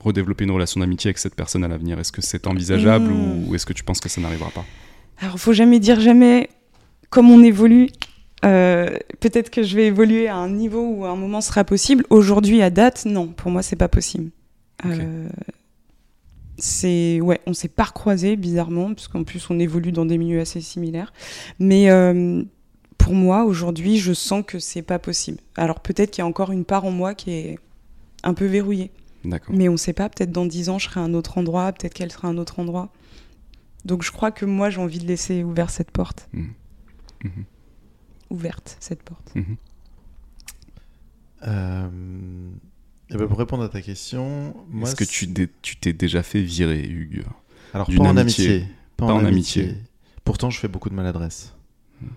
redévelopper 0.05 0.45
une 0.45 0.51
relation 0.51 0.79
d'amitié 0.79 1.09
avec 1.09 1.17
cette 1.17 1.35
personne 1.35 1.63
à 1.63 1.67
l'avenir? 1.67 1.99
Est-ce 1.99 2.11
que 2.11 2.21
c'est 2.21 2.47
envisageable 2.47 3.11
hmm. 3.11 3.47
ou 3.47 3.55
est-ce 3.55 3.65
que 3.65 3.73
tu 3.73 3.83
penses 3.83 3.99
que 3.99 4.09
ça 4.09 4.21
n'arrivera 4.21 4.51
pas? 4.51 4.65
Alors, 5.19 5.39
faut 5.39 5.53
jamais 5.53 5.79
dire 5.79 5.99
jamais. 5.99 6.49
Comme 7.09 7.29
on 7.29 7.43
évolue, 7.43 7.89
euh, 8.43 8.97
peut-être 9.19 9.49
que 9.49 9.63
je 9.63 9.75
vais 9.75 9.87
évoluer 9.87 10.27
à 10.27 10.35
un 10.35 10.49
niveau 10.49 10.81
où 10.81 11.05
un 11.05 11.15
moment 11.15 11.41
sera 11.41 11.63
possible. 11.63 12.05
Aujourd'hui, 12.09 12.61
à 12.61 12.69
date, 12.69 13.05
non. 13.05 13.27
Pour 13.27 13.51
moi, 13.51 13.61
c'est 13.61 13.75
pas 13.75 13.87
possible. 13.87 14.31
Euh, 14.85 15.27
c'est 16.57 17.19
ouais, 17.21 17.41
on 17.47 17.53
s'est 17.53 17.69
pas 17.69 17.85
recroisé 17.85 18.35
bizarrement, 18.35 18.93
puisqu'en 18.93 19.23
plus 19.23 19.49
on 19.49 19.59
évolue 19.59 19.91
dans 19.91 20.05
des 20.05 20.17
milieux 20.17 20.39
assez 20.39 20.61
similaires. 20.61 21.13
Mais 21.59 21.89
euh, 21.89 22.43
pour 22.97 23.13
moi, 23.13 23.45
aujourd'hui, 23.45 23.97
je 23.97 24.13
sens 24.13 24.43
que 24.45 24.59
c'est 24.59 24.81
pas 24.81 24.99
possible. 24.99 25.39
Alors 25.55 25.79
peut-être 25.79 26.11
qu'il 26.11 26.21
y 26.21 26.23
a 26.23 26.27
encore 26.27 26.51
une 26.51 26.65
part 26.65 26.85
en 26.85 26.91
moi 26.91 27.13
qui 27.13 27.31
est 27.31 27.59
un 28.23 28.33
peu 28.33 28.45
verrouillée. 28.45 28.91
Mais 29.49 29.69
on 29.69 29.77
sait 29.77 29.93
pas. 29.93 30.09
Peut-être 30.09 30.31
dans 30.31 30.45
dix 30.45 30.69
ans, 30.69 30.79
je 30.79 30.89
serai 30.89 30.99
à 30.99 31.03
un 31.03 31.13
autre 31.13 31.37
endroit. 31.37 31.71
Peut-être 31.71 31.93
qu'elle 31.93 32.11
sera 32.11 32.27
à 32.27 32.31
un 32.31 32.37
autre 32.37 32.59
endroit. 32.59 32.91
Donc 33.85 34.03
je 34.03 34.11
crois 34.11 34.31
que 34.31 34.45
moi, 34.45 34.69
j'ai 34.69 34.81
envie 34.81 34.99
de 34.99 35.05
laisser 35.05 35.43
ouvert 35.43 35.69
cette 35.69 35.91
porte. 35.91 36.27
Mmh. 36.33 36.47
Mmh 37.23 37.29
ouverte, 38.29 38.77
cette 38.79 39.03
porte 39.03 39.33
mhm. 39.35 39.57
euh, 41.47 41.89
eh 43.09 43.17
ben, 43.17 43.27
Pour 43.27 43.37
répondre 43.37 43.63
à 43.63 43.69
ta 43.69 43.81
question, 43.81 44.55
est-ce 44.81 44.95
que 44.95 45.03
tu 45.03 45.77
t'es 45.77 45.93
déjà 45.93 46.23
fait 46.23 46.41
virer, 46.41 46.81
Hugues? 46.81 47.23
Alors, 47.73 47.87
pas 47.87 48.03
en 48.03 48.17
amitié. 48.17 48.67
Pas, 48.97 49.05
en, 49.05 49.25
amitié. 49.25 49.75
Pourtant, 50.23 50.49
je 50.49 50.59
fais 50.59 50.67
beaucoup 50.67 50.89
de 50.89 50.95
maladresse. 50.95 51.53
Hmm. 52.01 52.07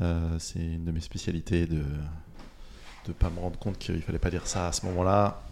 Euh, 0.00 0.38
c'est 0.38 0.60
une 0.60 0.84
de 0.84 0.92
mes 0.92 1.00
spécialités 1.00 1.66
de 1.66 1.82
ne 3.08 3.12
pas 3.12 3.30
me 3.30 3.38
rendre 3.38 3.58
compte 3.58 3.78
qu'il 3.78 4.00
fallait 4.00 4.18
pas 4.18 4.30
dire 4.30 4.46
ça 4.46 4.68
à 4.68 4.72
ce 4.72 4.86
moment-là. 4.86 5.43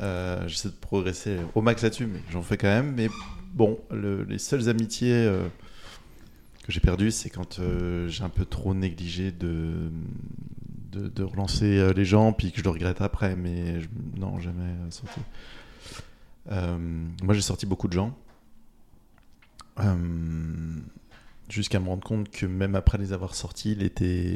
Euh, 0.00 0.48
j'essaie 0.48 0.68
de 0.68 0.74
progresser 0.74 1.38
au 1.54 1.62
max 1.62 1.82
là-dessus, 1.82 2.06
mais 2.06 2.20
j'en 2.30 2.42
fais 2.42 2.56
quand 2.56 2.68
même. 2.68 2.94
Mais 2.94 3.08
bon, 3.52 3.78
les 3.90 4.38
seules 4.38 4.68
amitiés 4.68 5.28
que 6.66 6.72
j'ai 6.72 6.80
perdu, 6.80 7.10
c'est 7.10 7.30
quand 7.30 7.58
euh, 7.58 8.08
j'ai 8.08 8.22
un 8.22 8.28
peu 8.28 8.44
trop 8.44 8.74
négligé 8.74 9.32
de, 9.32 9.90
relancer 11.18 11.78
euh, 11.78 11.92
les 11.92 12.04
gens, 12.04 12.32
puis 12.32 12.52
que 12.52 12.58
je 12.58 12.64
le 12.64 12.70
regrette 12.70 13.00
après. 13.00 13.36
Mais 13.36 13.78
non, 14.16 14.38
jamais 14.40 14.62
euh, 14.62 14.90
sorti. 14.90 15.20
moi, 17.22 17.34
j'ai 17.34 17.40
sorti 17.40 17.66
beaucoup 17.66 17.88
de 17.88 17.92
gens. 17.92 18.16
Jusqu'à 21.48 21.80
me 21.80 21.88
rendre 21.88 22.04
compte 22.04 22.30
que 22.30 22.46
même 22.46 22.76
après 22.76 22.98
les 22.98 23.12
avoir 23.12 23.34
sortis, 23.34 23.76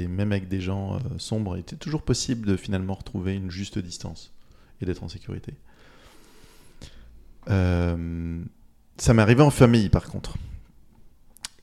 même 0.08 0.32
avec 0.32 0.48
des 0.48 0.60
gens 0.60 0.98
sombres, 1.18 1.56
il 1.56 1.60
était 1.60 1.76
toujours 1.76 2.02
possible 2.02 2.46
de 2.46 2.56
finalement 2.56 2.94
retrouver 2.94 3.34
une 3.34 3.50
juste 3.50 3.78
distance 3.78 4.33
et 4.80 4.86
d'être 4.86 5.02
en 5.02 5.08
sécurité. 5.08 5.54
ça 7.46 7.96
m'est 9.14 9.22
arrivé 9.22 9.42
en 9.42 9.50
famille 9.50 9.88
par 9.88 10.06
contre. 10.08 10.36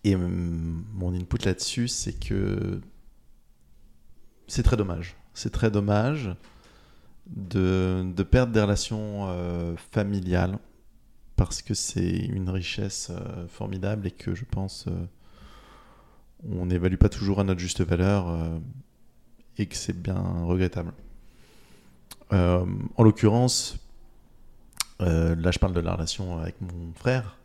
Et 0.04 0.16
mon 0.16 1.14
input 1.14 1.46
là-dessus, 1.46 1.88
c'est 1.88 2.14
que 2.14 2.82
c'est 4.48 4.64
très 4.64 4.78
dommage. 4.78 5.16
C'est 5.34 5.52
très 5.52 5.72
dommage 5.72 6.36
de, 7.28 8.04
de, 8.16 8.24
perdre 8.24 8.52
des 8.52 8.62
relations 8.62 9.28
euh, 9.30 9.76
familiales 9.78 10.58
parce 11.36 11.62
que 11.62 11.74
c'est 11.74 12.18
une 12.18 12.50
richesse 12.50 13.12
euh, 13.12 13.48
formidable 13.48 14.08
et 14.08 14.12
que 14.12 14.36
je 14.36 14.44
pense 14.44 14.88
euh, 14.88 15.06
on 16.44 16.66
n'évalue 16.66 16.96
pas 16.96 17.10
toujours 17.10 17.40
à 17.40 17.44
notre 17.44 17.60
juste 17.60 17.82
valeur 17.82 18.60
et 19.60 19.68
que 19.68 19.76
c'est 19.76 20.02
bien 20.02 20.44
regrettable. 20.44 20.92
En 22.32 23.04
l'occurrence, 23.04 23.78
là 25.00 25.52
je 25.52 25.60
parle 25.60 25.74
de 25.74 25.80
la 25.80 25.94
relation 25.94 26.38
avec 26.38 26.56
mon 26.62 26.94
frère 26.94 27.38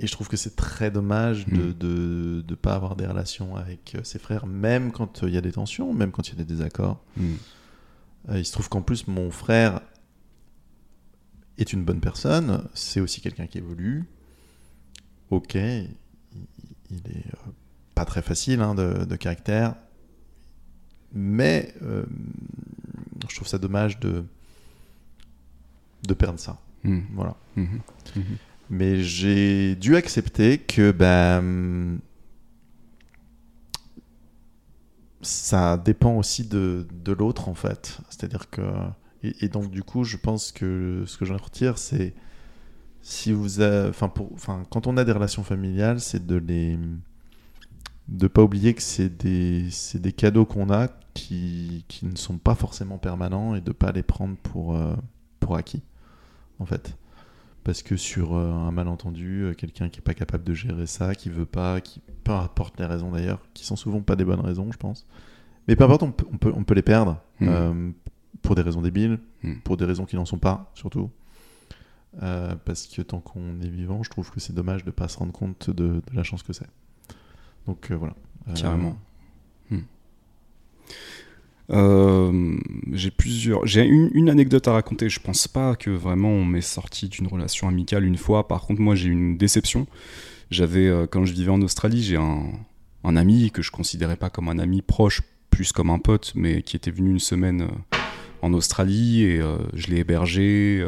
et 0.00 0.06
je 0.06 0.12
trouve 0.12 0.28
que 0.28 0.36
c'est 0.36 0.56
très 0.56 0.90
dommage 0.90 1.46
de 1.46 1.74
ne 1.82 2.42
mm. 2.42 2.56
pas 2.56 2.74
avoir 2.74 2.96
des 2.96 3.06
relations 3.06 3.56
avec 3.56 3.94
euh, 3.94 4.02
ses 4.02 4.18
frères, 4.18 4.46
même 4.46 4.90
quand 4.90 5.22
euh, 5.22 5.28
il 5.28 5.34
y 5.34 5.38
a 5.38 5.40
des 5.40 5.52
tensions, 5.52 5.92
même 5.92 6.10
quand 6.10 6.28
il 6.28 6.32
y 6.32 6.34
a 6.34 6.38
des 6.38 6.44
désaccords. 6.44 7.00
Mm. 7.16 7.34
Euh, 8.30 8.38
il 8.38 8.44
se 8.44 8.52
trouve 8.52 8.68
qu'en 8.68 8.82
plus, 8.82 9.06
mon 9.06 9.30
frère 9.30 9.80
est 11.58 11.72
une 11.72 11.84
bonne 11.84 12.00
personne, 12.00 12.68
c'est 12.74 13.00
aussi 13.00 13.20
quelqu'un 13.20 13.46
qui 13.46 13.58
évolue. 13.58 14.04
Ok, 15.30 15.54
il, 15.54 15.86
est 16.90 17.30
pas 17.94 18.04
très 18.04 18.22
facile 18.22 18.60
hein, 18.60 18.74
de, 18.74 19.16
caractère, 19.16 19.76
mais 21.14 21.74
je 23.28 23.36
trouve 23.36 23.48
ça 23.48 23.58
dommage 23.58 23.98
de, 24.00 24.24
de 26.06 26.14
perdre 26.14 26.38
ça. 26.38 26.58
Mm. 26.84 27.00
Voilà. 27.14 27.36
Mm-hmm. 27.56 27.80
Mm-hmm. 28.16 28.36
Mais 28.70 29.02
j'ai 29.02 29.76
dû 29.76 29.96
accepter 29.96 30.58
que 30.58 30.90
ben, 30.90 31.98
ça 35.22 35.76
dépend 35.76 36.16
aussi 36.16 36.44
de, 36.44 36.86
de 37.04 37.12
l'autre 37.12 37.48
en 37.48 37.54
fait. 37.54 37.98
C'est-à-dire 38.10 38.50
que. 38.50 38.62
Et, 39.22 39.48
donc, 39.48 39.70
du 39.70 39.82
coup, 39.82 40.04
je 40.04 40.18
pense 40.18 40.52
que 40.52 41.04
ce 41.06 41.16
que 41.16 41.24
j'en 41.24 41.38
retire, 41.38 41.78
c'est. 41.78 42.14
Si 43.00 43.32
vous 43.32 43.60
enfin, 43.62 44.08
pour, 44.08 44.32
enfin, 44.32 44.64
quand 44.70 44.86
on 44.86 44.96
a 44.96 45.04
des 45.04 45.12
relations 45.12 45.42
familiales, 45.42 46.00
c'est 46.00 46.26
de 46.26 46.36
les. 46.36 46.78
de 48.08 48.26
pas 48.26 48.42
oublier 48.42 48.74
que 48.74 48.82
c'est 48.82 49.14
des, 49.14 49.68
des 49.94 50.12
cadeaux 50.12 50.46
qu'on 50.46 50.70
a 50.70 50.88
qui, 51.14 51.84
qui 51.88 52.06
ne 52.06 52.16
sont 52.16 52.38
pas 52.38 52.54
forcément 52.54 52.98
permanents 52.98 53.54
et 53.54 53.60
de 53.60 53.72
pas 53.72 53.92
les 53.92 54.02
prendre 54.02 54.36
pour, 54.36 54.74
euh, 54.76 54.94
pour 55.40 55.56
acquis, 55.56 55.82
en 56.58 56.66
fait 56.66 56.96
parce 57.62 57.82
que 57.82 57.96
sur 57.96 58.34
euh, 58.36 58.52
un 58.52 58.70
malentendu, 58.72 59.44
euh, 59.44 59.54
quelqu'un 59.54 59.88
qui 59.88 59.98
est 59.98 60.02
pas 60.02 60.12
capable 60.12 60.44
de 60.44 60.52
gérer 60.52 60.86
ça, 60.86 61.14
qui 61.14 61.30
veut 61.30 61.46
pas, 61.46 61.80
qui 61.80 62.02
peu 62.22 62.32
importe 62.32 62.78
les 62.78 62.84
raisons 62.84 63.10
d'ailleurs, 63.10 63.40
qui 63.54 63.64
sont 63.64 63.74
souvent 63.74 64.02
pas 64.02 64.16
des 64.16 64.24
bonnes 64.26 64.40
raisons, 64.42 64.70
je 64.70 64.76
pense. 64.76 65.06
Mais 65.66 65.74
peu 65.74 65.84
importe, 65.84 66.02
on 66.02 66.12
peut, 66.12 66.26
on 66.30 66.36
peut, 66.36 66.52
on 66.54 66.62
peut 66.62 66.74
les 66.74 66.82
perdre 66.82 67.22
euh, 67.40 67.90
pour 68.42 68.54
des 68.54 68.60
raisons 68.60 68.82
débiles, 68.82 69.18
Mhm. 69.42 69.60
pour 69.62 69.78
des 69.78 69.86
raisons 69.86 70.04
qui 70.04 70.14
n'en 70.16 70.26
sont 70.26 70.36
pas, 70.36 70.70
surtout. 70.74 71.10
Parce 72.20 72.86
que 72.86 73.00
tant 73.00 73.20
qu'on 73.20 73.58
est 73.62 73.68
vivant, 73.68 74.02
je 74.02 74.10
trouve 74.10 74.30
que 74.30 74.40
c'est 74.40 74.52
dommage 74.54 74.84
de 74.84 74.90
pas 74.90 75.08
se 75.08 75.16
rendre 75.18 75.32
compte 75.32 75.70
de, 75.70 76.02
de 76.06 76.14
la 76.14 76.22
chance 76.22 76.42
que 76.42 76.52
c'est. 76.52 76.68
Donc 77.66 77.90
voilà. 77.92 78.14
Carrément. 78.54 78.98
Euh, 81.70 82.56
j'ai 82.92 83.10
plusieurs. 83.10 83.66
J'ai 83.66 83.84
une, 83.84 84.28
anecdote 84.28 84.68
à 84.68 84.72
raconter. 84.72 85.08
Je 85.08 85.20
pense 85.20 85.48
pas 85.48 85.76
que 85.76 85.90
vraiment 85.90 86.28
on 86.28 86.44
m'est 86.44 86.60
sorti 86.60 87.08
d'une 87.08 87.26
relation 87.26 87.68
amicale 87.68 88.04
une 88.04 88.16
fois. 88.16 88.48
Par 88.48 88.62
contre, 88.62 88.80
moi 88.80 88.94
j'ai 88.94 89.08
une 89.08 89.36
déception. 89.36 89.86
J'avais, 90.50 90.86
euh, 90.86 91.06
quand 91.06 91.24
je 91.24 91.32
vivais 91.32 91.50
en 91.50 91.62
Australie, 91.62 92.02
j'ai 92.02 92.16
un, 92.16 93.16
ami 93.16 93.50
que 93.50 93.62
je 93.62 93.70
considérais 93.70 94.16
pas 94.16 94.30
comme 94.30 94.48
un 94.48 94.58
ami 94.58 94.82
proche, 94.82 95.22
plus 95.50 95.72
comme 95.72 95.90
un 95.90 95.98
pote, 95.98 96.32
mais 96.34 96.62
qui 96.62 96.76
était 96.76 96.90
venu 96.90 97.10
une 97.10 97.18
semaine 97.18 97.62
euh, 97.62 97.98
en 98.42 98.52
Australie 98.52 99.22
et 99.22 99.40
je 99.72 99.86
l'ai 99.88 99.98
hébergé. 99.98 100.86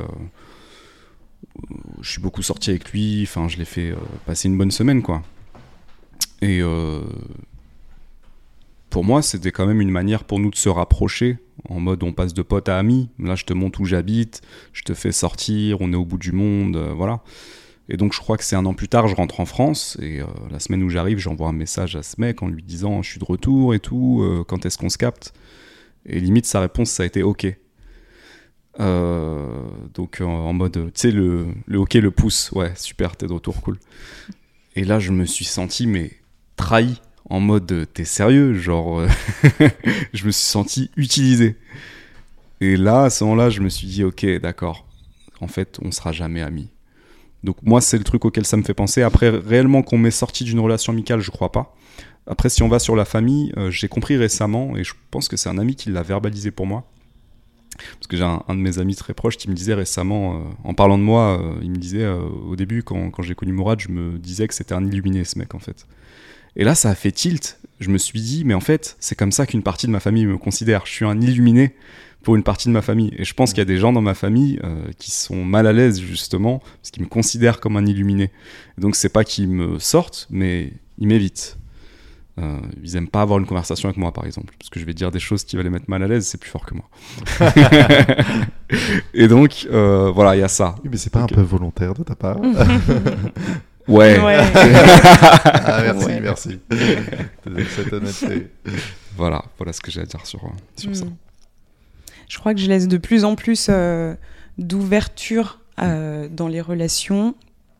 je 2.03 2.11
suis 2.11 2.21
beaucoup 2.21 2.43
sorti 2.43 2.71
avec 2.71 2.93
lui. 2.93 3.23
Enfin, 3.23 3.49
je 3.49 3.57
l'ai 3.57 3.65
fait 3.65 3.95
passer 4.27 4.49
une 4.49 4.59
bonne 4.59 4.71
semaine, 4.71 5.01
quoi. 5.01 5.23
Et 6.43 6.61
pour 8.91 9.05
moi, 9.05 9.23
c'était 9.23 9.51
quand 9.51 9.67
même 9.67 9.81
une 9.81 9.91
manière 9.91 10.25
pour 10.25 10.39
nous 10.39 10.51
de 10.51 10.57
se 10.57 10.69
rapprocher, 10.69 11.39
en 11.69 11.81
mode 11.81 12.03
on 12.03 12.13
passe 12.13 12.35
de 12.35 12.43
pote 12.43 12.69
à 12.69 12.79
ami. 12.79 13.11
Là, 13.19 13.35
je 13.35 13.45
te 13.45 13.53
montre 13.53 13.81
où 13.81 13.85
j'habite, 13.85 14.43
je 14.73 14.83
te 14.83 14.95
fais 14.95 15.13
sortir, 15.13 15.81
on 15.81 15.93
est 15.93 15.97
au 15.97 16.05
bout 16.05 16.19
du 16.19 16.33
monde, 16.33 16.77
euh, 16.77 16.93
voilà. 16.95 17.21
Et 17.89 17.97
donc, 17.97 18.13
je 18.13 18.21
crois 18.21 18.37
que 18.37 18.45
c'est 18.45 18.57
un 18.57 18.67
an 18.67 18.75
plus 18.75 18.89
tard, 18.89 19.07
je 19.07 19.15
rentre 19.15 19.41
en 19.41 19.45
France, 19.45 19.97
et 20.01 20.21
euh, 20.21 20.27
la 20.51 20.59
semaine 20.59 20.83
où 20.83 20.89
j'arrive, 20.89 21.19
j'envoie 21.19 21.49
un 21.49 21.53
message 21.53 21.95
à 21.95 22.03
ce 22.03 22.21
mec 22.21 22.43
en 22.43 22.49
lui 22.49 22.63
disant 22.63 23.03
je 23.03 23.11
suis 23.11 23.21
de 23.21 23.25
retour 23.25 23.75
et 23.75 23.81
tout, 23.81 24.23
euh, 24.23 24.45
quand 24.47 24.67
est-ce 24.67 24.79
qu'on 24.79 24.89
se 24.89 24.99
capte? 24.99 25.35
Et 26.05 26.21
limite, 26.21 26.47
sa 26.47 26.61
réponse, 26.61 26.91
ça 26.91 27.03
a 27.03 27.07
été 27.07 27.23
ok. 27.23 27.47
Donc, 28.79 30.21
en, 30.21 30.25
en 30.25 30.53
mode, 30.53 30.73
tu 30.73 30.91
sais, 30.95 31.11
le, 31.11 31.47
le 31.67 31.79
ok, 31.79 31.95
le 31.95 32.11
pouce, 32.11 32.51
ouais, 32.53 32.73
super, 32.77 33.17
t'es 33.17 33.27
de 33.27 33.33
retour, 33.33 33.61
cool. 33.63 33.79
Et 34.75 34.85
là, 34.85 34.99
je 34.99 35.11
me 35.13 35.25
suis 35.25 35.47
senti, 35.47 35.87
mais 35.87 36.13
trahi 36.57 37.01
en 37.29 37.41
mode 37.41 37.71
euh, 37.73 37.85
t'es 37.85 38.05
sérieux 38.05 38.55
genre 38.55 39.01
euh, 39.01 39.09
je 40.13 40.27
me 40.27 40.31
suis 40.31 40.45
senti 40.45 40.91
utilisé. 40.97 41.57
Et 42.61 42.77
là 42.77 43.05
à 43.05 43.11
ce 43.11 43.25
moment-là 43.25 43.51
je 43.51 43.61
me 43.61 43.69
suis 43.69 43.87
dit 43.87 44.05
ok 44.05 44.27
d'accord. 44.41 44.87
En 45.41 45.49
fait 45.49 45.79
on 45.83 45.91
sera 45.91 46.13
jamais 46.13 46.43
amis. 46.43 46.69
Donc 47.45 47.57
moi 47.63 47.81
c'est 47.81 47.99
le 47.99 48.05
truc 48.05 48.25
auquel 48.25 48.47
ça 48.47 48.57
me 48.57 48.63
fait 48.63 48.75
penser. 48.75 49.03
Après 49.03 49.31
réellement 49.31 49.83
qu'on 49.83 49.99
m'ait 49.99 50.11
sorti 50.11 50.45
d'une 50.45 50.61
relation 50.61 50.93
amicale 50.93 51.21
je 51.21 51.31
crois 51.31 51.53
pas. 51.53 51.75
Après 52.27 52.49
si 52.49 52.63
on 52.63 52.69
va 52.69 52.79
sur 52.79 52.97
la 52.97 53.05
famille 53.05 53.53
euh, 53.57 53.71
j'ai 53.71 53.89
compris 53.89 54.17
récemment 54.17 54.77
et 54.77 54.85
je 54.85 54.95
pense 55.11 55.29
que 55.29 55.37
c'est 55.37 55.49
un 55.49 55.59
ami 55.59 55.75
qui 55.75 55.91
l'a 55.91 56.03
verbalisé 56.03 56.51
pour 56.51 56.67
moi. 56.67 56.85
Parce 57.99 58.07
que 58.07 58.17
j'ai 58.17 58.25
un, 58.25 58.43
de 58.49 58.55
mes 58.55 58.79
amis 58.79 58.95
très 58.95 59.13
proches 59.13 59.37
qui 59.37 59.51
me 59.51 59.55
disait 59.55 59.75
récemment, 59.75 60.43
en 60.65 60.73
parlant 60.73 60.97
de 60.97 61.03
moi, 61.03 61.39
il 61.61 61.71
me 61.71 61.77
disait 61.77 62.09
au 62.09 62.57
début, 62.57 62.83
quand, 62.83 63.11
quand 63.11 63.23
j'ai 63.23 63.35
connu 63.35 63.53
Mourad, 63.53 63.79
je 63.79 63.89
me 63.89 64.17
disais 64.17 64.49
que 64.49 64.55
c'était 64.55 64.73
un 64.73 64.87
illuminé 64.87 65.25
ce 65.25 65.39
mec 65.39 65.55
en 65.55 65.59
fait. 65.59 65.87
Et 66.57 66.65
là, 66.65 66.75
ça 66.75 66.91
a 66.91 66.95
fait 66.95 67.13
tilt. 67.13 67.59
Je 67.79 67.91
me 67.91 67.99
suis 67.99 68.21
dit, 68.21 68.45
mais 68.45 68.55
en 68.55 68.61
fait, 68.61 68.97
c'est 68.99 69.15
comme 69.15 69.33
ça 69.33 69.47
qu'une 69.47 69.63
partie 69.63 69.87
de 69.87 69.93
ma 69.93 70.01
famille 70.01 70.27
me 70.27 70.39
considère. 70.39 70.87
Je 70.87 70.93
suis 70.93 71.05
un 71.05 71.21
illuminé 71.21 71.75
pour 72.23 72.35
une 72.35 72.43
partie 72.43 72.69
de 72.69 72.73
ma 72.73 72.83
famille. 72.83 73.13
Et 73.19 73.25
je 73.25 73.35
pense 73.35 73.51
qu'il 73.51 73.59
y 73.59 73.63
a 73.63 73.67
des 73.67 73.77
gens 73.77 73.93
dans 73.93 74.01
ma 74.01 74.15
famille 74.15 74.59
euh, 74.65 74.91
qui 74.99 75.11
sont 75.11 75.45
mal 75.45 75.67
à 75.67 75.73
l'aise, 75.73 76.01
justement, 76.01 76.59
parce 76.81 76.91
qu'ils 76.91 77.03
me 77.03 77.09
considèrent 77.09 77.61
comme 77.61 77.77
un 77.77 77.85
illuminé. 77.85 78.33
Et 78.79 78.81
donc, 78.81 78.97
c'est 78.97 79.11
pas 79.11 79.23
qu'ils 79.23 79.49
me 79.49 79.79
sortent, 79.79 80.27
mais 80.31 80.73
ils 80.99 81.07
m'évitent. 81.07 81.59
Euh, 82.39 82.59
ils 82.83 82.97
aiment 82.97 83.09
pas 83.09 83.23
avoir 83.23 83.39
une 83.39 83.47
conversation 83.47 83.89
avec 83.89 83.97
moi, 83.97 84.13
par 84.13 84.27
exemple, 84.27 84.55
parce 84.59 84.69
que 84.71 84.79
je 84.81 84.85
vais 84.85 84.93
dire 84.93 85.11
des 85.11 85.21
choses 85.21 85.45
qui 85.45 85.57
vont 85.57 85.63
les 85.63 85.71
mettre 85.71 85.89
mal 85.89 86.03
à 86.03 86.09
l'aise, 86.09 86.27
c'est 86.27 86.39
plus 86.39 86.51
fort 86.51 86.67
que 86.67 86.75
moi. 86.75 86.89
Et 89.15 89.29
donc, 89.29 89.67
euh, 89.71 90.11
voilà, 90.11 90.37
il 90.37 90.41
y 90.41 90.43
a 90.43 90.49
ça. 90.49 90.75
Mais 90.85 90.97
c'est 90.97 91.11
pas 91.11 91.21
un 91.21 91.27
peu 91.27 91.41
volontaire 91.41 91.95
de 91.95 92.03
ta 92.03 92.15
part 92.15 92.39
Ouais. 93.89 94.19
Ouais. 94.21 94.39
Ah, 95.69 95.81
merci, 95.83 96.07
Ouais. 96.07 96.21
merci. 96.21 96.61
de 96.71 97.65
cette 97.77 97.93
honnêteté. 97.93 98.49
Voilà, 99.17 99.45
voilà 99.59 99.73
ce 99.73 99.81
que 99.81 99.91
j'ai 99.91 100.01
à 100.01 100.05
dire 100.05 100.25
sur, 100.27 100.45
euh, 100.45 100.49
sur 100.77 100.95
ça. 100.95 101.05
Mm. 101.05 101.17
Je 102.29 102.39
crois 102.39 102.55
que 102.55 102.61
je 102.61 102.67
laisse 102.67 102.89
de 102.89 102.97
plus 102.99 103.25
en 103.25 103.37
plus 103.37 103.69
euh, 103.71 104.15
d'ouverture 104.59 105.61
euh, 105.81 106.29
dans 106.29 106.49
les 106.49 106.61
relations 106.61 107.35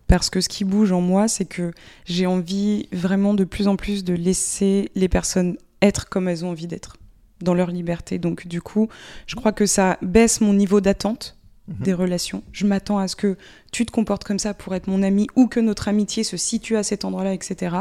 parce 0.07 0.31
que 0.31 0.41
ce 0.41 0.49
qui 0.49 0.65
bouge 0.65 0.93
en 0.93 1.01
moi, 1.01 1.27
c'est 1.27 1.47
que 1.47 1.73
j'ai 2.05 2.27
envie 2.27 2.89
vraiment 2.93 3.35
de 3.35 3.45
plus 3.45 3.67
en 3.67 3.77
plus 3.77 4.05
de 4.05 4.15
laisser 4.15 4.91
les 4.95 5.09
personnes 5.09 5.57
être 5.83 6.09
comme 6.09 6.29
elles 6.29 6.45
ont 6.45 6.51
envie 6.51 6.69
d'être, 6.69 6.97
dans 7.41 7.55
leur 7.55 7.71
liberté. 7.71 8.19
Donc 8.19 8.47
du 8.47 8.61
coup, 8.61 8.89
je 9.27 9.35
crois 9.35 9.53
que 9.53 9.67
ça 9.67 9.99
baisse 10.03 10.41
mon 10.41 10.53
niveau 10.55 10.81
d'attente 10.81 11.36
Mhm. 11.69 11.85
des 11.85 11.95
relations. 11.95 12.43
Je 12.53 12.65
m'attends 12.65 12.99
à 12.99 13.09
ce 13.09 13.17
que 13.17 13.37
tu 13.73 13.85
te 13.85 13.91
comportes 13.91 14.23
comme 14.23 14.39
ça 14.39 14.55
pour 14.55 14.75
être 14.77 14.87
mon 14.87 15.03
ami 15.03 15.27
ou 15.35 15.49
que 15.49 15.59
notre 15.59 15.89
amitié 15.89 16.23
se 16.23 16.37
situe 16.37 16.77
à 16.77 16.85
cet 16.85 17.05
endroit-là, 17.05 17.35
etc. 17.35 17.77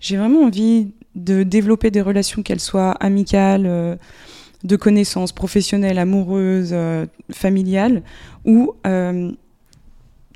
J'ai 0.00 0.16
vraiment 0.16 0.42
envie 0.42 0.92
de 1.16 1.42
développer 1.42 1.90
des 1.90 2.00
relations, 2.00 2.44
qu'elles 2.44 2.60
soient 2.60 2.92
amicales, 2.92 3.66
euh, 3.66 3.96
de 4.62 4.76
connaissances, 4.76 5.32
professionnelles, 5.32 5.98
amoureuses, 5.98 6.70
euh, 6.72 7.06
familiales, 7.32 8.02
où 8.44 8.74
euh, 8.86 9.32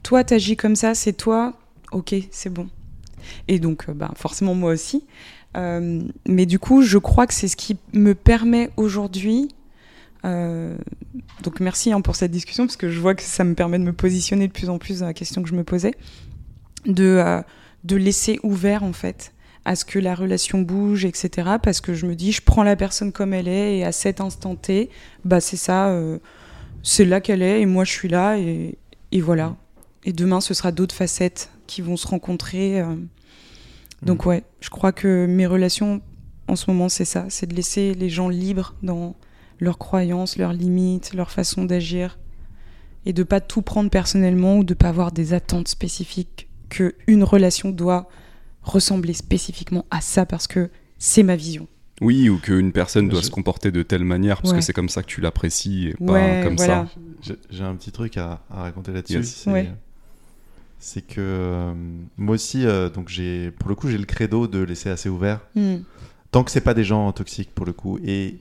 toi, 0.02 0.24
t'agis 0.24 0.56
comme 0.56 0.74
ça, 0.74 0.96
c'est 0.96 1.12
toi, 1.12 1.54
ok, 1.92 2.16
c'est 2.32 2.52
bon. 2.52 2.68
Et 3.46 3.60
donc, 3.60 3.88
bah, 3.90 4.10
forcément, 4.16 4.54
moi 4.54 4.72
aussi. 4.72 5.04
Mais 5.54 6.46
du 6.46 6.58
coup, 6.58 6.82
je 6.82 6.98
crois 6.98 7.26
que 7.28 7.34
c'est 7.34 7.46
ce 7.46 7.56
qui 7.56 7.76
me 7.92 8.14
permet 8.14 8.70
aujourd'hui. 8.76 9.48
Euh, 10.24 10.76
donc, 11.42 11.60
merci 11.60 11.92
hein, 11.92 12.00
pour 12.00 12.16
cette 12.16 12.30
discussion, 12.30 12.66
parce 12.66 12.76
que 12.76 12.90
je 12.90 13.00
vois 13.00 13.14
que 13.14 13.22
ça 13.22 13.44
me 13.44 13.54
permet 13.54 13.78
de 13.78 13.84
me 13.84 13.92
positionner 13.92 14.48
de 14.48 14.52
plus 14.52 14.68
en 14.68 14.78
plus 14.78 15.00
dans 15.00 15.06
la 15.06 15.14
question 15.14 15.42
que 15.42 15.48
je 15.48 15.54
me 15.54 15.64
posais, 15.64 15.94
de, 16.86 17.04
euh, 17.04 17.42
de 17.84 17.96
laisser 17.96 18.38
ouvert, 18.42 18.82
en 18.82 18.92
fait, 18.92 19.32
à 19.64 19.76
ce 19.76 19.84
que 19.84 19.98
la 19.98 20.14
relation 20.14 20.60
bouge, 20.60 21.04
etc. 21.04 21.52
Parce 21.62 21.80
que 21.80 21.94
je 21.94 22.06
me 22.06 22.14
dis, 22.14 22.32
je 22.32 22.42
prends 22.42 22.62
la 22.62 22.76
personne 22.76 23.12
comme 23.12 23.34
elle 23.34 23.48
est, 23.48 23.78
et 23.78 23.84
à 23.84 23.92
cet 23.92 24.20
instant 24.20 24.54
T, 24.54 24.90
bah, 25.24 25.40
c'est 25.40 25.56
ça, 25.56 25.88
euh, 25.88 26.18
c'est 26.82 27.04
là 27.04 27.20
qu'elle 27.20 27.42
est, 27.42 27.60
et 27.60 27.66
moi, 27.66 27.84
je 27.84 27.92
suis 27.92 28.08
là, 28.08 28.38
et, 28.38 28.78
et 29.10 29.20
voilà. 29.20 29.56
Et 30.04 30.12
demain, 30.12 30.40
ce 30.40 30.54
sera 30.54 30.72
d'autres 30.72 30.94
facettes 30.94 31.50
qui 31.66 31.80
vont 31.80 31.96
se 31.96 32.08
rencontrer. 32.08 32.82
Donc, 34.02 34.26
ouais, 34.26 34.42
je 34.60 34.68
crois 34.68 34.90
que 34.90 35.26
mes 35.26 35.46
relations, 35.46 36.02
en 36.48 36.56
ce 36.56 36.68
moment, 36.68 36.88
c'est 36.88 37.04
ça 37.04 37.26
c'est 37.28 37.46
de 37.46 37.54
laisser 37.54 37.94
les 37.94 38.10
gens 38.10 38.28
libres 38.28 38.74
dans 38.82 39.14
leurs 39.62 39.78
croyances, 39.78 40.36
leurs 40.36 40.52
limites, 40.52 41.14
leur 41.14 41.30
façon 41.30 41.64
d'agir. 41.64 42.18
Et 43.06 43.12
de 43.12 43.22
pas 43.22 43.40
tout 43.40 43.62
prendre 43.62 43.90
personnellement 43.90 44.58
ou 44.58 44.64
de 44.64 44.74
pas 44.74 44.88
avoir 44.88 45.10
des 45.12 45.32
attentes 45.34 45.68
spécifiques 45.68 46.48
que 46.68 46.94
une 47.06 47.24
relation 47.24 47.70
doit 47.70 48.08
ressembler 48.62 49.12
spécifiquement 49.12 49.84
à 49.90 50.00
ça 50.00 50.24
parce 50.26 50.46
que 50.46 50.70
c'est 50.98 51.22
ma 51.22 51.34
vision. 51.36 51.66
Oui, 52.00 52.28
ou 52.28 52.38
qu'une 52.38 52.72
personne 52.72 53.08
doit 53.08 53.20
Je- 53.20 53.26
se 53.26 53.30
comporter 53.30 53.70
de 53.70 53.82
telle 53.82 54.04
manière 54.04 54.40
parce 54.42 54.52
Ouais. 54.52 54.58
que 54.58 54.64
c'est 54.64 54.72
comme 54.72 54.88
ça 54.88 55.02
que 55.02 55.08
tu 55.08 55.20
l'apprécies 55.20 55.88
et 55.88 55.92
pas 55.94 56.42
comme 56.42 56.56
voilà. 56.56 56.86
ça. 57.22 57.34
J'ai 57.50 57.62
un 57.64 57.74
petit 57.76 57.92
truc 57.92 58.16
à, 58.16 58.40
à 58.50 58.62
raconter 58.62 58.92
là-dessus. 58.92 59.14
Yes. 59.18 59.42
C'est 59.44 59.50
Ouais. 59.50 59.70
c'est 60.78 61.02
que 61.02 61.14
euh, 61.20 61.72
moi 62.16 62.34
aussi, 62.34 62.66
euh, 62.66 62.88
donc 62.88 63.08
j'ai, 63.08 63.50
pour 63.52 63.68
le 63.68 63.74
coup, 63.76 63.88
j'ai 63.88 63.98
le 63.98 64.04
credo 64.06 64.46
de 64.48 64.58
laisser 64.60 64.90
assez 64.90 65.08
ouvert. 65.08 65.40
Hmm. 65.54 65.76
Tant 66.32 66.42
que 66.44 66.50
c'est 66.50 66.60
pas 66.62 66.74
des 66.74 66.84
gens 66.84 67.10
toxiques 67.12 67.54
pour 67.54 67.66
le 67.66 67.72
coup. 67.72 67.98
Et 68.04 68.38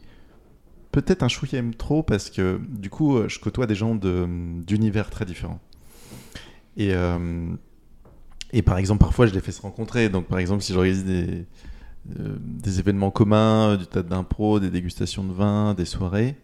peut-être 0.91 1.23
un 1.23 1.27
chouïème 1.27 1.73
trop 1.73 2.03
parce 2.03 2.29
que 2.29 2.59
du 2.67 2.89
coup, 2.89 3.17
euh, 3.17 3.29
je 3.29 3.39
côtoie 3.39 3.67
des 3.67 3.75
gens 3.75 3.95
d'univers 3.95 5.09
très 5.09 5.25
différents. 5.25 5.59
Et, 6.77 6.93
euh, 6.93 7.49
et 8.51 8.61
par 8.61 8.77
exemple, 8.77 8.99
parfois, 8.99 9.25
je 9.25 9.33
les 9.33 9.41
fais 9.41 9.51
se 9.51 9.61
rencontrer. 9.61 10.09
Donc, 10.09 10.27
par 10.27 10.39
exemple, 10.39 10.61
si 10.61 10.73
j'organise 10.73 11.05
des, 11.05 11.45
euh, 12.19 12.35
des 12.39 12.79
événements 12.79 13.11
communs, 13.11 13.77
du 13.77 13.87
tas 13.87 14.03
d'impro, 14.03 14.59
des 14.59 14.69
dégustations 14.69 15.23
de 15.23 15.33
vin, 15.33 15.73
des 15.73 15.85
soirées, 15.85 16.35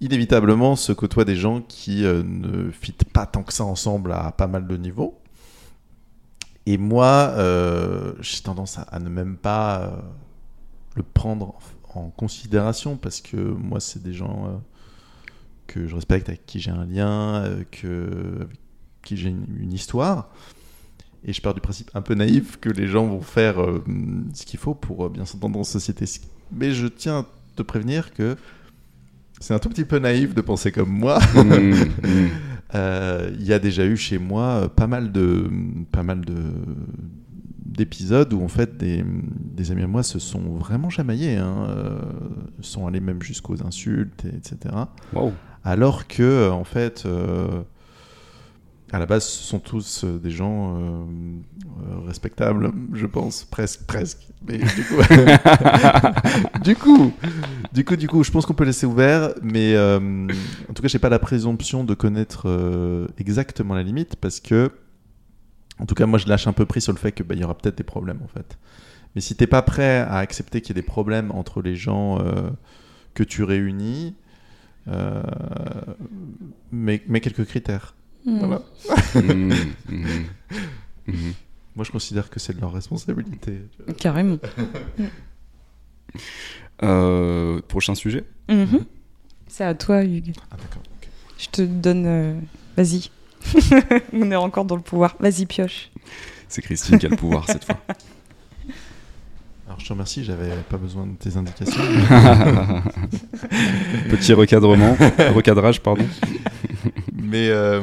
inévitablement 0.00 0.74
se 0.76 0.92
côtoient 0.92 1.24
des 1.24 1.36
gens 1.36 1.60
qui 1.60 2.02
ne 2.02 2.70
fitent 2.70 3.04
pas 3.04 3.24
tant 3.26 3.44
que 3.44 3.52
ça 3.52 3.64
ensemble 3.64 4.12
à 4.12 4.32
pas 4.32 4.48
mal 4.48 4.66
de 4.66 4.76
niveaux. 4.76 5.18
Et 6.66 6.76
moi, 6.76 7.34
j'ai 8.20 8.40
tendance 8.42 8.78
à, 8.78 8.98
ne 8.98 9.08
même 9.08 9.36
pas 9.36 9.92
le 10.96 11.04
prendre 11.04 11.50
en, 11.50 11.58
en 11.96 12.10
considération 12.10 12.96
parce 12.96 13.20
que 13.20 13.36
moi, 13.36 13.80
c'est 13.80 14.02
des 14.02 14.12
gens 14.12 14.46
euh, 14.46 14.56
que 15.66 15.86
je 15.86 15.94
respecte, 15.94 16.28
avec 16.28 16.46
qui 16.46 16.60
j'ai 16.60 16.70
un 16.70 16.84
lien, 16.84 17.44
euh, 17.44 17.64
que, 17.70 18.42
avec 18.42 18.58
qui 19.02 19.16
j'ai 19.16 19.30
une, 19.30 19.46
une 19.58 19.72
histoire. 19.72 20.30
Et 21.24 21.32
je 21.32 21.40
pars 21.40 21.54
du 21.54 21.60
principe 21.60 21.90
un 21.94 22.02
peu 22.02 22.14
naïf 22.14 22.58
que 22.60 22.68
les 22.68 22.88
gens 22.88 23.06
vont 23.06 23.20
faire 23.20 23.62
euh, 23.62 23.84
ce 24.34 24.44
qu'il 24.44 24.58
faut 24.58 24.74
pour 24.74 25.08
bien 25.08 25.24
s'entendre 25.24 25.58
en 25.58 25.64
société. 25.64 26.04
Mais 26.50 26.72
je 26.72 26.86
tiens 26.88 27.20
à 27.20 27.26
te 27.56 27.62
prévenir 27.62 28.12
que 28.12 28.36
c'est 29.40 29.54
un 29.54 29.58
tout 29.58 29.68
petit 29.68 29.84
peu 29.84 29.98
naïf 29.98 30.34
de 30.34 30.40
penser 30.40 30.72
comme 30.72 30.90
moi. 30.90 31.18
Mm, 31.34 31.74
mm. 31.74 32.28
euh, 32.74 33.30
il 33.38 33.44
y 33.44 33.52
a 33.52 33.58
déjà 33.58 33.84
eu 33.84 33.96
chez 33.96 34.18
moi 34.18 34.68
pas 34.74 34.86
mal 34.86 35.12
de, 35.12 35.48
pas 35.90 36.02
mal 36.02 36.24
de 36.24 36.34
d'épisodes 37.64 38.32
où 38.32 38.42
en 38.42 38.48
fait 38.48 38.76
des, 38.76 39.04
des, 39.04 39.70
amis 39.70 39.82
à 39.82 39.86
moi 39.86 40.02
se 40.02 40.18
sont 40.18 40.56
vraiment 40.56 40.90
chamaillés, 40.90 41.36
hein, 41.36 41.66
euh, 41.68 42.00
sont 42.60 42.86
allés 42.86 43.00
même 43.00 43.22
jusqu'aux 43.22 43.64
insultes, 43.64 44.24
et, 44.24 44.36
etc. 44.36 44.74
Wow. 45.12 45.32
Alors 45.64 46.06
que 46.08 46.50
en 46.50 46.64
fait, 46.64 47.04
euh, 47.06 47.62
à 48.92 48.98
la 48.98 49.06
base, 49.06 49.24
ce 49.24 49.42
sont 49.42 49.58
tous 49.58 50.04
euh, 50.04 50.18
des 50.18 50.30
gens 50.30 50.76
euh, 50.76 50.80
euh, 50.80 52.06
respectables, 52.06 52.70
je 52.92 53.06
pense, 53.06 53.44
presque, 53.44 53.84
presque. 53.86 54.28
Mais 54.46 54.58
du 54.58 54.84
coup, 54.84 55.02
du 56.62 56.76
coup, 56.76 57.12
du 57.72 57.84
coup, 57.86 57.96
du 57.96 58.06
coup, 58.06 58.22
je 58.22 58.30
pense 58.30 58.44
qu'on 58.44 58.52
peut 58.52 58.64
laisser 58.64 58.84
ouvert, 58.84 59.30
mais 59.42 59.74
euh, 59.74 59.98
en 60.68 60.74
tout 60.74 60.82
cas, 60.82 60.88
j'ai 60.88 60.98
pas 60.98 61.08
la 61.08 61.18
présomption 61.18 61.84
de 61.84 61.94
connaître 61.94 62.42
euh, 62.46 63.06
exactement 63.16 63.74
la 63.74 63.82
limite 63.82 64.16
parce 64.16 64.40
que, 64.40 64.70
en 65.82 65.86
tout 65.86 65.94
cas, 65.96 66.06
moi, 66.06 66.18
je 66.18 66.28
lâche 66.28 66.46
un 66.46 66.52
peu 66.52 66.64
pris 66.64 66.80
sur 66.80 66.92
le 66.92 66.98
fait 66.98 67.10
que 67.12 67.22
bah, 67.24 67.34
il 67.34 67.40
y 67.40 67.44
aura 67.44 67.58
peut-être 67.58 67.76
des 67.76 67.82
problèmes 67.84 68.20
en 68.22 68.28
fait. 68.28 68.56
Mais 69.14 69.20
si 69.20 69.34
t'es 69.34 69.48
pas 69.48 69.62
prêt 69.62 69.98
à 69.98 70.18
accepter 70.18 70.60
qu'il 70.60 70.74
y 70.74 70.78
ait 70.78 70.82
des 70.82 70.86
problèmes 70.86 71.30
entre 71.32 71.60
les 71.60 71.74
gens 71.76 72.18
euh, 72.20 72.50
que 73.14 73.24
tu 73.24 73.42
réunis, 73.42 74.14
euh, 74.88 75.22
mets, 76.70 77.02
mets 77.08 77.20
quelques 77.20 77.44
critères. 77.44 77.94
Hmm. 78.24 78.38
Voilà. 78.38 78.62
Mhm, 79.16 79.52
mhm, 79.88 80.24
mhm. 81.08 81.32
Moi, 81.74 81.84
je 81.84 81.90
considère 81.90 82.30
que 82.30 82.38
c'est 82.38 82.54
de 82.54 82.60
leur 82.60 82.72
responsabilité. 82.72 83.62
Carrément. 83.98 84.38
Euh, 86.82 87.60
prochain 87.68 87.94
sujet? 87.94 88.24
Mhm. 88.48 88.84
C'est 89.46 89.64
à 89.64 89.74
toi, 89.74 90.04
Hugues. 90.04 90.34
Ah, 90.50 90.56
d'accord. 90.56 90.82
Je 91.38 91.48
te 91.48 91.62
donne. 91.62 92.06
euh, 92.06 92.34
Vas-y. 92.76 93.10
On 94.12 94.30
est 94.30 94.36
encore 94.36 94.64
dans 94.64 94.76
le 94.76 94.82
pouvoir. 94.82 95.16
Vas-y, 95.20 95.46
pioche. 95.46 95.90
C'est 96.48 96.62
Christine 96.62 96.98
qui 96.98 97.06
a 97.06 97.08
le 97.08 97.16
pouvoir 97.16 97.46
cette 97.46 97.64
fois. 97.64 97.80
Alors, 99.66 99.80
je 99.80 99.86
te 99.86 99.92
remercie, 99.92 100.22
j'avais 100.24 100.50
pas 100.68 100.76
besoin 100.76 101.06
de 101.06 101.14
tes 101.14 101.36
indications. 101.36 101.80
Petit 104.10 104.32
recadrement, 104.34 104.94
recadrage, 105.34 105.80
pardon. 105.80 106.06
mais 107.14 107.48
euh, 107.48 107.82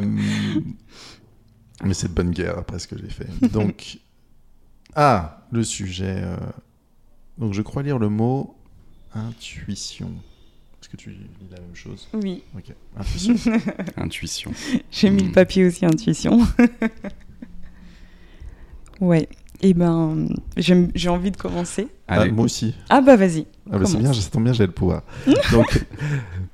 mais 1.84 1.94
c'est 1.94 2.10
de 2.10 2.14
bonne 2.14 2.32
guerre 2.32 2.58
après 2.60 2.78
ce 2.80 2.88
que 2.88 2.96
j'ai 2.98 3.10
fait. 3.10 3.28
Donc, 3.50 3.98
ah, 4.96 5.46
le 5.52 5.64
sujet. 5.64 6.22
euh, 6.24 6.38
Donc, 7.38 7.54
je 7.54 7.62
crois 7.62 7.82
lire 7.84 7.98
le 7.98 8.10
mot 8.10 8.56
intuition. 9.16 10.12
Est-ce 10.92 10.98
que 10.98 11.04
tu 11.04 11.12
lis 11.12 11.30
la 11.52 11.62
même 11.62 11.76
chose 11.76 12.08
Oui. 12.16 12.42
Ok. 12.56 12.74
Intuition. 12.98 13.36
Intuition. 13.98 14.52
J'ai 14.90 15.12
mis 15.12 15.22
le 15.22 15.30
Hmm. 15.30 15.34
papier 15.34 15.66
aussi, 15.68 15.86
intuition. 15.86 16.40
ouais. 19.02 19.28
Et 19.62 19.74
ben, 19.74 20.28
j'ai 20.58 21.10
envie 21.10 21.32
de 21.32 21.38
commencer. 21.38 21.88
Ah, 22.08 22.22
Allez. 22.22 22.32
moi 22.32 22.46
aussi. 22.46 22.74
Ah 22.90 23.02
bah 23.02 23.18
vas-y. 23.18 23.46
Ah 23.72 23.78
bah 23.78 23.86
c'est 23.86 23.98
bien, 23.98 24.14
ça 24.14 24.30
tombe 24.32 24.46
bien, 24.46 24.54
j'ai 24.54 24.66
le 24.66 24.72
pouvoir. 24.72 25.04
Donc, 25.52 25.86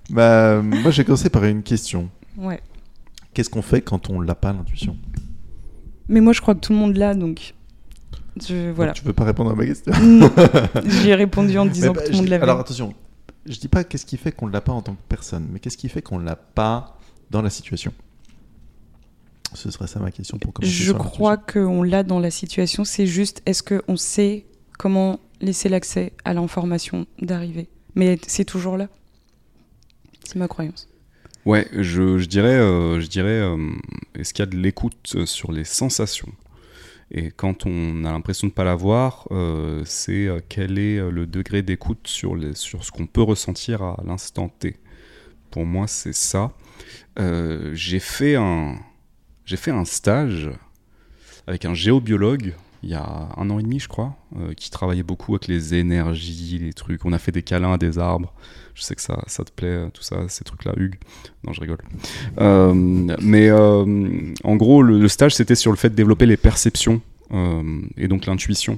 bah, 0.10 0.62
moi, 0.62 0.90
j'ai 0.91 1.06
commencé 1.06 1.30
par 1.30 1.45
une 1.45 1.62
question. 1.64 2.10
Ouais. 2.36 2.60
Qu'est-ce 3.34 3.49
qu'on 3.49 3.62
fait 3.62 3.82
quand 3.82 4.10
on 4.10 4.20
l'a 4.22 4.34
pas 4.36 4.52
l'intuition? 4.53 4.98
Mais 6.10 6.20
moi, 6.20 6.34
je 6.34 6.41
crois 6.41 6.56
que 6.56 6.60
tout 6.62 6.74
le 6.74 6.80
monde 6.80 6.98
l'a, 6.98 7.14
donc. 7.14 7.53
Je, 8.45 8.72
voilà. 8.72 8.91
Donc, 8.91 9.02
Tu 9.02 9.06
veux 9.06 9.14
pas 9.14 9.24
répondre 9.24 9.52
à 9.52 9.56
ma 9.56 9.66
question? 9.66 9.94
Non. 10.03 10.30
J'y 10.88 11.10
ai 11.12 11.16
répondu 11.16 11.57
en 11.60 11.66
disant 11.68 11.94
bah, 11.94 12.02
que 12.02 12.07
tout 12.07 12.12
le 12.14 12.18
monde 12.18 12.28
l'avait. 12.28 12.44
Alors 12.44 12.60
attention, 12.60 12.94
je 13.46 13.60
dis 13.60 13.68
pas 13.68 13.84
qu'est-ce 13.84 14.06
qui 14.06 14.18
fait 14.18 14.32
qu'on 14.32 14.48
l'a 14.48 14.62
pas 14.62 14.74
en 14.74 14.82
tant 14.82 14.96
que 14.96 15.02
personne, 15.08 15.48
mais 15.52 15.60
qu'est-ce 15.60 15.78
qui 15.78 15.90
fait 15.90 16.02
qu'on 16.02 16.18
l'a 16.18 16.36
pas 16.36 16.98
dans 17.32 17.42
la 17.42 17.50
situation? 17.50 17.94
Ce 19.54 19.72
serait 19.72 19.88
ça 19.88 20.00
ma 20.00 20.12
question 20.12 20.38
pour 20.38 20.54
commencer. 20.54 20.74
Je 20.74 20.92
crois 20.92 21.38
qu'on 21.38 21.84
l'a 21.84 22.04
dans 22.04 22.20
la 22.20 22.32
situation. 22.32 22.84
C'est 22.84 23.06
juste, 23.06 23.42
est-ce 23.46 23.64
qu'on 23.64 23.96
sait 23.96 24.46
comment 24.78 25.20
laisser 25.40 25.70
l'accès 25.70 26.14
à 26.26 26.34
l'information 26.34 27.06
d'arriver? 27.22 27.70
Mais 27.94 28.20
c'est 28.28 28.46
toujours 28.46 28.78
là. 28.78 28.90
C'est 30.26 30.36
ma 30.36 30.48
croyance. 30.48 30.90
Ouais, 31.46 31.68
je, 31.72 32.18
je 32.18 32.26
dirais, 32.26 32.58
euh, 32.58 33.00
je 33.00 33.08
dirais 33.08 33.40
euh, 33.40 33.72
est-ce 34.16 34.34
qu'il 34.34 34.44
y 34.44 34.48
a 34.48 34.52
de 34.52 34.58
l'écoute 34.58 35.14
euh, 35.16 35.26
sur 35.26 35.52
les 35.52 35.64
sensations? 35.64 36.32
Et 37.11 37.32
quand 37.32 37.65
on 37.65 38.03
a 38.03 38.11
l'impression 38.11 38.48
de 38.48 38.52
ne 38.52 38.56
pas 38.56 38.64
l'avoir, 38.64 39.27
euh, 39.32 39.84
c'est 39.86 40.27
euh, 40.27 40.40
quel 40.49 40.80
est 40.80 40.98
euh, 40.98 41.11
le 41.11 41.27
degré 41.27 41.61
d'écoute 41.61 42.07
sur, 42.07 42.36
sur 42.56 42.84
ce 42.84 42.91
qu'on 42.91 43.06
peut 43.06 43.22
ressentir 43.22 43.84
à 43.84 44.02
l'instant 44.06 44.49
T. 44.49 44.77
Pour 45.52 45.65
moi, 45.65 45.88
c'est 45.88 46.15
ça. 46.15 46.52
Euh, 47.19 47.72
j'ai 47.73 47.99
fait 47.99 48.36
un, 48.36 48.76
j'ai 49.45 49.57
fait 49.57 49.72
un 49.72 49.86
stage 49.86 50.49
avec 51.48 51.65
un 51.65 51.73
géobiologue 51.73 52.56
il 52.86 52.91
y 52.91 52.94
a 52.94 53.30
un 53.36 53.49
an 53.49 53.57
et 53.57 53.64
demi, 53.64 53.80
je 53.80 53.88
crois, 53.88 54.16
euh, 54.38 54.53
qui 54.53 54.70
travaillait 54.70 55.03
beaucoup 55.03 55.34
avec 55.34 55.48
les 55.48 55.74
énergies, 55.74 56.60
les 56.60 56.74
trucs. 56.74 57.03
On 57.03 57.14
a 57.14 57.18
fait 57.18 57.32
des 57.32 57.41
câlins 57.41 57.74
à 57.74 57.78
des 57.80 57.98
arbres. 57.98 58.32
Je 58.76 58.84
sais 58.84 58.94
que 58.94 59.02
ça, 59.02 59.24
ça 59.26 59.44
te 59.44 59.52
plaît, 59.52 59.90
tout 59.91 60.03
ça, 60.03 60.28
ces 60.28 60.44
trucs-là, 60.44 60.74
Hugues. 60.78 60.99
Non, 61.44 61.52
je 61.52 61.62
rigole. 61.62 61.80
Euh, 62.40 62.74
mais 62.76 63.49
euh, 63.49 64.34
en 64.44 64.56
gros, 64.56 64.84
le, 64.84 64.99
le 64.99 65.07
stage, 65.07 65.34
c'était 65.34 65.56
sur 65.56 65.72
le 65.72 65.78
fait 65.78 65.90
de 65.90 65.95
développer 65.95 66.28
les 66.28 66.38
perceptions 66.38 67.02
euh, 67.34 67.82
et 67.98 68.07
donc 68.07 68.28
l'intuition. 68.28 68.78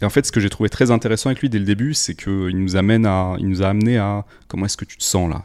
Et 0.00 0.04
en 0.04 0.10
fait, 0.10 0.24
ce 0.24 0.30
que 0.30 0.38
j'ai 0.38 0.50
trouvé 0.50 0.68
très 0.68 0.92
intéressant 0.92 1.30
avec 1.30 1.40
lui 1.40 1.50
dès 1.50 1.58
le 1.58 1.64
début, 1.64 1.94
c'est 1.94 2.14
qu'il 2.14 2.56
nous 2.56 2.76
amène 2.76 3.04
à, 3.04 3.34
il 3.40 3.48
nous 3.48 3.62
a 3.62 3.66
amené 3.66 3.98
à 3.98 4.24
comment 4.46 4.66
est-ce 4.66 4.76
que 4.76 4.84
tu 4.84 4.96
te 4.96 5.02
sens 5.02 5.28
là. 5.28 5.44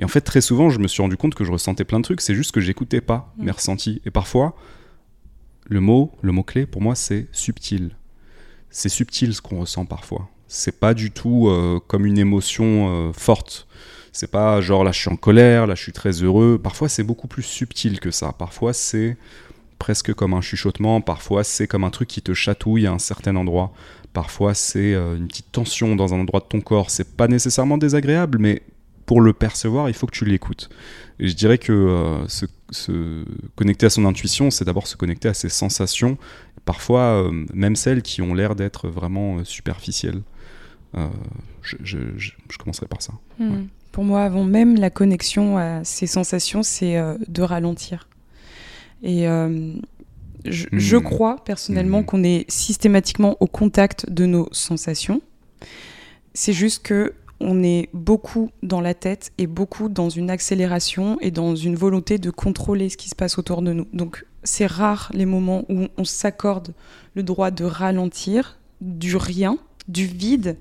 Et 0.00 0.04
en 0.04 0.08
fait, 0.08 0.22
très 0.22 0.40
souvent, 0.40 0.70
je 0.70 0.80
me 0.80 0.88
suis 0.88 1.02
rendu 1.02 1.16
compte 1.16 1.36
que 1.36 1.44
je 1.44 1.52
ressentais 1.52 1.84
plein 1.84 2.00
de 2.00 2.04
trucs. 2.04 2.20
C'est 2.20 2.34
juste 2.34 2.50
que 2.50 2.60
j'écoutais 2.60 3.00
pas 3.00 3.32
mes 3.38 3.52
ressentis. 3.52 4.02
Et 4.06 4.10
parfois, 4.10 4.56
le 5.70 5.80
mot, 5.80 6.12
le 6.20 6.32
mot 6.32 6.42
clé 6.42 6.66
pour 6.66 6.82
moi, 6.82 6.94
c'est 6.94 7.28
subtil. 7.32 7.96
C'est 8.70 8.88
subtil 8.88 9.32
ce 9.32 9.40
qu'on 9.40 9.60
ressent 9.60 9.86
parfois. 9.86 10.28
C'est 10.48 10.80
pas 10.80 10.94
du 10.94 11.12
tout 11.12 11.48
euh, 11.48 11.78
comme 11.86 12.04
une 12.04 12.18
émotion 12.18 13.08
euh, 13.08 13.12
forte. 13.12 13.68
C'est 14.12 14.30
pas 14.30 14.60
genre 14.60 14.82
là 14.82 14.90
je 14.90 14.98
suis 14.98 15.10
en 15.10 15.16
colère, 15.16 15.68
là 15.68 15.76
je 15.76 15.82
suis 15.82 15.92
très 15.92 16.10
heureux. 16.10 16.58
Parfois 16.60 16.88
c'est 16.88 17.04
beaucoup 17.04 17.28
plus 17.28 17.44
subtil 17.44 18.00
que 18.00 18.10
ça. 18.10 18.32
Parfois 18.32 18.72
c'est 18.72 19.16
presque 19.78 20.12
comme 20.12 20.34
un 20.34 20.40
chuchotement. 20.40 21.00
Parfois 21.00 21.44
c'est 21.44 21.68
comme 21.68 21.84
un 21.84 21.90
truc 21.90 22.08
qui 22.08 22.20
te 22.20 22.34
chatouille 22.34 22.88
à 22.88 22.92
un 22.92 22.98
certain 22.98 23.36
endroit. 23.36 23.72
Parfois 24.12 24.54
c'est 24.54 24.92
euh, 24.94 25.16
une 25.16 25.28
petite 25.28 25.52
tension 25.52 25.94
dans 25.94 26.14
un 26.14 26.18
endroit 26.18 26.40
de 26.40 26.46
ton 26.46 26.60
corps. 26.60 26.90
C'est 26.90 27.16
pas 27.16 27.28
nécessairement 27.28 27.78
désagréable, 27.78 28.38
mais 28.38 28.62
pour 29.10 29.20
le 29.20 29.32
percevoir, 29.32 29.88
il 29.88 29.92
faut 29.94 30.06
que 30.06 30.12
tu 30.16 30.24
l'écoutes. 30.24 30.68
Et 31.18 31.26
je 31.26 31.34
dirais 31.34 31.58
que 31.58 31.72
euh, 31.72 32.28
se, 32.28 32.46
se 32.70 33.24
connecter 33.56 33.86
à 33.86 33.90
son 33.90 34.04
intuition, 34.04 34.52
c'est 34.52 34.64
d'abord 34.64 34.86
se 34.86 34.94
connecter 34.96 35.26
à 35.28 35.34
ses 35.34 35.48
sensations, 35.48 36.16
parfois 36.64 37.00
euh, 37.24 37.32
même 37.52 37.74
celles 37.74 38.02
qui 38.02 38.22
ont 38.22 38.34
l'air 38.34 38.54
d'être 38.54 38.86
vraiment 38.88 39.38
euh, 39.38 39.44
superficielles. 39.44 40.22
Je, 41.62 41.76
je- 41.82 41.98
je- 42.16 42.30
je 42.48 42.58
commencerai 42.58 42.86
par 42.86 43.02
ça. 43.02 43.12
Hmm. 43.40 43.64
Pour 43.90 44.04
moi, 44.04 44.22
avant 44.22 44.44
même 44.44 44.76
la 44.76 44.90
connexion 44.90 45.58
à 45.58 45.82
ces 45.82 46.06
sensations, 46.06 46.62
c'est 46.62 46.94
de 47.26 47.42
ralentir. 47.42 48.08
Et 49.02 49.24
je, 50.44 50.66
Hmm. 50.66 50.78
je 50.78 50.96
crois 50.98 51.42
personnellement 51.44 52.02
Hmm. 52.02 52.04
qu'on 52.04 52.22
est 52.22 52.44
systématiquement 52.48 53.36
au 53.40 53.46
contact 53.48 54.08
de 54.08 54.24
nos 54.26 54.48
sensations. 54.52 55.20
C'est 56.32 56.52
juste 56.52 56.84
que 56.84 57.12
on 57.40 57.62
est 57.62 57.88
beaucoup 57.92 58.50
dans 58.62 58.80
la 58.80 58.94
tête 58.94 59.32
et 59.38 59.46
beaucoup 59.46 59.88
dans 59.88 60.10
une 60.10 60.30
accélération 60.30 61.18
et 61.20 61.30
dans 61.30 61.56
une 61.56 61.74
volonté 61.74 62.18
de 62.18 62.30
contrôler 62.30 62.88
ce 62.88 62.96
qui 62.96 63.08
se 63.08 63.14
passe 63.14 63.38
autour 63.38 63.62
de 63.62 63.72
nous. 63.72 63.86
Donc 63.92 64.26
c'est 64.42 64.66
rare 64.66 65.10
les 65.14 65.26
moments 65.26 65.64
où 65.68 65.86
on 65.96 66.04
s'accorde 66.04 66.74
le 67.14 67.22
droit 67.22 67.50
de 67.50 67.64
ralentir, 67.64 68.58
du 68.80 69.16
rien, 69.16 69.58
du 69.88 70.06
vide. 70.06 70.58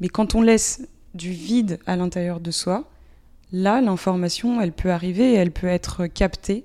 Mais 0.00 0.08
quand 0.08 0.34
on 0.34 0.42
laisse 0.42 0.88
du 1.14 1.30
vide 1.30 1.78
à 1.86 1.96
l'intérieur 1.96 2.40
de 2.40 2.50
soi, 2.50 2.90
là 3.52 3.80
l'information 3.80 4.60
elle 4.60 4.72
peut 4.72 4.90
arriver 4.90 5.32
et 5.32 5.36
elle 5.36 5.52
peut 5.52 5.66
être 5.66 6.06
captée 6.06 6.64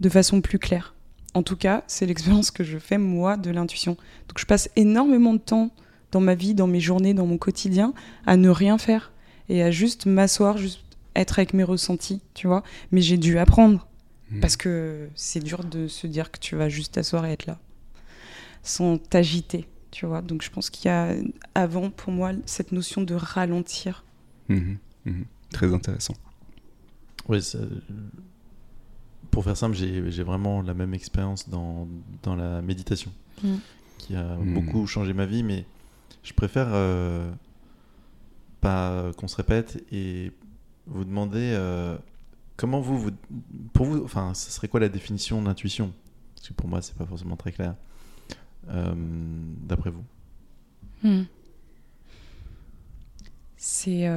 de 0.00 0.08
façon 0.08 0.40
plus 0.40 0.58
claire. 0.58 0.94
En 1.34 1.42
tout 1.42 1.56
cas, 1.56 1.82
c'est 1.86 2.04
l'expérience 2.04 2.50
que 2.50 2.64
je 2.64 2.78
fais 2.78 2.98
moi 2.98 3.36
de 3.36 3.50
l'intuition. 3.50 3.96
Donc 4.28 4.38
je 4.38 4.44
passe 4.44 4.68
énormément 4.76 5.32
de 5.32 5.38
temps 5.38 5.70
dans 6.12 6.20
ma 6.20 6.34
vie, 6.34 6.54
dans 6.54 6.66
mes 6.66 6.80
journées, 6.80 7.14
dans 7.14 7.26
mon 7.26 7.38
quotidien, 7.38 7.92
à 8.26 8.36
ne 8.36 8.48
rien 8.48 8.78
faire 8.78 9.10
et 9.48 9.62
à 9.62 9.70
juste 9.70 10.06
m'asseoir, 10.06 10.56
juste 10.58 10.80
être 11.16 11.38
avec 11.38 11.52
mes 11.54 11.64
ressentis, 11.64 12.20
tu 12.34 12.46
vois. 12.46 12.62
Mais 12.92 13.00
j'ai 13.02 13.18
dû 13.18 13.38
apprendre 13.38 13.86
Hmm. 14.30 14.40
parce 14.40 14.56
que 14.56 15.08
c'est 15.14 15.40
dur 15.44 15.62
de 15.62 15.88
se 15.88 16.06
dire 16.06 16.30
que 16.30 16.38
tu 16.38 16.56
vas 16.56 16.70
juste 16.70 16.94
t'asseoir 16.94 17.26
et 17.26 17.32
être 17.32 17.44
là, 17.44 17.58
sans 18.62 18.96
t'agiter, 18.96 19.68
tu 19.90 20.06
vois. 20.06 20.22
Donc 20.22 20.40
je 20.42 20.48
pense 20.50 20.70
qu'il 20.70 20.86
y 20.86 20.88
a 20.90 21.14
avant 21.54 21.90
pour 21.90 22.12
moi 22.14 22.30
cette 22.46 22.72
notion 22.72 23.02
de 23.02 23.14
ralentir. 23.14 24.04
Mhm, 24.48 24.78
mhm. 25.04 25.24
Très 25.52 25.74
intéressant. 25.74 26.14
Oui, 27.28 27.42
ça- 27.42 27.58
pour 29.30 29.44
faire 29.44 29.56
simple, 29.56 29.76
j'ai 29.76 30.22
vraiment 30.22 30.62
la 30.62 30.74
même 30.74 30.94
expérience 30.94 31.48
dans, 31.48 31.86
dans 32.22 32.34
la 32.34 32.60
méditation, 32.62 33.10
qui 33.98 34.14
a 34.16 34.36
beaucoup 34.36 34.86
changé 34.86 35.12
ma 35.12 35.26
vie, 35.26 35.42
mais 35.42 35.64
je 36.22 36.32
préfère 36.32 36.68
euh, 36.70 37.30
pas 38.60 39.10
qu'on 39.16 39.28
se 39.28 39.36
répète 39.36 39.84
et 39.92 40.32
vous 40.86 41.04
demander 41.04 41.52
euh, 41.54 41.96
comment 42.56 42.80
vous, 42.80 42.98
vous, 42.98 43.10
pour 43.72 43.86
vous, 43.86 44.04
enfin, 44.04 44.34
ce 44.34 44.50
serait 44.50 44.68
quoi 44.68 44.80
la 44.80 44.88
définition 44.88 45.42
d'intuition? 45.42 45.92
Parce 46.34 46.48
que 46.48 46.54
pour 46.54 46.68
moi, 46.68 46.82
c'est 46.82 46.96
pas 46.96 47.06
forcément 47.06 47.36
très 47.36 47.52
clair. 47.52 47.74
Euh, 48.68 48.94
d'après 49.66 49.90
vous 49.90 50.04
hmm. 51.02 51.24
C'est. 53.56 54.08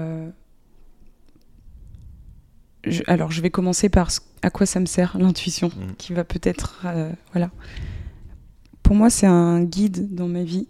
Alors, 3.08 3.32
je 3.32 3.42
vais 3.42 3.50
commencer 3.50 3.90
par 3.90 4.10
à 4.42 4.52
quoi 4.52 4.66
ça 4.66 4.80
me 4.80 4.86
sert 4.86 5.18
l'intuition, 5.18 5.70
hmm. 5.70 5.96
qui 5.98 6.14
va 6.14 6.24
peut-être, 6.24 6.84
euh, 6.86 7.12
voilà. 7.32 7.50
Pour 8.84 8.96
moi, 8.96 9.10
c'est 9.10 9.26
un 9.26 9.64
guide 9.64 10.14
dans 10.14 10.28
ma 10.28 10.44
vie. 10.44 10.68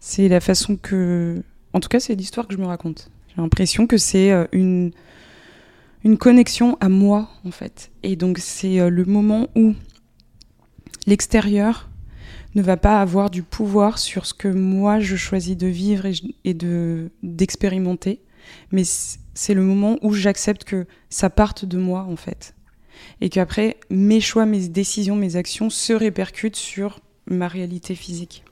C'est 0.00 0.28
la 0.28 0.40
façon 0.40 0.76
que, 0.76 1.42
en 1.72 1.80
tout 1.80 1.88
cas, 1.88 2.00
c'est 2.00 2.14
l'histoire 2.14 2.46
que 2.46 2.54
je 2.54 2.58
me 2.58 2.66
raconte. 2.66 3.10
J'ai 3.28 3.42
l'impression 3.42 3.86
que 3.86 3.98
c'est 3.98 4.32
une 4.52 4.92
une 6.06 6.18
connexion 6.18 6.78
à 6.80 6.88
moi 6.88 7.28
en 7.44 7.50
fait. 7.50 7.90
Et 8.04 8.14
donc 8.14 8.38
c'est 8.38 8.88
le 8.88 9.04
moment 9.04 9.48
où 9.56 9.74
l'extérieur 11.06 11.88
ne 12.54 12.62
va 12.62 12.76
pas 12.76 13.00
avoir 13.00 13.28
du 13.28 13.42
pouvoir 13.42 13.98
sur 13.98 14.24
ce 14.24 14.32
que 14.32 14.46
moi 14.46 15.00
je 15.00 15.16
choisis 15.16 15.56
de 15.56 15.66
vivre 15.66 16.06
et, 16.44 16.54
de 16.54 17.10
d'expérimenter, 17.24 18.20
mais 18.70 18.84
c'est 18.84 19.54
le 19.54 19.62
moment 19.62 19.98
où 20.00 20.12
j'accepte 20.12 20.62
que 20.62 20.86
ça 21.10 21.28
parte 21.28 21.64
de 21.64 21.76
moi 21.76 22.06
en 22.08 22.16
fait, 22.16 22.54
et 23.20 23.28
qu'après 23.28 23.76
mes 23.90 24.20
choix, 24.20 24.46
mes 24.46 24.68
décisions, 24.68 25.16
mes 25.16 25.34
actions 25.34 25.70
se 25.70 25.92
répercutent 25.92 26.56
sur 26.56 27.00
ma 27.26 27.48
réalité 27.48 27.94
physique. 27.94 28.44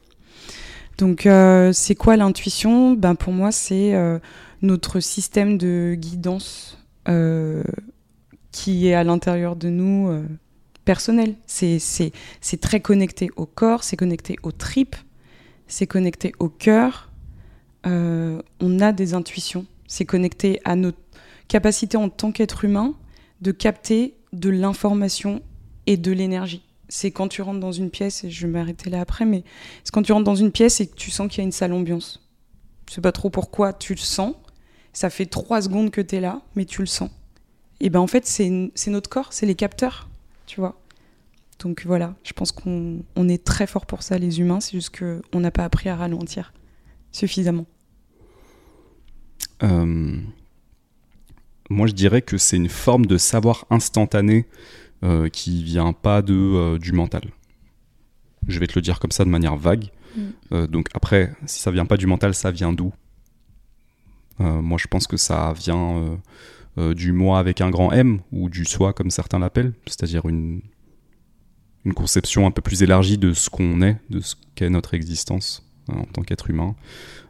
Donc 0.98 1.26
euh, 1.26 1.72
c'est 1.72 1.94
quoi 1.94 2.16
l'intuition? 2.16 2.92
Ben 2.92 3.14
pour 3.14 3.32
moi 3.32 3.50
c'est 3.50 3.94
euh, 3.94 4.18
notre 4.62 5.00
système 5.00 5.58
de 5.58 5.96
guidance 5.98 6.78
euh, 7.08 7.64
qui 8.52 8.88
est 8.88 8.94
à 8.94 9.02
l'intérieur 9.02 9.56
de 9.56 9.68
nous 9.68 10.24
personnel. 10.84 11.34
C'est 11.46 12.12
très 12.60 12.80
connecté 12.80 13.30
au 13.36 13.46
corps, 13.46 13.82
c'est 13.82 13.96
connecté 13.96 14.36
aux 14.42 14.52
tripes, 14.52 14.96
c'est 15.66 15.86
connecté 15.86 16.32
au 16.38 16.48
cœur. 16.48 17.10
On 17.84 18.80
a 18.80 18.92
des 18.92 19.14
intuitions. 19.14 19.66
C'est 19.86 20.06
connecté 20.06 20.60
à 20.64 20.76
notre 20.76 20.98
capacité 21.48 21.96
en 21.96 22.08
tant 22.08 22.32
qu'être 22.32 22.64
humain 22.64 22.94
de 23.40 23.52
capter 23.52 24.14
de 24.32 24.48
l'information 24.48 25.42
et 25.86 25.96
de 25.96 26.12
l'énergie. 26.12 26.62
C'est 26.96 27.10
quand 27.10 27.26
tu 27.26 27.42
rentres 27.42 27.58
dans 27.58 27.72
une 27.72 27.90
pièce, 27.90 28.22
et 28.22 28.30
je 28.30 28.46
vais 28.46 28.52
m'arrêter 28.52 28.88
là 28.88 29.00
après, 29.00 29.24
mais 29.24 29.42
c'est 29.82 29.92
quand 29.92 30.02
tu 30.02 30.12
rentres 30.12 30.24
dans 30.24 30.36
une 30.36 30.52
pièce 30.52 30.80
et 30.80 30.86
que 30.86 30.94
tu 30.94 31.10
sens 31.10 31.28
qu'il 31.28 31.38
y 31.38 31.40
a 31.40 31.44
une 31.44 31.50
sale 31.50 31.72
ambiance. 31.72 32.24
Je 32.88 32.94
sais 32.94 33.00
pas 33.00 33.10
trop 33.10 33.30
pourquoi 33.30 33.72
tu 33.72 33.94
le 33.94 33.98
sens. 33.98 34.36
Ça 34.92 35.10
fait 35.10 35.26
trois 35.26 35.60
secondes 35.60 35.90
que 35.90 36.00
tu 36.00 36.14
es 36.14 36.20
là, 36.20 36.42
mais 36.54 36.66
tu 36.66 36.82
le 36.82 36.86
sens. 36.86 37.10
Et 37.80 37.90
ben 37.90 37.98
en 37.98 38.06
fait, 38.06 38.26
c'est 38.26 38.70
notre 38.86 39.10
corps, 39.10 39.32
c'est 39.32 39.44
les 39.44 39.56
capteurs 39.56 40.08
tu 40.46 40.60
vois. 40.60 40.80
Donc 41.58 41.84
voilà, 41.84 42.14
je 42.22 42.32
pense 42.32 42.52
qu'on 42.52 43.02
est 43.28 43.44
très 43.44 43.66
fort 43.66 43.86
pour 43.86 44.04
ça, 44.04 44.16
les 44.16 44.38
humains, 44.38 44.60
c'est 44.60 44.72
juste 44.76 44.96
qu'on 44.96 45.40
n'a 45.40 45.50
pas 45.50 45.64
appris 45.64 45.88
à 45.88 45.96
ralentir 45.96 46.52
suffisamment. 47.10 47.66
Euh, 49.64 50.16
moi, 51.70 51.86
je 51.86 51.92
dirais 51.92 52.22
que 52.22 52.38
c'est 52.38 52.56
une 52.56 52.68
forme 52.68 53.06
de 53.06 53.18
savoir 53.18 53.66
instantané 53.70 54.46
euh, 55.04 55.28
qui 55.28 55.62
vient 55.62 55.92
pas 55.92 56.22
de, 56.22 56.34
euh, 56.34 56.78
du 56.78 56.92
mental. 56.92 57.24
Je 58.48 58.58
vais 58.58 58.66
te 58.66 58.72
le 58.74 58.80
dire 58.80 58.98
comme 58.98 59.10
ça 59.10 59.24
de 59.24 59.28
manière 59.28 59.56
vague. 59.56 59.90
Mm. 60.16 60.20
Euh, 60.52 60.66
donc 60.66 60.88
après, 60.94 61.34
si 61.44 61.60
ça 61.60 61.70
vient 61.70 61.84
pas 61.84 61.98
du 61.98 62.06
mental, 62.06 62.34
ça 62.34 62.50
vient 62.50 62.72
d'où? 62.72 62.92
Moi, 64.38 64.78
je 64.80 64.88
pense 64.88 65.06
que 65.06 65.16
ça 65.16 65.52
vient 65.52 66.18
du 66.76 67.12
moi 67.12 67.38
avec 67.38 67.60
un 67.60 67.70
grand 67.70 67.92
M, 67.92 68.18
ou 68.32 68.48
du 68.48 68.64
soi 68.64 68.92
comme 68.92 69.10
certains 69.10 69.38
l'appellent, 69.38 69.74
c'est-à-dire 69.86 70.26
une, 70.26 70.60
une 71.84 71.94
conception 71.94 72.44
un 72.44 72.50
peu 72.50 72.60
plus 72.60 72.82
élargie 72.82 73.16
de 73.16 73.32
ce 73.32 73.48
qu'on 73.48 73.80
est, 73.80 73.96
de 74.10 74.18
ce 74.18 74.34
qu'est 74.56 74.70
notre 74.70 74.94
existence 74.94 75.64
en 75.92 76.04
tant 76.04 76.22
qu'être 76.22 76.50
humain. 76.50 76.74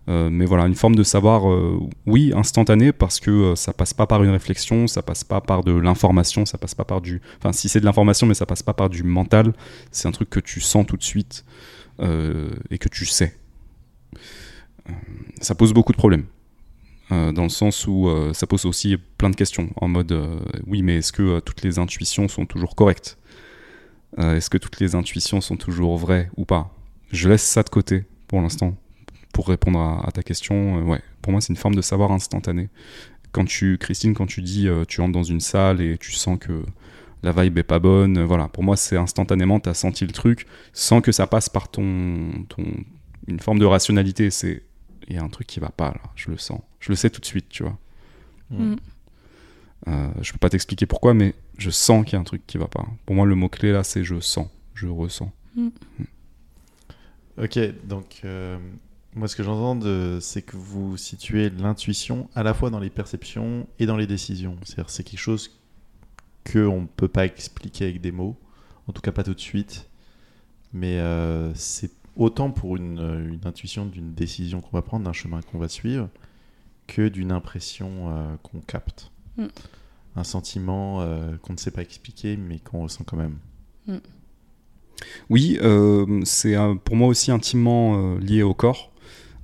Euh, 0.09 0.29
mais 0.31 0.45
voilà, 0.45 0.67
une 0.67 0.75
forme 0.75 0.97
de 0.97 1.03
savoir, 1.03 1.51
euh, 1.51 1.79
oui, 2.07 2.33
instantané, 2.37 2.93
parce 2.93 3.21
que 3.21 3.55
ça 3.55 3.73
passe 3.73 3.95
pas 3.95 4.07
par 4.07 4.23
une 4.23 4.31
réflexion, 4.31 4.87
ça 4.87 5.03
passe 5.03 5.25
pas 5.25 5.41
par 5.41 5.65
de 5.65 5.73
l'information, 5.73 6.45
ça 6.45 6.59
passe 6.59 6.75
pas 6.75 6.85
par 6.85 7.01
du. 7.01 7.23
Enfin, 7.39 7.53
si 7.53 7.69
c'est 7.69 7.81
de 7.81 7.87
l'information, 7.87 8.27
mais 8.27 8.35
ça 8.35 8.47
passe 8.47 8.63
pas 8.63 8.75
par 8.75 8.91
du 8.91 9.03
mental, 9.03 9.55
c'est 9.93 10.09
un 10.09 10.13
truc 10.13 10.29
que 10.29 10.41
tu 10.41 10.61
sens 10.61 10.87
tout 10.87 10.97
de 10.97 11.03
suite 11.03 11.45
et 12.71 12.79
que 12.79 12.89
tu 12.89 13.07
sais. 13.07 13.39
ça 15.41 15.55
pose 15.55 15.73
beaucoup 15.73 15.93
de 15.93 15.97
problèmes. 15.97 16.27
Euh, 17.13 17.33
dans 17.33 17.43
le 17.43 17.51
sens 17.51 17.87
où 17.87 18.09
euh, 18.09 18.33
ça 18.33 18.47
pose 18.47 18.65
aussi 18.65 18.97
plein 19.19 19.29
de 19.29 19.37
questions, 19.37 19.71
en 19.77 19.89
mode 19.89 20.13
euh, 20.13 20.41
oui, 20.67 20.83
mais 20.83 20.97
est-ce 20.97 21.13
que 21.13 21.41
toutes 21.41 21.63
les 21.63 21.79
intuitions 21.79 22.29
sont 22.29 22.47
toujours 22.47 22.75
correctes? 22.75 23.19
Est-ce 24.17 24.49
que 24.49 24.59
toutes 24.59 24.79
les 24.79 24.95
intuitions 24.95 25.41
sont 25.41 25.57
toujours 25.57 25.99
vraies 25.99 26.31
ou 26.37 26.45
pas? 26.45 26.73
Je 27.11 27.29
laisse 27.29 27.43
ça 27.43 27.65
de 27.65 27.69
côté 27.69 28.05
pour 28.27 28.41
l'instant, 28.41 28.77
pour 29.33 29.49
répondre 29.49 29.81
à, 29.81 30.11
ta 30.13 30.23
question. 30.23 30.83
ouais, 30.85 31.01
pour 31.23 31.33
moi, 31.33 31.41
c'est 31.41 31.53
une 31.53 31.57
forme 31.57 31.75
de 31.75 31.83
savoir 31.83 32.13
instantané. 32.13 32.69
Quand 33.33 33.45
tu, 33.45 33.79
Christine, 33.79 34.15
quand 34.15 34.27
tu 34.27 34.43
dis 34.43 34.69
tu 34.89 35.01
entres 35.01 35.13
dans 35.13 35.25
une 35.25 35.41
salle 35.41 35.81
et 35.81 35.99
tu 35.99 36.13
sens 36.13 36.39
que 36.39 36.63
la 37.23 37.33
vibe 37.33 37.59
est 37.59 37.65
pas 37.65 37.79
bonne, 37.79 38.23
voilà, 38.23 38.49
pour 38.49 38.63
moi, 38.63 38.77
c'est 38.77 38.97
instantanément, 38.97 39.59
tu 39.59 39.69
as 39.69 39.75
senti 39.75 40.07
le 40.07 40.13
truc 40.13 40.47
sans 40.73 41.01
que 41.01 41.11
ça 41.11 41.27
passe 41.27 41.49
par 41.49 41.69
ton, 41.69 42.45
ton 42.49 42.65
une 43.27 43.41
forme 43.41 43.59
de 43.59 43.65
rationalité. 43.65 44.31
C'est 44.31 44.63
il 45.09 45.17
y 45.17 45.19
a 45.19 45.23
un 45.23 45.29
truc 45.29 45.47
qui 45.47 45.61
va 45.61 45.71
pas 45.71 45.91
là, 45.91 46.01
je 46.15 46.31
le 46.31 46.39
sens. 46.39 46.61
Je 46.81 46.91
le 46.91 46.97
sais 46.97 47.11
tout 47.11 47.21
de 47.21 47.27
suite, 47.27 47.49
tu 47.49 47.63
vois. 47.63 47.79
Mm. 48.51 48.65
Mm. 48.65 48.77
Euh, 49.89 50.11
je 50.23 50.33
peux 50.33 50.39
pas 50.39 50.49
t'expliquer 50.49 50.87
pourquoi, 50.87 51.15
mais 51.15 51.35
je 51.59 51.71
sens 51.71 52.05
qu'il 52.05 52.15
y 52.15 52.17
a 52.17 52.21
un 52.21 52.25
truc 52.25 52.47
qui 52.47 52.59
va 52.59 52.69
pas. 52.69 52.87
Pour 53.05 53.15
moi, 53.15 53.27
le 53.27 53.35
mot-clé 53.35 53.73
là, 53.73 53.85
c'est 53.85 54.05
je 54.05 54.21
sens, 54.21 54.49
je 54.75 54.87
ressens. 54.87 55.33
Mm. 55.57 55.69
Ok, 57.37 57.59
donc 57.87 58.21
euh, 58.25 58.59
moi 59.15 59.29
ce 59.29 59.37
que 59.37 59.43
j'entends, 59.43 59.81
c'est 60.21 60.43
que 60.43 60.57
vous 60.57 60.97
situez 60.97 61.51
l'intuition 61.51 62.29
à 62.35 62.43
la 62.43 62.55
fois 62.55 62.71
dans 62.71 62.81
les 62.81 62.91
perceptions 62.91 63.67
et 63.79 63.87
dans 63.87 63.97
les 63.97 64.07
décisions. 64.07 64.57
C'est-à-dire 64.63 64.91
c'est 64.91 65.05
quelque 65.05 65.21
chose 65.21 65.51
qu'on 66.51 66.83
ne 66.83 66.87
peut 66.87 67.09
pas 67.09 67.25
expliquer 67.25 67.87
avec 67.87 68.01
des 68.01 68.13
mots, 68.13 68.37
en 68.87 68.93
tout 68.93 69.03
cas 69.03 69.13
pas 69.13 69.25
tout 69.25 69.35
de 69.35 69.41
suite, 69.41 69.89
mais 70.73 70.99
euh, 70.99 71.53
c'est 71.55 71.91
autant 72.17 72.51
pour 72.51 72.77
une, 72.77 72.99
une 73.33 73.47
intuition 73.47 73.87
d'une 73.87 74.15
décision 74.15 74.61
qu'on 74.61 74.77
va 74.77 74.83
prendre, 74.83 75.05
d'un 75.05 75.13
chemin 75.13 75.41
qu'on 75.43 75.59
va 75.59 75.69
suivre, 75.69 76.09
que 76.87 77.09
d'une 77.09 77.33
impression 77.33 78.11
euh, 78.11 78.37
qu'on 78.43 78.61
capte. 78.61 79.11
Mm. 79.37 79.47
Un 80.17 80.25
sentiment 80.25 81.01
euh, 81.01 81.37
qu'on 81.39 81.55
ne 81.55 81.59
sait 81.59 81.71
pas 81.71 81.83
expliquer, 81.83 82.37
mais 82.37 82.59
qu'on 82.59 82.83
ressent 82.83 83.05
quand 83.05 83.17
même. 83.17 83.39
Mm. 83.87 83.97
Oui, 85.31 85.59
euh, 85.63 86.21
c'est 86.25 86.57
pour 86.85 86.97
moi 86.97 87.09
aussi 87.09 87.31
intimement 87.31 88.17
lié 88.17 88.43
au 88.43 88.55
corps. 88.55 88.93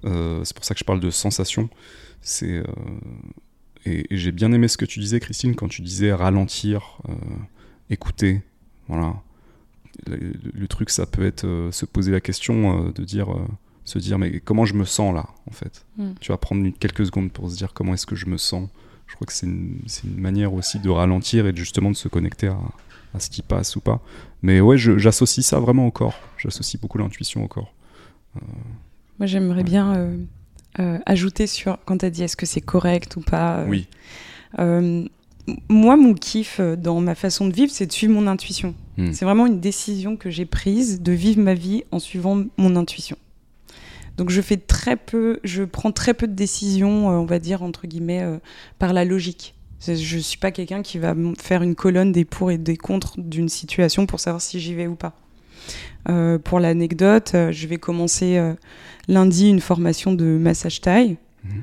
c'est 0.04 0.54
pour 0.54 0.64
ça 0.64 0.74
que 0.74 0.80
je 0.80 0.84
parle 0.84 1.00
de 1.00 1.10
sensation. 1.10 1.68
C'est 2.20 2.62
et, 3.86 4.06
j'ai 4.10 4.32
bien 4.32 4.52
aimé 4.52 4.68
ce 4.68 4.76
que 4.76 4.84
tu 4.84 5.00
disais, 5.00 5.20
Christine, 5.20 5.54
quand 5.54 5.68
tu 5.68 5.82
disais 5.82 6.12
ralentir, 6.12 6.98
écouter. 7.88 8.42
Voilà. 8.88 9.14
Le, 10.06 10.66
truc, 10.66 10.90
ça 10.90 11.06
peut 11.06 11.24
être 11.24 11.68
se 11.70 11.84
poser 11.86 12.12
la 12.12 12.20
question 12.20 12.90
de 12.90 13.04
dire 13.04 13.28
se 13.84 13.98
dire 13.98 14.18
mais 14.18 14.40
comment 14.40 14.64
je 14.64 14.74
me 14.74 14.84
sens 14.84 15.14
là 15.14 15.26
en 15.46 15.52
fait? 15.52 15.84
Hmm. 15.96 16.12
Tu 16.20 16.32
vas 16.32 16.38
prendre 16.38 16.68
quelques 16.78 17.06
secondes 17.06 17.32
pour 17.32 17.50
se 17.50 17.56
dire 17.56 17.72
comment 17.72 17.94
est-ce 17.94 18.06
que 18.06 18.16
je 18.16 18.26
me 18.26 18.36
sens. 18.36 18.68
Je 19.06 19.14
crois 19.14 19.26
que 19.26 19.32
c'est 19.32 19.46
une, 19.46 19.80
une, 20.04 20.20
manière 20.20 20.54
aussi 20.54 20.78
de 20.78 20.88
ralentir 20.88 21.46
et 21.46 21.52
justement 21.54 21.90
de 21.90 21.96
se 21.96 22.08
connecter 22.08 22.46
à, 22.46 22.58
à 23.14 23.20
ce 23.20 23.28
qui 23.30 23.42
passe 23.42 23.76
ou 23.76 23.80
pas. 23.80 24.00
Mais 24.42 24.60
ouais, 24.60 24.78
j'associe 24.78 25.44
ça 25.44 25.58
vraiment 25.58 25.86
au 25.86 25.90
corps. 25.90 26.18
J'associe 26.38 26.80
beaucoup 26.80 26.98
l'intuition 26.98 27.44
au 27.44 27.48
corps. 27.48 27.72
Euh, 28.36 28.40
Moi 29.18 29.26
j'aimerais 29.26 29.64
bien 29.64 29.94
euh, 29.96 30.16
euh, 30.78 30.98
ajouter 31.06 31.46
sur 31.46 31.78
quand 31.84 31.98
tu 31.98 32.06
as 32.06 32.10
dit 32.10 32.22
est-ce 32.22 32.36
que 32.36 32.46
c'est 32.46 32.60
correct 32.60 33.16
ou 33.16 33.20
pas. 33.20 33.64
oui. 33.68 33.86
moi, 35.68 35.96
mon 35.96 36.14
kiff 36.14 36.60
dans 36.60 37.00
ma 37.00 37.14
façon 37.14 37.48
de 37.48 37.52
vivre, 37.52 37.72
c'est 37.72 37.86
de 37.86 37.92
suivre 37.92 38.14
mon 38.14 38.26
intuition. 38.26 38.74
Hmm. 38.96 39.12
C'est 39.12 39.24
vraiment 39.24 39.46
une 39.46 39.60
décision 39.60 40.16
que 40.16 40.30
j'ai 40.30 40.46
prise 40.46 41.02
de 41.02 41.12
vivre 41.12 41.40
ma 41.40 41.54
vie 41.54 41.84
en 41.90 41.98
suivant 41.98 42.44
mon 42.56 42.76
intuition. 42.76 43.16
Donc 44.16 44.30
je 44.30 44.40
fais 44.40 44.58
très 44.58 44.96
peu, 44.96 45.40
je 45.44 45.64
prends 45.64 45.92
très 45.92 46.14
peu 46.14 46.28
de 46.28 46.34
décisions, 46.34 47.08
on 47.08 47.24
va 47.24 47.38
dire 47.38 47.62
entre 47.62 47.86
guillemets, 47.86 48.38
par 48.78 48.92
la 48.92 49.04
logique. 49.04 49.54
Je 49.86 50.18
suis 50.18 50.38
pas 50.38 50.50
quelqu'un 50.50 50.82
qui 50.82 50.98
va 50.98 51.14
faire 51.38 51.62
une 51.62 51.74
colonne 51.74 52.12
des 52.12 52.24
pour 52.24 52.50
et 52.50 52.58
des 52.58 52.76
contre 52.76 53.18
d'une 53.18 53.48
situation 53.48 54.06
pour 54.06 54.20
savoir 54.20 54.42
si 54.42 54.60
j'y 54.60 54.74
vais 54.74 54.86
ou 54.86 54.94
pas. 54.94 55.14
Euh, 56.08 56.38
pour 56.38 56.60
l'anecdote, 56.60 57.32
je 57.50 57.66
vais 57.66 57.78
commencer 57.78 58.40
lundi 59.08 59.48
une 59.48 59.60
formation 59.60 60.12
de 60.12 60.24
massage 60.24 60.80
taille. 60.80 61.16
Je 61.44 61.48
mhm. 61.48 61.62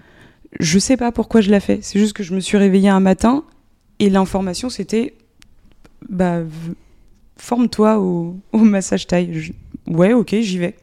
Je 0.59 0.79
sais 0.79 0.97
pas 0.97 1.11
pourquoi 1.11 1.41
je 1.41 1.51
l'ai 1.51 1.59
fait. 1.59 1.79
C'est 1.81 1.99
juste 1.99 2.13
que 2.13 2.23
je 2.23 2.33
me 2.33 2.39
suis 2.39 2.57
réveillée 2.57 2.89
un 2.89 2.99
matin 2.99 3.43
et 3.99 4.09
l'information 4.09 4.69
c'était 4.69 5.13
bah, 6.09 6.41
forme-toi 7.37 7.99
au, 7.99 8.39
massage 8.53 9.07
taille. 9.07 9.53
ouais, 9.87 10.13
ok, 10.13 10.35
j'y 10.39 10.57
vais. 10.57 10.75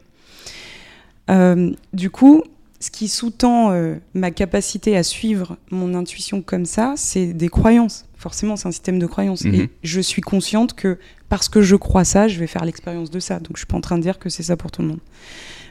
Euh, 1.29 1.71
du 1.93 2.09
coup, 2.09 2.43
ce 2.85 2.91
qui 2.91 3.07
sous-tend 3.07 3.71
euh, 3.71 3.95
ma 4.13 4.31
capacité 4.31 4.95
à 4.95 5.03
suivre 5.03 5.57
mon 5.71 5.93
intuition 5.95 6.41
comme 6.41 6.65
ça, 6.65 6.93
c'est 6.97 7.33
des 7.33 7.47
croyances. 7.49 8.05
Forcément, 8.15 8.55
c'est 8.55 8.67
un 8.67 8.71
système 8.71 8.99
de 8.99 9.05
croyances. 9.07 9.43
Mhm. 9.43 9.53
Et 9.55 9.69
je 9.83 10.01
suis 10.01 10.21
consciente 10.21 10.73
que 10.73 10.97
parce 11.29 11.49
que 11.49 11.61
je 11.61 11.75
crois 11.75 12.03
ça, 12.03 12.27
je 12.27 12.39
vais 12.39 12.47
faire 12.47 12.63
l'expérience 12.65 13.09
de 13.09 13.19
ça. 13.19 13.39
Donc, 13.39 13.51
je 13.55 13.59
suis 13.61 13.65
pas 13.67 13.77
en 13.77 13.81
train 13.81 13.97
de 13.97 14.03
dire 14.03 14.19
que 14.19 14.29
c'est 14.29 14.43
ça 14.43 14.55
pour 14.57 14.71
tout 14.71 14.81
le 14.81 14.87
monde. 14.89 14.99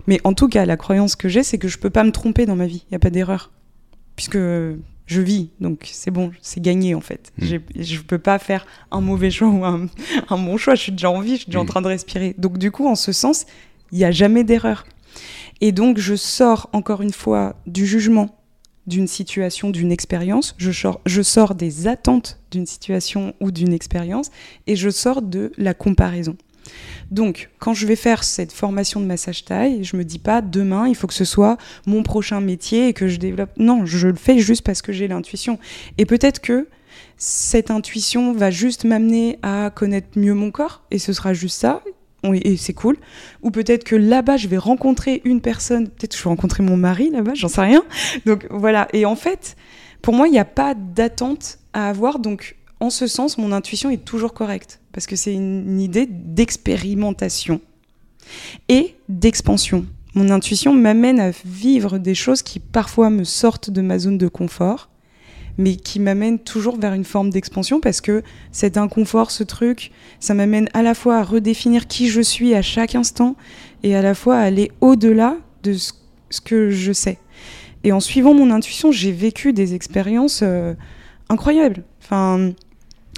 Mais 0.06 0.20
en 0.24 0.34
tout 0.34 0.48
cas, 0.48 0.64
la 0.66 0.76
croyance 0.76 1.14
que 1.16 1.28
j'ai, 1.28 1.42
c'est 1.42 1.58
que 1.58 1.68
je 1.68 1.78
peux 1.78 1.90
pas 1.90 2.04
me 2.04 2.10
tromper 2.12 2.46
dans 2.46 2.56
ma 2.56 2.66
vie. 2.66 2.84
Il 2.88 2.92
n'y 2.92 2.96
a 2.96 2.98
pas 3.00 3.10
d'erreur. 3.10 3.52
Puisque 4.16 4.36
je 5.06 5.20
vis, 5.20 5.50
donc 5.60 5.88
c'est 5.92 6.10
bon, 6.10 6.30
c'est 6.40 6.60
gagné 6.62 6.94
en 6.94 7.00
fait. 7.00 7.32
Mhm. 7.38 7.46
J'ai- 7.46 7.60
Je 7.84 8.00
peux 8.00 8.18
pas 8.18 8.38
faire 8.38 8.66
un 8.90 9.00
mauvais 9.00 9.30
choix 9.30 9.48
ou 9.48 9.64
un, 9.64 9.86
un 10.28 10.38
bon 10.38 10.56
choix. 10.56 10.74
Je 10.74 10.82
suis 10.82 10.92
déjà 10.92 11.10
en 11.10 11.20
vie, 11.20 11.32
je 11.32 11.40
suis 11.42 11.46
déjà 11.46 11.60
en 11.60 11.62
Mhm. 11.64 11.68
train 11.68 11.82
de 11.82 11.88
respirer. 11.88 12.34
Donc, 12.38 12.58
du 12.58 12.70
coup, 12.70 12.86
en 12.88 12.94
ce 12.96 13.12
sens, 13.12 13.46
il 13.92 13.98
n'y 13.98 14.04
a 14.04 14.10
jamais 14.10 14.44
d'erreur. 14.44 14.84
Et 15.60 15.72
donc, 15.72 15.98
je 15.98 16.14
sors 16.14 16.68
encore 16.72 17.02
une 17.02 17.12
fois 17.12 17.56
du 17.66 17.86
jugement 17.86 18.38
d'une 18.86 19.06
situation, 19.06 19.70
d'une 19.70 19.92
expérience, 19.92 20.54
je 20.58 20.70
sors, 20.70 21.00
je 21.06 21.22
sors 21.22 21.54
des 21.54 21.86
attentes 21.86 22.38
d'une 22.50 22.66
situation 22.66 23.34
ou 23.40 23.50
d'une 23.50 23.72
expérience, 23.72 24.30
et 24.66 24.76
je 24.76 24.90
sors 24.90 25.22
de 25.22 25.52
la 25.56 25.72
comparaison. 25.72 26.36
Donc, 27.10 27.50
quand 27.58 27.74
je 27.74 27.86
vais 27.86 27.96
faire 27.96 28.24
cette 28.24 28.52
formation 28.52 29.00
de 29.00 29.06
massage 29.06 29.44
taille, 29.44 29.84
je 29.84 29.96
me 29.96 30.04
dis 30.04 30.18
pas 30.18 30.40
demain, 30.42 30.88
il 30.88 30.94
faut 30.94 31.06
que 31.06 31.14
ce 31.14 31.24
soit 31.24 31.56
mon 31.86 32.02
prochain 32.02 32.40
métier 32.40 32.88
et 32.88 32.92
que 32.92 33.08
je 33.08 33.18
développe. 33.18 33.50
Non, 33.58 33.86
je 33.86 34.08
le 34.08 34.16
fais 34.16 34.38
juste 34.38 34.62
parce 34.62 34.82
que 34.82 34.92
j'ai 34.92 35.08
l'intuition. 35.08 35.58
Et 35.98 36.06
peut-être 36.06 36.40
que 36.40 36.68
cette 37.16 37.70
intuition 37.70 38.32
va 38.32 38.50
juste 38.50 38.84
m'amener 38.84 39.38
à 39.42 39.70
connaître 39.74 40.18
mieux 40.18 40.34
mon 40.34 40.50
corps, 40.50 40.82
et 40.90 40.98
ce 40.98 41.12
sera 41.12 41.34
juste 41.34 41.60
ça, 41.60 41.82
et 42.32 42.56
c'est 42.56 42.72
cool. 42.72 42.96
Ou 43.42 43.50
peut-être 43.50 43.84
que 43.84 43.96
là-bas, 43.96 44.36
je 44.36 44.48
vais 44.48 44.56
rencontrer 44.56 45.20
une 45.24 45.40
personne, 45.40 45.88
peut-être 45.88 46.12
que 46.12 46.16
je 46.16 46.22
vais 46.22 46.30
rencontrer 46.30 46.62
mon 46.62 46.76
mari 46.76 47.10
là-bas, 47.10 47.34
j'en 47.34 47.48
sais 47.48 47.60
rien. 47.60 47.84
Donc 48.24 48.46
voilà, 48.50 48.88
et 48.92 49.04
en 49.04 49.16
fait, 49.16 49.56
pour 50.00 50.14
moi, 50.14 50.28
il 50.28 50.32
n'y 50.32 50.38
a 50.38 50.44
pas 50.44 50.74
d'attente 50.74 51.58
à 51.72 51.88
avoir, 51.88 52.18
donc 52.18 52.56
en 52.80 52.90
ce 52.90 53.06
sens, 53.06 53.38
mon 53.38 53.52
intuition 53.52 53.90
est 53.90 54.04
toujours 54.04 54.34
correcte, 54.34 54.80
parce 54.92 55.06
que 55.06 55.16
c'est 55.16 55.34
une, 55.34 55.80
idée 55.80 56.06
d'expérimentation 56.06 57.60
et 58.68 58.94
d'expansion. 59.08 59.86
Mon 60.14 60.30
intuition 60.30 60.72
m'amène 60.72 61.18
à 61.18 61.30
vivre 61.44 61.98
des 61.98 62.14
choses 62.14 62.42
qui 62.42 62.60
parfois 62.60 63.10
me 63.10 63.24
sortent 63.24 63.70
de 63.70 63.80
ma 63.80 63.98
zone 63.98 64.18
de 64.18 64.28
confort, 64.28 64.88
mais 65.58 65.76
qui 65.76 66.00
m'amènent 66.00 66.38
toujours 66.38 66.78
vers 66.78 66.94
une 66.94 67.04
forme 67.04 67.30
d'expansion 67.30 67.80
parce 67.80 68.00
que 68.00 68.22
cet 68.52 68.76
inconfort, 68.76 69.30
ce 69.30 69.44
truc, 69.44 69.92
ça 70.20 70.34
m'amène 70.34 70.68
à 70.74 70.82
la 70.82 70.94
fois 70.94 71.18
à 71.18 71.22
redéfinir 71.22 71.86
qui 71.86 72.08
je 72.08 72.20
suis 72.20 72.54
à 72.54 72.62
chaque 72.62 72.94
instant 72.94 73.36
et 73.82 73.94
à 73.94 74.02
la 74.02 74.14
fois 74.14 74.36
à 74.36 74.40
aller 74.40 74.72
au-delà 74.80 75.36
de 75.62 75.74
ce, 75.74 75.92
que 76.44 76.70
je 76.70 76.92
sais. 76.92 77.18
Et 77.84 77.92
en 77.92 78.00
suivant 78.00 78.34
mon 78.34 78.50
intuition, 78.50 78.90
j'ai 78.90 79.12
vécu 79.12 79.52
des 79.52 79.74
expériences 79.74 80.40
euh, 80.42 80.74
incroyables. 81.28 81.84
Enfin, 82.02 82.52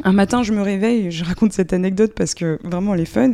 un 0.05 0.13
matin, 0.13 0.43
je 0.43 0.53
me 0.53 0.61
réveille, 0.61 1.11
je 1.11 1.25
raconte 1.25 1.53
cette 1.53 1.73
anecdote 1.73 2.13
parce 2.15 2.35
que 2.35 2.59
vraiment 2.63 2.95
elle 2.95 3.01
est 3.01 3.07
fun. 3.07 3.33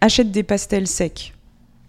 Achète 0.00 0.32
des 0.32 0.42
pastels 0.42 0.86
secs. 0.86 1.34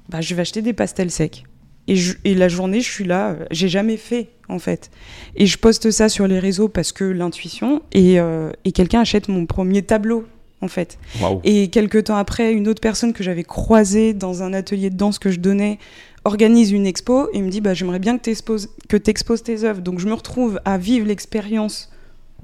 Bah, 0.09 0.21
je 0.21 0.35
vais 0.35 0.41
acheter 0.41 0.61
des 0.61 0.73
pastels 0.73 1.09
secs. 1.09 1.43
Et, 1.87 1.97
et 2.25 2.35
la 2.35 2.47
journée, 2.49 2.81
je 2.81 2.91
suis 2.91 3.05
là, 3.05 3.31
euh, 3.31 3.45
j'ai 3.49 3.69
jamais 3.69 3.97
fait 3.97 4.29
en 4.51 4.59
fait. 4.59 4.91
Et 5.35 5.45
je 5.45 5.57
poste 5.57 5.89
ça 5.91 6.09
sur 6.09 6.27
les 6.27 6.39
réseaux 6.39 6.67
parce 6.67 6.91
que 6.91 7.03
l'intuition, 7.03 7.81
et, 7.93 8.19
euh, 8.19 8.51
et 8.65 8.71
quelqu'un 8.71 9.01
achète 9.01 9.27
mon 9.27 9.45
premier 9.45 9.81
tableau 9.81 10.25
en 10.61 10.67
fait. 10.67 10.99
Et 11.43 11.69
quelques 11.69 12.05
temps 12.05 12.17
après, 12.17 12.53
une 12.53 12.67
autre 12.67 12.81
personne 12.81 13.13
que 13.13 13.23
j'avais 13.23 13.43
croisée 13.43 14.13
dans 14.13 14.43
un 14.43 14.53
atelier 14.53 14.91
de 14.91 14.95
danse 14.95 15.17
que 15.17 15.31
je 15.31 15.39
donnais 15.39 15.79
organise 16.23 16.71
une 16.71 16.85
expo 16.85 17.29
et 17.33 17.41
me 17.41 17.49
dit 17.49 17.61
bah, 17.61 17.73
J'aimerais 17.73 17.99
bien 17.99 18.17
que 18.17 18.23
tu 18.23 19.09
exposes, 19.09 19.43
tes 19.43 19.63
œuvres. 19.63 19.81
Donc 19.81 19.99
je 19.99 20.07
me 20.07 20.13
retrouve 20.13 20.61
à 20.65 20.77
vivre 20.77 21.07
l'expérience 21.07 21.89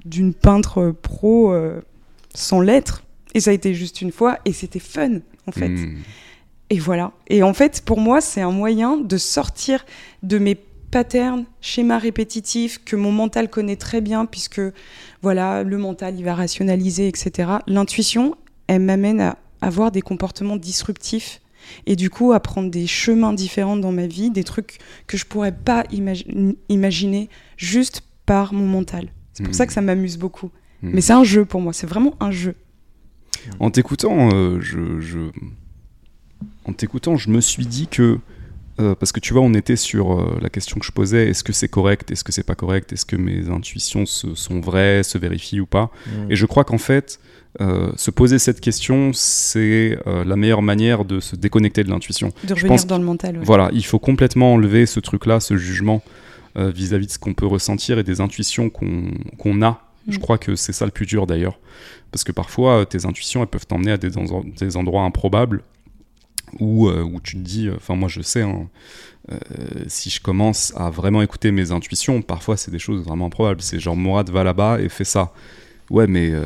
d'une 0.03 0.34
peintre 0.34 0.95
pro 1.01 1.53
euh, 1.53 1.79
sans 2.34 2.61
lettres. 2.61 3.03
Et 3.35 3.39
ça 3.39 3.51
a 3.51 3.53
été 3.53 3.75
juste 3.75 4.01
une 4.01 4.11
fois 4.11 4.39
et 4.45 4.53
c'était 4.53 4.79
fun 4.79 5.19
en 5.45 5.51
fait. 5.51 5.69
Hmm. 5.69 5.97
Et 6.69 6.79
voilà. 6.79 7.11
Et 7.27 7.43
en 7.43 7.53
fait, 7.53 7.81
pour 7.85 7.99
moi, 7.99 8.19
c'est 8.19 8.41
un 8.41 8.51
moyen 8.51 8.97
de 8.97 9.17
sortir 9.17 9.85
de 10.23 10.38
mes 10.38 10.57
patterns, 10.91 11.45
schémas 11.61 11.97
répétitifs 11.99 12.84
que 12.84 12.95
mon 12.95 13.11
mental 13.11 13.49
connaît 13.49 13.76
très 13.76 14.01
bien, 14.01 14.26
puisque 14.26 14.61
voilà, 15.22 15.64
le 15.64 15.77
mental, 15.77 16.15
il 16.18 16.23
va 16.23 16.35
rationaliser, 16.35 17.07
etc. 17.07 17.51
L'intuition, 17.68 18.35
elle 18.68 18.81
m'amène 18.81 19.22
à 19.22 19.38
avoir 19.61 19.91
des 19.91 20.01
comportements 20.01 20.57
disruptifs 20.57 21.41
et 21.85 21.95
du 21.95 22.09
coup 22.09 22.31
à 22.31 22.39
prendre 22.39 22.69
des 22.72 22.88
chemins 22.88 23.34
différents 23.34 23.76
dans 23.76 23.91
ma 23.91 24.07
vie, 24.07 24.30
des 24.30 24.43
trucs 24.43 24.77
que 25.07 25.18
je 25.18 25.26
pourrais 25.26 25.51
pas 25.51 25.84
imagi- 25.91 26.55
imaginer 26.69 27.30
juste 27.57 28.03
par 28.26 28.53
mon 28.53 28.65
mental. 28.68 29.09
C'est 29.34 29.43
pour 29.43 29.53
ça 29.55 29.68
que 29.68 29.73
ça 29.73 29.81
m'amuse 29.81 30.18
beaucoup. 30.18 30.47
Hmm. 30.81 30.91
Mais 30.93 31.01
c'est 31.01 31.14
un 31.14 31.23
jeu 31.23 31.43
pour 31.45 31.59
moi, 31.61 31.73
c'est 31.73 31.88
vraiment 31.88 32.15
un 32.19 32.31
jeu. 32.31 32.55
En 33.59 33.69
t'écoutant, 33.72 34.30
euh, 34.34 34.59
je, 34.61 34.99
je- 35.01 35.31
en 36.65 36.73
t'écoutant, 36.73 37.18
je 37.18 37.30
me 37.30 37.41
suis 37.41 37.65
dit 37.65 37.88
que 37.88 38.19
euh, 38.79 38.95
parce 38.95 39.11
que 39.11 39.19
tu 39.19 39.33
vois, 39.33 39.41
on 39.41 39.53
était 39.53 39.75
sur 39.75 40.13
euh, 40.13 40.37
la 40.41 40.49
question 40.49 40.79
que 40.79 40.85
je 40.85 40.91
posais 40.91 41.29
est-ce 41.29 41.43
que 41.43 41.53
c'est 41.53 41.67
correct, 41.67 42.11
est-ce 42.11 42.23
que 42.23 42.31
c'est 42.31 42.43
pas 42.43 42.55
correct, 42.55 42.93
est-ce 42.93 43.05
que 43.05 43.15
mes 43.15 43.49
intuitions 43.49 44.05
se- 44.05 44.35
sont 44.35 44.59
vraies, 44.59 45.03
se 45.03 45.17
vérifient 45.17 45.59
ou 45.61 45.65
pas 45.65 45.89
Mm. 46.07 46.31
Et 46.31 46.35
je 46.35 46.45
crois 46.45 46.63
qu'en 46.63 46.77
fait, 46.77 47.19
euh, 47.59 47.91
se 47.95 48.11
poser 48.11 48.37
cette 48.39 48.61
question, 48.61 49.11
c'est 49.13 49.97
euh, 50.05 50.23
la 50.23 50.35
meilleure 50.35 50.61
manière 50.61 51.05
de 51.05 51.19
se 51.19 51.35
déconnecter 51.35 51.83
de 51.83 51.89
l'intuition. 51.89 52.31
De 52.43 52.53
revenir 52.53 52.67
pense 52.71 52.85
dans 52.85 52.99
le 52.99 53.03
mental. 53.05 53.37
ouais. 53.37 53.43
Voilà, 53.43 53.69
il 53.73 53.83
faut 53.85 53.99
complètement 53.99 54.53
enlever 54.53 54.85
ce 54.85 54.99
truc-là, 54.99 55.39
ce 55.39 55.57
jugement 55.57 56.03
euh, 56.57 56.69
vis-à-vis 56.69 57.07
de 57.07 57.11
ce 57.11 57.19
qu'on 57.19 57.33
peut 57.33 57.45
ressentir 57.47 57.97
et 57.99 58.03
des 58.03 58.21
intuitions 58.21 58.69
qu'on 58.69 59.61
a. 59.63 59.81
Je 60.07 60.17
Mm. 60.17 60.21
crois 60.21 60.37
que 60.37 60.55
c'est 60.55 60.71
ça 60.73 60.85
le 60.85 60.91
plus 60.91 61.05
dur 61.05 61.25
d'ailleurs. 61.27 61.59
Parce 62.11 62.23
que 62.23 62.31
parfois, 62.31 62.85
tes 62.85 63.05
intuitions, 63.05 63.41
elles 63.41 63.47
peuvent 63.47 63.65
t'emmener 63.67 63.91
à 63.91 63.97
des 63.97 64.77
endroits 64.77 65.03
improbables 65.03 65.63
où, 66.59 66.87
euh, 66.87 67.03
où 67.03 67.19
tu 67.21 67.35
te 67.35 67.41
dis, 67.41 67.69
enfin 67.75 67.95
moi 67.95 68.09
je 68.09 68.21
sais, 68.21 68.41
hein, 68.41 68.67
euh, 69.31 69.37
si 69.87 70.09
je 70.09 70.21
commence 70.21 70.73
à 70.75 70.89
vraiment 70.89 71.21
écouter 71.21 71.51
mes 71.51 71.71
intuitions, 71.71 72.21
parfois 72.21 72.57
c'est 72.57 72.71
des 72.71 72.79
choses 72.79 73.03
vraiment 73.03 73.27
improbables. 73.27 73.61
C'est 73.61 73.79
genre 73.79 73.95
Mourad 73.95 74.29
va 74.29 74.43
là-bas 74.43 74.79
et 74.79 74.89
fait 74.89 75.03
ça. 75.03 75.33
Ouais, 75.89 76.07
mais 76.07 76.31
euh, 76.31 76.43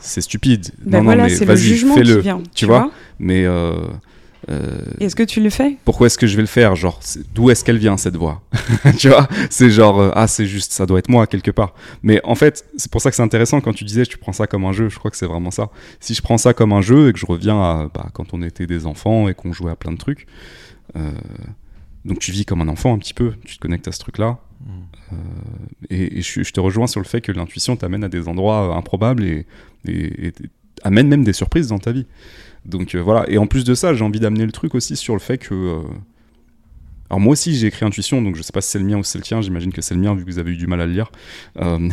c'est 0.00 0.20
stupide. 0.20 0.70
Ben 0.84 0.98
non, 0.98 1.04
voilà, 1.04 1.28
non, 1.28 1.34
mais 1.38 1.44
vas-y, 1.44 1.76
fais-le. 1.76 2.22
Tu 2.54 2.66
vois 2.66 2.90
Mais 3.18 3.46
euh, 4.48 4.78
Est-ce 5.00 5.16
que 5.16 5.22
tu 5.24 5.40
le 5.42 5.50
fais? 5.50 5.76
pourquoi 5.84 6.06
est-ce 6.06 6.18
que 6.18 6.26
je 6.26 6.36
vais 6.36 6.42
le 6.42 6.46
faire? 6.48 6.76
Genre, 6.76 7.00
d'où 7.34 7.50
est-ce 7.50 7.64
qu'elle 7.64 7.78
vient 7.78 7.96
cette 7.96 8.16
voix? 8.16 8.42
Tu 8.98 9.08
vois 9.08 9.26
C'est 9.50 9.70
genre, 9.70 9.98
euh, 10.00 10.10
ah, 10.14 10.28
c'est 10.28 10.46
juste, 10.46 10.72
ça 10.72 10.86
doit 10.86 10.98
être 11.00 11.08
moi 11.08 11.26
quelque 11.26 11.50
part. 11.50 11.74
Mais 12.02 12.20
en 12.24 12.34
fait, 12.36 12.64
c'est 12.76 12.90
pour 12.90 13.00
ça 13.00 13.10
que 13.10 13.16
c'est 13.16 13.22
intéressant 13.22 13.60
quand 13.60 13.72
tu 13.72 13.84
disais, 13.84 14.04
tu 14.06 14.18
prends 14.18 14.32
ça 14.32 14.46
comme 14.46 14.64
un 14.64 14.72
jeu. 14.72 14.88
Je 14.88 14.98
crois 14.98 15.10
que 15.10 15.16
c'est 15.16 15.26
vraiment 15.26 15.50
ça. 15.50 15.70
Si 16.00 16.14
je 16.14 16.22
prends 16.22 16.38
ça 16.38 16.54
comme 16.54 16.72
un 16.72 16.80
jeu 16.82 17.08
et 17.08 17.12
que 17.12 17.18
je 17.18 17.26
reviens 17.26 17.60
à 17.60 17.90
bah, 17.92 18.06
quand 18.12 18.34
on 18.34 18.42
était 18.42 18.66
des 18.66 18.86
enfants 18.86 19.28
et 19.28 19.34
qu'on 19.34 19.52
jouait 19.52 19.72
à 19.72 19.76
plein 19.76 19.92
de 19.92 19.98
trucs, 19.98 20.26
euh, 20.96 21.10
donc 22.04 22.20
tu 22.20 22.30
vis 22.30 22.44
comme 22.44 22.60
un 22.60 22.68
enfant 22.68 22.94
un 22.94 22.98
petit 22.98 23.14
peu, 23.14 23.32
tu 23.44 23.56
te 23.56 23.60
connectes 23.60 23.88
à 23.88 23.92
ce 23.92 23.98
truc-là. 23.98 24.38
Et 25.90 26.18
et 26.18 26.22
je, 26.22 26.42
je 26.42 26.52
te 26.52 26.60
rejoins 26.60 26.86
sur 26.86 27.00
le 27.00 27.06
fait 27.06 27.20
que 27.20 27.32
l'intuition 27.32 27.76
t'amène 27.76 28.02
à 28.04 28.08
des 28.08 28.26
endroits 28.28 28.74
improbables 28.76 29.24
et, 29.24 29.46
et- 29.86 30.26
et 30.28 30.32
amène 30.82 31.08
même 31.08 31.24
des 31.24 31.32
surprises 31.32 31.68
dans 31.68 31.78
ta 31.78 31.92
vie. 31.92 32.06
Donc 32.66 32.94
euh, 32.94 33.00
voilà, 33.00 33.24
et 33.30 33.38
en 33.38 33.46
plus 33.46 33.64
de 33.64 33.74
ça, 33.74 33.94
j'ai 33.94 34.04
envie 34.04 34.20
d'amener 34.20 34.44
le 34.44 34.52
truc 34.52 34.74
aussi 34.74 34.96
sur 34.96 35.14
le 35.14 35.20
fait 35.20 35.38
que. 35.38 35.54
euh, 35.54 35.82
Alors 37.08 37.20
moi 37.20 37.32
aussi 37.32 37.54
j'ai 37.54 37.68
écrit 37.68 37.86
Intuition, 37.86 38.20
donc 38.20 38.34
je 38.36 38.42
sais 38.42 38.52
pas 38.52 38.60
si 38.60 38.70
c'est 38.70 38.78
le 38.80 38.84
mien 38.84 38.98
ou 38.98 39.04
c'est 39.04 39.18
le 39.18 39.24
tien, 39.24 39.40
j'imagine 39.40 39.72
que 39.72 39.80
c'est 39.80 39.94
le 39.94 40.00
mien 40.00 40.14
vu 40.14 40.24
que 40.24 40.30
vous 40.30 40.38
avez 40.38 40.50
eu 40.52 40.56
du 40.56 40.66
mal 40.66 40.80
à 40.80 40.86
le 40.86 40.92
lire. 40.92 41.10
Euh, 41.58 41.88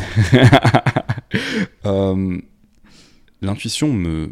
L'intuition 3.41 3.91
me. 3.93 4.31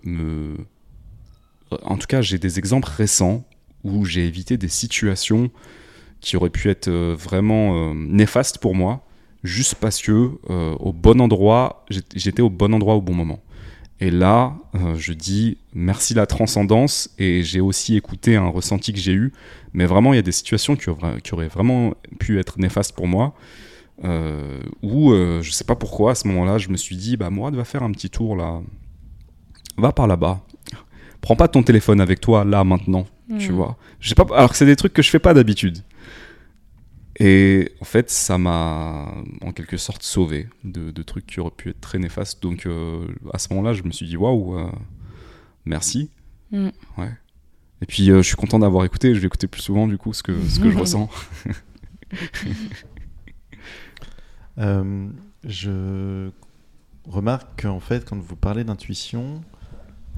En 1.83 1.97
tout 1.97 2.07
cas, 2.07 2.21
j'ai 2.21 2.37
des 2.37 2.59
exemples 2.59 2.89
récents 2.89 3.45
où 3.83 4.05
j'ai 4.05 4.25
évité 4.25 4.57
des 4.57 4.67
situations 4.67 5.51
qui 6.21 6.37
auraient 6.37 6.49
pu 6.49 6.69
être 6.69 6.89
vraiment 6.89 7.93
néfastes 7.95 8.59
pour 8.59 8.75
moi, 8.75 9.05
juste 9.43 9.75
parce 9.75 10.01
que 10.01 10.31
au 10.47 10.93
bon 10.93 11.19
endroit, 11.21 11.85
j'étais 12.15 12.41
au 12.41 12.49
bon 12.49 12.73
endroit 12.73 12.95
au 12.95 13.01
bon 13.01 13.13
moment. 13.13 13.41
Et 14.01 14.09
là, 14.09 14.55
euh, 14.75 14.95
je 14.95 15.13
dis 15.13 15.57
merci 15.73 16.15
la 16.15 16.25
transcendance 16.25 17.11
et 17.19 17.43
j'ai 17.43 17.61
aussi 17.61 17.95
écouté 17.95 18.35
un 18.35 18.47
ressenti 18.49 18.91
que 18.93 18.99
j'ai 18.99 19.13
eu. 19.13 19.31
Mais 19.73 19.85
vraiment, 19.85 20.11
il 20.11 20.15
y 20.15 20.19
a 20.19 20.23
des 20.23 20.31
situations 20.31 20.75
qui 20.75 20.89
auraient, 20.89 21.21
qui 21.21 21.33
auraient 21.35 21.47
vraiment 21.47 21.93
pu 22.19 22.39
être 22.39 22.59
néfastes 22.59 22.95
pour 22.95 23.07
moi. 23.07 23.33
Euh, 24.03 24.59
où 24.81 25.11
euh, 25.11 25.43
je 25.43 25.51
sais 25.51 25.63
pas 25.63 25.75
pourquoi 25.75 26.11
à 26.11 26.15
ce 26.15 26.27
moment-là, 26.29 26.57
je 26.57 26.69
me 26.69 26.77
suis 26.77 26.95
dit 26.97 27.17
bah 27.17 27.29
Mourad 27.29 27.53
va 27.53 27.63
faire 27.63 27.83
un 27.83 27.91
petit 27.91 28.09
tour 28.09 28.35
là, 28.35 28.59
va 29.77 29.91
par 29.91 30.07
là-bas. 30.07 30.41
Prends 31.21 31.35
pas 31.35 31.47
ton 31.47 31.61
téléphone 31.61 32.01
avec 32.01 32.19
toi 32.19 32.43
là 32.43 32.63
maintenant, 32.63 33.05
tu 33.37 33.51
Hmm. 33.51 33.55
vois. 33.55 33.77
Pas, 34.15 34.25
alors 34.35 34.49
que 34.49 34.57
c'est 34.57 34.65
des 34.65 34.75
trucs 34.75 34.93
que 34.93 35.03
je 35.03 35.09
fais 35.11 35.19
pas 35.19 35.35
d'habitude. 35.35 35.83
Et 37.19 37.71
en 37.81 37.85
fait, 37.85 38.09
ça 38.09 38.37
m'a 38.37 39.13
en 39.41 39.51
quelque 39.51 39.77
sorte 39.77 40.03
sauvé 40.03 40.47
de, 40.63 40.91
de 40.91 41.03
trucs 41.03 41.25
qui 41.25 41.39
auraient 41.39 41.51
pu 41.51 41.69
être 41.69 41.81
très 41.81 41.99
néfastes. 41.99 42.41
Donc 42.41 42.65
euh, 42.65 43.07
à 43.33 43.37
ce 43.37 43.49
moment-là, 43.53 43.73
je 43.73 43.83
me 43.83 43.91
suis 43.91 44.07
dit 44.07 44.17
waouh, 44.17 44.57
euh, 44.57 44.71
merci. 45.65 46.09
Mm. 46.51 46.69
Ouais. 46.97 47.11
Et 47.81 47.85
puis, 47.85 48.05
je 48.05 48.21
suis 48.21 48.35
content 48.35 48.59
d'avoir 48.59 48.85
écouté. 48.85 49.15
Je 49.15 49.19
vais 49.19 49.27
écouter 49.27 49.47
plus 49.47 49.61
souvent, 49.61 49.87
du 49.87 49.97
coup, 49.97 50.13
ce 50.13 50.21
que, 50.23 50.39
ce 50.47 50.59
que 50.59 50.69
je 50.69 50.77
ressens. 50.79 51.09
je 55.43 56.29
remarque 57.09 57.63
qu'en 57.63 57.79
fait, 57.79 58.07
quand 58.07 58.19
vous 58.19 58.35
parlez 58.35 58.63
d'intuition, 58.63 59.41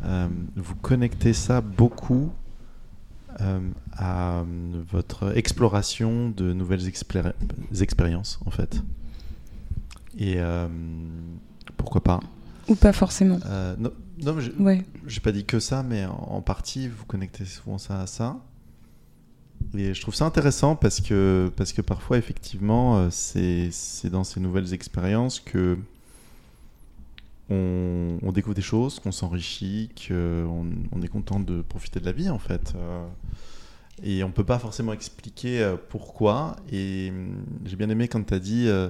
vous 0.04 0.76
connectez 0.76 1.32
ça 1.32 1.62
beaucoup 1.62 2.34
euh, 2.34 2.43
à 3.92 4.40
euh, 4.40 4.44
votre 4.92 5.36
exploration 5.38 6.30
de 6.30 6.54
nouvelles 6.54 6.88
expériences, 6.88 8.40
en 8.46 8.52
fait. 8.52 8.82
Et 10.18 10.36
euh, 10.38 10.68
pourquoi 11.78 12.04
pas 12.04 12.20
Ou 12.68 12.76
pas 12.76 12.94
forcément. 12.94 13.40
non, 13.78 13.92
non 14.20 14.40
j'ai 14.40 14.54
ouais. 14.60 14.86
pas 15.24 15.32
dit 15.32 15.46
que 15.46 15.60
ça, 15.60 15.84
mais 15.84 16.06
en, 16.06 16.42
partie, 16.42 16.88
vous 16.88 17.06
connectez 17.06 17.46
souvent 17.46 17.78
ça 17.78 18.02
à 18.02 18.08
ça. 18.08 18.38
Et 19.76 19.94
je 19.94 20.02
trouve 20.02 20.14
ça 20.14 20.26
intéressant 20.26 20.76
parce 20.76 21.02
que, 21.02 21.52
parce 21.56 21.74
que 21.74 21.82
parfois, 21.82 22.18
effectivement, 22.18 23.10
c'est 23.10 23.72
dans 24.12 24.24
ces 24.24 24.40
nouvelles 24.40 24.74
expériences 24.74 25.40
que 25.40 25.78
on, 27.50 28.32
découvre 28.32 28.56
des 28.56 28.62
choses, 28.62 29.00
qu'on 29.00 29.12
s'enrichit, 29.12 29.90
qu'on 30.08 30.70
on 30.92 31.02
est 31.02 31.08
content 31.08 31.40
de 31.40 31.62
profiter 31.62 32.00
de 32.00 32.06
la 32.06 32.12
vie 32.12 32.30
en 32.30 32.40
fait. 32.40 32.74
Euh, 32.76 33.06
et 34.02 34.24
on 34.24 34.32
peut 34.32 34.44
pas 34.44 34.60
forcément 34.60 34.94
expliquer 34.94 35.62
euh, 35.62 35.76
pourquoi. 35.90 36.56
Et 36.72 37.10
hum, 37.10 37.44
j'ai 37.66 37.76
bien 37.76 37.90
aimé 37.90 38.08
quand 38.08 38.24
tu 38.24 38.34
as 38.34 38.40
dit 38.40 38.68
euh, 38.68 38.90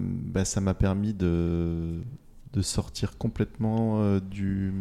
bah, 0.00 0.44
ça 0.44 0.60
m'a 0.60 0.74
permis 0.74 1.12
de, 1.12 2.00
de 2.52 2.62
sortir 2.62 3.18
complètement 3.18 4.18
du. 4.18 4.72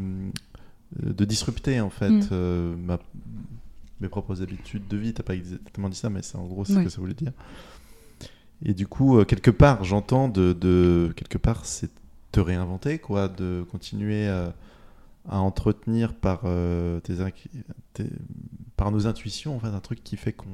de 0.96 1.26
disrupter 1.26 1.82
en 1.82 1.90
fait 1.90 2.32
mm. 2.32 2.98
mes 4.00 4.10
propres 4.10 4.42
habitudes 4.44 4.88
de 4.88 4.98
vie. 4.98 5.14
Tu 5.14 5.24
pas 5.24 5.36
exactement 5.36 5.90
dit 5.90 5.98
ça, 5.98 6.10
mais 6.10 6.22
c'est 6.22 6.38
en 6.38 6.46
gros 6.46 6.66
ce 6.66 6.74
que 6.74 6.90
ça 6.90 7.02
voulait 7.02 7.14
dire. 7.14 7.34
Et 8.64 8.74
du 8.74 8.88
coup, 8.88 9.24
quelque 9.24 9.52
part, 9.52 9.86
j'entends 9.86 10.28
de, 10.28 10.52
de, 10.52 11.14
quelque 11.16 11.38
part, 11.38 11.66
c'est 11.66 11.90
te 12.32 12.40
réinventer, 12.40 13.00
quoi, 13.00 13.28
de 13.28 13.66
continuer 13.72 14.28
à, 14.28 14.54
entretenir 15.30 16.14
par, 16.14 16.42
euh, 16.46 17.00
tes, 17.02 17.16
par 18.76 18.92
nos 18.92 19.08
intuitions, 19.08 19.56
en 19.56 19.60
fait, 19.60 19.68
un 19.68 19.80
truc 19.80 20.04
qui 20.04 20.18
fait 20.18 20.34
qu'on 20.34 20.48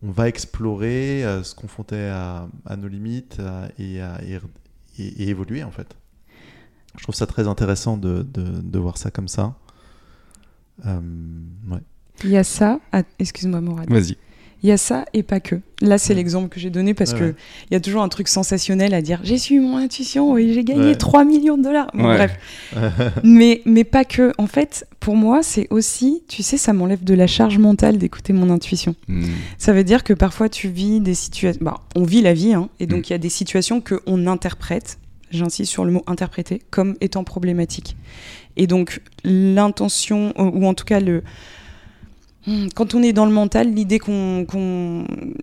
on 0.00 0.12
va 0.12 0.28
explorer, 0.28 1.24
euh, 1.24 1.42
se 1.42 1.56
confronter 1.56 2.08
à, 2.08 2.48
à, 2.66 2.76
nos 2.76 2.86
limites 2.86 3.40
et, 3.78 4.00
à, 4.00 4.20
et, 4.22 5.28
évoluer, 5.28 5.64
en 5.64 5.72
fait. 5.72 5.96
Je 6.96 7.02
trouve 7.02 7.14
ça 7.14 7.26
très 7.26 7.48
intéressant 7.48 7.96
de, 7.96 8.22
de, 8.22 8.42
de 8.42 8.78
voir 8.78 8.96
ça 8.96 9.10
comme 9.10 9.28
ça. 9.28 9.56
Euh, 10.86 11.00
ouais. 11.70 11.80
Il 12.24 12.30
y 12.30 12.36
a 12.36 12.44
ça. 12.44 12.80
Excuse-moi, 13.18 13.60
Mourad. 13.60 13.90
Vas-y. 13.90 14.16
Il 14.62 14.68
y 14.68 14.72
a 14.72 14.76
ça 14.76 15.04
et 15.14 15.22
pas 15.22 15.38
que. 15.38 15.56
Là, 15.80 15.98
c'est 15.98 16.14
l'exemple 16.14 16.48
que 16.48 16.58
j'ai 16.58 16.70
donné 16.70 16.92
parce 16.92 17.14
qu'il 17.14 17.34
il 17.70 17.74
y 17.74 17.76
a 17.76 17.80
toujours 17.80 18.02
un 18.02 18.08
truc 18.08 18.26
sensationnel 18.26 18.92
à 18.92 19.00
dire 19.00 19.20
j'ai 19.22 19.38
suivi 19.38 19.64
mon 19.64 19.76
intuition 19.76 20.36
et 20.36 20.52
j'ai 20.52 20.64
gagné 20.64 20.96
3 20.96 21.24
millions 21.24 21.56
de 21.56 21.62
dollars. 21.62 21.88
bref. 21.94 22.36
mais, 23.22 23.62
mais 23.64 23.84
pas 23.84 24.04
que. 24.04 24.32
En 24.38 24.48
fait, 24.48 24.86
pour 24.98 25.14
moi, 25.14 25.42
c'est 25.44 25.68
aussi, 25.70 26.22
tu 26.26 26.42
sais, 26.42 26.56
ça 26.56 26.72
m'enlève 26.72 27.04
de 27.04 27.14
la 27.14 27.28
charge 27.28 27.58
mentale 27.58 27.98
d'écouter 27.98 28.32
mon 28.32 28.50
intuition. 28.50 28.96
Hmm. 29.06 29.22
Ça 29.58 29.72
veut 29.72 29.84
dire 29.84 30.02
que 30.02 30.12
parfois, 30.12 30.48
tu 30.48 30.68
vis 30.68 31.00
des 31.00 31.14
situations. 31.14 31.60
Bah, 31.62 31.80
on 31.94 32.02
vit 32.02 32.22
la 32.22 32.34
vie, 32.34 32.54
hein, 32.54 32.68
et 32.80 32.86
donc 32.86 33.00
hmm. 33.00 33.06
il 33.06 33.10
y 33.10 33.14
a 33.14 33.18
des 33.18 33.28
situations 33.28 33.80
qu'on 33.80 34.26
interprète, 34.26 34.98
j'insiste 35.30 35.70
sur 35.70 35.84
le 35.84 35.92
mot 35.92 36.02
interpréter, 36.08 36.60
comme 36.70 36.96
étant 37.00 37.22
problématiques. 37.22 37.96
Et 38.56 38.66
donc, 38.66 39.00
l'intention, 39.22 40.34
ou 40.36 40.66
en 40.66 40.74
tout 40.74 40.84
cas 40.84 40.98
le 40.98 41.22
quand 42.74 42.94
on 42.94 43.02
est 43.02 43.12
dans 43.12 43.26
le 43.26 43.32
mental, 43.32 43.72
l'idée 43.72 43.98
qu'on, 43.98 44.46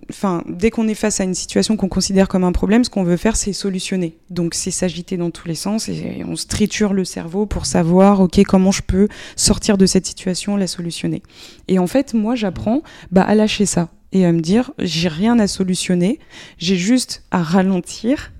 enfin, 0.09 0.43
dès 0.47 0.69
qu'on 0.69 0.87
est 0.87 0.95
face 0.95 1.19
à 1.19 1.23
une 1.23 1.33
situation 1.33 1.77
qu'on 1.77 1.87
considère 1.87 2.27
comme 2.27 2.43
un 2.43 2.51
problème, 2.51 2.83
ce 2.83 2.89
qu'on 2.89 3.03
veut 3.03 3.17
faire, 3.17 3.35
c'est 3.35 3.53
solutionner. 3.53 4.17
Donc, 4.29 4.53
c'est 4.53 4.71
s'agiter 4.71 5.17
dans 5.17 5.31
tous 5.31 5.47
les 5.47 5.55
sens 5.55 5.89
et 5.89 6.23
on 6.27 6.35
se 6.35 6.47
triture 6.47 6.93
le 6.93 7.05
cerveau 7.05 7.45
pour 7.45 7.65
savoir, 7.65 8.21
ok, 8.21 8.43
comment 8.45 8.71
je 8.71 8.81
peux 8.81 9.07
sortir 9.35 9.77
de 9.77 9.85
cette 9.85 10.05
situation, 10.05 10.57
la 10.57 10.67
solutionner. 10.67 11.21
Et 11.67 11.79
en 11.79 11.87
fait, 11.87 12.13
moi, 12.13 12.35
j'apprends 12.35 12.81
bah, 13.11 13.23
à 13.23 13.35
lâcher 13.35 13.65
ça 13.65 13.89
et 14.11 14.25
à 14.25 14.31
me 14.31 14.39
dire, 14.39 14.71
j'ai 14.79 15.09
rien 15.09 15.37
à 15.39 15.47
solutionner, 15.47 16.19
j'ai 16.57 16.77
juste 16.77 17.23
à 17.31 17.43
ralentir 17.43 18.31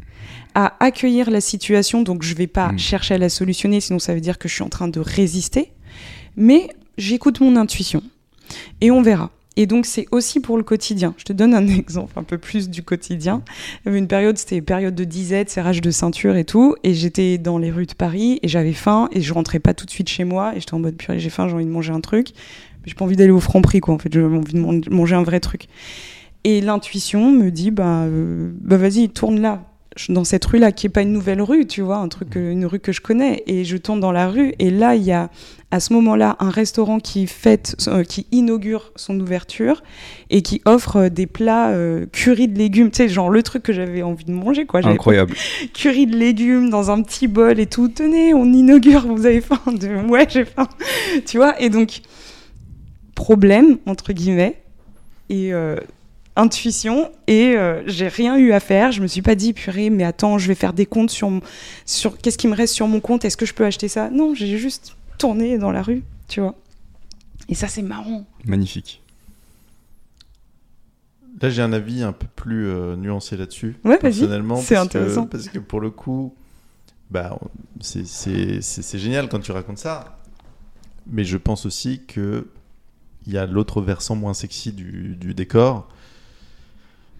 à 0.58 0.74
accueillir 0.80 1.30
la 1.30 1.42
situation, 1.42 2.02
donc 2.02 2.24
je 2.24 2.34
vais 2.34 2.48
pas 2.48 2.72
hmm. 2.72 2.80
chercher 2.80 3.16
à 3.16 3.18
la 3.18 3.28
solutionner, 3.28 3.82
sinon 3.82 4.00
ça 4.00 4.16
veut 4.16 4.22
dire 4.22 4.38
que 4.40 4.48
je 4.48 4.54
suis 4.54 4.64
en 4.64 4.70
train 4.70 4.88
de 4.88 5.02
résister, 5.02 5.74
mais 6.38 6.70
j'écoute 6.98 7.42
mon 7.42 7.58
intuition 7.58 8.02
et 8.82 8.92
on 8.92 9.02
verra. 9.02 9.32
Et 9.58 9.68
donc, 9.68 9.86
c'est 9.86 10.06
aussi 10.12 10.40
pour 10.40 10.58
le 10.58 10.64
quotidien. 10.64 11.14
Je 11.18 11.24
te 11.24 11.34
donne 11.34 11.54
un 11.54 11.68
exemple 11.78 12.20
un 12.20 12.24
peu 12.24 12.38
plus 12.38 12.70
du 12.70 12.84
quotidien. 12.84 13.42
Il 13.48 13.86
y 13.86 13.90
avait 13.90 14.00
une 14.00 14.08
période, 14.08 14.38
c'était 14.38 14.62
période 14.62 14.96
de 14.96 15.04
disette, 15.04 15.50
serrage 15.50 15.82
de 15.82 15.92
ceinture 15.92 16.36
et 16.36 16.46
tout. 16.46 16.76
Et 16.84 16.94
j'étais 16.94 17.38
dans 17.38 17.58
les 17.58 17.72
rues 17.72 17.86
de 17.86 17.94
Paris 17.94 18.40
et 18.42 18.48
j'avais 18.48 18.74
faim 18.74 19.10
et 19.12 19.22
je 19.22 19.34
rentrais 19.34 19.60
pas 19.60 19.74
tout 19.74 19.86
de 19.86 19.92
suite 19.92 20.10
chez 20.10 20.24
moi. 20.24 20.54
Et 20.56 20.60
j'étais 20.60 20.74
en 20.74 20.80
mode 20.80 20.96
purée, 20.96 21.20
j'ai 21.20 21.30
faim, 21.30 21.48
j'ai 21.48 21.56
envie 21.56 21.66
de 21.66 21.72
manger 21.72 21.94
un 21.94 22.02
truc. 22.02 22.30
Mais 22.34 22.90
j'ai 22.90 22.96
pas 22.96 23.06
envie 23.06 23.16
d'aller 23.16 23.32
au 23.32 23.40
franc 23.40 23.62
prix, 23.62 23.80
quoi. 23.80 23.94
En 23.94 24.00
fait, 24.00 24.12
j'ai 24.12 24.24
envie 24.24 24.54
de 24.54 24.94
manger 24.94 25.16
un 25.16 25.24
vrai 25.24 25.40
truc. 25.40 25.68
Et 26.44 26.62
l'intuition 26.62 27.32
me 27.32 27.50
dit, 27.50 27.72
bah, 27.72 28.04
euh, 28.04 28.52
bah 28.62 28.78
vas-y, 28.78 29.10
tourne 29.10 29.40
là 29.40 29.64
dans 30.10 30.24
cette 30.24 30.46
rue-là, 30.46 30.72
qui 30.72 30.88
est 30.88 30.90
pas 30.90 31.02
une 31.02 31.14
nouvelle 31.14 31.42
rue, 31.42 31.66
tu 31.66 31.82
vois, 31.82 31.98
un 31.98 32.08
truc, 32.08 32.36
mmh. 32.36 32.50
une 32.50 32.66
rue 32.66 32.80
que 32.80 32.92
je 32.92 33.02
connais, 33.02 33.44
et 33.48 33.64
je 33.64 33.78
tourne 33.78 34.00
dans 34.00 34.12
la 34.12 34.28
rue, 34.28 34.54
et 34.60 34.70
là, 34.70 34.96
il 34.96 35.04
y 35.04 35.12
a 35.12 35.30
à 35.72 35.80
ce 35.80 35.94
moment-là 35.94 36.36
un 36.40 36.50
restaurant 36.50 37.00
qui 37.00 37.28
fête, 37.28 37.76
euh, 37.88 38.04
qui 38.04 38.28
inaugure 38.32 38.92
son 38.96 39.20
ouverture 39.20 39.84
et 40.30 40.42
qui 40.42 40.62
offre 40.66 40.98
euh, 40.98 41.10
des 41.10 41.28
plats 41.28 41.70
euh, 41.70 42.06
curry 42.12 42.48
de 42.48 42.58
légumes, 42.58 42.92
tu 42.92 42.98
sais, 42.98 43.10
genre 43.10 43.30
le 43.30 43.44
truc 43.44 43.64
que 43.64 43.74
j'avais 43.74 44.02
envie 44.02 44.26
de 44.26 44.32
manger, 44.32 44.66
quoi. 44.66 44.86
Incroyable. 44.86 45.34
curry 45.74 46.08
de 46.08 46.16
légumes 46.16 46.70
dans 46.70 46.92
un 46.92 47.02
petit 47.02 47.28
bol 47.28 47.60
et 47.60 47.66
tout. 47.66 47.88
Tenez, 47.88 48.34
on 48.34 48.46
inaugure, 48.46 49.08
vous 49.08 49.26
avez 49.26 49.42
faim 49.42 49.60
de... 49.68 50.06
Ouais, 50.10 50.28
j'ai 50.30 50.46
faim, 50.46 50.68
tu 51.26 51.38
vois. 51.38 51.60
Et 51.62 51.70
donc, 51.70 52.02
problème 53.16 53.78
entre 53.86 54.14
guillemets. 54.14 54.62
Et 55.30 55.52
intuition 56.36 57.12
et 57.28 57.56
euh, 57.56 57.82
j'ai 57.88 58.08
rien 58.08 58.38
eu 58.38 58.52
à 58.52 58.60
faire. 58.60 58.92
Je 58.92 59.02
me 59.02 59.08
suis 59.08 59.22
pas 59.22 59.36
dit 59.36 59.54
purée, 59.54 59.90
mais 59.90 60.04
attends, 60.04 60.38
je 60.38 60.48
vais 60.48 60.56
faire 60.56 60.74
des 60.74 60.86
comptes 60.86 61.10
sur 61.12 61.32
sur 61.86 62.18
qu'est-ce 62.18 62.38
qui 62.38 62.48
me 62.48 62.56
reste 62.56 62.74
sur 62.74 62.88
mon 62.88 63.00
compte? 63.00 63.26
Est-ce 63.26 63.38
que 63.38 63.46
je 63.46 63.54
peux 63.54 63.66
acheter 63.66 63.88
ça? 63.88 64.10
Non, 64.10 64.34
j'ai 64.34 64.58
juste 64.58 64.96
tourné 65.18 65.58
dans 65.58 65.72
la 65.72 65.82
rue, 65.82 66.04
tu 66.28 66.42
vois. 66.42 66.56
Et 67.48 67.56
ça, 67.56 67.68
c'est 67.68 67.82
marrant. 67.82 68.26
Magnifique. 68.46 69.02
Là, 71.42 71.50
j'ai 71.50 71.62
un 71.62 71.74
avis 71.74 72.02
un 72.02 72.14
peu 72.14 72.28
plus 72.36 72.68
euh, 72.68 72.96
nuancé 72.96 73.36
là-dessus. 73.38 73.76
Ouais, 73.84 73.98
personnellement, 73.98 74.56
c'est 74.56 74.78
intéressant. 74.78 75.28
parce 75.28 75.50
que 75.50 75.60
pour 75.60 75.82
le 75.82 75.92
coup, 75.92 76.34
bah, 77.12 77.38
c'est 77.82 78.98
génial 78.98 79.30
quand 79.30 79.40
tu 79.40 79.52
racontes 79.52 79.78
ça. 79.78 80.18
Mais 81.08 81.24
je 81.24 81.38
pense 81.38 81.66
aussi 81.66 82.02
que 82.08 82.48
il 83.28 83.34
y 83.34 83.38
a 83.38 83.46
l'autre 83.46 83.82
versant 83.82 84.16
moins 84.16 84.34
sexy 84.34 84.72
du, 84.72 85.16
du 85.16 85.34
décor, 85.34 85.90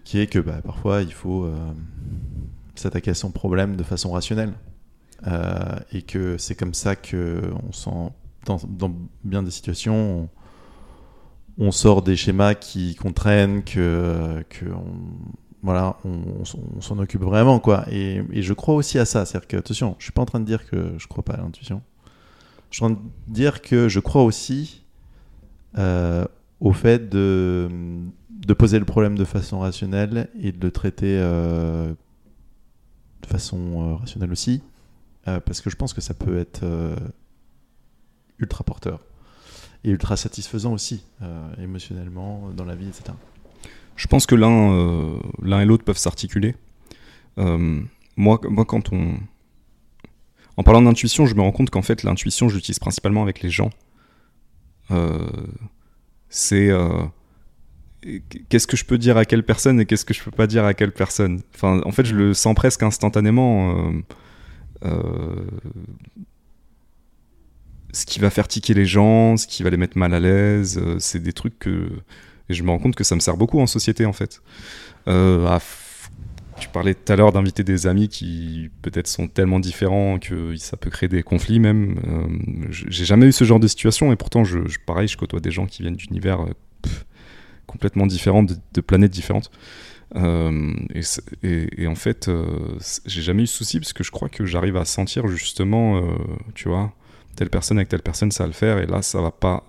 qui 0.06 0.20
est 0.20 0.28
que 0.28 0.40
bah, 0.40 0.62
parfois 0.64 1.02
il 1.02 1.12
faut 1.12 1.44
euh, 1.44 1.58
s'attaquer 2.76 3.12
à 3.12 3.16
son 3.16 3.32
problème 3.32 3.76
de 3.76 3.84
façon 3.84 4.12
rationnelle. 4.12 4.54
Euh, 5.28 5.80
et 5.92 6.04
que 6.04 6.38
c'est 6.38 6.56
comme 6.56 6.74
ça 6.74 6.96
que 6.96 7.42
on 7.68 7.72
sent, 7.72 8.12
dans, 8.46 8.94
bien 9.24 9.42
des 9.42 9.50
situations, 9.50 10.30
on, 11.58 11.72
sort 11.72 12.04
des 12.04 12.16
schémas 12.16 12.54
qui 12.54 12.96
contraignent, 12.96 13.64
que, 13.64 14.44
que 14.50 14.66
voilà, 15.64 15.98
on, 16.06 16.46
s'en 16.82 17.00
occupe 17.00 17.24
vraiment. 17.24 17.60
quoi. 17.60 17.86
Et, 17.90 18.22
je 18.34 18.54
crois 18.54 18.76
aussi 18.76 19.00
à 19.00 19.06
ça. 19.06 19.26
C'est-à-dire 19.26 19.48
que, 19.48 19.58
attention, 19.58 19.96
je 19.98 20.04
suis 20.04 20.12
pas 20.12 20.22
en 20.22 20.26
train 20.26 20.40
de 20.40 20.46
dire 20.46 20.70
que 20.70 20.94
je 21.00 21.08
crois 21.08 21.24
pas 21.24 21.34
à 21.34 21.38
l'intuition. 21.38 21.82
Je 22.70 22.78
suis 22.78 22.86
en 22.86 22.94
train 22.94 23.02
de 23.02 23.34
dire 23.34 23.62
que 23.62 23.88
je 23.88 24.00
crois 24.00 24.24
aussi 24.24 24.86
euh, 25.78 26.26
au 26.60 26.74
fait 26.74 27.10
de 27.10 27.70
de 28.46 28.54
poser 28.54 28.80
le 28.80 28.86
problème 28.86 29.18
de 29.18 29.26
façon 29.26 29.60
rationnelle 29.60 30.30
et 30.40 30.52
de 30.52 30.64
le 30.64 30.72
traiter 30.72 31.18
euh, 31.20 31.94
de 33.22 33.28
façon 33.28 33.58
euh, 33.58 33.96
rationnelle 33.96 34.32
aussi, 34.32 34.62
euh, 35.28 35.40
parce 35.40 35.62
que 35.62 35.70
je 35.70 35.76
pense 35.76 35.94
que 35.94 36.02
ça 36.02 36.14
peut 36.14 36.38
être 36.38 36.64
ultra 38.38 38.64
porteur 38.64 39.00
et 39.84 39.90
ultra 39.90 40.18
satisfaisant 40.18 40.74
aussi, 40.74 41.04
émotionnellement, 41.60 42.50
dans 42.56 42.66
la 42.66 42.76
vie, 42.76 42.88
etc. 42.88 43.14
Je 43.96 44.08
pense 44.08 44.26
que 44.26 44.36
l'un 44.36 45.62
et 45.62 45.66
l'autre 45.66 45.84
peuvent 45.84 45.98
s'articuler. 45.98 46.56
moi, 47.38 48.40
moi, 48.44 48.66
quand 48.66 48.92
on. 48.92 49.18
En 50.58 50.64
parlant 50.64 50.82
d'intuition, 50.82 51.26
je 51.26 51.36
me 51.36 51.42
rends 51.42 51.52
compte 51.52 51.70
qu'en 51.70 51.82
fait, 51.82 52.04
l'intuition, 52.04 52.48
je 52.50 52.56
l'utilise 52.56 52.80
principalement 52.80 53.22
avec 53.22 53.42
les 53.42 53.50
gens. 53.50 53.70
C'est 56.30 56.72
qu'est-ce 58.50 58.68
que 58.68 58.78
je 58.78 58.86
peux 58.86 58.98
dire 58.98 59.18
à 59.18 59.26
quelle 59.26 59.44
personne 59.44 59.80
et 59.80 59.86
qu'est-ce 59.86 60.06
que 60.06 60.14
je 60.14 60.24
peux 60.24 60.32
pas 60.32 60.48
dire 60.48 60.66
à 60.66 60.74
quelle 60.74 60.92
personne. 60.92 61.42
Enfin, 61.56 61.82
en 61.86 61.92
fait, 61.92 62.06
je 62.06 62.16
le 62.16 62.34
sens 62.34 62.56
presque 62.56 62.84
instantanément. 62.84 63.76
Euh, 63.78 63.92
euh, 64.86 65.46
ce 67.94 68.06
qui 68.06 68.20
va 68.20 68.30
faire 68.30 68.48
tiquer 68.48 68.74
les 68.74 68.86
gens, 68.86 69.38
ce 69.38 69.48
qui 69.48 69.64
va 69.64 69.70
les 69.70 69.78
mettre 69.78 69.98
mal 69.98 70.14
à 70.14 70.20
l'aise. 70.20 70.78
euh, 70.78 70.98
c'est 71.00 71.20
des 71.22 71.34
trucs 71.34 71.58
que. 71.58 71.90
Et 72.50 72.54
je 72.54 72.62
me 72.64 72.70
rends 72.70 72.78
compte 72.78 72.96
que 72.96 73.04
ça 73.04 73.16
me 73.16 73.20
sert 73.22 73.38
beaucoup 73.38 73.60
en 73.60 73.68
société, 73.68 74.06
en 74.06 74.14
fait. 74.14 74.42
Euh, 75.08 75.40
tu 76.60 76.70
parlais 76.70 76.94
tout 76.94 77.12
à 77.12 77.16
l'heure 77.16 77.32
d'inviter 77.34 77.64
des 77.64 77.86
amis 77.88 78.08
qui 78.08 78.70
peut-être 78.82 79.08
sont 79.08 79.28
tellement 79.28 79.60
différents 79.60 80.20
que 80.20 80.56
ça 80.56 80.78
peut 80.78 80.90
créer 80.90 81.10
des 81.10 81.24
conflits 81.24 81.60
même. 81.60 81.98
Euh, 82.08 82.68
J'ai 82.72 83.06
jamais 83.06 83.28
eu 83.28 83.32
ce 83.32 83.44
genre 83.44 83.60
de 83.60 83.68
situation 83.68 84.12
et 84.12 84.16
pourtant, 84.16 84.44
je, 84.44 84.60
pareil, 84.86 85.08
je 85.08 85.18
côtoie 85.18 85.42
des 85.42 85.52
gens 85.52 85.66
qui 85.66 85.82
viennent 85.82 85.98
d'univers 85.98 86.42
euh, 86.42 86.54
complètement 87.68 88.08
différents, 88.08 88.44
de, 88.44 88.82
planètes 88.82 89.12
différentes. 89.12 89.52
Euh, 90.16 90.74
et, 91.44 91.68
et- 91.84 91.88
en 91.88 91.96
fait, 91.96 92.30
j'ai 93.06 93.22
jamais 93.22 93.42
eu 93.42 93.46
de 93.46 93.50
souci 93.50 93.80
parce 93.80 93.92
que 93.94 94.04
je 94.04 94.12
crois 94.12 94.30
que 94.30 94.46
j'arrive 94.46 94.78
à 94.78 94.86
sentir 94.86 95.28
justement, 95.28 96.02
tu 96.54 96.70
vois, 96.70 96.94
telle 97.36 97.50
personne 97.50 97.78
avec 97.78 97.90
telle 97.90 98.02
personne, 98.04 98.32
ça 98.32 98.44
va 98.44 98.48
le 98.48 98.54
faire 98.54 98.78
et 98.78 98.86
là, 98.86 99.02
ça 99.02 99.20
va 99.22 99.32
pas. 99.32 99.64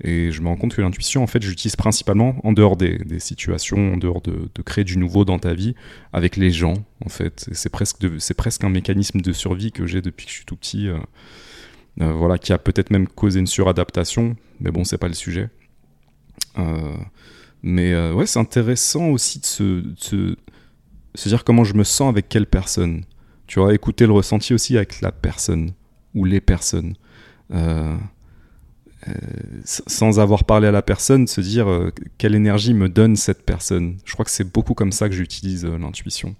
Et 0.00 0.30
je 0.30 0.42
me 0.42 0.48
rends 0.48 0.56
compte 0.56 0.74
que 0.74 0.80
l'intuition, 0.80 1.22
en 1.22 1.26
fait, 1.26 1.42
j'utilise 1.42 1.74
principalement 1.74 2.36
en 2.44 2.52
dehors 2.52 2.76
des, 2.76 2.98
des 2.98 3.18
situations, 3.18 3.94
en 3.94 3.96
dehors 3.96 4.20
de, 4.20 4.48
de 4.54 4.62
créer 4.62 4.84
du 4.84 4.96
nouveau 4.96 5.24
dans 5.24 5.38
ta 5.38 5.54
vie, 5.54 5.74
avec 6.12 6.36
les 6.36 6.50
gens, 6.50 6.74
en 7.04 7.08
fait. 7.08 7.48
C'est 7.52 7.68
presque, 7.68 8.06
presque 8.36 8.64
un 8.64 8.68
mécanisme 8.68 9.20
de 9.20 9.32
survie 9.32 9.72
que 9.72 9.86
j'ai 9.86 10.00
depuis 10.00 10.26
que 10.26 10.30
je 10.30 10.36
suis 10.36 10.44
tout 10.44 10.54
petit, 10.54 10.88
euh, 10.88 10.98
euh, 12.00 12.12
voilà, 12.12 12.38
qui 12.38 12.52
a 12.52 12.58
peut-être 12.58 12.90
même 12.90 13.08
causé 13.08 13.40
une 13.40 13.48
suradaptation, 13.48 14.36
mais 14.60 14.70
bon, 14.70 14.84
c'est 14.84 14.98
pas 14.98 15.08
le 15.08 15.14
sujet. 15.14 15.48
Euh, 16.58 16.96
mais 17.64 18.12
ouais, 18.12 18.26
c'est 18.26 18.38
intéressant 18.38 19.08
aussi 19.08 19.40
de 19.40 19.46
se, 19.46 19.82
se, 19.96 20.36
se 21.16 21.28
dire 21.28 21.42
comment 21.42 21.64
je 21.64 21.74
me 21.74 21.82
sens 21.82 22.08
avec 22.08 22.28
quelle 22.28 22.46
personne. 22.46 23.04
Tu 23.48 23.58
vois, 23.58 23.74
écouter 23.74 24.06
le 24.06 24.12
ressenti 24.12 24.54
aussi 24.54 24.76
avec 24.76 25.00
la 25.00 25.10
personne 25.10 25.72
ou 26.14 26.24
les 26.24 26.40
personnes. 26.40 26.94
Euh, 29.06 29.12
sans 29.64 30.18
avoir 30.18 30.42
parlé 30.44 30.66
à 30.66 30.72
la 30.72 30.82
personne, 30.82 31.28
se 31.28 31.40
dire 31.40 31.68
euh, 31.68 31.92
quelle 32.18 32.34
énergie 32.34 32.74
me 32.74 32.88
donne 32.88 33.14
cette 33.14 33.44
personne. 33.44 33.98
Je 34.04 34.12
crois 34.12 34.24
que 34.24 34.30
c'est 34.30 34.50
beaucoup 34.52 34.74
comme 34.74 34.90
ça 34.90 35.08
que 35.08 35.14
j'utilise 35.14 35.64
euh, 35.64 35.78
l'intuition. 35.78 36.34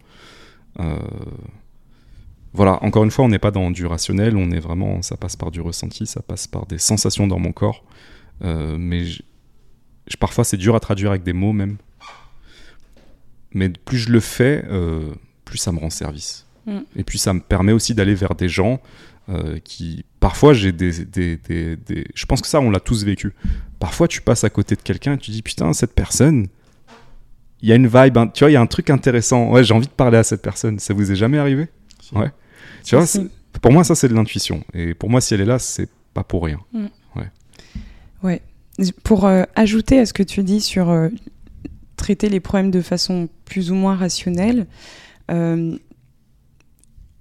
Voilà, 2.55 2.83
encore 2.83 3.05
une 3.05 3.11
fois, 3.11 3.25
on 3.25 3.29
n'est 3.29 3.39
pas 3.39 3.51
dans 3.51 3.71
du 3.71 3.85
rationnel, 3.85 4.37
on 4.37 4.51
est 4.51 4.59
vraiment, 4.61 5.03
ça 5.03 5.17
passe 5.17 5.37
par 5.37 5.51
du 5.51 5.61
ressenti, 5.61 6.07
ça 6.07 6.23
passe 6.23 6.47
par 6.47 6.67
des 6.67 6.79
sensations 6.79 7.27
dans 7.27 7.39
mon 7.39 7.53
corps. 7.53 7.85
Mais 8.41 9.05
parfois, 10.19 10.45
c'est 10.45 10.57
dur 10.57 10.77
à 10.77 10.81
traduire 10.81 11.11
avec 11.11 11.25
des 11.25 11.33
mots 11.33 11.53
même. 11.53 11.77
Mais 13.53 13.69
plus 13.69 13.99
je 13.99 14.11
le 14.11 14.21
fais, 14.21 14.65
plus 15.45 15.59
ça 15.59 15.73
me 15.73 15.79
rend 15.79 15.91
service. 15.91 16.47
Mm. 16.67 16.79
Et 16.97 17.05
puis 17.05 17.19
ça 17.19 17.35
me 17.35 17.41
permet 17.41 17.73
aussi 17.73 17.95
d'aller 17.95 18.15
vers 18.15 18.35
des 18.37 18.49
gens 18.49 18.81
euh, 19.29 19.59
qui. 19.59 20.05
Parfois, 20.21 20.53
j'ai 20.55 20.73
des, 20.73 21.05
des, 21.05 21.37
des- 21.37 21.77
des- 21.77 22.07
Je 22.15 22.27
pense 22.27 22.41
que 22.41 22.49
ça, 22.49 22.61
on 22.61 22.71
l'a 22.71 22.81
tous 22.81 23.05
vécu. 23.05 23.33
Parfois, 23.79 24.09
tu 24.09 24.21
passes 24.23 24.45
à 24.45 24.51
côté 24.51 24.75
de 24.77 24.83
quelqu'un 24.83 25.15
et 25.15 25.19
tu 25.19 25.31
dis 25.31 25.43
Putain, 25.43 25.73
cette 25.73 25.95
personne, 25.95 26.47
il 27.61 27.69
y 27.69 27.73
a 27.73 27.75
une 27.77 27.87
vibe, 27.87 28.19
hein, 28.19 28.29
tu 28.29 28.45
vois, 28.45 28.51
il 28.51 28.55
y 28.55 28.57
a 28.57 28.61
un 28.61 28.67
truc 28.67 28.91
intéressant. 28.91 29.51
Ouais, 29.51 29.65
j'ai 29.65 29.75
envie 29.75 29.87
de 29.87 29.93
parler 29.93 30.19
à 30.19 30.23
cette 30.25 30.43
personne. 30.43 30.79
Ça 30.79 30.95
vous 30.95 31.11
est 31.13 31.17
jamais 31.17 31.39
arrivé? 31.39 31.69
Si. 32.01 32.15
Ouais. 32.15 32.31
Tu 32.85 32.97
vois, 32.97 33.05
pour 33.61 33.73
moi, 33.73 33.85
ça, 33.85 33.95
c'est 33.95 34.09
de 34.09 34.15
l'intuition. 34.15 34.65
Et 34.75 34.95
pour 34.95 35.11
moi, 35.11 35.21
si 35.21 35.35
elle 35.35 35.41
est 35.41 35.45
là, 35.47 35.59
c'est 35.59 35.89
pas 36.15 36.25
pour 36.25 36.45
rien. 36.45 36.59
Ouais. 38.23 38.41
Pour 39.03 39.27
euh, 39.27 39.43
ajouter 39.57 39.99
à 39.99 40.07
ce 40.07 40.13
que 40.13 40.23
tu 40.23 40.43
dis 40.45 40.61
sur 40.61 40.89
euh, 40.91 41.09
traiter 41.97 42.29
les 42.29 42.39
problèmes 42.39 42.71
de 42.71 42.81
façon 42.81 43.29
plus 43.45 43.73
ou 43.73 43.75
moins 43.75 43.97
rationnelle, 43.97 44.67
euh, 45.33 45.77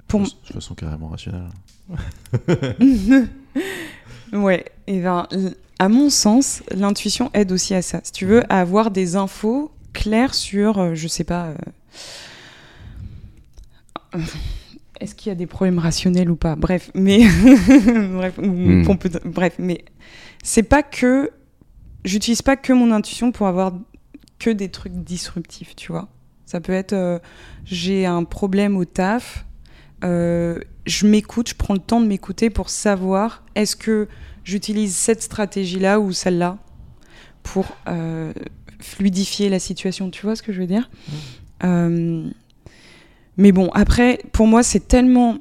pour 0.08 0.22
De 0.22 0.28
façon, 0.54 0.76
carrément 0.76 1.10
rationnelle. 1.10 1.50
ouais, 4.34 4.66
et 4.88 5.00
ben, 5.02 5.28
l- 5.32 5.56
à 5.80 5.90
mon 5.90 6.10
sens, 6.10 6.64
l'intuition 6.72 7.30
aide 7.34 7.52
aussi 7.52 7.74
à 7.76 7.82
ça. 7.82 8.02
Si 8.04 8.12
tu 8.12 8.26
veux, 8.26 8.44
à 8.52 8.60
avoir 8.62 8.92
des 8.92 9.16
infos 9.16 9.72
claires 9.94 10.34
sur, 10.34 10.80
euh, 10.80 10.96
je 10.96 11.08
sais 11.08 11.24
pas, 11.24 11.54
euh, 14.16 14.20
est-ce 15.00 15.16
qu'il 15.16 15.30
y 15.30 15.32
a 15.32 15.36
des 15.36 15.46
problèmes 15.48 15.80
rationnels 15.80 16.30
ou 16.32 16.36
pas? 16.36 16.56
Bref, 16.56 16.92
mais 16.96 17.20
bref, 18.14 18.38
Hmm. 18.38 18.84
peut- 18.98 19.20
bref, 19.26 19.56
mais 19.60 19.86
c'est 20.44 20.64
pas 20.64 20.84
que 20.84 21.30
j'utilise 22.04 22.42
pas 22.42 22.56
que 22.56 22.74
mon 22.74 22.92
intuition 22.92 23.32
pour 23.32 23.48
avoir 23.48 23.74
que 24.40 24.50
des 24.50 24.70
trucs 24.70 24.94
disruptifs, 24.94 25.76
tu 25.76 25.92
vois. 25.92 26.08
Ça 26.46 26.62
peut 26.62 26.74
être, 26.74 26.94
euh, 26.94 27.20
j'ai 27.66 28.06
un 28.06 28.24
problème 28.24 28.78
au 28.78 28.86
taf, 28.86 29.46
euh, 30.04 30.60
je 30.88 31.06
m'écoute, 31.06 31.50
je 31.50 31.56
prends 31.56 31.74
le 31.74 31.80
temps 31.80 32.02
de 32.02 32.08
m'écouter 32.08 32.50
pour 32.50 32.70
savoir 32.70 33.44
est-ce 33.56 33.76
que 33.76 34.08
j'utilise 34.44 34.96
cette 34.96 35.22
stratégie-là 35.22 36.00
ou 36.00 36.14
celle-là 36.14 36.58
pour 37.44 37.66
euh, 37.88 38.34
fluidifier 38.80 39.50
la 39.50 39.60
situation. 39.60 40.10
Tu 40.10 40.26
vois 40.26 40.36
ce 40.36 40.42
que 40.42 40.54
je 40.54 40.62
veux 40.62 40.68
dire? 40.68 40.90
Euh, 41.64 42.28
Mais 43.36 43.52
bon, 43.52 43.70
après, 43.74 44.20
pour 44.32 44.48
moi, 44.48 44.64
c'est 44.64 44.88
tellement. 44.88 45.38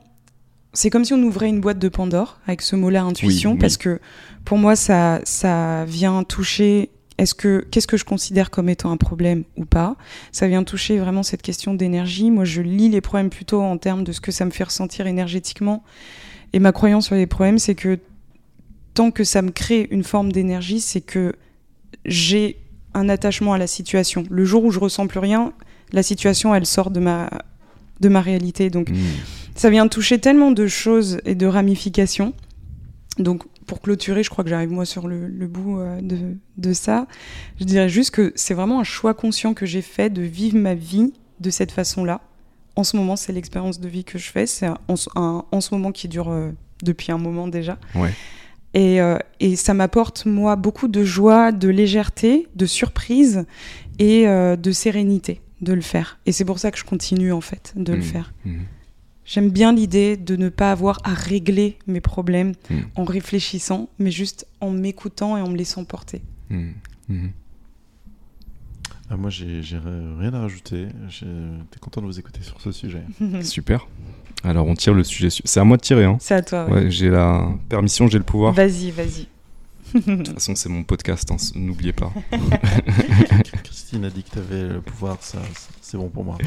C'est 0.73 0.91
comme 0.91 1.05
si 1.05 1.15
on 1.15 1.23
ouvrait 1.23 1.49
une 1.49 1.60
boîte 1.60 1.78
de 1.78 1.89
Pandore 1.89 2.39
avec 2.47 2.60
ce 2.60 2.76
mot-là 2.76 3.02
intuition, 3.02 3.52
oui. 3.52 3.58
parce 3.58 3.78
que 3.78 3.99
pour 4.44 4.58
moi, 4.58 4.76
ça, 4.76 5.20
ça 5.25 5.84
vient 5.86 6.23
toucher. 6.23 6.91
Est-ce 7.19 7.35
que 7.35 7.67
qu'est-ce 7.70 7.86
que 7.86 7.97
je 7.97 8.05
considère 8.05 8.51
comme 8.51 8.69
étant 8.69 8.91
un 8.91 8.97
problème 8.99 9.45
ou 9.57 9.65
pas? 9.65 9.97
Ça 10.33 10.49
vient 10.49 10.65
toucher 10.65 10.99
vraiment 10.99 11.23
cette 11.23 11.43
question 11.43 11.75
d'énergie. 11.75 12.31
Moi, 12.31 12.45
je 12.45 12.61
lis 12.61 12.89
les 12.91 13.01
problèmes 13.01 13.31
plutôt 13.31 13.62
en 13.62 13.78
termes 13.78 14.05
de 14.05 14.12
ce 14.12 14.20
que 14.20 14.33
ça 14.33 14.45
me 14.45 14.51
fait 14.51 14.65
ressentir 14.65 15.07
énergétiquement. 15.07 15.83
Et 16.53 16.59
ma 16.59 16.73
croyance 16.73 17.07
sur 17.07 17.15
les 17.15 17.27
problèmes, 17.27 17.59
c'est 17.59 17.75
que 17.75 17.99
tant 18.95 19.11
que 19.11 19.25
ça 19.25 19.43
me 19.43 19.51
crée 19.51 19.89
une 19.91 20.05
forme 20.05 20.31
d'énergie, 20.33 20.81
c'est 20.81 21.01
que 21.01 21.35
j'ai 22.05 22.59
un 22.95 23.09
attachement 23.09 23.53
à 23.55 23.59
la 23.59 23.67
situation. 23.67 24.25
Le 24.31 24.45
jour 24.45 24.65
où 24.65 24.70
je 24.70 24.78
ressens 24.78 25.07
plus 25.07 25.19
rien, 25.19 25.53
la 25.93 26.03
situation, 26.03 26.55
elle 26.55 26.67
sort 26.67 26.91
de 26.91 27.01
ma, 27.01 27.31
de 28.01 28.09
ma 28.09 28.20
réalité. 28.20 28.70
Donc, 28.70 28.91
Mm. 28.91 28.95
ça 29.55 29.70
vient 29.70 29.89
toucher 29.89 30.19
tellement 30.19 30.51
de 30.51 30.67
choses 30.67 31.19
et 31.25 31.35
de 31.35 31.47
ramifications. 31.47 32.33
Donc, 33.19 33.43
pour 33.67 33.81
clôturer, 33.81 34.23
je 34.23 34.31
crois 34.31 34.45
que 34.45 34.51
j'arrive 34.51 34.70
moi 34.70 34.85
sur 34.85 35.09
le, 35.09 35.27
le 35.28 35.47
bout 35.47 35.81
euh, 35.81 36.01
de, 36.01 36.36
de 36.57 36.73
ça. 36.73 37.07
Je 37.59 37.65
dirais 37.65 37.89
juste 37.89 38.11
que 38.12 38.33
c'est 38.36 38.55
vraiment 38.55 38.81
un 38.81 38.85
choix 38.85 39.12
conscient 39.15 39.55
que 39.55 39.67
j'ai 39.67 39.83
fait 39.83 40.09
de 40.11 40.23
vivre 40.23 40.57
ma 40.59 40.75
vie 40.75 41.12
de 41.41 41.51
cette 41.51 41.73
façon-là. 41.73 42.20
En 42.77 42.85
ce 42.85 42.97
moment, 42.97 43.17
c'est 43.17 43.33
l'expérience 43.33 43.81
de 43.81 43.89
vie 43.89 44.05
que 44.05 44.19
je 44.19 44.31
fais. 44.31 44.47
C'est 44.47 44.67
un, 44.67 44.78
un- 45.17 45.45
en 45.51 45.61
ce 45.61 45.75
moment 45.75 45.93
qui 45.93 46.09
dure 46.09 46.31
euh, 46.31 46.51
depuis 46.83 47.11
un 47.12 47.19
moment 47.19 47.49
déjà. 47.49 47.78
Ouais. 47.95 48.12
Et, 48.75 49.01
euh, 49.01 49.17
et 49.41 49.57
ça 49.57 49.73
m'apporte, 49.75 50.27
moi, 50.27 50.55
beaucoup 50.57 50.86
de 50.89 51.03
joie, 51.03 51.51
de 51.53 51.69
légèreté, 51.69 52.47
de 52.55 52.67
surprise 52.67 53.47
et 53.99 54.28
euh, 54.28 54.57
de 54.57 54.70
sérénité 54.73 55.41
de 55.62 55.73
le 55.73 55.81
faire. 55.81 56.19
Et 56.27 56.33
c'est 56.33 56.45
pour 56.45 56.59
ça 56.59 56.70
que 56.70 56.77
je 56.78 56.85
continue, 56.85 57.33
en 57.33 57.41
fait, 57.41 57.73
de 57.77 57.95
le 57.95 58.01
Mm. 58.01 58.03
faire. 58.03 58.35
Mm. 58.45 58.59
J'aime 59.27 59.51
bien 59.51 59.73
l'idée 59.73 60.17
de 60.17 60.37
ne 60.37 60.49
pas 60.49 60.71
avoir 60.73 61.01
à 61.05 61.13
régler 61.13 61.79
mes 61.87 62.01
problèmes 62.01 62.53
Mm. 62.71 62.75
en 62.95 63.05
réfléchissant, 63.05 63.89
mais 63.99 64.11
juste 64.13 64.47
en 64.61 64.71
m'écoutant 64.71 65.37
et 65.37 65.41
en 65.43 65.49
me 65.51 65.57
laissant 65.57 65.85
porter. 65.85 66.23
Mm. 66.49 66.69
Mm. 67.09 67.27
Ah, 69.11 69.17
moi, 69.17 69.31
j'ai 69.31 69.61
rien 70.19 70.33
à 70.35 70.41
rajouter. 70.41 70.87
J'étais 71.09 71.79
content 71.81 72.01
de 72.01 72.07
vous 72.07 72.19
écouter 72.19 72.41
sur 72.43 72.61
ce 72.61 72.73
sujet. 72.73 73.03
Super. 73.43 73.87
Alors, 74.45 74.67
on 74.67 74.75
tire 74.75 74.95
le 74.95 75.03
sujet. 75.05 75.31
su- 75.31 75.43
C'est 75.45 75.61
à 75.61 75.65
moi 75.65 75.77
de 75.77 75.83
tirer. 75.83 76.05
Hein. 76.05 76.19
C'est 76.21 76.35
à 76.35 76.43
toi. 76.43 76.67
oui. 76.71 76.91
J'ai 76.91 77.09
la 77.11 77.49
permission, 77.69 78.07
j'ai 78.09 78.19
le 78.19 78.25
pouvoir. 78.25 78.53
Vas-y, 78.53 78.91
vas-y. 78.91 79.27
De 79.95 80.17
toute 80.17 80.35
façon, 80.35 80.55
c'est 80.57 80.69
mon 80.69 80.83
podcast, 80.83 81.31
hein, 81.31 81.37
n'oubliez 81.55 81.93
pas. 81.93 82.13
Christine 83.65 84.05
a 84.05 84.11
dit 84.11 84.25
que 84.25 84.31
tu 84.31 84.39
avais 84.39 84.69
le 84.75 84.81
pouvoir, 84.81 85.17
ça- 85.21 85.39
c'est 85.81 85.97
bon 85.97 86.09
pour 86.09 86.25
moi. 86.25 86.37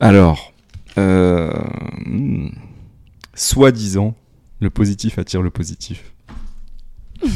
Alors, 0.00 0.52
euh, 0.98 1.52
soi-disant, 3.34 4.14
le 4.60 4.70
positif 4.70 5.18
attire 5.18 5.42
le 5.42 5.50
positif. 5.50 6.12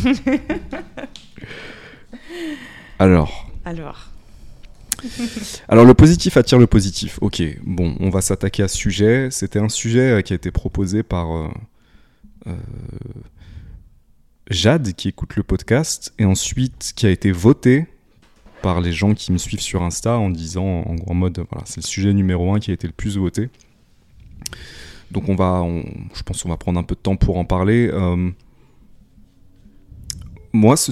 Alors, 2.99 3.51
Alors. 3.65 4.11
alors 5.69 5.85
le 5.85 5.95
positif 5.95 6.37
attire 6.37 6.59
le 6.59 6.67
positif. 6.67 7.19
Ok, 7.21 7.43
bon, 7.65 7.97
on 8.01 8.11
va 8.11 8.21
s'attaquer 8.21 8.63
à 8.63 8.69
ce 8.69 8.77
sujet. 8.77 9.29
C'était 9.31 9.59
un 9.59 9.69
sujet 9.69 10.19
euh, 10.19 10.23
qui 10.23 10.33
a 10.33 10.37
été 10.37 10.51
proposé 10.51 11.03
par 11.03 11.37
euh, 11.37 11.49
euh, 12.47 12.57
Jade 14.51 14.93
qui 14.93 15.09
écoute 15.09 15.37
le 15.37 15.43
podcast 15.43 16.15
et 16.19 16.25
ensuite 16.25 16.93
qui 16.97 17.07
a 17.07 17.11
été 17.11 17.33
voté 17.33 17.87
par 18.65 18.81
les 18.81 18.93
gens 18.93 19.13
qui 19.13 19.31
me 19.31 19.37
suivent 19.37 19.61
sur 19.61 19.83
Insta 19.83 20.17
en 20.17 20.31
disant 20.31 20.65
en, 20.87 20.97
en 21.07 21.15
mode 21.15 21.45
voilà 21.51 21.67
c'est 21.67 21.83
le 21.83 21.87
sujet 21.87 22.15
numéro 22.15 22.55
un 22.55 22.59
qui 22.61 22.71
a 22.71 22.75
été 22.75 22.87
le 22.87 22.95
plus 22.95 23.19
voté. 23.19 23.51
Donc 25.11 25.29
on 25.29 25.35
va, 25.35 25.63
je 26.15 26.23
pense 26.23 26.43
qu'on 26.43 26.49
va 26.49 26.57
prendre 26.57 26.81
un 26.81 26.83
peu 26.83 26.95
de 26.95 27.01
temps 27.01 27.17
pour 27.17 27.37
en 27.37 27.45
parler. 27.45 27.91
Euh, 27.93 28.31
moi, 30.55 30.77
ce 30.77 30.91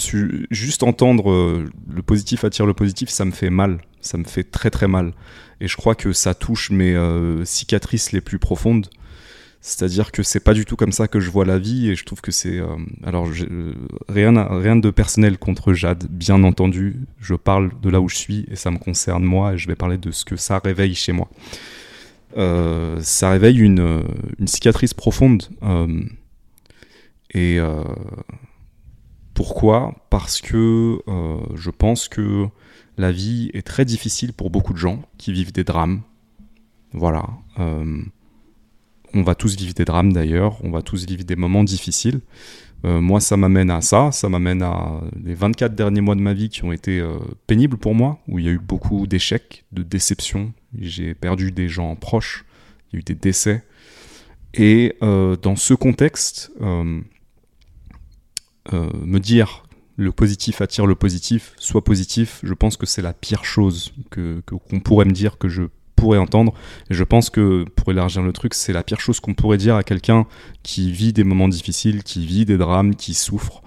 juste 0.50 0.82
entendre 0.82 1.30
euh, 1.30 1.70
le 1.88 2.02
positif 2.02 2.44
attire 2.44 2.66
le 2.66 2.74
positif, 2.74 3.08
ça 3.08 3.24
me 3.24 3.30
fait 3.30 3.50
mal. 3.50 3.80
Ça 4.00 4.18
me 4.18 4.24
fait 4.24 4.44
très 4.44 4.70
très 4.70 4.86
mal. 4.86 5.12
Et 5.60 5.66
je 5.66 5.76
crois 5.76 5.94
que 5.94 6.12
ça 6.12 6.34
touche 6.34 6.70
mes 6.70 6.94
euh, 6.94 7.44
cicatrices 7.44 8.12
les 8.12 8.20
plus 8.20 8.38
profondes. 8.38 8.88
C'est-à-dire 9.64 10.10
que 10.10 10.24
c'est 10.24 10.40
pas 10.40 10.54
du 10.54 10.64
tout 10.64 10.74
comme 10.74 10.90
ça 10.90 11.06
que 11.06 11.20
je 11.20 11.30
vois 11.30 11.44
la 11.44 11.56
vie 11.56 11.88
et 11.88 11.94
je 11.94 12.04
trouve 12.04 12.20
que 12.20 12.32
c'est. 12.32 12.58
Euh, 12.58 12.76
alors, 13.04 13.28
euh, 13.28 13.74
rien, 14.08 14.34
rien 14.48 14.74
de 14.74 14.90
personnel 14.90 15.38
contre 15.38 15.72
Jade, 15.72 16.08
bien 16.10 16.42
entendu. 16.42 17.06
Je 17.20 17.36
parle 17.36 17.70
de 17.80 17.88
là 17.88 18.00
où 18.00 18.08
je 18.08 18.16
suis 18.16 18.44
et 18.50 18.56
ça 18.56 18.72
me 18.72 18.78
concerne 18.78 19.22
moi 19.22 19.54
et 19.54 19.58
je 19.58 19.68
vais 19.68 19.76
parler 19.76 19.98
de 19.98 20.10
ce 20.10 20.24
que 20.24 20.34
ça 20.34 20.58
réveille 20.58 20.96
chez 20.96 21.12
moi. 21.12 21.30
Euh, 22.36 22.98
ça 23.02 23.30
réveille 23.30 23.60
une, 23.60 24.02
une 24.40 24.48
cicatrice 24.48 24.94
profonde. 24.94 25.44
et 27.32 27.60
pourquoi? 29.32 29.94
Parce 30.10 30.40
que 30.40 30.98
je 31.54 31.70
pense 31.70 32.08
que 32.08 32.48
la 32.98 33.12
vie 33.12 33.52
est 33.54 33.64
très 33.64 33.84
difficile 33.84 34.32
pour 34.32 34.50
beaucoup 34.50 34.72
de 34.72 34.78
gens 34.78 35.02
qui 35.18 35.32
vivent 35.32 35.52
des 35.52 35.64
drames. 35.64 36.02
Voilà 36.92 37.26
on 39.14 39.22
va 39.22 39.34
tous 39.34 39.56
vivre 39.56 39.74
des 39.74 39.84
drames 39.84 40.12
d'ailleurs, 40.12 40.58
on 40.64 40.70
va 40.70 40.82
tous 40.82 41.06
vivre 41.06 41.24
des 41.24 41.36
moments 41.36 41.64
difficiles. 41.64 42.20
Euh, 42.84 43.00
moi, 43.00 43.20
ça 43.20 43.36
m'amène 43.36 43.70
à 43.70 43.80
ça, 43.80 44.10
ça 44.10 44.28
m'amène 44.28 44.62
à 44.62 45.00
les 45.22 45.34
24 45.34 45.74
derniers 45.74 46.00
mois 46.00 46.16
de 46.16 46.20
ma 46.20 46.32
vie 46.32 46.48
qui 46.48 46.64
ont 46.64 46.72
été 46.72 46.98
euh, 46.98 47.18
pénibles 47.46 47.76
pour 47.76 47.94
moi, 47.94 48.18
où 48.26 48.38
il 48.38 48.44
y 48.44 48.48
a 48.48 48.52
eu 48.52 48.58
beaucoup 48.58 49.06
d'échecs, 49.06 49.64
de 49.72 49.82
déceptions. 49.82 50.52
J'ai 50.78 51.14
perdu 51.14 51.52
des 51.52 51.68
gens 51.68 51.94
proches, 51.94 52.44
il 52.90 52.96
y 52.96 52.96
a 52.96 53.00
eu 53.00 53.02
des 53.02 53.14
décès. 53.14 53.64
Et 54.54 54.96
euh, 55.02 55.36
dans 55.36 55.56
ce 55.56 55.74
contexte, 55.74 56.50
me 56.60 57.04
dire 59.18 59.64
le 59.96 60.12
positif 60.12 60.60
attire 60.60 60.86
le 60.86 60.94
positif, 60.94 61.54
soit 61.58 61.84
positif, 61.84 62.40
je 62.42 62.54
pense 62.54 62.76
que 62.76 62.86
c'est 62.86 63.02
la 63.02 63.12
pire 63.12 63.44
chose 63.44 63.92
que 64.10 64.40
qu'on 64.40 64.80
pourrait 64.80 65.04
me 65.04 65.12
dire 65.12 65.38
que 65.38 65.48
je 65.48 65.64
pourrait 66.02 66.18
entendre. 66.18 66.52
Et 66.90 66.94
je 66.94 67.04
pense 67.04 67.30
que, 67.30 67.64
pour 67.76 67.92
élargir 67.92 68.22
le 68.22 68.32
truc, 68.32 68.54
c'est 68.54 68.72
la 68.72 68.82
pire 68.82 68.98
chose 68.98 69.20
qu'on 69.20 69.34
pourrait 69.34 69.56
dire 69.56 69.76
à 69.76 69.84
quelqu'un 69.84 70.26
qui 70.64 70.90
vit 70.90 71.12
des 71.12 71.22
moments 71.22 71.46
difficiles, 71.46 72.02
qui 72.02 72.26
vit 72.26 72.44
des 72.44 72.58
drames, 72.58 72.96
qui 72.96 73.14
souffre. 73.14 73.62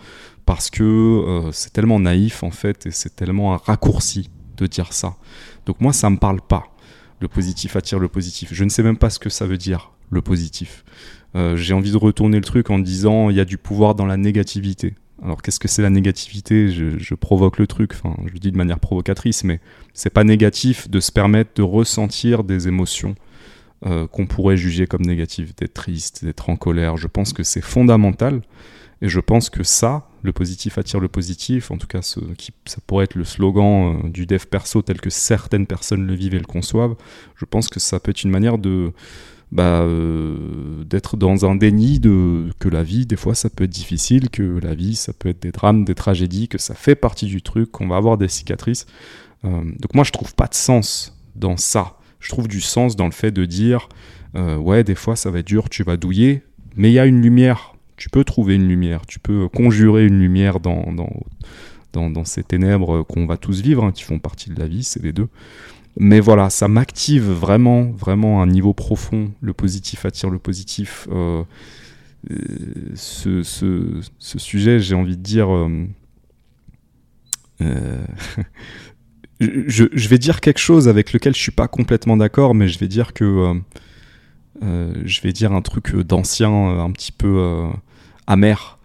Parce 0.46 0.70
que 0.70 0.84
euh, 0.84 1.52
c'est 1.54 1.72
tellement 1.72 1.98
naïf, 1.98 2.44
en 2.44 2.52
fait, 2.52 2.88
et 2.88 2.92
c'est 2.92 3.16
tellement 3.16 3.54
un 3.54 3.58
raccourci 3.58 4.30
de 4.58 4.68
dire 4.68 4.92
ça. 4.92 5.16
Donc 5.66 5.80
moi, 5.80 5.94
ça 5.94 6.10
me 6.10 6.18
parle 6.18 6.42
pas. 6.42 6.66
Le 7.22 7.30
positif 7.30 7.78
attire 7.78 8.00
le 8.00 8.10
positif. 8.10 8.50
Je 8.52 8.66
ne 8.66 8.70
sais 8.70 8.84
même 8.84 8.98
pas 8.98 9.10
ce 9.10 9.18
que 9.18 9.30
ça 9.30 9.46
veut 9.46 9.58
dire, 9.58 9.94
le 10.10 10.22
positif. 10.22 10.84
Euh, 11.38 11.56
j'ai 11.56 11.74
envie 11.74 11.92
de 11.92 11.98
retourner 11.98 12.36
le 12.36 12.44
truc 12.44 12.70
en 12.70 12.80
disant 12.80 13.30
il 13.30 13.38
y 13.38 13.40
a 13.40 13.46
du 13.46 13.58
pouvoir 13.58 13.96
dans 13.96 14.06
la 14.06 14.18
négativité. 14.18 14.96
Alors 15.24 15.42
qu'est-ce 15.42 15.60
que 15.60 15.68
c'est 15.68 15.82
la 15.82 15.90
négativité? 15.90 16.70
Je, 16.70 17.16
provoque 17.16 17.58
le 17.58 17.68
truc, 17.68 17.94
enfin 17.94 18.16
je 18.26 18.34
le 18.34 18.40
dis 18.40 18.52
de 18.52 18.58
manière 18.58 18.80
provocatrice, 18.80 19.44
mais 19.44 19.60
c'est 19.94 20.10
pas 20.10 20.24
négatif 20.24 20.90
de 20.90 21.00
se 21.00 21.12
permettre 21.12 21.52
de 21.56 21.62
ressentir 21.62 22.44
des 22.44 22.68
émotions 22.68 23.16
euh, 23.86 24.08
qu'on 24.08 24.26
pourrait 24.26 24.58
juger 24.58 24.88
comme 24.88 25.04
négatives, 25.04 25.54
d'être 25.56 25.74
triste, 25.74 26.26
d'être 26.26 26.50
en 26.50 26.58
colère. 26.58 26.98
Je 26.98 27.08
pense 27.08 27.34
que 27.34 27.44
c'est 27.44 27.62
fondamental 27.62 28.42
et 29.02 29.08
je 29.08 29.20
pense 29.20 29.50
que 29.50 29.64
ça, 29.64 30.08
le 30.22 30.34
positif 30.34 30.78
attire 30.78 31.00
le 31.00 31.08
positif, 31.08 31.72
en 31.72 31.78
tout 31.78 31.88
cas 31.88 32.00
qui, 32.38 32.52
ça 32.66 32.78
pourrait 32.86 33.06
être 33.06 33.16
le 33.16 33.24
slogan 33.24 34.00
euh, 34.04 34.10
du 34.10 34.26
dev 34.26 34.46
perso 34.46 34.82
tel 34.82 35.00
que 35.00 35.10
certaines 35.10 35.68
personnes 35.68 36.06
le 36.06 36.14
vivent 36.14 36.36
et 36.36 36.40
le 36.40 36.46
conçoivent. 36.46 36.96
Je 37.36 37.46
pense 37.46 37.70
que 37.70 37.80
ça 37.80 38.00
peut 38.00 38.12
être 38.12 38.24
une 38.24 38.32
manière 38.32 38.58
de 38.58 38.92
bah, 39.52 39.82
euh, 39.82 40.84
d'être 40.86 41.18
dans 41.18 41.46
un 41.46 41.56
déni 41.56 42.00
de 42.00 42.50
que 42.60 42.68
la 42.68 42.84
vie, 42.84 43.06
des 43.06 43.16
fois, 43.16 43.36
ça 43.36 43.50
peut 43.50 43.66
être 43.66 43.70
difficile, 43.70 44.30
que 44.30 44.60
la 44.62 44.76
vie, 44.76 44.96
ça 44.96 45.14
peut 45.14 45.30
être 45.30 45.42
des 45.42 45.52
drames, 45.52 45.86
des 45.86 45.96
tragédies, 45.96 46.48
que 46.48 46.58
ça 46.58 46.74
fait 46.74 46.96
partie 46.96 47.28
du 47.28 47.42
truc, 47.42 47.72
qu'on 47.72 47.88
va 47.88 47.98
avoir 47.98 48.18
des 48.18 48.28
cicatrices. 48.28 48.86
Euh, 49.46 49.64
donc 49.64 49.94
moi, 49.94 50.04
je 50.04 50.12
trouve 50.12 50.36
pas 50.36 50.48
de 50.48 50.56
sens 50.56 51.18
dans 51.36 51.58
ça. 51.58 51.98
Je 52.20 52.30
trouve 52.30 52.48
du 52.48 52.62
sens 52.62 52.96
dans 52.96 53.06
le 53.06 53.12
fait 53.12 53.32
de 53.32 53.46
dire, 53.46 53.88
euh, 54.36 54.58
ouais, 54.58 54.84
des 54.84 54.96
fois, 54.96 55.16
ça 55.16 55.30
va 55.32 55.40
être 55.40 55.48
dur, 55.48 55.70
tu 55.70 55.84
vas 55.84 55.96
douiller, 55.96 56.44
mais 56.76 56.90
il 56.90 56.94
y 56.94 57.00
a 57.00 57.06
une 57.06 57.22
lumière. 57.22 57.76
Tu 57.98 58.10
peux 58.10 58.24
trouver 58.24 58.56
une 58.56 58.68
lumière, 58.68 59.06
tu 59.06 59.20
peux 59.20 59.48
conjurer 59.48 60.06
une 60.06 60.20
lumière 60.20 60.60
dans, 60.60 60.92
dans, 60.92 62.10
dans, 62.10 62.26
ces 62.26 62.44
ténèbres 62.44 63.04
qu'on 63.04 63.26
va 63.26 63.38
tous 63.38 63.62
vivre, 63.62 63.86
hein, 63.86 63.94
qui 63.94 64.04
font 64.04 64.20
partie 64.20 64.50
de 64.50 64.60
la 64.60 64.68
vie, 64.68 64.84
c'est 64.84 65.02
les 65.02 65.14
deux. 65.14 65.30
Mais 65.98 66.20
voilà, 66.20 66.50
ça 66.50 66.68
m'active 66.68 67.30
vraiment, 67.32 67.84
vraiment 67.84 68.42
à 68.42 68.44
un 68.44 68.48
niveau 68.48 68.74
profond. 68.74 69.32
Le 69.42 69.54
positif 69.54 70.06
attire 70.06 70.30
le 70.30 70.40
positif. 70.40 71.08
Euh, 71.12 71.44
euh, 72.32 72.92
ce, 72.96 74.38
sujet, 74.38 74.80
j'ai 74.80 74.96
envie 74.96 75.16
de 75.16 75.22
dire. 75.22 75.48
Euh, 75.54 75.88
je, 79.40 79.86
je, 79.94 80.10
vais 80.10 80.18
dire 80.18 80.42
quelque 80.42 80.58
chose 80.58 80.90
avec 80.90 81.14
lequel 81.14 81.34
je 81.34 81.40
suis 81.40 81.54
pas 81.54 81.70
complètement 81.70 82.18
d'accord, 82.18 82.56
mais 82.56 82.68
je 82.68 82.78
vais 82.78 82.90
dire 82.90 83.14
que. 83.14 83.54
je 84.62 85.22
vais 85.22 85.32
dire 85.32 85.54
un 85.54 85.62
truc 85.62 85.96
d'ancien, 85.96 86.52
un 86.52 86.92
petit 86.92 87.14
peu 87.14 87.70
amer, 88.28 88.80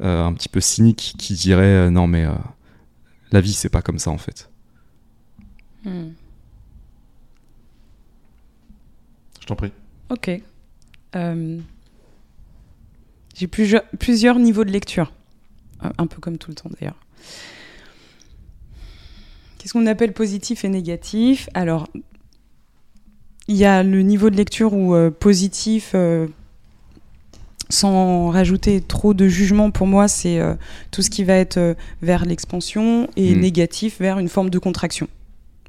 un 0.00 0.32
petit 0.32 0.48
peu 0.48 0.60
cynique, 0.60 1.14
qui 1.18 1.34
dirait 1.34 1.88
non, 1.92 2.08
mais 2.08 2.26
la 3.30 3.40
vie, 3.40 3.52
c'est 3.52 3.68
pas 3.68 3.82
comme 3.82 4.00
ça 4.00 4.10
en 4.10 4.18
fait. 4.18 4.50
Hmm. 5.84 6.08
T'en 9.48 9.56
prie. 9.56 9.72
Ok. 10.10 10.30
Euh, 11.16 11.58
j'ai 13.34 13.46
plusieurs, 13.46 13.84
plusieurs 13.98 14.38
niveaux 14.38 14.64
de 14.64 14.70
lecture. 14.70 15.12
Un 15.80 16.06
peu 16.06 16.20
comme 16.20 16.38
tout 16.38 16.50
le 16.50 16.56
temps 16.56 16.70
d'ailleurs. 16.78 16.96
Qu'est-ce 19.58 19.72
qu'on 19.72 19.86
appelle 19.86 20.12
positif 20.12 20.64
et 20.64 20.68
négatif? 20.68 21.48
Alors, 21.54 21.88
il 23.46 23.56
y 23.56 23.64
a 23.64 23.82
le 23.82 24.02
niveau 24.02 24.28
de 24.30 24.36
lecture 24.36 24.74
où 24.74 24.94
euh, 24.94 25.10
positif, 25.10 25.92
euh, 25.94 26.26
sans 27.68 28.30
rajouter 28.30 28.80
trop 28.80 29.14
de 29.14 29.28
jugement, 29.28 29.70
pour 29.70 29.86
moi, 29.86 30.08
c'est 30.08 30.40
tout 30.90 31.02
ce 31.02 31.10
qui 31.10 31.22
va 31.22 31.34
être 31.34 31.76
vers 32.02 32.24
l'expansion 32.24 33.08
et 33.16 33.34
hmm. 33.34 33.40
négatif 33.40 34.00
vers 34.00 34.18
une 34.18 34.28
forme 34.28 34.50
de 34.50 34.58
contraction 34.58 35.08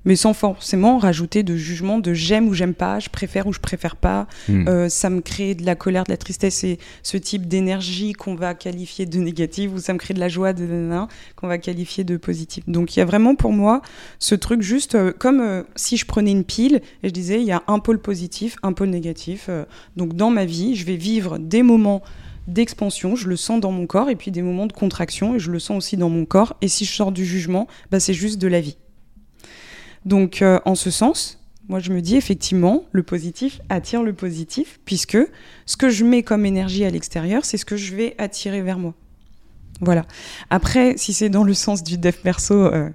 mais 0.05 0.15
sans 0.15 0.33
forcément 0.33 0.97
rajouter 0.97 1.43
de 1.43 1.55
jugement 1.55 1.99
de 1.99 2.13
j'aime 2.13 2.47
ou 2.47 2.53
j'aime 2.53 2.73
pas, 2.73 2.99
je 2.99 3.09
préfère 3.09 3.47
ou 3.47 3.53
je 3.53 3.59
préfère 3.59 3.95
pas. 3.95 4.27
Hmm. 4.47 4.67
Euh, 4.67 4.89
ça 4.89 5.09
me 5.09 5.21
crée 5.21 5.55
de 5.55 5.65
la 5.65 5.75
colère, 5.75 6.03
de 6.03 6.11
la 6.11 6.17
tristesse 6.17 6.63
et 6.63 6.79
ce 7.03 7.17
type 7.17 7.47
d'énergie 7.47 8.13
qu'on 8.13 8.35
va 8.35 8.53
qualifier 8.53 9.05
de 9.05 9.19
négative 9.19 9.73
ou 9.73 9.79
ça 9.79 9.93
me 9.93 9.97
crée 9.97 10.13
de 10.13 10.19
la 10.19 10.29
joie 10.29 10.53
de 10.53 10.89
qu'on 11.35 11.47
va 11.47 11.57
qualifier 11.57 12.03
de 12.03 12.17
positive. 12.17 12.63
Donc 12.67 12.95
il 12.95 12.99
y 12.99 13.01
a 13.01 13.05
vraiment 13.05 13.35
pour 13.35 13.51
moi 13.51 13.81
ce 14.19 14.35
truc 14.35 14.61
juste 14.61 14.95
euh, 14.95 15.11
comme 15.17 15.41
euh, 15.41 15.63
si 15.75 15.97
je 15.97 16.05
prenais 16.05 16.31
une 16.31 16.43
pile 16.43 16.81
et 17.03 17.09
je 17.09 17.13
disais 17.13 17.41
il 17.41 17.47
y 17.47 17.51
a 17.51 17.63
un 17.67 17.79
pôle 17.79 17.99
positif, 17.99 18.55
un 18.63 18.73
pôle 18.73 18.89
négatif. 18.89 19.49
donc 19.95 20.15
dans 20.15 20.29
ma 20.29 20.45
vie, 20.45 20.75
je 20.75 20.85
vais 20.85 20.95
vivre 20.95 21.37
des 21.37 21.63
moments 21.63 22.01
d'expansion, 22.47 23.15
je 23.15 23.27
le 23.27 23.35
sens 23.35 23.59
dans 23.59 23.71
mon 23.71 23.85
corps, 23.85 24.09
et 24.09 24.15
puis 24.15 24.31
des 24.31 24.41
moments 24.41 24.65
de 24.65 24.73
contraction, 24.73 25.35
et 25.35 25.39
je 25.39 25.51
le 25.51 25.59
sens 25.59 25.77
aussi 25.77 25.97
dans 25.97 26.09
mon 26.09 26.25
corps. 26.25 26.55
Et 26.61 26.67
si 26.67 26.85
je 26.85 26.91
sors 26.91 27.11
du 27.11 27.25
jugement, 27.25 27.67
bah, 27.91 27.99
c'est 27.99 28.13
juste 28.13 28.39
de 28.39 28.47
la 28.47 28.61
vie. 28.61 28.77
Donc, 30.05 30.41
euh, 30.41 30.59
en 30.65 30.75
ce 30.75 30.91
sens, 30.91 31.39
moi, 31.67 31.79
je 31.79 31.91
me 31.91 32.01
dis 32.01 32.15
effectivement, 32.15 32.83
le 32.91 33.03
positif 33.03 33.61
attire 33.69 34.01
le 34.01 34.13
positif, 34.13 34.79
puisque 34.85 35.17
ce 35.65 35.77
que 35.77 35.89
je 35.89 36.03
mets 36.03 36.23
comme 36.23 36.45
énergie 36.45 36.83
à 36.83 36.89
l'extérieur, 36.89 37.45
c'est 37.45 37.57
ce 37.57 37.65
que 37.65 37.77
je 37.77 37.95
vais 37.95 38.15
attirer 38.17 38.61
vers 38.61 38.79
moi. 38.79 38.95
Voilà. 39.81 40.05
Après, 40.49 40.97
si 40.97 41.13
c'est 41.13 41.29
dans 41.29 41.43
le 41.43 41.53
sens 41.53 41.83
du 41.83 41.97
dev 41.97 42.15
perso, 42.23 42.55
euh, 42.55 42.89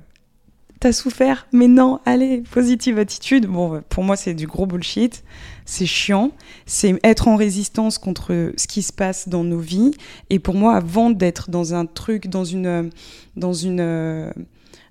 t'as 0.81 0.93
souffert, 0.93 1.47
mais 1.53 1.69
non, 1.69 2.01
allez, 2.05 2.43
positive 2.51 2.99
attitude. 2.99 3.47
Bon, 3.47 3.83
pour 3.89 4.05
moi, 4.05 4.17
c'est 4.17 4.35
du 4.35 4.47
gros 4.47 4.67
bullshit. 4.67 5.25
C'est 5.65 5.87
chiant. 5.87 6.33
C'est 6.67 6.99
être 7.05 7.29
en 7.29 7.37
résistance 7.37 7.97
contre 7.97 8.53
ce 8.57 8.67
qui 8.67 8.83
se 8.83 8.93
passe 8.93 9.29
dans 9.29 9.45
nos 9.45 9.61
vies. 9.61 9.93
Et 10.31 10.39
pour 10.39 10.55
moi, 10.55 10.75
avant 10.75 11.11
d'être 11.11 11.49
dans 11.49 11.75
un 11.75 11.87
truc, 11.87 12.27
dans 12.29 12.45
une, 12.45 12.91
dans 13.37 13.55
une, 13.55 13.81
euh, 13.81 14.31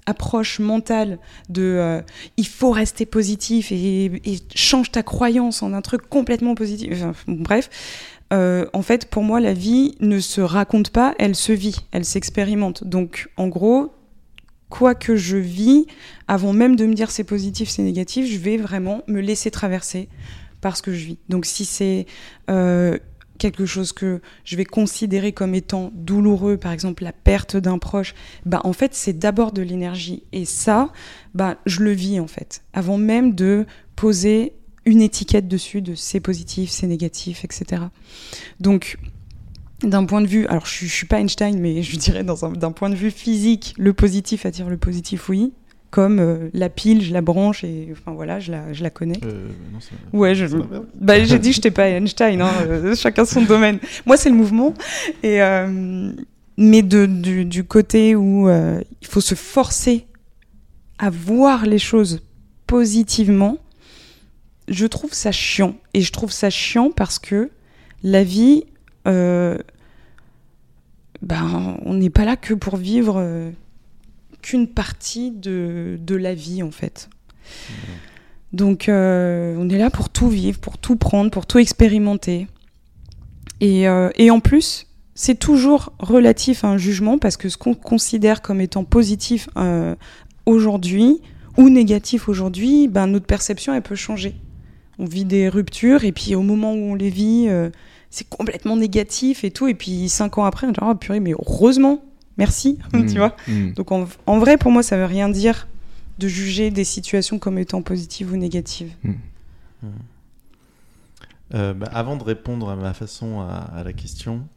approche 0.06 0.60
mentale 0.60 1.20
de 1.50 1.62
euh, 1.62 2.02
il 2.38 2.48
faut 2.48 2.72
rester 2.72 3.06
positif 3.06 3.72
et, 3.72 4.12
change 4.56 4.92
ta 4.92 5.04
croyance 5.04 5.64
en 5.64 5.74
un 5.74 5.82
truc 5.82 6.08
complètement 6.10 6.56
positif. 6.56 7.04
bref, 7.28 7.70
euh, 8.34 8.66
en 8.74 8.82
fait, 8.82 9.06
pour 9.10 9.24
moi, 9.24 9.40
la 9.40 9.54
vie 9.54 9.96
ne 10.00 10.20
se 10.20 10.42
raconte 10.42 10.90
pas, 10.90 11.14
elle 11.20 11.36
se 11.36 11.52
vit, 11.52 11.76
elle 11.92 12.06
s'expérimente. 12.06 12.84
Donc, 12.84 13.30
en 13.38 13.48
gros, 13.48 13.94
quoi 14.70 14.96
que 14.96 15.16
je 15.16 15.38
vis, 15.38 15.86
avant 16.28 16.54
même 16.54 16.76
de 16.76 16.86
me 16.86 16.94
dire 16.94 17.12
c'est 17.12 17.24
positif, 17.24 17.70
c'est 17.70 17.84
négatif, 17.84 18.30
je 18.30 18.38
vais 18.38 18.58
vraiment 18.58 19.04
me 19.08 19.22
laisser 19.22 19.52
traverser 19.52 20.10
par 20.62 20.78
ce 20.78 20.82
que 20.82 20.94
je 20.94 21.06
vis. 21.06 21.18
Donc, 21.30 21.46
si 21.46 21.66
c'est 21.66 22.08
euh, 22.50 22.98
quelque 23.38 23.66
chose 23.66 23.94
que 23.94 24.22
je 24.46 24.56
vais 24.56 24.66
considérer 24.66 25.32
comme 25.32 25.56
étant 25.56 25.92
douloureux, 25.94 26.58
par 26.58 26.72
exemple 26.72 27.04
la 27.04 27.14
perte 27.14 27.58
d'un 27.58 27.78
proche, 27.78 28.14
bah 28.46 28.62
en 28.64 28.74
fait 28.74 28.94
c'est 28.94 29.14
d'abord 29.14 29.52
de 29.52 29.62
l'énergie 29.62 30.24
et 30.32 30.46
ça, 30.46 30.92
bah 31.34 31.58
je 31.66 31.82
le 31.82 31.92
vis 31.92 32.20
en 32.20 32.28
fait, 32.28 32.64
avant 32.74 32.98
même 32.98 33.36
de 33.36 33.66
poser 33.96 34.54
une 34.86 35.02
étiquette 35.02 35.48
dessus 35.48 35.82
de 35.82 35.96
c'est 35.96 36.20
positif, 36.20 36.70
c'est 36.70 36.88
négatif, 36.88 37.46
etc. 37.46 37.84
Donc 38.60 38.98
d'un 39.82 40.06
point 40.06 40.22
de 40.22 40.28
vue, 40.28 40.48
alors 40.48 40.66
je, 40.66 40.86
je 40.86 40.94
suis 40.94 41.08
pas 41.08 41.20
Einstein, 41.20 41.60
mais 41.60 41.84
je 41.84 41.98
dirais 41.98 42.24
d'un 42.24 42.72
point 42.72 42.90
de 42.90 42.96
vue 42.96 43.12
physique, 43.12 43.74
le 43.78 43.94
positif 43.94 44.46
attire 44.46 44.70
le 44.70 44.78
positif, 44.78 45.30
oui. 45.30 45.54
Comme 45.94 46.20
euh, 46.20 46.50
la 46.56 46.70
pile, 46.70 47.04
je 47.04 47.14
la 47.14 47.22
branche 47.22 47.64
et 47.64 47.90
enfin 47.92 48.14
voilà, 48.14 48.40
je 48.40 48.52
la, 48.52 48.74
je 48.74 48.82
la 48.82 48.90
connais. 48.90 49.20
Euh, 49.24 49.48
non, 49.72 49.78
Ouais, 50.12 50.34
je, 50.34 50.48
bah, 51.00 51.24
j'ai 51.24 51.38
dit 51.38 51.50
que 51.50 51.56
j'étais 51.58 51.70
pas 51.70 51.88
Einstein, 51.88 52.42
hein, 52.42 52.50
euh, 52.68 52.96
chacun 53.00 53.26
son 53.26 53.44
domaine. 53.44 53.78
Moi, 54.08 54.18
c'est 54.18 54.30
le 54.30 54.36
mouvement. 54.36 54.74
Et, 55.22 55.38
mais 56.58 56.82
de, 56.82 57.06
du, 57.06 57.46
du 57.46 57.64
côté 57.64 58.16
où 58.16 58.50
il 58.50 59.08
faut 59.08 59.22
se 59.22 59.36
forcer 59.36 60.08
à 60.98 61.12
voir 61.12 61.68
les 61.68 61.78
choses 61.78 62.22
positivement, 62.66 63.60
je 64.70 64.88
trouve 64.88 65.14
ça 65.14 65.32
chiant. 65.32 65.76
Et 65.94 66.02
je 66.02 66.12
trouve 66.12 66.32
ça 66.32 66.50
chiant 66.50 66.90
parce 66.90 67.20
que 67.20 67.52
la 68.02 68.24
vie, 68.24 68.64
ben, 69.06 69.60
on 71.86 71.94
n'est 71.94 72.10
pas 72.10 72.26
là 72.26 72.36
que 72.36 72.56
pour 72.56 72.78
vivre 72.78 73.54
qu'une 74.44 74.68
partie 74.68 75.32
de, 75.32 75.98
de 76.00 76.16
la 76.16 76.36
vie, 76.36 76.62
en 76.62 76.70
fait. 76.70 77.10
Donc, 78.52 78.88
euh, 78.88 79.56
on 79.58 79.68
est 79.70 79.80
là 79.80 79.90
pour 79.90 80.10
tout 80.10 80.30
vivre, 80.30 80.60
pour 80.60 80.78
tout 80.78 80.96
prendre, 80.96 81.32
pour 81.32 81.48
tout 81.48 81.58
expérimenter. 81.58 82.48
Et, 83.62 83.88
euh, 83.88 84.10
et 84.16 84.30
en 84.30 84.40
plus, 84.40 84.88
c'est 85.16 85.40
toujours 85.40 85.94
relatif 86.00 86.64
à 86.64 86.68
un 86.68 86.78
jugement 86.78 87.18
parce 87.18 87.36
que 87.36 87.50
ce 87.50 87.58
qu'on 87.58 87.74
considère 87.74 88.42
comme 88.42 88.62
étant 88.62 88.84
positif 88.84 89.50
euh, 89.58 89.96
aujourd'hui 90.46 91.22
ou 91.58 91.70
négatif 91.70 92.30
aujourd'hui, 92.30 92.88
ben, 92.88 93.08
notre 93.08 93.26
perception, 93.26 93.74
elle 93.74 93.82
peut 93.82 93.96
changer. 93.96 94.36
On 95.00 95.06
vit 95.06 95.26
des 95.26 95.50
ruptures 95.50 96.04
et 96.04 96.12
puis 96.12 96.36
au 96.36 96.44
moment 96.44 96.74
où 96.74 96.92
on 96.92 96.96
les 96.96 97.10
vit, 97.10 97.50
c'est 98.12 98.30
complètement 98.30 98.76
négatif 98.76 99.44
et 99.44 99.50
tout. 99.50 99.68
Et 99.68 99.74
puis 99.74 100.10
cinq 100.10 100.38
ans 100.38 100.46
après, 100.46 100.68
on 100.68 100.72
dit 100.72 100.80
oh, 100.82 100.94
purée, 100.94 101.20
mais 101.20 101.34
heureusement, 101.34 102.04
merci, 102.38 102.80
Mm. 102.94 103.06
tu 103.08 103.18
vois. 103.18 103.36
Mm. 103.48 103.72
Donc 103.74 103.92
en, 103.92 104.08
en 104.26 104.40
vrai, 104.40 104.58
pour 104.58 104.72
moi, 104.72 104.84
ça 104.84 104.98
veut 104.98 105.06
rien 105.06 105.30
dire 105.30 105.68
de 106.20 106.28
juger 106.28 106.70
des 106.72 106.84
situations 106.84 107.40
comme 107.40 107.58
étant 107.58 107.82
positives 107.82 108.32
ou 108.32 108.38
négatives. 108.38 108.92
Euh, 111.54 111.74
bah, 111.74 111.90
avant 111.94 112.16
de 112.16 112.24
répondre 112.24 112.70
à 112.70 112.76
ma 112.76 112.94
façon 112.94 113.42
à, 113.42 113.54
à 113.76 113.84
la 113.84 113.94
question, 113.94 114.48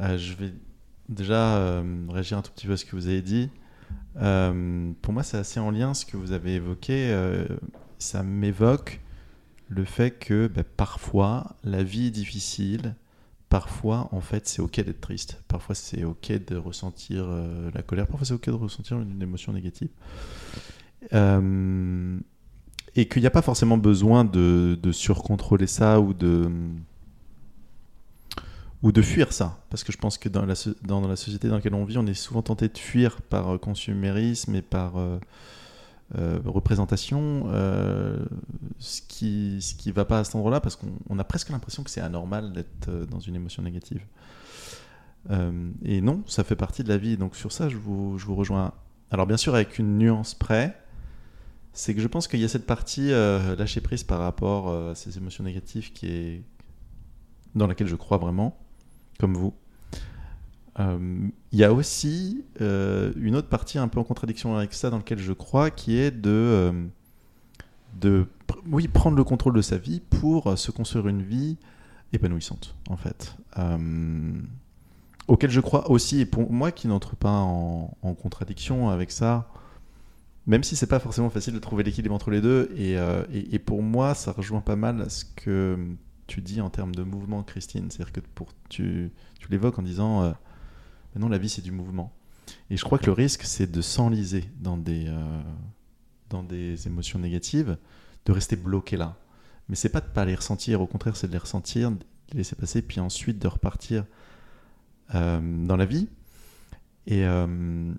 euh, 0.00 0.18
je 0.18 0.34
vais 0.34 0.52
déjà 1.08 1.56
euh, 1.58 1.82
réagir 2.08 2.38
un 2.38 2.42
tout 2.42 2.50
petit 2.52 2.66
peu 2.66 2.72
à 2.72 2.76
ce 2.76 2.84
que 2.84 2.96
vous 2.96 3.06
avez 3.08 3.22
dit. 3.22 3.50
Euh, 4.20 4.90
pour 5.02 5.12
moi, 5.12 5.22
c'est 5.22 5.36
assez 5.36 5.60
en 5.60 5.70
lien 5.70 5.94
ce 5.94 6.04
que 6.06 6.16
vous 6.16 6.32
avez 6.32 6.54
évoqué. 6.54 7.08
euh, 7.10 7.44
ça 7.98 8.22
m'évoque 8.22 9.00
le 9.68 9.84
fait 9.84 10.10
que 10.10 10.46
bah, 10.48 10.62
parfois 10.76 11.56
la 11.64 11.82
vie 11.82 12.08
est 12.08 12.10
difficile. 12.10 12.94
Parfois, 13.54 14.08
en 14.10 14.20
fait, 14.20 14.48
c'est 14.48 14.60
ok 14.60 14.80
d'être 14.80 15.00
triste. 15.00 15.40
Parfois, 15.46 15.76
c'est 15.76 16.02
ok 16.02 16.44
de 16.44 16.56
ressentir 16.56 17.24
euh, 17.28 17.70
la 17.72 17.82
colère. 17.82 18.08
Parfois, 18.08 18.26
c'est 18.26 18.34
ok 18.34 18.46
de 18.46 18.50
ressentir 18.50 19.00
une 19.00 19.22
émotion 19.22 19.52
négative. 19.52 19.90
Euh, 21.12 22.18
et 22.96 23.06
qu'il 23.06 23.22
n'y 23.22 23.28
a 23.28 23.30
pas 23.30 23.42
forcément 23.42 23.78
besoin 23.78 24.24
de, 24.24 24.76
surcontrôler 24.90 25.68
ça 25.68 26.00
ou 26.00 26.14
de 26.14 26.50
ou 28.82 28.90
de 28.90 29.02
fuir 29.02 29.32
ça 29.32 29.62
parce 29.70 29.84
que 29.84 29.92
je 29.92 29.98
pense 29.98 30.18
que 30.18 30.28
dans 30.28 30.44
la, 30.44 30.54
dans 30.82 31.06
la 31.06 31.14
société 31.14 31.46
dans 31.46 31.54
laquelle 31.54 31.74
on 31.74 31.84
vit 31.84 31.96
on 31.96 32.06
est 32.06 32.12
souvent 32.12 32.42
tenté 32.42 32.66
de 32.68 32.76
fuir 32.76 33.22
par 33.22 33.50
euh, 33.50 33.58
consumérisme 33.58 34.56
et 34.56 34.62
par 34.62 34.94
euh, 36.16 36.38
représentation 36.44 37.44
euh, 37.46 38.24
ce 38.78 39.00
qui 39.00 39.60
ce 39.60 39.74
qui 39.74 39.90
va 39.90 40.04
pas 40.04 40.18
à 40.20 40.24
cet 40.24 40.34
endroit 40.34 40.50
là 40.50 40.60
parce 40.60 40.76
qu'on 40.76 40.92
on 41.08 41.18
a 41.18 41.24
presque 41.24 41.48
l'impression 41.48 41.82
que 41.82 41.90
c'est 41.90 42.00
anormal 42.00 42.52
d'être 42.52 42.88
euh, 42.88 43.06
dans 43.06 43.20
une 43.20 43.34
émotion 43.34 43.62
négative 43.62 44.04
et 45.82 46.02
non 46.02 46.22
ça 46.26 46.44
fait 46.44 46.54
partie 46.54 46.84
de 46.84 46.90
la 46.90 46.98
vie 46.98 47.16
donc 47.16 47.34
sur 47.34 47.50
ça 47.50 47.70
je 47.70 47.78
vous, 47.78 48.18
je 48.18 48.26
vous 48.26 48.34
rejoins 48.34 48.74
alors 49.10 49.26
bien 49.26 49.38
sûr 49.38 49.54
avec 49.54 49.78
une 49.78 49.96
nuance 49.96 50.34
près 50.34 50.78
c'est 51.72 51.94
que 51.94 52.02
je 52.02 52.08
pense 52.08 52.28
qu'il 52.28 52.40
y 52.40 52.44
a 52.44 52.48
cette 52.48 52.66
partie 52.66 53.08
lâcher 53.08 53.80
prise 53.80 54.04
par 54.04 54.18
rapport 54.18 54.70
à 54.70 54.94
ces 54.94 55.16
émotions 55.16 55.42
négatives 55.42 55.94
qui 55.94 56.08
est 56.08 56.42
dans 57.54 57.66
laquelle 57.66 57.86
je 57.86 57.96
crois 57.96 58.18
vraiment, 58.18 58.58
comme 59.18 59.34
vous. 59.34 59.54
Euh, 60.80 61.28
Il 61.52 61.58
y 61.58 61.64
a 61.64 61.72
aussi 61.72 62.44
euh, 62.60 63.12
une 63.16 63.36
autre 63.36 63.48
partie 63.48 63.78
un 63.78 63.88
peu 63.88 64.00
en 64.00 64.04
contradiction 64.04 64.56
avec 64.56 64.74
ça 64.74 64.90
dans 64.90 64.98
laquelle 64.98 65.18
je 65.20 65.32
crois, 65.32 65.70
qui 65.70 65.96
est 65.96 66.10
de, 66.10 66.74
euh, 68.04 68.24
oui, 68.70 68.88
prendre 68.88 69.16
le 69.16 69.24
contrôle 69.24 69.54
de 69.54 69.62
sa 69.62 69.78
vie 69.78 70.00
pour 70.00 70.48
euh, 70.48 70.56
se 70.56 70.70
construire 70.70 71.08
une 71.08 71.22
vie 71.22 71.56
épanouissante, 72.12 72.74
en 72.88 72.96
fait. 72.96 73.36
Euh, 73.58 74.32
auquel 75.28 75.50
je 75.50 75.60
crois 75.60 75.90
aussi, 75.90 76.20
et 76.20 76.26
pour 76.26 76.50
moi 76.52 76.70
qui 76.72 76.88
n'entre 76.88 77.16
pas 77.16 77.30
en, 77.32 77.96
contradiction 78.20 78.90
avec 78.90 79.10
ça, 79.10 79.48
même 80.46 80.62
si 80.62 80.76
c'est 80.76 80.86
pas 80.86 80.98
forcément 80.98 81.30
facile 81.30 81.54
de 81.54 81.58
trouver 81.58 81.82
l'équilibre 81.84 82.14
entre 82.14 82.30
les 82.30 82.40
deux, 82.40 82.70
et, 82.76 82.98
euh, 82.98 83.22
et- 83.32 83.58
pour 83.58 83.82
moi, 83.82 84.14
ça 84.14 84.32
rejoint 84.32 84.60
pas 84.60 84.76
mal 84.76 85.00
à 85.00 85.08
ce 85.08 85.24
que 85.36 85.78
tu 86.26 86.40
dis 86.42 86.60
en 86.60 86.68
termes 86.70 86.94
de 86.94 87.02
mouvement, 87.02 87.42
Christine. 87.42 87.90
C'est-à-dire 87.90 88.12
que 88.12 88.20
pour, 88.34 88.48
tu, 88.68 89.10
tu 89.40 89.48
l'évoques 89.50 89.78
en 89.78 89.82
disant 89.82 90.22
euh, 90.22 90.32
Mais 91.14 91.20
non, 91.20 91.28
la 91.28 91.38
vie 91.38 91.48
c'est 91.48 91.62
du 91.62 91.72
mouvement. 91.72 92.12
Et 92.70 92.76
je 92.76 92.84
crois 92.84 92.98
que 92.98 93.06
le 93.06 93.12
risque, 93.12 93.42
c'est 93.44 93.70
de 93.70 93.80
s'enliser 93.80 94.44
dans 94.60 94.76
des, 94.76 95.06
euh, 95.08 95.40
dans 96.30 96.42
des 96.42 96.86
émotions 96.86 97.18
négatives, 97.18 97.78
de 98.26 98.32
rester 98.32 98.56
bloqué 98.56 98.96
là. 98.96 99.16
Mais 99.68 99.76
c'est 99.76 99.88
pas 99.88 100.00
de 100.00 100.06
pas 100.06 100.24
les 100.26 100.34
ressentir, 100.34 100.80
au 100.82 100.86
contraire, 100.86 101.16
c'est 101.16 101.26
de 101.26 101.32
les 101.32 101.38
ressentir, 101.38 101.90
de 101.90 101.96
les 102.32 102.38
laisser 102.38 102.54
passer, 102.56 102.82
puis 102.82 103.00
ensuite 103.00 103.38
de 103.38 103.48
repartir 103.48 104.04
euh, 105.14 105.66
dans 105.66 105.76
la 105.76 105.86
vie. 105.86 106.08
Et, 107.06 107.24
euh, 107.24 107.92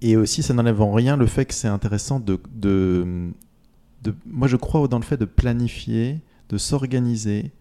et 0.00 0.16
aussi, 0.16 0.42
ça 0.42 0.54
n'enlève 0.54 0.80
en 0.80 0.92
rien 0.92 1.16
le 1.16 1.26
fait 1.26 1.44
que 1.46 1.54
c'est 1.54 1.68
intéressant 1.68 2.20
de, 2.20 2.40
de, 2.52 3.30
de- 4.02 4.14
Moi, 4.26 4.48
je 4.48 4.56
crois 4.56 4.88
dans 4.88 4.98
le 4.98 5.04
fait 5.04 5.16
de 5.16 5.24
planifier, 5.26 6.20
de 6.48 6.58
s'organiser. 6.58 7.52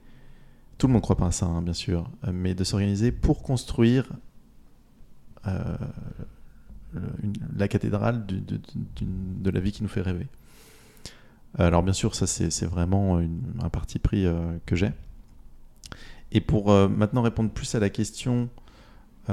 Tout 0.80 0.88
le 0.88 0.94
monde 0.94 1.02
ne 1.02 1.04
croit 1.04 1.18
pas 1.18 1.28
à 1.28 1.32
ça, 1.32 1.46
hein, 1.46 1.62
bien 1.62 1.74
sûr, 1.74 2.10
euh, 2.26 2.32
mais 2.34 2.56
de 2.56 2.64
s'organiser 2.64 3.12
pour 3.12 3.44
construire 3.44 4.08
euh, 5.46 5.76
la 7.56 7.68
cathédrale 7.68 8.26
de, 8.26 9.50
la 9.50 9.60
vie 9.60 9.74
qui 9.74 9.84
nous 9.84 9.90
fait 9.90 10.00
rêver. 10.02 10.28
Alors, 11.58 11.84
bien 11.84 11.92
sûr, 11.92 12.16
ça, 12.16 12.28
c'est, 12.28 12.66
vraiment 12.66 13.18
un 13.18 13.70
parti 13.70 14.00
pris 14.00 14.26
euh, 14.26 14.58
que 14.66 14.78
j'ai. 14.78 14.94
Et 16.32 16.40
pour 16.40 16.72
maintenant 16.72 17.24
répondre 17.24 17.50
plus 17.50 17.76
à 17.76 17.80
la 17.80 17.90
question 17.90 18.48
qui, 19.28 19.32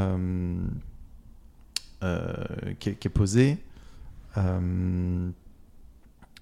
est, 2.01 3.09
posée, 3.09 3.59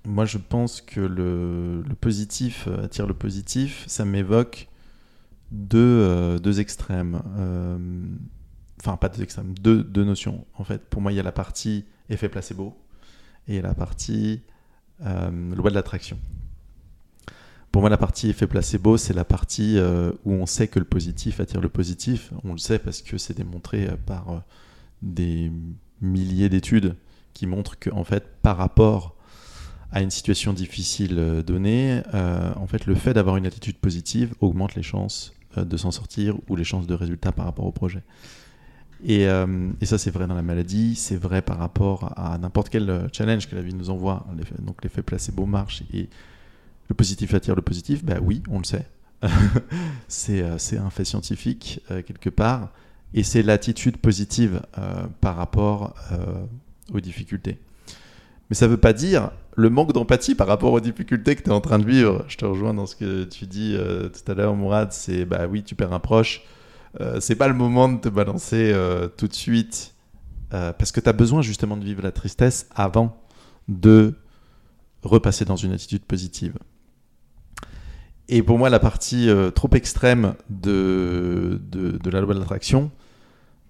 moi 0.04 0.24
je 0.24 0.38
pense 0.38 0.80
que 0.80 1.00
le, 1.00 1.82
positif 2.00 2.68
attire 2.82 3.06
le 3.06 3.14
positif, 3.14 3.84
ça 3.88 4.04
m'évoque 4.04 4.68
deux, 5.54 5.78
euh, 5.78 6.38
deux 6.38 6.60
extrêmes. 6.60 7.22
Euh, 7.38 7.78
Enfin, 8.80 8.98
pas 8.98 9.08
deux 9.08 9.22
extrêmes, 9.22 9.54
deux, 9.58 10.04
notions. 10.04 10.44
En 10.58 10.64
fait, 10.64 10.84
pour 10.90 11.00
moi, 11.00 11.10
il 11.10 11.14
y 11.14 11.20
a 11.20 11.22
la 11.22 11.32
partie 11.32 11.86
effet 12.10 12.28
placebo 12.28 12.76
et 13.48 13.62
la 13.62 13.72
partie 13.72 14.42
euh, 15.06 15.54
loi 15.54 15.70
de 15.70 15.74
l'attraction. 15.74 16.18
Pour 17.72 17.80
moi, 17.80 17.88
la 17.88 17.96
partie 17.96 18.28
effet 18.28 18.46
placebo, 18.46 18.98
c'est 18.98 19.14
la 19.14 19.24
partie 19.24 19.78
où 20.26 20.32
on 20.32 20.44
sait 20.44 20.68
que 20.68 20.78
le 20.78 20.84
positif 20.84 21.40
attire 21.40 21.62
le 21.62 21.70
positif. 21.70 22.30
On 22.42 22.52
le 22.52 22.58
sait 22.58 22.78
parce 22.78 23.00
que 23.00 23.16
c'est 23.16 23.34
démontré 23.34 23.88
par 24.04 24.42
des 25.00 25.50
milliers 26.02 26.50
d'études 26.50 26.94
qui 27.32 27.46
montrent 27.46 27.78
que, 27.78 27.88
en 27.88 28.04
fait, 28.04 28.36
par 28.42 28.58
rapport 28.58 29.16
à 29.92 30.02
une 30.02 30.10
situation 30.10 30.52
difficile 30.52 31.42
donnée, 31.46 32.02
en 32.12 32.66
fait, 32.66 32.84
le 32.84 32.94
fait 32.94 33.14
d'avoir 33.14 33.38
une 33.38 33.46
attitude 33.46 33.78
positive 33.78 34.34
augmente 34.40 34.74
les 34.74 34.82
chances 34.82 35.33
de 35.58 35.76
s'en 35.76 35.90
sortir 35.90 36.36
ou 36.48 36.56
les 36.56 36.64
chances 36.64 36.86
de 36.86 36.94
résultats 36.94 37.32
par 37.32 37.44
rapport 37.44 37.66
au 37.66 37.72
projet. 37.72 38.02
Et, 39.04 39.26
euh, 39.28 39.70
et 39.80 39.86
ça, 39.86 39.98
c'est 39.98 40.10
vrai 40.10 40.26
dans 40.26 40.34
la 40.34 40.42
maladie, 40.42 40.94
c'est 40.94 41.16
vrai 41.16 41.42
par 41.42 41.58
rapport 41.58 42.12
à 42.16 42.38
n'importe 42.38 42.70
quel 42.70 42.88
euh, 42.88 43.08
challenge 43.12 43.48
que 43.48 43.54
la 43.54 43.62
vie 43.62 43.74
nous 43.74 43.90
envoie. 43.90 44.26
Donc 44.60 44.82
l'effet 44.82 45.02
placebo 45.02 45.44
marche 45.46 45.82
et 45.92 46.08
le 46.88 46.94
positif 46.94 47.34
attire 47.34 47.54
le 47.54 47.62
positif. 47.62 48.04
Bah 48.04 48.16
oui, 48.22 48.42
on 48.48 48.58
le 48.58 48.64
sait. 48.64 48.86
c'est 50.08 50.42
euh, 50.42 50.56
un 50.78 50.90
fait 50.90 51.04
scientifique 51.04 51.80
euh, 51.90 52.02
quelque 52.02 52.30
part. 52.30 52.70
Et 53.14 53.22
c'est 53.22 53.42
l'attitude 53.42 53.96
positive 53.96 54.62
euh, 54.78 55.06
par 55.20 55.36
rapport 55.36 55.94
euh, 56.12 56.44
aux 56.92 57.00
difficultés. 57.00 57.58
Mais 58.50 58.56
ça 58.56 58.66
ne 58.66 58.72
veut 58.72 58.80
pas 58.80 58.92
dire 58.92 59.30
le 59.56 59.70
manque 59.70 59.92
d'empathie 59.92 60.34
par 60.34 60.46
rapport 60.46 60.72
aux 60.72 60.80
difficultés 60.80 61.36
que 61.36 61.42
tu 61.42 61.48
es 61.48 61.52
en 61.52 61.60
train 61.60 61.78
de 61.78 61.86
vivre. 61.86 62.24
Je 62.28 62.36
te 62.36 62.44
rejoins 62.44 62.74
dans 62.74 62.86
ce 62.86 62.96
que 62.96 63.24
tu 63.24 63.46
dis 63.46 63.76
euh, 63.78 64.08
tout 64.08 64.30
à 64.30 64.34
l'heure, 64.34 64.54
Mourad. 64.54 64.92
C'est 64.92 65.24
bah 65.24 65.46
oui, 65.48 65.62
tu 65.62 65.74
perds 65.74 65.92
un 65.92 66.00
proche. 66.00 66.42
Euh, 67.00 67.18
c'est 67.20 67.34
pas 67.34 67.48
le 67.48 67.54
moment 67.54 67.88
de 67.88 67.98
te 67.98 68.08
balancer 68.08 68.70
euh, 68.72 69.08
tout 69.08 69.26
de 69.26 69.32
suite 69.32 69.94
euh, 70.52 70.72
parce 70.72 70.92
que 70.92 71.00
tu 71.00 71.08
as 71.08 71.12
besoin 71.12 71.42
justement 71.42 71.76
de 71.76 71.84
vivre 71.84 72.02
la 72.02 72.12
tristesse 72.12 72.68
avant 72.74 73.16
de 73.68 74.14
repasser 75.02 75.44
dans 75.44 75.56
une 75.56 75.72
attitude 75.72 76.02
positive. 76.02 76.54
Et 78.28 78.42
pour 78.42 78.58
moi, 78.58 78.70
la 78.70 78.78
partie 78.78 79.28
trop 79.54 79.68
extrême 79.74 80.34
de, 80.48 81.60
de, 81.70 81.98
de 81.98 82.10
la 82.10 82.22
loi 82.22 82.32
de 82.32 82.38
l'attraction, 82.38 82.90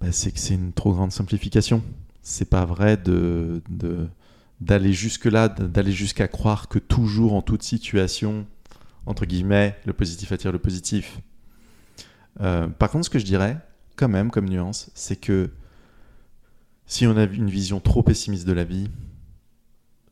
bah, 0.01 0.12
c'est 0.12 0.31
que 0.31 0.39
c'est 0.39 0.55
une 0.55 0.73
trop 0.73 0.93
grande 0.93 1.11
simplification. 1.11 1.83
c'est 2.23 2.49
pas 2.49 2.65
vrai 2.65 2.97
de, 2.97 3.62
de 3.69 4.07
d'aller 4.60 4.92
jusque 4.92 5.26
là, 5.26 5.49
d'aller 5.49 5.92
jusqu'à 5.92 6.28
croire 6.28 6.68
que 6.68 6.78
toujours 6.78 7.34
en 7.34 7.42
toute 7.42 7.62
situation, 7.62 8.47
entre 9.07 9.26
guillemets, 9.26 9.76
le 9.84 9.92
positif 9.92 10.33
attire 10.33 10.52
le 10.52 10.58
positif. 10.58 11.20
Euh, 12.41 12.68
par 12.68 12.91
contre, 12.91 13.07
ce 13.07 13.10
que 13.10 13.18
je 13.18 13.24
dirais, 13.24 13.58
quand 13.97 14.08
même, 14.08 14.31
comme 14.31 14.49
nuance, 14.49 14.91
c'est 14.94 15.16
que 15.16 15.50
si 16.86 17.07
on 17.07 17.16
a 17.16 17.24
une 17.24 17.50
vision 17.50 17.81
trop 17.81 18.02
pessimiste 18.02 18.47
de 18.47 18.52
la 18.52 18.65
vie, 18.65 18.89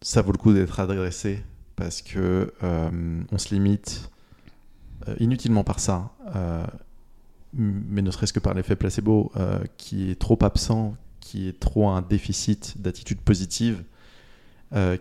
ça 0.00 0.22
vaut 0.22 0.32
le 0.32 0.38
coup 0.38 0.52
d'être 0.52 0.80
adressé 0.80 1.44
parce 1.76 2.02
que 2.02 2.52
euh, 2.62 3.22
on 3.30 3.38
se 3.38 3.54
limite 3.54 4.10
euh, 5.08 5.14
inutilement 5.20 5.64
par 5.64 5.80
ça, 5.80 6.12
mais 7.54 8.00
ne 8.00 8.10
serait-ce 8.10 8.32
que 8.32 8.40
par 8.40 8.54
l'effet 8.54 8.76
placebo, 8.76 9.30
qui 9.76 10.10
est 10.10 10.18
trop 10.18 10.38
absent, 10.42 10.96
qui 11.20 11.48
est 11.48 11.60
trop 11.60 11.88
un 11.88 12.00
déficit 12.00 12.80
d'attitude 12.80 13.20
positive, 13.20 13.84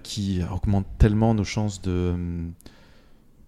qui 0.03 0.41
augmente 0.51 0.85
tellement 0.97 1.33
nos 1.33 1.43
chances 1.43 1.81
de 1.81 2.13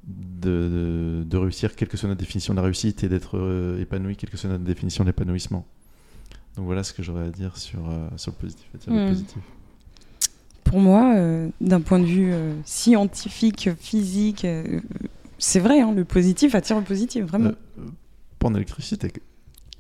de, 0.08 1.24
de, 1.26 1.38
réussir, 1.38 1.76
quelle 1.76 1.88
que 1.88 1.98
soit 1.98 2.10
notre 2.10 2.20
définition 2.20 2.54
de 2.54 2.58
la 2.60 2.64
réussite, 2.64 3.04
et 3.04 3.10
d'être 3.10 3.38
euh, 3.38 3.80
épanoui, 3.80 4.16
quelle 4.16 4.30
que 4.30 4.38
soit 4.38 4.50
notre 4.50 4.64
définition 4.64 5.04
de 5.04 5.10
l'épanouissement. 5.10 5.66
Donc 6.56 6.66
voilà 6.66 6.84
ce 6.84 6.94
que 6.94 7.02
j'aurais 7.02 7.26
à 7.28 7.30
dire 7.30 7.58
sur, 7.58 7.90
euh, 7.90 8.10
sur 8.18 8.32
le 8.32 8.38
positif. 8.38 8.68
Le 8.88 8.94
Hmm. 8.94 9.10
positif. 9.10 9.42
Pour 10.64 10.80
moi, 10.80 11.16
euh, 11.16 11.50
d'un 11.62 11.82
point 11.82 12.00
de 12.00 12.06
vue 12.06 12.34
euh, 12.34 12.54
scientifique, 12.66 13.70
physique, 13.80 14.46
euh, 14.46 14.82
c'est 15.38 15.60
vrai, 15.60 15.82
hein, 15.82 15.94
le 15.94 16.04
positif 16.06 16.56
attire 16.56 16.78
le 16.78 16.84
positif, 16.84 17.26
vraiment. 17.26 17.50
Euh, 17.50 17.56
euh, 17.80 17.90
pas 18.40 18.48
en 18.48 18.56
électricité. 18.56 19.12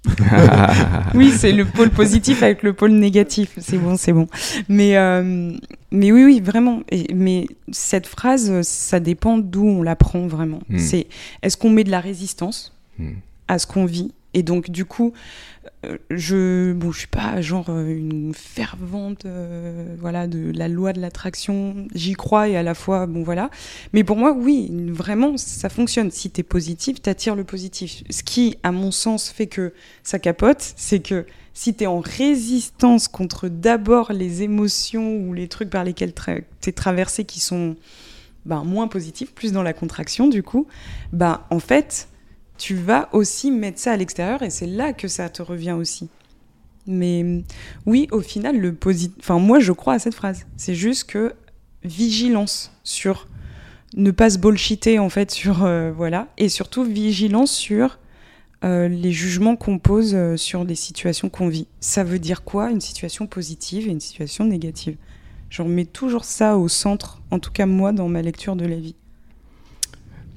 Oui, 1.14 1.32
c'est 1.32 1.51
le 1.51 1.65
pôle 1.65 1.90
positif 1.90 2.43
avec 2.43 2.64
le 2.64 2.73
pôle 2.73 2.91
négatif. 2.91 3.51
C'est 3.57 3.77
bon, 3.77 3.95
c'est 3.98 4.14
bon. 4.14 4.27
Mais, 4.67 4.98
euh, 4.98 5.53
mais 5.91 6.11
oui, 6.11 6.23
oui, 6.25 6.41
vraiment. 6.41 6.82
Et, 6.90 7.14
mais 7.14 7.48
cette 7.72 8.07
phrase, 8.07 8.61
ça 8.61 8.99
dépend 8.99 9.38
d'où 9.38 9.65
on 9.65 9.82
la 9.83 9.95
prend 9.95 10.27
vraiment. 10.27 10.59
Mm. 10.69 10.80
C'est 10.80 11.07
est-ce 11.41 11.57
qu'on 11.57 11.69
met 11.69 11.83
de 11.83 11.91
la 11.91 11.99
résistance 11.99 12.72
Hmm. 12.99 13.14
à 13.48 13.57
ce 13.57 13.65
qu'on 13.65 13.85
vit? 13.85 14.11
Et 14.35 14.43
donc, 14.43 14.69
du 14.69 14.85
coup, 14.85 15.14
je 16.10 16.74
bon, 16.74 16.92
je 16.92 17.00
suis 17.00 17.08
pas 17.08 17.42
genre 17.42 17.70
euh, 17.70 17.88
une 17.88 18.34
fervente 18.34 19.26
euh, 19.26 19.95
voilà 20.00 20.28
de 20.28 20.52
la 20.56 20.68
loi 20.68 20.94
de 20.94 21.00
l'attraction. 21.00 21.88
J'y 21.94 22.14
crois 22.14 22.50
et 22.50 22.58
à 22.58 22.64
la 22.64 22.74
fois 22.74 23.06
bon 23.08 23.24
voilà. 23.24 23.50
Mais 23.94 24.03
pour 24.03 24.18
moi, 24.18 24.34
oui, 24.34 24.70
vraiment, 24.90 25.38
ça 25.38 25.70
fonctionne. 25.70 26.12
Si 26.12 26.32
tu 26.32 26.42
es 26.42 26.44
positif, 26.44 27.02
t'attires 27.02 27.36
le 27.36 27.44
positif. 27.44 28.03
Ce 28.10 28.24
qui, 28.24 28.58
à 28.64 28.72
mon 28.72 28.92
sens, 28.92 29.30
fait 29.30 29.48
que 29.48 29.74
ça 30.03 30.20
capote, 30.20 30.74
c'est 30.76 31.00
que 31.00 31.26
si 31.53 31.76
tu 31.76 31.84
es 31.84 31.88
en 31.88 32.00
résistance 32.00 33.08
contre 33.08 33.48
d'abord 33.48 34.12
les 34.12 34.42
émotions 34.42 35.18
ou 35.18 35.34
les 35.34 35.48
trucs 35.48 35.70
par 35.70 35.84
lesquels 35.84 36.14
tu 36.14 36.70
es 36.70 36.72
traversé 36.72 37.26
qui 37.26 37.40
sont 37.40 37.76
ben, 38.45 38.64
moins 38.64 38.88
positifs, 38.88 39.34
plus 39.34 39.52
dans 39.52 39.64
la 39.64 39.74
contraction 39.74 40.28
du 40.28 40.44
coup, 40.44 40.68
ben, 41.12 41.42
en 41.50 41.60
fait, 41.60 42.08
tu 42.64 42.75
vas 42.75 43.09
aussi 43.11 43.51
mettre 43.51 43.77
ça 43.77 43.92
à 43.92 43.98
l'extérieur 43.98 44.42
et 44.42 44.50
c'est 44.50 44.67
là 44.67 44.93
que 44.93 45.09
ça 45.09 45.27
te 45.27 45.42
revient 45.42 45.74
aussi. 45.74 46.08
Mais 46.88 47.43
oui, 47.85 48.08
au 48.11 48.22
final, 48.22 48.58
le 48.58 48.74
positif. 48.74 49.17
Enfin, 49.19 49.38
moi, 49.38 49.59
je 49.59 49.74
crois 49.74 49.95
à 49.95 50.00
cette 50.00 50.16
phrase. 50.16 50.45
C'est 50.56 50.74
juste 50.74 51.03
que 51.09 51.33
vigilance 51.83 52.72
sur 52.85 53.27
ne 53.98 54.11
pas 54.11 54.30
se 54.30 54.38
bullshiter 54.38 54.98
en 54.98 55.09
fait 55.09 55.30
sur 55.30 55.66
euh, 55.66 55.92
voilà 55.92 56.30
et 56.38 56.48
surtout 56.48 56.85
vigilance 56.85 57.51
sur 57.51 58.00
euh, 58.64 58.88
les 58.88 59.11
jugements 59.11 59.58
qu'on 59.58 59.77
pose 59.77 60.16
euh, 60.16 60.38
sur 60.38 60.64
les 60.64 60.75
situations 60.75 61.27
qu'on 61.27 61.50
vit. 61.50 61.67
Ça 61.82 62.06
veut 62.06 62.17
dire 62.17 62.45
quoi 62.45 62.72
une 62.72 62.80
situation 62.80 63.27
positive 63.27 63.90
et 63.90 63.92
une 63.92 64.00
situation 64.00 64.45
négative? 64.45 64.95
Je 65.50 65.64
remets 65.64 65.83
toujours 65.83 66.24
ça 66.24 66.58
au 66.58 66.69
centre, 66.69 67.22
en 67.30 67.40
tout 67.40 67.51
cas 67.51 67.66
moi, 67.66 67.92
dans 67.92 68.08
ma 68.08 68.22
lecture 68.22 68.56
de 68.56 68.66
la 68.66 68.77
vie. 68.77 68.95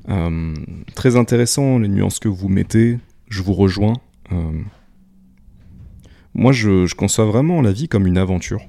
Euh, 0.09 0.55
très 0.95 1.17
intéressant 1.17 1.79
les 1.79 1.89
nuances 1.89 2.19
que 2.19 2.29
vous 2.29 2.49
mettez. 2.49 2.99
Je 3.29 3.43
vous 3.43 3.55
rejoins. 3.55 3.95
Euh, 4.33 4.63
moi, 6.35 6.53
je, 6.53 6.93
conçois 6.95 7.25
vraiment 7.25 7.61
la 7.61 7.73
vie 7.73 7.89
comme 7.89 8.07
une 8.07 8.19
aventure. 8.19 8.63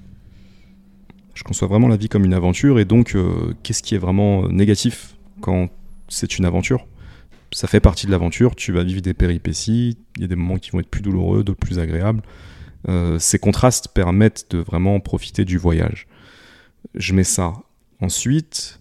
Je 1.33 1.43
conçois 1.43 1.67
vraiment 1.67 1.87
la 1.87 1.97
vie 1.97 2.09
comme 2.09 2.25
une 2.25 2.33
aventure. 2.33 2.79
Et 2.79 2.85
donc, 2.85 3.15
euh, 3.15 3.53
qu'est-ce 3.63 3.83
qui 3.83 3.95
est 3.95 3.99
vraiment 3.99 4.47
négatif 4.49 5.15
quand 5.41 5.69
c'est 6.07 6.39
une 6.39 6.45
aventure? 6.45 6.87
Ça 7.51 7.67
fait 7.67 7.79
partie 7.79 8.07
de 8.07 8.11
l'aventure. 8.11 8.55
Tu 8.55 8.71
vas 8.71 8.83
vivre 8.83 9.01
des 9.01 9.13
péripéties. 9.13 9.97
Il 10.15 10.21
y 10.21 10.25
a 10.25 10.27
des 10.27 10.35
moments 10.35 10.57
qui 10.57 10.71
vont 10.71 10.79
être 10.79 10.89
plus 10.89 11.01
douloureux, 11.01 11.43
d'autres 11.43 11.59
plus 11.59 11.79
agréables. 11.79 12.21
Ces 13.19 13.37
contrastes 13.37 13.89
permettent 13.89 14.49
de 14.51 14.59
vraiment 14.59 15.01
profiter 15.01 15.43
du 15.43 15.57
voyage. 15.57 16.07
Je 16.95 17.13
mets 17.13 17.25
ça. 17.25 17.53
Ensuite, 17.99 18.79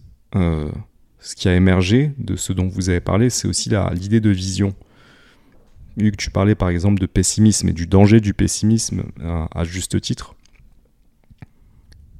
ce 1.26 1.34
qui 1.34 1.48
a 1.48 1.56
émergé 1.56 2.12
de 2.18 2.36
ce 2.36 2.52
dont 2.52 2.68
vous 2.68 2.88
avez 2.88 3.00
parlé, 3.00 3.30
c'est 3.30 3.48
aussi 3.48 3.68
l'idée 3.94 4.20
de 4.20 4.30
vision. 4.30 4.76
Vu 5.96 6.12
que 6.12 6.16
tu 6.16 6.30
parlais 6.30 6.54
par 6.54 6.68
exemple 6.68 7.00
de 7.00 7.06
pessimisme 7.06 7.68
et 7.68 7.72
du 7.72 7.88
danger 7.88 8.20
du 8.20 8.32
pessimisme 8.32 9.02
à, 9.20 9.48
à 9.52 9.64
juste 9.64 10.00
titre, 10.00 10.36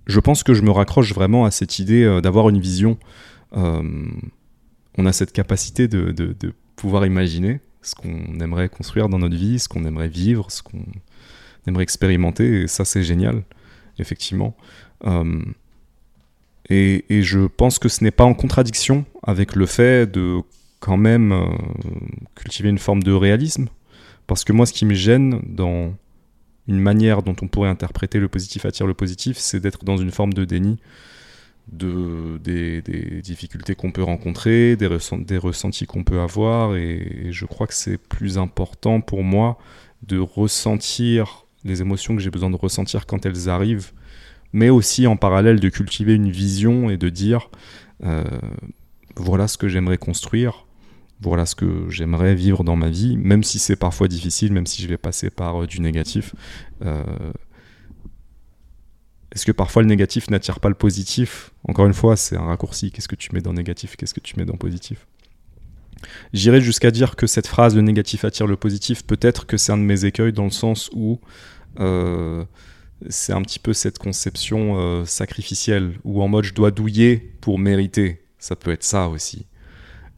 je 0.09 0.19
pense 0.19 0.43
que 0.43 0.55
je 0.55 0.63
me 0.63 0.73
raccroche 0.73 1.15
vraiment 1.15 1.45
à 1.45 1.53
cette 1.53 1.79
idée 1.79 2.03
euh, 2.03 2.21
d'avoir 2.21 2.49
une 2.49 2.59
vision. 2.59 2.99
Euh, 3.57 4.09
on 4.99 5.07
a 5.07 5.13
cette 5.13 5.31
capacité 5.33 5.87
de, 5.87 6.11
de- 6.11 6.35
pouvoir 6.75 7.07
imaginer 7.07 7.61
ce 7.83 7.95
qu'on 7.95 8.41
aimerait 8.41 8.69
construire 8.69 9.09
dans 9.09 9.21
notre 9.21 9.37
vie, 9.37 9.61
ce 9.61 9.69
qu'on 9.69 9.85
aimerait 9.85 10.09
vivre, 10.09 10.51
ce 10.51 10.63
qu'on 10.63 10.85
aimerait 11.69 11.85
expérimenter, 11.85 12.63
et 12.63 12.67
ça 12.67 12.85
c'est 12.85 13.05
génial, 13.05 13.45
effectivement. 14.01 14.57
Euh, 15.07 15.41
et, 16.69 17.23
je 17.23 17.47
pense 17.47 17.79
que 17.79 17.89
ce 17.89 18.03
n'est 18.03 18.11
pas 18.11 18.25
en 18.25 18.35
contradiction 18.35 19.05
avec 19.23 19.55
le 19.55 19.67
fait 19.67 20.11
de 20.11 20.41
quand 20.81 20.97
même 20.97 21.33
euh, 21.33 21.47
cultiver 22.35 22.69
une 22.69 22.79
forme 22.79 23.03
de 23.03 23.13
réalisme. 23.13 23.69
Parce 24.27 24.45
que 24.45 24.53
moi, 24.53 24.67
ce 24.67 24.73
qui 24.73 24.85
me 24.85 24.95
gêne 24.95 25.41
dans 25.47 25.95
une 26.67 26.81
manière 26.81 27.23
dont 27.23 27.37
on 27.41 27.49
pourrait 27.49 27.69
interpréter 27.69 28.19
le 28.19 28.29
positif 28.29 28.65
attire 28.65 28.87
le 28.87 28.95
positif, 28.95 29.39
c'est 29.39 29.61
d'être 29.61 29.85
dans 29.85 29.97
une 29.97 30.11
forme 30.11 30.33
de 30.33 30.45
déni 30.45 30.79
de, 31.69 32.39
des, 32.39 32.83
difficultés 33.23 33.75
qu'on 33.75 33.91
peut 33.91 34.03
rencontrer, 34.03 34.77
des, 34.77 34.87
ressent- 34.87 35.19
des 35.19 35.39
ressentis 35.39 35.87
qu'on 35.87 36.05
peut 36.05 36.21
avoir. 36.21 36.77
Et 36.77 37.29
je 37.31 37.45
crois 37.47 37.67
que 37.67 37.75
c'est 37.75 37.99
plus 37.99 38.39
important 38.39 39.01
pour 39.01 39.23
moi 39.23 39.59
de 40.03 40.19
ressentir 40.19 41.47
les 41.65 41.81
émotions 41.81 42.15
que 42.15 42.23
j'ai 42.23 42.31
besoin 42.31 42.51
de 42.51 42.57
ressentir 42.57 43.07
quand 43.07 43.27
elles 43.27 43.49
arrivent 43.49 43.93
mais 44.57 44.71
aussi 44.71 45.07
en 45.07 45.19
parallèle 45.19 45.61
de 45.61 45.69
cultiver 45.69 46.15
une 46.15 46.31
vision 46.31 46.89
et 46.89 46.97
de 46.97 47.11
dire 47.11 47.51
euh, 48.03 48.25
voilà 49.15 49.49
ce 49.49 49.59
que 49.59 49.69
j'aimerais 49.69 49.99
construire, 49.99 50.67
voilà 51.21 51.45
ce 51.45 51.55
que 51.55 51.91
j'aimerais 51.91 52.35
vivre 52.35 52.65
dans 52.65 52.75
ma 52.75 52.89
vie, 52.89 53.19
même 53.19 53.45
si 53.45 53.59
c'est 53.59 53.77
parfois 53.77 54.09
difficile, 54.09 54.55
même 54.55 54.65
si 54.65 54.81
je 54.81 54.89
vais 54.89 54.97
passer 54.97 55.29
par 55.29 55.63
euh, 55.63 55.67
du 55.67 55.83
négatif. 55.83 56.35
Euh, 56.83 57.05
Est-ce 59.31 59.45
que 59.45 59.53
parfois 59.53 59.83
le 59.83 59.89
négatif 59.89 60.31
n'attire 60.31 60.59
pas 60.59 60.71
le 60.71 60.75
positif? 60.75 61.53
Encore 61.69 61.85
une 61.85 61.93
fois, 61.93 62.17
c'est 62.17 62.39
un 62.39 62.47
raccourci. 62.47 62.91
Qu'est-ce 62.91 63.09
que 63.09 63.15
tu 63.15 63.35
mets 63.35 63.43
dans 63.43 63.53
négatif? 63.53 63.95
Qu'est-ce 63.97 64.15
que 64.15 64.21
tu 64.21 64.37
mets 64.39 64.47
dans 64.47 64.57
positif? 64.57 65.07
J'irais 66.33 66.63
jusqu'à 66.63 66.91
dire 66.91 67.15
que 67.15 67.27
cette 67.27 67.47
phrase 67.47 67.77
le 67.77 67.83
négatif 67.83 68.25
attire 68.25 68.47
le 68.47 68.57
positif, 68.57 69.05
peut-être 69.05 69.45
que 69.45 69.59
c'est 69.59 69.73
un 69.73 69.79
de 69.79 69.83
mes 69.83 70.07
écueils 70.07 70.33
dans 70.33 70.45
le 70.45 70.51
sens 70.51 70.89
où 70.95 71.21
c'est 73.09 73.33
un 73.33 73.43
petit 73.43 73.59
peu 73.59 73.73
cette 73.73 73.99
conception 73.99 74.79
euh, 74.79 75.05
sacrificielle 75.05 75.99
où 76.05 76.23
en 76.23 76.29
mode 76.29 76.45
je 76.45 76.55
dois 76.55 76.71
douiller 76.71 77.17
pour 77.41 77.59
mériter. 77.59 78.23
Ça 78.39 78.57
peut 78.57 78.71
être 78.71 78.85
ça 78.85 79.09
aussi. 79.09 79.47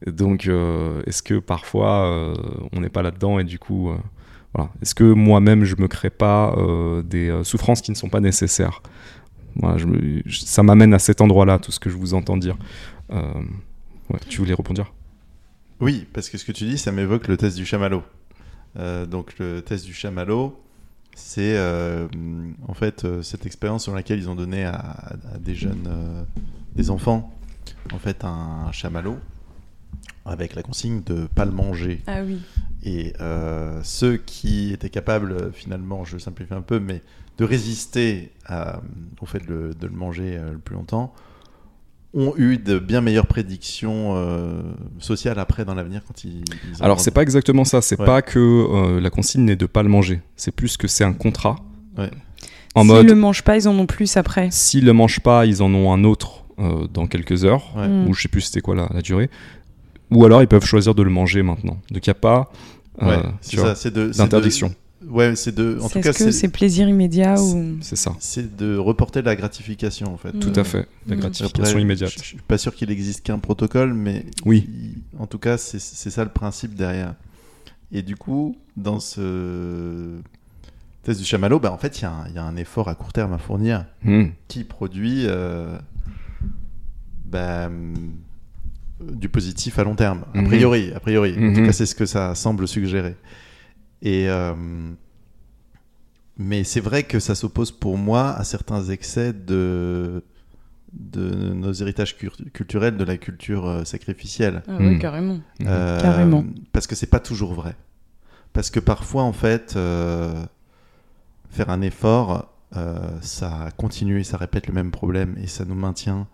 Donc 0.07 0.47
euh, 0.47 1.01
est-ce 1.05 1.21
que 1.21 1.39
parfois 1.39 2.05
euh, 2.05 2.35
on 2.71 2.79
n'est 2.79 2.89
pas 2.89 3.01
là-dedans 3.01 3.39
et 3.39 3.43
du 3.43 3.59
coup, 3.59 3.91
voilà. 4.53 4.71
Est-ce 4.81 4.95
que 4.95 5.03
moi-même 5.03 5.65
je 5.65 5.75
me 5.75 5.87
crée 5.87 6.09
pas 6.09 6.55
des 7.03 7.41
souffrances 7.43 7.81
qui 7.81 7.91
ne 7.91 7.95
sont 7.95 8.09
pas 8.09 8.21
nécessaires? 8.21 8.81
Ça 10.27 10.63
m'amène 10.63 10.93
à 10.93 10.99
cet 10.99 11.21
endroit-là, 11.21 11.59
tout 11.59 11.71
ce 11.71 11.79
que 11.79 11.89
je 11.89 11.97
vous 11.97 12.13
entends 12.13 12.37
dire. 12.37 12.57
Tu 14.27 14.39
voulais 14.39 14.53
rebondir? 14.53 14.93
Oui, 15.81 16.07
parce 16.13 16.29
que 16.29 16.37
ce 16.37 16.45
que 16.45 16.51
tu 16.51 16.63
dis, 16.65 16.77
ça 16.77 16.91
m'évoque 16.91 17.27
le 17.27 17.37
test 17.37 17.57
du 17.57 17.65
chamallow. 17.65 18.01
Donc 18.75 19.37
le 19.37 19.61
test 19.61 19.85
du 19.85 19.93
chamallow, 19.93 20.57
c'est 21.19 21.57
euh, 21.57 22.07
en 22.67 22.73
fait 22.73 23.05
euh, 23.05 23.21
cette 23.21 23.45
expérience 23.45 23.83
sur 23.83 23.93
laquelle 23.93 24.19
ils 24.19 24.29
ont 24.29 24.35
donné 24.35 24.63
à, 24.65 24.73
à 24.75 25.37
des 25.39 25.53
jeunes, 25.55 25.87
euh, 25.87 26.23
des 26.75 26.89
enfants, 26.89 27.33
en 27.93 27.99
fait 27.99 28.23
un 28.23 28.71
chamallow 28.71 29.17
avec 30.25 30.55
la 30.55 30.63
consigne 30.63 31.01
de 31.03 31.27
pas 31.27 31.45
le 31.45 31.51
manger. 31.51 32.01
Ah 32.07 32.21
oui. 32.23 32.39
Et 32.83 33.13
ceux 33.83 34.17
qui 34.17 34.71
étaient 34.71 34.89
capables, 34.89 35.51
finalement, 35.53 36.05
je 36.05 36.17
simplifie 36.17 36.53
un 36.53 36.61
peu, 36.61 36.79
mais 36.79 37.01
de 37.37 37.45
résister 37.45 38.31
à- 38.45 38.81
au 39.21 39.25
fait 39.25 39.39
de 39.39 39.47
le, 39.53 39.73
de 39.73 39.87
le 39.87 39.93
manger 39.93 40.37
le 40.51 40.57
plus 40.59 40.75
longtemps, 40.75 41.13
ont 42.13 42.33
eu 42.37 42.57
de 42.57 42.79
bien 42.79 43.01
meilleures 43.01 43.27
prédictions 43.27 44.13
euh, 44.15 44.61
sociales 44.99 45.37
après 45.39 45.63
dans 45.65 45.75
l'avenir 45.75 46.01
quand 46.07 46.23
ils. 46.23 46.43
ils 46.73 46.83
Alors 46.83 46.99
c'est 46.99 47.11
pas 47.11 47.21
exactement 47.21 47.65
ça, 47.65 47.81
c'est 47.81 47.99
Ouais. 47.99 48.05
pas 48.05 48.21
que 48.21 48.39
euh, 48.39 48.99
la 48.99 49.09
consigne 49.09 49.43
n'est 49.45 49.55
de 49.55 49.65
pas 49.67 49.83
le 49.83 49.89
manger, 49.89 50.21
c'est 50.35 50.51
plus 50.51 50.75
que 50.77 50.87
c'est 50.87 51.03
un 51.03 51.13
contrat. 51.13 51.57
En 52.75 52.81
S'ils 52.83 52.91
mode, 52.91 53.07
le 53.09 53.15
mangent 53.15 53.43
pas, 53.43 53.57
ils 53.57 53.67
en 53.67 53.77
ont 53.77 53.85
plus 53.85 54.15
après. 54.17 54.47
s'ils 54.51 54.85
le 54.85 54.93
mangent 54.93 55.19
pas, 55.19 55.45
ils 55.45 55.61
en 55.61 55.73
ont 55.73 55.91
un 55.91 56.03
autre 56.03 56.45
euh, 56.59 56.87
dans 56.87 57.07
quelques 57.07 57.43
heures, 57.45 57.75
Ouais. 57.75 57.87
Mm. 57.87 58.07
ou 58.07 58.13
je 58.13 58.21
sais 58.23 58.27
plus 58.27 58.41
c'était 58.41 58.61
quoi 58.61 58.75
la, 58.75 58.87
la 58.93 59.01
durée. 59.01 59.29
Ou 60.11 60.25
alors 60.25 60.41
ils 60.41 60.47
peuvent 60.47 60.65
choisir 60.65 60.95
de 60.95 61.03
le 61.03 61.09
manger 61.11 61.43
maintenant. 61.43 61.77
Donc 61.91 62.05
il 62.05 62.09
n'y 62.09 62.11
a 62.11 62.15
pas 62.15 62.51
euh, 63.01 63.07
Ouais, 63.07 63.21
tu 63.21 63.29
c'est 63.41 63.57
vois, 63.57 63.69
ça, 63.69 63.75
c'est 63.75 63.93
de. 63.93 64.11
c'est 64.11 64.17
de- 64.19 64.23
d'interdiction. 64.23 64.73
Ouais, 65.07 65.35
c'est 65.35 65.53
de. 65.55 65.77
En 65.81 65.87
tout 65.87 66.01
cas, 66.01 66.09
Est-ce 66.09 66.19
que 66.19 66.23
c'est 66.25 66.31
c'est 66.33 66.47
plaisir 66.49 66.87
immédiat 66.89 67.41
ou 67.41 67.77
C'est 67.81 67.95
ça, 67.95 68.13
c'est 68.19 68.57
de 68.57 68.75
reporter 68.75 69.21
la 69.21 69.35
gratification 69.35 70.13
en 70.13 70.17
fait. 70.17 70.33
Tout 70.33 70.51
à 70.55 70.63
fait. 70.65 70.87
La 71.07 71.15
Mm. 71.15 71.19
gratification 71.19 71.63
Après, 71.63 71.81
immédiate. 71.81 72.11
Je, 72.11 72.19
je 72.19 72.23
suis 72.23 72.37
pas 72.37 72.57
sûr 72.57 72.75
qu'il 72.75 72.91
existe 72.91 73.21
qu'un 73.23 73.39
protocole, 73.39 73.93
mais 73.93 74.25
Oui. 74.45 74.67
il- 74.67 75.01
en 75.21 75.25
tout 75.25 75.39
cas, 75.39 75.57
c'est 75.57 75.79
ça 75.79 76.23
le 76.23 76.29
principe 76.31 76.75
derrière. 76.75 77.15
Et 77.93 78.01
du 78.01 78.15
coup, 78.17 78.57
dans 78.75 78.99
ce 78.99 80.17
test 81.03 81.19
du 81.19 81.25
chamallow, 81.25 81.59
bah, 81.59 81.71
en 81.71 81.77
fait, 81.77 81.99
il 81.99 82.01
y, 82.03 82.05
a 82.05 82.11
un- 82.11 82.27
il 82.27 82.35
y 82.35 82.37
a 82.37 82.43
un 82.43 82.55
effort 82.57 82.89
à 82.89 82.93
court 82.95 83.13
terme 83.13 83.31
à 83.33 83.37
fournir 83.37 83.85
Hmm. 84.03 84.25
qui 84.49 84.63
produit 84.65 85.23
euh, 85.27 85.77
bah, 87.25 87.69
du 89.01 89.29
positif 89.29 89.79
à 89.79 89.83
long 89.85 89.95
terme. 89.95 90.25
A 90.33 90.39
Mhm. 90.41 90.47
priori, 90.47 90.91
a 90.93 90.99
priori. 90.99 91.35
En 91.39 91.53
tout 91.53 91.63
cas, 91.65 91.71
c'est 91.71 91.85
ce 91.85 91.95
que 91.95 92.05
ça 92.05 92.35
semble 92.35 92.67
suggérer. 92.67 93.15
Et 94.01 94.29
euh, 94.29 94.53
mais 96.37 96.63
c'est 96.63 96.79
vrai 96.79 97.03
que 97.03 97.19
ça 97.19 97.35
s'oppose 97.35 97.71
pour 97.71 97.97
moi 97.97 98.29
à 98.31 98.43
certains 98.43 98.83
excès 98.85 99.33
de 99.33 100.23
de 100.93 101.53
nos 101.53 101.71
héritages 101.71 102.17
culturels 102.17 102.97
de 102.97 103.03
la 103.03 103.17
culture 103.17 103.67
euh, 103.67 103.83
sacrificielle. 103.83 104.63
Ah 104.67 104.77
ouais, 104.77 104.95
Mm. 104.95 104.99
carrément. 104.99 105.33
Mhm. 105.59 105.67
Euh, 105.67 106.01
Carrément. 106.01 106.43
Parce 106.71 106.87
que 106.87 106.95
c'est 106.95 107.05
pas 107.07 107.19
toujours 107.19 107.53
vrai. 107.53 107.75
Parce 108.53 108.71
que 108.71 108.79
parfois, 108.79 109.21
en 109.23 109.33
fait, 109.33 109.75
euh, 109.75 110.43
faire 111.51 111.69
un 111.69 111.81
effort, 111.81 112.51
euh, 112.75 112.97
ça 113.21 113.69
continue 113.77 114.21
et 114.21 114.23
ça 114.23 114.37
répète 114.37 114.65
le 114.65 114.73
même 114.73 114.89
problème 114.89 115.35
et 115.37 115.45
ça 115.45 115.63
nous 115.63 115.75
maintient 115.75 116.27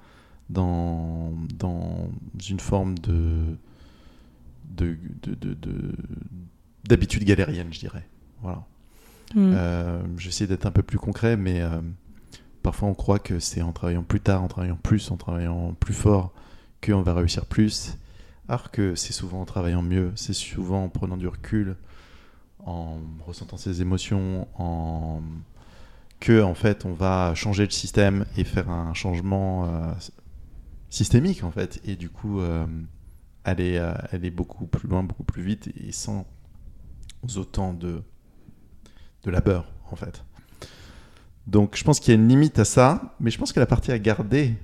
dans, 0.50 1.34
dans 1.60 2.10
une 2.50 2.60
forme 2.62 2.98
de 3.00 3.58
de- 4.78 4.98
de- 5.24 5.36
de- 5.36 5.54
de- 5.54 5.96
d'habitude 6.88 7.24
galérienne, 7.24 7.74
je 7.74 7.80
dirais. 7.80 8.08
Voilà. 8.42 8.66
Mm. 9.34 9.54
Euh, 9.56 10.04
J'essaie 10.18 10.48
d'être 10.48 10.66
un 10.66 10.72
peu 10.72 10.84
plus 10.84 10.98
concret, 10.98 11.38
mais 11.38 11.62
euh, 11.62 11.82
parfois 12.62 12.90
on 12.90 12.94
croit 12.94 13.20
que 13.20 13.40
c'est 13.40 13.62
en 13.62 13.72
travaillant 13.72 14.04
plus 14.04 14.22
tard, 14.22 14.44
en 14.44 14.48
travaillant 14.48 14.78
plus, 14.82 15.12
en 15.12 15.18
travaillant 15.18 15.74
plus 15.80 15.94
fort, 15.94 16.34
qu'on 16.84 17.02
va 17.02 17.14
réussir 17.14 17.46
plus. 17.46 17.98
Alors 18.48 18.70
que 18.70 18.94
c'est 18.96 19.14
souvent 19.14 19.42
en 19.42 19.46
travaillant 19.46 19.82
mieux, 19.82 20.12
c'est 20.16 20.34
souvent 20.34 20.84
en 20.84 20.90
prenant 20.90 21.18
du 21.18 21.28
recul, 21.28 21.76
en 22.64 23.00
ressentant 23.26 23.58
ses 23.58 23.82
émotions, 23.82 24.48
en 24.58 25.22
que 26.20 26.42
en 26.42 26.54
fait 26.54 26.86
on 26.86 26.94
va 26.94 27.36
changer 27.36 27.66
le 27.66 27.72
système 27.72 28.26
et 28.38 28.44
faire 28.44 28.70
un 28.70 28.94
changement 28.94 29.66
euh, 29.66 29.92
systémique 30.90 31.44
en 31.44 31.52
fait, 31.52 31.82
et 31.86 31.96
du 31.96 32.10
coup 32.10 32.40
aller, 33.44 33.78
aller 34.12 34.30
beaucoup 34.30 34.68
plus 34.68 34.88
loin, 34.88 35.04
beaucoup 35.04 35.24
plus 35.24 35.42
vite 35.42 35.72
et 35.84 35.92
sans 35.92 36.26
autant 37.38 37.74
de 37.74 38.02
de 39.24 39.32
labeur 39.32 39.72
en 39.92 39.96
fait. 39.96 40.24
Donc 41.48 41.76
je 41.76 41.84
pense 41.84 42.00
qu'il 42.00 42.14
y 42.14 42.18
a 42.18 42.20
une 42.20 42.28
limite 42.28 42.58
à 42.60 42.66
ça, 42.66 43.16
mais 43.20 43.32
je 43.32 43.38
pense 43.38 43.54
que 43.54 43.60
la 43.60 43.66
partie 43.66 43.92
à 43.92 44.00
garder, 44.00 44.56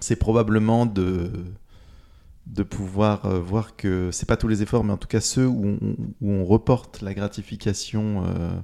c'est 0.00 0.16
probablement 0.16 0.86
de 0.86 1.30
de 2.46 2.62
pouvoir 2.62 3.26
euh, 3.26 3.40
voir 3.40 3.76
que 3.76 4.10
c'est 4.10 4.26
pas 4.26 4.38
tous 4.38 4.48
les 4.48 4.62
efforts, 4.62 4.82
mais 4.82 4.92
en 4.92 4.96
tout 4.96 5.08
cas 5.08 5.20
ceux 5.20 5.46
où 5.46 5.78
on, 5.82 5.96
où 6.20 6.30
on 6.30 6.44
reporte 6.44 7.02
la 7.02 7.12
gratification, 7.12 8.24
euh, 8.24 8.58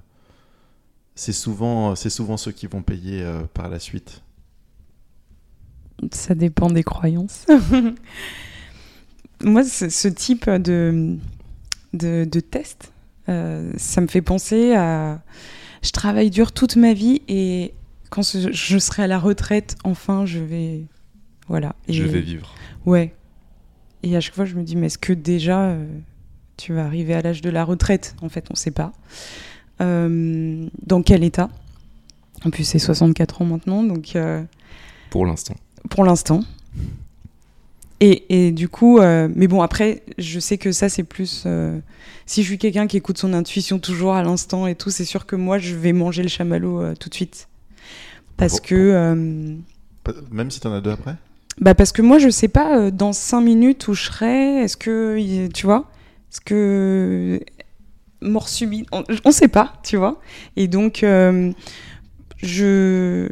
c'est 1.15 1.33
souvent 1.34 1.94
souvent 1.94 2.36
ceux 2.39 2.52
qui 2.52 2.66
vont 2.66 2.83
payer 2.83 3.23
euh, 3.23 3.42
par 3.52 3.68
la 3.68 3.78
suite. 3.78 4.23
Ça 6.12 6.34
dépend 6.34 6.70
des 6.70 6.83
croyances. 6.83 7.47
Moi, 9.42 9.65
ce, 9.65 10.08
type 10.08 10.49
de, 10.49 11.18
de 11.92 12.41
test, 12.41 12.93
euh, 13.28 13.70
ça 13.76 14.00
me 14.00 14.06
fait 14.06 14.22
penser 14.22 14.74
à... 14.74 15.20
Je 15.82 15.90
travaille 15.90 16.30
dur 16.30 16.52
toute 16.52 16.76
ma 16.76 16.94
vie 16.94 17.22
et 17.28 17.74
quand 18.10 18.22
je 18.22 18.78
serai 18.78 19.02
à 19.02 19.06
la 19.06 19.18
retraite, 19.18 19.76
enfin, 19.84 20.24
je 20.26 20.38
vais... 20.38 20.82
Voilà. 21.48 21.74
Et- 21.88 21.92
Je 21.92 22.04
vais 22.04 22.20
vivre. 22.20 22.54
Ouais. 22.86 23.14
Et 24.02 24.16
à 24.16 24.20
chaque 24.20 24.34
fois, 24.34 24.44
je 24.44 24.54
me 24.54 24.62
dis, 24.62 24.76
mais 24.76 24.86
est-ce 24.86 24.98
que 24.98 25.12
déjà, 25.12 25.64
euh, 25.70 25.84
tu 26.56 26.72
vas 26.74 26.84
arriver 26.84 27.14
à 27.14 27.22
l'âge 27.22 27.40
de 27.42 27.50
la 27.50 27.64
retraite? 27.64 28.14
En 28.22 28.28
fait, 28.28 28.46
on 28.50 28.54
ne 28.54 28.58
sait 28.58 28.70
pas. 28.70 28.92
Euh, 29.80 30.66
dans 30.86 31.02
quel 31.02 31.24
état? 31.24 31.50
En 32.44 32.50
plus, 32.50 32.64
c'est 32.64 32.78
64 32.78 33.42
ans 33.42 33.46
maintenant, 33.46 33.82
donc... 33.82 34.16
Pour 35.10 35.26
l'instant. 35.26 35.54
pour 35.90 36.04
l'instant. 36.04 36.40
Et, 38.00 38.47
et 38.47 38.52
du 38.52 38.68
coup, 38.68 38.98
euh, 38.98 39.28
mais 39.34 39.47
bon, 39.47 39.62
après, 39.62 40.02
je 40.18 40.40
sais 40.40 40.58
que 40.58 40.73
ça, 40.73 40.89
c'est 40.89 41.05
plus. 41.05 41.44
euh, 41.47 41.78
si 42.26 42.42
je 42.42 42.48
suis 42.48 42.58
quelqu'un 42.58 42.86
qui 42.86 42.97
écoute 42.97 43.18
son 43.18 43.32
intuition 43.32 43.78
toujours 43.78 44.14
à 44.14 44.23
l'instant 44.23 44.66
et 44.66 44.74
tout, 44.74 44.90
c'est 44.90 45.05
sûr 45.05 45.26
que 45.26 45.36
moi, 45.36 45.58
je 45.58 45.74
vais 45.74 45.92
manger 45.92 46.23
le 46.23 46.28
chamallow 46.28 46.81
euh, 46.82 46.94
tout 46.98 47.08
de 47.08 47.14
suite. 47.14 47.48
Parce 48.36 48.60
que. 48.60 49.56
Même 50.31 50.50
si 50.50 50.60
tu 50.60 50.66
en 50.66 50.73
as 50.73 50.81
deux 50.81 50.90
après? 50.90 51.16
bah 51.60 51.73
parce 51.76 51.92
que 51.92 52.02
moi, 52.02 52.18
je 52.18 52.31
sais 52.31 52.48
pas 52.48 52.90
dans 52.90 53.12
cinq 53.12 53.40
minutes 53.42 53.86
où 53.86 53.94
je 53.94 54.02
serai. 54.06 54.62
Est-ce 54.64 54.76
que. 54.76 55.48
Tu 55.55 55.66
vois 55.66 55.89
Est-ce 56.32 56.40
que. 56.40 57.40
Mort 58.20 58.48
subite. 58.48 58.89
On, 58.90 59.05
on 59.24 59.31
sait 59.31 59.48
pas, 59.48 59.74
tu 59.84 59.97
vois 59.97 60.20
Et 60.56 60.66
donc, 60.66 61.05
je. 62.42 63.28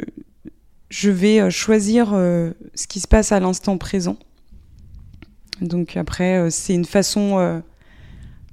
Je 0.89 1.10
vais 1.10 1.50
choisir 1.50 2.10
ce 2.10 2.86
qui 2.86 3.00
se 3.00 3.08
passe 3.08 3.32
à 3.32 3.41
l'instant 3.41 3.76
présent. 3.76 4.16
Donc 5.62 5.97
après, 5.97 6.39
euh, 6.39 6.50
c'est 6.50 6.74
une 6.74 6.84
façon. 6.84 7.39
euh, 7.39 7.60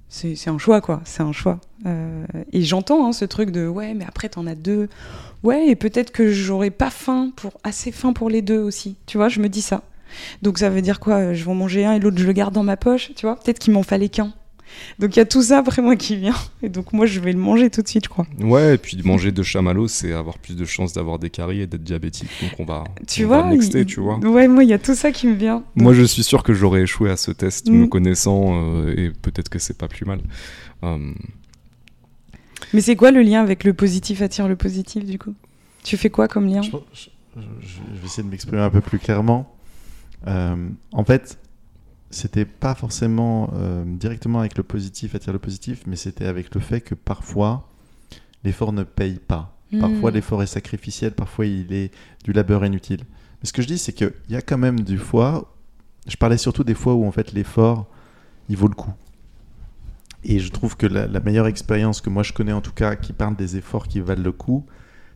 c'est 0.08 0.48
un 0.48 0.58
choix, 0.58 0.82
quoi. 0.82 1.02
C'est 1.06 1.22
un 1.22 1.32
choix. 1.32 1.60
Euh, 1.86 2.26
et 2.52 2.64
j'entends 2.64 3.06
hein, 3.08 3.14
ce 3.14 3.26
truc 3.26 3.52
de 3.52 3.68
ouais, 3.68 3.94
mais 3.94 4.06
après, 4.06 4.30
t'en 4.30 4.48
as 4.48 4.56
deux. 4.56 4.90
Ouais, 5.44 5.68
et 5.68 5.76
peut-être 5.76 6.12
que 6.12 6.32
j'aurais 6.32 6.72
pas 6.72 6.90
faim 6.90 7.32
pour 7.36 7.54
assez 7.64 7.92
faim 7.92 8.14
pour 8.14 8.30
les 8.30 8.42
deux 8.42 8.60
aussi. 8.60 8.96
Tu 9.06 9.18
vois, 9.18 9.30
je 9.30 9.40
me 9.40 9.50
dis 9.50 9.62
ça. 9.62 9.84
Donc 10.42 10.58
ça 10.58 10.70
veut 10.70 10.82
dire 10.82 11.00
quoi? 11.00 11.34
Je 11.34 11.46
vais 11.46 11.54
manger 11.54 11.86
un 11.86 11.94
et 11.94 12.00
l'autre 12.00 12.18
je 12.18 12.26
le 12.26 12.34
garde 12.34 12.54
dans 12.54 12.64
ma 12.64 12.78
poche. 12.78 13.12
Tu 13.16 13.26
vois, 13.26 13.36
peut-être 13.36 13.60
qu'il 13.60 13.74
m'en 13.74 13.84
fallait 13.84 14.10
qu'un. 14.10 14.34
Donc 15.00 15.16
il 15.16 15.20
y 15.20 15.22
a 15.22 15.26
tout 15.26 15.42
ça 15.42 15.58
après 15.60 15.82
moi 15.82 15.96
qui 15.96 16.16
vient. 16.16 16.36
Et 16.64 16.70
donc 16.70 16.94
moi 16.94 17.06
je 17.06 17.20
vais 17.20 17.32
le 17.34 17.40
manger 17.40 17.70
tout 17.70 17.82
de 17.82 17.88
suite, 17.88 18.06
je 18.06 18.10
crois. 18.10 18.26
Ouais, 18.40 18.76
et 18.76 18.78
puis 18.78 19.02
manger 19.04 19.32
de 19.32 19.44
chamallow, 19.44 19.88
c'est 19.88 20.14
avoir 20.14 20.38
plus 20.38 20.56
de 20.56 20.66
chances 20.66 20.94
d'avoir 20.94 21.20
des 21.20 21.30
caries 21.30 21.62
et 21.62 21.68
d'être 21.68 21.84
diabétique. 21.84 22.30
Donc 22.42 22.52
on 22.60 22.66
va, 22.66 22.84
Tu 23.08 23.24
on 23.26 23.28
vois 23.28 23.42
va 23.44 23.50
nexter, 23.50 23.80
il- 23.82 23.86
tu 23.86 24.00
vois. 24.00 24.18
Ouais, 24.20 24.48
moi 24.48 24.64
il 24.64 24.70
y 24.70 24.74
a 24.74 24.80
tout 24.80 24.96
ça 24.96 25.12
qui 25.12 25.28
me 25.28 25.34
vient. 25.36 25.64
Moi, 25.76 25.94
je 25.94 26.04
suis 26.04 26.24
sûr 26.24 26.44
que 26.44 26.54
j'aurais 26.54 26.82
échoué 26.82 27.10
à 27.10 27.18
ce 27.18 27.32
test, 27.32 27.70
Mm. 27.70 27.74
me 27.74 27.88
connaissant, 27.88 28.62
euh, 28.64 28.94
et 28.98 29.12
peut-être 29.12 29.50
que 29.50 29.60
c'est 29.60 29.78
pas 29.78 29.88
plus 29.88 30.06
mal. 30.06 30.20
Euh, 30.84 31.14
Mais 32.74 32.82
c'est 32.82 32.96
quoi 32.96 33.12
le 33.12 33.22
lien 33.22 33.42
avec 33.42 33.64
le 33.64 33.74
positif 33.74 34.22
attire 34.22 34.48
le 34.48 34.56
positif 34.56 35.06
du 35.06 35.18
coup? 35.18 35.34
Tu 35.84 35.98
fais 35.98 36.10
quoi 36.10 36.28
comme 36.28 36.46
lien? 36.48 36.62
Je, 36.62 36.72
je- 36.94 37.10
je- 37.36 37.42
je 37.62 38.00
vais 38.00 38.06
essayer 38.06 38.24
de 38.24 38.30
m'exprimer 38.30 38.62
un 38.62 38.70
peu 38.70 38.82
plus 38.82 39.00
clairement. 39.00 39.56
Euh, 40.28 40.56
en 40.92 41.04
fait, 41.06 41.38
c'était 42.12 42.46
pas 42.46 42.76
forcément 42.76 43.52
euh, 43.54 43.84
directement 43.86 44.40
avec 44.40 44.58
le 44.58 44.64
positif 44.64 45.16
attire 45.16 45.34
le 45.34 45.40
positif, 45.40 45.84
mais 45.86 45.96
c'était 45.96 46.26
avec 46.26 46.54
le 46.56 46.62
fait 46.62 46.82
que 46.82 46.96
parfois 46.96 47.70
l'effort 48.44 48.74
ne 48.74 48.84
paye 48.84 49.20
pas. 49.20 49.56
Parfois 49.80 50.10
Hmm. 50.10 50.16
l'effort 50.16 50.42
est 50.42 50.48
sacrificiel, 50.48 51.12
parfois 51.12 51.46
il 51.46 51.72
est 51.74 51.92
du 52.24 52.34
labeur 52.34 52.66
inutile. 52.66 53.02
Mais 53.42 53.48
ce 53.48 53.54
que 53.54 53.62
je 53.62 53.68
dis, 53.68 53.78
c'est 53.78 53.94
qu'il 53.94 54.12
y 54.30 54.36
a 54.36 54.42
quand 54.42 54.58
même 54.58 54.80
du 54.80 54.98
fois, 54.98 55.54
je 56.08 56.16
parlais 56.18 56.38
surtout 56.38 56.64
des 56.64 56.74
fois 56.74 56.96
où 56.96 57.06
en 57.06 57.12
fait 57.12 57.34
l'effort, 57.34 57.86
il 58.50 58.58
vaut 58.58 58.68
le 58.68 58.74
coup. 58.74 58.94
Et 60.24 60.40
je 60.40 60.50
trouve 60.50 60.76
que 60.76 60.88
la, 60.88 61.06
la 61.06 61.20
meilleure 61.20 61.46
expérience 61.48 62.02
que 62.02 62.10
moi 62.10 62.24
je 62.24 62.34
connais 62.34 62.52
en 62.52 62.62
tout 62.62 62.74
cas, 62.74 62.96
qui 62.96 63.14
parle 63.14 63.36
des 63.36 63.58
efforts 63.58 63.88
qui 63.88 64.00
valent 64.00 64.24
le 64.24 64.32
coup, 64.32 64.66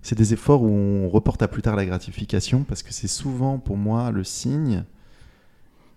c'est 0.03 0.17
des 0.17 0.33
efforts 0.33 0.61
où 0.61 0.67
on 0.69 1.09
reporte 1.09 1.41
à 1.41 1.47
plus 1.47 1.61
tard 1.63 1.75
la 1.75 1.85
gratification, 1.85 2.63
parce 2.63 2.83
que 2.83 2.93
c'est 2.93 3.07
souvent 3.07 3.57
pour 3.57 3.77
moi 3.77 4.11
le 4.11 4.23
signe, 4.23 4.83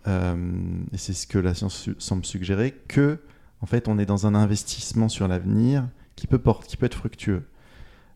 et 0.06 0.98
c'est 0.98 1.12
ce 1.12 1.26
que 1.26 1.38
la 1.38 1.54
science 1.54 1.90
semble 1.98 2.24
suggérer, 2.24 2.74
que 2.88 3.18
en 3.60 3.66
fait 3.66 3.88
on 3.88 3.98
est 3.98 4.06
dans 4.06 4.26
un 4.26 4.34
investissement 4.34 5.08
sur 5.08 5.26
l'avenir 5.26 5.88
qui 6.16 6.26
peut, 6.26 6.40
être 6.82 6.96
fructueux. 6.96 7.44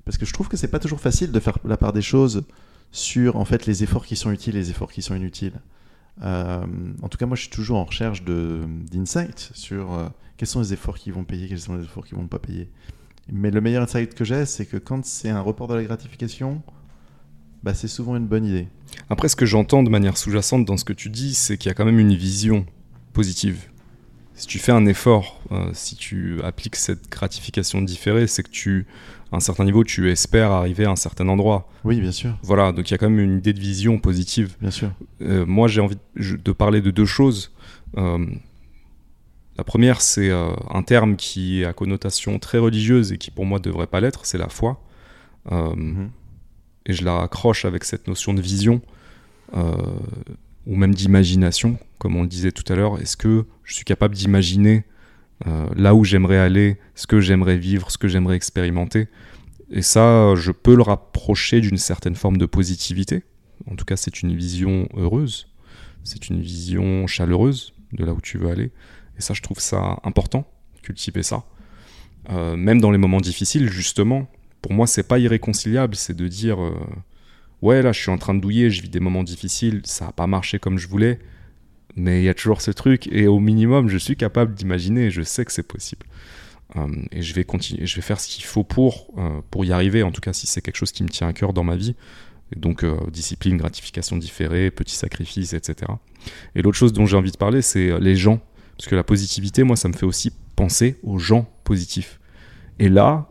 Parce 0.04 0.18
que 0.18 0.24
je 0.26 0.32
trouve 0.32 0.48
que 0.48 0.56
c'est 0.56 0.68
pas 0.68 0.78
toujours 0.78 1.00
facile 1.00 1.30
de 1.30 1.40
faire 1.40 1.58
la 1.64 1.76
part 1.76 1.92
des 1.92 2.02
choses 2.02 2.44
sur 2.90 3.36
en 3.36 3.44
fait 3.44 3.66
les 3.66 3.82
efforts 3.82 4.06
qui 4.06 4.16
sont 4.16 4.32
utiles 4.32 4.56
et 4.56 4.60
les 4.60 4.70
efforts 4.70 4.90
qui 4.90 5.02
sont 5.02 5.14
inutiles. 5.14 5.60
Euh, 6.22 6.66
en 7.02 7.08
tout 7.08 7.18
cas, 7.18 7.26
moi, 7.26 7.36
je 7.36 7.42
suis 7.42 7.50
toujours 7.50 7.78
en 7.78 7.84
recherche 7.84 8.24
d'insight 8.24 9.50
sur 9.54 9.92
euh, 9.92 10.08
quels 10.36 10.48
sont 10.48 10.60
les 10.60 10.72
efforts 10.72 10.98
qui 10.98 11.10
vont 11.10 11.24
payer, 11.24 11.48
quels 11.48 11.60
sont 11.60 11.76
les 11.76 11.84
efforts 11.84 12.04
qui 12.04 12.14
vont 12.14 12.26
pas 12.26 12.38
payer. 12.38 12.68
Mais 13.30 13.50
le 13.50 13.60
meilleur 13.60 13.82
insight 13.82 14.14
que 14.14 14.24
j'ai, 14.24 14.44
c'est 14.44 14.66
que 14.66 14.76
quand 14.76 15.04
c'est 15.04 15.30
un 15.30 15.40
report 15.40 15.68
de 15.68 15.74
la 15.74 15.84
gratification, 15.84 16.62
bah, 17.62 17.74
c'est 17.74 17.88
souvent 17.88 18.16
une 18.16 18.26
bonne 18.26 18.44
idée. 18.44 18.68
Après, 19.08 19.28
ce 19.28 19.36
que 19.36 19.46
j'entends 19.46 19.82
de 19.82 19.90
manière 19.90 20.16
sous-jacente 20.16 20.64
dans 20.64 20.76
ce 20.76 20.84
que 20.84 20.92
tu 20.92 21.10
dis, 21.10 21.34
c'est 21.34 21.58
qu'il 21.58 21.68
y 21.68 21.72
a 21.72 21.74
quand 21.74 21.84
même 21.84 21.98
une 21.98 22.14
vision 22.14 22.66
positive 23.12 23.70
si 24.40 24.46
tu 24.46 24.58
fais 24.58 24.72
un 24.72 24.86
effort, 24.86 25.38
euh, 25.52 25.68
si 25.74 25.96
tu 25.96 26.40
appliques 26.42 26.76
cette 26.76 27.10
gratification 27.10 27.82
différée, 27.82 28.26
c'est 28.26 28.42
que 28.42 28.48
tu, 28.48 28.86
à 29.32 29.36
un 29.36 29.40
certain 29.40 29.66
niveau, 29.66 29.84
tu 29.84 30.10
espères 30.10 30.50
arriver 30.50 30.86
à 30.86 30.90
un 30.90 30.96
certain 30.96 31.28
endroit. 31.28 31.68
Oui, 31.84 32.00
bien 32.00 32.10
sûr. 32.10 32.38
Voilà, 32.42 32.72
donc 32.72 32.88
il 32.88 32.92
y 32.92 32.94
a 32.94 32.98
quand 32.98 33.10
même 33.10 33.20
une 33.20 33.36
idée 33.36 33.52
de 33.52 33.60
vision 33.60 33.98
positive. 33.98 34.56
Bien 34.62 34.70
sûr. 34.70 34.92
Euh, 35.20 35.44
moi, 35.44 35.68
j'ai 35.68 35.82
envie 35.82 35.98
de 36.16 36.52
parler 36.52 36.80
de 36.80 36.90
deux 36.90 37.04
choses. 37.04 37.52
Euh, 37.98 38.24
la 39.58 39.64
première, 39.64 40.00
c'est 40.00 40.30
un 40.30 40.82
terme 40.82 41.16
qui 41.16 41.66
à 41.66 41.74
connotation 41.74 42.38
très 42.38 42.56
religieuse 42.56 43.12
et 43.12 43.18
qui 43.18 43.30
pour 43.30 43.44
moi 43.44 43.58
devrait 43.58 43.88
pas 43.88 44.00
l'être, 44.00 44.24
c'est 44.24 44.38
la 44.38 44.48
foi. 44.48 44.82
Mhm. 45.50 46.08
Et 46.86 46.92
je 46.92 47.04
la 47.04 47.14
raccroche 47.14 47.64
avec 47.64 47.84
cette 47.84 48.08
notion 48.08 48.34
de 48.34 48.40
vision 48.40 48.80
ou 50.66 50.76
même 50.76 50.94
d'imagination, 50.94 51.78
comme 51.98 52.16
on 52.16 52.22
le 52.22 52.28
disait 52.28 52.52
tout 52.52 52.70
à 52.72 52.76
l'heure. 52.76 53.00
Est-ce 53.00 53.16
que 53.16 53.44
je 53.64 53.74
suis 53.74 53.84
capable 53.84 54.14
d'imaginer 54.14 54.84
euh, 55.46 55.66
là 55.74 55.94
où 55.94 56.04
j'aimerais 56.04 56.38
aller, 56.38 56.78
ce 56.94 57.06
que 57.06 57.20
j'aimerais 57.20 57.56
vivre, 57.56 57.90
ce 57.90 57.98
que 57.98 58.08
j'aimerais 58.08 58.36
expérimenter? 58.36 59.08
Et 59.70 59.82
ça, 59.82 60.34
je 60.36 60.52
peux 60.52 60.74
le 60.74 60.82
rapprocher 60.82 61.60
d'une 61.60 61.78
certaine 61.78 62.16
forme 62.16 62.36
de 62.36 62.46
positivité. 62.46 63.22
En 63.70 63.76
tout 63.76 63.84
cas, 63.84 63.96
c'est 63.96 64.22
une 64.22 64.34
vision 64.34 64.88
heureuse, 64.96 65.48
c'est 66.04 66.28
une 66.28 66.40
vision 66.40 67.06
chaleureuse 67.06 67.72
de 67.92 68.04
là 68.04 68.12
où 68.12 68.20
tu 68.20 68.38
veux 68.38 68.48
aller. 68.48 68.70
Et 69.18 69.20
ça, 69.20 69.34
je 69.34 69.42
trouve 69.42 69.60
ça 69.60 69.98
important, 70.02 70.50
cultiver 70.82 71.22
ça. 71.22 71.44
Euh, 72.30 72.56
même 72.56 72.80
dans 72.80 72.90
les 72.90 72.98
moments 72.98 73.20
difficiles, 73.20 73.68
justement, 73.68 74.28
pour 74.62 74.72
moi, 74.72 74.86
c'est 74.86 75.06
pas 75.06 75.18
irréconciliable, 75.18 75.94
c'est 75.96 76.16
de 76.16 76.28
dire 76.28 76.62
euh, 76.62 76.74
ouais, 77.62 77.82
là, 77.82 77.92
je 77.92 78.00
suis 78.00 78.10
en 78.10 78.18
train 78.18 78.34
de 78.34 78.40
douiller, 78.40 78.70
je 78.70 78.82
vis 78.82 78.88
des 78.88 79.00
moments 79.00 79.22
difficiles, 79.22 79.82
ça 79.84 80.06
n'a 80.06 80.12
pas 80.12 80.26
marché 80.26 80.58
comme 80.58 80.78
je 80.78 80.88
voulais, 80.88 81.18
mais 81.96 82.22
il 82.22 82.24
y 82.24 82.28
a 82.28 82.34
toujours 82.34 82.60
ce 82.60 82.70
truc, 82.70 83.08
et 83.12 83.26
au 83.26 83.40
minimum, 83.40 83.88
je 83.88 83.98
suis 83.98 84.16
capable 84.16 84.54
d'imaginer, 84.54 85.10
je 85.10 85.22
sais 85.22 85.44
que 85.44 85.52
c'est 85.52 85.66
possible. 85.66 86.06
Euh, 86.76 86.86
et 87.10 87.22
je 87.22 87.34
vais 87.34 87.44
continuer, 87.44 87.86
je 87.86 87.96
vais 87.96 88.02
faire 88.02 88.20
ce 88.20 88.28
qu'il 88.28 88.44
faut 88.44 88.64
pour, 88.64 89.12
euh, 89.18 89.40
pour 89.50 89.64
y 89.64 89.72
arriver, 89.72 90.02
en 90.02 90.12
tout 90.12 90.20
cas 90.20 90.32
si 90.32 90.46
c'est 90.46 90.60
quelque 90.60 90.76
chose 90.76 90.92
qui 90.92 91.02
me 91.02 91.08
tient 91.08 91.26
à 91.26 91.32
cœur 91.32 91.52
dans 91.52 91.64
ma 91.64 91.76
vie. 91.76 91.96
donc 92.56 92.84
euh, 92.84 92.96
discipline, 93.12 93.56
gratification 93.56 94.16
différée, 94.16 94.70
petits 94.70 94.94
sacrifices, 94.94 95.52
etc. 95.52 95.92
Et 96.54 96.62
l'autre 96.62 96.76
chose 96.76 96.92
dont 96.92 97.06
j'ai 97.06 97.16
envie 97.16 97.30
de 97.30 97.36
parler, 97.36 97.62
c'est 97.62 97.98
les 98.00 98.16
gens. 98.16 98.40
Parce 98.76 98.88
que 98.88 98.96
la 98.96 99.04
positivité, 99.04 99.62
moi, 99.62 99.76
ça 99.76 99.88
me 99.88 99.92
fait 99.92 100.06
aussi 100.06 100.32
penser 100.56 100.96
aux 101.02 101.18
gens 101.18 101.48
positifs. 101.64 102.18
Et 102.78 102.88
là, 102.88 103.28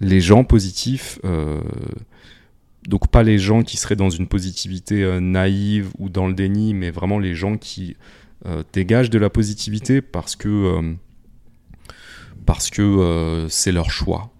les 0.00 0.20
gens 0.20 0.44
positifs, 0.44 1.18
donc 2.88 3.08
pas 3.08 3.22
les 3.22 3.38
gens 3.38 3.62
qui 3.62 3.76
seraient 3.76 3.96
dans 3.96 4.08
une 4.08 4.26
positivité 4.26 5.02
euh, 5.02 5.20
naïve 5.20 5.90
ou 5.98 6.08
dans 6.08 6.26
le 6.26 6.32
déni, 6.32 6.72
mais 6.72 6.90
vraiment 6.90 7.18
les 7.18 7.34
gens 7.34 7.58
qui 7.58 7.96
euh, 8.46 8.62
dégagent 8.72 9.10
de 9.10 9.18
la 9.18 9.28
positivité 9.28 10.00
parce 10.00 10.36
que 10.36 10.48
euh, 10.48 10.94
parce 12.46 12.70
que 12.70 13.46
c'est 13.50 13.72
leur 13.72 13.90
choix. 13.90 14.32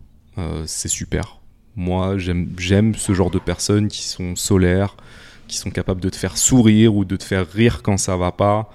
c'est 0.64 0.88
super. 0.88 1.40
Moi, 1.76 2.16
j'aime 2.16 2.94
ce 2.94 3.12
genre 3.12 3.30
de 3.30 3.38
personnes 3.38 3.88
qui 3.88 4.02
sont 4.02 4.34
solaires, 4.34 4.96
qui 5.46 5.58
sont 5.58 5.68
capables 5.70 6.00
de 6.00 6.08
te 6.08 6.16
faire 6.16 6.38
sourire 6.38 6.94
ou 6.94 7.04
de 7.04 7.16
te 7.16 7.24
faire 7.24 7.46
rire 7.46 7.82
quand 7.82 7.98
ça 7.98 8.16
va 8.16 8.32
pas. 8.32 8.70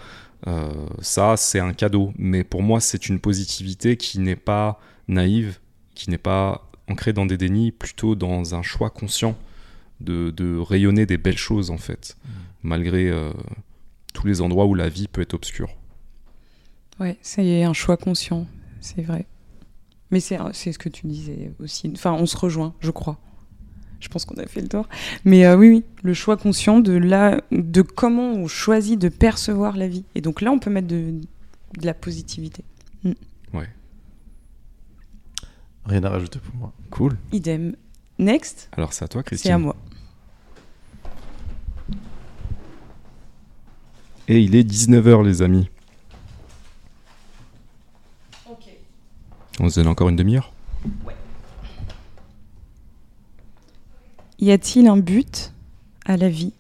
ça, 1.02 1.36
c'est 1.36 1.60
un 1.60 1.74
cadeau. 1.74 2.14
Mais 2.16 2.44
pour 2.44 2.62
moi, 2.62 2.80
c'est 2.80 3.10
une 3.10 3.20
positivité 3.20 3.98
qui 3.98 4.20
n'est 4.20 4.36
pas 4.36 4.80
naïve, 5.08 5.58
qui 5.96 6.12
n'est 6.12 6.20
pas 6.20 6.70
ancrée 6.88 7.14
dans 7.14 7.26
des 7.26 7.38
dénis, 7.38 7.72
plutôt 7.72 8.16
dans 8.16 8.56
un 8.56 8.62
choix 8.62 8.90
conscient 8.90 9.38
de, 10.00 10.60
rayonner 10.60 11.06
des 11.06 11.18
belles 11.18 11.38
choses 11.38 11.72
en 11.72 11.78
fait, 11.78 12.18
mm. 12.24 12.30
malgré 12.64 13.10
euh, 13.10 13.32
tous 14.14 14.28
les 14.28 14.42
endroits 14.42 14.66
où 14.66 14.76
la 14.76 14.90
vie 14.90 15.08
peut 15.08 15.22
être 15.22 15.34
obscure. 15.34 15.76
Ouais, 17.00 17.18
c'est 17.22 17.64
un 17.64 17.74
choix 17.74 17.98
conscient, 17.98 18.48
c'est 18.80 19.02
vrai. 19.02 19.26
Mais 20.12 20.20
c'est 20.20 20.38
ce 20.72 20.78
que 20.78 20.90
tu 20.90 21.08
disais 21.08 21.52
aussi. 21.60 21.92
Enfin, 21.96 22.14
on 22.14 22.28
se 22.28 22.38
rejoint, 22.38 22.76
je 22.82 22.92
crois. 22.92 23.20
Je 24.00 24.10
pense 24.10 24.26
qu'on 24.26 24.36
a 24.36 24.46
fait 24.46 24.62
le 24.62 24.68
tour. 24.68 24.88
Mais 25.26 25.46
euh, 25.46 25.56
oui, 25.56 25.70
oui, 25.70 25.84
le 26.04 26.14
choix 26.14 26.38
conscient 26.38 26.80
de, 26.80 26.92
la, 26.92 27.42
de 27.52 27.82
comment 27.82 28.34
on 28.34 28.48
choisit 28.48 29.00
de 29.00 29.10
percevoir 29.10 29.78
la 29.78 29.88
vie. 29.88 30.04
Et 30.14 30.22
donc 30.22 30.42
là, 30.42 30.52
on 30.52 30.60
peut 30.60 30.70
mettre 30.70 30.88
de, 30.88 31.22
la 31.82 31.94
positivité. 31.94 32.64
Mm. 33.04 33.14
Ouais. 33.54 33.70
Rien 35.86 36.04
à 36.04 36.10
rajouter 36.10 36.40
pour 36.40 36.56
moi. 36.56 36.72
Cool. 36.92 37.18
Idem. 37.32 37.76
Next. 38.20 38.70
Alors 38.72 38.94
c'est 38.94 39.04
à 39.06 39.08
toi, 39.08 39.24
Christine. 39.24 39.50
C'est 39.50 39.54
à 39.54 39.58
moi. 39.58 39.76
Et 44.28 44.40
il 44.40 44.56
est 44.56 44.64
19h, 44.64 45.24
les 45.26 45.42
amis. 45.42 45.70
Ok. 48.50 48.70
On 49.60 49.70
se 49.70 49.80
donne 49.80 49.90
encore 49.90 50.08
une 50.10 50.16
demi-heure? 50.16 50.54
Ouais. 51.06 51.16
Y 54.40 54.52
a-t-il 54.52 54.88
un 54.88 54.98
but 54.98 55.54
à 56.06 56.16
la 56.18 56.30
vie? 56.30 56.54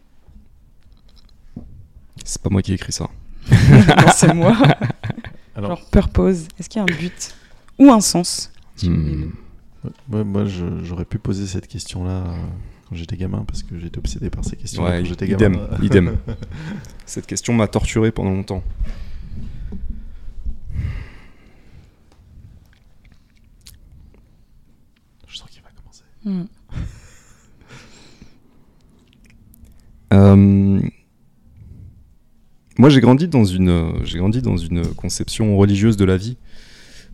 C'est 2.25 2.41
pas 2.41 2.49
moi 2.49 2.61
qui 2.61 2.71
ai 2.71 2.75
écrit 2.75 2.93
ça. 2.93 3.09
c'est 4.15 4.33
moi. 4.33 4.55
Alors, 5.55 5.77
Genre 5.77 5.89
purpose. 5.89 6.47
Est-ce 6.59 6.67
qu'il 6.69 6.79
y 6.79 6.81
a 6.81 6.83
un 6.83 6.97
but? 6.97 7.35
Ou 7.79 7.91
un 7.91 8.01
sens? 8.01 8.52
Hmm. 8.81 9.31
Moi, 10.09 10.45
j'aurais 10.83 11.05
pu 11.05 11.19
poser 11.19 11.45
cette 11.45 11.67
question-là 11.67 12.23
euh, 12.25 12.35
quand 12.87 12.95
j'étais 12.95 13.17
gamin 13.17 13.43
parce 13.45 13.63
que 13.63 13.77
j'étais 13.77 13.97
obsédé 13.97 14.29
par 14.29 14.45
ces 14.45 14.55
questions 14.55 14.83
quand 14.83 15.05
j'étais 15.05 15.27
gamin. 15.27 15.67
Idem, 15.81 16.17
Cette 17.05 17.27
question 17.27 17.53
m'a 17.53 17.67
torturé 17.67 18.11
pendant 18.11 18.31
longtemps. 18.31 18.63
Je 25.27 25.37
sens 25.37 25.49
qu'il 25.49 25.61
va 25.61 25.69
commencer. 25.69 26.03
Hmm. 26.25 26.45
Euh, 30.11 30.79
moi, 32.77 32.89
j'ai 32.89 33.01
grandi 33.01 33.27
dans 33.27 33.45
une, 33.45 33.93
j'ai 34.03 34.19
grandi 34.19 34.43
dans 34.43 34.57
une 34.57 34.85
conception 34.93 35.57
religieuse 35.57 35.97
de 35.97 36.05
la 36.05 36.17
vie. 36.17 36.37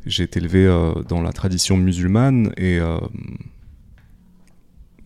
J'ai 0.05 0.23
été 0.23 0.39
élevé 0.39 0.65
euh, 0.65 0.93
dans 1.03 1.21
la 1.21 1.33
tradition 1.33 1.77
musulmane 1.77 2.53
et 2.57 2.79
euh, 2.79 2.97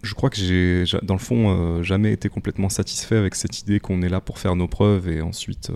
je 0.03 0.13
crois 0.13 0.29
que 0.29 0.37
j'ai, 0.37 0.85
dans 1.01 1.15
le 1.15 1.19
fond, 1.19 1.49
euh, 1.49 1.83
jamais 1.83 2.11
été 2.11 2.29
complètement 2.29 2.69
satisfait 2.69 3.17
avec 3.17 3.35
cette 3.35 3.59
idée 3.61 3.79
qu'on 3.79 4.01
est 4.01 4.09
là 4.09 4.21
pour 4.21 4.37
faire 4.37 4.55
nos 4.55 4.67
preuves 4.67 5.09
et 5.09 5.21
ensuite 5.21 5.71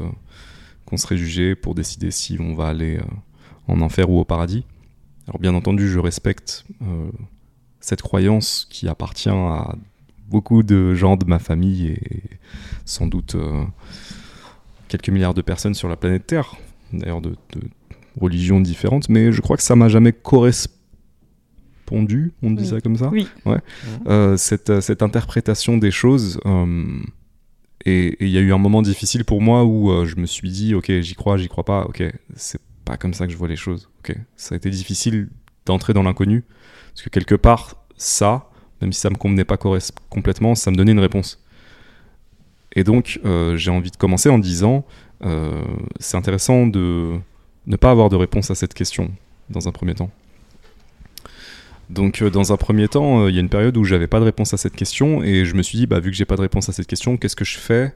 qu'on 0.86 0.98
serait 0.98 1.18
jugé 1.18 1.56
pour 1.56 1.76
décider 1.76 2.12
si 2.12 2.38
on 2.40 2.54
va 2.54 2.68
aller 2.68 3.00
en 3.68 3.82
enfer 3.82 4.10
ou 4.10 4.20
au 4.20 4.26
paradis. 4.26 4.66
Alors 5.28 5.40
bien 5.40 5.56
entendu, 5.56 5.90
je 5.90 6.00
respecte 6.00 6.66
cette 7.80 8.02
croyance 8.02 8.68
qui 8.70 8.88
appartient 8.88 9.30
à 9.30 9.76
beaucoup 10.30 10.64
de 10.64 10.94
gens 10.94 11.18
de 11.18 11.26
ma 11.26 11.40
famille 11.40 11.88
et 11.88 12.24
sans 12.86 13.08
doute 13.08 13.36
quelques 14.88 15.10
milliards 15.10 15.34
de 15.34 15.42
personnes 15.42 15.74
sur 15.74 15.90
la 15.90 15.96
planète 15.96 16.28
Terre, 16.28 16.56
d'ailleurs 16.94 17.22
de, 17.22 17.32
de, 17.52 17.62
religions 18.20 18.60
différentes, 18.60 19.10
mais 19.10 19.32
je 19.32 19.42
crois 19.42 19.58
que 19.58 19.64
ça 19.64 19.76
m'a 19.76 19.90
jamais 19.90 20.12
correspondu, 20.12 22.34
on 22.42 22.52
dit 22.52 22.68
ça 22.68 22.82
comme 22.82 22.98
ça 22.98 23.10
Oui. 23.10 23.28
Ouais. 23.46 23.60
Euh, 24.08 24.38
cette, 24.38 24.70
euh, 24.70 24.82
cette, 24.82 25.02
interprétation 25.02 25.78
des 25.78 25.92
choses. 25.92 26.40
Euh, 26.46 27.00
et 27.86 28.18
il 28.20 28.30
y 28.30 28.38
a 28.38 28.42
eu 28.42 28.52
un 28.52 28.58
moment 28.58 28.82
difficile 28.82 29.24
pour 29.24 29.42
moi 29.42 29.64
où 29.64 30.06
je 30.06 30.18
me 30.18 30.26
suis 30.26 30.50
dit, 30.50 30.76
ok, 30.76 30.92
j'y 31.00 31.16
crois, 31.16 31.38
j'y 31.38 31.48
crois 31.48 31.64
pas, 31.64 31.86
ok, 31.86 32.04
c'est 32.36 32.60
pas 32.84 32.98
comme 32.98 33.14
ça 33.14 33.28
que 33.28 33.32
je 33.32 33.38
vois 33.38 33.48
les 33.48 33.56
choses. 33.56 33.90
Ok, 34.00 34.18
ça 34.36 34.56
a 34.56 34.58
été 34.58 34.70
difficile 34.70 35.30
d'entrer 35.66 35.94
dans 35.94 36.04
l'inconnu, 36.04 36.44
parce 36.90 37.04
que 37.04 37.10
quelque 37.10 37.36
part, 37.36 37.86
ça, 37.96 38.50
même 38.82 38.92
si 38.92 39.00
ça 39.00 39.10
me 39.10 39.16
convenait 39.16 39.46
pas 39.46 39.58
complètement, 40.10 40.56
ça 40.56 40.72
me 40.72 40.76
donnait 40.76 40.92
une 40.92 41.00
réponse. 41.00 41.42
Et 42.74 42.84
donc, 42.84 43.22
j'ai 43.56 43.72
envie 43.72 43.92
de 43.92 43.96
commencer 43.96 44.28
en 44.28 44.40
disant, 44.40 44.86
c'est 46.00 46.18
intéressant 46.18 46.68
de 46.68 47.20
ne 47.68 47.76
pas 47.76 47.92
avoir 47.92 48.10
de 48.10 48.16
réponse 48.16 48.50
à 48.50 48.56
cette 48.56 48.74
question 48.74 49.12
dans 49.50 49.68
un 49.68 49.72
premier 49.72 49.94
temps. 49.94 50.10
Donc 51.90 52.22
euh, 52.22 52.30
dans 52.30 52.52
un 52.52 52.58
premier 52.58 52.88
temps, 52.88 53.22
euh, 53.22 53.30
il 53.30 53.36
y 53.36 53.38
a 53.38 53.42
une 53.42 53.50
période 53.50 53.78
où 53.78 53.84
j'avais 53.84 54.08
pas 54.08 54.20
de 54.20 54.26
réponse 54.26 54.54
à 54.54 54.58
cette 54.58 54.76
question 54.76 55.24
et 55.24 55.46
je 55.46 55.56
me 55.56 55.62
suis 55.62 55.78
dit 55.78 55.86
bah 55.86 56.00
vu 56.00 56.12
que 56.12 56.18
j'ai 56.18 56.26
pas 56.26 56.36
de 56.36 56.42
réponse 56.42 56.68
à 56.70 56.74
cette 56.74 56.88
question, 56.88 57.18
qu'est-ce 57.18 57.36
que 57.36 57.46
je 57.46 57.58
fais? 57.58 57.94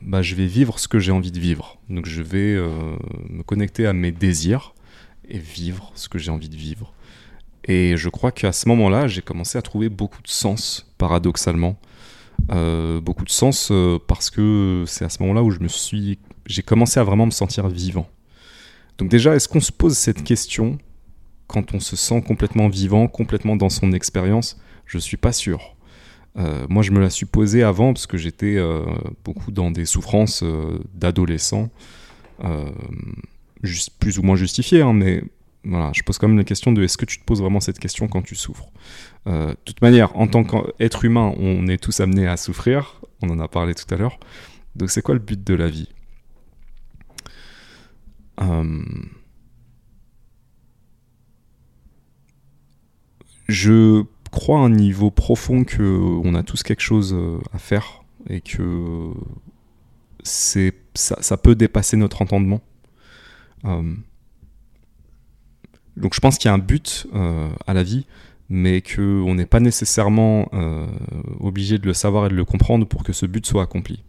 Bah 0.00 0.22
je 0.22 0.34
vais 0.34 0.46
vivre 0.46 0.78
ce 0.78 0.88
que 0.88 0.98
j'ai 0.98 1.12
envie 1.12 1.32
de 1.32 1.38
vivre. 1.38 1.78
Donc 1.90 2.06
je 2.06 2.22
vais 2.22 2.54
euh, 2.54 2.96
me 3.28 3.42
connecter 3.42 3.86
à 3.86 3.92
mes 3.92 4.12
désirs 4.12 4.74
et 5.28 5.38
vivre 5.38 5.92
ce 5.94 6.08
que 6.08 6.18
j'ai 6.18 6.30
envie 6.30 6.48
de 6.48 6.56
vivre. 6.56 6.92
Et 7.66 7.96
je 7.96 8.08
crois 8.10 8.30
qu'à 8.30 8.52
ce 8.52 8.68
moment-là, 8.68 9.06
j'ai 9.06 9.22
commencé 9.22 9.56
à 9.56 9.62
trouver 9.62 9.88
beaucoup 9.88 10.20
de 10.20 10.28
sens, 10.28 10.92
paradoxalement. 10.98 11.78
beaucoup 12.50 13.24
de 13.24 13.30
sens 13.30 13.72
parce 14.06 14.28
que 14.28 14.84
c'est 14.86 15.06
à 15.06 15.08
ce 15.08 15.22
moment-là 15.22 15.42
où 15.42 15.50
je 15.50 15.60
me 15.60 15.68
suis, 15.68 16.18
j'ai 16.44 16.60
commencé 16.60 17.00
à 17.00 17.04
vraiment 17.04 17.24
me 17.24 17.30
sentir 17.30 17.68
vivant. 17.68 18.06
Donc 18.98 19.08
déjà, 19.08 19.34
est-ce 19.34 19.48
qu'on 19.48 19.60
se 19.60 19.72
pose 19.72 19.96
cette 19.96 20.22
question 20.22 20.78
quand 21.46 21.74
on 21.74 21.80
se 21.80 21.96
sent 21.96 22.22
complètement 22.22 22.68
vivant, 22.68 23.08
complètement 23.08 23.56
dans 23.56 23.68
son 23.68 23.92
expérience? 23.92 24.60
Je 24.86 24.98
suis 24.98 25.16
pas 25.16 25.32
sûr. 25.32 25.74
Euh, 26.36 26.66
moi, 26.68 26.82
je 26.82 26.90
me 26.90 27.00
la 27.00 27.10
suis 27.10 27.26
posée 27.26 27.62
avant 27.62 27.92
parce 27.92 28.06
que 28.06 28.16
j'étais 28.16 28.56
euh, 28.56 28.84
beaucoup 29.24 29.52
dans 29.52 29.70
des 29.70 29.84
souffrances 29.84 30.42
euh, 30.42 30.78
d'adolescent 30.94 31.70
plus 33.98 34.18
ou 34.18 34.22
moins 34.22 34.36
justifiées, 34.36 34.82
hein, 34.82 34.92
mais 34.92 35.22
voilà, 35.64 35.90
je 35.94 36.02
pose 36.02 36.18
quand 36.18 36.28
même 36.28 36.36
la 36.36 36.44
question 36.44 36.72
de 36.72 36.82
est-ce 36.82 36.98
que 36.98 37.06
tu 37.06 37.18
te 37.18 37.24
poses 37.24 37.40
vraiment 37.40 37.60
cette 37.60 37.78
question 37.78 38.08
quand 38.08 38.20
tu 38.20 38.34
souffres? 38.34 38.68
De 39.24 39.56
toute 39.64 39.80
manière, 39.80 40.14
en 40.18 40.26
tant 40.26 40.44
qu'être 40.44 41.04
humain, 41.06 41.32
on 41.38 41.66
est 41.68 41.82
tous 41.82 42.00
amenés 42.00 42.26
à 42.26 42.36
souffrir, 42.36 43.00
on 43.22 43.30
en 43.30 43.38
a 43.38 43.48
parlé 43.48 43.74
tout 43.74 43.86
à 43.94 43.96
l'heure. 43.96 44.18
Donc 44.76 44.90
c'est 44.90 45.00
quoi 45.00 45.14
le 45.14 45.20
but 45.20 45.42
de 45.42 45.54
la 45.54 45.68
vie? 45.68 45.88
Je 53.48 54.04
crois 54.30 54.58
à 54.58 54.62
un 54.62 54.70
niveau 54.70 55.10
profond 55.10 55.64
que 55.64 55.82
on 56.24 56.34
a 56.34 56.42
tous 56.42 56.62
quelque 56.62 56.80
chose 56.80 57.14
euh, 57.14 57.38
à 57.52 57.58
faire 57.58 58.02
et 58.28 58.40
que 58.40 59.12
c'est 60.22 60.74
ça, 60.94 61.36
peut 61.36 61.54
dépasser 61.54 61.96
notre 61.96 62.22
entendement. 62.22 62.60
Euh, 63.64 63.94
donc 65.96 66.14
je 66.14 66.20
pense 66.20 66.38
qu'il 66.38 66.48
y 66.48 66.50
a 66.50 66.54
un 66.54 66.58
but 66.58 67.06
euh, 67.14 67.50
à 67.66 67.74
la 67.74 67.82
vie, 67.82 68.06
mais 68.48 68.82
qu'on 68.82 69.34
n'est 69.34 69.46
pas 69.46 69.60
nécessairement 69.60 70.48
obligé 71.40 71.78
de 71.78 71.86
le 71.86 71.94
savoir 71.94 72.26
et 72.26 72.28
de 72.28 72.34
le 72.34 72.44
comprendre 72.44 72.86
pour 72.86 73.04
que 73.04 73.12
ce 73.12 73.26
but 73.26 73.44
soit 73.46 73.62
accompli. 73.62 74.02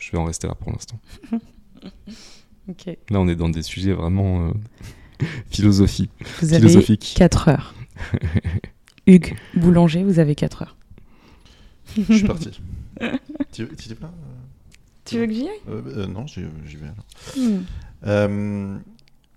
Je 0.00 0.10
vais 0.10 0.18
en 0.18 0.24
rester 0.24 0.46
là 0.46 0.54
pour 0.54 0.72
l'instant. 0.72 0.98
Là, 3.10 3.20
on 3.20 3.28
est 3.28 3.36
dans 3.36 3.48
des 3.48 3.62
sujets 3.62 3.92
vraiment 3.92 4.52
philosophie, 5.50 6.08
Vous 6.40 6.48
philosophiques. 6.48 7.14
Avez 7.16 7.28
4 7.28 7.48
heures. 7.48 7.74
Hugues 9.06 9.36
Boulanger, 9.54 10.02
vous 10.02 10.18
avez 10.18 10.34
4 10.34 10.62
heures. 10.62 10.76
Je 11.96 12.12
suis 12.12 12.26
parti. 12.26 12.50
tu, 13.52 13.68
tu, 13.76 13.94
pas 13.94 14.06
euh, 14.06 14.10
tu 15.04 15.18
veux 15.18 15.26
que 15.26 15.32
j'y 15.32 15.42
aille? 15.42 15.60
Euh, 15.68 15.82
euh, 15.86 16.06
Non, 16.06 16.26
j'y 16.26 16.42
vais 16.42 16.86
alors. 16.86 17.06
Hmm. 18.06 18.78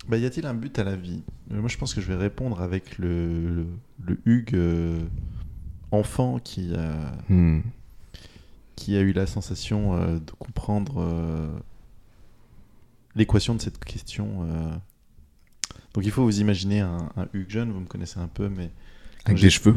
Bah, 0.08 0.18
y 0.18 0.26
a-t-il 0.26 0.46
un 0.46 0.54
but 0.54 0.80
à 0.80 0.86
la 0.86 0.96
vie? 0.96 1.22
Moi, 1.50 1.68
je 1.68 1.78
pense 1.78 1.94
que 1.94 2.00
je 2.00 2.08
vais 2.08 2.16
répondre 2.16 2.62
avec 2.62 2.98
le, 2.98 3.66
le, 4.06 4.20
Hugues 4.26 4.58
enfant 5.92 6.40
qui 6.40 6.74
a, 6.76 7.14
hmm. 7.30 7.62
qui 8.76 8.96
a 8.96 9.02
eu 9.02 9.12
la 9.12 9.28
sensation 9.28 9.98
de 9.98 10.32
comprendre 10.40 11.04
l'équation 13.18 13.56
de 13.56 13.62
cette 13.62 13.84
question. 13.84 14.46
Donc, 15.94 16.06
il 16.06 16.12
faut 16.12 16.24
vous 16.24 16.40
imaginer 16.40 16.82
un, 16.82 17.10
un 17.16 17.28
Hugues 17.34 17.50
jeune, 17.50 17.72
vous 17.72 17.80
me 17.80 17.86
connaissez 17.86 18.20
un 18.20 18.28
peu, 18.28 18.50
mais 18.50 18.72
avec 19.28 19.42
des 19.42 19.50
cheveux 19.50 19.76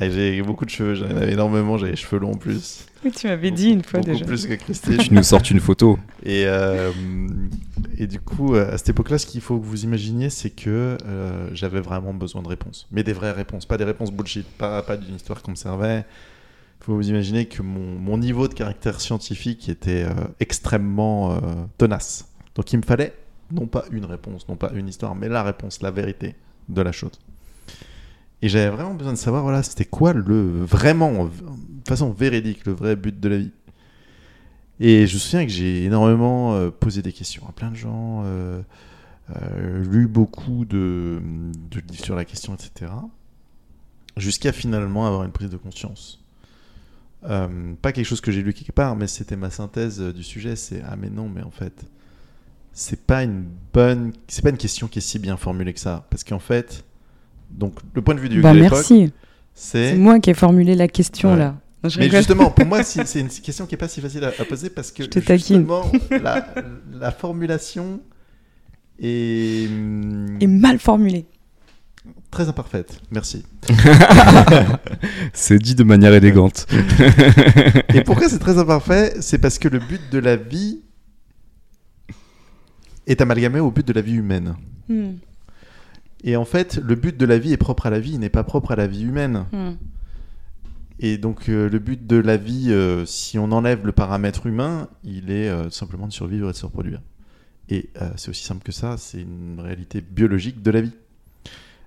J'ai 0.00 0.42
beaucoup 0.42 0.64
de 0.64 0.70
cheveux, 0.70 0.94
j'en 0.94 1.06
avais 1.06 1.32
énormément, 1.32 1.76
j'avais 1.78 1.92
les 1.92 1.96
cheveux 1.96 2.18
longs 2.18 2.32
en 2.32 2.36
plus. 2.36 2.86
Oui, 3.04 3.10
tu 3.10 3.26
m'avais 3.26 3.50
dit 3.50 3.70
une 3.70 3.82
fois 3.82 4.00
beaucoup 4.00 4.12
déjà. 4.12 4.24
plus 4.24 4.46
que 4.46 4.54
Christine. 4.54 4.98
tu 4.98 5.14
nous 5.14 5.22
sortes 5.22 5.50
une 5.50 5.60
photo. 5.60 5.98
Et, 6.22 6.44
euh, 6.46 6.90
et 7.96 8.06
du 8.06 8.20
coup, 8.20 8.54
à 8.54 8.76
cette 8.76 8.90
époque-là, 8.90 9.18
ce 9.18 9.26
qu'il 9.26 9.40
faut 9.40 9.58
que 9.58 9.64
vous 9.64 9.84
imaginiez, 9.84 10.30
c'est 10.30 10.50
que 10.50 10.98
euh, 11.04 11.48
j'avais 11.52 11.80
vraiment 11.80 12.14
besoin 12.14 12.42
de 12.42 12.48
réponses. 12.48 12.86
Mais 12.90 13.02
des 13.02 13.12
vraies 13.12 13.32
réponses, 13.32 13.66
pas 13.66 13.78
des 13.78 13.84
réponses 13.84 14.12
bullshit, 14.12 14.46
pas, 14.46 14.82
pas 14.82 14.96
d'une 14.96 15.16
histoire 15.16 15.42
qu'on 15.42 15.52
me 15.52 15.56
servait. 15.56 16.04
Il 16.80 16.84
faut 16.84 16.94
vous 16.94 17.08
imaginer 17.08 17.46
que 17.46 17.62
mon, 17.62 17.98
mon, 17.98 18.16
niveau 18.16 18.48
de 18.48 18.54
caractère 18.54 19.00
scientifique 19.00 19.68
était 19.68 20.04
euh, 20.04 20.14
extrêmement 20.40 21.38
tenace. 21.76 22.29
Donc 22.54 22.72
il 22.72 22.78
me 22.78 22.82
fallait 22.82 23.14
non 23.52 23.66
pas 23.66 23.84
une 23.90 24.04
réponse, 24.04 24.48
non 24.48 24.56
pas 24.56 24.70
une 24.74 24.88
histoire, 24.88 25.14
mais 25.14 25.28
la 25.28 25.42
réponse, 25.42 25.82
la 25.82 25.90
vérité 25.90 26.34
de 26.68 26.82
la 26.82 26.92
chose. 26.92 27.18
Et 28.42 28.48
j'avais 28.48 28.70
vraiment 28.70 28.94
besoin 28.94 29.12
de 29.12 29.18
savoir, 29.18 29.42
voilà, 29.42 29.62
c'était 29.62 29.84
quoi 29.84 30.12
le 30.12 30.62
vraiment, 30.64 31.26
de 31.26 31.88
façon 31.88 32.10
véridique, 32.10 32.64
le 32.64 32.72
vrai 32.72 32.96
but 32.96 33.18
de 33.18 33.28
la 33.28 33.38
vie. 33.38 33.52
Et 34.78 35.06
je 35.06 35.14
me 35.14 35.18
souviens 35.18 35.44
que 35.44 35.52
j'ai 35.52 35.84
énormément 35.84 36.54
euh, 36.54 36.70
posé 36.70 37.02
des 37.02 37.12
questions 37.12 37.46
à 37.46 37.52
plein 37.52 37.70
de 37.70 37.76
gens, 37.76 38.22
euh, 38.24 38.62
euh, 39.36 39.84
lu 39.84 40.06
beaucoup 40.06 40.64
de, 40.64 41.20
de, 41.70 41.80
livres 41.80 42.04
sur 42.04 42.16
la 42.16 42.24
question, 42.24 42.54
etc. 42.54 42.90
Jusqu'à 44.16 44.52
finalement 44.52 45.06
avoir 45.06 45.24
une 45.24 45.32
prise 45.32 45.50
de 45.50 45.58
conscience. 45.58 46.24
pas 47.22 47.92
quelque 47.92 48.04
chose 48.04 48.22
que 48.22 48.32
j'ai 48.32 48.42
lu 48.42 48.54
quelque 48.54 48.72
part, 48.72 48.96
mais 48.96 49.06
c'était 49.06 49.36
ma 49.36 49.50
synthèse 49.50 50.00
du 50.00 50.22
sujet. 50.22 50.56
C'est 50.56 50.82
ah 50.88 50.96
mais 50.96 51.10
non, 51.10 51.28
mais 51.28 51.42
en 51.42 51.50
fait, 51.50 51.84
c'est 52.72 53.06
pas 53.06 53.22
une 53.24 53.44
bonne, 53.72 54.12
c'est 54.28 54.42
pas 54.42 54.50
une 54.50 54.56
question 54.56 54.88
qui 54.88 54.98
est 54.98 55.02
si 55.02 55.18
bien 55.18 55.36
formulée 55.36 55.72
que 55.72 55.80
ça, 55.80 56.06
parce 56.10 56.24
qu'en 56.24 56.38
fait, 56.38 56.84
donc, 57.50 57.74
le 57.94 58.02
point 58.02 58.14
de 58.14 58.20
vue 58.20 58.28
du 58.28 58.40
bah, 58.40 58.54
merci. 58.54 59.12
C'est 59.54 59.94
moi 59.94 60.20
qui 60.20 60.30
ai 60.30 60.34
formulé 60.34 60.74
la 60.74 60.88
question 60.88 61.34
là. 61.36 61.56
mais 61.98 62.08
justement, 62.08 62.50
pour 62.50 62.66
moi, 62.66 62.82
c'est 62.84 63.20
une 63.20 63.28
question 63.28 63.66
qui 63.66 63.74
n'est 63.74 63.78
pas 63.78 63.88
si 63.88 64.00
facile 64.00 64.24
à, 64.24 64.44
poser 64.44 64.70
parce 64.70 64.92
que 64.92 65.02
justement, 65.04 65.90
la, 66.10 66.46
la, 66.92 67.10
formulation 67.10 68.00
est... 68.98 69.68
est 70.40 70.46
mal 70.46 70.78
formulée. 70.78 71.26
Très 72.30 72.48
imparfaite, 72.48 73.00
merci. 73.10 73.44
c'est 75.32 75.58
dit 75.58 75.74
de 75.74 75.82
manière 75.84 76.14
élégante. 76.14 76.66
Et 77.92 78.02
pourquoi 78.02 78.28
c'est 78.28 78.38
très 78.38 78.56
imparfait? 78.56 79.14
C'est 79.20 79.38
parce 79.38 79.58
que 79.58 79.68
le 79.68 79.80
but 79.80 80.00
de 80.10 80.18
la 80.18 80.36
vie 80.36 80.80
est 83.06 83.20
amalgamé 83.20 83.60
au 83.60 83.70
but 83.70 83.86
de 83.86 83.92
la 83.92 84.00
vie 84.00 84.14
humaine. 84.14 84.56
Hmm. 84.88 85.12
Et 86.22 86.36
en 86.36 86.44
fait, 86.44 86.76
le 86.76 86.94
but 86.94 87.16
de 87.16 87.24
la 87.24 87.38
vie 87.38 87.52
est 87.52 87.56
propre 87.56 87.86
à 87.86 87.90
la 87.90 88.00
vie, 88.00 88.12
il 88.12 88.20
n'est 88.20 88.28
pas 88.28 88.44
propre 88.44 88.72
à 88.72 88.76
la 88.76 88.86
vie 88.86 89.04
humaine. 89.04 89.46
Hmm. 89.52 89.72
Et 91.02 91.16
donc, 91.16 91.48
euh, 91.48 91.68
le 91.70 91.78
but 91.78 92.06
de 92.06 92.16
la 92.16 92.36
vie, 92.36 92.70
euh, 92.70 93.06
si 93.06 93.38
on 93.38 93.52
enlève 93.52 93.86
le 93.86 93.92
paramètre 93.92 94.46
humain, 94.46 94.88
il 95.02 95.30
est 95.30 95.48
euh, 95.48 95.70
simplement 95.70 96.06
de 96.06 96.12
survivre 96.12 96.50
et 96.50 96.52
de 96.52 96.56
se 96.56 96.66
reproduire. 96.66 97.00
Et 97.70 97.90
c'est 98.16 98.30
aussi 98.30 98.42
simple 98.42 98.64
que 98.64 98.72
ça, 98.72 98.96
c'est 98.96 99.20
une 99.22 99.60
réalité 99.60 100.00
biologique 100.00 100.60
de 100.60 100.72
la 100.72 100.80
vie. 100.80 100.92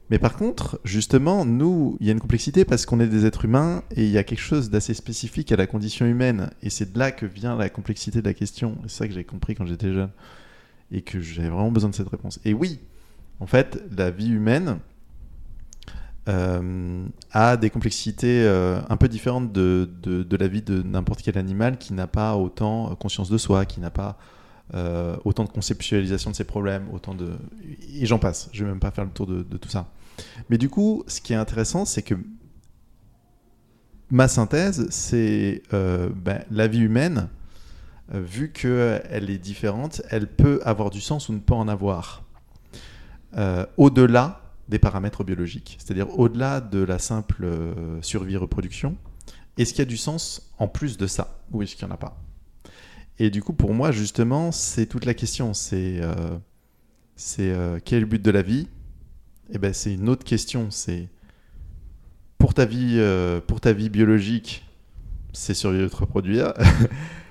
Mais 0.09 0.17
par 0.17 0.38
contre, 0.38 0.80
justement, 0.85 1.43
nous, 1.43 1.98
il 2.00 2.08
y 2.08 2.09
a 2.09 2.14
une 2.14 2.22
complexité 2.22 2.64
parce 2.64 2.85
qu'on 2.85 3.01
est 3.01 3.08
des 3.08 3.25
êtres 3.25 3.43
humains 3.43 3.83
et 3.93 4.06
il 4.06 4.09
y 4.09 4.17
a 4.17 4.24
quelque 4.24 4.40
chose 4.40 4.69
d'assez 4.69 4.93
spécifique 4.93 5.51
à 5.51 5.58
la 5.58 5.67
condition 5.67 6.06
humaine. 6.06 6.51
Et 6.61 6.69
c'est 6.69 6.93
de 6.93 6.98
là 6.98 7.11
que 7.11 7.25
vient 7.25 7.58
la 7.58 7.67
complexité 7.67 8.22
de 8.22 8.25
la 8.25 8.33
question. 8.33 8.77
C'est 8.83 8.98
ça 9.00 9.08
que 9.09 9.14
j'ai 9.14 9.25
compris 9.25 9.56
quand 9.56 9.66
j'étais 9.66 9.92
jeune. 9.92 10.09
Et 10.92 11.02
que 11.02 11.22
j'avais 11.22 11.50
vraiment 11.50 11.72
besoin 11.72 11.90
de 11.90 11.95
cette 11.95 12.10
réponse. 12.10 12.40
Et 12.45 12.53
oui, 12.53 12.80
en 13.40 13.48
fait, 13.48 13.84
la 13.95 14.12
vie 14.12 14.30
humaine 14.30 14.80
euh, 16.30 17.06
a 17.32 17.58
des 17.58 17.70
complexités 17.70 18.44
euh, 18.45 18.80
un 18.88 18.95
peu 18.95 19.10
différentes 19.10 19.52
de, 19.52 19.90
la 20.32 20.48
vie 20.48 20.62
de 20.62 20.82
n'importe 20.82 21.22
quel 21.22 21.38
animal 21.38 21.78
qui 21.78 21.94
n'a 21.94 22.08
pas 22.08 22.38
autant 22.38 22.95
conscience 22.95 23.30
de 23.30 23.38
soi, 23.38 23.66
qui 23.66 23.82
n'a 23.82 23.90
pas 23.90 24.18
euh, 24.74 25.18
autant 25.26 25.44
de 25.44 25.50
conceptualisation 25.50 26.32
de 26.32 26.36
ses 26.36 26.45
problèmes, 26.45 26.88
autant 26.94 27.14
de... 27.14 27.32
Et 27.94 28.06
j'en 28.06 28.20
passe, 28.20 28.50
je 28.53 28.64
vais 28.64 28.70
même 28.70 28.80
pas 28.80 28.92
faire 28.92 29.03
le 29.03 29.12
tour 29.12 29.28
de, 29.28 29.44
tout 29.58 29.70
ça. 29.70 29.90
Mais 30.50 30.58
du 30.58 30.70
coup, 30.70 31.03
ce 31.08 31.20
qui 31.20 31.34
est 31.34 31.38
intéressant, 31.38 31.84
c'est 31.84 32.03
que 32.03 32.16
ma 34.10 34.30
synthèse, 34.30 34.88
c'est 34.90 35.64
ben, 35.72 36.45
la 36.50 36.68
vie 36.68 36.80
humaine, 36.80 37.28
vu 38.11 38.51
qu'elle 38.51 39.30
est 39.30 39.38
différente, 39.38 40.01
elle 40.09 40.27
peut 40.27 40.59
avoir 40.65 40.90
du 40.90 41.01
sens 41.01 41.30
ou 41.30 41.33
ne 41.33 41.40
pas 41.40 41.56
en 41.56 41.67
avoir. 41.67 42.23
Euh, 43.35 43.65
au-delà 43.77 44.41
des 44.69 44.77
paramètres 44.77 45.23
biologiques, 45.23 45.77
c'est-à-dire 45.80 46.19
au-delà 46.19 46.61
de 46.61 46.80
la 46.80 46.99
simple 46.99 47.45
euh, 47.45 47.99
survie-reproduction. 48.01 48.95
Est-ce 49.57 49.73
qu'il 49.73 49.80
y 49.80 49.82
a 49.82 49.85
du 49.85 49.98
sens 49.98 50.53
en 50.59 50.67
plus 50.67 50.98
de 50.98 51.07
ça 51.07 51.40
ou 51.51 51.64
est-ce 51.64 51.75
qu'il 51.75 51.85
n'y 51.85 51.91
en 51.91 51.95
a 51.95 51.98
pas? 51.98 52.22
Et 53.17 53.30
du 53.30 53.41
coup, 53.41 53.53
pour 53.53 53.73
moi, 53.73 53.91
justement, 53.91 54.51
c'est 54.51 54.85
toute 54.85 55.06
la 55.06 55.14
question. 55.14 55.53
C'est 55.53 55.99
euh, 55.99 57.80
quel 57.83 57.98
est 57.98 58.01
le 58.01 58.06
but 58.06 58.22
de 58.22 58.32
la 58.32 58.43
vie? 58.43 58.67
Eh 59.51 59.57
ben, 59.57 59.73
c'est 59.73 59.93
une 59.93 60.09
autre 60.09 60.23
question. 60.23 60.69
C'est 60.69 61.09
pour 62.38 62.53
ta 62.53 62.65
vie, 62.65 63.01
pour 63.48 63.61
ta 63.61 63.73
vie 63.73 63.90
biologique, 63.90 64.65
c'est 65.33 65.53
survivre 65.53 65.85
et 65.85 65.90
te 65.90 65.95
reproduire. 65.95 66.53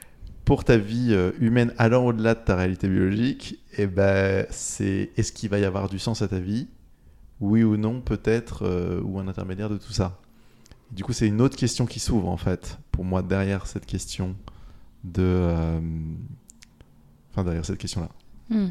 pour 0.45 0.65
ta 0.65 0.77
vie 0.77 1.17
humaine 1.41 1.73
allant 1.79 2.07
au-delà 2.07 2.35
de 2.35 2.41
ta 2.41 2.57
réalité 2.57 2.89
biologique, 2.89 3.59
et 3.73 3.83
eh 3.83 3.87
ben, 3.87 4.47
c'est 4.51 5.11
est-ce 5.17 5.33
qu'il 5.33 5.49
va 5.49 5.59
y 5.59 5.65
avoir 5.65 5.89
du 5.89 5.99
sens 5.99 6.21
à 6.21 6.29
ta 6.29 6.39
vie? 6.39 6.69
Oui 7.41 7.65
ou 7.65 7.77
non, 7.77 8.01
peut-être, 8.01 8.65
euh, 8.65 9.01
ou 9.03 9.19
un 9.19 9.27
intermédiaire 9.27 9.71
de 9.71 9.79
tout 9.79 9.93
ça? 9.93 10.21
Du 10.91 11.03
coup, 11.05 11.13
c'est 11.13 11.27
une 11.27 11.41
autre 11.41 11.57
question 11.57 11.87
qui 11.87 11.99
s'ouvre, 11.99 12.29
en 12.29 12.37
fait, 12.37 12.79
pour 12.93 13.05
moi, 13.05 13.23
derrière 13.23 13.67
cette 13.67 13.87
question 13.87 14.37
de. 15.05 15.23
Euh, 15.23 15.81
enfin, 17.31 17.45
derrière 17.45 17.65
cette 17.65 17.79
question-là. 17.79 18.11
Hmm. 18.51 18.69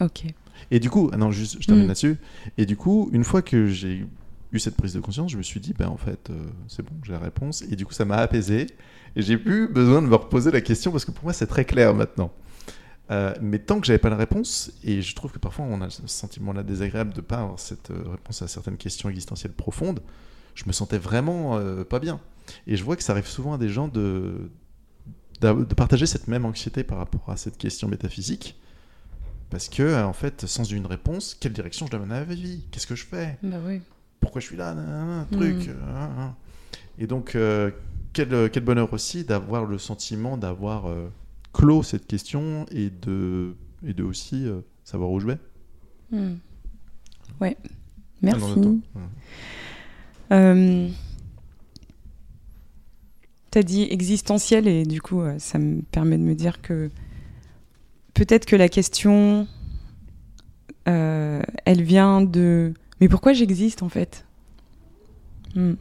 Ok. 0.00 0.26
Et 0.70 0.78
du 0.78 0.88
coup, 0.88 1.10
ah 1.12 1.16
non, 1.16 1.30
juste, 1.30 1.56
je 1.60 1.66
termine 1.66 1.84
hmm. 1.84 1.88
là-dessus. 1.88 2.16
Et 2.56 2.66
du 2.66 2.76
coup, 2.76 3.10
une 3.12 3.24
fois 3.24 3.42
que 3.42 3.66
j'ai 3.66 4.06
eu 4.52 4.58
cette 4.58 4.76
prise 4.76 4.94
de 4.94 5.00
conscience, 5.00 5.32
je 5.32 5.36
me 5.36 5.42
suis 5.42 5.60
dit, 5.60 5.74
ben 5.74 5.88
en 5.88 5.96
fait, 5.96 6.30
euh, 6.30 6.46
c'est 6.68 6.82
bon, 6.82 6.92
j'ai 7.02 7.12
la 7.12 7.18
réponse. 7.18 7.62
Et 7.62 7.74
du 7.74 7.84
coup, 7.84 7.92
ça 7.92 8.04
m'a 8.04 8.16
apaisé. 8.16 8.68
Et 9.16 9.22
j'ai 9.22 9.36
plus 9.36 9.68
besoin 9.68 10.02
de 10.02 10.06
me 10.06 10.14
reposer 10.14 10.50
la 10.50 10.60
question 10.60 10.90
parce 10.90 11.04
que 11.04 11.10
pour 11.10 11.24
moi, 11.24 11.32
c'est 11.32 11.46
très 11.46 11.64
clair 11.64 11.94
maintenant. 11.94 12.32
Euh, 13.10 13.34
mais 13.40 13.58
tant 13.58 13.80
que 13.80 13.86
j'avais 13.86 13.98
pas 13.98 14.10
la 14.10 14.16
réponse, 14.16 14.72
et 14.84 15.02
je 15.02 15.14
trouve 15.16 15.32
que 15.32 15.38
parfois 15.38 15.64
on 15.64 15.80
a 15.80 15.90
ce 15.90 16.06
sentiment-là 16.06 16.62
désagréable 16.62 17.12
de 17.12 17.16
ne 17.16 17.22
pas 17.22 17.38
avoir 17.38 17.58
cette 17.58 17.90
euh, 17.90 18.04
réponse 18.08 18.40
à 18.42 18.46
certaines 18.46 18.76
questions 18.76 19.08
existentielles 19.08 19.52
profondes, 19.52 20.00
je 20.54 20.64
me 20.66 20.72
sentais 20.72 20.98
vraiment 20.98 21.56
euh, 21.56 21.82
pas 21.82 21.98
bien. 21.98 22.20
Et 22.68 22.76
je 22.76 22.84
vois 22.84 22.94
que 22.96 23.02
ça 23.02 23.12
arrive 23.12 23.26
souvent 23.26 23.54
à 23.54 23.58
des 23.58 23.68
gens 23.68 23.88
de, 23.88 24.50
de, 25.40 25.74
partager 25.74 26.06
cette 26.06 26.28
même 26.28 26.44
anxiété 26.44 26.84
par 26.84 26.98
rapport 26.98 27.28
à 27.28 27.36
cette 27.36 27.56
question 27.58 27.88
métaphysique, 27.88 28.56
Parce 29.50 29.68
que, 29.68 30.04
en 30.04 30.12
fait, 30.12 30.46
sans 30.46 30.64
une 30.64 30.86
réponse, 30.86 31.36
quelle 31.38 31.52
direction 31.52 31.86
je 31.86 31.90
donne 31.90 32.02
à 32.02 32.06
ma 32.06 32.22
vie? 32.22 32.64
Qu'est-ce 32.70 32.86
que 32.86 32.94
je 32.94 33.04
fais? 33.04 33.38
Bah 33.42 33.56
oui. 33.66 33.80
Pourquoi 34.20 34.40
je 34.40 34.46
suis 34.46 34.56
là? 34.56 34.74
Nanana, 34.74 35.26
Truc. 35.32 35.66
Mm. 35.66 35.70
hein, 35.88 36.10
hein. 36.18 36.34
Et 36.98 37.06
donc, 37.06 37.34
euh, 37.34 37.70
quel, 38.12 38.50
quel 38.50 38.64
bonheur 38.64 38.92
aussi 38.92 39.24
d'avoir 39.24 39.64
le 39.64 39.78
sentiment 39.78 40.36
d'avoir 40.36 40.86
euh, 40.86 41.08
clos 41.52 41.82
cette 41.82 42.06
question 42.06 42.66
et 42.70 42.90
de, 42.90 43.54
et 43.86 43.94
de 43.94 44.02
aussi 44.02 44.46
euh, 44.46 44.60
savoir 44.84 45.10
où 45.10 45.20
je 45.20 45.26
vais. 45.26 45.38
Hmm. 46.10 46.34
Ouais. 47.40 47.56
Ah, 47.62 47.68
Merci. 48.22 48.82
Euh, 50.32 50.88
T'as 53.50 53.62
dit 53.64 53.82
existentiel 53.90 54.68
et 54.68 54.84
du 54.84 55.02
coup, 55.02 55.22
euh, 55.22 55.36
ça 55.40 55.58
me 55.58 55.82
permet 55.82 56.16
de 56.16 56.22
me 56.22 56.36
dire 56.36 56.62
que 56.62 56.88
peut-être 58.14 58.46
que 58.46 58.54
la 58.54 58.68
question, 58.68 59.48
euh, 60.86 61.42
elle 61.64 61.82
vient 61.82 62.20
de 62.20 62.72
mais 63.00 63.08
pourquoi 63.08 63.32
j'existe 63.32 63.82
en 63.82 63.88
fait? 63.88 64.24
Hmm. 65.56 65.74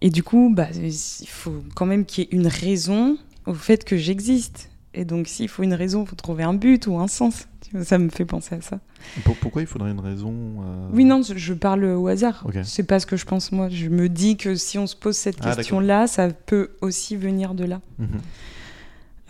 Et 0.00 0.10
du 0.10 0.22
coup, 0.22 0.52
bah, 0.54 0.68
il 0.72 1.28
faut 1.28 1.62
quand 1.74 1.86
même 1.86 2.04
qu'il 2.04 2.24
y 2.24 2.26
ait 2.26 2.30
une 2.36 2.46
raison 2.46 3.16
au 3.46 3.54
fait 3.54 3.84
que 3.84 3.96
j'existe. 3.96 4.70
Et 4.94 5.04
donc, 5.04 5.28
s'il 5.28 5.48
faut 5.48 5.62
une 5.62 5.74
raison, 5.74 6.02
il 6.04 6.08
faut 6.08 6.16
trouver 6.16 6.44
un 6.44 6.54
but 6.54 6.86
ou 6.86 6.98
un 6.98 7.08
sens. 7.08 7.46
Ça 7.82 7.98
me 7.98 8.08
fait 8.08 8.24
penser 8.24 8.54
à 8.54 8.60
ça. 8.62 8.80
Pour- 9.24 9.36
pourquoi 9.36 9.60
il 9.60 9.66
faudrait 9.68 9.90
une 9.90 10.00
raison 10.00 10.32
euh, 10.62 10.88
Oui, 10.92 11.04
non, 11.04 11.20
je 11.22 11.52
parle 11.52 11.84
au 11.84 12.06
hasard. 12.08 12.42
Ok. 12.46 12.54
C'est 12.64 12.84
pas 12.84 12.98
ce 12.98 13.06
que 13.06 13.16
je 13.16 13.26
pense 13.26 13.52
moi. 13.52 13.68
Je 13.68 13.88
me 13.88 14.08
dis 14.08 14.36
que 14.36 14.54
si 14.54 14.78
on 14.78 14.86
se 14.86 14.96
pose 14.96 15.16
cette 15.16 15.36
Ah, 15.42 15.54
question-là, 15.54 16.06
ça 16.06 16.28
peut 16.30 16.70
aussi 16.80 17.14
venir 17.16 17.54
de 17.54 17.64
là. 17.64 17.80
Mhm. 17.98 18.08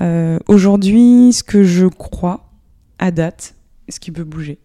Euh, 0.00 0.38
Aujourd'hui, 0.47 1.32
ce 1.32 1.42
que 1.42 1.64
je 1.64 1.86
crois 1.86 2.48
à 2.98 3.10
date, 3.10 3.55
ce 3.88 3.98
qui 3.98 4.12
peut 4.12 4.24
bouger, 4.24 4.58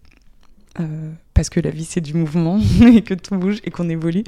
euh, 0.79 1.11
parce 1.33 1.49
que 1.49 1.59
la 1.59 1.69
vie 1.69 1.85
c'est 1.85 2.01
du 2.01 2.13
mouvement 2.13 2.59
et 2.93 3.01
que 3.01 3.13
tout 3.13 3.35
bouge 3.35 3.59
et 3.63 3.71
qu'on 3.71 3.89
évolue. 3.89 4.23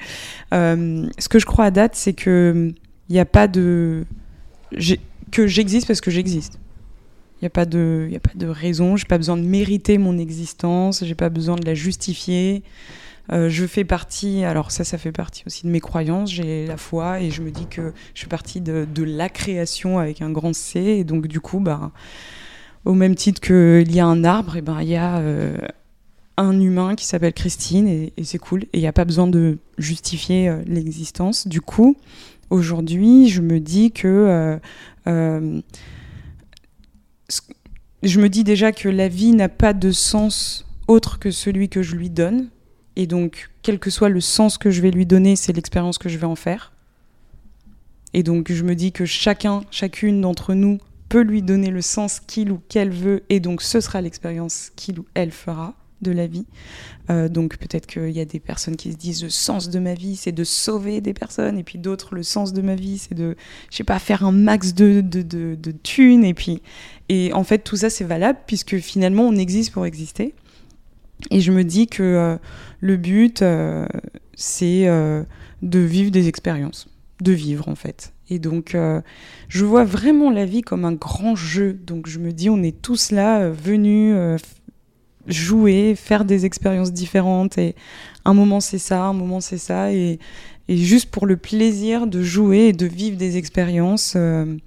euh, 0.53 1.07
ce 1.17 1.29
que 1.29 1.39
je 1.39 1.45
crois 1.45 1.65
à 1.65 1.71
date, 1.71 1.95
c'est 1.95 2.13
que 2.13 2.73
il 3.09 3.13
n'y 3.13 3.19
a 3.19 3.25
pas 3.25 3.47
de 3.47 4.05
que 5.31 5.47
j'existe 5.47 5.87
parce 5.87 6.01
que 6.01 6.11
j'existe. 6.11 6.59
Il 7.35 7.43
n'y 7.43 7.47
a 7.47 7.49
pas 7.49 7.65
de, 7.65 8.07
y 8.09 8.15
a 8.15 8.19
pas 8.19 8.31
de 8.33 8.47
raison. 8.47 8.95
J'ai 8.95 9.05
pas 9.05 9.17
besoin 9.17 9.37
de 9.37 9.43
mériter 9.43 9.97
mon 9.97 10.17
existence. 10.17 11.03
J'ai 11.03 11.15
pas 11.15 11.29
besoin 11.29 11.57
de 11.57 11.65
la 11.65 11.73
justifier. 11.73 12.63
Euh, 13.31 13.49
je 13.49 13.65
fais 13.65 13.83
partie, 13.83 14.43
alors 14.43 14.71
ça, 14.71 14.83
ça 14.83 14.97
fait 14.97 15.11
partie 15.11 15.43
aussi 15.45 15.65
de 15.65 15.71
mes 15.71 15.81
croyances. 15.81 16.31
J'ai 16.31 16.65
la 16.67 16.77
foi 16.77 17.19
et 17.21 17.31
je 17.31 17.41
me 17.41 17.51
dis 17.51 17.65
que 17.67 17.93
je 18.13 18.21
fais 18.21 18.27
partie 18.27 18.61
de, 18.61 18.85
la 18.97 19.29
création 19.29 19.99
avec 19.99 20.21
un 20.21 20.31
grand 20.31 20.53
C. 20.53 20.79
Et 20.79 21.03
donc, 21.03 21.27
du 21.27 21.41
coup, 21.41 21.59
bah, 21.59 21.91
au 22.85 22.93
même 22.93 23.15
titre 23.15 23.41
qu'il 23.41 23.93
y 23.93 23.99
a 23.99 24.05
un 24.05 24.23
arbre, 24.23 24.55
et 24.55 24.61
ben, 24.61 24.81
il 24.81 24.87
y 24.87 24.95
a 24.95 25.17
euh, 25.17 25.57
un 26.37 26.59
humain 26.59 26.95
qui 26.95 27.05
s'appelle 27.05 27.33
Christine 27.33 27.87
et, 27.87 28.13
c'est 28.23 28.37
cool. 28.37 28.63
Et 28.63 28.77
il 28.77 28.81
n'y 28.81 28.87
a 28.87 28.93
pas 28.93 29.05
besoin 29.05 29.27
de 29.27 29.57
justifier 29.77 30.49
euh, 30.49 30.61
l'existence. 30.65 31.47
Du 31.47 31.61
coup, 31.61 31.97
aujourd'hui, 32.49 33.29
je 33.29 33.41
me 33.41 33.59
dis 33.59 33.91
que. 33.91 34.07
euh, 34.07 34.59
euh, 35.07 35.61
je 38.03 38.19
me 38.19 38.29
dis 38.29 38.43
déjà 38.43 38.71
que 38.71 38.87
la 38.87 39.07
vie 39.07 39.31
n'a 39.31 39.49
pas 39.49 39.73
de 39.73 39.91
sens 39.91 40.65
autre 40.87 41.17
que 41.17 41.31
celui 41.31 41.69
que 41.69 41.81
je 41.81 41.95
lui 41.95 42.09
donne. 42.11 42.49
Et 42.95 43.07
donc, 43.07 43.49
quel 43.63 43.79
que 43.79 43.89
soit 43.89 44.09
le 44.09 44.21
sens 44.21 44.57
que 44.57 44.69
je 44.69 44.81
vais 44.81 44.91
lui 44.91 45.05
donner, 45.05 45.35
c'est 45.35 45.53
l'expérience 45.53 45.97
que 45.97 46.07
je 46.07 46.17
vais 46.17 46.27
en 46.27 46.35
faire. 46.35 46.71
Et 48.13 48.21
donc, 48.23 48.51
je 48.51 48.63
me 48.63 48.75
dis 48.75 48.91
que 48.91 49.05
chacun, 49.05 49.63
chacune 49.71 50.21
d'entre 50.21 50.53
nous 50.53 50.77
peut 51.09 51.21
lui 51.21 51.41
donner 51.41 51.71
le 51.71 51.81
sens 51.81 52.19
qu'il 52.19 52.51
ou 52.51 52.61
qu'elle 52.69 52.91
veut. 52.91 53.23
Et 53.29 53.39
donc, 53.39 53.61
ce 53.61 53.81
sera 53.81 54.01
l'expérience 54.01 54.71
qu'il 54.75 54.99
ou 54.99 55.05
elle 55.15 55.31
fera 55.31 55.73
de 56.05 56.11
la 56.11 56.27
vie. 56.27 56.45
Euh, 57.09 57.29
donc, 57.29 57.57
peut-être 57.57 57.85
qu'il 57.85 58.11
y 58.11 58.19
a 58.19 58.25
des 58.25 58.39
personnes 58.39 58.75
qui 58.75 58.91
se 58.91 58.97
disent 58.97 59.23
le 59.23 59.29
sens 59.29 59.69
de 59.69 59.79
ma 59.79 59.93
vie, 59.93 60.15
c'est 60.15 60.31
de 60.31 60.43
sauver 60.43 61.01
des 61.01 61.13
personnes. 61.13 61.57
Et 61.57 61.63
puis 61.63 61.77
d'autres, 61.77 62.15
le 62.15 62.23
sens 62.23 62.53
de 62.53 62.61
ma 62.61 62.75
vie, 62.75 62.97
c'est 62.97 63.15
de, 63.15 63.35
je 63.69 63.77
sais 63.77 63.83
pas, 63.83 63.99
faire 63.99 64.23
un 64.23 64.31
max 64.31 64.73
de, 64.73 65.01
de, 65.01 65.21
de, 65.21 65.55
de 65.55 65.71
thunes. 65.71 66.23
Et 66.23 66.33
puis, 66.33 66.61
et 67.09 67.33
en 67.33 67.43
fait, 67.43 67.59
tout 67.59 67.75
ça, 67.75 67.89
c'est 67.89 68.05
valable 68.05 68.39
puisque 68.47 68.77
finalement, 68.77 69.27
on 69.27 69.35
existe 69.35 69.71
pour 69.71 69.85
exister. 69.85 70.33
Et 71.31 71.41
je 71.41 71.51
me 71.51 71.63
dis 71.63 71.87
que 71.87 72.03
euh, 72.03 72.37
le 72.79 72.97
but, 72.97 73.41
euh, 73.41 73.87
c'est 74.35 74.85
de 75.61 75.79
vivre 75.79 76.11
des 76.11 76.27
expériences, 76.27 76.87
de 77.21 77.31
vivre 77.31 77.69
en 77.69 77.75
fait. 77.75 78.13
Et 78.29 78.39
donc, 78.39 78.75
je 79.47 79.65
vois 79.65 79.85
vraiment 79.85 80.31
la 80.31 80.45
vie 80.45 80.61
comme 80.61 80.83
un 80.83 80.93
grand 80.93 81.35
jeu. 81.35 81.73
Donc, 81.73 82.07
je 82.07 82.19
me 82.19 82.31
dis, 82.33 82.49
on 82.49 82.61
est 82.63 82.81
tous 82.81 83.11
là, 83.11 83.49
venus 83.49 84.15
jouer, 85.27 85.95
faire 85.95 86.25
des 86.25 86.45
expériences 86.45 86.93
différentes. 86.93 87.57
Et 87.57 87.75
un 88.25 88.33
moment, 88.33 88.59
c'est 88.59 88.79
ça, 88.79 89.03
un 89.03 89.13
moment, 89.13 89.41
c'est 89.41 89.57
ça. 89.57 89.91
Et, 89.91 90.19
juste 90.67 91.11
pour 91.11 91.27
le 91.27 91.37
plaisir 91.37 92.07
de 92.07 92.23
jouer 92.23 92.67
et 92.67 92.73
de 92.73 92.87
vivre 92.87 93.17
des 93.17 93.37
expériences. 93.37 94.13
euh, 94.15 94.57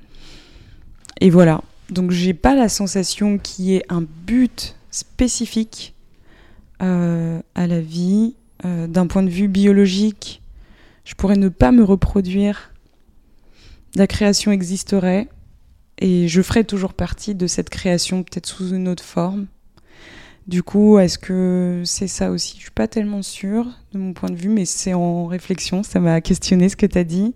et 1.21 1.31
voilà. 1.31 1.63
Donc, 1.91 2.11
j'ai 2.11 2.35
pas 2.35 2.55
la 2.55 2.69
sensation 2.69 3.39
qu'il 3.39 3.65
y 3.65 3.75
ait 3.77 3.85
un 3.89 4.03
but 4.03 4.77
spécifique 4.91 5.95
euh, 6.83 7.41
à 7.55 7.67
la 7.67 7.81
vie. 7.81 8.35
Euh, 8.65 8.87
D'un 8.87 9.07
point 9.07 9.23
de 9.23 9.31
vue 9.31 9.49
biologique, 9.49 10.43
je 11.05 11.15
pourrais 11.15 11.37
ne 11.37 11.49
pas 11.49 11.73
me 11.73 11.83
reproduire. 11.83 12.73
La 13.95 14.07
création 14.07 14.53
existerait 14.53 15.29
et 15.99 16.29
je 16.29 16.43
ferais 16.43 16.65
toujours 16.65 16.93
partie 16.93 17.35
de 17.35 17.47
cette 17.47 17.71
création, 17.71 18.23
peut-être 18.23 18.47
sous 18.47 18.71
une 18.75 18.89
autre 18.89 19.03
forme. 19.03 19.47
Du 20.49 20.63
coup, 20.63 20.99
est-ce 20.99 21.19
que 21.19 21.83
c'est 21.85 22.09
ça 22.09 22.31
aussi? 22.31 22.55
Je 22.57 22.63
suis 22.63 22.71
pas 22.71 22.89
tellement 22.89 23.21
sûre 23.21 23.67
de 23.93 23.99
mon 23.99 24.15
point 24.15 24.31
de 24.31 24.35
vue, 24.35 24.49
mais 24.49 24.65
c'est 24.65 24.95
en 24.95 25.27
réflexion. 25.27 25.83
Ça 25.83 26.01
m'a 26.01 26.23
questionné 26.23 26.71
ce 26.71 26.77
que 26.77 26.87
tu 26.87 26.97
as 26.97 27.05
dit. 27.05 27.35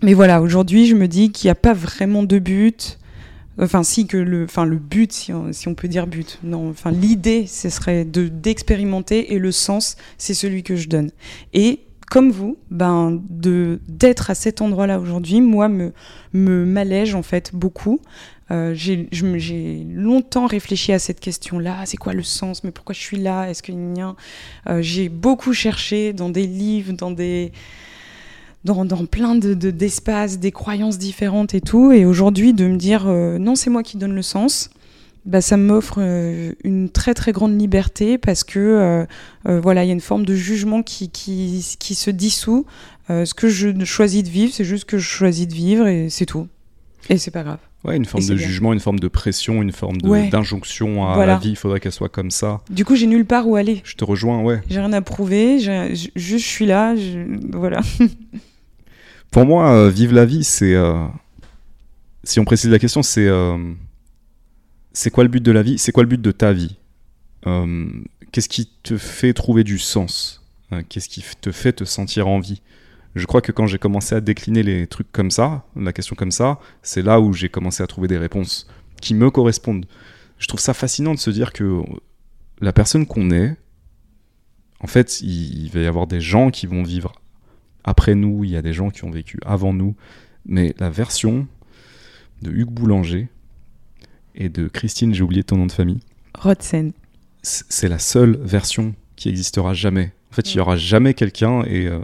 Mais 0.00 0.14
voilà, 0.14 0.40
aujourd'hui, 0.40 0.86
je 0.86 0.94
me 0.94 1.08
dis 1.08 1.32
qu'il 1.32 1.48
n'y 1.48 1.50
a 1.50 1.56
pas 1.56 1.74
vraiment 1.74 2.22
de 2.22 2.38
but. 2.38 3.00
Enfin, 3.58 3.82
si 3.82 4.06
que 4.06 4.16
le, 4.16 4.44
enfin 4.44 4.64
le 4.64 4.78
but, 4.78 5.12
si 5.12 5.32
on, 5.32 5.74
peut 5.74 5.88
dire 5.88 6.06
but. 6.06 6.38
Non, 6.44 6.70
enfin 6.70 6.92
l'idée, 6.92 7.46
ce 7.48 7.68
serait 7.68 8.04
de 8.04 8.28
d'expérimenter 8.28 9.34
et 9.34 9.40
le 9.40 9.50
sens, 9.50 9.96
c'est 10.16 10.32
celui 10.32 10.62
que 10.62 10.76
je 10.76 10.88
donne. 10.88 11.10
Et 11.52 11.80
comme 12.08 12.30
vous, 12.30 12.56
ben 12.70 13.20
de 13.28 13.80
d'être 13.88 14.30
à 14.30 14.34
cet 14.36 14.62
endroit-là 14.62 15.00
aujourd'hui, 15.00 15.40
moi 15.40 15.68
me 15.68 15.92
me 16.32 16.64
m'allège 16.64 17.14
en 17.16 17.22
fait 17.22 17.50
beaucoup. 17.52 18.00
Euh, 18.52 18.72
j'ai 18.74 19.86
longtemps 19.94 20.46
réfléchi 20.46 20.92
à 20.92 20.98
cette 20.98 21.20
question-là. 21.20 21.82
C'est 21.86 21.96
quoi 21.96 22.12
le 22.14 22.22
sens? 22.22 22.64
Mais 22.64 22.70
pourquoi 22.72 22.94
je 22.94 23.00
suis 23.00 23.16
là? 23.18 23.48
Est-ce 23.48 23.62
qu'il 23.62 23.74
y 23.96 24.00
a 24.00 24.16
Euh, 24.68 24.82
J'ai 24.82 25.08
beaucoup 25.08 25.52
cherché 25.52 26.12
dans 26.12 26.30
des 26.30 26.46
livres, 26.46 26.92
dans 26.92 27.10
des 27.10 27.52
dans, 28.64 28.84
plein 29.06 29.36
de, 29.36 29.54
de- 29.54 29.70
d'espaces, 29.70 30.38
des 30.38 30.52
croyances 30.52 30.98
différentes 30.98 31.54
et 31.54 31.60
tout. 31.62 31.92
Et 31.92 32.04
aujourd'hui, 32.04 32.52
de 32.52 32.66
me 32.66 32.76
dire 32.76 33.04
euh, 33.06 33.38
non, 33.38 33.54
c'est 33.54 33.70
moi 33.70 33.82
qui 33.82 33.96
donne 33.96 34.14
le 34.14 34.20
sens, 34.22 34.68
bah, 35.24 35.40
ça 35.40 35.56
m'offre 35.56 35.96
euh, 35.98 36.52
une 36.64 36.90
très 36.90 37.14
très 37.14 37.32
grande 37.32 37.58
liberté 37.58 38.18
parce 38.18 38.44
que 38.44 39.06
euh, 39.48 39.60
voilà, 39.60 39.84
il 39.84 39.86
y 39.86 39.90
a 39.90 39.94
une 39.94 40.00
forme 40.00 40.26
de 40.26 40.34
jugement 40.34 40.82
qui, 40.82 41.08
qui, 41.08 41.64
qui 41.78 41.94
se 41.94 42.10
dissout. 42.10 42.66
Ce 43.08 43.34
que 43.34 43.48
je 43.48 43.84
choisis 43.84 44.22
de 44.22 44.28
vivre, 44.28 44.52
c'est 44.54 44.64
juste 44.64 44.84
que 44.84 44.96
je 44.96 45.04
choisis 45.08 45.48
de 45.48 45.54
vivre 45.54 45.88
et 45.88 46.08
c'est 46.10 46.26
tout. 46.26 46.46
Et 47.08 47.18
c'est 47.18 47.32
pas 47.32 47.42
grave. 47.42 47.58
Ouais, 47.84 47.96
une 47.96 48.04
forme 48.04 48.26
de 48.26 48.34
bien. 48.34 48.46
jugement, 48.46 48.72
une 48.74 48.80
forme 48.80 48.98
de 49.00 49.08
pression, 49.08 49.62
une 49.62 49.72
forme 49.72 49.96
Ouais. 50.04 50.28
d'injonction 50.28 51.08
à 51.08 51.14
Voilà. 51.14 51.32
la 51.34 51.38
vie, 51.38 51.50
il 51.50 51.56
faudrait 51.56 51.80
qu'elle 51.80 51.92
soit 51.92 52.10
comme 52.10 52.30
ça. 52.30 52.60
Du 52.68 52.84
coup, 52.84 52.94
j'ai 52.94 53.06
nulle 53.06 53.24
part 53.24 53.48
où 53.48 53.56
aller. 53.56 53.80
Je 53.84 53.94
te 53.94 54.04
rejoins, 54.04 54.42
ouais. 54.42 54.60
J'ai 54.68 54.80
rien 54.80 54.92
à 54.92 55.00
prouver. 55.00 55.58
Juste, 55.58 56.10
je 56.16 56.36
suis 56.36 56.66
là. 56.66 56.94
je- 56.94 57.56
Voilà. 57.56 57.80
Pour 59.30 59.46
moi, 59.46 59.70
euh, 59.72 59.90
vivre 59.90 60.14
la 60.14 60.24
vie, 60.26 60.44
c'est. 60.44 60.74
euh, 60.74 61.06
si 62.24 62.40
on 62.40 62.44
précise 62.44 62.70
la 62.70 62.78
question, 62.78 63.02
c'est. 63.02 63.26
euh, 63.28 63.56
c'est 64.92 65.10
quoi 65.10 65.24
le 65.24 65.30
but 65.30 65.42
de 65.42 65.52
la 65.52 65.62
vie? 65.62 65.78
C'est 65.78 65.92
quoi 65.92 66.02
le 66.02 66.08
but 66.08 66.20
de 66.20 66.32
ta 66.32 66.52
vie? 66.52 66.76
Euh, 67.46 67.88
Qu'est-ce 68.32 68.48
qui 68.48 68.68
te 68.82 68.96
fait 68.96 69.32
trouver 69.32 69.64
du 69.64 69.78
sens? 69.78 70.42
Qu'est-ce 70.88 71.08
qui 71.08 71.24
te 71.40 71.50
fait 71.50 71.72
te 71.72 71.84
sentir 71.84 72.28
en 72.28 72.38
vie? 72.38 72.60
Je 73.16 73.26
crois 73.26 73.40
que 73.40 73.50
quand 73.52 73.66
j'ai 73.66 73.78
commencé 73.78 74.14
à 74.14 74.20
décliner 74.20 74.62
les 74.62 74.86
trucs 74.86 75.10
comme 75.10 75.30
ça, 75.30 75.64
la 75.76 75.92
question 75.92 76.14
comme 76.16 76.30
ça, 76.30 76.60
c'est 76.82 77.02
là 77.02 77.20
où 77.20 77.32
j'ai 77.32 77.48
commencé 77.48 77.82
à 77.82 77.86
trouver 77.86 78.06
des 78.08 78.18
réponses 78.18 78.68
qui 79.00 79.14
me 79.14 79.30
correspondent. 79.30 79.86
Je 80.38 80.46
trouve 80.46 80.60
ça 80.60 80.74
fascinant 80.74 81.14
de 81.14 81.18
se 81.18 81.30
dire 81.30 81.52
que 81.52 81.82
la 82.60 82.72
personne 82.72 83.06
qu'on 83.06 83.30
est, 83.30 83.56
en 84.80 84.86
fait, 84.86 85.20
il, 85.20 85.64
il 85.64 85.70
va 85.70 85.80
y 85.80 85.86
avoir 85.86 86.06
des 86.06 86.20
gens 86.20 86.50
qui 86.50 86.66
vont 86.66 86.82
vivre 86.82 87.12
après 87.84 88.14
nous, 88.14 88.44
il 88.44 88.50
y 88.50 88.56
a 88.56 88.62
des 88.62 88.72
gens 88.74 88.90
qui 88.90 89.04
ont 89.04 89.10
vécu 89.10 89.38
avant 89.44 89.72
nous, 89.72 89.96
mais 90.46 90.74
la 90.78 90.90
version 90.90 91.46
de 92.42 92.50
Hugues 92.50 92.70
Boulanger 92.70 93.28
et 94.34 94.48
de 94.48 94.68
Christine, 94.68 95.14
j'ai 95.14 95.22
oublié 95.22 95.42
ton 95.44 95.56
nom 95.56 95.66
de 95.66 95.72
famille, 95.72 96.00
Rodsen. 96.38 96.92
c'est 97.42 97.88
la 97.88 97.98
seule 97.98 98.36
version 98.42 98.94
qui 99.16 99.28
existera 99.30 99.74
jamais. 99.74 100.12
En 100.30 100.34
fait, 100.34 100.52
il 100.52 100.56
y 100.56 100.58
Mm. 100.58 100.62
aura 100.62 100.76
jamais 100.76 101.14
quelqu'un 101.14 101.62
et 101.64 101.86
euh, 101.86 101.98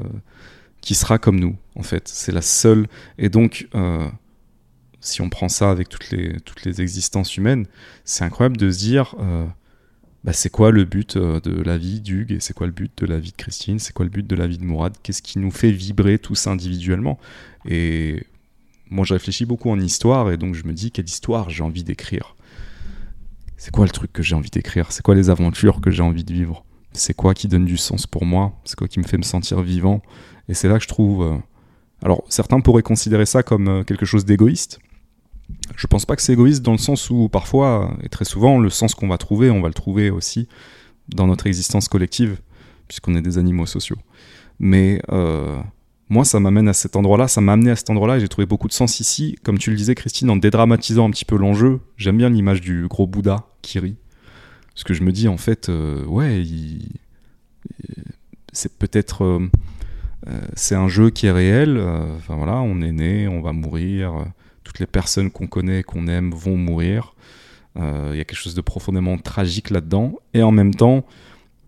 qui 0.86 0.94
sera 0.94 1.18
comme 1.18 1.40
nous. 1.40 1.56
En 1.74 1.82
fait, 1.82 2.06
c'est 2.06 2.30
la 2.30 2.42
seule. 2.42 2.86
Et 3.18 3.28
donc, 3.28 3.66
euh, 3.74 4.08
si 5.00 5.20
on 5.20 5.28
prend 5.28 5.48
ça 5.48 5.68
avec 5.68 5.88
toutes 5.88 6.12
les, 6.12 6.80
existences 6.80 7.36
humaines, 7.36 7.66
c'est 8.04 8.22
incroyable 8.22 8.56
de 8.56 8.70
se 8.70 8.78
dire 8.78 9.16
euh, 9.18 9.46
bah, 10.22 10.32
c'est 10.32 10.48
quoi 10.48 10.70
le 10.70 10.84
but 10.84 11.16
euh, 11.16 11.40
de 11.40 11.60
la 11.60 11.76
vie 11.76 12.00
d'Hugues 12.00 12.36
c'est 12.38 12.54
quoi 12.54 12.68
le 12.68 12.72
but 12.72 12.92
de 12.98 13.04
la 13.04 13.18
vie 13.18 13.32
de 13.32 13.36
Christine, 13.36 13.80
c'est 13.80 13.92
quoi 13.92 14.04
le 14.04 14.12
but 14.12 14.24
de 14.24 14.36
la 14.36 14.46
vie 14.46 14.58
de 14.58 14.64
Mourad, 14.64 14.94
qu'est-ce 15.02 15.22
qui 15.22 15.40
nous 15.40 15.50
fait 15.50 15.72
vibrer 15.72 16.20
tous 16.20 16.46
individuellement? 16.46 17.18
Et 17.68 18.24
moi, 18.88 19.04
je 19.04 19.14
réfléchis 19.14 19.44
beaucoup 19.44 19.70
en 19.70 19.80
histoire 19.80 20.30
et 20.30 20.36
donc 20.36 20.54
je 20.54 20.62
me 20.68 20.72
dis 20.72 20.92
quelle 20.92 21.06
histoire 21.06 21.50
j'ai 21.50 21.64
envie 21.64 21.82
d'écrire? 21.82 22.36
C'est 23.56 23.72
quoi 23.72 23.86
le 23.86 23.90
truc 23.90 24.12
que 24.12 24.22
j'ai 24.22 24.36
envie 24.36 24.50
d'écrire? 24.50 24.92
C'est 24.92 25.02
quoi 25.02 25.16
les 25.16 25.30
aventures 25.30 25.80
que 25.80 25.90
j'ai 25.90 26.02
envie 26.02 26.22
de 26.22 26.32
vivre? 26.32 26.64
C'est 26.92 27.14
quoi 27.14 27.34
qui 27.34 27.48
donne 27.48 27.64
du 27.64 27.76
sens 27.76 28.06
pour 28.06 28.24
moi? 28.24 28.56
C'est 28.64 28.76
quoi 28.76 28.86
qui 28.86 29.00
me 29.00 29.04
fait 29.04 29.18
me 29.18 29.24
sentir 29.24 29.60
vivant? 29.62 30.00
Et 30.48 30.54
c'est 30.54 30.68
là 30.68 30.76
que 30.78 30.82
je 30.82 30.88
trouve. 30.88 31.22
euh, 31.22 31.36
Alors, 32.02 32.24
certains 32.28 32.60
pourraient 32.60 32.82
considérer 32.82 33.26
ça 33.26 33.42
comme 33.42 33.68
euh, 33.68 33.84
quelque 33.84 34.06
chose 34.06 34.24
d'égoïste. 34.24 34.78
Je 35.76 35.86
pense 35.86 36.04
pas 36.06 36.16
que 36.16 36.22
c'est 36.22 36.32
égoïste 36.32 36.62
dans 36.62 36.72
le 36.72 36.78
sens 36.78 37.10
où 37.10 37.28
parfois, 37.28 37.96
et 38.02 38.08
très 38.08 38.24
souvent, 38.24 38.58
le 38.58 38.70
sens 38.70 38.94
qu'on 38.94 39.08
va 39.08 39.18
trouver, 39.18 39.50
on 39.50 39.60
va 39.60 39.68
le 39.68 39.74
trouver 39.74 40.10
aussi 40.10 40.48
dans 41.08 41.26
notre 41.26 41.46
existence 41.46 41.88
collective, 41.88 42.40
puisqu'on 42.88 43.14
est 43.14 43.22
des 43.22 43.38
animaux 43.38 43.66
sociaux. 43.66 43.96
Mais 44.58 45.00
euh, 45.12 45.60
moi, 46.08 46.24
ça 46.24 46.40
m'amène 46.40 46.68
à 46.68 46.72
cet 46.72 46.96
endroit-là, 46.96 47.28
ça 47.28 47.40
m'a 47.40 47.52
amené 47.52 47.70
à 47.70 47.76
cet 47.76 47.90
endroit-là, 47.90 48.16
et 48.16 48.20
j'ai 48.20 48.28
trouvé 48.28 48.46
beaucoup 48.46 48.66
de 48.66 48.72
sens 48.72 48.98
ici. 48.98 49.36
Comme 49.44 49.58
tu 49.58 49.70
le 49.70 49.76
disais, 49.76 49.94
Christine, 49.94 50.30
en 50.30 50.36
dédramatisant 50.36 51.06
un 51.06 51.10
petit 51.10 51.24
peu 51.24 51.36
l'enjeu, 51.36 51.80
j'aime 51.96 52.16
bien 52.16 52.28
l'image 52.30 52.60
du 52.60 52.88
gros 52.88 53.06
Bouddha 53.06 53.46
qui 53.62 53.78
rit. 53.78 53.96
Parce 54.74 54.82
que 54.84 54.94
je 54.94 55.02
me 55.02 55.12
dis, 55.12 55.28
en 55.28 55.36
fait, 55.36 55.70
ouais, 56.06 56.44
c'est 58.52 58.76
peut-être. 58.78 59.48
C'est 60.54 60.74
un 60.74 60.88
jeu 60.88 61.10
qui 61.10 61.26
est 61.26 61.32
réel. 61.32 61.76
euh, 61.78 62.16
Enfin 62.16 62.36
voilà, 62.36 62.56
on 62.60 62.80
est 62.82 62.92
né, 62.92 63.28
on 63.28 63.40
va 63.40 63.52
mourir. 63.52 64.14
euh, 64.14 64.24
toutes 64.64 64.80
les 64.80 64.86
personnes 64.86 65.30
qu'on 65.30 65.46
connaît, 65.46 65.82
qu'on 65.84 66.08
aime, 66.08 66.32
vont 66.32 66.56
mourir. 66.56 67.14
Euh, 67.78 68.10
Il 68.12 68.18
y 68.18 68.20
a 68.20 68.24
quelque 68.24 68.38
chose 68.38 68.54
de 68.56 68.60
profondément 68.60 69.16
tragique 69.18 69.70
là-dedans. 69.70 70.14
Et 70.34 70.42
en 70.42 70.50
même 70.50 70.74
temps, 70.74 71.04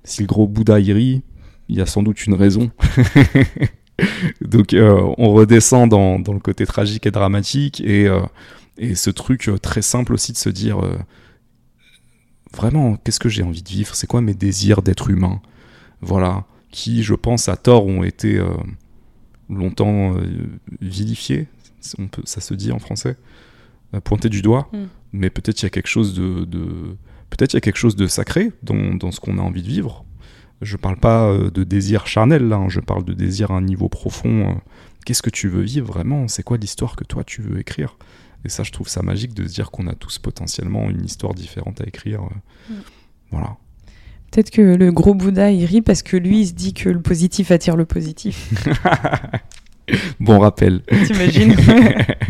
si 0.05 0.23
le 0.23 0.27
gros 0.27 0.49
Bouddha 0.49 0.81
y 0.81 0.93
rit, 0.93 1.23
il 1.69 1.77
y 1.77 1.81
a 1.81 1.87
sans 1.87 2.03
doute 2.03 2.27
une 2.27 2.35
raison. 2.35 2.70
Donc 4.41 4.75
euh, 4.75 5.01
on 5.19 5.33
redescend 5.33 5.89
dans, 5.91 6.19
le 6.19 6.39
côté 6.41 6.67
tragique 6.67 7.07
et 7.07 7.11
dramatique 7.11 7.81
et, 7.81 8.07
euh, 8.09 8.20
ce 8.95 9.11
truc 9.11 9.49
euh, 9.49 9.59
très 9.59 9.83
simple 9.83 10.15
aussi 10.15 10.33
de 10.33 10.37
se 10.37 10.49
dire 10.49 10.78
euh, 10.85 10.97
vraiment 12.55 12.97
qu'est-ce 12.97 13.19
que 13.19 13.28
j'ai 13.28 13.43
envie 13.43 13.62
de 13.62 13.69
vivre, 13.69 13.95
c'est 13.95 14.07
quoi 14.07 14.20
mes 14.20 14.35
désirs 14.35 14.83
d'être 14.83 15.11
humain, 15.11 15.41
voilà, 16.01 16.45
qui 16.78 17.02
je 17.02 17.15
pense 17.15 17.48
à 17.48 17.57
tort 17.57 17.86
ont 17.86 18.02
été 18.05 18.36
euh, 18.39 18.48
longtemps 19.50 20.16
euh, 20.16 20.47
vilifiés, 20.81 21.48
on 21.98 22.07
peut, 22.08 22.23
ça 22.24 22.40
se 22.40 22.55
dit 22.55 22.70
en 22.73 22.78
français, 22.78 23.16
euh, 23.94 24.00
pointés 24.00 24.28
du 24.28 24.42
doigt, 24.42 24.68
Mm. 24.73 24.78
mais 25.12 25.31
peut-être 25.31 25.60
il 25.62 25.65
y 25.65 25.66
a 25.66 25.70
quelque 25.70 25.89
chose 25.89 26.15
de, 26.15 26.44
de- 26.44 26.97
peut-être 27.31 27.52
il 27.55 27.57
y 27.57 27.58
a 27.58 27.60
quelque 27.60 27.78
chose 27.84 27.97
de 27.97 28.07
sacré 28.07 28.52
dans, 28.62 28.94
dans 28.94 29.10
ce 29.10 29.20
qu'on 29.20 29.39
a 29.39 29.42
envie 29.42 29.62
de 29.62 29.68
vivre. 29.68 30.05
Je 30.60 30.76
parle 30.76 30.97
pas 30.98 31.32
de 31.36 31.65
désir 31.65 32.07
charnel 32.07 32.48
là, 32.48 32.57
hein, 32.57 32.68
je 32.68 32.81
parle 32.81 33.05
de 33.05 33.12
désir 33.15 33.50
à 33.52 33.57
un 33.57 33.62
niveau 33.62 33.89
profond. 33.89 34.50
euh, 34.50 34.55
Qu'est-ce 35.07 35.23
que 35.23 35.31
tu 35.31 35.48
veux 35.48 35.62
vivre 35.62 35.86
vraiment? 35.86 36.28
C'est 36.28 36.42
quoi 36.42 36.57
l'histoire 36.58 36.94
que 36.97 37.05
toi 37.05 37.24
tu 37.24 37.40
veux 37.42 37.58
écrire? 37.58 37.97
Et 38.44 38.48
ça, 38.50 38.62
je 38.62 38.70
trouve 38.73 38.89
ça 38.89 39.02
magique 39.02 39.34
de 39.34 39.47
se 39.48 39.55
dire 39.55 39.70
qu'on 39.70 39.86
a 39.89 39.94
tous 39.94 40.18
potentiellement 40.18 40.90
une 40.90 41.05
histoire 41.05 41.32
différente 41.34 41.81
à 41.81 41.84
écrire. 41.86 42.20
euh. 42.23 42.73
Mm. 42.73 42.82
Voilà. 43.31 43.57
Peut-être 44.31 44.50
que 44.50 44.60
le 44.60 44.92
gros 44.92 45.15
Bouddha, 45.15 45.50
il 45.50 45.65
rit 45.65 45.81
parce 45.82 46.02
que 46.02 46.16
lui, 46.16 46.40
il 46.40 46.47
se 46.48 46.52
dit 46.52 46.74
que 46.74 46.89
le 46.90 47.00
positif 47.00 47.50
attire 47.50 47.76
le 47.76 47.84
positif. 47.84 48.52
Bon 50.20 50.39
rappel. 50.39 50.82
T'imagines 51.07 51.57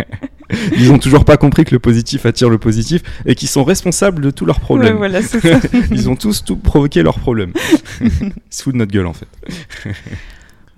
Ils 0.77 0.93
ont 0.93 0.99
toujours 1.01 1.25
pas 1.25 1.37
compris 1.37 1.65
que 1.65 1.75
le 1.75 1.81
positif 1.81 2.25
attire 2.25 2.49
le 2.49 2.59
positif 2.59 3.03
et 3.27 3.35
qu'ils 3.35 3.49
sont 3.49 3.65
responsables 3.65 4.23
de 4.23 4.31
tous 4.31 4.45
leurs 4.47 4.59
Ouais, 4.59 4.63
problèmes. 4.63 4.97
voilà, 4.97 5.23
c'est 5.23 5.41
ça. 5.41 5.61
Ils 5.91 6.09
ont 6.09 6.15
tous 6.15 6.45
tout 6.45 6.57
provoqué 6.57 7.03
leurs 7.03 7.19
problèmes. 7.19 7.53
Ils 8.01 8.11
se 8.49 8.63
foutent 8.63 8.75
de 8.75 8.79
notre 8.79 8.93
gueule 8.93 9.07
en 9.07 9.13
fait. 9.13 9.27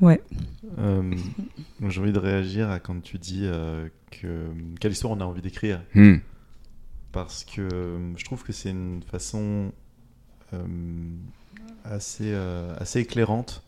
Ouais. 0.00 0.22
Euh, 0.78 1.02
J'ai 1.88 2.00
envie 2.00 2.12
de 2.12 2.18
réagir 2.18 2.70
à 2.70 2.80
quand 2.80 3.00
tu 3.02 3.18
dis 3.18 3.42
euh, 3.44 3.86
que 4.10 4.46
quelle 4.80 4.92
histoire 4.92 5.12
on 5.12 5.20
a 5.20 5.24
envie 5.24 5.42
d'écrire. 5.42 5.82
Hmm. 5.94 6.16
Parce 7.12 7.44
que 7.44 7.60
euh, 7.60 7.98
je 8.16 8.24
trouve 8.24 8.42
que 8.42 8.52
c'est 8.52 8.70
une 8.70 9.02
façon 9.10 9.72
assez, 11.84 12.32
euh, 12.32 12.74
assez 12.78 13.00
éclairante 13.00 13.62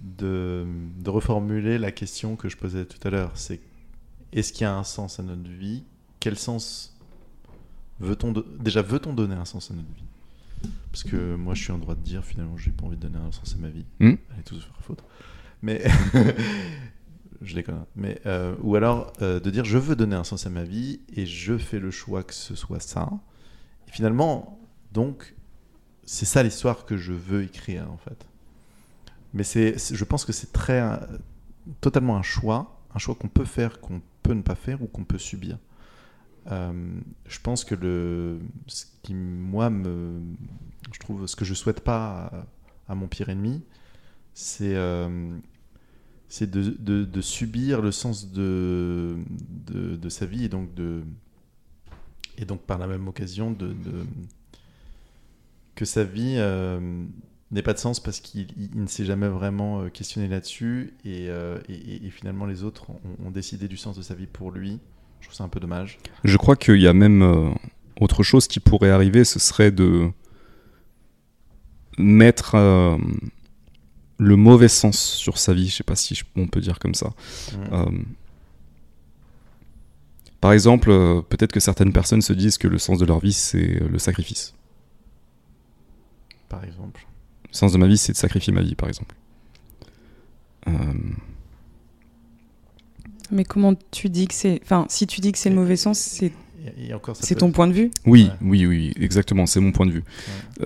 de, 0.00 0.66
de 0.98 1.10
reformuler 1.10 1.78
la 1.78 1.92
question 1.92 2.36
que 2.36 2.48
je 2.48 2.56
posais 2.56 2.84
tout 2.84 3.06
à 3.06 3.10
l'heure. 3.10 3.32
C'est 3.34 3.60
est-ce 4.32 4.52
qu'il 4.52 4.62
y 4.62 4.64
a 4.66 4.74
un 4.76 4.84
sens 4.84 5.18
à 5.20 5.22
notre 5.22 5.48
vie? 5.48 5.84
Quel 6.20 6.36
sens 6.38 6.96
veut-on 8.00 8.32
do- 8.32 8.44
déjà 8.58 8.82
veut-on 8.82 9.12
donner 9.12 9.34
un 9.34 9.44
sens 9.44 9.70
à 9.70 9.74
notre 9.74 9.88
vie? 9.88 10.04
Parce 10.90 11.04
que 11.04 11.34
moi, 11.36 11.54
je 11.54 11.62
suis 11.62 11.72
en 11.72 11.78
droit 11.78 11.94
de 11.94 12.00
dire 12.00 12.24
finalement, 12.24 12.56
j'ai 12.56 12.70
pas 12.70 12.84
envie 12.86 12.96
de 12.96 13.02
donner 13.02 13.18
un 13.18 13.32
sens 13.32 13.54
à 13.54 13.58
ma 13.58 13.68
vie. 13.68 13.84
Hmm. 14.00 14.14
Allez 14.32 14.42
tous 14.44 14.60
faire 14.60 14.80
foutre. 14.80 15.04
Mais 15.62 15.82
je 17.42 17.54
déconne. 17.54 17.84
Mais 17.94 18.20
euh, 18.26 18.54
ou 18.62 18.76
alors 18.76 19.12
euh, 19.22 19.40
de 19.40 19.50
dire 19.50 19.64
je 19.64 19.78
veux 19.78 19.96
donner 19.96 20.16
un 20.16 20.24
sens 20.24 20.46
à 20.46 20.50
ma 20.50 20.64
vie 20.64 21.00
et 21.14 21.26
je 21.26 21.56
fais 21.58 21.78
le 21.78 21.90
choix 21.90 22.22
que 22.22 22.34
ce 22.34 22.54
soit 22.54 22.80
ça. 22.80 23.10
Et 23.88 23.92
finalement, 23.92 24.58
donc, 24.92 25.34
c'est 26.06 26.24
ça 26.24 26.42
l'histoire 26.42 26.86
que 26.86 26.96
je 26.96 27.12
veux 27.12 27.42
écrire 27.42 27.90
en 27.90 27.98
fait. 27.98 28.26
Mais 29.34 29.42
c'est, 29.42 29.76
je 29.94 30.04
pense 30.04 30.24
que 30.24 30.32
c'est 30.32 30.52
très 30.52 30.80
euh, 30.80 30.96
totalement 31.80 32.16
un 32.16 32.22
choix, 32.22 32.80
un 32.94 32.98
choix 32.98 33.14
qu'on 33.14 33.28
peut 33.28 33.44
faire, 33.44 33.80
qu'on 33.80 34.00
peut 34.22 34.32
ne 34.32 34.42
pas 34.42 34.54
faire 34.54 34.82
ou 34.82 34.86
qu'on 34.86 35.04
peut 35.04 35.18
subir. 35.18 35.58
Euh, 36.50 36.72
je 37.26 37.40
pense 37.40 37.64
que 37.64 37.74
le, 37.74 38.38
ce 38.68 38.84
qui 39.02 39.14
moi 39.14 39.68
me, 39.68 40.20
je 40.92 41.00
trouve, 41.00 41.26
ce 41.26 41.34
que 41.34 41.44
je 41.44 41.54
souhaite 41.54 41.80
pas 41.80 42.46
à, 42.88 42.94
mon 42.94 43.08
pire 43.08 43.28
ennemi, 43.28 43.62
c'est 44.32 44.76
euh, 44.76 45.36
c'est 46.28 46.50
de, 46.50 47.20
subir 47.20 47.82
le 47.82 47.90
sens 47.90 48.30
de, 48.30 49.16
de, 49.66 49.96
de 49.96 50.08
sa 50.08 50.26
vie 50.26 50.44
et 50.44 50.48
donc, 50.48 50.72
de, 50.74 51.02
et 52.38 52.44
donc 52.44 52.62
par 52.62 52.78
la 52.78 52.86
même 52.86 53.08
occasion 53.08 53.50
de- 53.50 53.74
que 55.76 55.84
sa 55.84 56.02
vie 56.04 56.34
euh, 56.38 56.80
n'ait 57.52 57.62
pas 57.62 57.72
de 57.74 57.78
sens 57.78 58.00
parce 58.00 58.18
qu'il 58.20 58.48
il- 58.56 58.70
il 58.74 58.82
ne 58.82 58.86
s'est 58.88 59.04
jamais 59.04 59.28
vraiment 59.28 59.82
euh, 59.82 59.88
questionné 59.88 60.26
là-dessus 60.26 60.94
et, 61.04 61.26
euh, 61.28 61.58
et- 61.68 62.10
finalement 62.10 62.44
les 62.46 62.64
autres 62.64 62.90
ont, 62.90 62.98
ont 63.26 63.30
décidé 63.30 63.68
du 63.68 63.76
sens 63.76 63.96
de 63.96 64.02
sa 64.02 64.14
vie 64.14 64.26
pour 64.26 64.50
lui. 64.50 64.80
Je 65.20 65.26
trouve 65.28 65.36
ça 65.36 65.44
un 65.44 65.48
peu 65.48 65.60
dommage. 65.60 65.98
Je 66.24 66.36
crois 66.36 66.56
qu'il 66.56 66.80
y 66.80 66.88
a 66.88 66.92
même 66.92 67.54
autre 68.00 68.22
chose 68.24 68.46
qui 68.48 68.58
pourrait 68.60 68.90
arriver, 68.90 69.24
ce 69.24 69.38
serait 69.38 69.70
de 69.70 70.10
mettre 71.98 72.54
euh, 72.54 72.96
le 74.18 74.36
mauvais 74.36 74.68
sens 74.68 74.98
sur 74.98 75.38
sa 75.38 75.52
vie. 75.54 75.68
Je 75.68 75.76
sais 75.76 75.84
pas 75.84 75.96
si 75.96 76.14
je- 76.14 76.24
on 76.36 76.46
peut 76.46 76.60
dire 76.60 76.78
comme 76.78 76.94
ça. 76.94 77.12
Euh, 77.72 77.86
par 80.40 80.52
exemple, 80.52 80.88
peut-être 81.28 81.52
que 81.52 81.60
certaines 81.60 81.92
personnes 81.92 82.22
se 82.22 82.32
disent 82.32 82.58
que 82.58 82.68
le 82.68 82.78
sens 82.78 82.98
de 82.98 83.06
leur 83.06 83.20
vie, 83.20 83.32
c'est 83.32 83.80
le 83.80 83.98
sacrifice. 83.98 84.54
Par 86.48 86.64
exemple. 86.64 87.06
Le 87.48 87.54
sens 87.54 87.72
de 87.72 87.78
ma 87.78 87.86
vie, 87.86 87.98
c'est 87.98 88.12
de 88.12 88.16
sacrifier 88.16 88.52
ma 88.52 88.62
vie, 88.62 88.74
par 88.74 88.88
exemple. 88.88 89.14
Euh, 90.68 90.72
Mais 93.30 93.44
comment 93.44 93.74
tu 93.90 94.08
dis 94.08 94.28
que 94.28 94.34
c'est. 94.34 94.60
Enfin, 94.62 94.86
si 94.88 95.06
tu 95.06 95.20
dis 95.20 95.32
que 95.32 95.38
c'est 95.38 95.50
le 95.50 95.56
mauvais 95.56 95.76
sens, 95.76 95.98
c'est 95.98 96.32
c'est 97.20 97.36
ton 97.36 97.46
être- 97.46 97.54
point 97.54 97.68
de 97.68 97.72
vue? 97.72 97.90
oui, 98.06 98.24
Ouais. 98.24 98.30
oui, 98.40 98.66
oui, 98.66 98.92
exactement, 98.98 99.46
c'est 99.46 99.60
mon 99.60 99.70
point 99.70 99.86
de 99.86 99.92
vue. 99.92 100.02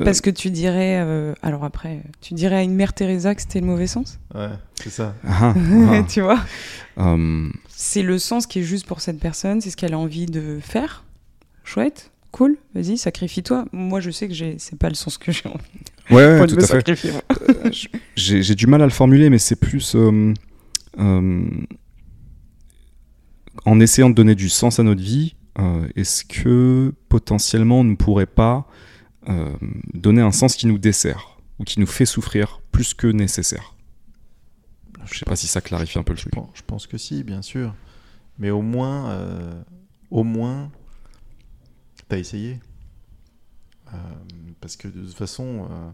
Euh, 0.01 0.05
Parce 0.05 0.23
que 0.23 0.31
tu 0.31 0.51
dirais. 0.51 0.99
euh, 1.01 1.35
alors 1.43 1.63
après, 1.65 2.01
tu 2.23 2.33
dirais 2.33 2.57
à 2.57 2.63
une 2.63 2.75
mère 2.75 2.95
Teresa 2.95 3.35
que 3.35 3.43
c'était 3.43 3.61
le 3.61 3.67
mauvais 3.67 3.87
sens? 3.87 4.19
Ouais, 4.35 4.49
c'est 4.77 4.89
ça. 4.91 5.15
ah, 5.27 5.55
ah, 5.91 6.03
Tu 6.09 6.23
vois? 6.23 6.41
Euh, 6.99 7.51
C'est 7.69 8.03
le 8.03 8.19
sens 8.19 8.47
qui 8.47 8.61
est 8.61 8.63
juste 8.63 8.87
pour 8.87 9.01
cette 9.03 9.19
personne, 9.21 9.61
c'est 9.61 9.69
ce 9.71 9.77
qu'elle 9.77 9.93
a 9.93 9.99
envie 9.99 10.25
de 10.27 10.59
faire. 10.63 11.05
Chouette, 11.65 12.11
cool, 12.31 12.57
vas-y, 12.75 12.97
sacrifie-toi. 12.99 13.67
Moi, 13.73 14.01
je 14.01 14.11
sais 14.11 14.29
que 14.29 14.35
j'ai- 14.35 14.57
c'est 14.59 14.79
pas 14.79 14.89
le 14.89 14.95
sens 14.95 15.19
que 15.19 15.33
j'ai 15.33 15.49
envie 15.49 15.59
ouais, 16.11 16.41
ouais, 16.41 16.47
tout 16.47 16.55
à 16.57 16.61
fait. 16.61 16.67
sacrifier. 16.67 17.13
moi. 17.13 17.23
J'ai 18.17 18.43
j'ai 18.43 18.55
du 18.55 18.67
mal 18.67 18.83
à 18.83 18.85
le 18.85 18.91
formuler, 18.91 19.31
mais 19.31 19.39
c'est 19.39 19.57
plus 19.57 19.95
euh, 19.97 20.35
euh, 20.99 21.43
en 23.65 23.81
essayant 23.81 24.11
de 24.11 24.15
donner 24.15 24.35
du 24.35 24.49
sens 24.49 24.79
à 24.79 24.83
notre 24.83 25.03
vie. 25.03 25.35
euh, 25.59 25.89
Est-ce 25.97 26.25
que 26.25 26.95
potentiellement 27.09 27.81
on 27.81 27.85
ne 27.85 27.95
pourrait 27.97 28.27
pas 28.27 28.67
euh, 29.29 29.53
donner 29.95 30.23
un 30.23 30.33
sens 30.33 30.57
qui 30.57 30.67
nous 30.67 30.79
dessert 30.79 31.39
ou 31.59 31.65
qui 31.65 31.79
nous 31.81 31.87
fait 31.87 32.07
souffrir 32.07 32.61
plus 32.73 32.95
que 32.95 33.07
nécessaire? 33.07 33.75
Je 35.11 35.19
sais 35.19 35.25
pas 35.25 35.37
si 35.37 35.47
ça 35.47 35.61
clarifie 35.61 35.99
un 35.99 36.03
peu 36.03 36.13
le 36.13 36.17
Je 36.19 36.23
truc. 36.23 36.35
pense, 36.35 36.51
je 36.55 36.63
pense 36.67 36.87
que 36.87 36.99
si, 36.99 37.25
bien 37.25 37.43
sûr. 37.43 37.75
Mais 38.39 38.51
au 38.51 38.63
moins, 38.63 39.11
euh, 39.11 39.63
au 40.11 40.25
moins, 40.25 40.71
t'as 42.11 42.19
essayé. 42.19 42.59
Euh, 43.95 43.97
parce 44.61 44.77
que 44.77 44.89
de 44.89 45.01
toute 45.01 45.15
façon, 45.15 45.69
euh, 45.71 45.91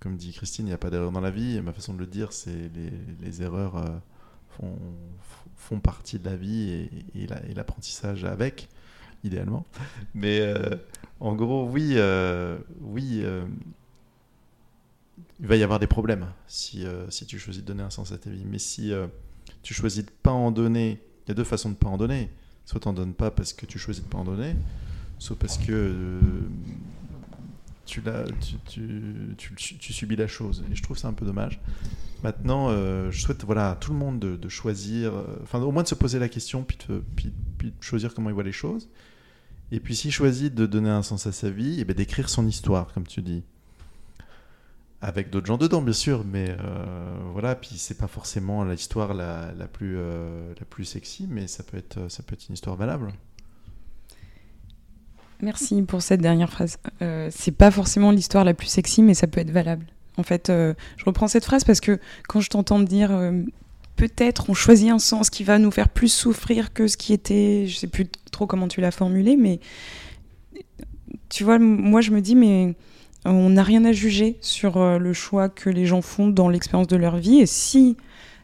comme 0.00 0.16
dit 0.16 0.32
Christine, 0.32 0.66
il 0.66 0.68
n'y 0.68 0.74
a 0.74 0.78
pas 0.78 0.90
d'erreur 0.90 1.10
dans 1.10 1.20
la 1.20 1.30
vie. 1.30 1.60
Ma 1.62 1.72
façon 1.72 1.94
de 1.94 1.98
le 1.98 2.06
dire, 2.06 2.32
c'est 2.32 2.70
les, 2.74 2.92
les 3.20 3.42
erreurs 3.42 3.76
euh, 3.76 3.88
font, 4.50 4.78
font 5.56 5.80
partie 5.80 6.18
de 6.18 6.26
la 6.26 6.36
vie 6.36 6.88
et, 7.14 7.26
l'apprentissage 7.54 8.24
avec, 8.24 8.68
idéalement. 9.24 9.66
Mais 10.14 10.54
en 11.20 11.34
gros, 11.34 11.66
oui, 11.68 11.96
oui, 12.80 13.24
il 15.40 15.46
va 15.46 15.56
y 15.56 15.62
avoir 15.62 15.78
des 15.78 15.86
problèmes 15.86 16.26
si, 16.46 16.84
si 17.08 17.26
tu 17.26 17.38
choisis 17.38 17.62
de 17.62 17.66
donner 17.66 17.82
un 17.82 17.90
sens 17.90 18.12
à 18.12 18.18
ta 18.18 18.30
vie. 18.30 18.44
Mais 18.44 18.58
si 18.58 18.92
tu 19.62 19.74
choisis 19.74 20.04
de 20.04 20.10
pas 20.22 20.32
en 20.32 20.50
donner, 20.50 21.02
il 21.24 21.28
y 21.28 21.32
a 21.32 21.34
deux 21.34 21.44
façons 21.44 21.70
de 21.70 21.74
pas 21.74 21.88
en 21.88 21.96
donner. 21.96 22.30
Soit 22.66 22.80
tu 22.80 22.88
n'en 22.88 22.94
donnes 22.94 23.14
pas 23.14 23.30
parce 23.30 23.52
que 23.52 23.64
tu 23.64 23.78
choisis 23.78 24.02
de 24.02 24.08
pas 24.08 24.18
en 24.18 24.24
donner, 24.24 24.54
soit 25.18 25.36
parce 25.36 25.58
que 25.58 26.20
tu, 27.86 28.02
tu, 29.36 29.92
subis 29.92 30.16
la 30.16 30.26
chose. 30.26 30.64
Et 30.70 30.74
je 30.74 30.82
trouve 30.82 30.98
ça 30.98 31.08
un 31.08 31.12
peu 31.12 31.24
dommage. 31.24 31.60
Maintenant, 32.22 32.68
euh, 32.70 33.10
je 33.10 33.20
souhaite 33.20 33.44
voilà, 33.44 33.70
à 33.72 33.76
tout 33.76 33.92
le 33.92 33.98
monde 33.98 34.18
de, 34.18 34.48
choisir, 34.48 35.14
euh, 35.14 35.24
enfin 35.42 35.60
au 35.60 35.70
moins 35.70 35.82
de 35.82 35.88
se 35.88 35.94
poser 35.94 36.18
la 36.18 36.28
question, 36.28 36.64
puis 36.64 36.78
de, 36.88 37.02
puis, 37.14 37.32
de 37.60 37.72
choisir 37.80 38.14
comment 38.14 38.30
il 38.30 38.34
voit 38.34 38.42
les 38.42 38.52
choses. 38.52 38.88
Et 39.72 39.80
puis 39.80 39.96
s'il 39.96 40.12
choisit 40.12 40.54
de 40.54 40.66
donner 40.66 40.90
un 40.90 41.02
sens 41.02 41.26
à 41.26 41.32
sa 41.32 41.50
vie, 41.50 41.78
et 41.78 41.80
eh 41.80 41.84
ben, 41.84 41.94
d'écrire 41.94 42.28
son 42.28 42.46
histoire, 42.46 42.92
comme 42.92 43.06
tu 43.06 43.22
dis. 43.22 43.42
Avec 45.02 45.30
d'autres 45.30 45.46
gens 45.46 45.58
dedans, 45.58 45.82
bien 45.82 45.92
sûr, 45.92 46.24
mais 46.24 46.56
euh, 46.58 47.16
voilà, 47.32 47.54
puis 47.54 47.76
c'est 47.76 47.98
pas 47.98 48.06
forcément 48.06 48.64
l'histoire 48.64 49.12
la, 49.12 49.52
la, 49.52 49.68
plus, 49.68 49.96
la 49.96 50.64
plus 50.68 50.84
sexy, 50.84 51.26
mais 51.28 51.46
ça 51.46 51.62
peut 51.62 51.76
être, 51.76 52.10
ça 52.10 52.22
peut 52.22 52.34
être 52.34 52.48
une 52.48 52.54
histoire 52.54 52.76
valable. 52.76 53.12
Merci 55.42 55.82
pour 55.82 56.02
cette 56.02 56.20
dernière 56.20 56.50
phrase. 56.50 56.78
Euh, 57.02 57.28
c'est 57.30 57.52
pas 57.52 57.70
forcément 57.70 58.10
l'histoire 58.10 58.44
la 58.44 58.54
plus 58.54 58.68
sexy, 58.68 59.02
mais 59.02 59.14
ça 59.14 59.26
peut 59.26 59.40
être 59.40 59.50
valable. 59.50 59.86
En 60.16 60.22
fait, 60.22 60.48
euh, 60.48 60.74
je 60.96 61.04
reprends 61.04 61.28
cette 61.28 61.44
phrase 61.44 61.64
parce 61.64 61.80
que 61.80 61.98
quand 62.26 62.40
je 62.40 62.48
t'entends 62.48 62.80
dire 62.80 63.10
euh, 63.12 63.42
peut-être 63.96 64.48
on 64.48 64.54
choisit 64.54 64.90
un 64.90 64.98
sens 64.98 65.28
qui 65.28 65.44
va 65.44 65.58
nous 65.58 65.70
faire 65.70 65.90
plus 65.90 66.08
souffrir 66.08 66.72
que 66.72 66.88
ce 66.88 66.96
qui 66.96 67.12
était, 67.12 67.66
je 67.66 67.76
sais 67.76 67.86
plus 67.86 68.06
trop 68.32 68.46
comment 68.46 68.68
tu 68.68 68.80
l'as 68.80 68.90
formulé, 68.90 69.36
mais 69.36 69.60
tu 71.28 71.44
vois, 71.44 71.58
moi 71.58 72.00
je 72.00 72.12
me 72.12 72.20
dis 72.22 72.34
mais 72.34 72.74
on 73.26 73.50
n'a 73.50 73.62
rien 73.62 73.84
à 73.84 73.92
juger 73.92 74.38
sur 74.40 74.98
le 74.98 75.12
choix 75.12 75.48
que 75.48 75.68
les 75.68 75.84
gens 75.84 76.00
font 76.00 76.28
dans 76.28 76.48
l'expérience 76.48 76.86
de 76.86 76.96
leur 76.96 77.16
vie 77.16 77.40
et 77.40 77.46
si 77.46 77.96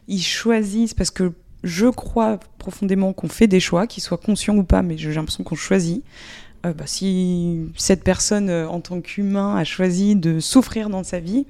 ils 0.07 0.21
choisissent 0.21 0.93
parce 0.93 1.11
que 1.11 1.31
je 1.63 1.87
crois 1.87 2.39
profondément 2.57 3.13
qu'on 3.13 3.29
fait 3.29 3.47
des 3.47 3.61
choix, 3.61 3.87
qu'ils 3.87 4.03
soient 4.03 4.17
conscients 4.17 4.57
ou 4.57 4.63
pas, 4.63 4.81
mais 4.81 4.97
j'ai 4.97 5.13
l'impression 5.13 5.43
qu'on 5.43 5.55
choisit. 5.55 6.03
Euh, 6.65 6.73
bah, 6.73 6.87
si 6.87 7.71
cette 7.75 8.03
personne, 8.03 8.49
euh, 8.49 8.67
en 8.67 8.79
tant 8.79 9.01
qu'humain, 9.01 9.55
a 9.55 9.63
choisi 9.63 10.15
de 10.15 10.39
souffrir 10.39 10.89
dans 10.89 11.03
sa 11.03 11.19
vie, 11.19 11.45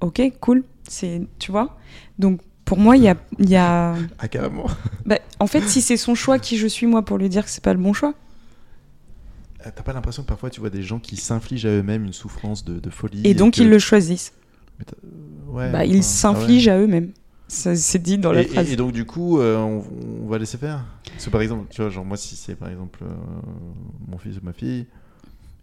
ok, 0.00 0.22
cool, 0.40 0.62
c'est, 0.88 1.22
tu 1.38 1.50
vois. 1.50 1.76
Donc 2.18 2.40
pour 2.64 2.78
moi, 2.78 2.96
il 2.96 3.02
y 3.02 3.08
a, 3.08 3.16
y 3.38 3.56
a... 3.56 3.94
Ah 4.18 4.28
carrément. 4.28 4.66
Bah, 5.04 5.18
en 5.40 5.46
fait, 5.46 5.62
si 5.62 5.80
c'est 5.80 5.96
son 5.96 6.14
choix, 6.14 6.38
qui 6.38 6.56
je 6.58 6.66
suis 6.66 6.86
moi 6.86 7.02
pour 7.02 7.18
lui 7.18 7.28
dire 7.28 7.44
que 7.44 7.50
c'est 7.50 7.62
pas 7.62 7.74
le 7.74 7.80
bon 7.80 7.92
choix 7.92 8.14
euh, 9.66 9.70
T'as 9.74 9.82
pas 9.82 9.92
l'impression 9.92 10.22
que 10.22 10.28
parfois 10.28 10.50
tu 10.50 10.60
vois 10.60 10.70
des 10.70 10.82
gens 10.82 11.00
qui 11.00 11.16
s'infligent 11.16 11.66
à 11.66 11.70
eux-mêmes 11.70 12.04
une 12.04 12.12
souffrance 12.12 12.64
de, 12.64 12.90
folie 12.90 13.22
Et 13.24 13.34
donc 13.34 13.58
ils 13.58 13.68
le 13.68 13.78
choisissent. 13.80 14.32
bah, 15.52 15.84
ils 15.84 16.04
s'infligent 16.04 16.68
à 16.68 16.78
eux-mêmes. 16.78 17.10
Ça 17.48 17.76
c'est 17.76 18.00
dit 18.00 18.18
dans 18.18 18.32
la 18.32 18.42
et, 18.42 18.46
phrase. 18.46 18.70
Et, 18.70 18.76
donc 18.76 18.92
du 18.92 19.04
coup, 19.04 19.38
euh, 19.38 19.56
on, 19.56 20.26
va 20.26 20.38
laisser 20.38 20.58
faire. 20.58 20.84
Parce 21.10 21.28
par 21.28 21.40
exemple, 21.40 21.66
tu 21.70 21.80
vois, 21.80 21.90
genre 21.90 22.04
moi 22.04 22.16
si 22.16 22.34
c'est 22.34 22.56
par 22.56 22.68
exemple 22.68 23.00
euh, 23.02 23.14
mon 24.08 24.18
fils 24.18 24.36
ou 24.38 24.40
ma 24.42 24.52
fille 24.52 24.86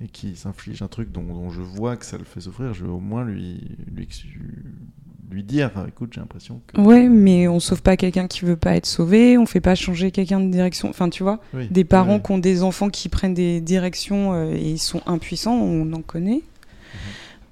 et 0.01 0.07
qui 0.07 0.35
s'inflige 0.35 0.81
un 0.81 0.87
truc 0.87 1.11
dont, 1.11 1.49
je 1.49 1.61
vois 1.61 1.97
que 1.97 2.05
ça 2.05 2.17
le 2.17 2.23
fait 2.23 2.41
souffrir, 2.41 2.73
je 2.73 2.85
vais 2.85 2.91
au 2.91 2.99
moins 2.99 3.23
lui 3.23 3.77
lui, 3.93 4.07
lui 5.29 5.43
dire, 5.43 5.71
écoute, 5.87 6.11
j'ai 6.13 6.21
l'impression 6.21 6.61
que. 6.67 6.79
Ouais, 6.79 7.09
mais 7.09 7.47
on 7.47 7.59
sauve 7.59 7.81
pas 7.81 7.97
quelqu'un 7.97 8.27
qui 8.27 8.45
veut 8.45 8.55
pas 8.55 8.75
être 8.75 8.85
sauvé, 8.85 9.37
on 9.37 9.45
fait 9.45 9.61
pas 9.61 9.75
changer 9.75 10.11
quelqu'un 10.11 10.39
de 10.39 10.49
direction. 10.49 10.89
Enfin, 10.89 11.09
tu 11.09 11.23
vois, 11.23 11.41
des 11.69 11.83
parents 11.83 12.19
qui 12.19 12.31
ont 12.31 12.37
des 12.37 12.63
enfants 12.63 12.89
qui 12.89 13.09
prennent 13.09 13.33
des 13.33 13.59
directions 13.59 14.33
euh, 14.33 14.53
et 14.53 14.71
ils 14.71 14.79
sont 14.79 15.01
impuissants, 15.05 15.55
on 15.55 15.91
en 15.91 16.01
connaît. 16.01 16.43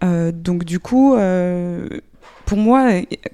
Mhm. 0.01 0.31
donc 0.31 0.63
du 0.63 0.79
coup 0.79 1.15
pour 2.51 2.59
moi, 2.59 2.89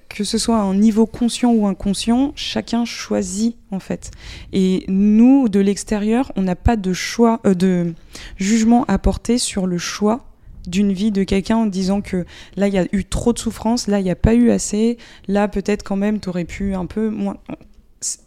que 0.09 0.23
ce 0.23 0.37
soit 0.37 0.59
un 0.59 0.75
niveau 0.75 1.07
conscient 1.07 1.51
ou 1.51 1.65
inconscient, 1.65 2.33
chacun 2.35 2.85
choisit 2.85 3.57
en 3.71 3.79
fait. 3.79 4.11
Et 4.53 4.85
nous, 4.89 5.49
de 5.49 5.59
l'extérieur, 5.59 6.31
on 6.35 6.43
n'a 6.43 6.55
pas 6.55 6.75
de 6.75 6.93
choix, 6.93 7.39
euh, 7.43 7.55
de 7.55 7.95
jugement 8.35 8.85
à 8.87 8.99
porter 8.99 9.39
sur 9.39 9.65
le 9.65 9.79
choix 9.79 10.27
d'une 10.67 10.93
vie 10.93 11.09
de 11.09 11.23
quelqu'un 11.23 11.57
en 11.57 11.65
disant 11.65 12.01
que 12.01 12.27
là 12.57 12.67
il 12.67 12.75
y 12.75 12.77
a 12.77 12.85
eu 12.91 13.05
trop 13.05 13.33
de 13.33 13.39
souffrance, 13.39 13.87
là 13.87 13.99
il 13.99 14.03
n'y 14.03 14.11
a 14.11 14.15
pas 14.15 14.35
eu 14.35 14.51
assez, 14.51 14.99
là 15.27 15.47
peut-être 15.47 15.81
quand 15.81 15.95
même 15.95 16.19
tu 16.19 16.29
aurais 16.29 16.45
pu 16.45 16.75
un 16.75 16.85
peu 16.85 17.09
moins. 17.09 17.37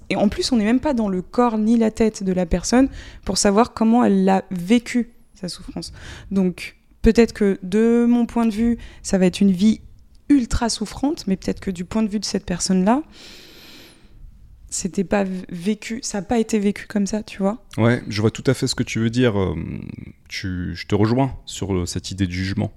Et 0.08 0.16
en 0.16 0.28
plus, 0.28 0.50
on 0.50 0.56
n'est 0.56 0.64
même 0.64 0.80
pas 0.80 0.92
dans 0.92 1.08
le 1.08 1.22
corps 1.22 1.56
ni 1.56 1.76
la 1.76 1.92
tête 1.92 2.24
de 2.24 2.32
la 2.32 2.46
personne 2.46 2.88
pour 3.24 3.38
savoir 3.38 3.74
comment 3.74 4.02
elle 4.02 4.28
a 4.28 4.42
vécu 4.50 5.10
sa 5.34 5.48
souffrance. 5.48 5.92
Donc 6.32 6.74
peut-être 7.00 7.32
que 7.32 7.60
de 7.62 8.06
mon 8.08 8.26
point 8.26 8.46
de 8.46 8.52
vue, 8.52 8.78
ça 9.04 9.18
va 9.18 9.26
être 9.26 9.40
une 9.40 9.52
vie 9.52 9.82
ultra 10.30 10.70
souffrante, 10.70 11.26
mais 11.26 11.36
peut-être 11.36 11.60
que 11.60 11.70
du 11.70 11.84
point 11.84 12.02
de 12.02 12.08
vue 12.08 12.20
de 12.20 12.24
cette 12.24 12.46
personne-là, 12.46 13.02
c'était 14.70 15.04
pas 15.04 15.24
vécu, 15.50 15.98
ça 16.02 16.18
n'a 16.18 16.22
pas 16.22 16.38
été 16.38 16.58
vécu 16.58 16.86
comme 16.86 17.06
ça, 17.06 17.22
tu 17.22 17.38
vois. 17.38 17.62
Ouais, 17.76 18.02
je 18.08 18.20
vois 18.20 18.30
tout 18.30 18.44
à 18.46 18.54
fait 18.54 18.68
ce 18.68 18.76
que 18.76 18.84
tu 18.84 19.00
veux 19.00 19.10
dire. 19.10 19.38
Euh, 19.38 19.54
tu, 20.28 20.74
je 20.74 20.86
te 20.86 20.94
rejoins 20.94 21.36
sur 21.44 21.74
euh, 21.74 21.86
cette 21.86 22.12
idée 22.12 22.26
de 22.26 22.32
jugement. 22.32 22.72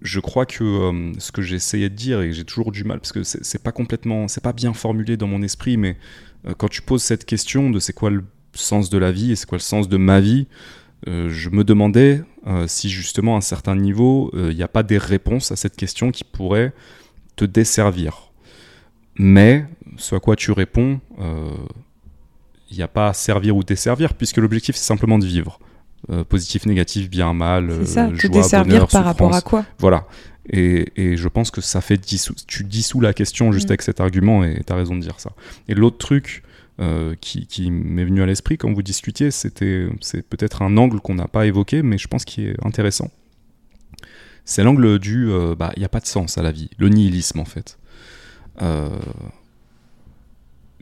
Je 0.00 0.20
crois 0.20 0.46
que 0.46 0.64
euh, 0.64 1.12
ce 1.18 1.32
que 1.32 1.42
j'essayais 1.42 1.90
de 1.90 1.94
dire 1.94 2.20
et 2.22 2.32
j'ai 2.32 2.44
toujours 2.44 2.72
du 2.72 2.84
mal 2.84 3.00
parce 3.00 3.12
que 3.12 3.22
c'est 3.24 3.62
pas 3.62 3.72
complètement, 3.72 4.28
c'est 4.28 4.42
pas 4.42 4.54
bien 4.54 4.72
formulé 4.72 5.18
dans 5.18 5.26
mon 5.26 5.42
esprit, 5.42 5.76
mais 5.76 5.98
quand 6.56 6.68
tu 6.68 6.80
poses 6.80 7.02
cette 7.02 7.26
question 7.26 7.68
de 7.68 7.78
c'est 7.80 7.92
quoi 7.92 8.08
le 8.08 8.24
sens 8.54 8.88
de 8.88 8.96
la 8.96 9.12
vie 9.12 9.32
et 9.32 9.36
c'est 9.36 9.46
quoi 9.46 9.58
le 9.58 9.62
sens 9.62 9.90
de 9.90 9.98
ma 9.98 10.20
vie, 10.20 10.46
je 11.06 11.50
me 11.50 11.64
demandais 11.64 12.22
euh, 12.46 12.66
si 12.66 12.88
justement 12.88 13.34
à 13.34 13.38
un 13.38 13.42
certain 13.42 13.76
niveau, 13.76 14.30
il 14.32 14.38
euh, 14.38 14.54
n'y 14.54 14.62
a 14.62 14.68
pas 14.68 14.82
des 14.82 14.96
réponses 14.98 15.52
à 15.52 15.56
cette 15.56 15.76
question 15.76 16.10
qui 16.10 16.24
pourraient 16.24 16.72
te 17.36 17.44
desservir. 17.44 18.32
Mais 19.16 19.66
ce 19.98 20.14
à 20.14 20.20
quoi 20.20 20.36
tu 20.36 20.50
réponds, 20.52 21.00
il 21.18 21.24
euh, 21.24 21.50
n'y 22.76 22.82
a 22.82 22.88
pas 22.88 23.08
à 23.08 23.12
servir 23.12 23.56
ou 23.56 23.62
desservir, 23.62 24.14
puisque 24.14 24.38
l'objectif 24.38 24.76
c'est 24.76 24.86
simplement 24.86 25.18
de 25.18 25.26
vivre. 25.26 25.58
positif, 26.30 26.64
négatif, 26.64 27.10
bien, 27.10 27.34
mal, 27.34 27.70
c'est 27.80 27.86
ça, 27.86 28.08
te 28.08 28.26
desservir 28.26 28.86
par 28.88 29.04
rapport 29.04 29.34
à 29.34 29.42
quoi? 29.42 29.66
Voilà. 29.78 30.06
Et, 30.48 30.88
et, 30.96 31.16
je 31.18 31.28
pense 31.28 31.50
que 31.50 31.60
ça 31.60 31.82
fait 31.82 31.98
dissous, 31.98 32.34
tu 32.46 32.64
dissous 32.64 33.00
la 33.00 33.12
question 33.12 33.52
juste 33.52 33.68
mm. 33.68 33.72
avec 33.72 33.82
cet 33.82 34.00
argument 34.00 34.42
et 34.42 34.62
tu 34.66 34.72
as 34.72 34.76
raison 34.76 34.96
de 34.96 35.00
dire 35.00 35.20
ça. 35.20 35.32
Et 35.68 35.74
l'autre 35.74 35.98
truc 35.98 36.42
euh, 36.80 37.14
qui, 37.20 37.70
m'est 37.70 38.06
venu 38.06 38.22
à 38.22 38.26
l'esprit 38.26 38.56
quand 38.56 38.72
vous 38.72 38.82
discutiez, 38.82 39.30
c'était 39.30 39.86
c'est 40.00 40.22
peut-être 40.22 40.62
un 40.62 40.78
angle 40.78 40.98
qu'on 41.00 41.14
n'a 41.14 41.28
pas 41.28 41.44
évoqué, 41.44 41.82
mais 41.82 41.98
je 41.98 42.08
pense 42.08 42.24
qu'il 42.24 42.46
est 42.46 42.64
intéressant. 42.64 43.10
C'est 44.46 44.62
l'angle 44.62 44.98
du 44.98 45.30
euh, 45.30 45.54
bah 45.54 45.72
il 45.76 45.80
n'y 45.80 45.84
a 45.84 45.90
pas 45.90 46.00
de 46.00 46.06
sens 46.06 46.38
à 46.38 46.42
la 46.42 46.52
vie, 46.52 46.70
le 46.78 46.88
nihilisme 46.88 47.38
en 47.38 47.44
fait, 47.44 47.78
euh, 48.62 48.98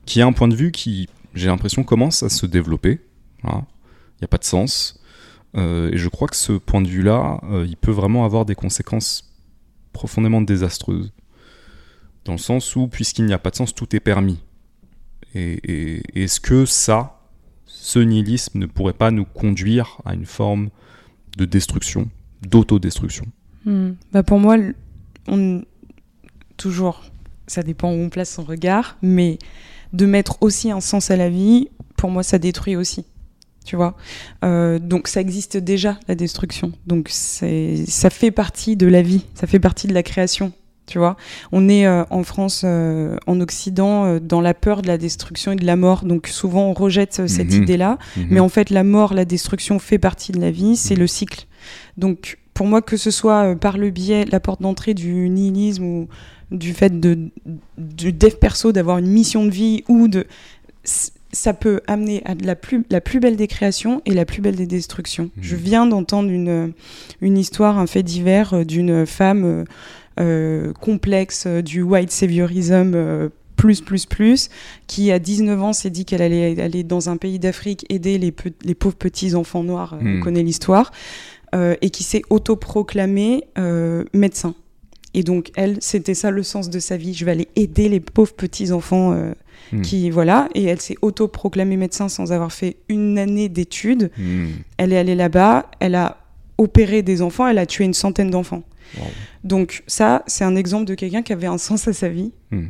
qui 0.06 0.20
est 0.20 0.22
un 0.22 0.32
point 0.32 0.46
de 0.46 0.54
vue 0.54 0.70
qui 0.70 1.08
j'ai 1.34 1.48
l'impression 1.48 1.82
commence 1.82 2.22
à 2.22 2.28
se 2.28 2.46
développer. 2.46 3.00
Il 3.42 3.50
n'y 3.50 4.24
a 4.24 4.28
pas 4.28 4.38
de 4.38 4.44
sens, 4.44 5.00
et 5.54 5.90
je 5.94 6.08
crois 6.08 6.28
que 6.28 6.36
ce 6.36 6.52
point 6.52 6.80
de 6.80 6.88
vue-là, 6.88 7.40
il 7.66 7.76
peut 7.76 7.90
vraiment 7.90 8.24
avoir 8.24 8.44
des 8.44 8.54
conséquences 8.54 9.32
profondément 9.92 10.42
désastreuses, 10.42 11.12
dans 12.24 12.32
le 12.32 12.38
sens 12.38 12.76
où 12.76 12.86
puisqu'il 12.86 13.26
n'y 13.26 13.32
a 13.32 13.38
pas 13.38 13.50
de 13.50 13.56
sens, 13.56 13.74
tout 13.74 13.94
est 13.94 14.00
permis. 14.00 14.38
Et, 15.34 16.02
est-ce 16.14 16.40
que 16.40 16.64
ça, 16.64 17.20
ce 17.66 17.98
nihilisme 17.98 18.58
ne 18.58 18.66
pourrait 18.66 18.92
pas 18.92 19.10
nous 19.10 19.24
conduire 19.24 19.98
à 20.04 20.14
une 20.14 20.26
forme 20.26 20.70
de 21.36 21.44
destruction, 21.44 22.08
d'autodestruction? 22.42 23.26
Hmm. 23.64 23.92
bah 24.12 24.22
Pour 24.22 24.38
moi, 24.38 24.56
on... 25.26 25.62
toujours, 26.56 27.02
ça 27.46 27.62
dépend 27.62 27.90
où 27.90 27.96
on 27.96 28.08
place 28.08 28.30
son 28.30 28.44
regard, 28.44 28.96
mais 29.02 29.38
de 29.92 30.06
mettre 30.06 30.42
aussi 30.42 30.70
un 30.70 30.80
sens 30.80 31.10
à 31.10 31.16
la 31.16 31.30
vie, 31.30 31.68
pour 31.96 32.10
moi, 32.10 32.22
ça 32.22 32.38
détruit 32.38 32.76
aussi. 32.76 33.04
Tu 33.64 33.76
vois? 33.76 33.96
Euh, 34.44 34.78
Donc 34.78 35.08
ça 35.08 35.20
existe 35.20 35.58
déjà, 35.58 35.98
la 36.08 36.14
destruction. 36.14 36.72
Donc 36.86 37.08
ça 37.10 38.10
fait 38.10 38.30
partie 38.30 38.76
de 38.76 38.86
la 38.86 39.02
vie, 39.02 39.24
ça 39.34 39.46
fait 39.46 39.60
partie 39.60 39.86
de 39.88 39.94
la 39.94 40.02
création 40.02 40.52
tu 40.88 40.98
vois. 40.98 41.16
On 41.52 41.68
est 41.68 41.86
euh, 41.86 42.02
en 42.10 42.24
France, 42.24 42.62
euh, 42.64 43.16
en 43.26 43.40
Occident, 43.40 44.06
euh, 44.06 44.18
dans 44.20 44.40
la 44.40 44.54
peur 44.54 44.82
de 44.82 44.88
la 44.88 44.98
destruction 44.98 45.52
et 45.52 45.56
de 45.56 45.64
la 45.64 45.76
mort. 45.76 46.04
Donc 46.04 46.26
souvent 46.26 46.64
on 46.64 46.72
rejette 46.72 47.28
cette 47.28 47.52
mhm. 47.52 47.62
idée-là. 47.62 47.98
Mhm. 48.16 48.26
Mais 48.30 48.40
en 48.40 48.48
fait, 48.48 48.70
la 48.70 48.82
mort, 48.82 49.14
la 49.14 49.24
destruction 49.24 49.78
fait 49.78 49.98
partie 49.98 50.32
de 50.32 50.40
la 50.40 50.50
vie, 50.50 50.76
c'est 50.76 50.94
mhm. 50.94 51.00
le 51.00 51.06
cycle. 51.06 51.46
Donc 51.96 52.38
pour 52.54 52.66
moi, 52.66 52.82
que 52.82 52.96
ce 52.96 53.12
soit 53.12 53.54
par 53.54 53.78
le 53.78 53.90
biais, 53.90 54.24
la 54.24 54.40
porte 54.40 54.62
d'entrée 54.62 54.94
du 54.94 55.28
nihilisme 55.28 55.84
ou 55.84 56.08
du 56.50 56.72
fait 56.72 56.98
de, 56.98 57.28
du 57.76 58.12
dev 58.12 58.34
perso, 58.34 58.72
d'avoir 58.72 58.98
une 58.98 59.06
mission 59.06 59.44
de 59.44 59.50
vie 59.50 59.84
ou 59.86 60.08
de 60.08 60.26
ça 61.30 61.52
peut 61.52 61.82
amener 61.86 62.22
à 62.24 62.34
la 62.34 62.56
plus, 62.56 62.84
la 62.90 63.02
plus 63.02 63.20
belle 63.20 63.36
des 63.36 63.48
créations 63.48 64.00
et 64.06 64.14
la 64.14 64.24
plus 64.24 64.40
belle 64.40 64.56
des 64.56 64.66
destructions. 64.66 65.30
Je 65.40 65.56
viens 65.56 65.86
d'entendre 65.86 66.30
une, 66.30 66.72
une 67.20 67.36
histoire, 67.36 67.78
un 67.78 67.86
fait 67.86 68.02
divers 68.02 68.64
d'une 68.64 69.04
femme 69.04 69.64
complexe 70.80 71.44
euh, 71.46 71.62
du 71.62 71.82
white 71.82 72.10
saviorism 72.10 72.92
euh, 72.94 73.28
plus, 73.56 73.80
plus, 73.80 74.06
plus, 74.06 74.50
qui 74.86 75.10
à 75.10 75.18
19 75.18 75.62
ans 75.62 75.72
s'est 75.72 75.90
dit 75.90 76.04
qu'elle 76.04 76.22
allait 76.22 76.60
aller 76.60 76.84
dans 76.84 77.08
un 77.10 77.16
pays 77.16 77.38
d'Afrique 77.38 77.84
aider 77.88 78.16
les, 78.18 78.30
pe- 78.30 78.50
les 78.64 78.74
pauvres 78.74 78.94
petits 78.96 79.34
enfants 79.34 79.64
noirs, 79.64 79.94
euh, 79.94 79.98
Hmm. 80.04 80.18
on 80.18 80.20
connaît 80.20 80.42
l'histoire, 80.44 80.92
euh, 81.54 81.74
et 81.82 81.90
qui 81.90 82.04
s'est 82.04 82.22
autoproclamée 82.30 83.44
euh, 83.58 84.04
médecin. 84.14 84.54
Et 85.14 85.22
donc, 85.22 85.50
elle, 85.56 85.78
c'était 85.80 86.14
ça 86.14 86.30
le 86.30 86.42
sens 86.42 86.68
de 86.70 86.78
sa 86.78 86.96
vie. 86.96 87.14
Je 87.14 87.24
vais 87.24 87.30
aller 87.32 87.48
aider 87.56 87.88
les 87.88 88.00
pauvres 88.00 88.34
petits 88.34 88.72
enfants 88.72 89.12
euh, 89.12 89.32
Hmm. 89.72 89.82
qui, 89.82 90.08
voilà. 90.08 90.48
Et 90.54 90.64
elle 90.64 90.80
s'est 90.80 90.94
autoproclamée 91.02 91.76
médecin 91.76 92.08
sans 92.08 92.30
avoir 92.32 92.52
fait 92.52 92.76
une 92.88 93.18
année 93.18 93.48
d'études. 93.48 94.10
Hmm. 94.16 94.46
Elle 94.76 94.92
est 94.92 94.98
allée 94.98 95.16
là-bas, 95.16 95.66
elle 95.80 95.94
a 95.96 96.18
opéré 96.58 97.02
des 97.02 97.22
enfants, 97.22 97.46
elle 97.48 97.58
a 97.58 97.66
tué 97.66 97.84
une 97.84 97.92
centaine 97.94 98.30
d'enfants. 98.30 98.62
Wow. 98.96 99.06
Donc 99.44 99.82
ça, 99.86 100.22
c'est 100.26 100.44
un 100.44 100.56
exemple 100.56 100.84
de 100.84 100.94
quelqu'un 100.94 101.22
qui 101.22 101.32
avait 101.32 101.46
un 101.46 101.58
sens 101.58 101.88
à 101.88 101.92
sa 101.92 102.08
vie, 102.08 102.32
Hmm. 102.50 102.68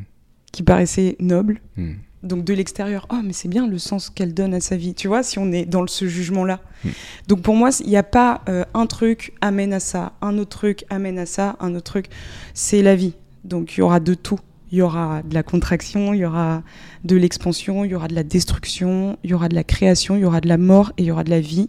qui 0.52 0.62
paraissait 0.62 1.16
noble. 1.20 1.60
Hmm. 1.76 1.94
Donc 2.22 2.44
de 2.44 2.52
l'extérieur, 2.52 3.06
oh 3.10 3.20
mais 3.22 3.32
c'est 3.32 3.48
bien 3.48 3.68
le 3.68 3.78
sens 3.78 4.10
qu'elle 4.10 4.34
donne 4.34 4.52
à 4.52 4.60
sa 4.60 4.76
vie, 4.76 4.94
tu 4.94 5.06
vois, 5.06 5.22
si 5.22 5.38
on 5.38 5.52
est 5.52 5.66
dans 5.66 5.86
ce 5.86 6.08
jugement-là. 6.08 6.60
Mm. 6.84 6.88
Donc 7.28 7.42
pour 7.42 7.54
moi, 7.54 7.70
il 7.80 7.88
n'y 7.88 7.96
a 7.96 8.02
pas 8.02 8.42
euh, 8.48 8.64
un 8.74 8.86
truc 8.86 9.34
amène 9.40 9.72
à 9.72 9.78
ça, 9.78 10.14
un 10.20 10.36
autre 10.36 10.58
truc 10.58 10.84
amène 10.90 11.18
à 11.20 11.26
ça, 11.26 11.56
un 11.60 11.76
autre 11.76 11.84
truc, 11.84 12.06
c'est 12.54 12.82
la 12.82 12.96
vie. 12.96 13.14
Donc 13.44 13.76
il 13.76 13.80
y 13.80 13.82
aura 13.82 14.00
de 14.00 14.14
tout. 14.14 14.40
Il 14.72 14.78
y 14.78 14.82
aura 14.82 15.22
de 15.22 15.32
la 15.32 15.42
contraction, 15.42 16.12
il 16.12 16.18
y 16.18 16.24
aura 16.26 16.62
de 17.04 17.16
l'expansion, 17.16 17.84
il 17.84 17.92
y 17.92 17.94
aura 17.94 18.08
de 18.08 18.14
la 18.14 18.24
destruction, 18.24 19.16
il 19.22 19.30
y 19.30 19.34
aura 19.34 19.48
de 19.48 19.54
la 19.54 19.64
création, 19.64 20.16
il 20.16 20.20
y 20.20 20.24
aura 20.24 20.40
de 20.40 20.48
la 20.48 20.58
mort 20.58 20.92
et 20.98 21.04
il 21.04 21.06
y 21.06 21.10
aura 21.10 21.24
de 21.24 21.30
la 21.30 21.40
vie. 21.40 21.68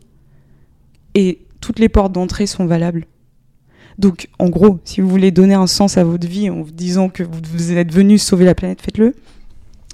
Et 1.13 1.45
toutes 1.61 1.79
les 1.79 1.89
portes 1.89 2.11
d'entrée 2.11 2.47
sont 2.47 2.65
valables. 2.65 3.05
Donc, 3.99 4.29
en 4.39 4.47
gros, 4.47 4.79
si 4.85 5.01
vous 5.01 5.09
voulez 5.09 5.29
donner 5.29 5.55
un 5.55 5.67
sens 5.67 5.97
à 5.97 6.05
votre 6.05 6.25
vie 6.25 6.49
en 6.49 6.61
vous 6.61 6.71
disant 6.71 7.09
que 7.09 7.21
vous, 7.21 7.73
êtes 7.73 7.93
venu 7.93 8.17
sauver 8.17 8.45
la 8.45 8.55
planète, 8.55 8.81
faites-le. 8.81 9.13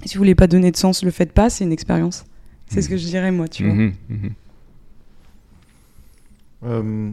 Si 0.04 0.14
vous 0.14 0.20
voulez 0.20 0.36
pas 0.36 0.46
donner 0.46 0.70
de 0.70 0.76
sens, 0.76 1.02
le 1.02 1.10
faites 1.10 1.32
pas, 1.32 1.50
c'est 1.50 1.64
une 1.64 1.72
expérience. 1.72 2.24
C'est 2.68 2.82
ce 2.82 2.88
que 2.88 2.96
je 2.96 3.04
dirais, 3.04 3.32
moi, 3.32 3.48
tu 3.48 3.64
vois. 3.64 3.74
Mhm. 3.74 3.94
Mhm. 4.08 4.32
Euh, 6.64 7.10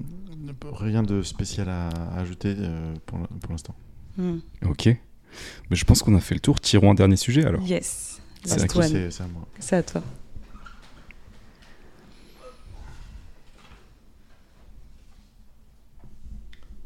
rien 0.72 1.02
de 1.02 1.24
spécial 1.24 1.68
à, 1.68 1.90
à 1.90 2.20
ajouter 2.20 2.54
euh, 2.58 2.94
pour, 3.08 3.20
l'instant. 3.50 3.74
Mm. 4.18 4.38
Ok. 4.70 4.86
Mais 5.70 5.76
je 5.76 5.86
pense 5.86 6.04
qu'on 6.04 6.16
a 6.16 6.20
fait 6.20 6.36
le 6.36 6.42
tour. 6.42 6.60
Tirons 6.62 6.92
un 6.92 6.96
dernier 6.96 7.18
sujet 7.18 7.44
alors. 7.44 7.62
Yes. 7.64 8.22
C'est 8.44 8.62
à 8.62 8.64
à 8.64 9.28
moi. 9.28 9.48
C'est 9.60 9.76
à 9.78 9.84
toi. 9.84 10.04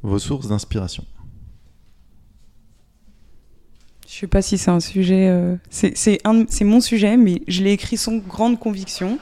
Vos 0.08 0.20
sources 0.20 0.48
d'inspiration. 0.48 1.04
Je 4.08 4.14
sais 4.22 4.28
pas 4.28 4.42
si 4.42 4.58
c'est 4.58 4.72
un 4.72 4.80
sujet. 4.80 5.28
euh, 5.28 5.58
c'est 5.70 6.64
mon 6.64 6.80
sujet, 6.80 7.18
mais 7.18 7.42
je 7.50 7.62
l'ai 7.62 7.74
écrit 7.74 7.98
sans 7.98 8.18
grande 8.18 8.58
conviction. 8.58 9.20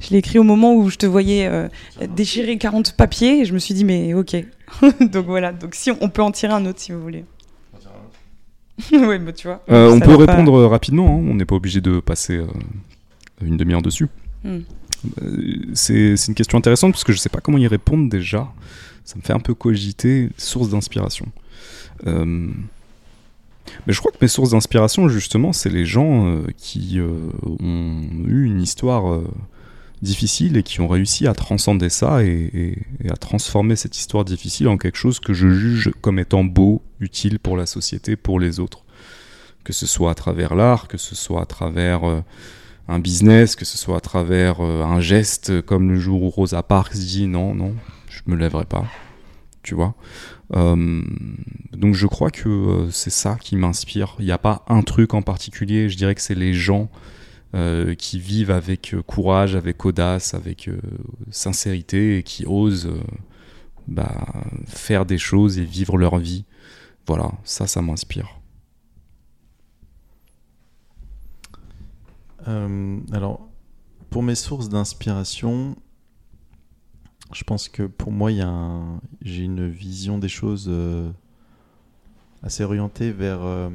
Je 0.00 0.10
l'ai 0.10 0.18
écrit 0.18 0.38
au 0.38 0.42
moment 0.42 0.74
où 0.74 0.90
je 0.90 0.96
te 0.96 1.06
voyais 1.06 1.46
euh, 1.46 1.68
déchirer 2.14 2.58
40 2.58 2.92
papiers 2.96 3.40
et 3.40 3.44
je 3.46 3.54
me 3.54 3.58
suis 3.58 3.72
dit, 3.72 3.84
mais 3.86 4.12
ok. 4.12 4.36
donc 5.00 5.24
voilà. 5.24 5.52
Donc 5.52 5.74
si 5.74 5.90
on, 5.90 5.96
on 6.02 6.10
peut 6.10 6.20
en 6.22 6.32
tirer 6.32 6.52
un 6.52 6.66
autre 6.66 6.80
si 6.80 6.92
vous 6.92 7.00
voulez. 7.00 7.24
bah 8.92 9.32
tu 9.32 9.46
vois. 9.46 9.62
Euh, 9.70 9.90
on 9.90 10.00
peut 10.00 10.26
pas- 10.26 10.32
répondre 10.32 10.54
euh, 10.58 10.66
rapidement. 10.68 11.06
hein. 11.06 11.24
On 11.30 11.34
n'est 11.34 11.46
pas 11.46 11.54
obligé 11.56 11.80
de 11.80 11.98
passer 12.00 12.36
euh, 12.36 12.46
une 13.40 13.56
demi-heure 13.56 13.80
dessus. 13.82 14.08
Hmm. 14.44 14.58
Euh, 15.22 15.62
c'est 15.72 16.14
une 16.28 16.34
question 16.34 16.58
intéressante 16.58 16.92
parce 16.92 17.04
que 17.04 17.12
je 17.14 17.18
sais 17.18 17.30
pas 17.30 17.40
comment 17.40 17.56
y 17.58 17.66
répondre 17.68 18.10
déjà. 18.10 18.52
Ça 19.04 19.16
me 19.16 19.22
fait 19.22 19.32
un 19.32 19.40
peu 19.40 19.54
cogiter. 19.54 20.30
Source 20.38 20.70
d'inspiration. 20.70 21.26
Euh, 22.06 22.48
Mais 23.86 23.92
je 23.92 23.98
crois 23.98 24.10
que 24.10 24.18
mes 24.20 24.28
sources 24.28 24.50
d'inspiration, 24.50 25.08
justement, 25.08 25.52
c'est 25.52 25.70
les 25.70 25.84
gens 25.84 26.26
euh, 26.26 26.46
qui 26.56 26.98
euh, 26.98 27.30
ont 27.60 28.00
eu 28.26 28.44
une 28.44 28.60
histoire 28.60 29.20
difficile 30.02 30.56
et 30.56 30.62
qui 30.62 30.80
ont 30.80 30.88
réussi 30.88 31.26
à 31.26 31.34
transcender 31.34 31.88
ça 31.88 32.24
et, 32.24 32.78
à 33.08 33.16
transformer 33.16 33.76
cette 33.76 33.96
histoire 33.96 34.24
difficile 34.24 34.68
en 34.68 34.76
quelque 34.76 34.98
chose 34.98 35.20
que 35.20 35.32
je 35.32 35.48
juge 35.48 35.90
comme 36.00 36.18
étant 36.18 36.44
beau, 36.44 36.82
utile 37.00 37.38
pour 37.38 37.56
la 37.56 37.66
société, 37.66 38.16
pour 38.16 38.40
les 38.40 38.60
autres. 38.60 38.84
Que 39.64 39.72
ce 39.72 39.86
soit 39.86 40.10
à 40.10 40.14
travers 40.14 40.54
l'art, 40.54 40.88
que 40.88 40.98
ce 40.98 41.14
soit 41.14 41.40
à 41.40 41.46
travers 41.46 42.02
un 42.86 42.98
business, 42.98 43.56
que 43.56 43.64
ce 43.64 43.78
soit 43.78 43.96
à 43.96 44.00
travers 44.00 44.60
un 44.60 45.00
geste 45.00 45.62
comme 45.62 45.90
le 45.90 45.98
jour 45.98 46.22
où 46.22 46.28
Rosa 46.28 46.62
Parks 46.62 46.96
dit 46.96 47.26
non, 47.26 47.54
non, 47.54 47.74
me 48.26 48.36
lèverai 48.36 48.64
pas. 48.64 48.84
Tu 49.62 49.74
vois 49.74 49.94
Euh, 50.54 51.02
Donc 51.72 51.94
je 51.94 52.06
crois 52.06 52.30
que 52.30 52.48
euh, 52.48 52.90
c'est 52.90 53.10
ça 53.10 53.36
qui 53.36 53.56
m'inspire. 53.56 54.14
Il 54.18 54.26
n'y 54.26 54.30
a 54.32 54.38
pas 54.38 54.62
un 54.68 54.82
truc 54.82 55.14
en 55.14 55.22
particulier. 55.22 55.88
Je 55.88 55.96
dirais 55.96 56.14
que 56.14 56.20
c'est 56.20 56.34
les 56.34 56.52
gens 56.52 56.90
euh, 57.54 57.94
qui 57.94 58.18
vivent 58.18 58.50
avec 58.50 58.94
courage, 59.06 59.56
avec 59.56 59.84
audace, 59.86 60.34
avec 60.34 60.68
sincérité 61.30 62.18
et 62.18 62.22
qui 62.22 62.44
osent 62.46 62.90
bah, 63.88 64.26
faire 64.66 65.06
des 65.06 65.18
choses 65.18 65.58
et 65.58 65.64
vivre 65.64 65.96
leur 65.96 66.18
vie. 66.18 66.44
Voilà, 67.06 67.32
ça, 67.44 67.66
ça 67.66 67.80
m'inspire. 67.82 68.40
Alors, 72.46 73.48
pour 74.10 74.22
mes 74.22 74.34
sources 74.34 74.68
d'inspiration, 74.68 75.76
je 77.34 77.42
pense 77.42 77.68
que 77.68 77.82
pour 77.82 78.12
moi, 78.12 78.30
j'ai 79.20 79.42
une 79.42 79.68
vision 79.68 80.18
des 80.18 80.28
choses 80.28 80.66
euh, 80.68 81.10
assez 82.42 82.62
orientée 82.62 83.10
vers 83.10 83.40
euh, 83.42 83.68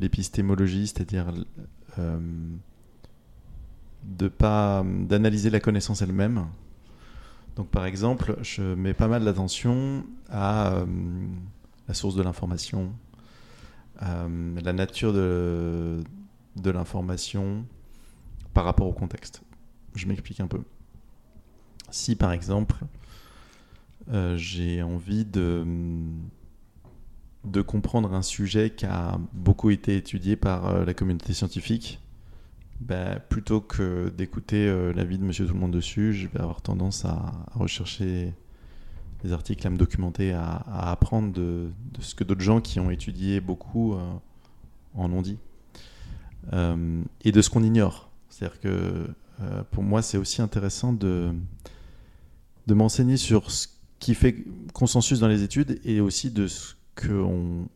l'épistémologie, 0.00 0.86
c'est-à-dire 0.86 1.32
euh, 1.98 2.18
pas 4.38 4.82
d'analyser 4.82 5.50
la 5.50 5.60
connaissance 5.60 6.00
elle-même. 6.00 6.46
Donc, 7.56 7.68
par 7.68 7.84
exemple, 7.84 8.36
je 8.40 8.62
mets 8.62 8.94
pas 8.94 9.08
mal 9.08 9.24
d'attention 9.24 10.06
à 10.30 10.84
la 11.86 11.94
source 11.94 12.14
de 12.14 12.22
l'information, 12.22 12.92
la 14.00 14.72
nature 14.72 15.12
de 15.12 16.02
l'information 16.64 17.66
par 18.54 18.64
rapport 18.64 18.86
au 18.86 18.92
contexte. 18.94 19.42
Je 19.94 20.06
m'explique 20.06 20.40
un 20.40 20.46
peu. 20.46 20.62
Si 21.92 22.16
par 22.16 22.32
exemple 22.32 22.76
euh, 24.10 24.36
j'ai 24.36 24.82
envie 24.82 25.24
de, 25.24 25.64
de 27.44 27.62
comprendre 27.62 28.14
un 28.14 28.22
sujet 28.22 28.70
qui 28.70 28.86
a 28.86 29.18
beaucoup 29.32 29.70
été 29.70 29.96
étudié 29.96 30.36
par 30.36 30.66
euh, 30.66 30.84
la 30.84 30.94
communauté 30.94 31.34
scientifique, 31.34 32.00
ben, 32.80 33.20
plutôt 33.28 33.60
que 33.60 34.08
d'écouter 34.08 34.66
euh, 34.66 34.92
l'avis 34.92 35.18
de 35.18 35.24
monsieur 35.24 35.46
tout 35.46 35.54
le 35.54 35.60
monde 35.60 35.70
dessus, 35.70 36.14
je 36.14 36.26
vais 36.28 36.40
avoir 36.40 36.62
tendance 36.62 37.04
à, 37.04 37.32
rechercher 37.54 38.32
des 39.22 39.32
articles, 39.32 39.64
à 39.66 39.70
me 39.70 39.76
documenter, 39.76 40.32
à, 40.32 40.64
apprendre 40.90 41.32
de, 41.32 41.70
ce 42.00 42.14
que 42.14 42.24
d'autres 42.24 42.40
gens 42.40 42.60
qui 42.60 42.80
ont 42.80 42.90
étudié 42.90 43.40
beaucoup 43.40 43.94
en 44.96 45.12
ont 45.12 45.22
dit. 45.22 45.38
Et 46.52 47.30
de 47.30 47.40
ce 47.40 47.48
qu'on 47.48 47.62
ignore. 47.62 48.10
C'est-à-dire 48.28 48.58
que 48.58 49.06
pour 49.70 49.84
moi, 49.84 50.02
c'est 50.02 50.18
aussi 50.18 50.42
intéressant 50.42 50.92
de, 50.92 51.32
de 52.66 52.74
m'enseigner 52.74 53.16
sur 53.16 53.50
ce 53.50 53.68
qui 53.98 54.14
fait 54.14 54.44
consensus 54.72 55.20
dans 55.20 55.28
les 55.28 55.42
études 55.42 55.80
et 55.84 56.00
aussi 56.00 56.30
de 56.30 56.46
ce 56.46 56.74
qu'on 56.96 57.68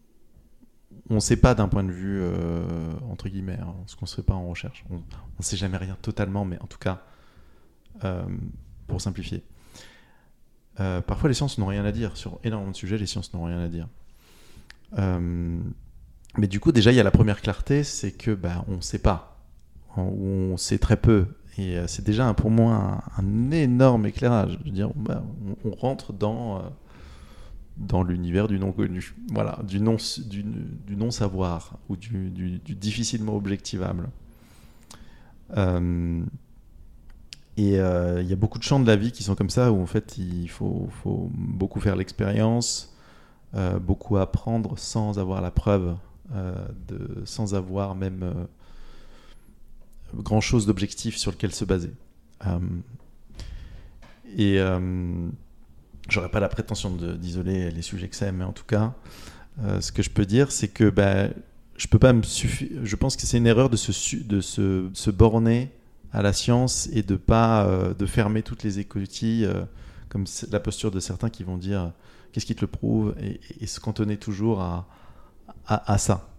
on 1.08 1.20
sait 1.20 1.36
pas 1.36 1.54
d'un 1.54 1.68
point 1.68 1.84
de 1.84 1.92
vue 1.92 2.20
euh, 2.20 2.92
entre 3.10 3.28
guillemets, 3.28 3.58
hein, 3.60 3.74
ce 3.86 3.94
qu'on 3.96 4.06
ne 4.06 4.10
sait 4.10 4.22
pas 4.22 4.34
en 4.34 4.48
recherche. 4.48 4.84
On 4.90 4.96
ne 4.96 5.44
sait 5.44 5.56
jamais 5.56 5.76
rien 5.76 5.96
totalement, 6.02 6.44
mais 6.44 6.58
en 6.60 6.66
tout 6.66 6.78
cas, 6.78 7.02
euh, 8.04 8.24
pour 8.88 9.00
simplifier. 9.00 9.44
Euh, 10.80 11.00
parfois, 11.00 11.28
les 11.28 11.34
sciences 11.34 11.58
n'ont 11.58 11.66
rien 11.66 11.84
à 11.84 11.92
dire 11.92 12.16
sur 12.16 12.40
énormément 12.42 12.72
de 12.72 12.76
sujets. 12.76 12.98
Les 12.98 13.06
sciences 13.06 13.32
n'ont 13.34 13.44
rien 13.44 13.60
à 13.60 13.68
dire. 13.68 13.88
Mais 16.38 16.48
du 16.48 16.60
coup, 16.60 16.72
déjà, 16.72 16.92
il 16.92 16.96
y 16.96 17.00
a 17.00 17.04
la 17.04 17.10
première 17.10 17.40
clarté, 17.40 17.82
c'est 17.82 18.12
que 18.12 18.32
bah, 18.32 18.64
on 18.68 18.76
ne 18.76 18.80
sait 18.82 18.98
pas, 18.98 19.40
on, 19.96 20.02
on 20.02 20.56
sait 20.56 20.78
très 20.78 20.96
peu. 20.96 21.26
Et 21.58 21.76
euh, 21.76 21.86
c'est 21.86 22.04
déjà 22.04 22.32
pour 22.34 22.50
moi 22.50 23.02
un, 23.16 23.50
énorme 23.50 24.06
éclairage. 24.06 24.58
Je 24.60 24.64
veux 24.64 24.70
dire, 24.70 24.90
bah, 24.94 25.22
on, 25.64 25.70
rentre 25.70 26.12
dans, 26.12 26.58
euh, 26.58 26.60
dans 27.78 28.02
l'univers 28.02 28.46
du 28.46 28.58
non 28.58 28.72
connu, 28.72 29.14
voilà, 29.32 29.60
du 29.64 29.80
non, 29.80 29.96
du, 30.26 30.44
non 30.96 31.08
ou 31.88 31.96
du, 31.96 32.60
difficilement 32.74 33.34
objectivable. 33.34 34.08
Euh, 35.56 36.22
et 37.56 37.76
il 37.76 38.26
y 38.28 38.32
a 38.32 38.36
beaucoup 38.36 38.58
de 38.58 38.64
champs 38.64 38.80
de 38.80 38.86
la 38.86 38.96
vie 38.96 39.12
qui 39.12 39.22
sont 39.22 39.34
comme 39.34 39.48
ça 39.48 39.72
où 39.72 39.80
en 39.80 39.86
fait 39.86 40.18
il 40.18 40.48
faut, 40.48 40.88
faut 41.02 41.30
beaucoup 41.32 41.80
faire 41.80 41.96
l'expérience, 41.96 42.94
beaucoup 43.80 44.18
apprendre 44.18 44.78
sans 44.78 45.18
avoir 45.18 45.40
la 45.40 45.50
preuve, 45.50 45.96
de, 46.34 47.22
sans 47.24 47.54
avoir 47.54 47.94
même 47.94 48.46
euh, 50.14 50.22
grand 50.22 50.40
chose 50.40 50.66
d'objectif 50.66 51.16
sur 51.16 51.30
lequel 51.30 51.52
se 51.52 51.64
baser. 51.64 51.92
Euh, 52.46 52.58
et, 54.36 54.58
euh, 54.58 55.28
j'aurais 56.08 56.30
pas 56.30 56.40
la 56.40 56.48
prétention 56.48 56.90
d'isoler 56.90 57.70
les 57.70 57.82
sujets 57.82 58.08
que 58.08 58.16
c'est, 58.16 58.32
mais 58.32 58.44
en 58.44 58.52
tout 58.52 58.64
cas, 58.64 58.94
ce 59.80 59.90
que 59.90 60.02
je 60.02 60.10
peux 60.10 60.26
dire, 60.26 60.52
c'est 60.52 60.68
que 60.68 60.90
bah, 60.90 61.28
je 61.76 61.86
peux 61.88 61.98
pas 61.98 62.12
me 62.12 62.22
Je 62.22 62.96
pense 62.96 63.16
que 63.16 63.22
c'est 63.22 63.38
une 63.38 63.46
erreur 63.46 63.70
de 63.70 63.76
se, 63.76 64.16
de 64.16 64.40
se, 64.40 64.90
se, 64.92 65.10
borner 65.10 65.70
à 66.12 66.20
la 66.20 66.34
science 66.34 66.88
et 66.92 67.02
de 67.02 67.16
pas 67.16 67.66
de 67.98 68.06
fermer 68.06 68.42
toutes 68.42 68.62
les 68.62 68.78
écoutilles, 68.78 69.48
comme 70.10 70.26
la 70.50 70.60
posture 70.60 70.90
de 70.90 71.00
certains 71.00 71.30
qui 71.30 71.42
vont 71.42 71.56
dire 71.56 71.92
qu'est-ce 72.32 72.44
qui 72.44 72.54
te 72.54 72.60
le 72.60 72.66
prouve 72.66 73.14
et, 73.18 73.66
se 73.66 73.80
cantonner 73.80 74.18
toujours 74.18 74.60
à, 74.60 74.86
à 75.66 75.96
ça. 75.96 76.35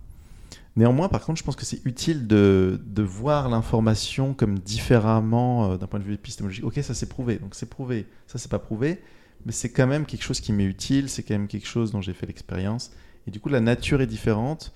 Néanmoins, 0.77 1.09
par 1.09 1.25
contre, 1.25 1.39
je 1.39 1.43
pense 1.43 1.56
que 1.56 1.65
c'est 1.65 1.83
utile 1.85 2.27
de, 2.27 2.80
voir 3.01 3.49
l'information 3.49 4.35
comme 4.35 4.59
différemment 4.59 5.72
euh, 5.72 5.77
d'un 5.77 5.88
point 5.88 5.99
de 5.99 6.03
vue 6.03 6.14
épistémologique. 6.14 6.64
Ok, 6.64 6.75
ça 6.83 6.93
c'est 6.93 7.09
prouvé, 7.09 7.38
donc 7.38 7.56
c'est 7.56 7.65
prouvé. 7.67 8.06
Ça 8.27 8.38
c'est 8.38 8.51
pas 8.51 8.59
prouvé, 8.59 9.01
mais 9.45 9.51
c'est 9.51 9.72
quand 9.72 9.88
même 9.88 10.06
quelque 10.06 10.22
chose 10.22 10.39
qui 10.39 10.53
m'est 10.53 10.65
utile, 10.65 11.09
c'est 11.09 11.23
quand 11.23 11.33
même 11.33 11.47
quelque 11.47 11.65
chose 11.65 11.91
dont 11.91 12.01
j'ai 12.01 12.14
fait 12.14 12.27
l'expérience. 12.27 12.91
Et 13.25 13.31
du 13.31 13.39
coup, 13.39 13.49
la 13.49 13.59
nature 13.59 14.01
est 14.01 14.07
différente, 14.07 14.72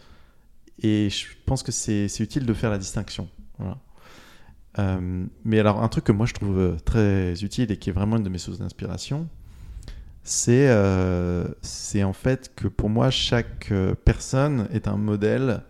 et 0.81 1.11
je 1.11 1.27
pense 1.45 1.61
que 1.61 1.71
c'est 1.71 2.07
utile 2.19 2.47
de 2.47 2.53
faire 2.55 2.71
la 2.71 2.79
distinction. 2.79 3.29
Euh, 4.79 5.25
mais 5.45 5.59
alors, 5.59 5.83
un 5.83 5.87
truc 5.87 6.05
que 6.05 6.11
moi 6.11 6.25
je 6.25 6.33
trouve 6.33 6.57
euh, 6.57 6.77
très 6.83 7.43
utile 7.43 7.71
et 7.71 7.77
qui 7.77 7.91
est 7.91 7.93
vraiment 7.93 8.17
une 8.17 8.23
de 8.23 8.29
mes 8.29 8.39
sources 8.39 8.57
d'inspiration, 8.57 9.27
c'est 10.23 10.73
en 12.03 12.13
fait 12.13 12.55
que 12.55 12.67
pour 12.67 12.89
moi, 12.89 13.11
chaque 13.11 13.71
personne 14.03 14.67
est 14.71 14.87
un 14.87 14.97
modèle 14.97 15.61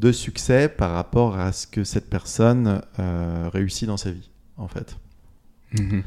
de 0.00 0.12
succès 0.12 0.68
par 0.68 0.92
rapport 0.92 1.38
à 1.38 1.52
ce 1.52 1.66
que 1.66 1.84
cette 1.84 2.08
personne 2.08 2.80
euh, 2.98 3.50
réussit 3.52 3.86
dans 3.86 3.98
sa 3.98 4.10
vie, 4.10 4.30
en 4.56 4.66
fait. 4.66 4.96
Mhm. 5.78 6.02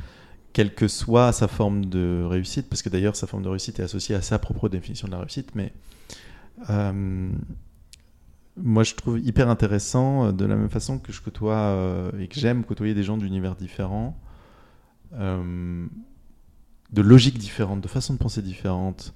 Quelle 0.52 0.74
que 0.74 0.88
soit 0.88 1.32
sa 1.32 1.48
forme 1.48 1.86
de 1.86 2.24
réussite, 2.24 2.68
parce 2.70 2.82
que 2.82 2.90
d'ailleurs 2.90 3.16
sa 3.16 3.28
forme 3.28 3.44
de 3.44 3.50
réussite 3.50 3.80
est 3.80 3.84
associée 3.84 4.16
à 4.16 4.22
sa 4.22 4.40
propre 4.40 4.68
définition 4.68 5.08
de 5.08 5.14
la 5.14 5.20
réussite, 5.20 5.54
mais 5.56 5.74
euh, 6.70 7.32
moi 8.58 8.84
je 8.84 8.96
trouve 8.96 9.20
hyper 9.20 9.50
intéressant, 9.50 10.28
euh, 10.28 10.32
de 10.32 10.46
la 10.46 10.56
même 10.56 10.70
façon 10.70 10.98
que 10.98 11.12
je 11.12 11.22
côtoie 11.22 12.12
et 12.20 12.28
que 12.28 12.40
j'aime 12.40 12.64
côtoyer 12.64 12.94
des 12.96 13.04
gens 13.04 13.18
d'univers 13.18 13.56
différents, 13.56 14.20
de 15.12 15.88
logiques 17.02 17.38
différentes, 17.38 17.82
de 17.82 17.88
façons 17.88 18.14
de 18.14 18.20
penser 18.20 18.42
différentes, 18.42 19.14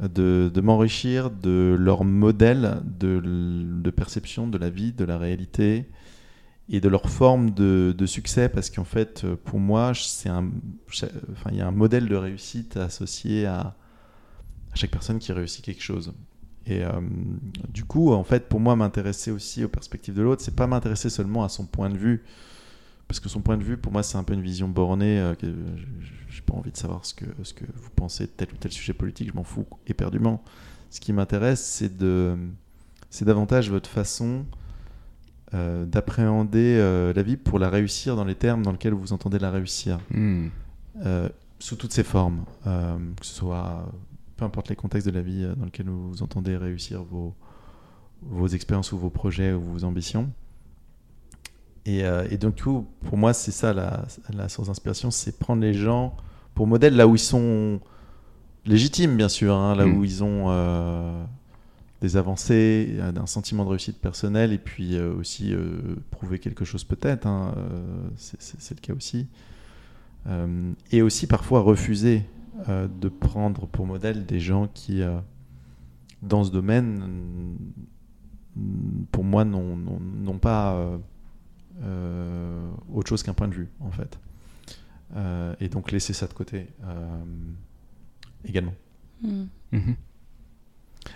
de, 0.00 0.60
m'enrichir 0.60 1.30
de 1.30 1.76
leur 1.78 2.04
modèle 2.04 2.82
de, 2.84 3.90
perception 3.90 4.46
de 4.46 4.58
la 4.58 4.70
vie, 4.70 4.92
de 4.92 5.04
la 5.04 5.18
réalité 5.18 5.88
et 6.68 6.80
de 6.80 6.88
leur 6.88 7.08
forme 7.08 7.50
de, 7.50 8.06
succès 8.06 8.48
parce 8.48 8.70
qu'en 8.70 8.84
fait 8.84 9.26
pour 9.44 9.58
moi 9.58 9.92
c'est 9.94 10.28
un 10.28 10.50
enfin 11.32 11.50
il 11.50 11.58
y 11.58 11.60
a 11.60 11.66
un 11.66 11.72
modèle 11.72 12.08
de 12.08 12.14
réussite 12.14 12.76
associé 12.76 13.46
à, 13.46 13.74
chaque 14.74 14.90
personne 14.90 15.18
qui 15.18 15.32
réussit 15.32 15.64
quelque 15.64 15.82
chose. 15.82 16.12
Et 16.66 16.84
euh, 16.84 17.00
du 17.72 17.84
coup 17.84 18.12
en 18.12 18.22
fait 18.22 18.48
pour 18.48 18.60
moi 18.60 18.76
m'intéresser 18.76 19.32
aussi 19.32 19.64
aux 19.64 19.68
perspectives 19.68 20.14
de 20.14 20.22
l'autre 20.22 20.42
c'est 20.42 20.54
pas 20.54 20.66
m'intéresser 20.66 21.10
seulement 21.10 21.42
à 21.42 21.48
son 21.48 21.66
point 21.66 21.90
de 21.90 21.98
vue. 21.98 22.22
Parce 23.08 23.20
que 23.20 23.30
son 23.30 23.40
point 23.40 23.56
de 23.56 23.64
vue 23.64 23.78
pour 23.78 23.90
moi 23.90 24.02
c'est 24.02 24.18
un 24.18 24.22
peu 24.22 24.34
une 24.34 24.42
vision 24.42 24.68
bornée 24.68 25.18
euh, 25.18 25.34
pas 26.42 26.54
envie 26.54 26.72
de 26.72 26.76
savoir 26.76 27.04
ce 27.04 27.14
que, 27.14 27.26
ce 27.42 27.54
que 27.54 27.64
vous 27.64 27.90
pensez 27.90 28.24
de 28.24 28.30
tel 28.30 28.48
ou 28.52 28.56
tel 28.56 28.72
sujet 28.72 28.92
politique, 28.92 29.28
je 29.28 29.34
m'en 29.34 29.44
fous 29.44 29.66
éperdument. 29.86 30.42
Ce 30.90 31.00
qui 31.00 31.12
m'intéresse, 31.12 31.62
c'est 31.64 31.96
de, 31.96 32.36
c'est 33.10 33.24
davantage 33.24 33.70
votre 33.70 33.88
façon 33.90 34.44
euh, 35.54 35.86
d'appréhender 35.86 36.76
euh, 36.78 37.12
la 37.14 37.22
vie 37.22 37.38
pour 37.38 37.58
la 37.58 37.70
réussir 37.70 38.16
dans 38.16 38.24
les 38.24 38.34
termes 38.34 38.62
dans 38.62 38.72
lesquels 38.72 38.92
vous 38.92 39.14
entendez 39.14 39.38
la 39.38 39.50
réussir, 39.50 39.98
hmm. 40.10 40.48
euh, 41.06 41.28
sous 41.58 41.76
toutes 41.76 41.92
ses 41.92 42.04
formes, 42.04 42.44
que 42.64 43.24
ce 43.24 43.34
soit 43.34 43.90
peu 44.36 44.44
importe 44.44 44.68
les 44.68 44.76
contextes 44.76 45.06
de 45.06 45.12
la 45.12 45.22
vie 45.22 45.48
dans 45.56 45.64
lesquels 45.64 45.88
vous 45.88 46.22
entendez 46.22 46.56
réussir 46.56 47.02
vos, 47.02 47.34
vos 48.22 48.46
expériences 48.46 48.92
ou 48.92 48.98
vos 48.98 49.10
projets 49.10 49.52
ou 49.52 49.60
vos 49.60 49.84
ambitions. 49.84 50.30
Et, 51.86 52.02
et 52.30 52.36
donc, 52.36 52.62
pour 52.62 53.16
moi, 53.16 53.32
c'est 53.32 53.50
ça 53.50 53.72
la, 53.72 54.04
la 54.32 54.48
source 54.48 54.68
d'inspiration, 54.68 55.10
c'est 55.10 55.38
prendre 55.38 55.62
les 55.62 55.72
gens 55.72 56.14
pour 56.58 56.66
modèle 56.66 56.96
là 56.96 57.06
où 57.06 57.14
ils 57.14 57.20
sont 57.20 57.78
légitimes, 58.66 59.16
bien 59.16 59.28
sûr, 59.28 59.54
hein, 59.54 59.76
là 59.76 59.86
mm. 59.86 59.96
où 59.96 60.04
ils 60.04 60.24
ont 60.24 60.46
euh, 60.48 61.24
des 62.00 62.16
avancées, 62.16 62.96
euh, 62.98 63.12
un 63.16 63.26
sentiment 63.26 63.64
de 63.64 63.68
réussite 63.70 64.00
personnelle 64.00 64.52
et 64.52 64.58
puis 64.58 64.96
euh, 64.96 65.14
aussi 65.14 65.54
prouver 66.10 66.40
quelque 66.40 66.64
chose 66.64 66.82
peut-être, 66.82 67.28
hein, 67.28 67.54
c'est 68.16 68.74
le 68.74 68.80
cas 68.80 68.92
aussi. 68.92 69.28
et 70.90 71.00
aussi 71.00 71.28
parfois 71.28 71.60
refuser 71.60 72.24
de 72.66 73.08
prendre 73.08 73.68
pour 73.68 73.86
modèle 73.86 74.26
des 74.26 74.40
gens 74.40 74.66
qui, 74.66 75.00
dans 76.22 76.42
ce 76.42 76.50
domaine, 76.50 77.54
pour 79.12 79.22
moi, 79.22 79.44
n'ont 79.44 80.40
pas 80.40 80.76
autre 82.92 83.08
chose 83.08 83.22
qu'un 83.22 83.34
point 83.34 83.46
de 83.46 83.54
vue, 83.54 83.68
en 83.78 83.92
fait. 83.92 84.18
Euh, 85.16 85.54
et 85.60 85.68
donc 85.68 85.90
laisser 85.90 86.12
ça 86.12 86.26
de 86.26 86.34
côté 86.34 86.66
euh, 86.84 87.24
également. 88.44 88.74
Mm. 89.22 89.44
Mhm. 89.72 89.96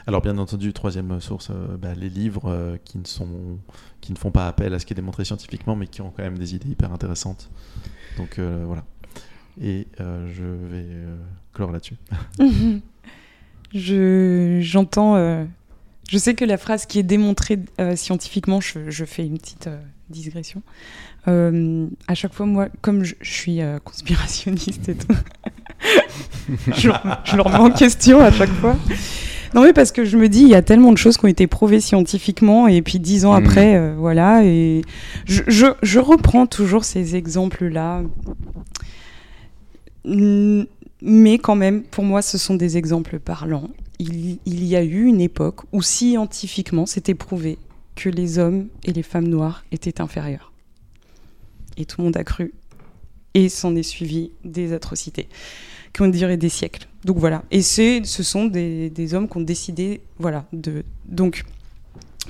Alors 0.07 0.23
bien 0.23 0.39
entendu, 0.39 0.73
troisième 0.73 1.21
source, 1.21 1.51
euh, 1.51 1.77
bah, 1.77 1.95
les 1.95 2.09
livres 2.09 2.79
qui, 2.85 2.99
ne 2.99 3.05
sont, 3.05 3.59
qui 4.01 4.12
ne 4.12 4.19
font 4.19 4.31
pas 4.31 4.49
appel 4.49 4.73
à 4.73 4.79
ce 4.79 4.87
qui 4.87 4.95
est 4.95 4.97
démontré 4.97 5.25
scientifiquement, 5.25 5.77
mais 5.77 5.87
qui 5.87 6.01
ont 6.01 6.11
quand 6.11 6.23
même 6.23 6.39
des 6.39 6.55
idées 6.55 6.71
hyper 6.71 6.93
intéressantes. 6.93 7.51
Donc 8.17 8.39
voilà. 8.39 8.85
Et 9.61 9.87
je 9.99 10.45
vais 10.45 10.87
clore 11.53 11.73
là-dessus. 11.73 11.97
je, 13.75 14.59
j'entends... 14.62 15.17
je 16.09 16.19
sais 16.19 16.35
que 16.35 16.45
la 16.47 16.57
phrase 16.57 16.87
qui 16.87 16.99
est 16.99 17.05
démontrée 17.05 17.59
scientifiquement, 17.97 18.61
je, 18.61 18.91
je, 18.91 19.05
fais 19.05 19.27
une 19.27 19.39
petite 19.39 19.69
digression. 20.12 20.62
Euh, 21.28 21.86
à 22.08 22.15
chaque 22.15 22.32
fois, 22.32 22.47
moi, 22.47 22.68
comme 22.81 23.05
je, 23.05 23.15
suis 23.23 23.60
euh, 23.60 23.78
conspirationniste 23.81 24.89
et 24.89 24.94
tout, 24.94 25.15
je, 26.74 26.91
je, 27.24 27.36
le 27.36 27.42
remets 27.42 27.57
en 27.57 27.70
question 27.70 28.20
à 28.20 28.31
chaque 28.31 28.50
fois. 28.50 28.76
Non, 29.55 29.62
mais 29.62 29.73
parce 29.73 29.92
que 29.92 30.05
je 30.05 30.16
me 30.16 30.28
dis, 30.28 30.42
il 30.42 30.49
y 30.49 30.55
a 30.55 30.62
tellement 30.62 30.92
de 30.92 30.99
choses 30.99 31.16
qui 31.16 31.24
ont 31.24 31.28
été 31.28 31.47
prouvées 31.47 31.81
scientifiquement, 31.81 32.68
et 32.68 32.81
puis 32.82 32.99
dix 32.99 33.24
ans 33.26 33.32
hmm. 33.32 33.44
après, 33.44 33.76
euh, 33.76 33.94
voilà, 33.97 34.44
et 34.44 34.82
je, 35.26 35.42
je, 35.47 35.66
je, 35.82 35.99
reprends 36.00 36.47
toujours 36.47 36.84
ces 36.84 37.16
exemples-là. 37.16 38.02
Mais 40.05 41.39
quand 41.39 41.55
même, 41.55 41.82
pour 41.82 42.05
moi, 42.05 42.23
ce 42.23 42.39
sont 42.39 42.55
des 42.55 42.76
exemples 42.76 43.18
parlants. 43.18 43.68
Il, 43.99 44.39
il 44.47 44.65
y 44.65 44.74
a 44.74 44.82
eu 44.82 45.05
une 45.05 45.20
époque 45.20 45.60
où 45.73 45.82
scientifiquement, 45.82 46.86
c'était 46.86 47.15
prouvé 47.15 47.58
que 47.97 48.09
les 48.09 48.39
hommes 48.39 48.69
et 48.85 48.93
les 48.93 49.03
femmes 49.03 49.29
noires 49.29 49.65
étaient 49.73 50.01
inférieurs. 50.01 50.53
Et 51.77 51.85
tout 51.85 52.01
le 52.01 52.05
monde 52.05 52.17
a 52.17 52.25
cru. 52.25 52.53
Et 53.35 53.49
s'en 53.49 53.75
est 53.77 53.83
suivi 53.83 54.31
des 54.45 54.73
atrocités 54.73 55.29
qui 55.93 56.03
ont 56.03 56.09
duré 56.09 56.37
des 56.37 56.49
siècles. 56.49 56.87
Donc 57.05 57.19
voilà. 57.19 57.43
Et 57.51 57.62
ce 57.62 58.03
sont 58.05 58.47
des, 58.47 59.15
hommes 59.15 59.29
qui 59.29 59.37
ont 59.37 59.43
décidé, 59.43 60.01
voilà, 60.19 60.45
de. 60.53 60.85
Donc, 61.07 61.45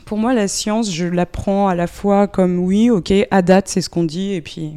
pour 0.04 0.18
moi, 0.18 0.34
la 0.34 0.48
science, 0.48 0.92
je 0.92 1.06
la 1.06 1.26
prends 1.26 1.68
à 1.68 1.74
la 1.74 1.86
fois 1.86 2.26
comme 2.26 2.58
oui, 2.58 2.90
ok, 2.90 3.12
à 3.30 3.42
date, 3.42 3.68
c'est 3.68 3.80
ce 3.80 3.90
qu'on 3.90 4.04
dit, 4.04 4.32
et 4.32 4.40
puis 4.40 4.74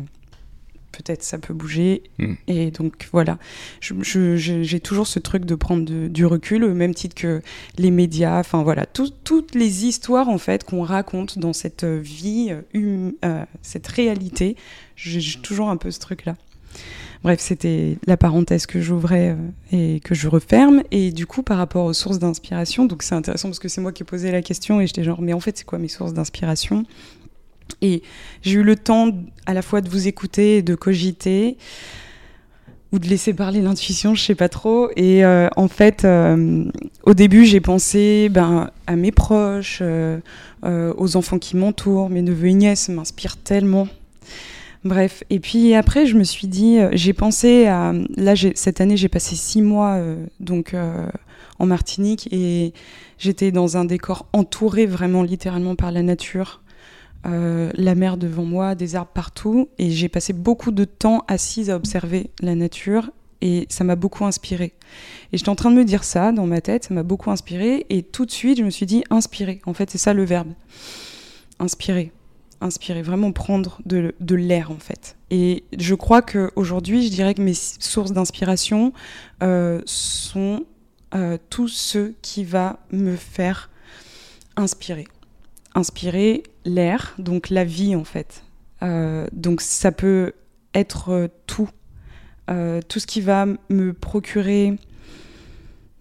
peut-être 0.95 1.23
ça 1.23 1.37
peut 1.37 1.53
bouger. 1.53 2.03
Hmm. 2.19 2.33
Et 2.47 2.71
donc 2.71 3.07
voilà, 3.11 3.37
j'ai 3.81 4.79
toujours 4.79 5.07
ce 5.07 5.19
truc 5.19 5.45
de 5.45 5.55
prendre 5.55 6.07
du 6.07 6.25
recul, 6.25 6.63
au 6.63 6.73
même 6.73 6.93
titre 6.93 7.15
que 7.15 7.41
les 7.77 7.91
médias, 7.91 8.39
enfin 8.39 8.63
voilà, 8.63 8.85
toutes 8.85 9.55
les 9.55 9.85
histoires 9.85 10.29
en 10.29 10.37
fait 10.37 10.63
qu'on 10.63 10.83
raconte 10.83 11.39
dans 11.39 11.53
cette 11.53 11.85
vie, 11.85 12.53
hum, 12.73 13.13
euh, 13.23 13.43
cette 13.61 13.87
réalité, 13.87 14.55
j'ai 14.95 15.39
toujours 15.41 15.69
un 15.69 15.77
peu 15.77 15.91
ce 15.91 15.99
truc-là. 15.99 16.35
Bref, 17.23 17.39
c'était 17.39 17.97
la 18.05 18.17
parenthèse 18.17 18.67
que 18.67 18.81
j'ouvrais 18.81 19.31
euh, 19.31 19.95
et 19.95 19.99
que 19.99 20.13
je 20.13 20.27
referme. 20.27 20.83
Et 20.91 21.11
du 21.11 21.25
coup, 21.25 21.41
par 21.41 21.57
rapport 21.57 21.85
aux 21.85 21.93
sources 21.93 22.19
d'inspiration, 22.19 22.85
donc 22.85 23.01
c'est 23.01 23.15
intéressant 23.15 23.49
parce 23.49 23.57
que 23.57 23.67
c'est 23.67 23.81
moi 23.81 23.91
qui 23.91 24.03
ai 24.03 24.05
posé 24.05 24.31
la 24.31 24.43
question 24.43 24.79
et 24.79 24.85
j'étais 24.85 25.03
genre, 25.03 25.21
mais 25.23 25.33
en 25.33 25.39
fait, 25.39 25.57
c'est 25.57 25.63
quoi 25.63 25.79
mes 25.79 25.87
sources 25.87 26.13
d'inspiration? 26.13 26.85
Et 27.81 28.01
j'ai 28.41 28.59
eu 28.59 28.63
le 28.63 28.75
temps 28.75 29.11
à 29.45 29.53
la 29.53 29.61
fois 29.61 29.81
de 29.81 29.89
vous 29.89 30.07
écouter 30.07 30.57
et 30.57 30.61
de 30.61 30.75
cogiter 30.75 31.57
ou 32.91 32.99
de 32.99 33.07
laisser 33.07 33.33
parler 33.33 33.61
l'intuition, 33.61 34.15
je 34.15 34.23
sais 34.23 34.35
pas 34.35 34.47
trop. 34.47 34.89
Et 34.95 35.25
euh, 35.25 35.49
en 35.57 35.67
fait, 35.67 36.05
euh, 36.05 36.63
au 37.03 37.13
début, 37.13 37.45
j'ai 37.45 37.59
pensé 37.59 38.29
ben, 38.29 38.69
à 38.87 38.95
mes 38.95 39.11
proches, 39.11 39.79
euh, 39.81 40.19
aux 40.63 41.17
enfants 41.17 41.37
qui 41.37 41.57
m'entourent, 41.57 42.09
mes 42.09 42.21
neveux 42.21 42.47
et 42.47 42.53
nièces 42.53 42.89
m'inspirent 42.89 43.37
tellement. 43.37 43.87
Bref, 44.85 45.23
et 45.29 45.39
puis 45.39 45.73
après, 45.73 46.05
je 46.05 46.15
me 46.15 46.23
suis 46.23 46.47
dit, 46.47 46.77
j'ai 46.93 47.13
pensé 47.13 47.65
à. 47.65 47.91
Là, 48.17 48.33
cette 48.53 48.81
année, 48.81 48.97
j'ai 48.97 49.09
passé 49.09 49.35
six 49.35 49.63
mois 49.63 49.99
donc 50.39 50.75
en 51.57 51.65
Martinique 51.65 52.29
et 52.31 52.71
j'étais 53.17 53.51
dans 53.51 53.77
un 53.77 53.85
décor 53.85 54.27
entouré 54.31 54.85
vraiment 54.85 55.23
littéralement 55.23 55.75
par 55.75 55.91
la 55.91 56.03
nature. 56.03 56.61
Euh, 57.25 57.71
la 57.73 57.95
mer 57.95 58.17
devant 58.17 58.45
moi, 58.45 58.75
des 58.75 58.95
arbres 58.95 59.11
partout, 59.13 59.69
et 59.77 59.89
j'ai 59.89 60.09
passé 60.09 60.33
beaucoup 60.33 60.71
de 60.71 60.85
temps 60.85 61.23
assise 61.27 61.69
à 61.69 61.75
observer 61.75 62.29
la 62.41 62.55
nature. 62.55 63.11
Et 63.41 63.67
ça 63.69 63.83
m'a 63.83 63.95
beaucoup 63.95 64.25
inspiré. 64.25 64.73
Et 65.31 65.37
j'étais 65.37 65.49
en 65.49 65.55
train 65.55 65.69
de 65.69 65.75
me 65.75 65.83
dire 65.83 66.03
ça 66.03 66.31
dans 66.31 66.47
ma 66.47 66.61
tête, 66.61 66.85
ça 66.85 66.93
m'a 66.93 67.03
beaucoup 67.03 67.29
inspiré. 67.29 67.85
Et 67.89 68.01
tout 68.01 68.25
de 68.25 68.31
suite, 68.31 68.57
je 68.57 68.63
me 68.63 68.69
suis 68.69 68.85
dit 68.85 69.03
inspirer. 69.09 69.61
En 69.65 69.73
fait, 69.73 69.89
c'est 69.91 69.97
ça 69.97 70.13
le 70.13 70.23
verbe. 70.23 70.53
Inspirer. 71.59 72.11
Inspirer. 72.61 73.01
Vraiment 73.01 73.31
prendre 73.33 73.79
de, 73.85 74.15
de 74.19 74.35
l'air, 74.35 74.71
en 74.71 74.79
fait. 74.79 75.17
Et 75.31 75.63
je 75.77 75.93
crois 75.95 76.21
qu'aujourd'hui, 76.21 77.05
je 77.05 77.11
dirais 77.11 77.33
que 77.33 77.41
mes 77.41 77.53
sources 77.53 78.13
d'inspiration 78.13 78.93
euh, 79.43 79.81
sont 79.85 80.63
euh, 81.13 81.37
tout 81.49 81.67
ce 81.67 82.13
qui 82.21 82.43
va 82.43 82.79
me 82.91 83.15
faire 83.15 83.69
inspirer. 84.55 85.05
Inspirer 85.75 86.43
l'air, 86.65 87.13
donc 87.19 87.49
la 87.49 87.63
vie, 87.63 87.95
en 87.95 88.03
fait. 88.03 88.43
Euh, 88.83 89.27
donc 89.31 89.61
ça 89.61 89.91
peut 89.91 90.33
être 90.73 91.09
euh, 91.09 91.27
tout. 91.47 91.69
Euh, 92.49 92.79
tout 92.87 92.99
ce 92.99 93.07
qui 93.07 93.21
va 93.21 93.47
me 93.69 93.93
procurer 93.93 94.75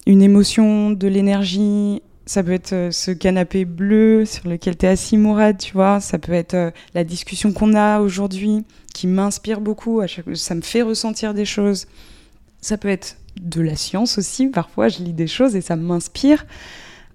une 0.07 0.23
émotion, 0.23 0.91
de 0.91 1.09
l'énergie. 1.09 2.03
Ça 2.27 2.43
peut 2.43 2.53
être 2.53 2.89
ce 2.91 3.11
canapé 3.11 3.65
bleu 3.65 4.25
sur 4.25 4.49
lequel 4.49 4.77
tu 4.77 4.87
es 4.87 4.89
assis, 4.91 5.17
Mourad, 5.17 5.59
tu 5.59 5.73
vois. 5.73 6.01
Ça 6.01 6.19
peut 6.19 6.33
être 6.33 6.73
la 6.95 7.05
discussion 7.05 7.53
qu'on 7.53 7.75
a 7.75 8.01
aujourd'hui 8.01 8.65
qui 8.93 9.07
m'inspire 9.07 9.61
beaucoup. 9.61 10.01
À. 10.01 10.07
Ça 10.35 10.55
me 10.55 10.63
fait 10.63 10.83
ressentir 10.83 11.35
des 11.35 11.45
choses. 11.45 11.87
Ça 12.61 12.79
peut 12.79 12.89
être 12.89 13.17
de 13.41 13.61
la 13.61 13.77
science 13.77 14.19
aussi. 14.19 14.49
Parfois, 14.49 14.89
je 14.89 15.03
lis 15.03 15.13
des 15.13 15.27
choses 15.27 15.57
et 15.57 15.61
ça 15.61 15.77
m'inspire. 15.77 16.47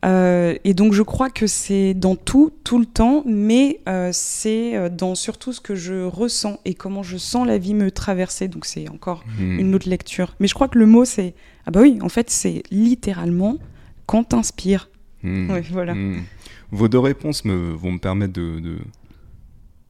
Euh, 0.05 0.55
et 0.63 0.73
donc 0.73 0.93
je 0.93 1.03
crois 1.03 1.29
que 1.29 1.45
c'est 1.45 1.93
dans 1.93 2.15
tout, 2.15 2.51
tout 2.63 2.79
le 2.79 2.85
temps, 2.85 3.23
mais 3.25 3.81
euh, 3.89 4.11
c'est 4.13 4.75
euh, 4.77 4.89
dans 4.89 5.13
surtout 5.13 5.51
ce 5.51 5.59
que 5.59 5.75
je 5.75 6.05
ressens 6.05 6.59
et 6.63 6.73
comment 6.73 7.03
je 7.03 7.17
sens 7.17 7.45
la 7.45 7.57
vie 7.57 7.73
me 7.73 7.91
traverser. 7.91 8.47
Donc 8.47 8.65
c'est 8.65 8.89
encore 8.89 9.23
Hmm. 9.37 9.59
une 9.59 9.75
autre 9.75 9.89
lecture. 9.89 10.35
Mais 10.39 10.47
je 10.47 10.53
crois 10.53 10.67
que 10.67 10.79
le 10.79 10.85
mot 10.85 11.05
c'est 11.05 11.35
ah 11.65 11.71
bah 11.71 11.81
oui, 11.81 11.99
en 12.01 12.09
fait 12.09 12.29
c'est 12.29 12.63
littéralement 12.71 13.57
quand 14.05 14.23
t'inspires. 14.23 14.89
Hmm. 15.23 15.49
Ouais, 15.51 15.61
voilà. 15.69 15.93
Hmm. 15.93 16.23
Vos 16.71 16.87
deux 16.87 16.99
réponses 16.99 17.43
me, 17.45 17.71
vont 17.73 17.91
me 17.91 17.99
permettre 17.99 18.33
de, 18.33 18.59
de 18.59 18.77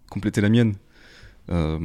compléter 0.09 0.41
la 0.41 0.49
mienne. 0.49 0.73
Euh, 1.51 1.79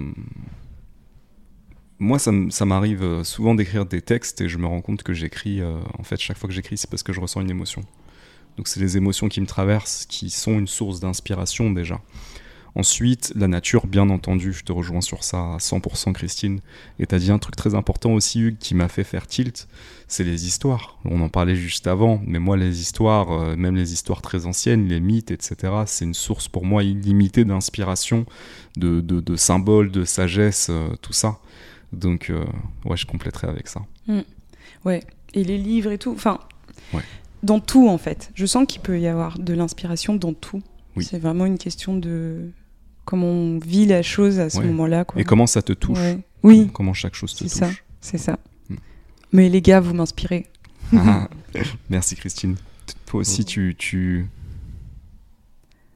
moi, 1.98 2.18
ça, 2.18 2.64
m'arrive 2.64 3.22
souvent 3.22 3.54
d'écrire 3.54 3.86
des 3.86 4.02
textes 4.02 4.40
et 4.40 4.48
je 4.48 4.58
me 4.58 4.66
rends 4.66 4.80
compte 4.80 5.02
que 5.02 5.12
j'écris, 5.14 5.60
euh, 5.60 5.78
en 5.98 6.02
fait, 6.02 6.20
chaque 6.20 6.36
fois 6.36 6.48
que 6.48 6.54
j'écris, 6.54 6.76
c'est 6.76 6.90
parce 6.90 7.02
que 7.02 7.12
je 7.12 7.20
ressens 7.20 7.40
une 7.40 7.50
émotion. 7.50 7.82
Donc, 8.56 8.68
c'est 8.68 8.80
les 8.80 8.96
émotions 8.96 9.28
qui 9.28 9.40
me 9.40 9.46
traversent 9.46 10.06
qui 10.06 10.30
sont 10.30 10.58
une 10.58 10.68
source 10.68 11.00
d'inspiration 11.00 11.70
déjà. 11.70 12.00
Ensuite, 12.76 13.32
la 13.36 13.46
nature, 13.46 13.86
bien 13.86 14.10
entendu, 14.10 14.52
je 14.52 14.64
te 14.64 14.72
rejoins 14.72 15.00
sur 15.00 15.22
ça 15.22 15.38
à 15.38 15.56
100%, 15.58 16.12
Christine. 16.12 16.58
Et 16.98 17.06
tu 17.06 17.14
as 17.14 17.20
dit 17.20 17.30
un 17.30 17.38
truc 17.38 17.54
très 17.54 17.76
important 17.76 18.12
aussi, 18.12 18.40
Hugues, 18.40 18.58
qui 18.58 18.74
m'a 18.74 18.88
fait 18.88 19.04
faire 19.04 19.28
tilt, 19.28 19.68
c'est 20.08 20.24
les 20.24 20.46
histoires. 20.46 20.98
On 21.04 21.20
en 21.20 21.28
parlait 21.28 21.54
juste 21.54 21.86
avant, 21.86 22.20
mais 22.26 22.40
moi, 22.40 22.56
les 22.56 22.80
histoires, 22.80 23.30
euh, 23.30 23.54
même 23.54 23.76
les 23.76 23.92
histoires 23.92 24.22
très 24.22 24.46
anciennes, 24.46 24.88
les 24.88 24.98
mythes, 24.98 25.30
etc., 25.30 25.72
c'est 25.86 26.04
une 26.04 26.14
source 26.14 26.48
pour 26.48 26.64
moi 26.64 26.82
illimitée 26.82 27.44
d'inspiration, 27.44 28.26
de, 28.76 29.00
de, 29.00 29.20
de 29.20 29.36
symboles, 29.36 29.92
de 29.92 30.04
sagesse, 30.04 30.66
euh, 30.70 30.88
tout 31.00 31.12
ça. 31.12 31.38
Donc, 31.92 32.28
euh, 32.28 32.44
ouais, 32.86 32.96
je 32.96 33.06
compléterai 33.06 33.46
avec 33.46 33.68
ça. 33.68 33.82
Ouais. 34.84 35.04
Et 35.32 35.44
les 35.44 35.58
livres 35.58 35.92
et 35.92 35.98
tout. 35.98 36.12
Enfin, 36.12 36.40
Ouais. 36.92 37.02
Dans 37.44 37.60
tout 37.60 37.88
en 37.88 37.98
fait. 37.98 38.30
Je 38.34 38.46
sens 38.46 38.64
qu'il 38.66 38.80
peut 38.80 38.98
y 39.00 39.06
avoir 39.06 39.38
de 39.38 39.52
l'inspiration 39.54 40.14
dans 40.16 40.32
tout. 40.32 40.62
Oui. 40.96 41.04
C'est 41.04 41.18
vraiment 41.18 41.46
une 41.46 41.58
question 41.58 41.96
de 41.96 42.50
comment 43.04 43.26
on 43.26 43.58
vit 43.58 43.86
la 43.86 44.02
chose 44.02 44.38
à 44.38 44.48
ce 44.50 44.58
Ouais. 44.58 44.66
moment-là. 44.66 45.04
Quoi. 45.04 45.20
Et 45.20 45.24
comment 45.24 45.46
ça 45.46 45.62
te 45.62 45.72
touche 45.72 45.98
Ouais. 45.98 46.18
Oui, 46.42 46.70
Comment 46.72 46.92
chaque 46.94 47.14
chose 47.14 47.32
te 47.34 47.38
C'est 47.46 47.60
touche 47.66 47.76
ça. 47.76 47.82
c'est 48.00 48.18
ça. 48.18 48.38
Mm. 48.68 48.74
Mais 49.32 49.48
les 49.48 49.62
gars, 49.62 49.80
vous 49.80 49.94
m'inspirez. 49.94 50.46
Ah, 50.96 51.28
Merci 51.90 52.16
Christine. 52.16 52.56
Toi 53.06 53.20
aussi, 53.20 53.44
tu, 53.44 53.74
tu, 53.78 54.26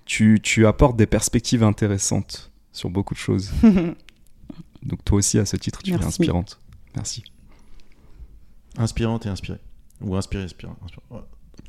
tu, 0.05 0.41
tu 0.43 0.67
apportes 0.67 0.97
des 0.97 1.07
perspectives 1.07 1.63
intéressantes 1.63 2.51
sur 2.73 2.91
beaucoup 2.91 3.15
de 3.15 3.19
choses. 3.19 3.51
Donc 4.83 5.05
toi 5.05 5.19
aussi, 5.19 5.39
à 5.39 5.45
ce 5.45 5.57
titre, 5.57 5.83
tu 5.83 5.93
es 5.93 6.03
inspirante. 6.05 6.59
Merci. 6.95 7.23
Inspirante 8.77 9.27
et 9.27 9.29
inspirée. 9.29 9.59
Ou 10.01 10.15
inspirée, 10.17 10.45
inspirante. 10.45 10.79
Ouais. 11.11 11.19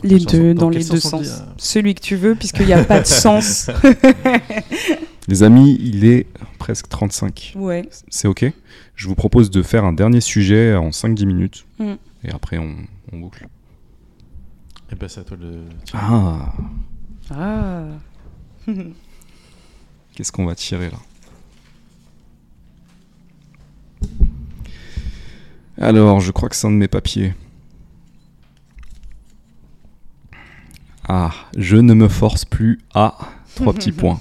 Les 0.03 0.19
deux, 0.19 0.53
dans 0.53 0.69
les 0.69 0.83
deux 0.83 0.99
sens. 0.99 1.27
euh, 1.27 1.45
Celui 1.57 1.95
que 1.95 2.01
tu 2.01 2.15
veux, 2.15 2.35
puisqu'il 2.35 2.65
n'y 2.65 2.73
a 2.73 2.83
pas 2.83 3.01
de 3.01 3.05
sens. 3.07 3.69
Les 5.27 5.43
amis, 5.43 5.77
il 5.79 6.05
est 6.05 6.25
presque 6.57 6.89
35. 6.89 7.53
ouais. 7.55 7.87
C'est 8.09 8.27
ok 8.27 8.51
Je 8.95 9.07
vous 9.07 9.13
propose 9.15 9.51
de 9.51 9.61
faire 9.61 9.85
un 9.85 9.93
dernier 9.93 10.21
sujet 10.21 10.73
en 10.75 10.89
5-10 10.89 11.25
minutes. 11.27 11.65
Mm. 11.77 11.93
Et 12.23 12.31
après, 12.31 12.57
on, 12.57 12.75
on 13.11 13.19
boucle. 13.19 13.47
Eh 14.91 14.95
ben, 14.95 15.07
c'est 15.07 15.19
à 15.19 15.23
toi 15.23 15.37
de. 15.37 15.59
Ah 15.93 16.51
Ah. 17.29 17.83
Qu'est-ce 20.15 20.31
qu'on 20.31 20.45
va 20.45 20.55
tirer 20.55 20.89
là? 20.89 20.97
Alors, 25.77 26.19
je 26.19 26.31
crois 26.31 26.49
que 26.49 26.55
c'est 26.55 26.67
un 26.67 26.71
de 26.71 26.75
mes 26.75 26.87
papiers. 26.87 27.33
Ah, 31.09 31.31
je 31.57 31.75
ne 31.75 31.93
me 31.93 32.07
force 32.07 32.45
plus 32.45 32.79
à 32.93 33.17
trois 33.55 33.73
petits 33.73 33.91
points. 34.01 34.19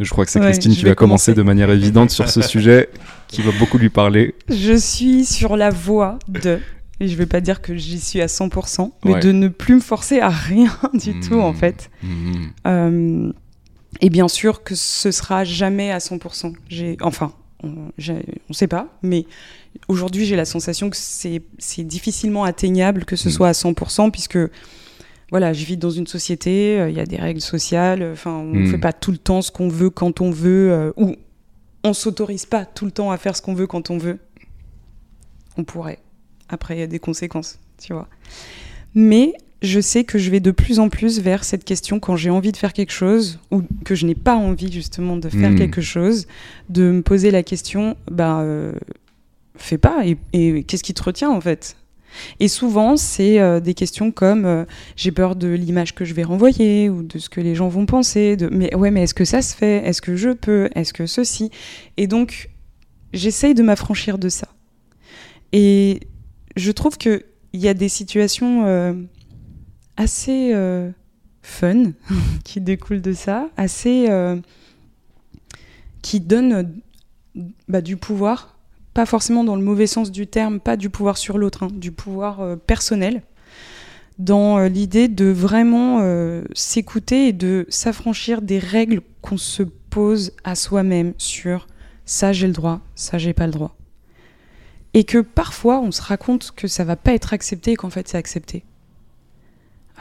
Je 0.00 0.08
crois 0.10 0.24
que 0.24 0.30
c'est 0.30 0.40
Ouais, 0.40 0.46
Christine 0.46 0.72
qui 0.74 0.84
va 0.84 0.94
commencer 0.94 1.32
commencer. 1.32 1.34
de 1.34 1.42
manière 1.42 1.70
évidente 1.70 2.10
sur 2.10 2.28
ce 2.28 2.40
sujet 2.42 2.88
qui 3.28 3.42
va 3.42 3.52
beaucoup 3.58 3.78
lui 3.78 3.90
parler. 3.90 4.34
Je 4.48 4.74
suis 4.76 5.24
sur 5.24 5.56
la 5.56 5.70
voie 5.70 6.18
de, 6.28 6.58
et 6.98 7.08
je 7.08 7.16
vais 7.16 7.26
pas 7.26 7.40
dire 7.40 7.60
que 7.60 7.76
j'y 7.76 8.00
suis 8.00 8.20
à 8.20 8.26
100%, 8.26 8.92
mais 9.04 9.12
Ouais. 9.14 9.20
de 9.20 9.32
ne 9.32 9.48
plus 9.48 9.76
me 9.76 9.80
forcer 9.80 10.18
à 10.20 10.30
rien 10.30 10.72
du 10.94 11.20
tout 11.20 11.40
en 11.40 11.52
Mm. 11.52 11.56
fait. 11.56 11.90
Mhm. 12.02 12.50
Euh, 12.66 13.32
et 14.00 14.10
bien 14.10 14.28
sûr 14.28 14.62
que 14.62 14.74
ce 14.74 15.10
sera 15.10 15.44
jamais 15.44 15.90
à 15.90 15.98
100%. 15.98 16.54
J'ai, 16.68 16.96
enfin, 17.02 17.32
on, 17.62 17.90
on 18.48 18.52
sait 18.52 18.66
pas, 18.66 18.88
mais 19.02 19.26
aujourd'hui 19.88 20.24
j'ai 20.26 20.36
la 20.36 20.44
sensation 20.44 20.90
que 20.90 20.96
c'est, 20.98 21.42
difficilement 21.84 22.44
atteignable 22.44 23.04
que 23.04 23.16
ce 23.16 23.28
Mm. 23.28 23.32
soit 23.32 23.48
à 23.48 23.52
100%, 23.52 24.10
puisque 24.10 24.38
voilà, 25.30 25.52
je 25.52 25.64
vis 25.64 25.76
dans 25.76 25.90
une 25.90 26.06
société, 26.06 26.78
euh, 26.78 26.90
il 26.90 26.96
y 26.96 27.00
a 27.00 27.06
des 27.06 27.16
règles 27.16 27.40
sociales, 27.40 28.02
enfin, 28.12 28.32
on 28.32 28.44
ne 28.52 28.60
Mm. 28.66 28.70
fait 28.70 28.78
pas 28.78 28.92
tout 28.92 29.12
le 29.12 29.18
temps 29.18 29.42
ce 29.42 29.50
qu'on 29.52 29.68
veut 29.68 29.90
quand 29.90 30.20
on 30.20 30.30
veut, 30.30 30.70
euh, 30.72 30.92
ou 30.96 31.14
on 31.84 31.92
s'autorise 31.94 32.46
pas 32.46 32.64
tout 32.64 32.84
le 32.84 32.90
temps 32.90 33.10
à 33.10 33.16
faire 33.16 33.36
ce 33.36 33.42
qu'on 33.42 33.54
veut 33.54 33.66
quand 33.66 33.90
on 33.90 33.98
veut. 33.98 34.18
On 35.56 35.64
pourrait. 35.64 35.98
Après, 36.48 36.76
il 36.76 36.80
y 36.80 36.82
a 36.82 36.86
des 36.86 36.98
conséquences, 36.98 37.58
tu 37.78 37.92
vois. 37.92 38.08
Mais 38.94 39.32
je 39.62 39.80
sais 39.80 40.04
que 40.04 40.18
je 40.18 40.30
vais 40.30 40.40
de 40.40 40.50
plus 40.50 40.78
en 40.80 40.88
plus 40.88 41.20
vers 41.20 41.44
cette 41.44 41.64
question 41.64 42.00
quand 42.00 42.16
j'ai 42.16 42.30
envie 42.30 42.52
de 42.52 42.56
faire 42.56 42.72
quelque 42.72 42.92
chose 42.92 43.38
ou 43.50 43.62
que 43.84 43.94
je 43.94 44.06
n'ai 44.06 44.14
pas 44.16 44.34
envie 44.34 44.70
justement 44.72 45.16
de 45.16 45.28
faire 45.28 45.50
Mm. 45.52 45.56
quelque 45.56 45.80
chose, 45.80 46.26
de 46.68 46.90
me 46.90 47.02
poser 47.02 47.30
la 47.30 47.42
question, 47.42 47.96
bah, 48.10 48.40
euh, 48.40 48.72
fais 49.56 49.78
pas 49.78 50.04
et, 50.04 50.16
et 50.32 50.64
qu'est-ce 50.64 50.82
qui 50.82 50.94
te 50.94 51.02
retient 51.02 51.30
en 51.30 51.40
fait? 51.40 51.76
Et 52.40 52.48
souvent, 52.48 52.98
c'est 52.98 53.40
euh, 53.40 53.60
des 53.60 53.72
questions 53.72 54.10
comme 54.10 54.44
euh, 54.44 54.64
j'ai 54.96 55.12
peur 55.12 55.34
de 55.34 55.48
l'image 55.48 55.94
que 55.94 56.04
je 56.04 56.12
vais 56.12 56.24
renvoyer 56.24 56.90
ou 56.90 57.02
de 57.02 57.18
ce 57.18 57.30
que 57.30 57.40
les 57.40 57.54
gens 57.54 57.68
vont 57.68 57.86
penser. 57.86 58.36
De, 58.36 58.48
mais 58.52 58.74
ouais, 58.74 58.90
mais 58.90 59.04
est-ce 59.04 59.14
que 59.14 59.24
ça 59.24 59.40
se 59.40 59.54
fait? 59.54 59.86
Est-ce 59.86 60.02
que 60.02 60.14
je 60.14 60.30
peux? 60.30 60.68
Est-ce 60.74 60.92
que 60.92 61.06
ceci? 61.06 61.50
Et 61.96 62.06
donc, 62.06 62.50
j'essaye 63.14 63.54
de 63.54 63.62
m'affranchir 63.62 64.18
de 64.18 64.28
ça. 64.28 64.48
Et 65.52 66.00
je 66.56 66.70
trouve 66.70 66.98
qu'il 66.98 67.22
y 67.54 67.68
a 67.68 67.72
des 67.74 67.88
situations 67.88 68.64
euh, 68.66 68.92
assez 69.96 70.52
euh, 70.54 70.90
fun 71.42 71.92
qui 72.44 72.60
découlent 72.60 73.02
de 73.02 73.12
ça, 73.12 73.48
assez. 73.56 74.06
euh, 74.08 74.36
qui 76.02 76.20
donnent 76.20 76.52
euh, 77.36 77.42
bah, 77.68 77.80
du 77.80 77.96
pouvoir, 77.96 78.58
pas 78.92 79.06
forcément 79.06 79.44
dans 79.44 79.56
le 79.56 79.62
mauvais 79.62 79.86
sens 79.86 80.10
du 80.10 80.26
terme, 80.26 80.60
pas 80.60 80.76
du 80.76 80.90
pouvoir 80.90 81.16
sur 81.16 81.38
l'autre, 81.38 81.62
hein, 81.62 81.68
du 81.72 81.92
pouvoir 81.92 82.40
euh, 82.40 82.56
personnel, 82.56 83.22
dans 84.18 84.58
l'idée 84.66 85.08
de 85.08 85.24
vraiment 85.24 86.00
s'écouter 86.54 87.28
et 87.28 87.32
de 87.32 87.66
s'affranchir 87.70 88.42
des 88.42 88.58
règles 88.58 89.00
qu'on 89.22 89.38
se 89.38 89.62
pose 89.62 90.32
à 90.44 90.54
soi-même 90.54 91.14
sur 91.16 91.66
ça 92.04 92.32
j'ai 92.32 92.46
le 92.46 92.52
droit, 92.52 92.82
ça 92.94 93.16
j'ai 93.16 93.32
pas 93.32 93.46
le 93.46 93.52
droit. 93.52 93.74
Et 94.92 95.04
que 95.04 95.18
parfois 95.18 95.80
on 95.80 95.90
se 95.90 96.02
raconte 96.02 96.52
que 96.54 96.68
ça 96.68 96.84
va 96.84 96.94
pas 96.94 97.14
être 97.14 97.32
accepté 97.32 97.72
et 97.72 97.76
qu'en 97.76 97.88
fait 97.88 98.06
c'est 98.06 98.18
accepté. 98.18 98.64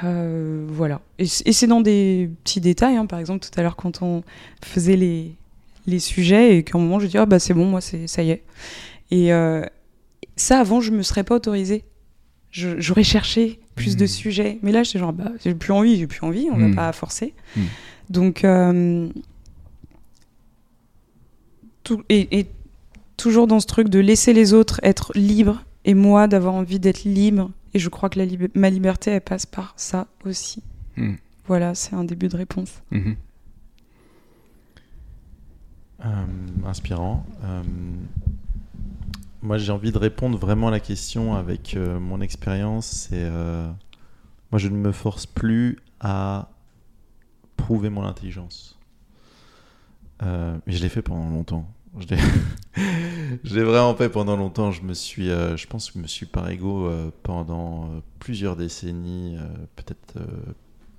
Euh, 0.04 0.66
voilà. 0.70 1.02
Et, 1.20 1.26
c'est 1.28 1.68
dans 1.68 1.82
des 1.82 2.30
petits 2.44 2.62
détails, 2.62 2.96
hein. 2.96 3.06
par 3.06 3.20
exemple 3.20 3.46
tout 3.46 3.60
à 3.60 3.62
l'heure 3.62 3.76
quand 3.76 4.02
on 4.02 4.24
faisait 4.64 4.96
les, 4.96 5.36
les 5.86 6.00
sujets 6.00 6.58
et 6.58 6.64
qu'à 6.64 6.78
un 6.78 6.82
moment 6.82 7.00
je 7.00 7.08
dis 7.08 7.18
ah 7.18 7.26
bah 7.26 7.40
c'est 7.40 7.54
bon 7.54 7.66
moi 7.66 7.82
ça 7.82 8.24
y 8.24 8.32
est. 8.32 8.44
Et 9.12 9.34
euh, 9.34 9.64
ça 10.36 10.60
avant 10.60 10.82
je 10.82 10.92
me 10.92 11.04
serais 11.04 11.24
pas 11.24 11.36
autorisée. 11.36 11.84
J'aurais 12.52 13.04
cherché 13.04 13.60
plus 13.76 13.96
de 13.96 14.04
Mm. 14.04 14.08
sujets. 14.08 14.60
Mais 14.62 14.72
là, 14.74 14.84
j'étais 14.84 15.00
genre, 15.00 15.14
bah, 15.14 15.32
j'ai 15.44 15.56
plus 15.56 15.72
envie, 15.72 15.98
j'ai 15.98 16.08
plus 16.08 16.20
envie, 16.24 16.50
on 16.52 16.58
va 16.58 16.76
pas 16.76 16.92
forcer. 16.92 17.34
Mm. 17.56 17.62
Donc, 18.10 18.44
euh, 18.44 19.08
tout, 21.84 22.04
et, 22.10 22.40
et 22.40 22.48
toujours 23.18 23.48
dans 23.48 23.60
ce 23.60 23.68
truc 23.68 23.88
de 23.90 24.00
laisser 24.00 24.34
les 24.34 24.54
autres 24.54 24.80
être 24.84 25.12
libres 25.16 25.64
et 25.86 25.94
moi 25.94 26.28
d'avoir 26.28 26.54
envie 26.54 26.80
d'être 26.80 27.04
libre. 27.06 27.52
Et 27.74 27.80
je 27.80 27.90
crois 27.90 28.10
que 28.10 28.20
la 28.20 28.26
lib- 28.26 28.52
ma 28.56 28.70
liberté, 28.70 29.12
elle 29.12 29.22
passe 29.22 29.46
par 29.46 29.74
ça 29.78 30.08
aussi. 30.26 30.62
Mm. 30.98 31.14
Voilà, 31.46 31.74
c'est 31.76 31.96
un 31.96 32.04
début 32.04 32.28
de 32.28 32.38
réponse. 32.38 32.82
Mhm. 32.92 33.16
Euh, 36.06 36.26
inspirant. 36.66 37.26
Euh, 37.44 37.62
moi, 39.42 39.58
j'ai 39.58 39.72
envie 39.72 39.92
de 39.92 39.98
répondre 39.98 40.38
vraiment 40.38 40.68
à 40.68 40.72
la 40.72 40.80
question 40.80 41.36
avec 41.36 41.76
euh, 41.76 42.00
mon 42.00 42.22
expérience. 42.22 42.88
C'est 42.88 43.24
euh, 43.24 43.70
moi, 44.52 44.60
je 44.60 44.68
ne 44.68 44.76
me 44.78 44.92
force 44.92 45.26
plus 45.26 45.78
à 46.00 46.50
prouver 47.58 47.90
mon 47.90 48.04
intelligence. 48.04 48.78
Euh, 50.24 50.58
mais 50.66 50.74
je 50.74 50.82
l'ai 50.82 50.90
fait 50.90 51.02
pendant 51.02 51.30
longtemps. 51.30 51.68
L'ai 53.44 53.64
vraiment 53.64 53.96
fait 53.96 54.10
pendant 54.10 54.38
longtemps. 54.38 54.72
Je 54.72 54.82
me 54.82 54.94
suis, 54.94 55.30
euh, 55.30 55.58
je 55.58 55.68
pense 55.68 55.88
que 55.88 55.94
je 55.98 56.00
me 56.00 56.08
suis 56.08 56.26
par 56.26 56.50
ego 56.50 56.88
euh, 56.88 57.12
pendant 57.24 57.86
euh, 57.86 58.00
plusieurs 58.20 58.56
décennies, 58.56 59.38
peut-être 59.76 60.20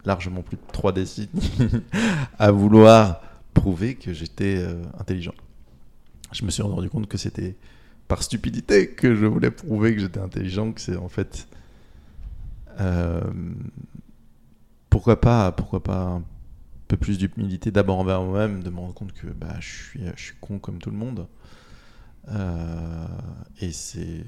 largement 0.05 0.43
plus 0.43 0.57
de 0.57 0.63
trois 0.73 0.93
décennies, 0.93 1.53
à 2.39 2.51
vouloir 2.51 3.23
prouver 3.55 3.95
que 3.95 4.13
j'étais 4.13 4.65
intelligent. 4.99 5.35
Je 6.33 6.45
me 6.45 6.51
suis 6.51 6.63
rendu 6.63 6.89
compte 6.89 7.07
que 7.07 7.19
c'était 7.19 7.57
par 8.09 8.23
stupidité 8.23 8.89
que 8.89 9.15
je 9.15 9.27
voulais 9.27 9.51
prouver 9.51 9.95
que 9.95 10.01
j'étais 10.01 10.21
intelligent, 10.21 10.73
que 10.73 10.81
c'est 10.81 10.97
en 10.97 11.09
fait 11.09 11.47
pourquoi 14.91 15.21
pas, 15.21 15.53
pourquoi 15.53 15.83
pas 15.83 16.21
peu 16.93 16.99
plus 16.99 17.17
d'humilité 17.17 17.71
d'abord 17.71 17.99
envers 17.99 18.21
moi-même, 18.21 18.63
de 18.63 18.69
me 18.69 18.79
rendre 18.79 18.93
compte 18.93 19.15
que 19.15 19.27
bah, 19.27 19.55
je 19.61 19.67
suis, 19.67 20.01
je 20.15 20.23
suis 20.23 20.35
con 20.43 20.59
comme 20.59 20.79
tout 20.79 20.91
le 20.91 20.97
monde. 20.99 21.27
Euh, 22.29 23.07
et 23.63 23.73
c'est 23.73 24.27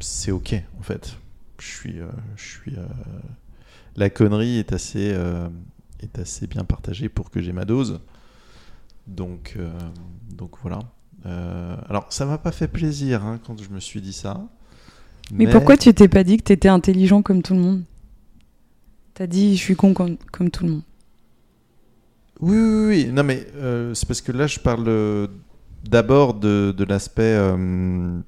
c'est 0.00 0.32
ok 0.32 0.56
en 0.80 0.82
fait. 0.82 1.16
Je 1.60 1.66
suis, 1.66 2.00
euh, 2.00 2.08
je 2.34 2.42
suis. 2.42 2.74
euh, 2.76 2.84
la 3.94 4.10
connerie 4.10 4.58
est 4.58 4.72
assez, 4.72 5.16
est 6.00 6.18
assez 6.18 6.48
bien 6.48 6.64
partagée 6.64 7.08
pour 7.08 7.30
que 7.30 7.40
j'ai 7.40 7.52
ma 7.52 7.64
dose. 7.64 8.00
Donc, 9.06 9.56
donc 10.30 10.56
voilà. 10.62 10.80
Euh, 11.26 11.76
alors 11.88 12.12
ça 12.12 12.26
m'a 12.26 12.38
pas 12.38 12.50
fait 12.50 12.66
plaisir 12.66 13.24
hein, 13.24 13.38
quand 13.46 13.62
je 13.62 13.68
me 13.70 13.78
suis 13.78 14.00
dit 14.00 14.12
ça. 14.12 14.48
Mais, 15.30 15.48
pourquoi 15.48 15.76
tu 15.76 15.94
t'es 15.94 16.08
pas 16.08 16.24
dit 16.24 16.38
que 16.38 16.42
t'étais 16.42 16.68
intelligent 16.68 17.22
comme 17.22 17.42
tout 17.42 17.54
le 17.54 17.60
monde? 17.60 17.84
T'as 19.14 19.28
dit, 19.28 19.56
je 19.56 19.60
suis 19.60 19.76
con 19.76 19.94
comme, 19.94 20.16
comme 20.32 20.50
tout 20.50 20.64
le 20.64 20.72
monde. 20.72 20.82
Oui, 22.40 22.56
oui, 22.56 22.86
oui. 23.06 23.10
Non, 23.12 23.22
mais 23.22 23.46
euh, 23.56 23.92
c'est 23.94 24.06
parce 24.06 24.20
que 24.20 24.32
là, 24.32 24.46
je 24.46 24.58
parle 24.58 24.84
euh, 24.88 25.26
d'abord 25.88 26.34
de, 26.34 26.74
de 26.76 26.84
l'aspect 26.84 27.22
euh, 27.36 28.18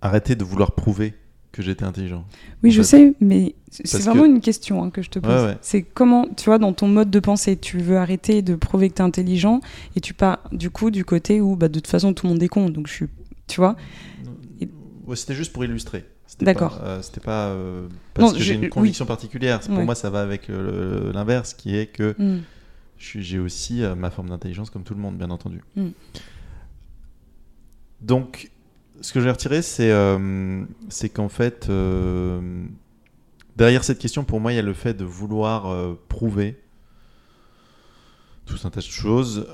arrêter 0.00 0.34
de 0.36 0.44
vouloir 0.44 0.72
prouver 0.72 1.14
que 1.52 1.62
j'étais 1.62 1.84
intelligent. 1.84 2.24
Oui, 2.62 2.70
En 2.70 2.72
je 2.72 2.82
fait. 2.82 2.88
sais, 2.88 3.14
mais 3.20 3.54
c'est 3.70 4.02
vraiment 4.02 4.22
que- 4.24 4.28
une 4.28 4.40
question 4.40 4.82
hein, 4.82 4.90
que 4.90 5.02
je 5.02 5.10
te 5.10 5.18
pose. 5.20 5.30
Ouais, 5.32 5.46
ouais. 5.50 5.58
C'est 5.60 5.82
comment, 5.82 6.26
tu 6.36 6.46
vois, 6.46 6.58
dans 6.58 6.72
ton 6.72 6.88
mode 6.88 7.10
de 7.10 7.20
pensée, 7.20 7.56
tu 7.56 7.78
veux 7.78 7.96
arrêter 7.96 8.42
de 8.42 8.56
prouver 8.56 8.88
que 8.90 8.94
t'es 8.94 9.02
intelligent 9.02 9.60
et 9.96 10.00
tu 10.00 10.14
pars 10.14 10.40
du 10.52 10.70
coup 10.70 10.90
du 10.90 11.04
côté 11.04 11.40
où, 11.40 11.54
bah, 11.56 11.68
de 11.68 11.74
toute 11.74 11.86
façon, 11.86 12.12
tout 12.12 12.26
le 12.26 12.32
monde 12.32 12.42
est 12.42 12.48
con. 12.48 12.68
Donc 12.70 12.88
je 12.88 12.92
suis, 12.92 13.06
tu 13.46 13.60
vois. 13.60 13.76
Et- 14.60 14.68
Ouais, 15.06 15.16
c'était 15.16 15.34
juste 15.34 15.52
pour 15.52 15.64
illustrer. 15.64 16.04
D'accord. 16.40 16.80
euh, 16.82 17.00
C'était 17.02 17.20
pas 17.20 17.46
euh, 17.48 17.86
parce 18.14 18.32
Non, 18.32 18.36
que 18.38 18.42
j'ai 18.42 18.54
une 18.54 18.62
oui. 18.62 18.68
conviction 18.68 19.06
particulière. 19.06 19.60
Pour 19.60 19.76
Ouais. 19.78 19.84
moi, 19.84 19.94
ça 19.94 20.10
va 20.10 20.22
avec 20.22 20.50
euh, 20.50 21.12
l'inverse, 21.12 21.54
qui 21.54 21.76
est 21.76 21.86
que 21.86 22.16
Hmm. 22.18 22.38
J'ai 23.04 23.38
aussi 23.38 23.82
euh, 23.82 23.94
ma 23.94 24.10
forme 24.10 24.28
d'intelligence 24.28 24.70
comme 24.70 24.84
tout 24.84 24.94
le 24.94 25.00
monde, 25.00 25.16
bien 25.16 25.30
entendu. 25.30 25.62
Mm. 25.76 25.88
Donc, 28.00 28.50
ce 29.00 29.12
que 29.12 29.20
j'ai 29.20 29.30
retiré, 29.30 29.62
c'est 29.62 29.90
euh, 29.90 30.64
qu'en 31.14 31.28
fait, 31.28 31.68
euh, 31.68 32.64
derrière 33.56 33.84
cette 33.84 33.98
question, 33.98 34.24
pour 34.24 34.40
moi, 34.40 34.52
il 34.52 34.56
y 34.56 34.58
a 34.58 34.62
le 34.62 34.74
fait 34.74 34.94
de 34.94 35.04
vouloir 35.04 35.66
euh, 35.66 35.94
prouver 36.08 36.60
tout 38.46 38.56
un 38.64 38.70
tas 38.70 38.80
de 38.80 38.84
choses. 38.84 39.46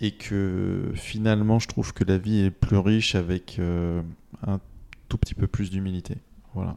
et 0.00 0.12
que 0.12 0.90
finalement, 0.94 1.58
je 1.58 1.68
trouve 1.68 1.92
que 1.92 2.04
la 2.04 2.18
vie 2.18 2.40
est 2.40 2.50
plus 2.50 2.78
riche 2.78 3.14
avec 3.14 3.60
un 3.60 4.60
tout 5.08 5.18
petit 5.18 5.34
peu 5.34 5.46
plus 5.46 5.70
d'humilité. 5.70 6.16
Voilà. 6.54 6.76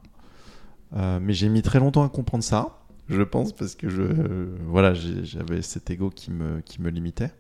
Mais 1.20 1.34
j'ai 1.34 1.50
mis 1.50 1.62
très 1.62 1.80
longtemps 1.80 2.04
à 2.04 2.10
comprendre 2.10 2.44
ça, 2.44 2.80
je 3.10 3.22
pense, 3.22 3.54
parce 3.54 3.76
que 3.76 3.90
je, 3.90 4.02
voilà, 4.68 4.94
j'avais 4.94 5.62
cet 5.62 5.90
ego 5.90 6.10
qui 6.10 6.32
me, 6.32 6.62
qui 6.62 6.82
me 6.82 6.90
limitait 6.90 7.32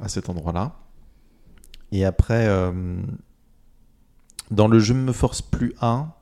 à 0.00 0.08
cet 0.08 0.28
endroit-là. 0.28 0.76
Et 1.92 2.04
après, 2.04 2.46
euh, 2.48 3.00
dans 4.50 4.68
le 4.68 4.78
je 4.78 4.92
ne 4.92 5.00
me 5.00 5.12
force 5.12 5.40
plus 5.40 5.74
à, 5.80 6.18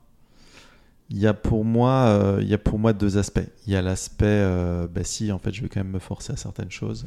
il 1.09 1.17
y 1.17 1.27
a 1.27 1.33
pour 1.33 1.65
moi, 1.65 2.05
euh, 2.07 2.39
il 2.41 2.47
y 2.47 2.53
a 2.53 2.57
pour 2.57 2.79
moi 2.79 2.93
deux 2.93 3.17
aspects. 3.17 3.47
Il 3.65 3.73
y 3.73 3.75
a 3.75 3.81
l'aspect, 3.81 4.25
euh, 4.25 4.87
bah 4.87 5.03
si, 5.03 5.31
en 5.31 5.39
fait, 5.39 5.53
je 5.53 5.61
vais 5.61 5.69
quand 5.69 5.79
même 5.79 5.91
me 5.93 5.99
forcer 5.99 6.33
à 6.33 6.37
certaines 6.37 6.71
choses. 6.71 7.05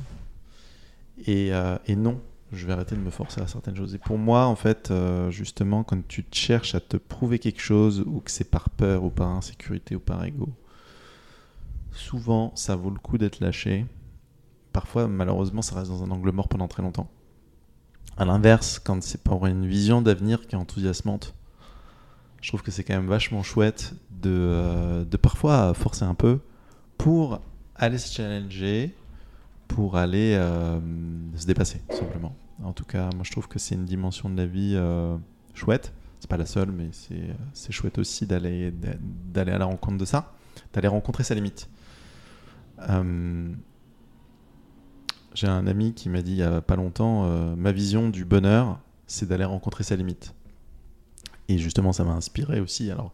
Et, 1.27 1.51
et 1.87 1.97
non, 1.97 2.21
je 2.53 2.65
vais 2.65 2.73
arrêter 2.73 2.95
de 2.95 3.01
me 3.01 3.11
forcer 3.11 3.41
à 3.41 3.49
certaines 3.49 3.75
choses. 3.75 3.93
Et 3.93 3.99
pour 3.99 4.19
moi, 4.19 4.47
en 4.47 4.55
fait, 4.55 4.93
justement, 5.31 5.83
quand 5.83 6.07
tu 6.07 6.25
cherches 6.31 6.77
à 6.77 6.81
te 6.81 6.97
prouver 6.97 7.41
quelque 7.41 7.61
chose, 7.61 8.05
ou 8.07 8.21
que 8.21 8.31
c'est 8.31 8.49
par 8.49 8.71
peur, 8.71 9.03
ou 9.03 9.11
par 9.11 9.29
insécurité, 9.31 9.97
ou 9.97 10.01
par 10.01 10.25
ego, 10.25 10.49
souvent, 11.99 12.53
ça 12.55 12.77
vaut 12.77 12.91
le 12.91 12.99
coup 12.99 13.19
d'être 13.19 13.41
lâché. 13.41 13.87
Parfois, 14.73 15.09
malheureusement, 15.09 15.63
ça 15.63 15.77
reste 15.77 15.91
dans 15.91 16.03
un 16.05 16.11
angle 16.11 16.31
mort 16.33 16.49
pendant 16.49 16.69
très 16.69 16.83
longtemps. 16.83 17.11
À 18.17 18.25
l'inverse, 18.25 18.79
quand 18.79 19.03
c'est 19.03 19.23
pour 19.23 19.47
une 19.47 19.67
vision 19.67 20.03
d'avenir 20.03 20.47
qui 20.47 20.55
est 20.55 20.59
enthousiasmante, 20.59 21.35
je 22.41 22.49
trouve 22.49 22.63
que 22.63 22.71
c'est 22.71 22.85
quand 22.85 22.95
même 22.95 23.09
vachement 23.09 23.43
chouette 23.43 23.95
de, 24.11 24.31
euh, 24.31 25.05
parfois 25.21 25.75
forcer 25.75 26.05
un 26.05 26.15
peu 26.15 26.41
pour 26.97 27.41
aller 27.75 27.99
se 27.99 28.13
challenger, 28.13 28.95
pour 29.67 29.97
aller 29.97 30.35
euh, 30.37 30.81
se 31.37 31.47
dépasser, 31.47 31.83
simplement. 31.91 32.35
En 32.63 32.73
tout 32.73 32.85
cas, 32.85 33.11
moi 33.15 33.23
je 33.23 33.31
trouve 33.31 33.49
que 33.49 33.59
c'est 33.59 33.75
une 33.75 33.85
dimension 33.85 34.29
de 34.29 34.37
la 34.37 34.47
vie 34.47 34.75
euh, 34.77 35.17
chouette. 35.55 35.93
C'est 36.21 36.29
pas 36.29 36.37
la 36.37 36.47
seule, 36.47 36.73
mais 36.73 36.91
c'est 37.53 37.73
chouette 37.73 37.99
aussi 37.99 38.27
d'aller 38.27 38.73
à 39.37 39.59
la 39.59 39.65
rencontre 39.65 39.99
de 39.99 40.05
ça, 40.05 40.33
d'aller 40.73 40.89
rencontrer 40.89 41.23
sa 41.23 41.37
limite. 41.37 41.69
Euh, 42.89 43.53
J'ai 45.35 45.47
un 45.47 45.67
ami 45.67 45.95
qui 45.95 46.09
m'a 46.09 46.23
dit 46.23 46.33
il 46.33 46.39
y 46.39 46.43
a 46.43 46.61
pas 46.61 46.77
longtemps 46.77 47.25
euh, 47.27 47.55
ma 47.57 47.73
vision 47.73 48.09
du 48.11 48.25
bonheur, 48.25 48.81
c'est 49.07 49.29
d'aller 49.29 49.45
rencontrer 49.45 49.85
sa 49.85 49.97
limite. 49.97 50.35
Et 51.49 51.59
justement, 51.59 51.93
ça 51.93 52.05
m'a 52.05 52.13
inspiré 52.13 52.61
aussi. 52.61 52.91
Alors, 52.91 53.13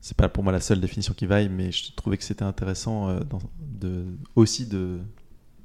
c'est 0.00 0.16
pas 0.16 0.28
pour 0.28 0.42
moi 0.42 0.52
la 0.52 0.60
seule 0.60 0.80
définition 0.80 1.14
qui 1.14 1.26
vaille, 1.26 1.48
mais 1.48 1.70
je 1.72 1.92
trouvais 1.94 2.16
que 2.16 2.24
c'était 2.24 2.42
intéressant 2.44 3.08
euh, 3.08 3.20
de, 3.60 4.04
aussi 4.34 4.66
de 4.66 4.98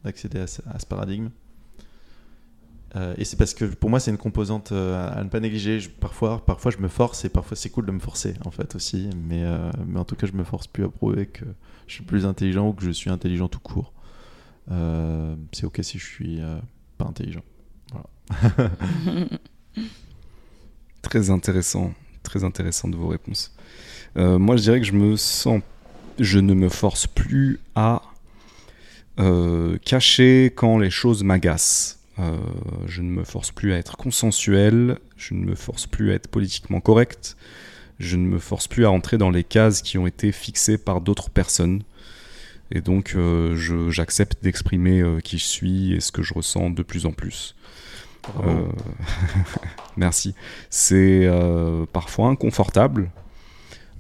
d'accéder 0.03 0.39
à, 0.39 0.47
ce- 0.47 0.61
à 0.69 0.79
ce 0.79 0.85
paradigme. 0.85 1.29
Et 3.19 3.25
c'est 3.25 3.37
parce 3.37 3.53
que 3.53 3.65
pour 3.65 3.91
moi, 3.91 3.99
c'est 3.99 4.09
une 4.09 4.17
composante 4.17 4.71
à, 4.71 5.09
à 5.09 5.23
ne 5.23 5.29
pas 5.29 5.39
négliger. 5.39 5.79
Parfois, 5.99 6.43
parfois, 6.43 6.71
je 6.71 6.79
me 6.79 6.87
force 6.87 7.25
et 7.25 7.29
parfois, 7.29 7.55
c'est 7.55 7.69
cool 7.69 7.85
de 7.85 7.91
me 7.91 7.99
forcer, 7.99 8.33
en 8.43 8.49
fait, 8.49 8.73
aussi. 8.73 9.11
Mais, 9.15 9.43
mais 9.85 9.99
en 9.99 10.03
tout 10.05 10.15
cas, 10.15 10.25
je 10.25 10.31
me 10.31 10.43
force 10.43 10.65
plus 10.65 10.83
à 10.83 10.89
prouver 10.89 11.27
que 11.27 11.45
je 11.87 11.93
suis 11.93 12.03
plus 12.03 12.25
intelligent 12.25 12.67
ou 12.67 12.73
que 12.73 12.83
je 12.83 12.91
suis 12.91 13.09
intelligent 13.09 13.47
tout 13.47 13.59
court. 13.59 13.93
Euh, 14.71 15.35
c'est 15.53 15.65
ok 15.65 15.79
si 15.81 15.97
je 15.97 16.05
suis 16.05 16.41
euh, 16.41 16.59
pas 16.97 17.05
intelligent. 17.05 17.43
Très 21.01 21.29
intéressant, 21.29 21.93
très 22.23 22.43
intéressant 22.43 22.89
de 22.89 22.97
vos 22.97 23.07
réponses. 23.07 23.55
Euh, 24.17 24.37
moi, 24.37 24.57
je 24.57 24.63
dirais 24.63 24.81
que 24.81 24.85
je 24.85 24.91
me 24.91 25.15
sens, 25.15 25.61
je 26.19 26.39
ne 26.39 26.53
me 26.53 26.67
force 26.67 27.07
plus 27.07 27.61
à 27.75 28.01
cacher 29.85 30.51
quand 30.55 30.77
les 30.77 30.89
choses 30.89 31.23
m'agacent. 31.23 31.99
Je 32.87 33.01
ne 33.01 33.09
me 33.09 33.23
force 33.23 33.51
plus 33.51 33.71
à 33.71 33.77
être 33.77 33.95
consensuel, 33.95 34.99
je 35.15 35.33
ne 35.33 35.45
me 35.45 35.55
force 35.55 35.87
plus 35.87 36.11
à 36.11 36.15
être 36.15 36.27
politiquement 36.27 36.81
correct, 36.81 37.37
je 37.99 38.15
ne 38.17 38.27
me 38.27 38.39
force 38.39 38.67
plus 38.67 38.85
à 38.85 38.91
entrer 38.91 39.17
dans 39.17 39.29
les 39.29 39.43
cases 39.43 39.81
qui 39.81 39.97
ont 39.97 40.07
été 40.07 40.31
fixées 40.31 40.77
par 40.77 41.01
d'autres 41.01 41.29
personnes. 41.29 41.83
Et 42.71 42.81
donc, 42.81 43.13
euh, 43.15 43.55
je- 43.55 43.89
j'accepte 43.89 44.43
d'exprimer 44.43 45.01
euh, 45.01 45.19
qui 45.19 45.37
je 45.37 45.45
suis 45.45 45.93
et 45.93 45.99
ce 46.01 46.11
que 46.11 46.21
je 46.21 46.33
ressens 46.33 46.69
de 46.69 46.83
plus 46.83 47.05
en 47.05 47.11
plus. 47.11 47.55
Euh, 48.45 48.65
Merci. 49.97 50.35
C'est 50.69 51.29
parfois 51.93 52.27
inconfortable. 52.27 53.09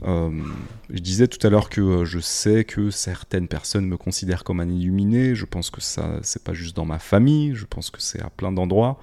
Je 0.05 0.99
disais 0.99 1.27
tout 1.27 1.45
à 1.45 1.49
l'heure 1.49 1.69
que 1.69 2.05
je 2.05 2.19
sais 2.19 2.63
que 2.65 2.91
certaines 2.91 3.47
personnes 3.47 3.85
me 3.87 3.97
considèrent 3.97 4.43
comme 4.43 4.59
un 4.59 4.69
illuminé. 4.69 5.33
Je 5.33 5.45
pense 5.45 5.69
que 5.69 5.81
ça, 5.81 6.19
c'est 6.21 6.43
pas 6.43 6.53
juste 6.53 6.75
dans 6.75 6.85
ma 6.85 6.99
famille. 6.99 7.55
Je 7.55 7.65
pense 7.65 7.89
que 7.89 8.01
c'est 8.01 8.21
à 8.21 8.29
plein 8.29 8.51
d'endroits. 8.51 8.99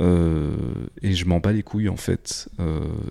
Et 0.00 1.12
je 1.12 1.24
m'en 1.24 1.40
bats 1.40 1.52
les 1.52 1.62
couilles 1.62 1.88
en 1.88 1.96
fait. 1.96 2.48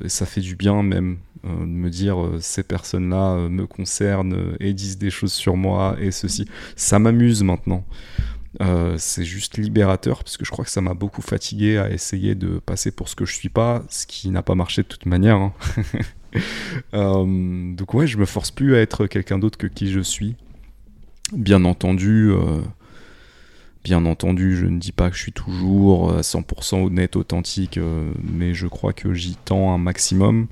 et 0.03 0.09
ça 0.09 0.25
fait 0.25 0.41
du 0.41 0.55
bien 0.55 0.83
même 0.83 1.17
de 1.43 1.65
me 1.65 1.89
dire 1.89 2.17
ces 2.39 2.63
personnes-là 2.63 3.49
me 3.49 3.67
concernent 3.67 4.55
et 4.59 4.73
disent 4.73 4.97
des 4.97 5.09
choses 5.09 5.33
sur 5.33 5.55
moi 5.55 5.97
et 5.99 6.11
ceci. 6.11 6.47
Ça 6.75 6.99
m'amuse 6.99 7.43
maintenant. 7.43 7.85
c'est 8.97 9.25
juste 9.25 9.57
libérateur 9.57 10.23
parce 10.23 10.37
que 10.37 10.45
je 10.45 10.51
crois 10.51 10.65
que 10.65 10.71
ça 10.71 10.81
m'a 10.81 10.93
beaucoup 10.93 11.21
fatigué 11.21 11.77
à 11.77 11.91
essayer 11.91 12.35
de 12.35 12.59
passer 12.59 12.91
pour 12.91 13.09
ce 13.09 13.15
que 13.15 13.25
je 13.25 13.33
suis 13.33 13.49
pas, 13.49 13.83
ce 13.89 14.07
qui 14.07 14.29
n'a 14.29 14.41
pas 14.41 14.55
marché 14.55 14.83
de 14.83 14.87
toute 14.87 15.05
manière. 15.05 15.37
Hein. 15.37 15.53
donc 16.93 17.93
ouais, 17.93 18.07
je 18.07 18.17
me 18.17 18.25
force 18.25 18.51
plus 18.51 18.75
à 18.75 18.79
être 18.79 19.07
quelqu'un 19.07 19.39
d'autre 19.39 19.57
que 19.57 19.67
qui 19.67 19.91
je 19.91 19.99
suis. 19.99 20.35
Bien 21.33 21.65
entendu, 21.65 22.31
euh, 22.31 22.61
bien 23.87 24.05
entendu, 24.05 24.57
je 24.57 24.65
ne 24.65 24.79
dis 24.79 24.91
pas 24.91 25.09
que 25.09 25.15
je 25.15 25.21
suis 25.21 25.31
toujours 25.31 26.11
à 26.11 26.19
100% 26.19 26.85
honnête, 26.85 27.15
authentique, 27.15 27.77
euh, 27.77 28.11
mais 28.21 28.53
je 28.53 28.67
crois 28.67 28.91
que 28.91 29.13
j'y 29.13 29.37
tends 29.37 29.73
un 29.73 29.77
maximum. 29.77 30.47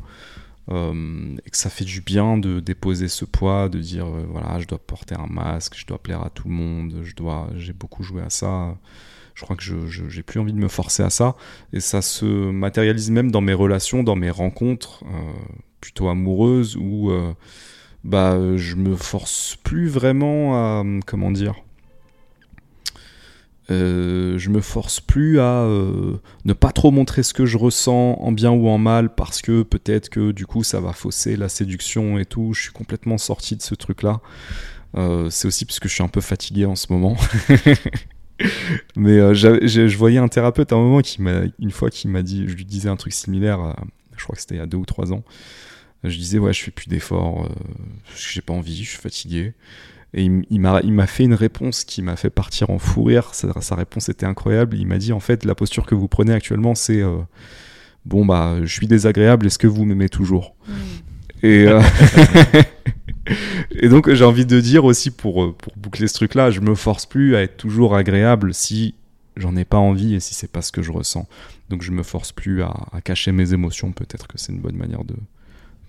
Euh, 0.72 1.36
et 1.46 1.50
que 1.50 1.58
ça 1.58 1.70
fait 1.70 1.84
du 1.84 2.00
bien 2.00 2.38
de 2.38 2.62
déposer 2.62 3.10
ce 3.10 3.26
poids, 3.26 3.68
de 3.68 3.80
dire 3.80 4.08
voilà, 4.30 4.58
je 4.60 4.66
dois 4.66 4.80
porter 4.80 5.16
un 5.16 5.28
masque, 5.28 5.76
je 5.78 5.86
dois 5.86 6.02
plaire 6.02 6.24
à 6.24 6.30
tout 6.30 6.48
le 6.48 6.54
monde, 6.54 7.02
je 7.04 7.14
dois, 7.14 7.50
j'ai 7.58 7.74
beaucoup 7.74 8.04
joué 8.04 8.22
à 8.22 8.30
ça. 8.30 8.78
Je 9.36 9.44
crois 9.44 9.58
que 9.58 9.64
je, 9.64 9.76
j'ai 9.90 10.24
plus 10.24 10.40
envie 10.40 10.54
de 10.54 10.58
me 10.58 10.70
forcer 10.70 11.04
à 11.04 11.10
ça, 11.10 11.36
et 11.74 11.82
ça 11.82 12.02
se 12.02 12.26
matérialise 12.26 13.12
même 13.12 13.32
dans 13.32 13.42
mes 13.42 13.54
relations, 13.54 14.02
dans 14.02 14.16
mes 14.16 14.30
rencontres, 14.30 15.04
plutôt 15.82 16.08
amoureuses, 16.08 16.78
où 16.78 17.12
bah, 18.06 18.56
je 18.56 18.76
me 18.76 18.96
force 18.96 19.58
plus 19.62 19.90
vraiment 19.90 20.56
à. 20.56 20.84
Comment 21.06 21.32
dire 21.32 21.65
euh, 23.72 24.38
je 24.38 24.50
me 24.52 24.62
force 24.62 25.00
plus 25.00 25.40
à 25.40 25.64
euh, 25.64 26.18
ne 26.44 26.54
pas 26.54 26.72
trop 26.72 26.92
montrer 26.92 27.24
ce 27.24 27.34
que 27.34 27.46
je 27.46 27.58
ressens 27.58 28.18
en 28.20 28.32
bien 28.32 28.52
ou 28.52 28.68
en 28.68 28.78
mal 28.78 29.14
parce 29.14 29.42
que 29.42 29.64
peut-être 29.64 30.10
que 30.10 30.32
du 30.32 30.46
coup 30.46 30.64
ça 30.64 30.80
va 30.80 30.94
fausser 30.94 31.36
la 31.36 31.50
séduction 31.50 32.20
et 32.20 32.26
tout. 32.26 32.54
Je 32.54 32.64
suis 32.64 32.72
complètement 32.72 33.18
sorti 33.18 33.56
de 33.56 33.62
ce 33.62 33.74
truc-là. 33.74 34.22
Euh, 34.96 35.30
c'est 35.30 35.48
aussi 35.48 35.66
parce 35.66 35.80
que 35.80 35.90
je 35.90 35.94
suis 35.96 36.04
un 36.04 36.08
peu 36.08 36.22
fatigué 36.22 36.66
en 36.66 36.76
ce 36.76 36.94
moment. 36.94 37.18
Mais 38.96 39.34
je 39.34 39.98
voyais 39.98 40.20
un 40.20 40.28
thérapeute 40.28 40.72
à 40.72 40.76
un 40.76 40.80
moment 40.80 41.02
qui 41.02 41.22
m'a 41.22 41.42
une 41.60 41.72
fois 41.72 41.90
qui 41.90 42.08
m'a 42.08 42.22
dit, 42.22 42.48
je 42.48 42.56
lui 42.56 42.66
disais 42.66 42.90
un 42.90 42.98
truc 42.98 43.14
similaire. 43.14 43.76
je 44.16 44.24
crois 44.24 44.36
que 44.36 44.42
c'était 44.42 44.56
il 44.56 44.60
y 44.60 44.62
a 44.62 44.68
deux 44.68 44.78
ou 44.78 44.86
trois 44.86 45.12
ans. 45.12 45.24
Je 46.04 46.16
disais, 46.16 46.38
ouais, 46.38 46.54
je 46.54 46.62
fais 46.62 46.72
plus 46.72 46.88
d'efforts, 46.88 47.50
j'ai 48.16 48.42
pas 48.42 48.54
envie, 48.54 48.84
je 48.84 48.90
suis 48.90 49.00
fatigué. 49.00 49.54
Et 50.18 50.24
il, 50.24 50.62
m'a 50.62 51.08
fait 51.08 51.26
une 51.26 51.34
réponse 51.34 51.84
qui 51.84 52.02
m'a 52.02 52.16
fait 52.16 52.30
partir 52.30 52.70
en 52.70 52.80
fou 52.80 53.04
rire. 53.04 53.34
Sa, 53.34 53.76
réponse 53.76 54.08
était 54.08 54.26
incroyable. 54.26 54.78
Il 54.78 54.88
m'a 54.88 54.98
dit, 54.98 55.12
en 55.12 55.20
fait, 55.20 55.44
la 55.44 55.56
posture 55.56 55.86
que 55.86 55.94
vous 55.94 56.08
prenez 56.08 56.32
actuellement, 56.32 56.74
c'est 56.74 57.02
euh, 57.02 57.18
bon, 58.06 58.26
bah, 58.26 58.56
je 58.64 58.74
suis 58.74 58.88
désagréable, 58.88 59.46
est-ce 59.46 59.60
que 59.60 59.68
vous 59.68 59.84
m'aimez 59.84 60.08
toujours? 60.08 60.56
Mm. 60.68 60.74
Et. 61.44 61.68
Euh, 61.68 61.82
et 63.72 63.90
donc 63.90 64.10
j'ai 64.10 64.24
envie 64.24 64.46
de 64.46 64.60
dire 64.62 64.86
aussi 64.86 65.12
pour, 65.12 65.54
pour 65.58 65.74
boucler 65.76 66.08
ce 66.08 66.14
truc-là, 66.14 66.50
je 66.50 66.62
me 66.62 66.76
force 66.76 67.06
plus 67.06 67.36
à 67.36 67.42
être 67.42 67.58
toujours 67.58 67.96
agréable 67.96 68.54
si 68.54 68.96
j'en 69.36 69.56
ai 69.58 69.66
pas 69.66 69.78
envie 69.78 70.16
et 70.16 70.20
si 70.22 70.34
c'est 70.34 70.50
pas 70.50 70.62
ce 70.62 70.72
que 70.72 70.82
je 70.82 70.92
ressens. 70.92 71.28
Donc 71.70 71.82
je 71.82 71.92
me 71.92 72.04
force 72.04 72.32
plus 72.32 72.62
à 72.64 72.74
cacher 73.04 73.34
mes 73.34 73.52
émotions. 73.52 73.92
Peut-être 73.92 74.28
que 74.28 74.38
c'est 74.38 74.54
une 74.54 74.62
bonne 74.62 74.78
manière 74.78 75.04
de, 75.04 75.16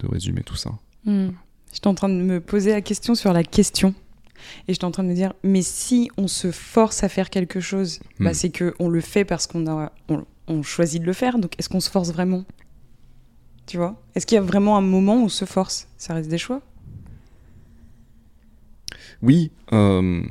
de 0.00 0.08
résumer 0.08 0.42
tout 0.42 0.56
ça. 0.56 0.72
Hmm. 1.04 1.28
J'étais 1.72 1.86
en 1.86 1.94
train 1.94 2.08
de 2.08 2.14
me 2.14 2.40
poser 2.40 2.72
la 2.72 2.80
question 2.80 3.14
sur 3.14 3.32
la 3.32 3.44
question. 3.44 3.94
Et 4.68 4.72
j'étais 4.72 4.84
en 4.84 4.90
train 4.90 5.04
de 5.04 5.08
me 5.08 5.14
dire, 5.14 5.32
mais 5.42 5.62
si 5.62 6.10
on 6.16 6.28
se 6.28 6.50
force 6.50 7.02
à 7.04 7.08
faire 7.08 7.30
quelque 7.30 7.60
chose, 7.60 8.00
bah, 8.18 8.30
hmm. 8.30 8.34
c'est 8.34 8.58
qu'on 8.58 8.88
le 8.88 9.00
fait 9.00 9.24
parce 9.24 9.46
qu'on 9.46 9.66
a, 9.66 9.92
on, 10.48 10.62
choisit 10.62 11.00
de 11.00 11.06
le 11.06 11.12
faire. 11.12 11.38
Donc 11.38 11.52
est-ce 11.58 11.68
qu'on 11.68 11.80
se 11.80 11.90
force 11.90 12.10
vraiment? 12.10 12.44
Tu 13.66 13.76
vois? 13.76 14.00
Est-ce 14.14 14.26
qu'il 14.26 14.36
y 14.36 14.38
a 14.38 14.42
vraiment 14.42 14.76
un 14.76 14.82
moment 14.82 15.16
où 15.16 15.24
on 15.24 15.28
se 15.28 15.44
force? 15.44 15.88
Ça 15.98 16.14
reste 16.14 16.30
des 16.30 16.38
choix 16.38 16.62
Oui. 19.22 19.50
Euh, 19.72 20.22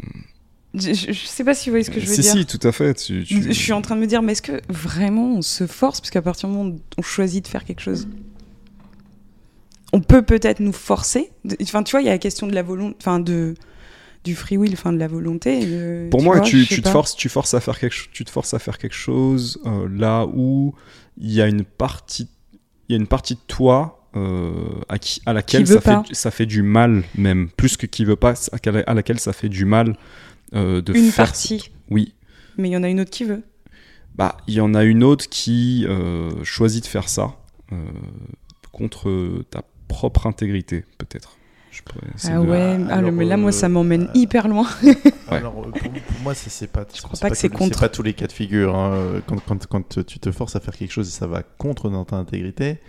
je, 0.74 0.94
je, 0.94 1.26
sais 1.26 1.44
pas 1.44 1.53
si 1.53 1.69
vous 1.69 1.74
voyez 1.74 1.84
ce 1.84 1.92
que 1.92 2.00
je 2.00 2.06
veux 2.06 2.16
dire. 2.16 2.24
Si, 2.24 2.40
si, 2.40 2.45
tout 2.45 2.66
à 2.68 2.72
fait. 2.72 3.08
Je 3.10 3.52
suis 3.52 3.74
en 3.74 3.82
train 3.82 3.95
de 3.95 4.02
me 4.02 4.08
dire, 4.08 4.22
mais 4.22 4.34
est-ce 4.34 4.42
que 4.42 4.61
vraiment 4.69 5.35
on 5.35 5.42
se 5.42 5.68
force? 5.68 6.02
Parce 6.02 6.11
qu'à 6.11 6.22
partir 6.22 6.50
du 6.50 6.56
moment 6.56 6.69
où 6.69 6.80
on 6.98 7.02
choisit 7.02 7.44
de 7.44 7.50
faire 7.50 7.64
quelque 7.64 7.82
chose, 7.82 8.08
on 9.94 10.02
peut 10.02 10.22
peut-être 10.22 10.60
nous 10.60 10.74
forcer? 10.74 11.32
Enfin, 11.61 11.82
tu 11.84 11.92
vois, 11.92 12.02
il 12.02 12.06
y 12.06 12.10
a 12.10 12.11
la 12.11 12.18
question 12.18 12.48
de 12.48 12.53
la 12.53 12.64
volonté, 12.64 12.98
enfin 13.00 13.19
de 13.19 13.56
du 14.25 14.35
free 14.35 14.57
will, 14.57 14.73
enfin 14.73 14.91
de 14.91 14.97
la 14.97 15.07
volonté. 15.07 16.09
Pour 16.09 16.21
moi, 16.21 16.41
tu, 16.41 16.65
te 16.65 16.89
forces, 16.89 17.15
tu 17.15 17.29
forces 17.29 17.53
à 17.53 17.61
faire 17.61 17.79
quelque, 17.79 17.95
tu 18.11 18.25
te 18.25 18.31
forces 18.31 18.53
à 18.53 18.59
faire 18.59 18.77
quelque 18.77 18.95
chose 18.95 19.61
euh, 19.65 19.87
là 19.89 20.25
où 20.25 20.73
il 21.17 21.31
y 21.31 21.41
a 21.41 21.47
une 21.47 21.63
partie, 21.63 22.27
il 22.89 22.93
y 22.93 22.95
a 22.95 22.99
une 22.99 23.07
partie 23.07 23.35
de 23.35 23.39
toi 23.47 24.09
euh, 24.17 24.51
à, 24.89 24.97
qui, 24.97 25.21
à 25.25 25.33
laquelle 25.33 25.67
ça 25.67 25.79
fait, 25.79 26.13
ça 26.13 26.31
fait, 26.31 26.45
du 26.45 26.63
mal 26.63 27.03
même, 27.15 27.49
plus 27.55 27.77
que 27.77 27.85
qui 27.85 28.03
veut 28.03 28.15
pas, 28.15 28.33
à, 28.51 28.93
laquelle 28.93 29.19
ça 29.19 29.31
fait 29.31 29.49
du 29.49 29.63
mal 29.63 29.95
euh, 30.53 30.81
de 30.81 30.93
une 30.93 31.11
partie. 31.11 31.71
Oui. 31.89 32.13
Mais 32.57 32.69
il 32.69 32.71
y 32.71 32.77
en 32.77 32.83
a 32.83 32.89
une 32.89 32.99
autre 32.99 33.11
qui 33.11 33.25
veut. 33.25 33.43
Bah, 34.15 34.37
il 34.47 34.55
y 34.55 34.61
en 34.61 34.73
a 34.73 34.83
une 34.83 35.03
autre 35.03 35.29
qui 35.29 35.85
choisit 36.43 36.83
de 36.83 36.87
faire 36.87 37.09
ça 37.09 37.35
contre 38.71 39.43
ta 39.51 39.63
propre 39.87 40.25
intégrité, 40.25 40.83
peut-être. 40.97 41.37
Ah 42.25 42.41
ouais, 42.41 42.77
alors, 42.89 43.11
mais 43.11 43.25
là, 43.25 43.37
moi, 43.37 43.51
ça 43.51 43.69
m'emmène 43.69 44.03
euh, 44.03 44.13
hyper 44.13 44.47
loin. 44.47 44.67
Alors, 45.27 45.53
pour, 45.53 45.91
moi, 46.23 46.33
c'est 46.33 46.67
pas. 46.67 46.85
Je 46.93 47.01
crois 47.01 47.19
pas, 47.19 47.29
que 47.29 47.37
c'est 47.37 47.49
contre. 47.49 47.79
pas 47.79 47.89
tous 47.89 48.03
les 48.03 48.13
cas 48.13 48.27
de 48.27 48.31
figure. 48.31 48.75
Hein. 48.75 49.21
Quand, 49.27 49.39
quand, 49.45 49.65
quand, 49.67 50.05
tu 50.05 50.19
te 50.19 50.31
forces 50.31 50.55
à 50.55 50.59
faire 50.59 50.75
quelque 50.75 50.91
chose 50.91 51.07
et 51.07 51.11
ça 51.11 51.27
va 51.27 51.43
contre 51.43 51.89
notre 51.89 52.13
intégrité, 52.13 52.79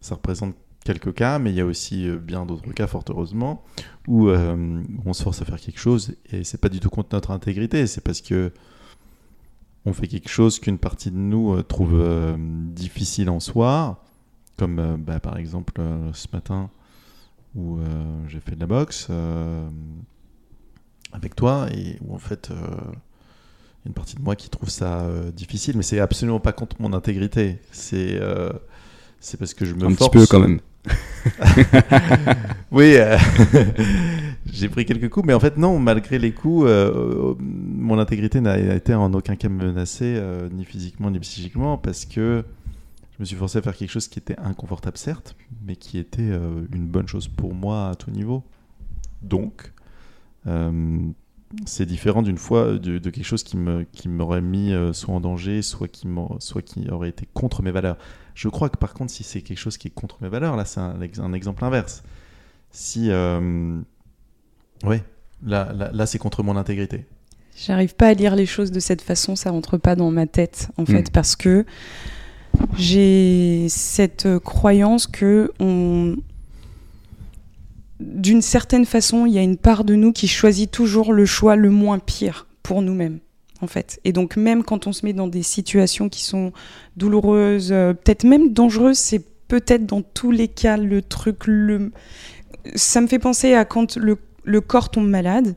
ça 0.00 0.14
représente 0.14 0.54
quelques 0.84 1.14
cas, 1.14 1.38
mais 1.38 1.50
il 1.50 1.56
y 1.56 1.60
a 1.60 1.66
aussi 1.66 2.08
euh, 2.08 2.16
bien 2.16 2.46
d'autres 2.46 2.72
cas, 2.72 2.86
fort 2.86 3.04
heureusement, 3.08 3.64
où 4.06 4.28
euh, 4.28 4.82
on 5.04 5.12
se 5.12 5.22
force 5.22 5.42
à 5.42 5.44
faire 5.44 5.60
quelque 5.60 5.80
chose 5.80 6.14
et 6.32 6.44
c'est 6.44 6.60
pas 6.60 6.68
du 6.68 6.80
tout 6.80 6.90
contre 6.90 7.14
notre 7.14 7.30
intégrité. 7.30 7.86
C'est 7.86 8.02
parce 8.02 8.20
que 8.20 8.52
on 9.84 9.92
fait 9.92 10.06
quelque 10.06 10.28
chose 10.28 10.58
qu'une 10.58 10.78
partie 10.78 11.10
de 11.10 11.16
nous 11.16 11.62
trouve 11.62 12.02
difficile 12.74 13.30
en 13.30 13.40
soi 13.40 14.02
comme 14.58 14.78
euh, 14.78 14.96
bah, 14.98 15.20
par 15.20 15.38
exemple 15.38 15.74
euh, 15.78 16.10
ce 16.12 16.26
matin 16.32 16.68
où 17.54 17.78
euh, 17.78 18.04
j'ai 18.28 18.40
fait 18.40 18.54
de 18.54 18.60
la 18.60 18.66
boxe 18.66 19.08
avec 21.12 21.34
toi 21.34 21.66
et 21.72 21.98
où 22.02 22.14
en 22.14 22.18
fait 22.18 22.50
il 22.50 22.56
y 22.56 22.58
a 22.58 23.86
une 23.86 23.94
partie 23.94 24.16
de 24.16 24.22
moi 24.22 24.36
qui 24.36 24.50
trouve 24.50 24.68
ça 24.68 25.06
difficile, 25.34 25.76
mais 25.76 25.82
c'est 25.82 26.00
absolument 26.00 26.40
pas 26.40 26.52
contre 26.52 26.76
mon 26.80 26.92
intégrité. 26.92 27.58
C'est 27.72 28.20
c'est 29.20 29.36
parce 29.36 29.54
que 29.54 29.64
je 29.64 29.74
me 29.74 29.84
un 29.84 29.94
force. 29.94 30.10
petit 30.10 30.18
peu 30.18 30.26
quand 30.26 30.40
même. 30.40 30.60
oui, 32.70 32.96
j'ai 34.52 34.68
pris 34.68 34.84
quelques 34.84 35.08
coups, 35.08 35.26
mais 35.26 35.34
en 35.34 35.40
fait 35.40 35.56
non, 35.56 35.78
malgré 35.78 36.18
les 36.18 36.32
coups, 36.32 36.70
mon 37.40 37.98
intégrité 37.98 38.40
n'a 38.40 38.58
été 38.58 38.94
en 38.94 39.12
aucun 39.14 39.36
cas 39.36 39.48
menacée, 39.48 40.22
ni 40.52 40.64
physiquement 40.64 41.10
ni 41.10 41.18
psychiquement, 41.18 41.78
parce 41.78 42.04
que 42.04 42.44
je 43.18 43.22
me 43.24 43.26
suis 43.26 43.36
forcé 43.36 43.58
à 43.58 43.62
faire 43.62 43.76
quelque 43.76 43.90
chose 43.90 44.06
qui 44.06 44.20
était 44.20 44.38
inconfortable 44.38 44.96
certes, 44.96 45.34
mais 45.66 45.74
qui 45.74 45.98
était 45.98 46.22
euh, 46.22 46.64
une 46.72 46.86
bonne 46.86 47.08
chose 47.08 47.26
pour 47.26 47.52
moi 47.52 47.88
à 47.88 47.94
tout 47.96 48.12
niveau. 48.12 48.44
Donc, 49.22 49.72
euh, 50.46 51.00
c'est 51.66 51.84
différent 51.84 52.22
d'une 52.22 52.38
fois 52.38 52.78
de, 52.78 52.98
quelque 53.10 53.24
chose 53.24 53.42
qui 53.42 53.56
me 53.56 53.82
qui 53.90 54.08
m'aurait 54.08 54.40
mis 54.40 54.72
euh, 54.72 54.92
soit 54.92 55.12
en 55.12 55.18
danger, 55.18 55.62
soit 55.62 55.88
qui 55.88 56.06
soit 56.38 56.62
qui 56.62 56.88
aurait 56.90 57.08
été 57.08 57.26
contre 57.34 57.60
mes 57.62 57.72
valeurs. 57.72 57.98
Je 58.34 58.48
crois 58.48 58.68
que 58.68 58.78
par 58.78 58.94
contre, 58.94 59.10
si 59.10 59.24
c'est 59.24 59.42
quelque 59.42 59.58
chose 59.58 59.78
qui 59.78 59.88
est 59.88 59.92
contre 59.92 60.18
mes 60.20 60.28
valeurs, 60.28 60.54
là, 60.54 60.64
c'est 60.64 60.78
un, 60.78 61.00
un, 61.18 61.32
exemple 61.32 61.64
inverse. 61.64 62.04
Si, 62.70 63.08
ouais, 63.08 65.02
là, 65.42 65.72
là, 65.72 65.90
là 65.92 66.06
c'est 66.06 66.18
contre 66.18 66.44
mon 66.44 66.56
intégrité. 66.56 67.04
J'arrive 67.56 67.96
pas 67.96 68.06
à 68.06 68.14
lire 68.14 68.36
les 68.36 68.46
choses 68.46 68.70
de 68.70 68.78
cette 68.78 69.02
façon, 69.02 69.34
ça 69.34 69.50
rentre 69.50 69.76
pas 69.76 69.96
dans 69.96 70.12
ma 70.12 70.28
tête 70.28 70.68
en 70.76 70.86
fait, 70.86 71.08
hmm. 71.08 71.12
parce 71.12 71.34
que 71.34 71.66
j'ai 72.76 73.66
cette 73.68 74.38
croyance 74.38 75.06
que 75.06 75.52
d'une 78.00 78.42
certaine 78.42 78.84
façon, 78.84 79.26
il 79.26 79.32
y 79.32 79.38
a 79.38 79.42
une 79.42 79.56
part 79.56 79.84
de 79.84 79.94
nous 79.94 80.12
qui 80.12 80.28
choisit 80.28 80.70
toujours 80.70 81.12
le 81.12 81.26
choix 81.26 81.56
le 81.56 81.70
moins 81.70 81.98
pire 81.98 82.46
pour 82.62 82.82
nous-mêmes, 82.82 83.18
en 83.60 83.66
fait. 83.66 84.00
Et 84.04 84.12
donc, 84.12 84.36
même 84.36 84.62
quand 84.62 84.86
on 84.86 84.92
se 84.92 85.04
met 85.04 85.12
dans 85.12 85.26
des 85.26 85.42
situations 85.42 86.08
qui 86.08 86.24
sont 86.24 86.52
douloureuses, 86.96 87.72
euh, 87.72 87.94
peut-être 87.94 88.24
même 88.24 88.52
dangereuses, 88.52 88.98
c'est 88.98 89.24
peut-être 89.48 89.86
dans 89.86 90.02
tous 90.02 90.30
les 90.30 90.48
cas 90.48 90.76
le 90.76 91.02
truc 91.02 91.46
le. 91.46 91.90
Ça 92.74 93.00
me 93.00 93.06
fait 93.06 93.18
penser 93.18 93.54
à 93.54 93.64
quand 93.64 93.96
le, 93.96 94.16
corps 94.60 94.90
tombe 94.90 95.08
malade. 95.08 95.56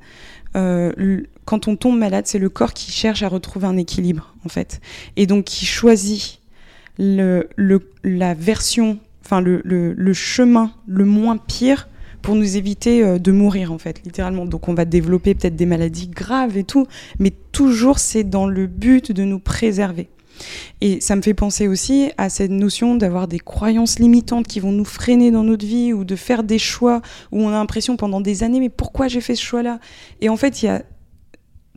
Euh, 0.55 1.21
quand 1.45 1.67
on 1.67 1.75
tombe 1.75 1.97
malade, 1.97 2.25
c'est 2.27 2.39
le 2.39 2.49
corps 2.49 2.73
qui 2.73 2.91
cherche 2.91 3.23
à 3.23 3.27
retrouver 3.27 3.67
un 3.67 3.77
équilibre, 3.77 4.35
en 4.45 4.49
fait. 4.49 4.81
Et 5.15 5.27
donc, 5.27 5.45
qui 5.45 5.65
choisit 5.65 6.40
le, 7.01 7.81
la 8.03 8.33
version, 8.33 8.99
enfin 9.25 9.41
le, 9.41 9.61
le, 9.63 10.13
chemin 10.13 10.71
le 10.87 11.05
moins 11.05 11.37
pire 11.37 11.89
pour 12.21 12.35
nous 12.35 12.57
éviter 12.57 13.03
euh, 13.03 13.17
de 13.17 13.31
mourir 13.31 13.71
en 13.71 13.79
fait, 13.79 14.03
littéralement. 14.05 14.45
Donc 14.45 14.67
on 14.67 14.75
va 14.75 14.85
développer 14.85 15.33
peut-être 15.33 15.55
des 15.55 15.65
maladies 15.65 16.07
graves 16.07 16.57
et 16.57 16.63
tout, 16.63 16.87
mais 17.19 17.33
toujours 17.51 17.97
c'est 17.97 18.23
dans 18.23 18.45
le 18.45 18.67
but 18.67 19.11
de 19.11 19.23
nous 19.23 19.39
préserver. 19.39 20.09
Et 20.79 21.01
ça 21.01 21.15
me 21.15 21.21
fait 21.21 21.33
penser 21.33 21.67
aussi 21.67 22.11
à 22.17 22.29
cette 22.29 22.51
notion 22.51 22.95
d'avoir 22.95 23.27
des 23.27 23.39
croyances 23.39 23.99
limitantes 23.99 24.47
qui 24.47 24.59
vont 24.59 24.71
nous 24.71 24.85
freiner 24.85 25.29
dans 25.31 25.43
notre 25.43 25.65
vie 25.65 25.93
ou 25.93 26.03
de 26.03 26.15
faire 26.15 26.43
des 26.43 26.59
choix 26.59 27.01
où 27.31 27.41
on 27.41 27.49
a 27.49 27.53
l'impression 27.53 27.97
pendant 27.97 28.21
des 28.21 28.43
années, 28.43 28.59
mais 28.59 28.69
pourquoi 28.69 29.07
j'ai 29.07 29.21
fait 29.21 29.35
ce 29.35 29.43
choix-là? 29.43 29.79
Et 30.19 30.29
en 30.29 30.37
fait, 30.37 30.61
il 30.61 30.65
y 30.65 30.69
a 30.69 30.83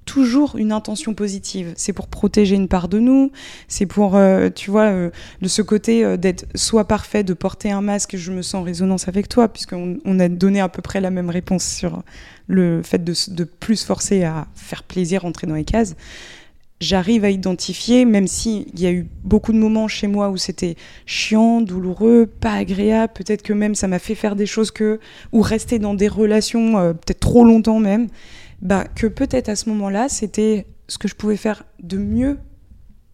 toujours 0.05 0.57
une 0.57 0.73
intention 0.73 1.15
positive. 1.15 1.73
C'est 1.77 1.93
pour 1.93 2.09
protéger 2.09 2.57
une 2.57 2.69
part 2.69 2.89
de 2.89 2.99
nous, 2.99 3.33
c'est 3.69 3.87
pour, 3.87 4.17
euh, 4.17 4.51
tu 4.55 4.71
vois, 4.71 4.87
euh, 4.87 5.11
de 5.43 5.49
ce 5.49 5.63
côté 5.63 6.05
euh, 6.05 6.17
d'être 6.17 6.47
soit 6.55 6.87
parfait, 6.87 7.25
de 7.25 7.35
porter 7.35 7.71
un 7.71 7.81
masque, 7.81 8.17
je 8.17 8.33
me 8.33 8.43
sens 8.43 8.55
en 8.55 8.63
résonance 8.63 9.09
avec 9.09 9.29
toi, 9.29 9.49
puisqu'on 9.49 9.99
on 10.05 10.21
a 10.21 10.29
donné 10.29 10.61
à 10.61 10.69
peu 10.69 10.83
près 10.83 11.01
la 11.01 11.11
même 11.11 11.31
réponse 11.31 11.65
sur 11.65 12.03
le 12.47 12.83
fait 12.83 13.03
de, 13.03 13.15
de 13.29 13.45
plus 13.45 13.85
forcer 13.85 14.25
à 14.25 14.47
faire 14.55 14.83
plaisir, 14.83 15.23
rentrer 15.23 15.47
dans 15.47 15.55
les 15.55 15.65
cases 15.65 15.97
j'arrive 16.81 17.25
à 17.25 17.31
identifier, 17.31 18.05
même 18.05 18.27
s'il 18.27 18.79
y 18.79 18.87
a 18.87 18.93
eu 18.93 19.07
beaucoup 19.23 19.53
de 19.53 19.59
moments 19.59 19.89
chez 19.89 20.07
moi 20.07 20.29
où 20.29 20.37
c'était 20.37 20.77
chiant, 21.07 21.63
douloureux, 21.63 22.27
pas 22.27 22.53
agréable, 22.53 23.13
peut-être 23.15 23.43
que 23.43 23.55
même 23.55 23.75
ça 23.75 23.89
m'a 23.89 23.99
fait 23.99 24.15
faire 24.15 24.37
des 24.37 24.45
choses 24.45 24.71
que, 24.71 25.01
ou 25.33 25.41
rester 25.41 25.79
dans 25.79 25.95
des 25.95 26.09
relations 26.09 26.73
peut-être 26.93 27.21
trop 27.21 27.45
longtemps 27.45 27.79
même, 27.79 28.09
bah, 28.65 28.85
que 28.95 29.07
peut-être 29.07 29.49
à 29.49 29.57
ce 29.57 29.69
moment-là, 29.69 30.09
c'était 30.09 30.67
ce 30.89 30.99
que 30.99 31.07
je 31.07 31.15
pouvais 31.15 31.37
faire 31.37 31.65
de 31.83 31.99
mieux 31.99 32.39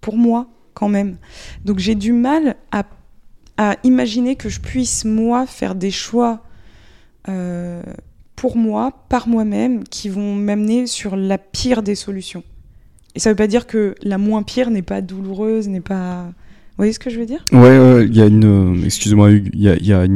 pour 0.00 0.16
moi 0.16 0.48
quand 0.74 0.88
même. 0.88 1.16
Donc 1.64 1.78
j'ai 1.78 1.94
du 1.96 2.12
mal 2.12 2.56
à, 2.70 2.86
imaginer 3.84 4.36
que 4.36 4.48
je 4.48 4.58
puisse, 4.58 5.04
moi, 5.04 5.44
faire 5.44 5.74
des 5.74 5.90
choix 5.90 6.42
euh, 7.28 7.82
pour 8.34 8.56
moi, 8.56 9.04
par 9.10 9.28
moi-même, 9.28 9.84
qui 9.84 10.08
vont 10.08 10.34
m'amener 10.34 10.86
sur 10.86 11.14
la 11.14 11.36
pire 11.36 11.82
des 11.82 11.94
solutions. 11.94 12.42
Et 13.14 13.18
ça 13.18 13.28
veut 13.28 13.36
pas 13.36 13.48
dire 13.48 13.66
que 13.66 13.94
la 14.02 14.16
moins 14.16 14.42
pire 14.42 14.70
n'est 14.70 14.80
pas 14.80 15.02
douloureuse, 15.02 15.68
n'est 15.68 15.82
pas. 15.82 16.22
Vous 16.22 16.76
voyez 16.78 16.94
ce 16.94 16.98
que 16.98 17.10
je 17.10 17.18
veux 17.18 17.26
dire? 17.26 17.44
Ouais, 17.52 18.06
il 18.06 18.16
y 18.16 18.22
a 18.22 18.26
une. 18.26 18.82
Excuse-moi, 18.82 19.32
il 19.32 19.60
y 19.60 19.68
a, 19.68 19.76
y, 19.76 19.92
a 19.92 20.06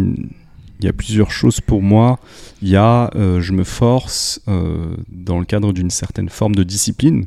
y 0.82 0.88
a, 0.88 0.92
plusieurs 0.92 1.30
choses 1.30 1.60
pour 1.60 1.82
moi. 1.82 2.18
Il 2.62 2.68
y 2.68 2.76
a, 2.76 3.10
euh, 3.14 3.40
je 3.40 3.52
me 3.52 3.64
force 3.64 4.40
euh, 4.48 4.96
dans 5.08 5.38
le 5.38 5.44
cadre 5.44 5.72
d'une 5.72 5.90
certaine 5.90 6.28
forme 6.28 6.54
de 6.54 6.62
discipline. 6.62 7.26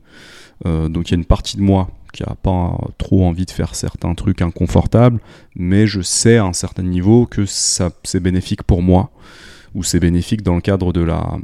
Euh, 0.66 0.90
donc 0.90 1.10
il 1.10 1.12
y 1.12 1.16
a 1.16 1.18
une 1.18 1.26
partie 1.26 1.58
de 1.58 1.62
moi 1.62 1.90
qui 2.14 2.24
a 2.24 2.36
pas 2.36 2.78
trop 2.98 3.26
envie 3.26 3.46
de 3.46 3.52
faire 3.52 3.76
certains 3.76 4.14
trucs 4.16 4.42
inconfortables, 4.42 5.20
mais 5.56 5.86
je 5.86 6.02
sais 6.02 6.38
à 6.38 6.46
un 6.46 6.54
certain 6.54 6.84
niveau 6.84 7.26
que 7.26 7.46
ça 7.46 7.92
c'est 8.04 8.20
bénéfique 8.20 8.64
pour 8.64 8.82
moi 8.82 9.12
ou 9.76 9.84
c'est 9.84 10.00
bénéfique 10.00 10.42
dans 10.42 10.56
le 10.56 10.62
cadre 10.62 10.94
de 10.94 11.02
la 11.02 11.38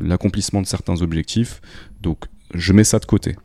l'accomplissement 0.00 0.62
de 0.62 0.66
certains 0.66 1.02
objectifs. 1.02 1.60
Donc 2.00 2.24
je 2.54 2.72
mets 2.72 2.84
ça 2.84 2.98
de 2.98 3.04
côté. 3.04 3.36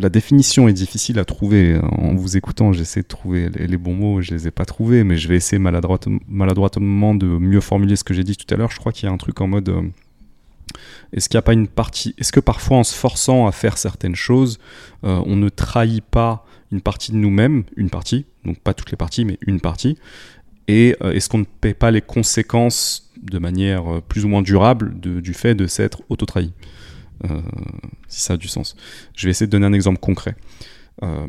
Euh, 0.00 0.02
la 0.02 0.08
définition 0.08 0.68
est 0.68 0.72
difficile 0.72 1.18
à 1.18 1.24
trouver. 1.24 1.78
En 1.82 2.14
vous 2.14 2.36
écoutant, 2.36 2.72
j'essaie 2.72 3.02
de 3.02 3.06
trouver 3.06 3.48
les, 3.50 3.76
bons 3.76 3.94
mots, 3.94 4.20
je 4.20 4.34
les 4.34 4.48
ai 4.48 4.50
pas 4.50 4.64
trouvés, 4.64 5.04
mais 5.04 5.16
je 5.16 5.28
vais 5.28 5.36
essayer 5.36 5.58
maladroitement 5.58 7.14
de 7.14 7.26
mieux 7.26 7.60
formuler 7.60 7.96
ce 7.96 8.04
que 8.04 8.14
j'ai 8.14 8.24
dit 8.24 8.36
tout 8.36 8.52
à 8.52 8.56
l'heure. 8.56 8.70
Je 8.70 8.78
crois 8.78 8.92
qu'il 8.92 9.06
y 9.06 9.10
a 9.10 9.12
un 9.12 9.18
truc 9.18 9.40
en 9.40 9.46
mode 9.46 9.68
euh, 9.68 9.82
est-ce 11.12 11.28
qu'il 11.28 11.36
n'y 11.36 11.40
a 11.40 11.42
pas 11.42 11.52
une 11.52 11.68
partie 11.68 12.14
Est-ce 12.18 12.32
que 12.32 12.40
parfois, 12.40 12.78
en 12.78 12.84
se 12.84 12.94
forçant 12.94 13.46
à 13.46 13.52
faire 13.52 13.76
certaines 13.76 14.14
choses, 14.14 14.58
euh, 15.04 15.20
on 15.26 15.36
ne 15.36 15.48
trahit 15.48 16.04
pas 16.04 16.46
une 16.70 16.80
partie 16.80 17.10
de 17.10 17.16
nous-mêmes, 17.16 17.64
une 17.76 17.90
partie, 17.90 18.26
donc 18.44 18.60
pas 18.60 18.74
toutes 18.74 18.92
les 18.92 18.96
parties, 18.96 19.24
mais 19.24 19.38
une 19.44 19.60
partie 19.60 19.98
Et 20.68 20.94
est-ce 21.02 21.28
qu'on 21.28 21.38
ne 21.38 21.44
paie 21.44 21.74
pas 21.74 21.90
les 21.90 22.00
conséquences 22.00 23.10
de 23.20 23.40
manière 23.40 24.00
plus 24.08 24.24
ou 24.24 24.28
moins 24.28 24.40
durable 24.40 24.94
du 25.00 25.34
fait 25.34 25.56
de 25.56 25.66
s'être 25.66 26.02
auto-trahi? 26.08 26.52
euh, 26.52 26.79
si 28.08 28.20
ça 28.20 28.34
a 28.34 28.36
du 28.36 28.48
sens. 28.48 28.76
Je 29.14 29.26
vais 29.26 29.30
essayer 29.30 29.46
de 29.46 29.52
donner 29.52 29.66
un 29.66 29.72
exemple 29.72 29.98
concret. 29.98 30.36
Euh, 31.02 31.26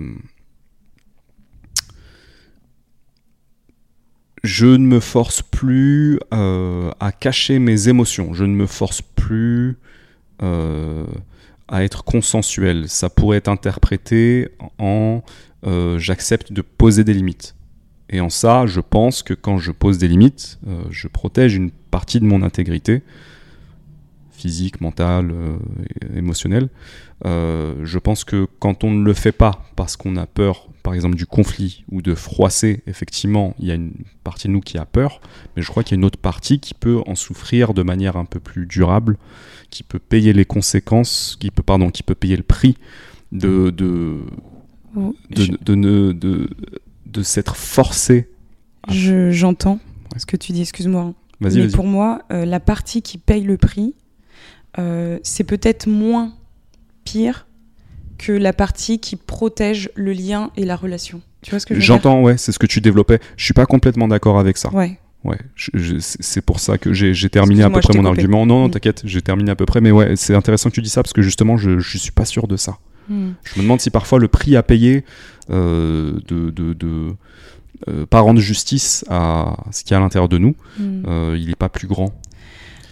je 4.44 4.66
ne 4.66 4.86
me 4.86 5.00
force 5.00 5.42
plus 5.42 6.20
euh, 6.34 6.92
à 7.00 7.12
cacher 7.12 7.60
mes 7.60 7.88
émotions. 7.88 8.34
Je 8.34 8.44
ne 8.44 8.54
me 8.54 8.66
force 8.66 9.02
plus 9.02 9.78
à 11.68 11.84
être 11.84 12.04
consensuel. 12.04 12.90
Ça 12.90 13.12
pourrait 13.12 13.38
être 13.38 13.48
interprété 13.48 14.50
en 14.80 15.22
j'accepte 15.98 16.52
de 16.52 16.64
poser 16.64 17.04
des 17.04 17.14
limites. 17.14 17.56
Et 18.10 18.20
en 18.22 18.30
ça, 18.30 18.66
je 18.66 18.82
pense 18.82 19.22
que 19.22 19.36
quand 19.36 19.60
je 19.60 19.72
pose 19.72 20.00
des 20.00 20.08
limites, 20.08 20.60
je 20.90 21.08
protège 21.08 21.54
une 21.54 21.70
partie 21.70 22.20
de 22.20 22.26
mon 22.26 22.42
intégrité 22.42 23.04
physique, 24.42 24.82
mental, 24.82 25.32
euh, 25.32 25.58
émotionnel. 26.16 26.70
Euh, 27.26 27.76
je 27.84 28.00
pense 28.00 28.24
que 28.24 28.48
quand 28.60 28.84
on 28.84 28.92
ne 28.92 29.04
le 29.04 29.14
fait 29.14 29.32
pas 29.32 29.64
parce 29.76 29.96
qu'on 29.96 30.16
a 30.16 30.26
peur, 30.26 30.68
par 30.82 30.96
exemple, 30.96 31.16
du 31.16 31.28
conflit 31.28 31.86
ou 31.92 32.02
de 32.02 32.16
froisser, 32.16 32.82
effectivement, 32.88 33.56
il 33.60 33.68
y 33.68 33.72
a 33.72 33.76
une 33.76 33.92
partie 34.24 34.48
de 34.48 34.54
nous 34.54 34.62
qui 34.62 34.78
a 34.80 34.86
peur, 34.86 35.22
mais 35.56 35.62
je 35.62 35.68
crois 35.68 35.84
qu'il 35.84 35.96
y 35.96 35.98
a 35.98 36.00
une 36.00 36.06
autre 36.06 36.18
partie 36.18 36.60
qui 36.60 36.74
peut 36.74 37.02
en 37.06 37.16
souffrir 37.16 37.74
de 37.74 37.84
manière 37.84 38.18
un 38.18 38.26
peu 38.26 38.40
plus 38.40 38.66
durable, 38.66 39.18
qui 39.70 39.84
peut 39.84 40.00
payer 40.00 40.34
les 40.34 40.46
conséquences, 40.46 41.38
qui 41.40 41.52
peut, 41.52 41.64
pardon, 41.64 41.92
qui 41.92 42.02
peut 42.02 42.16
payer 42.16 42.36
le 42.36 42.44
prix 42.44 42.76
de, 43.32 43.70
de, 43.70 44.18
de, 45.30 46.14
de, 46.14 46.50
de, 47.06 47.24
s'être 47.24 47.56
forcé. 47.56 48.28
J'entends 48.90 49.80
ce 50.18 50.26
que 50.26 50.36
tu 50.36 50.52
dis, 50.52 50.62
excuse-moi. 50.62 51.14
Mais 51.40 51.68
pour 51.70 51.86
moi, 51.86 52.22
euh, 52.32 52.46
la 52.46 52.60
partie 52.60 53.02
qui 53.02 53.18
paye 53.18 53.44
le 53.44 53.58
prix, 53.58 53.96
euh, 54.80 55.20
c'est 55.24 55.44
peut-être 55.44 55.88
moins 55.88 56.34
pire 57.04 57.48
que 58.18 58.32
la 58.32 58.54
partie 58.54 59.00
qui 59.00 59.16
protège 59.16 59.90
le 59.96 60.14
lien 60.14 60.52
et 60.56 60.66
la 60.66 60.76
relation. 60.76 61.22
Tu 61.42 61.50
vois 61.50 61.60
ce 61.60 61.66
que 61.66 61.80
J'entends, 61.80 62.22
ouais, 62.22 62.38
c'est 62.38 62.52
ce 62.52 62.60
que 62.60 62.68
tu 62.68 62.82
développais. 62.82 63.20
Je 63.36 63.44
suis 63.44 63.54
pas 63.54 63.66
complètement 63.66 64.08
d'accord 64.08 64.40
avec 64.40 64.58
ça. 64.58 64.70
Ouais. 64.74 65.00
Ouais, 65.24 65.38
c'est 66.00 66.42
pour 66.42 66.60
ça 66.60 66.80
que 66.80 66.94
j'ai 66.94 67.30
terminé 67.30 67.62
à 67.62 67.70
peu 67.70 67.80
près 67.80 67.96
mon 67.96 68.06
argument. 68.06 68.46
Non, 68.48 68.62
non, 68.62 68.68
mm. 68.68 68.72
t'inquiète, 68.72 69.02
j'ai 69.06 69.22
terminé 69.22 69.52
à 69.52 69.56
peu 69.56 69.68
près. 69.68 69.80
Mais 69.80 69.92
ouais, 69.92 70.16
c'est 70.16 70.34
intéressant 70.34 70.70
que 70.70 70.76
tu 70.76 70.82
dis 70.82 70.90
ça 70.90 71.04
parce 71.04 71.14
que 71.14 71.22
justement, 71.22 71.58
je, 71.58 71.78
je 71.78 71.98
suis 72.00 72.12
pas 72.12 72.26
sûr 72.26 72.48
de 72.48 72.58
ça. 72.58 72.78
Mm. 73.08 73.30
Je 73.44 73.60
me 73.60 73.64
demande 73.64 73.82
si 73.82 73.92
parfois 73.92 74.18
le 74.18 74.28
prix 74.28 74.56
à 74.56 74.64
payer 74.64 75.06
euh, 75.52 76.14
de, 76.28 76.50
de, 76.50 76.74
de 76.74 77.14
euh, 77.88 78.06
pas 78.08 78.20
rendre 78.22 78.40
justice 78.40 79.06
à 79.10 79.58
ce 79.72 79.84
qu'il 79.84 79.92
y 79.92 79.94
a 79.94 79.98
à 79.98 80.00
l'intérieur 80.00 80.28
de 80.28 80.40
nous, 80.40 80.56
mm. 80.80 81.36
il 81.36 81.52
est 81.52 81.56
pas 81.56 81.70
plus 81.70 81.88
grand. 81.88 82.12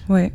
Ouais. 0.08 0.32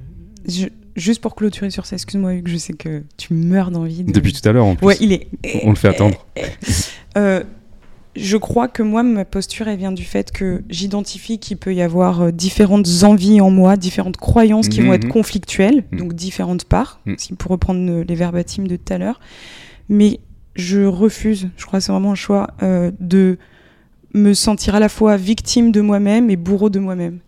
Je, 0.48 0.66
juste 0.96 1.20
pour 1.20 1.34
clôturer 1.34 1.70
sur 1.70 1.86
ça, 1.86 1.96
excuse-moi 1.96 2.34
Hugues, 2.34 2.48
je 2.48 2.56
sais 2.56 2.72
que 2.72 3.02
tu 3.16 3.34
meurs 3.34 3.70
d'envie. 3.70 4.04
Depuis 4.04 4.32
tout 4.32 4.46
à 4.48 4.52
l'heure 4.52 4.66
en 4.66 4.76
plus. 4.76 4.86
Ouais, 4.86 4.96
il 5.00 5.12
est. 5.12 5.28
On 5.62 5.70
le 5.70 5.76
fait 5.76 5.88
attendre. 5.88 6.24
Euh, 7.16 7.44
je 8.16 8.36
crois 8.36 8.66
que 8.66 8.82
moi, 8.82 9.04
ma 9.04 9.24
posture, 9.24 9.68
elle 9.68 9.78
vient 9.78 9.92
du 9.92 10.02
fait 10.02 10.32
que 10.32 10.64
j'identifie 10.68 11.38
qu'il 11.38 11.56
peut 11.56 11.72
y 11.72 11.80
avoir 11.80 12.22
euh, 12.22 12.30
différentes 12.32 12.88
envies 13.04 13.40
en 13.40 13.50
moi, 13.50 13.76
différentes 13.76 14.16
croyances 14.16 14.68
qui 14.68 14.80
vont 14.80 14.92
être 14.92 15.04
mhm. 15.04 15.12
conflictuelles, 15.12 15.84
mhm. 15.92 15.98
donc 16.00 16.14
différentes 16.14 16.64
parts, 16.64 17.00
mhm. 17.06 17.14
si 17.18 17.34
pour 17.34 17.52
reprendre 17.52 17.88
euh, 17.88 18.04
les 18.04 18.16
verbatims 18.16 18.66
de 18.66 18.74
tout 18.74 18.92
à 18.92 18.98
l'heure. 18.98 19.20
Mais 19.88 20.18
je 20.56 20.84
refuse, 20.84 21.50
je 21.56 21.66
crois 21.66 21.78
que 21.78 21.84
c'est 21.84 21.92
vraiment 21.92 22.10
un 22.12 22.16
choix, 22.16 22.48
de 22.98 23.38
me 24.12 24.34
sentir 24.34 24.74
à 24.74 24.80
la 24.80 24.88
fois 24.88 25.16
victime 25.16 25.70
de 25.70 25.80
moi-même 25.80 26.30
et 26.30 26.36
bourreau 26.36 26.70
de 26.70 26.80
moi-même 26.80 27.20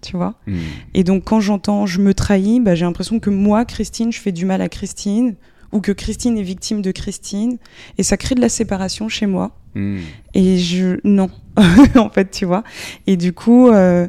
tu 0.00 0.16
vois. 0.16 0.34
Hmm. 0.46 0.58
Et 0.94 1.04
donc 1.04 1.24
quand 1.24 1.40
j'entends 1.40 1.86
je 1.86 2.00
me 2.00 2.14
trahis, 2.14 2.60
bah, 2.60 2.74
j'ai 2.74 2.84
l'impression 2.84 3.20
que 3.20 3.30
moi, 3.30 3.64
Christine, 3.64 4.12
je 4.12 4.20
fais 4.20 4.32
du 4.32 4.44
mal 4.44 4.60
à 4.62 4.68
Christine, 4.68 5.34
ou 5.72 5.80
que 5.80 5.92
Christine 5.92 6.36
est 6.36 6.42
victime 6.42 6.82
de 6.82 6.90
Christine, 6.90 7.58
et 7.98 8.02
ça 8.02 8.16
crée 8.16 8.34
de 8.34 8.40
la 8.40 8.48
séparation 8.48 9.08
chez 9.08 9.26
moi. 9.26 9.56
Hmm. 9.74 9.98
Et 10.34 10.58
je 10.58 10.98
non, 11.04 11.30
en 11.96 12.10
fait, 12.10 12.30
tu 12.30 12.44
vois. 12.44 12.64
Et 13.06 13.16
du 13.16 13.32
coup, 13.32 13.68
euh, 13.68 14.08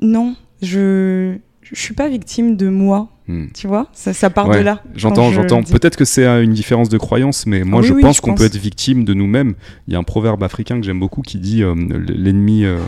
non, 0.00 0.36
je 0.60 1.38
je 1.62 1.80
suis 1.80 1.94
pas 1.94 2.08
victime 2.08 2.56
de 2.56 2.68
moi. 2.68 3.08
Hmm. 3.28 3.46
Tu 3.54 3.68
vois, 3.68 3.86
ça, 3.92 4.12
ça 4.12 4.30
part 4.30 4.50
de 4.50 4.58
là. 4.58 4.82
J'entends, 4.94 5.30
j'entends. 5.30 5.62
Peut-être 5.62 5.96
que 5.96 6.04
c'est 6.04 6.26
une 6.26 6.52
différence 6.52 6.88
de 6.88 6.98
croyance, 6.98 7.46
mais 7.46 7.62
moi 7.62 7.80
je 7.82 7.94
pense 7.94 8.20
qu'on 8.20 8.34
peut 8.34 8.44
être 8.44 8.56
victime 8.56 9.04
de 9.04 9.14
nous-mêmes. 9.14 9.54
Il 9.86 9.92
y 9.92 9.96
a 9.96 9.98
un 9.98 10.02
proverbe 10.02 10.42
africain 10.42 10.80
que 10.80 10.84
j'aime 10.84 11.00
beaucoup 11.00 11.22
qui 11.22 11.38
dit 11.38 11.62
euh, 11.62 11.74
l'ennemi 12.08 12.64
euh, 12.64 12.78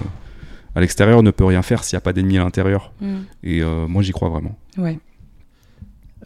à 0.75 0.81
l'extérieur 0.81 1.23
ne 1.23 1.31
peut 1.31 1.44
rien 1.44 1.62
faire 1.62 1.85
s'il 1.85 1.97
n'y 1.97 1.99
a 1.99 2.01
pas 2.03 2.12
d'ennemi 2.12 2.39
à 2.39 2.44
l'intérieur. 2.44 2.93
Mm. 3.01 3.15
Et 3.43 3.62
euh, 3.62 3.86
moi, 3.86 4.03
j'y 4.03 4.12
crois 4.12 4.28
vraiment. 4.28 4.57
Ouais. 4.77 4.99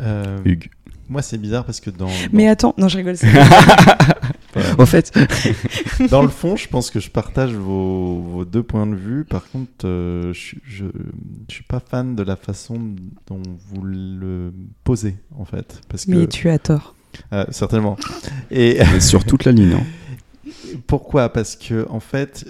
Euh, 0.01 0.39
Hugues. 0.45 0.71
Moi, 1.09 1.23
c'est 1.23 1.39
bizarre 1.39 1.65
parce 1.65 1.81
que 1.81 1.91
dans. 1.91 2.11
Mais 2.33 2.49
attends, 2.49 2.75
non, 2.77 2.89
je 2.89 2.99
rigole. 2.99 3.17
en 4.79 4.87
fait, 4.87 5.13
dans 6.11 6.21
le 6.21 6.29
fond, 6.29 6.55
je 6.57 6.69
pense 6.69 6.91
que 6.91 7.01
je 7.01 7.11
partage 7.11 7.53
vos, 7.53 8.45
deux 8.45 8.63
points 8.63 8.87
de 8.87 8.95
vue. 8.95 9.25
Par 9.25 9.49
contre, 9.49 9.87
euh, 9.87 10.35
je, 10.35 10.85
ne 10.85 10.91
suis 11.49 11.65
pas 11.65 11.81
fan 11.81 12.15
de 12.15 12.23
la 12.23 12.37
façon 12.37 12.79
dont 13.27 13.43
vous 13.71 13.83
le 13.83 14.53
posez, 14.85 15.17
en 15.39 15.47
fait. 15.47 15.81
Parce 15.89 16.07
Mais 16.09 16.27
tu 16.27 16.51
as 16.51 16.59
tort. 16.59 16.95
certainement. 17.51 17.97
Et... 18.51 18.79
sur 19.01 19.25
toute 19.25 19.45
la 19.45 19.53
ligne. 19.53 19.73
Hein. 19.73 19.87
Pourquoi? 20.87 21.31
Parce 21.31 21.57
que, 21.57 21.87
en 21.89 22.01
fait, 22.01 22.45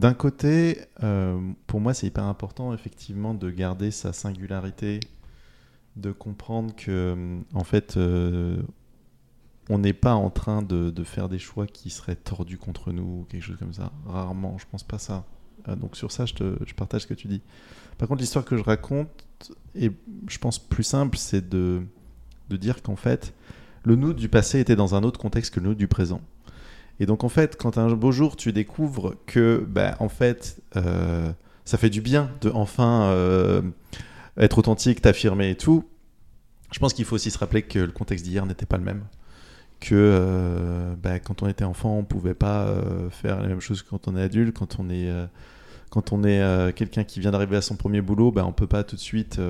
d'un 0.00 0.14
côté, 0.14 0.80
euh, 1.02 1.38
pour 1.66 1.78
moi, 1.78 1.92
c'est 1.92 2.06
hyper 2.06 2.24
important, 2.24 2.72
effectivement, 2.72 3.34
de 3.34 3.50
garder 3.50 3.90
sa 3.90 4.14
singularité 4.14 4.98
de 5.96 6.10
comprendre 6.10 6.74
que, 6.74 7.38
en 7.52 7.64
fait, 7.64 7.98
euh, 7.98 8.62
on 9.68 9.78
n'est 9.78 9.92
pas 9.92 10.14
en 10.14 10.30
train 10.30 10.62
de, 10.62 11.04
faire 11.04 11.28
des 11.28 11.38
choix 11.38 11.66
qui 11.66 11.90
seraient 11.90 12.16
tordus 12.16 12.56
contre 12.56 12.92
nous 12.92 13.02
ou 13.02 13.26
quelque 13.28 13.42
chose 13.42 13.58
comme 13.58 13.74
ça. 13.74 13.92
Rarement, 14.06 14.56
je 14.56 14.64
pense 14.70 14.84
pas 14.84 14.98
ça. 14.98 15.26
Euh, 15.68 15.76
donc 15.76 15.96
sur 15.96 16.10
ça, 16.10 16.24
je, 16.24 16.74
partage 16.74 17.02
ce 17.02 17.06
que 17.06 17.12
tu 17.12 17.28
dis. 17.28 17.42
Par 17.98 18.08
contre, 18.08 18.22
l'histoire 18.22 18.46
que 18.46 18.56
je 18.56 18.62
raconte 18.62 19.10
est, 19.74 19.92
je 20.28 20.38
pense, 20.38 20.58
plus 20.58 20.84
simple, 20.84 21.18
c'est 21.18 21.46
de 21.46 21.84
dire 22.48 22.82
qu'en 22.82 22.96
fait, 22.96 23.34
le 23.84 23.96
nous 23.96 24.14
du 24.14 24.30
passé 24.30 24.60
était 24.60 24.76
dans 24.76 24.94
un 24.94 25.02
autre 25.02 25.20
contexte 25.20 25.52
que 25.52 25.60
le 25.60 25.68
nous 25.68 25.74
du 25.74 25.88
présent. 25.88 26.22
Et 27.00 27.06
donc 27.06 27.24
en 27.24 27.28
fait, 27.30 27.56
quand 27.56 27.78
un 27.78 27.90
beau 27.94 28.12
jour 28.12 28.36
tu 28.36 28.52
découvres 28.52 29.14
que, 29.26 29.64
bah, 29.66 29.96
en 29.98 30.10
fait, 30.10 30.62
euh, 30.76 31.32
ça 31.64 31.78
fait 31.78 31.90
du 31.90 32.00
bien 32.00 32.30
de 32.42 32.50
enfin 32.50 33.04
euh, 33.04 33.62
être 34.36 34.58
authentique, 34.58 35.00
t'affirmer 35.00 35.50
et 35.50 35.54
tout, 35.56 35.88
je 36.72 36.78
pense 36.78 36.92
qu'il 36.92 37.04
faut 37.04 37.14
aussi 37.14 37.30
se 37.30 37.38
rappeler 37.38 37.62
que 37.62 37.78
le 37.78 37.92
contexte 37.92 38.24
d'hier 38.24 38.44
n'était 38.44 38.66
pas 38.66 38.76
le 38.76 38.84
même. 38.84 39.04
Que 39.80 39.94
euh, 39.94 40.94
bah, 41.02 41.18
quand 41.20 41.42
on 41.42 41.48
était 41.48 41.64
enfant, 41.64 41.96
on 41.96 42.04
pouvait 42.04 42.34
pas 42.34 42.64
euh, 42.64 43.08
faire 43.08 43.40
les 43.40 43.48
mêmes 43.48 43.60
choses 43.60 43.82
que 43.82 43.88
quand 43.88 44.08
on 44.08 44.16
est 44.16 44.22
adulte. 44.22 44.56
Quand 44.56 44.78
on 44.78 44.90
est, 44.90 45.10
quand 45.88 46.12
est 46.26 46.74
quelqu'un 46.74 47.04
qui 47.04 47.18
vient 47.20 47.30
d'arriver 47.30 47.56
à 47.56 47.62
son 47.62 47.76
premier 47.76 48.02
boulot, 48.02 48.30
bah, 48.30 48.44
on 48.46 48.52
peut 48.52 48.66
pas 48.66 48.84
tout 48.84 48.96
de 48.96 49.00
suite 49.00 49.40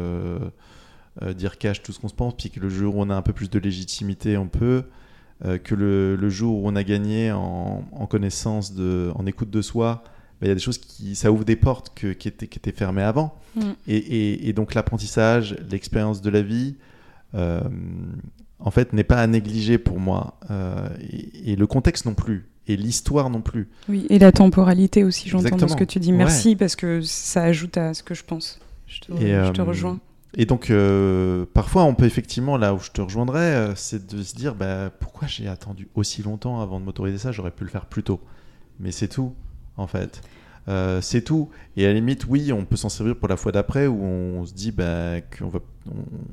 dire 1.34 1.58
cache 1.58 1.82
tout 1.82 1.92
ce 1.92 1.98
qu'on 1.98 2.08
se 2.08 2.14
pense. 2.14 2.36
Puis 2.36 2.50
que 2.50 2.60
le 2.60 2.68
jour 2.68 2.96
où 2.96 3.02
on 3.02 3.10
a 3.10 3.14
un 3.16 3.22
peu 3.22 3.32
plus 3.32 3.50
de 3.50 3.58
légitimité, 3.58 4.36
on 4.36 4.46
peut. 4.46 4.84
Euh, 5.46 5.56
que 5.56 5.74
le, 5.74 6.16
le 6.16 6.28
jour 6.28 6.62
où 6.62 6.68
on 6.68 6.76
a 6.76 6.82
gagné 6.84 7.32
en, 7.32 7.82
en 7.92 8.06
connaissance, 8.06 8.74
de, 8.74 9.10
en 9.14 9.24
écoute 9.24 9.48
de 9.48 9.62
soi, 9.62 10.02
bah, 10.04 10.46
il 10.46 10.48
y 10.48 10.50
a 10.50 10.54
des 10.54 10.60
choses 10.60 10.76
qui 10.76 11.14
ça 11.14 11.32
ouvre 11.32 11.44
des 11.46 11.56
portes 11.56 11.92
que- 11.94 12.12
qui, 12.12 12.28
étaient, 12.28 12.46
qui 12.46 12.58
étaient 12.58 12.72
fermées 12.72 13.02
avant. 13.02 13.34
Mm. 13.56 13.60
Et, 13.88 13.96
et- 13.96 14.48
et 14.48 14.52
donc 14.52 14.74
l'apprentissage, 14.74 15.56
l'expérience 15.70 16.20
de 16.20 16.28
la 16.28 16.42
vie, 16.42 16.76
euh, 17.34 17.60
en 18.58 18.70
fait, 18.70 18.92
n'est 18.92 19.04
pas 19.04 19.16
à 19.22 19.26
négliger 19.26 19.78
pour 19.78 19.98
moi. 19.98 20.38
Euh, 20.50 20.88
et, 21.10 21.52
et 21.52 21.56
le 21.56 21.66
contexte 21.66 22.04
non 22.04 22.14
plus. 22.14 22.46
Et 22.68 22.76
l'histoire 22.76 23.30
non 23.30 23.40
plus. 23.40 23.68
Oui, 23.88 24.06
et 24.10 24.18
la 24.18 24.32
temporalité 24.32 25.02
aussi, 25.04 25.28
j'entends 25.30 25.56
dans 25.56 25.68
ce 25.68 25.74
que 25.76 25.84
tu 25.84 25.98
dis. 26.00 26.12
Merci 26.12 26.54
parce 26.54 26.76
que 26.76 27.00
ça 27.00 27.44
ajoute 27.44 27.78
à 27.78 27.94
ce 27.94 28.02
que 28.02 28.14
je 28.14 28.22
pense. 28.24 28.60
Je 28.86 29.00
te, 29.00 29.12
Et, 29.14 29.44
je 29.46 29.52
te 29.52 29.62
rejoins. 29.62 29.98
Et 30.34 30.46
donc, 30.46 30.70
euh, 30.70 31.44
parfois, 31.54 31.84
on 31.84 31.94
peut 31.94 32.04
effectivement, 32.04 32.56
là 32.56 32.72
où 32.74 32.78
je 32.78 32.90
te 32.90 33.00
rejoindrais, 33.00 33.54
euh, 33.54 33.74
c'est 33.74 34.06
de 34.06 34.22
se 34.22 34.34
dire 34.34 34.54
bah, 34.54 34.90
pourquoi 34.90 35.26
j'ai 35.26 35.48
attendu 35.48 35.88
aussi 35.94 36.22
longtemps 36.22 36.60
avant 36.60 36.78
de 36.78 36.84
m'autoriser 36.84 37.18
ça? 37.18 37.32
J'aurais 37.32 37.50
pu 37.50 37.64
le 37.64 37.70
faire 37.70 37.86
plus 37.86 38.04
tôt. 38.04 38.20
Mais 38.78 38.92
c'est 38.92 39.08
tout, 39.08 39.34
en 39.76 39.86
fait. 39.86 40.22
Euh, 40.68 41.00
c'est 41.00 41.22
tout. 41.22 41.50
Et 41.76 41.84
à 41.84 41.88
la 41.88 41.94
limite, 41.94 42.26
oui, 42.28 42.52
on 42.52 42.64
peut 42.64 42.76
s'en 42.76 42.88
servir 42.88 43.16
pour 43.16 43.28
la 43.28 43.36
fois 43.36 43.50
d'après 43.50 43.88
où 43.88 44.02
on 44.04 44.44
se 44.46 44.54
dit 44.54 44.70
bah, 44.70 45.20
qu'on 45.20 45.48
va, 45.48 45.58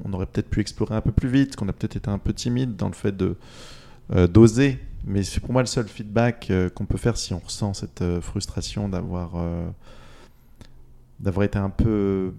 on, 0.05 0.13
aurait 0.13 0.27
peut-être 0.27 0.49
pu 0.49 0.59
explorer 0.59 0.95
un 0.95 1.01
peu 1.01 1.11
plus 1.11 1.29
vite, 1.29 1.55
qu'on 1.55 1.67
a 1.67 1.73
peut-être 1.73 1.95
été 1.95 2.09
un 2.09 2.19
peu 2.19 2.33
timide 2.33 2.75
dans 2.75 2.87
le 2.87 2.93
fait 2.93 3.15
de 3.15 3.35
d'oser. 4.29 4.79
Mais 5.05 5.21
c'est 5.23 5.41
pour 5.41 5.51
moi 5.51 5.61
le 5.61 5.67
seul 5.67 5.85
feedback 5.87 6.49
qu'on 6.75 6.85
peut 6.85 6.97
faire 6.97 7.17
si 7.17 7.33
on 7.33 7.39
ressent 7.39 7.73
cette 7.73 8.01
frustration 8.21 8.87
d'avoir 8.87 9.33
d'avoir 11.19 11.43
été 11.43 11.59
un 11.59 11.69
peu 11.69 12.31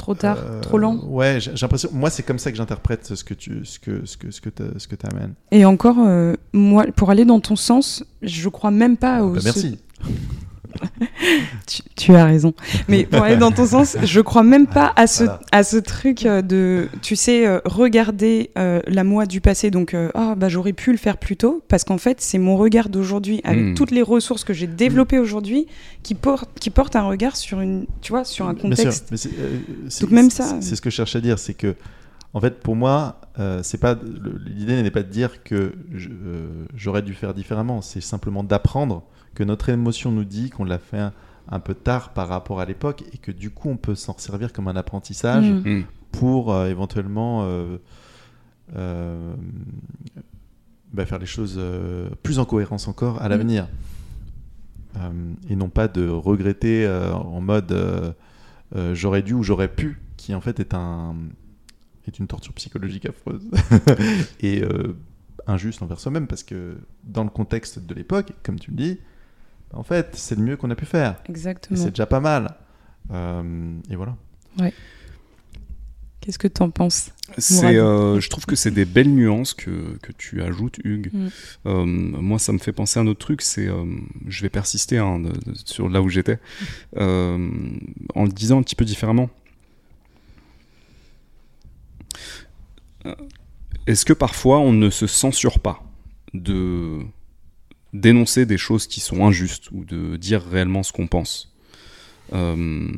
Trop 0.00 0.14
tard, 0.14 0.38
euh, 0.38 0.60
trop 0.62 0.78
lent. 0.78 0.98
Ouais, 1.04 1.40
j'ai 1.40 1.52
l'impression. 1.60 1.90
Moi, 1.92 2.08
c'est 2.08 2.22
comme 2.22 2.38
ça 2.38 2.50
que 2.50 2.56
j'interprète 2.56 3.14
ce 3.14 3.22
que 3.22 3.34
tu, 3.34 3.66
ce 3.66 3.78
que, 3.78 4.06
ce 4.06 4.16
que, 4.16 4.30
ce 4.30 4.40
que 4.40 4.48
ce 4.78 4.88
que 4.88 4.94
t'amènes. 4.94 5.34
Et 5.50 5.66
encore, 5.66 5.98
euh, 5.98 6.36
moi, 6.54 6.86
pour 6.96 7.10
aller 7.10 7.26
dans 7.26 7.38
ton 7.38 7.54
sens, 7.54 8.02
je 8.22 8.48
crois 8.48 8.70
même 8.70 8.96
pas 8.96 9.22
au. 9.22 9.34
Bah, 9.34 9.40
merci. 9.44 9.78
Tu, 11.66 11.82
tu 11.96 12.14
as 12.14 12.24
raison. 12.24 12.52
Mais 12.88 13.04
pour 13.04 13.22
aller 13.22 13.36
dans 13.36 13.52
ton 13.52 13.66
sens, 13.66 13.96
je 14.02 14.20
crois 14.20 14.42
même 14.42 14.66
pas 14.66 14.92
à 14.96 15.06
ce, 15.06 15.24
Voilà. 15.24 15.40
à 15.52 15.62
ce 15.62 15.76
truc 15.76 16.26
euh, 16.26 16.42
de, 16.42 16.88
tu 17.02 17.16
sais, 17.16 17.46
euh, 17.46 17.60
regarder 17.64 18.50
euh, 18.58 18.80
la 18.86 19.04
moi 19.04 19.26
du 19.26 19.40
passé. 19.40 19.70
Donc, 19.70 19.94
euh, 19.94 20.10
ah, 20.14 20.34
bah, 20.36 20.48
j'aurais 20.48 20.72
pu 20.72 20.90
le 20.92 20.98
faire 20.98 21.16
plus 21.18 21.36
tôt. 21.36 21.62
Parce 21.68 21.84
qu'en 21.84 21.98
fait, 21.98 22.20
c'est 22.20 22.38
mon 22.38 22.56
regard 22.56 22.88
d'aujourd'hui, 22.88 23.40
avec 23.44 23.60
Mm. 23.64 23.74
toutes 23.74 23.90
les 23.90 24.02
ressources 24.02 24.44
que 24.44 24.52
j'ai 24.52 24.66
développées 24.66 25.18
aujourd'hui, 25.18 25.66
qui, 26.02 26.14
porte 26.14 26.50
qui 26.58 26.70
porte 26.70 26.96
un 26.96 27.02
regard 27.02 27.36
sur, 27.36 27.60
une, 27.60 27.86
tu 28.00 28.12
vois, 28.12 28.24
sur 28.24 28.46
un 28.48 28.54
Bien 28.54 28.74
sûr, 28.74 28.84
contexte. 28.84 29.08
mais 29.10 29.18
euh, 29.38 29.58
Donc 30.00 30.10
même 30.10 30.30
ça- 30.30 30.56
C'est 30.60 30.76
ce 30.76 30.80
que 30.80 30.90
je 30.90 30.94
cherche 30.96 31.14
à 31.16 31.20
dire, 31.20 31.38
c'est 31.38 31.54
que, 31.54 31.74
en 32.34 32.40
fait, 32.40 32.60
pour 32.60 32.76
moi, 32.76 33.20
euh, 33.38 33.60
c'est 33.62 33.78
pas 33.78 33.96
l'idée 34.46 34.82
n'est 34.82 34.90
pas 34.90 35.02
de 35.02 35.08
dire 35.10 35.42
que 35.42 35.54
euh, 35.94 36.48
j'aurais 36.74 37.02
dû 37.02 37.14
faire 37.14 37.34
différemment. 37.34 37.80
C'est 37.82 38.00
simplement 38.00 38.42
d'apprendre 38.44 39.02
que 39.34 39.44
notre 39.44 39.68
émotion 39.68 40.12
nous 40.12 40.24
dit 40.24 40.50
qu'on 40.50 40.64
l'a 40.64 40.78
fait 40.78 40.98
un, 40.98 41.12
un 41.50 41.60
peu 41.60 41.74
tard 41.74 42.12
par 42.12 42.28
rapport 42.28 42.60
à 42.60 42.64
l'époque 42.64 43.04
et 43.12 43.18
que 43.18 43.32
du 43.32 43.50
coup, 43.50 43.68
on 43.68 43.76
peut 43.76 43.94
s'en 43.94 44.16
servir 44.18 44.52
comme 44.52 44.68
un 44.68 44.76
apprentissage. 44.76 45.50
Mm. 45.50 45.78
Mm. 45.78 45.84
pour 46.12 46.52
euh, 46.52 46.68
éventuellement 46.68 47.42
euh, 47.44 47.78
euh, 48.76 49.34
bah, 50.92 51.06
faire 51.06 51.18
les 51.18 51.26
choses 51.26 51.60
plus 52.22 52.38
en 52.38 52.44
cohérence 52.44 52.88
encore 52.88 53.20
à 53.22 53.28
l'avenir. 53.28 53.68
Euh, 54.96 55.10
et 55.48 55.54
non 55.54 55.68
pas 55.68 55.86
de 55.86 56.08
regretter 56.08 56.88
en 56.88 57.40
mode 57.40 58.14
j'aurais 58.92 59.22
dû 59.22 59.34
ou 59.34 59.42
j'aurais 59.42 59.68
pu, 59.68 60.00
qui 60.16 60.34
en 60.34 60.40
fait 60.40 60.58
est, 60.60 60.74
un, 60.74 61.14
est 62.06 62.18
une 62.18 62.26
torture 62.26 62.52
psychologique 62.54 63.06
affreuse 63.06 63.48
et 64.40 64.64
injuste 65.46 65.82
envers 65.82 66.00
soi-même 66.00 66.26
parce 66.26 66.42
que 66.42 66.76
dans 67.04 67.22
le 67.22 67.30
contexte 67.30 67.78
de 67.78 67.94
l'époque, 67.94 68.32
comme 68.42 68.58
tu 68.58 68.72
le 68.72 68.76
dis, 68.76 68.98
en 69.72 69.82
fait 69.82 70.10
c'est 70.14 70.36
le 70.36 70.42
mieux 70.42 70.56
qu'on 70.56 70.70
a 70.70 70.74
pu 70.76 70.86
faire. 70.86 71.16
Et 71.26 71.30
Exactement. 71.30 71.78
c'est 71.80 71.90
déjà 71.90 72.06
pas 72.06 72.20
mal. 72.20 72.54
Euh, 73.12 73.72
et 73.90 73.96
voilà. 73.96 74.16
Qu'est-ce 76.20 76.38
que 76.38 76.48
tu 76.48 76.60
en 76.62 76.68
penses 76.68 77.12
C'est, 77.38 77.76
euh, 77.78 78.20
je 78.20 78.28
trouve 78.28 78.44
que 78.44 78.54
c'est 78.54 78.70
des 78.70 78.84
belles 78.84 79.08
nuances 79.14 79.54
que, 79.54 79.96
que 80.02 80.12
tu 80.12 80.42
ajoutes, 80.42 80.76
Hugues. 80.84 81.08
Mm. 81.14 81.28
Euh, 81.66 81.84
moi, 81.86 82.38
ça 82.38 82.52
me 82.52 82.58
fait 82.58 82.72
penser 82.74 82.98
à 82.98 83.02
un 83.02 83.06
autre 83.06 83.20
truc. 83.20 83.40
C'est, 83.40 83.66
euh, 83.68 83.84
je 84.28 84.42
vais 84.42 84.50
persister 84.50 84.98
hein, 84.98 85.18
de- 85.18 85.30
de- 85.30 85.54
sur 85.64 85.88
là 85.88 86.02
où 86.02 86.10
j'étais, 86.10 86.38
euh, 86.98 87.48
en 88.14 88.24
le 88.24 88.30
disant 88.30 88.58
un 88.58 88.62
petit 88.62 88.76
peu 88.76 88.84
différemment. 88.84 89.30
Est-ce 93.86 94.04
que 94.04 94.12
parfois 94.12 94.58
on 94.60 94.72
ne 94.72 94.90
se 94.90 95.06
censure 95.06 95.58
pas 95.60 95.82
de 96.34 96.98
dénoncer 97.92 98.46
des 98.46 98.58
choses 98.58 98.86
qui 98.86 99.00
sont 99.00 99.26
injustes 99.26 99.70
ou 99.72 99.84
de 99.84 100.16
dire 100.16 100.42
réellement 100.42 100.82
ce 100.82 100.92
qu'on 100.92 101.06
pense. 101.06 101.50
Euh, 102.32 102.88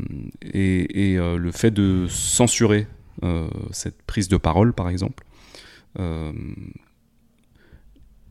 et, 0.42 1.16
euh, 1.18 1.38
le 1.38 1.52
fait 1.52 1.70
de 1.70 2.06
censurer 2.08 2.86
euh, 3.22 3.48
cette 3.70 4.02
prise 4.02 4.28
de 4.28 4.36
parole, 4.36 4.72
par 4.72 4.88
exemple, 4.88 5.24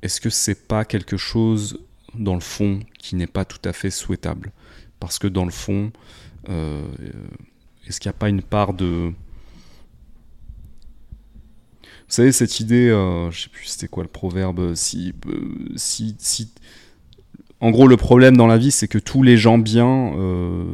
est-ce 0.02 0.20
que 0.20 0.32
c'est 0.32 0.68
pas 0.68 0.84
quelque 0.84 1.16
chose 1.16 1.80
dans 2.16 2.34
le 2.34 2.42
fond 2.42 2.80
qui 2.98 3.16
n'est 3.16 3.28
pas 3.28 3.46
tout 3.46 3.62
à 3.66 3.72
fait 3.72 3.92
souhaitable? 3.92 4.52
Parce 5.00 5.20
que 5.20 5.28
dans 5.28 5.46
le 5.46 5.52
fond, 5.52 5.92
est-ce 6.48 8.00
qu'il 8.00 8.10
n'y 8.10 8.16
a 8.16 8.18
pas 8.18 8.30
une 8.30 8.42
part 8.42 8.74
de 8.74 9.14
vous 12.12 12.16
savez, 12.16 12.34
cette 12.34 12.60
idée, 12.60 12.90
euh, 12.90 13.32
je 13.32 13.44
sais 13.44 13.50
plus 13.50 13.68
c'était 13.68 13.88
quoi 13.88 14.04
le 14.04 14.10
proverbe, 14.10 14.76
si, 14.76 15.14
euh, 15.28 15.40
si, 15.78 16.14
si... 16.20 16.52
En 17.62 17.72
gros, 17.72 17.88
le 17.88 17.96
problème 17.96 18.36
dans 18.36 18.48
la 18.48 18.58
vie, 18.58 18.70
c'est 18.70 18.90
que 18.90 18.98
tous 18.98 19.24
les 19.24 19.38
gens 19.38 19.58
bien 19.58 20.12
euh, 20.18 20.66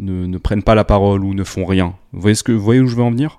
ne, 0.00 0.26
ne 0.26 0.38
prennent 0.38 0.64
pas 0.64 0.74
la 0.74 0.82
parole 0.82 1.22
ou 1.22 1.34
ne 1.34 1.44
font 1.44 1.64
rien. 1.64 1.94
Vous 2.12 2.20
voyez, 2.20 2.34
ce 2.34 2.42
que, 2.42 2.50
où 2.50 2.88
je 2.88 2.96
veux 2.96 3.02
en 3.04 3.12
venir? 3.12 3.38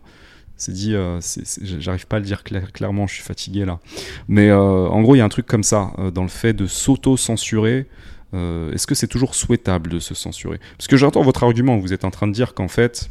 C'est 0.56 0.72
dit, 0.72 0.96
euh, 0.96 1.20
j'arrive 1.64 2.08
pas 2.08 2.16
à 2.16 2.20
le 2.20 2.26
dire 2.26 2.46
clair- 2.46 2.72
clairement, 2.72 3.08
je 3.08 3.16
suis 3.16 3.24
fatigué 3.24 3.66
là. 3.66 3.82
Mais 4.30 4.48
euh, 4.48 4.88
en 4.88 5.02
gros, 5.02 5.16
il 5.16 5.18
y 5.18 5.22
a 5.22 5.26
un 5.26 5.30
truc 5.30 5.48
comme 5.48 5.64
ça, 5.64 5.92
euh, 6.00 6.12
dans 6.12 6.24
le 6.24 6.30
fait 6.30 6.54
de 6.54 6.66
s'auto-censurer. 6.66 7.88
euh, 8.36 8.72
Est-ce 8.72 8.88
que 8.88 8.96
c'est 8.96 9.08
toujours 9.08 9.36
souhaitable 9.36 9.90
de 9.90 10.00
se 10.00 10.16
censurer? 10.16 10.62
Parce 10.78 10.88
que 10.88 10.96
j'entends 10.96 11.24
votre 11.24 11.44
argument, 11.44 11.78
vous 11.78 11.92
êtes 11.92 12.06
en 12.06 12.10
train 12.12 12.28
de 12.28 12.32
dire 12.32 12.54
qu'en 12.54 12.70
fait, 12.70 13.10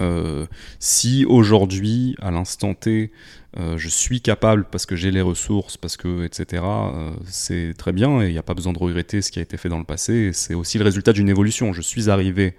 euh, 0.00 0.46
si 0.78 1.24
aujourd'hui, 1.24 2.16
à 2.20 2.30
l'instant 2.30 2.74
T, 2.74 3.12
euh, 3.56 3.78
je 3.78 3.88
suis 3.88 4.20
capable 4.20 4.64
parce 4.70 4.86
que 4.86 4.96
j'ai 4.96 5.10
les 5.10 5.20
ressources, 5.20 5.76
parce 5.76 5.96
que, 5.96 6.24
etc., 6.24 6.62
euh, 6.64 7.12
c'est 7.26 7.74
très 7.76 7.92
bien 7.92 8.22
et 8.22 8.26
il 8.26 8.32
n'y 8.32 8.38
a 8.38 8.42
pas 8.42 8.54
besoin 8.54 8.72
de 8.72 8.78
regretter 8.78 9.22
ce 9.22 9.30
qui 9.30 9.38
a 9.38 9.42
été 9.42 9.56
fait 9.56 9.68
dans 9.68 9.78
le 9.78 9.84
passé. 9.84 10.30
C'est 10.32 10.54
aussi 10.54 10.78
le 10.78 10.84
résultat 10.84 11.12
d'une 11.12 11.28
évolution. 11.28 11.72
Je 11.72 11.82
suis 11.82 12.10
arrivé 12.10 12.54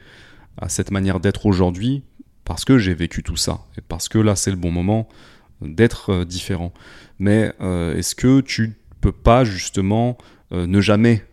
à 0.58 0.70
cette 0.70 0.92
manière 0.92 1.20
d'être 1.20 1.46
aujourd'hui 1.46 2.04
parce 2.46 2.64
que 2.64 2.78
j'ai 2.78 2.94
vécu 2.94 3.24
tout 3.24 3.36
ça 3.36 3.66
et 3.78 3.82
parce 3.82 4.08
que 4.08 4.18
là, 4.18 4.36
c'est 4.36 4.52
le 4.52 4.58
bon 4.58 4.72
moment 4.72 5.10
d'être 5.62 6.24
différent. 6.24 6.74
Mais 7.18 7.52
est-ce 7.60 8.14
que 8.14 8.42
tu 8.42 8.76
peux 9.02 9.12
pas 9.12 9.44
justement 9.44 10.18
ne 10.52 10.80
jamais 10.80 11.26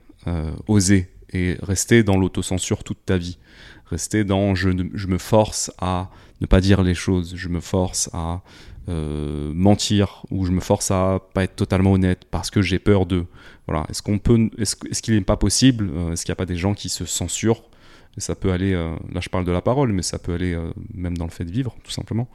oser 0.69 1.11
et 1.33 1.57
rester 1.63 2.03
dans 2.03 2.17
l'autocensure 2.17 2.83
toute 2.83 3.05
ta 3.05 3.19
vie? 3.19 3.37
Rester 3.87 4.25
dans 4.25 4.55
je, 4.55 4.71
je 4.95 5.07
me 5.07 5.19
force 5.19 5.71
à 5.79 6.11
ne 6.41 6.47
pas 6.47 6.61
dire 6.61 6.83
les 6.83 6.95
choses, 6.95 7.35
je 7.37 7.49
me 7.49 7.61
force 7.61 8.11
à 8.13 8.43
euh, 8.89 9.53
mentir 9.55 10.25
ou 10.33 10.45
je 10.45 10.51
me 10.51 10.59
force 10.59 10.91
à 10.91 11.21
pas 11.35 11.45
être 11.45 11.55
totalement 11.55 11.93
honnête 11.93 12.25
parce 12.31 12.51
que 12.51 12.63
j'ai 12.63 12.81
peur 12.81 13.07
de. 13.07 13.27
Voilà. 13.69 13.87
Est-ce 13.89 14.03
qu'on 14.03 14.19
peut, 14.19 14.51
est-ce, 14.59 14.75
est-ce 14.91 15.03
qu'il 15.03 15.15
n'est 15.15 15.21
pas 15.21 15.37
possible, 15.37 15.89
euh, 15.95 16.13
est-ce 16.13 16.25
qu'il 16.25 16.33
n'y 16.33 16.35
a 16.35 16.37
pas 16.37 16.47
des 16.47 16.57
gens 16.57 16.75
qui 16.75 16.89
se 16.89 17.05
censurent? 17.05 17.63
Ça 18.19 18.35
peut 18.35 18.51
aller, 18.51 18.73
euh, 18.75 18.95
là 19.13 19.21
je 19.21 19.29
parle 19.29 19.45
de 19.45 19.53
la 19.53 19.63
parole, 19.63 19.93
mais 19.93 20.03
ça 20.03 20.19
peut 20.19 20.35
aller 20.35 20.59
même 20.93 21.17
dans 21.17 21.25
le 21.25 21.31
fait 21.31 21.45
de 21.45 21.53
vivre, 21.53 21.77
tout 21.85 21.93
simplement. 21.93 22.29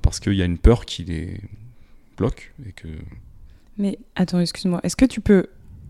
Parce 0.00 0.20
qu'il 0.20 0.32
y 0.32 0.40
a 0.40 0.46
une 0.46 0.56
peur 0.56 0.86
qui 0.86 1.04
les 1.04 1.38
bloque 2.16 2.54
et 2.66 2.72
que. 2.72 2.88
Mais 3.76 3.98
attends, 4.14 4.40
excuse-moi. 4.40 4.80
Est-ce 4.82 4.96
que 4.96 5.04
tu 5.04 5.20
peux 5.20 5.48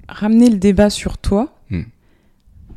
ramener 0.09 0.51
le 0.51 0.59
débat 0.59 0.91
sur 0.91 1.17
toi? 1.17 1.56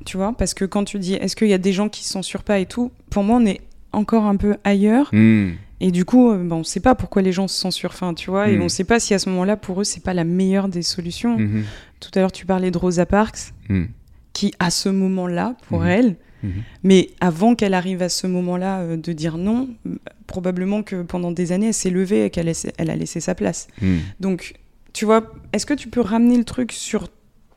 Tu 0.09 0.17
vois 0.17 0.33
Parce 0.35 0.55
que 0.55 0.65
quand 0.65 0.85
tu 0.85 0.97
dis 0.97 1.13
est-ce 1.13 1.35
qu'il 1.35 1.49
y 1.49 1.53
a 1.53 1.59
des 1.59 1.71
gens 1.71 1.87
qui 1.87 2.03
se 2.03 2.09
censurent 2.09 2.41
pas 2.41 2.57
et 2.57 2.65
tout, 2.65 2.91
pour 3.11 3.21
moi, 3.23 3.37
on 3.39 3.45
est 3.45 3.61
encore 3.91 4.23
un 4.23 4.37
peu 4.37 4.55
ailleurs. 4.63 5.09
Hmm. 5.13 5.51
Et 5.81 5.91
du 5.91 6.03
coup, 6.03 6.31
euh, 6.31 6.43
ben, 6.43 6.55
on 6.55 6.63
sait 6.63 6.79
pas 6.79 6.95
pourquoi 6.95 7.21
les 7.21 7.31
gens 7.31 7.47
se 7.47 7.55
censurent, 7.55 7.91
enfin, 7.93 8.15
tu 8.15 8.31
vois, 8.31 8.49
et 8.49 8.57
Hmm. 8.57 8.63
on 8.63 8.69
sait 8.69 8.85
pas 8.85 8.99
si 8.99 9.13
à 9.13 9.19
ce 9.19 9.29
moment-là, 9.29 9.55
pour 9.55 9.81
eux, 9.81 9.83
c'est 9.83 10.01
pas 10.01 10.15
la 10.15 10.23
meilleure 10.23 10.67
des 10.67 10.81
solutions. 10.81 11.37
Mhm. 11.37 11.63
Tout 11.99 12.09
à 12.15 12.21
l'heure, 12.21 12.31
tu 12.31 12.47
parlais 12.47 12.71
de 12.71 12.77
Rosa 12.79 13.05
Parks, 13.05 13.53
Hmm. 13.69 13.85
qui, 14.33 14.51
à 14.57 14.71
ce 14.71 14.89
moment-là, 14.89 15.55
pour 15.67 15.85
elle, 15.85 16.15
mais 16.81 17.09
avant 17.21 17.53
qu'elle 17.53 17.75
arrive 17.75 18.01
à 18.01 18.09
ce 18.09 18.25
moment-là 18.25 18.79
euh, 18.79 18.97
de 18.97 19.13
dire 19.13 19.37
non, 19.37 19.69
probablement 20.25 20.81
que 20.81 21.03
pendant 21.03 21.31
des 21.31 21.51
années, 21.51 21.67
elle 21.67 21.73
s'est 21.75 21.91
levée 21.91 22.25
et 22.25 22.29
qu'elle 22.31 22.51
elle 22.79 22.89
a 22.89 22.95
laissé 22.95 23.19
sa 23.19 23.35
place. 23.35 23.67
Hmm. 23.79 23.97
Donc, 24.19 24.55
tu 24.91 25.05
vois, 25.05 25.31
est-ce 25.53 25.67
que 25.67 25.75
tu 25.75 25.87
peux 25.87 26.01
ramener 26.01 26.35
le 26.37 26.45
truc 26.45 26.71
sur 26.71 27.09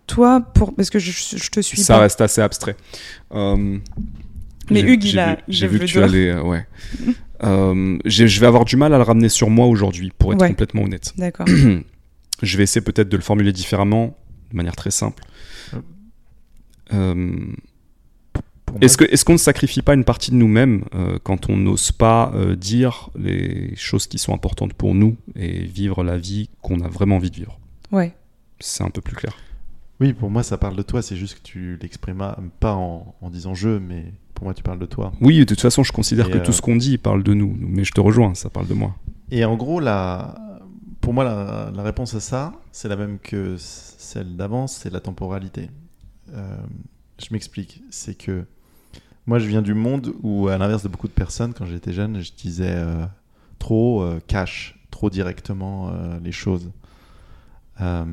toi 0.06 0.40
pour 0.40 0.74
parce 0.74 0.90
que 0.90 0.98
je, 0.98 1.10
je 1.36 1.50
te 1.50 1.60
suis 1.60 1.80
Ça 1.80 1.94
pas. 1.94 2.00
reste 2.00 2.20
assez 2.20 2.40
abstrait. 2.40 2.76
Euh, 3.32 3.78
Mais 4.70 4.80
Hugues, 4.80 5.04
il 5.04 5.10
j'ai 5.10 5.18
a- 5.20 5.38
J'ai 5.48 5.66
vu 5.68 5.78
que 5.78 5.84
tu 5.84 6.02
allais. 6.02 6.30
euh, 6.30 6.42
ouais. 6.42 6.66
Euh, 7.44 7.98
je 8.04 8.38
vais 8.40 8.46
avoir 8.46 8.64
du 8.64 8.76
mal 8.76 8.94
à 8.94 8.98
le 8.98 9.02
ramener 9.02 9.28
sur 9.28 9.50
moi 9.50 9.66
aujourd'hui, 9.66 10.12
pour 10.16 10.32
être 10.32 10.40
Ouais. 10.42 10.48
complètement 10.48 10.82
honnête. 10.82 11.12
D'accord. 11.18 11.44
Je 12.42 12.56
vais 12.56 12.62
essayer 12.62 12.80
peut-être 12.80 13.08
de 13.08 13.16
le 13.16 13.22
formuler 13.24 13.52
différemment, 13.52 14.16
de 14.52 14.56
manière 14.56 14.76
très 14.76 14.92
simple. 14.92 15.24
Euh, 16.92 17.36
est-ce 18.80 18.96
que- 18.96 19.04
est-ce 19.12 19.24
qu'on 19.24 19.32
ne 19.32 19.38
sacrifie 19.38 19.82
pas 19.82 19.94
une 19.94 20.04
partie 20.04 20.30
de 20.30 20.36
nous-mêmes 20.36 20.84
euh, 20.94 21.18
quand 21.22 21.48
on 21.50 21.56
n'ose 21.56 21.90
pas 21.92 22.30
euh, 22.34 22.54
dire 22.56 23.10
les 23.18 23.74
choses 23.76 24.06
qui 24.06 24.18
sont 24.18 24.32
importantes 24.34 24.74
pour 24.74 24.94
nous 24.94 25.16
et 25.34 25.64
vivre 25.64 26.04
la 26.04 26.18
vie 26.18 26.48
qu'on 26.60 26.80
a 26.80 26.88
vraiment 26.88 27.16
envie 27.16 27.30
de 27.30 27.36
vivre? 27.36 27.58
Ouais. 27.90 28.14
C'est 28.60 28.84
un 28.84 28.90
peu 28.90 29.00
plus 29.00 29.16
clair. 29.16 29.36
Oui, 30.02 30.12
pour 30.14 30.30
moi, 30.30 30.42
ça 30.42 30.58
parle 30.58 30.74
de 30.74 30.82
toi. 30.82 31.00
C'est 31.00 31.14
juste 31.14 31.36
que 31.36 31.42
tu 31.42 31.78
l'exprimes 31.80 32.24
pas 32.58 32.74
en, 32.74 33.14
en 33.20 33.30
disant 33.30 33.54
je, 33.54 33.68
mais 33.68 34.12
pour 34.34 34.44
moi, 34.44 34.52
tu 34.52 34.64
parles 34.64 34.80
de 34.80 34.86
toi. 34.86 35.12
Oui, 35.20 35.38
de 35.38 35.44
toute 35.44 35.60
façon, 35.60 35.84
je 35.84 35.92
considère 35.92 36.26
Et 36.26 36.32
que 36.32 36.38
euh, 36.38 36.42
tout 36.42 36.50
ce 36.52 36.60
qu'on 36.60 36.74
dit 36.74 36.98
parle 36.98 37.22
de 37.22 37.34
nous, 37.34 37.56
mais 37.60 37.84
je 37.84 37.92
te 37.92 38.00
rejoins, 38.00 38.34
ça 38.34 38.50
parle 38.50 38.66
de 38.66 38.74
moi. 38.74 38.96
Et 39.30 39.44
en 39.44 39.56
gros, 39.56 39.78
la... 39.78 40.34
pour 41.00 41.14
moi, 41.14 41.22
la, 41.22 41.70
la 41.72 41.82
réponse 41.84 42.14
à 42.14 42.20
ça, 42.20 42.52
c'est 42.72 42.88
la 42.88 42.96
même 42.96 43.20
que 43.20 43.54
celle 43.58 44.34
d'avant, 44.36 44.66
c'est 44.66 44.92
la 44.92 44.98
temporalité. 44.98 45.70
Euh, 46.34 46.56
je 47.22 47.28
m'explique. 47.30 47.84
C'est 47.90 48.16
que 48.18 48.44
moi, 49.26 49.38
je 49.38 49.46
viens 49.46 49.62
du 49.62 49.74
monde 49.74 50.12
où, 50.24 50.48
à 50.48 50.58
l'inverse 50.58 50.82
de 50.82 50.88
beaucoup 50.88 51.06
de 51.06 51.12
personnes, 51.12 51.54
quand 51.54 51.66
j'étais 51.66 51.92
jeune, 51.92 52.20
je 52.20 52.32
disais 52.32 52.74
euh, 52.74 53.06
trop 53.60 54.02
euh, 54.02 54.18
cash, 54.26 54.80
trop 54.90 55.10
directement 55.10 55.90
euh, 55.90 56.18
les 56.24 56.32
choses. 56.32 56.72
Euh, 57.80 58.04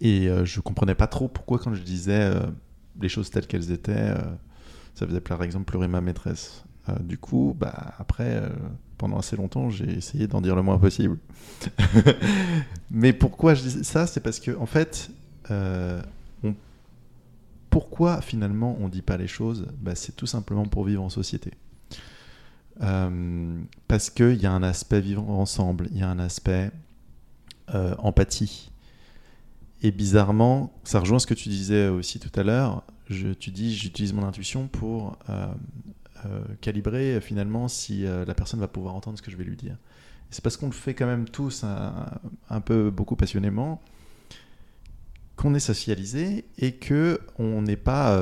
et 0.00 0.28
euh, 0.28 0.44
je 0.44 0.60
comprenais 0.60 0.94
pas 0.94 1.06
trop 1.06 1.28
pourquoi, 1.28 1.58
quand 1.58 1.74
je 1.74 1.82
disais 1.82 2.20
euh, 2.20 2.46
les 3.00 3.08
choses 3.08 3.30
telles 3.30 3.46
qu'elles 3.46 3.72
étaient, 3.72 3.92
euh, 3.92 4.18
ça 4.94 5.06
faisait 5.06 5.20
par 5.20 5.42
exemple 5.42 5.64
pleurer 5.64 5.88
ma 5.88 6.00
maîtresse. 6.00 6.64
Euh, 6.88 6.98
du 7.00 7.18
coup, 7.18 7.56
bah, 7.58 7.94
après, 7.98 8.42
pendant 8.96 9.18
assez 9.18 9.36
longtemps, 9.36 9.70
j'ai 9.70 9.90
essayé 9.90 10.26
d'en 10.26 10.40
dire 10.40 10.56
le 10.56 10.62
moins 10.62 10.78
possible. 10.78 11.18
Mais 12.90 13.12
pourquoi 13.12 13.54
je 13.54 13.62
dis 13.62 13.84
ça 13.84 14.06
C'est 14.06 14.20
parce 14.20 14.40
que, 14.40 14.56
en 14.56 14.66
fait, 14.66 15.10
pourquoi 17.70 18.20
finalement 18.20 18.76
on 18.80 18.88
dit 18.88 19.02
pas 19.02 19.16
les 19.16 19.26
choses 19.26 19.66
Bah, 19.80 19.94
C'est 19.94 20.16
tout 20.16 20.26
simplement 20.26 20.64
pour 20.66 20.84
vivre 20.84 21.02
en 21.02 21.10
société. 21.10 21.52
Parce 22.78 24.10
qu'il 24.10 24.40
y 24.40 24.46
a 24.46 24.52
un 24.52 24.62
aspect 24.62 25.00
vivre 25.00 25.28
ensemble, 25.28 25.88
il 25.90 25.98
y 25.98 26.02
a 26.02 26.08
un 26.08 26.18
aspect 26.18 26.70
empathie. 27.68 28.70
Et 29.82 29.92
bizarrement, 29.92 30.72
ça 30.84 30.98
rejoint 31.00 31.18
ce 31.18 31.26
que 31.26 31.34
tu 31.34 31.48
disais 31.48 31.88
aussi 31.88 32.18
tout 32.18 32.32
à 32.38 32.42
l'heure. 32.42 32.82
Tu 33.06 33.50
dis, 33.50 33.74
j'utilise 33.74 34.12
mon 34.12 34.24
intuition 34.24 34.66
pour 34.66 35.16
euh, 35.30 35.46
euh, 36.26 36.40
calibrer 36.60 37.14
euh, 37.14 37.20
finalement 37.20 37.68
si 37.68 38.02
la 38.02 38.34
personne 38.34 38.60
va 38.60 38.68
pouvoir 38.68 38.94
entendre 38.94 39.16
ce 39.16 39.22
que 39.22 39.30
je 39.30 39.36
vais 39.36 39.44
lui 39.44 39.56
dire. 39.56 39.76
C'est 40.30 40.42
parce 40.42 40.56
qu'on 40.56 40.66
le 40.66 40.72
fait 40.72 40.94
quand 40.94 41.06
même 41.06 41.26
tous 41.26 41.64
un, 41.64 42.60
peu 42.60 42.90
beaucoup 42.90 43.16
passionnément 43.16 43.80
qu'on 45.36 45.54
est 45.54 45.60
socialisé 45.60 46.44
et 46.58 46.72
que 46.72 47.20
on 47.38 47.62
n'est 47.62 47.76
pas 47.76 48.20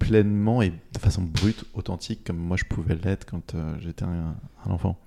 pleinement 0.00 0.60
et 0.60 0.70
de 0.70 0.98
façon 0.98 1.22
brute 1.22 1.66
authentique 1.74 2.24
comme 2.24 2.38
moi 2.38 2.56
je 2.56 2.64
pouvais 2.64 2.96
l'être 2.96 3.26
quand 3.26 3.54
j'étais 3.78 4.04
un, 4.04 4.34
enfant. 4.64 4.98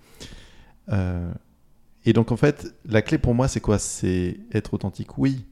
Et 2.06 2.14
donc 2.14 2.32
en 2.32 2.38
fait, 2.38 2.74
la 2.86 3.02
clé 3.02 3.18
pour 3.18 3.36
moi 3.36 3.50
c'est 3.50 3.60
quoi? 3.60 3.78
C'est 3.78 4.40
être 4.54 4.74
authentique, 4.76 5.18
oui, 5.18 5.46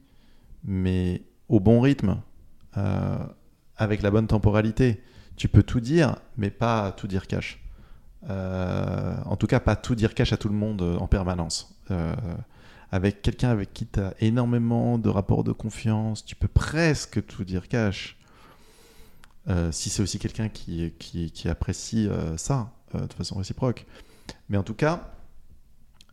mais 0.64 1.22
au 1.48 1.60
bon 1.60 1.80
rythme, 1.80 2.20
euh, 2.76 3.18
avec 3.76 4.02
la 4.02 4.10
bonne 4.10 4.26
temporalité. 4.26 5.02
Tu 5.36 5.48
peux 5.48 5.62
tout 5.62 5.80
dire, 5.80 6.16
mais 6.36 6.50
pas 6.50 6.92
tout 6.92 7.06
dire 7.06 7.26
cash. 7.26 7.62
Euh, 8.30 9.16
en 9.24 9.36
tout 9.36 9.46
cas, 9.46 9.60
pas 9.60 9.76
tout 9.76 9.94
dire 9.94 10.14
cash 10.14 10.32
à 10.32 10.36
tout 10.36 10.48
le 10.48 10.54
monde 10.54 10.82
en 10.82 11.06
permanence. 11.06 11.74
Euh, 11.90 12.14
avec 12.90 13.22
quelqu'un 13.22 13.50
avec 13.50 13.72
qui 13.72 13.86
tu 13.86 14.00
as 14.00 14.14
énormément 14.20 14.98
de 14.98 15.08
rapports 15.08 15.44
de 15.44 15.52
confiance, 15.52 16.24
tu 16.24 16.36
peux 16.36 16.48
presque 16.48 17.24
tout 17.26 17.44
dire 17.44 17.68
cash. 17.68 18.18
Si 19.72 19.90
c'est 19.90 20.02
aussi 20.02 20.20
quelqu'un 20.20 20.48
qui, 20.48 20.92
qui, 21.00 21.32
qui 21.32 21.48
apprécie 21.48 22.08
ça 22.36 22.70
de 22.94 23.12
façon 23.12 23.38
réciproque. 23.38 23.86
Mais 24.48 24.56
en 24.56 24.62
tout 24.62 24.74
cas, 24.74 25.12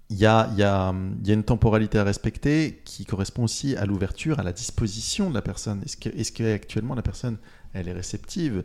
il 0.09 0.17
y 0.17 0.25
a, 0.25 0.93
une 1.27 1.43
temporalité 1.43 1.99
à 1.99 2.03
respecter 2.03 2.81
qui 2.83 3.05
correspond 3.05 3.43
aussi 3.43 3.75
à 3.75 3.85
l'ouverture, 3.85 4.39
à 4.39 4.43
la 4.43 4.53
disposition 4.53 5.29
de 5.29 5.35
la 5.35 5.41
personne. 5.41 5.83
Est-ce 5.85 6.31
que, 6.31 6.95
la 6.95 7.01
personne, 7.01 7.37
elle 7.73 7.87
est 7.87 7.93
réceptive? 7.93 8.63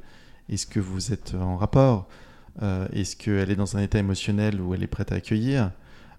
Est-ce 0.49 0.67
que 0.67 0.81
vous 0.81 1.13
êtes 1.13 1.35
en 1.35 1.57
rapport? 1.57 2.09
Euh, 2.63 2.87
Est-ce 2.93 3.17
qu'elle 3.17 3.51
est 3.51 3.57
dans 3.57 3.77
un 3.77 3.83
état 3.83 3.99
émotionnel 3.99 4.61
où 4.61 4.75
elle 4.75 4.83
est 4.83 4.87
prête 4.89 5.13
à 5.13 5.17
accueillir? 5.17 5.71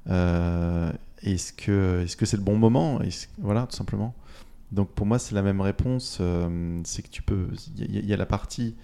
Euh, 0.09 0.91
Est-ce 1.23 1.53
que 1.53 2.05
c'est 2.25 2.37
le 2.37 2.43
bon 2.43 2.57
moment? 2.57 2.99
Voilà, 3.39 3.65
tout 3.65 3.75
simplement. 3.75 4.13
Donc 4.71 4.89
pour 4.91 5.07
moi, 5.07 5.17
c'est 5.17 5.33
la 5.33 5.41
même 5.41 5.61
réponse. 5.61 6.19
euh, 6.21 6.81
c'est 6.83 7.01
que 7.01 7.09
tu 7.09 7.23
peux. 7.23 7.47
Il 7.77 8.05
y 8.05 8.13
a 8.13 8.17
la 8.17 8.25
partie. 8.25 8.75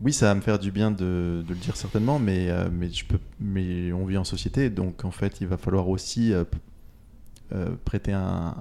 Oui, 0.00 0.12
ça 0.12 0.26
va 0.26 0.34
me 0.34 0.40
faire 0.40 0.58
du 0.58 0.70
bien 0.70 0.90
de, 0.90 1.42
de 1.46 1.48
le 1.48 1.54
dire 1.54 1.76
certainement, 1.76 2.18
mais, 2.18 2.50
euh, 2.50 2.68
mais, 2.70 2.90
je 2.90 3.04
peux, 3.04 3.18
mais 3.40 3.92
on 3.92 4.04
vit 4.04 4.18
en 4.18 4.24
société, 4.24 4.68
donc 4.70 5.04
en 5.04 5.10
fait, 5.10 5.40
il 5.40 5.46
va 5.46 5.56
falloir 5.56 5.88
aussi 5.88 6.32
euh, 6.32 6.44
euh, 7.52 7.68
prêter 7.84 8.12
un, 8.12 8.54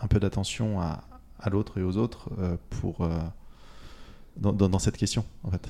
un 0.00 0.06
peu 0.08 0.18
d'attention 0.18 0.80
à, 0.80 1.04
à 1.38 1.50
l'autre 1.50 1.78
et 1.78 1.82
aux 1.82 1.96
autres 1.96 2.30
euh, 2.38 2.56
pour, 2.70 3.02
euh, 3.02 3.18
dans, 4.38 4.52
dans- 4.52 4.68
dans 4.68 4.78
cette 4.78 4.96
question, 4.96 5.24
en 5.44 5.50
fait. 5.50 5.68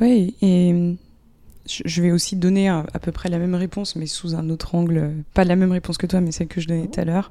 Oui, 0.00 0.34
et 0.42 0.96
je 1.68 2.02
vais 2.02 2.10
aussi 2.10 2.34
donner 2.36 2.68
à, 2.68 2.84
à 2.92 2.98
peu 2.98 3.12
près 3.12 3.28
la 3.28 3.38
même 3.38 3.54
réponse, 3.54 3.94
mais 3.96 4.06
sous 4.06 4.34
un 4.34 4.50
autre 4.50 4.74
angle. 4.74 5.12
Pas 5.34 5.44
la 5.44 5.54
même 5.56 5.70
réponse 5.72 5.96
que 5.98 6.06
toi, 6.06 6.20
mais 6.20 6.32
celle 6.32 6.48
que 6.48 6.60
je 6.60 6.66
donnais 6.68 6.88
tout 6.88 7.00
à 7.00 7.04
l'heure. 7.04 7.30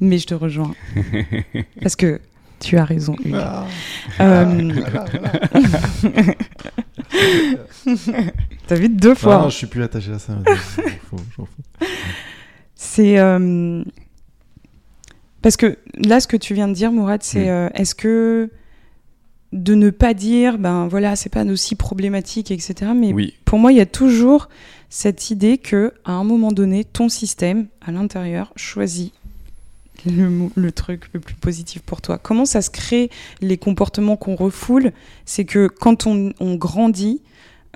Mais 0.00 0.18
je 0.18 0.26
te 0.26 0.34
rejoins. 0.34 0.74
Parce 1.80 1.94
que 1.94 2.20
tu 2.62 2.76
as 2.78 2.84
raison, 2.84 3.14
Hugues. 3.24 3.34
Ah, 3.38 3.66
Euh, 4.20 4.72
voilà, 4.74 5.04
voilà. 6.02 6.34
T'as 8.66 8.74
vu 8.76 8.88
deux 8.88 9.14
fois. 9.14 9.36
Ah 9.36 9.42
non, 9.42 9.48
je 9.50 9.56
suis 9.56 9.66
plus 9.66 9.82
attaché 9.82 10.12
à 10.12 10.18
ça. 10.18 10.34
C'est. 12.74 13.18
euh, 13.18 13.82
Parce 15.42 15.56
que 15.56 15.78
là, 15.96 16.20
ce 16.20 16.28
que 16.28 16.36
tu 16.36 16.54
viens 16.54 16.68
de 16.68 16.74
dire, 16.74 16.92
Mourad, 16.92 17.22
c'est 17.22 17.46
Mm. 17.46 17.48
euh, 17.48 17.68
est-ce 17.74 17.94
que 17.94 18.50
de 19.52 19.74
ne 19.74 19.90
pas 19.90 20.14
dire, 20.14 20.56
ben 20.58 20.88
voilà, 20.88 21.14
c'est 21.16 21.28
pas 21.28 21.44
aussi 21.44 21.74
problématique, 21.74 22.50
etc. 22.50 22.92
Mais 22.96 23.12
Oui, 23.12 23.34
pour 23.44 23.58
moi, 23.58 23.70
il 23.72 23.76
y 23.78 23.82
a 23.82 23.86
toujours 23.86 24.48
cette 24.88 25.30
idée 25.30 25.58
que, 25.58 25.92
à 26.04 26.12
un 26.12 26.24
moment 26.24 26.52
donné, 26.52 26.84
ton 26.84 27.08
système, 27.10 27.66
à 27.84 27.92
l'intérieur, 27.92 28.52
choisit 28.56 29.12
le, 30.06 30.70
truc 30.72 31.04
le 31.12 31.20
plus 31.20 31.34
positif 31.34 31.82
pour 31.82 32.00
toi. 32.00 32.18
Comment 32.18 32.44
ça 32.44 32.62
se 32.62 32.70
crée 32.70 33.10
les 33.40 33.58
comportements 33.58 34.16
qu'on 34.16 34.36
refoule? 34.36 34.92
C'est 35.24 35.44
que 35.44 35.68
quand 35.68 36.06
on 36.06 36.54
grandit, 36.54 37.20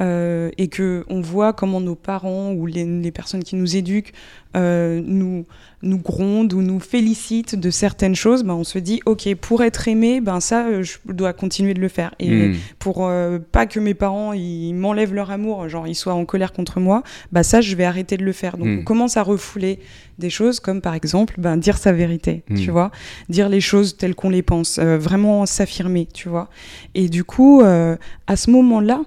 euh, 0.01 0.51
et 0.59 0.69
que 0.69 1.05
on 1.09 1.21
voit 1.23 1.53
comment 1.55 1.81
nos 1.81 1.95
parents 1.95 2.53
ou 2.53 2.67
les, 2.67 2.85
les 2.85 3.11
personnes 3.11 3.43
qui 3.43 3.57
nous 3.57 3.77
éduquent 3.77 4.13
euh, 4.57 5.03
nous 5.05 5.45
nous 5.83 5.99
grondent 5.99 6.53
ou 6.55 6.63
nous 6.63 6.81
félicitent 6.81 7.55
de 7.55 7.71
certaines 7.71 8.15
choses, 8.15 8.43
ben 8.43 8.55
on 8.55 8.65
se 8.65 8.79
dit 8.79 9.01
ok 9.07 9.35
pour 9.37 9.63
être 9.63 9.89
aimé, 9.89 10.21
ben 10.23 10.41
ça 10.41 10.67
euh, 10.67 10.83
je 10.83 10.97
dois 11.13 11.33
continuer 11.35 11.75
de 11.75 11.81
le 11.81 11.89
faire 11.89 12.15
et 12.19 12.31
Mm. 12.49 12.55
pour 12.79 13.07
euh, 13.07 13.39
pas 13.39 13.67
que 13.67 13.79
mes 13.81 13.93
parents 13.95 14.33
ils 14.33 14.73
m'enlèvent 14.75 15.13
leur 15.15 15.31
amour, 15.31 15.69
genre 15.69 15.87
ils 15.87 15.95
soient 15.95 16.15
en 16.15 16.25
colère 16.25 16.53
contre 16.55 16.81
moi, 16.81 17.03
bah 17.33 17.43
ça 17.43 17.61
je 17.61 17.75
vais 17.77 17.85
arrêter 17.85 18.17
de 18.17 18.25
le 18.25 18.33
faire. 18.33 18.57
Donc 18.57 18.67
Mm. 18.69 18.79
on 18.81 18.85
commence 18.85 19.17
à 19.19 19.23
refouler 19.23 19.79
des 20.19 20.31
choses 20.31 20.61
comme 20.61 20.81
par 20.81 20.95
exemple 20.95 21.35
ben, 21.39 21.57
dire 21.59 21.77
sa 21.79 21.93
vérité, 21.93 22.43
Mm. 22.49 22.55
tu 22.57 22.71
vois, 22.71 22.91
dire 23.29 23.49
les 23.51 23.61
choses 23.61 23.97
telles 23.99 24.15
qu'on 24.15 24.31
les 24.31 24.43
pense, 24.43 24.79
vraiment 24.79 25.45
s'affirmer, 25.47 26.07
tu 26.13 26.29
vois. 26.31 26.49
Et 26.95 27.09
du 27.11 27.25
coup, 27.25 27.61
à 27.63 28.37
ce 28.37 28.51
moment-là, 28.51 29.03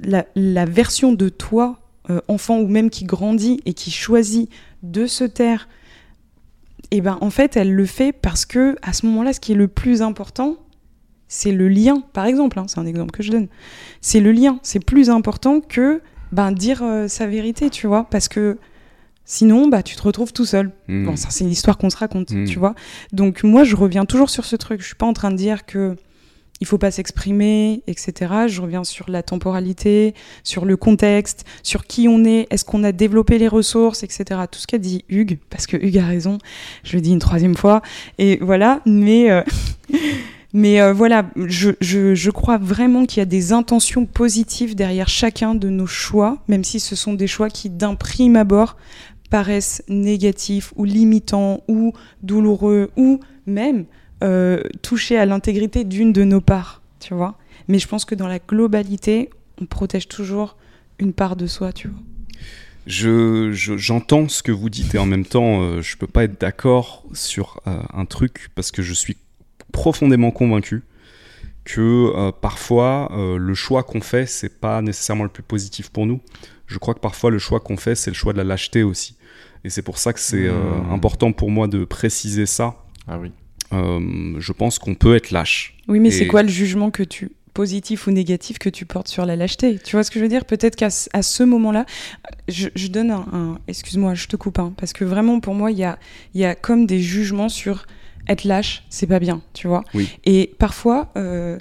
la, 0.00 0.26
la 0.34 0.64
version 0.64 1.12
de 1.12 1.28
toi, 1.28 1.78
euh, 2.10 2.20
enfant 2.28 2.58
ou 2.58 2.66
même 2.68 2.90
qui 2.90 3.04
grandit 3.04 3.60
et 3.66 3.74
qui 3.74 3.90
choisit 3.90 4.50
de 4.82 5.06
se 5.06 5.24
taire, 5.24 5.68
et 6.90 7.00
ben 7.00 7.16
en 7.20 7.30
fait, 7.30 7.56
elle 7.56 7.72
le 7.72 7.86
fait 7.86 8.12
parce 8.12 8.44
que 8.44 8.76
à 8.82 8.92
ce 8.92 9.06
moment-là, 9.06 9.32
ce 9.32 9.40
qui 9.40 9.52
est 9.52 9.56
le 9.56 9.68
plus 9.68 10.02
important, 10.02 10.56
c'est 11.28 11.52
le 11.52 11.68
lien. 11.68 12.02
Par 12.12 12.26
exemple, 12.26 12.58
hein, 12.58 12.66
c'est 12.68 12.78
un 12.80 12.86
exemple 12.86 13.12
que 13.12 13.22
je 13.22 13.30
donne. 13.30 13.48
C'est 14.02 14.20
le 14.20 14.32
lien. 14.32 14.58
C'est 14.62 14.84
plus 14.84 15.08
important 15.08 15.60
que 15.60 16.02
ben 16.32 16.52
dire 16.52 16.82
euh, 16.82 17.08
sa 17.08 17.26
vérité, 17.26 17.70
tu 17.70 17.86
vois, 17.86 18.04
parce 18.10 18.28
que 18.28 18.58
sinon, 19.24 19.68
bah 19.68 19.82
tu 19.82 19.96
te 19.96 20.02
retrouves 20.02 20.34
tout 20.34 20.44
seul. 20.44 20.70
Mm. 20.88 21.06
Bon, 21.06 21.16
ça, 21.16 21.28
c'est 21.30 21.44
l'histoire 21.44 21.78
qu'on 21.78 21.88
se 21.88 21.96
raconte, 21.96 22.32
Mm. 22.32 22.44
tu 22.44 22.58
vois. 22.58 22.74
Donc, 23.12 23.42
moi, 23.44 23.64
je 23.64 23.74
reviens 23.76 24.04
toujours 24.04 24.28
sur 24.28 24.44
ce 24.44 24.56
truc. 24.56 24.82
Je 24.82 24.86
suis 24.88 24.94
pas 24.96 25.06
en 25.06 25.14
train 25.14 25.30
de 25.30 25.36
dire 25.36 25.64
que 25.64 25.96
il 26.62 26.64
faut 26.64 26.78
pas 26.78 26.92
s'exprimer, 26.92 27.82
etc. 27.88 28.32
Je 28.46 28.62
reviens 28.62 28.84
sur 28.84 29.10
la 29.10 29.24
temporalité, 29.24 30.14
sur 30.44 30.64
le 30.64 30.76
contexte, 30.76 31.44
sur 31.64 31.88
qui 31.88 32.06
on 32.06 32.24
est, 32.24 32.46
est-ce 32.50 32.64
qu'on 32.64 32.84
a 32.84 32.92
développé 32.92 33.36
les 33.36 33.48
ressources, 33.48 34.04
etc. 34.04 34.42
Tout 34.48 34.60
ce 34.60 34.68
qu'a 34.68 34.78
dit 34.78 35.04
Hugues, 35.08 35.38
parce 35.50 35.66
que 35.66 35.76
Hugues 35.76 35.98
a 35.98 36.06
raison, 36.06 36.38
je 36.84 36.94
le 36.94 37.00
dis 37.00 37.10
une 37.10 37.18
troisième 37.18 37.56
fois, 37.56 37.82
et 38.18 38.38
voilà, 38.40 38.80
mais... 38.86 39.32
euh, 39.32 39.42
euh, 40.54 40.92
voilà, 40.92 41.28
je, 41.34 42.30
crois 42.30 42.58
vraiment 42.58 43.06
qu'il 43.06 43.18
y 43.18 43.22
a 43.22 43.26
des 43.26 43.52
intentions 43.52 44.06
positives 44.06 44.76
derrière 44.76 45.08
chacun 45.08 45.56
de 45.56 45.68
nos 45.68 45.88
choix, 45.88 46.44
même 46.46 46.62
si 46.62 46.78
ce 46.78 46.94
sont 46.94 47.14
des 47.14 47.26
choix 47.26 47.48
qui, 47.48 47.70
d'un 47.70 47.96
prime 47.96 48.36
abord, 48.36 48.76
paraissent 49.30 49.82
négatifs 49.88 50.72
ou 50.76 50.84
limitants 50.84 51.64
ou 51.66 51.92
douloureux 52.22 52.92
ou 52.96 53.18
même 53.46 53.86
toucher 54.82 55.18
à 55.18 55.26
l'intégrité 55.26 55.84
d'une 55.84 56.12
de 56.12 56.24
nos 56.24 56.40
parts, 56.40 56.82
tu 57.00 57.14
vois. 57.14 57.36
Mais 57.68 57.78
je 57.78 57.88
pense 57.88 58.04
que 58.04 58.14
dans 58.14 58.28
la 58.28 58.38
globalité, 58.38 59.30
on 59.60 59.66
protège 59.66 60.08
toujours 60.08 60.56
une 60.98 61.12
part 61.12 61.36
de 61.36 61.46
soi, 61.46 61.72
tu 61.72 61.88
vois. 61.88 61.98
Je, 62.86 63.52
je- 63.52 63.76
j'entends 63.76 64.28
ce 64.28 64.42
que 64.42 64.50
vous 64.52 64.68
dites 64.68 64.94
et 64.94 64.98
en 64.98 65.06
même 65.06 65.24
temps, 65.24 65.62
euh, 65.62 65.82
je 65.82 65.96
peux 65.96 66.08
pas 66.08 66.24
être 66.24 66.40
d'accord 66.40 67.04
sur 67.12 67.60
euh, 67.68 67.78
un 67.94 68.04
truc 68.06 68.48
parce 68.56 68.72
que 68.72 68.82
je 68.82 68.92
suis 68.92 69.16
profondément 69.70 70.32
convaincu 70.32 70.82
que 71.64 71.80
euh, 72.16 72.32
parfois 72.32 73.08
euh, 73.12 73.36
le 73.38 73.54
choix 73.54 73.84
qu'on 73.84 74.00
fait 74.00 74.26
c'est 74.26 74.58
pas 74.60 74.82
nécessairement 74.82 75.22
le 75.22 75.28
plus 75.30 75.44
positif 75.44 75.90
pour 75.90 76.06
nous. 76.06 76.20
Je 76.66 76.78
crois 76.78 76.94
que 76.94 76.98
parfois 77.00 77.30
le 77.30 77.38
choix 77.38 77.60
qu'on 77.60 77.76
fait 77.76 77.94
c'est 77.94 78.10
le 78.10 78.16
choix 78.16 78.32
de 78.32 78.38
la 78.38 78.44
lâcheté 78.44 78.82
aussi. 78.82 79.16
Et 79.64 79.70
c'est 79.70 79.82
pour 79.82 79.98
ça 79.98 80.12
que 80.12 80.18
c'est 80.18 80.46
euh, 80.48 80.80
Mmh. 80.80 80.92
important 80.92 81.30
pour 81.32 81.50
moi 81.52 81.68
de 81.68 81.84
préciser 81.84 82.46
ça. 82.46 82.74
Ah 83.06 83.16
oui. 83.20 83.30
Euh, 83.72 84.34
je 84.38 84.52
pense 84.52 84.78
qu'on 84.78 84.94
peut 84.94 85.16
être 85.16 85.30
lâche. 85.30 85.76
Oui, 85.88 85.98
mais 86.00 86.08
Et- 86.08 86.12
c'est 86.12 86.26
quoi 86.26 86.42
le 86.42 86.48
jugement 86.48 86.90
que 86.90 87.02
tu 87.02 87.30
positif 87.54 88.06
ou 88.06 88.12
négatif 88.12 88.58
que 88.58 88.70
tu 88.70 88.86
portes 88.86 89.08
sur 89.08 89.26
la 89.26 89.36
lâcheté? 89.36 89.78
Tu 89.78 89.94
vois 89.96 90.04
ce 90.04 90.10
que 90.10 90.18
je 90.18 90.24
veux 90.24 90.30
dire? 90.30 90.46
Peut-être 90.46 90.74
qu'à 90.74 90.88
ce- 90.88 91.10
à 91.12 91.20
ce 91.22 91.42
moment-là, 91.42 91.84
je, 92.48 92.68
je 92.74 92.86
donne 92.88 93.10
un, 93.10 93.26
un- 93.32 93.58
excuse-moi, 93.68 94.14
je 94.14 94.26
te 94.26 94.36
coupe, 94.36 94.58
hein, 94.58 94.72
parce 94.78 94.92
que 94.94 95.04
vraiment 95.04 95.38
pour 95.38 95.54
moi, 95.54 95.70
il 95.70 95.76
y 95.78 95.84
a, 95.84 95.98
y 96.34 96.44
a 96.44 96.54
comme 96.54 96.86
des 96.86 97.00
jugements 97.00 97.50
sur 97.50 97.84
être 98.26 98.44
lâche, 98.44 98.84
c'est 98.88 99.06
pas 99.06 99.18
bien, 99.18 99.42
tu 99.52 99.66
vois? 99.68 99.84
Oui. 99.92 100.08
Et 100.24 100.54
parfois, 100.58 101.12
euh, 101.18 101.58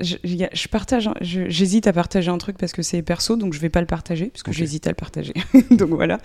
je, 0.00 0.68
partage, 0.68 1.08
j'hésite 1.20 1.86
à 1.86 1.92
partager 1.92 2.30
un 2.30 2.38
truc 2.38 2.58
parce 2.58 2.72
que 2.72 2.82
c'est 2.82 3.02
perso, 3.02 3.36
donc 3.36 3.54
je 3.54 3.60
vais 3.60 3.68
pas 3.70 3.80
le 3.80 3.86
partager 3.86 4.26
puisque 4.26 4.48
Ok. 4.48 4.54
j'hésite 4.54 4.86
à 4.86 4.90
le 4.90 4.94
partager. 4.94 5.32
donc 5.70 5.90
voilà. 5.90 6.18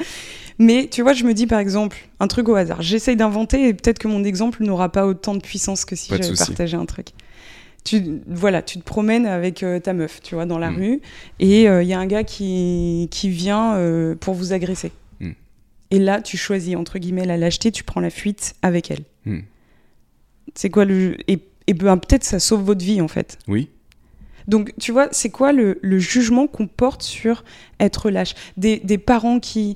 Mais 0.60 0.88
tu 0.92 1.02
vois, 1.02 1.14
je 1.14 1.24
me 1.24 1.34
dis 1.34 1.48
par 1.48 1.60
exemple 1.60 1.98
un 2.20 2.28
truc 2.28 2.50
au 2.50 2.56
hasard. 2.56 2.82
J'essaye 2.82 3.16
d'inventer 3.16 3.68
et 3.68 3.74
peut-être 3.74 4.00
que 4.00 4.08
mon 4.08 4.24
exemple 4.24 4.64
n'aura 4.64 4.92
pas 4.92 5.06
autant 5.08 5.34
de 5.36 5.42
puissance 5.42 5.86
que 5.86 5.96
si 5.96 6.10
j'avais 6.10 6.36
partagé 6.36 6.76
un 6.78 6.86
truc. 6.86 7.10
Tu, 7.84 8.22
voilà, 8.28 8.62
tu 8.62 8.78
te 8.78 8.84
promènes 8.84 9.26
avec 9.26 9.64
euh, 9.64 9.80
ta 9.80 9.94
meuf, 9.94 10.22
tu 10.22 10.36
vois, 10.36 10.46
dans 10.46 10.60
la 10.60 10.70
Mm. 10.70 10.76
rue, 10.76 11.02
et 11.40 11.64
il 11.64 11.88
y 11.88 11.94
a 11.94 12.00
un 12.00 12.06
gars 12.06 12.24
qui, 12.24 13.08
qui 13.10 13.30
vient 13.30 13.74
euh, 13.76 14.14
pour 14.14 14.36
vous 14.36 14.54
agresser. 14.54 14.92
Mm. 15.20 15.32
Et 15.90 15.98
là, 15.98 16.22
tu 16.22 16.38
choisis, 16.38 16.76
entre 16.76 17.00
guillemets, 17.00 17.26
la 17.26 17.38
lâcheté, 17.38 17.72
tu 17.72 17.84
prends 17.84 18.00
la 18.00 18.12
fuite 18.12 18.54
avec 18.62 18.92
elle. 18.92 19.04
Mm. 19.26 19.40
C'est 20.54 20.70
quoi 20.70 20.86
le... 20.86 21.16
Et, 21.28 21.40
et 21.68 21.74
ben, 21.74 21.98
peut-être 21.98 22.24
ça 22.24 22.40
sauve 22.40 22.64
votre 22.64 22.84
vie, 22.84 23.02
en 23.02 23.08
fait. 23.08 23.38
Oui. 23.48 23.70
Donc, 24.48 24.74
tu 24.80 24.92
vois, 24.92 25.08
c'est 25.12 25.30
quoi 25.30 25.54
le, 25.54 25.78
le 25.82 26.00
jugement 26.00 26.48
qu'on 26.48 26.68
porte 26.68 27.04
sur 27.04 27.44
être 27.80 28.10
lâche? 28.10 28.34
Des, 28.58 28.80
des 28.80 28.98
parents 28.98 29.40
qui 29.40 29.76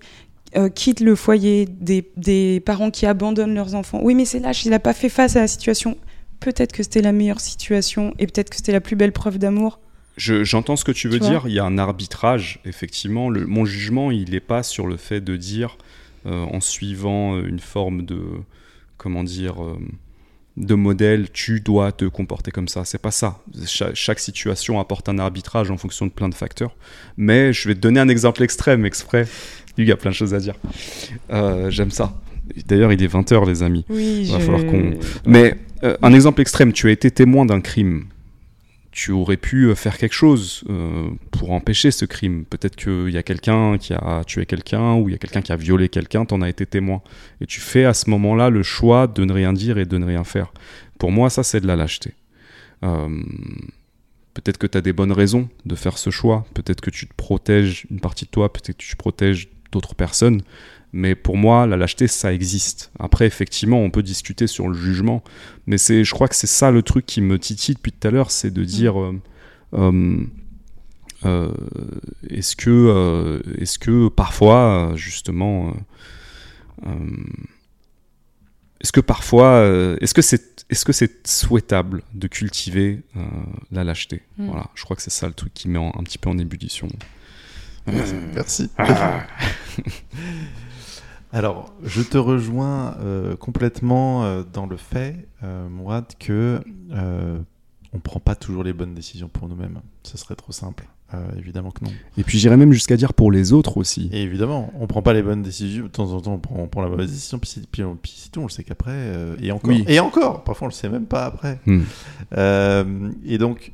euh, 0.58 0.70
quittent 0.70 1.02
le 1.02 1.16
foyer, 1.16 1.66
des, 1.66 2.10
des 2.18 2.60
parents 2.60 2.90
qui 2.92 3.06
abandonnent 3.06 3.54
leurs 3.54 3.76
enfants. 3.76 4.00
Oui, 4.02 4.16
mais 4.16 4.26
c'est 4.26 4.40
lâche, 4.40 4.66
il 4.66 4.72
n'a 4.72 4.80
pas 4.80 4.94
fait 4.94 5.10
face 5.10 5.36
à 5.36 5.42
la 5.42 5.48
situation. 5.48 5.98
Peut-être 6.40 6.72
que 6.74 6.82
c'était 6.84 7.02
la 7.02 7.12
meilleure 7.12 7.40
situation 7.40 8.14
et 8.20 8.26
peut-être 8.28 8.50
que 8.50 8.56
c'était 8.56 8.72
la 8.74 8.82
plus 8.82 8.96
belle 8.96 9.12
preuve 9.14 9.38
d'amour. 9.38 9.80
Je- 10.18 10.44
J'entends 10.44 10.76
ce 10.76 10.84
que 10.86 10.92
tu 10.92 11.08
veux 11.10 11.20
Tu 11.20 11.28
dire. 11.28 11.44
Il 11.48 11.54
y 11.54 11.60
a 11.60 11.66
un 11.66 11.78
arbitrage, 11.78 12.60
effectivement. 12.66 13.30
Le- 13.30 13.46
mon 13.46 13.66
jugement, 13.66 14.12
il 14.12 14.32
n'est 14.32 14.40
pas 14.40 14.64
sur 14.64 14.88
le 14.88 14.98
fait 14.98 15.22
de 15.22 15.36
dire, 15.38 15.78
euh, 16.26 16.44
en 16.44 16.60
suivant 16.60 17.36
euh, 17.36 17.46
une 17.48 17.60
forme 17.60 18.04
de, 18.06 18.22
comment 18.98 19.24
dire, 19.24 19.64
euh, 19.64 19.78
de 20.58 20.74
modèle, 20.76 21.30
tu 21.32 21.60
dois 21.60 21.92
te 21.92 22.06
comporter 22.06 22.52
comme 22.52 22.68
ça. 22.68 22.86
C'est 22.86 22.98
pas 23.02 23.12
ça. 23.12 23.40
Cha- 23.66 23.94
chaque 23.94 24.20
situation 24.20 24.80
apporte 24.80 25.10
un 25.10 25.20
arbitrage 25.20 25.70
en 25.70 25.78
fonction 25.78 26.06
de 26.06 26.12
plein 26.12 26.30
de 26.30 26.36
facteurs. 26.36 26.76
Mais 27.18 27.52
je 27.54 27.68
vais 27.68 27.76
te 27.76 27.80
donner 27.80 28.00
un 28.00 28.08
exemple 28.08 28.42
extrême, 28.44 28.86
exprès. 28.86 29.28
Il 29.78 29.86
y 29.86 29.92
a 29.92 29.98
plein 29.98 30.12
de 30.12 30.16
choses 30.16 30.34
à 30.34 30.40
dire. 30.40 30.56
Euh, 31.32 31.70
J'aime 31.70 31.92
ça. 31.92 32.14
D'ailleurs, 32.68 32.94
il 32.94 33.04
est 33.04 33.08
20h, 33.14 33.46
les 33.48 33.64
amis. 33.64 33.86
Oui, 33.90 34.30
Va 34.32 34.40
je... 34.40 34.44
falloir 34.46 34.66
qu'on- 34.66 34.94
Mais 35.26 35.56
euh, 35.84 35.98
un 36.02 36.14
exemple 36.14 36.40
extrême, 36.42 36.72
tu 36.72 36.88
as 36.88 36.92
été 36.92 37.12
témoin 37.12 37.46
d'un 37.46 37.60
crime. 37.60 38.06
Tu 38.96 39.12
aurais 39.12 39.36
pu 39.36 39.66
euh, 39.66 39.76
faire 39.76 39.98
quelque 39.98 40.14
chose 40.14 40.64
euh, 40.70 41.10
pour 41.32 41.52
empêcher 41.52 41.92
ce 41.92 42.06
crime. 42.06 42.46
Peut-être 42.46 42.78
qu'il 42.78 43.10
y 43.10 43.18
a 43.18 43.24
quelqu'un 43.24 43.78
qui 43.78 43.94
a 43.94 44.24
tué 44.26 44.46
quelqu'un 44.46 44.96
ou 44.96 45.10
il 45.10 45.12
y 45.12 45.16
a 45.16 45.18
quelqu'un 45.18 45.42
qui 45.42 45.52
a 45.52 45.58
violé 45.58 45.90
quelqu'un, 45.90 46.24
t'en 46.24 46.42
as 46.42 46.48
été 46.48 46.66
témoin. 46.66 47.02
Et 47.42 47.46
tu 47.46 47.60
fais 47.60 47.84
à 47.84 47.94
ce 47.94 48.10
moment-là 48.10 48.50
le 48.50 48.64
choix 48.64 49.08
de 49.08 49.26
ne 49.26 49.34
rien 49.34 49.52
dire 49.52 49.78
et 49.78 49.86
de 49.86 49.98
ne 49.98 50.06
rien 50.06 50.24
faire. 50.24 50.54
Pour 50.98 51.12
moi, 51.12 51.30
ça, 51.30 51.44
c'est 51.44 51.60
de 51.60 51.68
la 51.68 51.76
lâcheté. 51.76 52.14
Euh, 52.84 53.10
peut-être 54.34 54.58
que 54.58 54.68
tu 54.68 54.78
as 54.78 54.82
des 54.82 54.94
bonnes 54.94 55.12
raisons 55.12 55.50
de 55.66 55.76
faire 55.76 55.98
ce 55.98 56.10
choix. 56.10 56.46
Peut-être 56.54 56.80
que 56.80 56.90
tu 56.90 57.06
te 57.06 57.14
protèges 57.16 57.86
une 57.92 58.00
partie 58.00 58.24
de 58.24 58.30
toi, 58.30 58.52
peut-être 58.52 58.78
que 58.78 58.86
tu 58.86 58.96
protèges 58.96 59.50
d'autres 59.74 59.96
personnes. 59.96 60.42
Mais 60.98 61.14
pour 61.14 61.36
moi, 61.36 61.68
la 61.68 61.76
lâcheté, 61.76 62.08
ça 62.08 62.34
existe. 62.34 62.90
Après, 63.00 63.26
effectivement, 63.28 63.82
on 63.82 63.90
peut 63.90 64.02
discuter 64.02 64.48
sur 64.48 64.70
le 64.70 64.74
jugement, 64.76 65.26
mais 65.68 65.78
c'est, 65.78 66.06
je 66.06 66.12
crois 66.14 66.30
que 66.30 66.36
c'est 66.36 66.48
ça 66.48 66.72
le 66.72 66.84
truc 66.84 67.06
qui 67.06 67.20
me 67.20 67.38
titille 67.38 67.76
depuis 67.76 67.92
tout 67.92 68.08
à 68.08 68.12
l'heure, 68.12 68.32
c'est 68.32 68.50
de 68.50 68.64
dire, 68.64 69.02
euh, 69.02 69.20
euh, 69.74 70.24
euh, 71.26 71.52
est-ce 72.30 72.56
que, 72.56 72.70
euh, 72.70 73.42
est-ce 73.60 73.78
que 73.78 74.08
parfois, 74.08 74.94
justement, 74.96 75.68
euh, 75.68 75.72
euh, 76.88 77.24
est-ce 78.80 78.94
que 78.94 79.02
parfois, 79.02 79.48
euh, 79.58 79.98
est-ce 80.00 80.14
que 80.14 80.22
c'est, 80.22 80.64
est-ce 80.70 80.86
que 80.86 80.94
c'est 80.94 81.28
souhaitable 81.28 82.04
de 82.14 82.28
cultiver 82.28 83.02
euh, 83.18 83.22
la 83.70 83.84
lâcheté? 83.84 84.22
Mm. 84.38 84.48
Voilà, 84.48 84.70
je 84.76 84.84
crois 84.86 84.96
que 84.96 85.02
c'est 85.02 85.10
ça 85.10 85.28
le 85.28 85.34
truc 85.34 85.54
qui 85.54 85.68
met 85.68 85.78
en- 85.78 85.92
un 85.98 86.04
petit 86.04 86.18
peu 86.18 86.30
en 86.30 86.38
ébullition. 86.38 86.88
Merci. 88.34 88.70
Alors, 91.36 91.74
je 91.84 92.02
te 92.02 92.18
rejoins 92.18 92.96
euh, 93.02 93.36
complètement 93.36 94.24
euh, 94.24 94.44
dans 94.54 94.66
le 94.66 94.78
fait, 94.78 95.28
euh, 95.44 95.68
Mourad, 95.68 96.06
que 96.18 96.62
euh, 96.94 97.38
on 97.92 98.00
prend 98.00 98.22
pas 98.22 98.36
toujours 98.36 98.64
les 98.64 98.72
bonnes 98.72 98.94
décisions 98.94 99.28
pour 99.28 99.50
nous-mêmes. 99.50 99.82
Ce 100.04 100.18
serait 100.18 100.36
trop 100.36 100.54
simple. 100.54 100.88
Évidemment 101.38 101.72
que 101.72 101.86
non. 101.86 101.92
Et 102.18 102.24
puis 102.24 102.38
j'irais 102.40 102.58
même 102.58 102.74
jusqu'à 102.74 102.98
dire 102.98 103.14
pour 103.14 103.32
les 103.32 103.54
autres 103.54 103.78
aussi. 103.78 104.10
Et 104.12 104.24
évidemment, 104.24 104.74
on 104.78 104.86
prend 104.86 105.02
pas 105.02 105.14
les 105.14 105.22
bonnes 105.24 105.44
décisions. 105.44 105.84
De 105.86 105.90
temps 105.90 106.12
en 106.12 106.20
temps, 106.20 106.34
on 106.34 106.40
prend, 106.40 106.56
on 106.58 106.68
prend 106.68 106.82
la 106.82 106.90
mauvaise 106.90 107.10
décision, 107.10 107.38
puis, 107.40 107.50
c'est- 107.50 107.68
puis, 107.70 107.84
tout. 108.34 108.40
On 108.42 108.44
le 108.44 108.50
sait 108.50 108.66
qu'après, 108.66 109.14
et 109.42 109.50
encore, 109.54 109.70
Oui. 109.70 109.86
et 109.88 110.00
encore. 110.02 110.44
Parfois, 110.44 110.66
on 110.66 110.70
le 110.70 110.74
sait 110.74 110.90
même 110.90 111.06
pas 111.06 111.26
après. 111.26 111.60
Hmm. 111.66 111.84
Et 113.26 113.38
donc, 113.38 113.72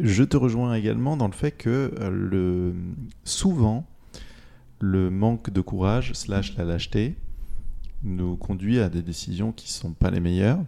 je 0.00 0.22
te 0.24 0.36
rejoins 0.38 0.74
également 0.74 1.16
dans 1.18 1.26
le 1.26 1.32
fait 1.34 1.50
que 1.50 1.92
le, 2.10 2.74
souvent, 3.24 3.84
le 4.84 5.10
manque 5.10 5.50
de 5.50 5.60
courage 5.62 6.12
slash 6.12 6.56
la 6.56 6.64
lâcheté 6.64 7.16
nous 8.02 8.36
conduit 8.36 8.80
à 8.80 8.90
des 8.90 9.02
décisions 9.02 9.50
qui 9.50 9.72
sont 9.72 9.94
pas 9.94 10.10
les 10.10 10.20
meilleures. 10.20 10.62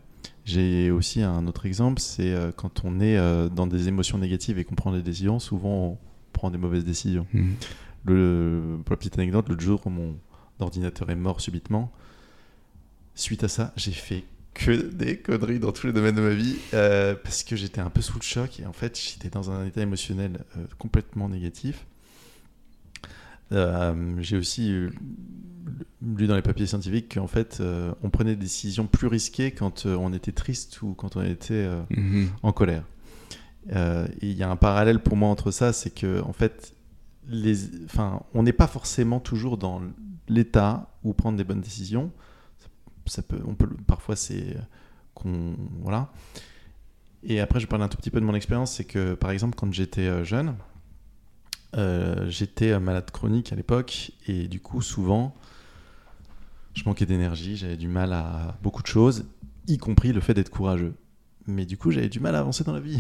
J'ai 0.47 0.91
aussi 0.91 1.23
un 1.23 1.47
autre 1.47 1.67
exemple, 1.67 2.01
c'est 2.01 2.33
euh, 2.33 2.51
quand 2.51 2.85
on 2.85 3.01
est 3.01 3.19
euh, 3.19 3.49
dans 3.49 3.67
des 3.67 3.89
émotions 3.89 4.17
négatives 4.17 4.59
et 4.59 4.65
qu'on 4.65 4.75
prend 4.75 4.93
des 4.93 5.03
décisions, 5.03 5.39
souvent 5.39 5.69
on 5.69 5.99
prend 6.33 6.51
des 6.51 6.59
mauvaises 6.59 6.85
décisions. 6.85 7.27
Mhm. 7.35 7.55
Le, 8.07 8.79
pour 8.85 8.93
la 8.93 8.97
petite 8.97 9.19
anecdote, 9.19 9.49
le 9.49 9.59
jour 9.59 9.83
où 9.85 9.91
mon 9.91 10.17
ordinateur 10.61 11.11
est 11.11 11.17
mort 11.17 11.41
subitement, 11.41 11.93
suite 13.15 13.45
à 13.45 13.49
ça, 13.49 13.73
j'ai 13.77 13.93
fait 13.93 14.25
que 14.55 14.71
des 14.71 15.19
conneries 15.19 15.59
dans 15.59 15.73
tous 15.73 15.87
les 15.87 15.93
domaines 15.93 16.15
de 16.15 16.23
ma 16.23 16.33
vie 16.33 16.57
euh, 16.73 17.15
parce 17.23 17.43
que 17.43 17.57
j'étais 17.57 17.83
un 17.83 17.91
peu 17.91 18.01
sous 18.01 18.19
le 18.19 18.23
choc 18.23 18.61
et 18.61 18.65
en 18.65 18.73
fait 18.73 18.99
j'étais 18.99 19.29
dans 19.29 19.51
un 19.51 19.67
état 19.67 19.83
émotionnel 19.83 20.45
euh, 20.57 20.65
complètement 20.79 21.29
négatif. 21.29 21.85
Euh, 23.53 24.17
j'ai 24.21 24.37
aussi 24.37 24.73
euh, 24.73 24.91
lu 26.03 26.27
dans 26.27 26.35
les 26.37 26.43
papiers 26.43 26.67
scientifiques 26.67 27.15
qu'en 27.15 27.27
fait 27.29 27.59
euh, 27.61 27.93
on 28.03 28.11
prenait 28.11 28.35
des 28.35 28.43
décisions 28.43 28.87
plus 28.87 29.07
risquées 29.07 29.53
quand 29.53 29.87
euh, 29.87 29.95
on 29.97 30.13
était 30.13 30.33
triste 30.33 30.83
ou 30.83 30.95
quand 30.95 31.17
on 31.17 31.23
était 31.23 31.55
euh, 31.55 31.83
Mhm. 31.91 32.29
en 32.43 32.53
colère. 32.53 32.85
Il 34.23 34.33
y 34.33 34.43
a 34.45 34.51
un 34.51 34.57
parallèle 34.57 35.01
pour 35.01 35.17
moi 35.17 35.29
entre 35.29 35.51
ça, 35.51 35.73
c'est 35.73 35.91
que 35.91 36.21
en 36.23 36.33
fait, 36.33 36.75
les, 37.29 37.85
enfin, 37.85 38.23
on 38.35 38.45
n'est 38.45 38.53
pas 38.53 38.69
forcément 38.69 39.19
toujours 39.19 39.59
dans 39.59 39.83
l'état 40.29 40.89
où 41.03 41.13
prendre 41.13 41.37
des 41.37 41.43
bonnes 41.45 41.61
décisions. 41.63 42.13
Ça, 43.07 43.23
peut, 43.23 43.41
on 43.47 43.55
peut, 43.55 43.67
le- 43.67 43.77
parfois 43.77 44.15
c'est 44.17 44.57
qu'on, 45.15 45.57
voilà. 45.83 46.13
Et 47.25 47.41
après, 47.41 47.59
je 47.59 47.67
parle 47.67 47.83
un 47.83 47.89
tout 47.89 47.97
petit 47.97 48.11
peu 48.11 48.21
de 48.21 48.25
mon 48.25 48.35
expérience, 48.37 48.73
c'est 48.75 48.85
que 48.85 49.15
par 49.15 49.33
exemple, 49.33 49.57
quand 49.57 49.73
j'étais 49.73 50.25
jeune, 50.25 50.55
euh, 51.77 52.29
j'étais 52.29 52.79
malade 52.81 53.11
chronique 53.11 53.53
à 53.53 53.57
l'époque, 53.57 54.13
et 54.27 54.49
du 54.49 54.61
coup, 54.61 54.83
souvent, 54.83 55.35
je 56.75 56.85
manquais 56.85 57.07
d'énergie, 57.07 57.57
j'avais 57.57 57.77
du 57.77 57.89
mal 57.89 58.13
à 58.13 58.57
beaucoup 58.63 58.83
de 58.83 58.87
choses, 58.87 59.27
y 59.69 59.79
compris 59.79 60.13
le 60.13 60.21
fait 60.21 60.35
d'être 60.35 60.51
courageux 60.51 60.95
mais 61.47 61.65
du 61.65 61.77
coup 61.77 61.91
j'avais 61.91 62.09
du 62.09 62.21
mal 62.21 62.35
à 62.35 62.41
avancer 62.41 62.65
dans 62.65 62.73
la 62.73 62.81
vie. 62.81 62.99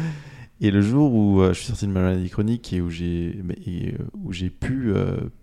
et 0.60 0.70
le 0.70 0.80
jour 0.80 1.12
où 1.12 1.40
euh, 1.40 1.52
je 1.52 1.58
suis 1.58 1.66
sorti 1.66 1.86
de 1.86 1.92
ma 1.92 2.02
maladie 2.02 2.30
chronique 2.30 2.72
et 2.72 2.80
où 2.80 2.90
j'ai 2.90 3.34
euh, 3.42 4.50
pu 4.60 4.92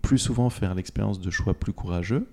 plus 0.02 0.18
souvent 0.18 0.50
faire 0.50 0.74
l'expérience 0.74 1.20
de 1.20 1.30
choix 1.30 1.54
plus 1.54 1.72
courageux, 1.72 2.26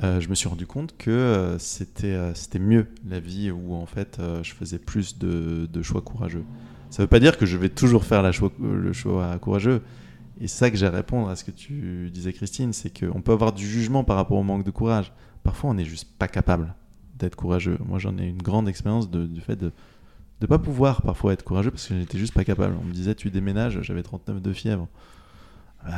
je 0.00 0.28
me 0.28 0.36
suis 0.36 0.48
rendu 0.48 0.64
compte 0.64 0.96
que 0.96 1.56
c'était 1.58 2.58
mieux 2.60 2.86
la 3.08 3.18
vie 3.18 3.50
où 3.50 3.74
en 3.74 3.86
fait 3.86 4.20
je 4.42 4.52
faisais 4.54 4.78
plus 4.78 5.18
de 5.18 5.82
choix 5.82 6.02
courageux. 6.02 6.44
Ça 6.90 7.02
veut 7.02 7.08
pas 7.08 7.20
dire 7.20 7.36
que 7.36 7.46
je 7.46 7.56
vais 7.56 7.68
toujours 7.68 8.04
faire 8.04 8.22
le 8.22 8.92
choix 8.92 9.38
courageux. 9.38 9.82
Et 10.40 10.46
c'est 10.46 10.58
ça 10.58 10.70
que 10.70 10.76
j'ai 10.76 10.86
à 10.86 10.90
répondre 10.90 11.28
à 11.28 11.36
ce 11.36 11.44
que 11.44 11.50
tu 11.50 12.10
disais 12.10 12.32
Christine, 12.32 12.72
c'est 12.72 12.96
qu'on 12.96 13.20
peut 13.20 13.32
avoir 13.32 13.52
du 13.52 13.66
jugement 13.66 14.04
par 14.04 14.16
rapport 14.16 14.38
au 14.38 14.42
manque 14.44 14.64
de 14.64 14.70
courage. 14.70 15.12
Parfois 15.42 15.70
on 15.70 15.74
n'est 15.74 15.84
juste 15.84 16.16
pas 16.16 16.28
capable 16.28 16.74
d'être 17.18 17.36
courageux. 17.36 17.78
Moi, 17.84 17.98
j'en 17.98 18.16
ai 18.18 18.26
une 18.26 18.42
grande 18.42 18.68
expérience 18.68 19.10
du 19.10 19.40
fait 19.40 19.56
de 19.56 19.72
ne 20.40 20.46
pas 20.46 20.58
pouvoir 20.58 21.02
parfois 21.02 21.32
être 21.32 21.42
courageux 21.42 21.70
parce 21.70 21.88
que 21.88 21.94
je 21.94 21.98
n'étais 21.98 22.18
juste 22.18 22.34
pas 22.34 22.44
capable. 22.44 22.76
On 22.80 22.84
me 22.84 22.92
disait, 22.92 23.14
tu 23.14 23.30
déménages, 23.30 23.80
j'avais 23.82 24.02
39 24.02 24.40
de 24.40 24.52
fièvre. 24.52 24.88
Euh, 25.86 25.90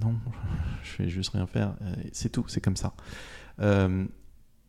non, 0.00 0.14
je 0.82 1.02
vais 1.02 1.08
juste 1.08 1.30
rien 1.30 1.46
faire. 1.46 1.74
Euh, 1.82 1.94
C'est 2.12 2.30
tout, 2.30 2.44
c'est 2.48 2.60
comme 2.60 2.76
ça. 2.76 2.94
Euh, 3.60 4.04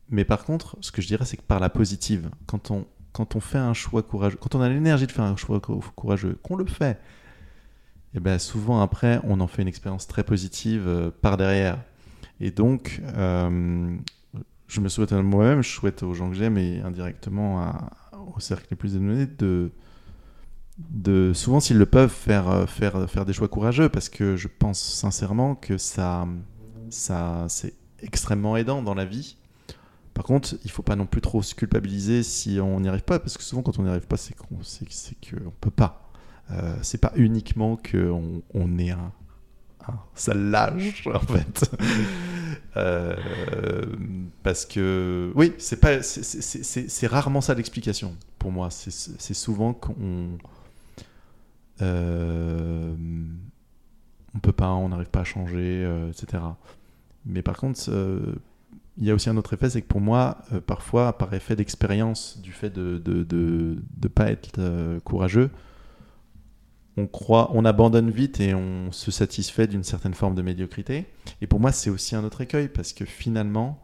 mais 0.10 0.26
par 0.26 0.44
contre, 0.44 0.78
ce 0.82 0.92
que 0.92 1.02
je 1.02 1.08
dirais, 1.08 1.26
c'est 1.26 1.38
que 1.38 1.44
par 1.44 1.60
la 1.60 1.70
positive, 1.70 2.30
quand 2.48 2.72
on, 2.72 2.86
quand 3.14 3.36
on 3.36 3.40
fait 3.40 3.58
un 3.60 3.74
choix 3.74 4.04
courageux, 4.04 4.38
quand 4.40 4.56
on 4.56 4.62
a 4.62 4.70
l'énergie 4.70 5.08
de 5.08 5.12
faire 5.12 5.24
un 5.26 5.36
choix 5.36 5.60
cou- 5.60 5.84
courageux, 5.96 6.38
qu'on 6.44 6.56
le 6.56 6.66
fait, 6.66 7.00
et 8.16 8.20
ben 8.20 8.38
souvent 8.40 8.82
après, 8.82 9.20
on 9.24 9.40
en 9.40 9.48
fait 9.48 9.62
une 9.62 9.68
expérience 9.68 10.08
très 10.08 10.24
positive 10.24 10.84
euh, 10.88 11.12
par 11.22 11.38
derrière. 11.38 11.80
Et 12.40 12.52
donc, 12.52 13.02
euh, 13.16 13.96
je 14.68 14.82
me 14.82 14.90
souhaite 14.90 15.12
à 15.14 15.22
moi-même, 15.22 15.62
je 15.62 15.70
souhaite 15.70 16.04
aux 16.04 16.14
gens 16.14 16.30
que 16.30 16.36
j'aime 16.36 16.58
et 16.58 16.82
indirectement 16.82 17.62
à- 17.62 17.92
au 18.36 18.40
cercle 18.40 18.68
les 18.72 18.78
plus 18.78 18.96
éloigné 18.96 19.26
de, 19.26 19.72
de 20.78 21.32
souvent 21.34 21.60
s'ils 21.60 21.78
le 21.78 21.86
peuvent 21.86 22.12
faire, 22.12 22.50
euh, 22.50 22.66
faire, 22.66 23.10
faire 23.10 23.26
des 23.26 23.34
choix 23.34 23.48
courageux 23.48 23.90
parce 23.90 24.10
que 24.10 24.36
je 24.36 24.48
pense 24.48 24.82
sincèrement 24.82 25.56
que 25.56 25.78
ça, 25.78 26.28
ça 26.90 27.46
c'est 27.50 27.74
extrêmement 28.02 28.58
aidant 28.58 28.82
dans 28.82 28.94
la 28.96 29.06
vie. 29.06 29.38
Par 30.14 30.26
contre, 30.26 30.56
il 30.64 30.70
faut 30.72 30.84
pas 30.84 30.96
non 30.96 31.06
plus 31.06 31.22
trop 31.22 31.42
se 31.42 31.56
culpabiliser 31.56 32.22
si 32.24 32.60
on 32.60 32.80
n'y 32.80 32.88
arrive 32.88 33.04
pas 33.04 33.20
parce 33.20 33.38
que 33.38 33.44
souvent 33.44 33.64
quand 33.64 33.80
on 33.80 33.84
n'y 33.84 33.90
arrive 33.90 34.08
pas, 34.08 34.18
c'est 34.18 34.36
qu'on 34.36 34.58
que 35.22 35.36
on 35.46 35.52
peut 35.60 35.72
pas. 35.72 36.12
Euh, 36.52 36.76
c'est 36.82 37.00
pas 37.00 37.14
uniquement 37.16 37.78
qu'on 37.78 38.44
on 38.54 38.78
est 38.78 38.92
un, 38.92 39.12
sale 40.14 40.50
lâche 40.52 41.08
en 41.14 41.20
fait. 41.20 41.72
Euh, 42.78 43.86
parce 44.44 44.66
que 44.66 45.32
oui, 45.36 45.54
c'est 45.58 45.80
pas, 45.80 46.02
c'est- 46.04 47.08
rarement 47.08 47.42
ça 47.42 47.54
l'explication 47.54 48.16
pour 48.40 48.52
moi. 48.52 48.70
C'est 48.70 49.34
souvent 49.34 49.74
qu'on 49.74 50.38
euh, 51.82 52.96
on 54.36 54.40
peut 54.40 54.52
pas, 54.52 54.72
on 54.72 54.90
n'arrive 54.90 55.10
pas 55.10 55.22
à 55.22 55.24
changer, 55.24 55.84
euh, 55.84 56.10
etc. 56.12 56.44
Mais 57.26 57.42
par 57.42 57.58
contre, 57.58 57.80
il 58.98 59.06
y 59.06 59.12
a 59.12 59.16
aussi 59.16 59.30
un 59.30 59.38
autre 59.38 59.54
effet, 59.54 59.70
c'est 59.70 59.82
que 59.82 59.88
pour 59.88 60.02
moi, 60.02 60.38
euh, 60.54 60.62
parfois, 60.62 61.18
par 61.18 61.34
effet 61.34 61.56
d'expérience, 61.56 62.40
du 62.42 62.52
fait 62.52 62.70
de 62.70 62.98
de, 63.00 63.24
de, 63.24 63.78
de 63.98 64.08
pas 64.08 64.30
être 64.30 64.60
euh, 64.60 65.00
courageux, 65.00 65.50
on 66.96 67.08
croit, 67.08 67.50
on 67.54 67.66
abandonne 67.66 68.12
vite 68.12 68.40
et 68.40 68.54
on 68.54 68.92
se 68.92 69.10
satisfait 69.10 69.66
d'une 69.66 69.84
certaine 69.84 70.14
forme 70.14 70.36
de 70.36 70.44
médiocrité. 70.44 71.08
Et 71.42 71.48
pour 71.48 71.60
moi, 71.60 71.72
c'est 71.72 71.90
aussi 71.90 72.16
un 72.16 72.24
autre 72.24 72.42
écueil 72.42 72.68
parce 72.68 72.94
que 72.94 73.04
finalement, 73.04 73.82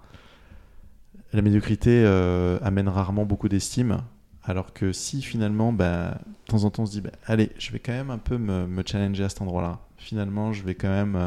la 1.33 1.41
médiocrité 1.41 2.03
euh, 2.05 2.59
amène 2.61 2.87
rarement 2.87 3.25
beaucoup 3.25 3.49
d'estime. 3.49 4.01
Alors 4.43 4.73
que 4.73 4.93
si 4.93 5.23
finalement, 5.23 5.73
bah, 5.73 6.19
de 6.21 6.51
temps 6.51 6.63
en 6.65 6.69
temps, 6.69 6.83
on 6.83 6.85
se 6.85 6.91
dit, 6.91 7.01
bah, 7.01 7.11
allez, 7.25 7.49
je 7.57 7.71
vais 7.71 7.79
quand 7.79 7.93
même 7.93 8.11
un 8.11 8.19
peu 8.19 8.37
me 8.37 8.83
challenger 8.85 9.23
à 9.23 9.29
cet 9.29 9.41
endroit-là. 9.41 9.79
Finalement, 9.97 10.53
je 10.53 10.63
vais 10.63 10.75
quand 10.75 10.89
même 10.89 11.17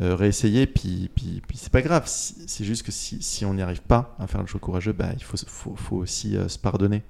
euh, 0.00 0.14
réessayer. 0.14 0.66
Puis, 0.66 1.10
puis, 1.14 1.42
puis 1.46 1.56
c'est 1.56 1.72
pas 1.72 1.82
grave. 1.82 2.04
C'est 2.06 2.64
juste 2.64 2.82
que 2.82 2.92
si, 2.92 3.22
si 3.22 3.44
on 3.44 3.54
n'y 3.54 3.62
arrive 3.62 3.82
pas 3.82 4.16
à 4.18 4.26
faire 4.26 4.40
le 4.40 4.46
choix 4.46 4.60
courageux, 4.60 4.92
bah, 4.92 5.10
il 5.14 5.22
faut, 5.22 5.36
faut, 5.46 5.76
faut 5.76 5.96
aussi 5.96 6.36
euh, 6.36 6.48
se 6.48 6.58
pardonner 6.58 7.02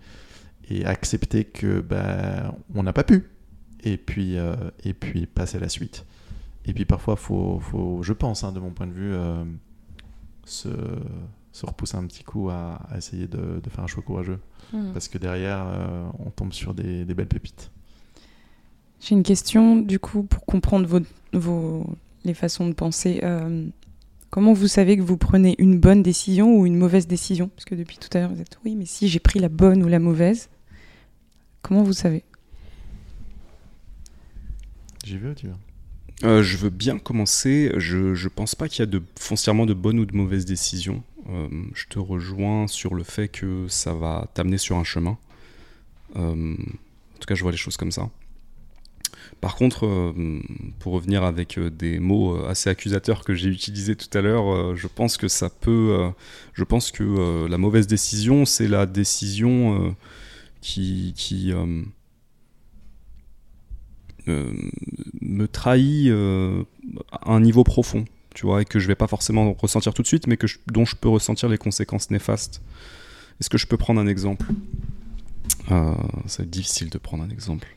et 0.68 0.84
accepter 0.84 1.44
que 1.44 1.80
bah, 1.80 2.54
on 2.74 2.82
n'a 2.82 2.92
pas 2.92 3.04
pu. 3.04 3.30
Et 3.82 3.96
puis, 3.96 4.38
euh, 4.38 4.54
et 4.84 4.94
puis 4.94 5.26
passer 5.26 5.56
à 5.58 5.60
la 5.60 5.68
suite. 5.68 6.04
Et 6.66 6.72
puis 6.72 6.84
parfois, 6.84 7.16
faut, 7.16 7.60
faut, 7.60 8.02
je 8.02 8.12
pense, 8.14 8.44
hein, 8.44 8.52
de 8.52 8.60
mon 8.60 8.70
point 8.70 8.86
de 8.86 8.92
vue, 8.92 9.14
se, 10.44 10.70
se 11.52 11.66
repousser 11.66 11.98
un 11.98 12.06
petit 12.06 12.24
coup 12.24 12.48
à, 12.48 12.80
à 12.88 12.96
essayer 12.96 13.26
de, 13.26 13.60
de 13.62 13.68
faire 13.68 13.84
un 13.84 13.86
choix 13.86 14.02
courageux. 14.02 14.38
Hmm. 14.72 14.92
Parce 14.94 15.08
que 15.08 15.18
derrière, 15.18 15.66
on 16.18 16.30
tombe 16.30 16.54
sur 16.54 16.72
des, 16.72 17.04
des 17.04 17.12
belles 17.12 17.28
pépites. 17.28 17.70
J'ai 19.00 19.14
une 19.14 19.22
question, 19.22 19.76
du 19.76 19.98
coup, 19.98 20.22
pour 20.22 20.46
comprendre 20.46 20.86
vos, 20.86 21.00
vos, 21.34 21.86
les 22.24 22.34
façons 22.34 22.68
de 22.68 22.72
penser. 22.72 23.20
Euh, 23.22 23.66
comment 24.30 24.52
vous 24.52 24.68
savez 24.68 24.96
que 24.96 25.02
vous 25.02 25.16
prenez 25.16 25.54
une 25.58 25.78
bonne 25.78 26.02
décision 26.02 26.56
ou 26.56 26.66
une 26.66 26.76
mauvaise 26.76 27.06
décision? 27.06 27.48
Parce 27.48 27.64
que 27.64 27.74
depuis 27.74 27.98
tout 27.98 28.08
à 28.16 28.20
l'heure, 28.20 28.32
vous 28.32 28.40
êtes 28.40 28.58
oui, 28.64 28.74
mais 28.76 28.86
si 28.86 29.08
j'ai 29.08 29.20
pris 29.20 29.38
la 29.38 29.48
bonne 29.48 29.82
ou 29.82 29.88
la 29.88 29.98
mauvaise, 29.98 30.48
comment 31.62 31.82
vous 31.82 31.92
savez? 31.92 32.24
J'y 35.04 35.18
vais 35.18 35.30
ou 35.30 35.34
tu 35.34 35.46
veux? 35.46 35.54
Euh, 36.22 36.42
je 36.42 36.56
veux 36.56 36.70
bien 36.70 36.98
commencer. 36.98 37.72
Je, 37.76 38.14
je 38.14 38.28
pense 38.28 38.54
pas 38.54 38.68
qu'il 38.68 38.80
y 38.80 38.82
a 38.82 38.86
de, 38.86 39.02
foncièrement 39.18 39.66
de 39.66 39.74
bonnes 39.74 39.98
ou 39.98 40.06
de 40.06 40.16
mauvaises 40.16 40.44
décisions. 40.44 41.02
Euh, 41.28 41.48
je 41.74 41.86
te 41.86 41.98
rejoins 41.98 42.66
sur 42.66 42.94
le 42.94 43.02
fait 43.02 43.28
que 43.28 43.66
ça 43.68 43.94
va 43.94 44.28
t'amener 44.34 44.58
sur 44.58 44.76
un 44.76 44.84
chemin. 44.84 45.18
Euh, 46.16 46.54
en 46.54 47.18
tout 47.18 47.26
cas, 47.26 47.34
je 47.34 47.42
vois 47.42 47.52
les 47.52 47.58
choses 47.58 47.76
comme 47.76 47.92
ça. 47.92 48.08
Par 49.44 49.56
contre, 49.56 49.84
euh, 49.84 50.40
pour 50.78 50.94
revenir 50.94 51.22
avec 51.22 51.58
euh, 51.58 51.68
des 51.68 51.98
mots 51.98 52.34
euh, 52.34 52.48
assez 52.48 52.70
accusateurs 52.70 53.24
que 53.24 53.34
j'ai 53.34 53.50
utilisés 53.50 53.94
tout 53.94 54.08
à 54.16 54.22
l'heure, 54.22 54.74
je 54.74 54.86
pense 54.86 55.18
que 55.18 55.28
ça 55.28 55.50
peut. 55.50 56.10
je 56.54 56.64
pense 56.64 56.90
que 56.90 57.46
la 57.46 57.58
mauvaise 57.58 57.86
décision, 57.86 58.46
c'est 58.46 58.68
la 58.68 58.86
décision 58.86 59.94
qui. 60.62 61.52
me 64.26 65.46
trahit 65.46 66.10
à 67.12 67.30
un 67.30 67.40
niveau 67.40 67.64
profond, 67.64 68.06
tu 68.34 68.46
vois, 68.46 68.62
et 68.62 68.64
que 68.64 68.78
je 68.78 68.88
vais 68.88 68.94
pas 68.94 69.08
forcément 69.08 69.52
ressentir 69.52 69.92
tout 69.92 70.00
de 70.00 70.06
suite, 70.06 70.26
mais 70.26 70.38
que 70.38 70.46
dont 70.68 70.86
je 70.86 70.96
peux 70.96 71.10
ressentir 71.10 71.50
les 71.50 71.58
conséquences 71.58 72.10
néfastes. 72.10 72.62
Est-ce 73.42 73.50
que 73.50 73.58
je 73.58 73.66
peux 73.66 73.76
prendre 73.76 74.00
un 74.00 74.06
exemple? 74.06 74.46
Ça 75.68 75.74
va 75.74 76.44
être 76.44 76.50
difficile 76.50 76.88
de 76.88 76.96
prendre 76.96 77.24
un 77.24 77.28
exemple. 77.28 77.68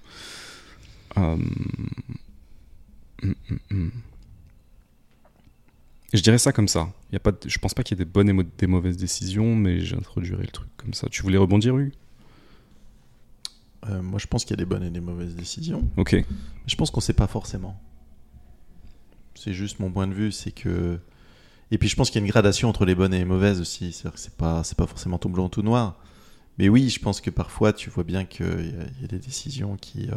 Je 6.14 6.22
dirais 6.22 6.38
ça 6.38 6.54
comme 6.54 6.68
ça. 6.68 6.88
Y 7.12 7.18
a 7.18 7.20
pas 7.20 7.32
de- 7.32 7.50
je 7.50 7.60
pense 7.60 7.74
pas 7.74 7.84
qu'il 7.84 7.98
y 7.98 8.02
ait 8.02 8.06
des 8.06 8.10
bonnes 8.10 8.30
et 8.30 8.44
des 8.58 8.68
mauvaises 8.68 8.98
décisions, 8.98 9.56
mais 9.56 9.82
j'introduirai 9.82 10.44
le 10.44 10.52
truc 10.52 10.70
comme 10.78 10.94
ça. 10.94 11.08
Tu 11.10 11.22
voulais 11.22 11.38
rebondir, 11.38 11.78
Hugues? 11.78 11.94
Euh, 13.90 14.02
Moi, 14.02 14.20
je 14.20 14.28
pense 14.28 14.44
qu'il 14.46 14.52
y 14.52 14.60
a 14.60 14.64
des 14.64 14.66
bonnes 14.66 14.84
et 14.84 14.90
des 14.90 15.00
mauvaises 15.02 15.36
décisions. 15.36 15.88
Ok. 15.98 16.16
Je 16.66 16.76
pense 16.76 16.92
qu'on 16.92 17.02
sait 17.02 17.14
pas 17.14 17.28
forcément. 17.28 17.80
C'est 19.36 19.54
juste 19.54 19.80
mon 19.80 19.92
point 19.92 20.08
de 20.08 20.14
vue, 20.14 20.32
c'est 20.32 20.52
que 20.52 21.00
Et 21.72 21.78
puis 21.78 21.90
je 21.90 21.96
pense 21.98 22.10
qu'il 22.10 22.20
y 22.22 22.24
a 22.24 22.26
une 22.26 22.32
gradation 22.32 22.70
entre 22.70 22.86
les 22.86 22.96
bonnes 22.96 23.14
et 23.14 23.20
les 23.20 23.26
mauvaises 23.26 23.60
aussi. 23.60 23.92
C'est-à-dire 23.92 24.14
que 24.14 24.20
c'est 24.20 24.36
pas, 24.36 24.64
c'est 24.64 24.78
pas 24.78 24.88
forcément 24.88 25.18
tout 25.20 25.30
blanc 25.30 25.50
tout 25.50 25.62
noir. 25.64 25.98
Mais 26.58 26.70
oui, 26.70 26.90
je 26.90 27.00
pense 27.00 27.20
que 27.22 27.30
parfois 27.30 27.74
tu 27.74 27.90
vois 27.90 28.04
bien 28.06 28.24
qu'il 28.26 28.46
y, 28.46 29.02
y, 29.02 29.06
a 29.06 29.08
des 29.08 29.20
décisions 29.20 29.76
qui. 29.78 30.10
Euh... 30.10 30.16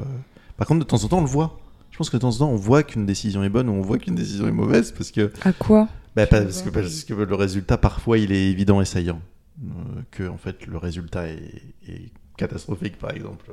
Par 0.60 0.68
contre, 0.68 0.80
de 0.80 0.84
temps 0.84 1.02
en 1.02 1.08
temps, 1.08 1.18
on 1.18 1.22
le 1.22 1.26
voit. 1.26 1.58
Je 1.90 1.96
pense 1.96 2.10
que 2.10 2.18
de 2.18 2.20
temps 2.20 2.28
en 2.28 2.38
temps, 2.38 2.50
on 2.50 2.56
voit 2.56 2.82
qu'une 2.82 3.06
décision 3.06 3.42
est 3.42 3.48
bonne 3.48 3.70
ou 3.70 3.72
on 3.72 3.80
voit 3.80 3.96
qu'une 3.96 4.14
décision 4.14 4.46
est 4.46 4.52
mauvaise 4.52 4.92
parce 4.92 5.10
que. 5.10 5.32
À 5.42 5.54
quoi? 5.54 5.88
Bah, 6.14 6.26
parce, 6.26 6.60
que, 6.60 6.68
parce 6.68 7.04
que 7.04 7.14
le 7.14 7.34
résultat, 7.34 7.78
parfois, 7.78 8.18
il 8.18 8.30
est 8.30 8.50
évident 8.50 8.78
et 8.82 8.84
saillant. 8.84 9.22
Euh, 9.64 10.02
que 10.10 10.28
en 10.28 10.36
fait, 10.36 10.66
le 10.66 10.76
résultat 10.76 11.28
est, 11.28 11.62
est 11.88 12.12
catastrophique, 12.36 12.98
par 12.98 13.12
exemple. 13.12 13.50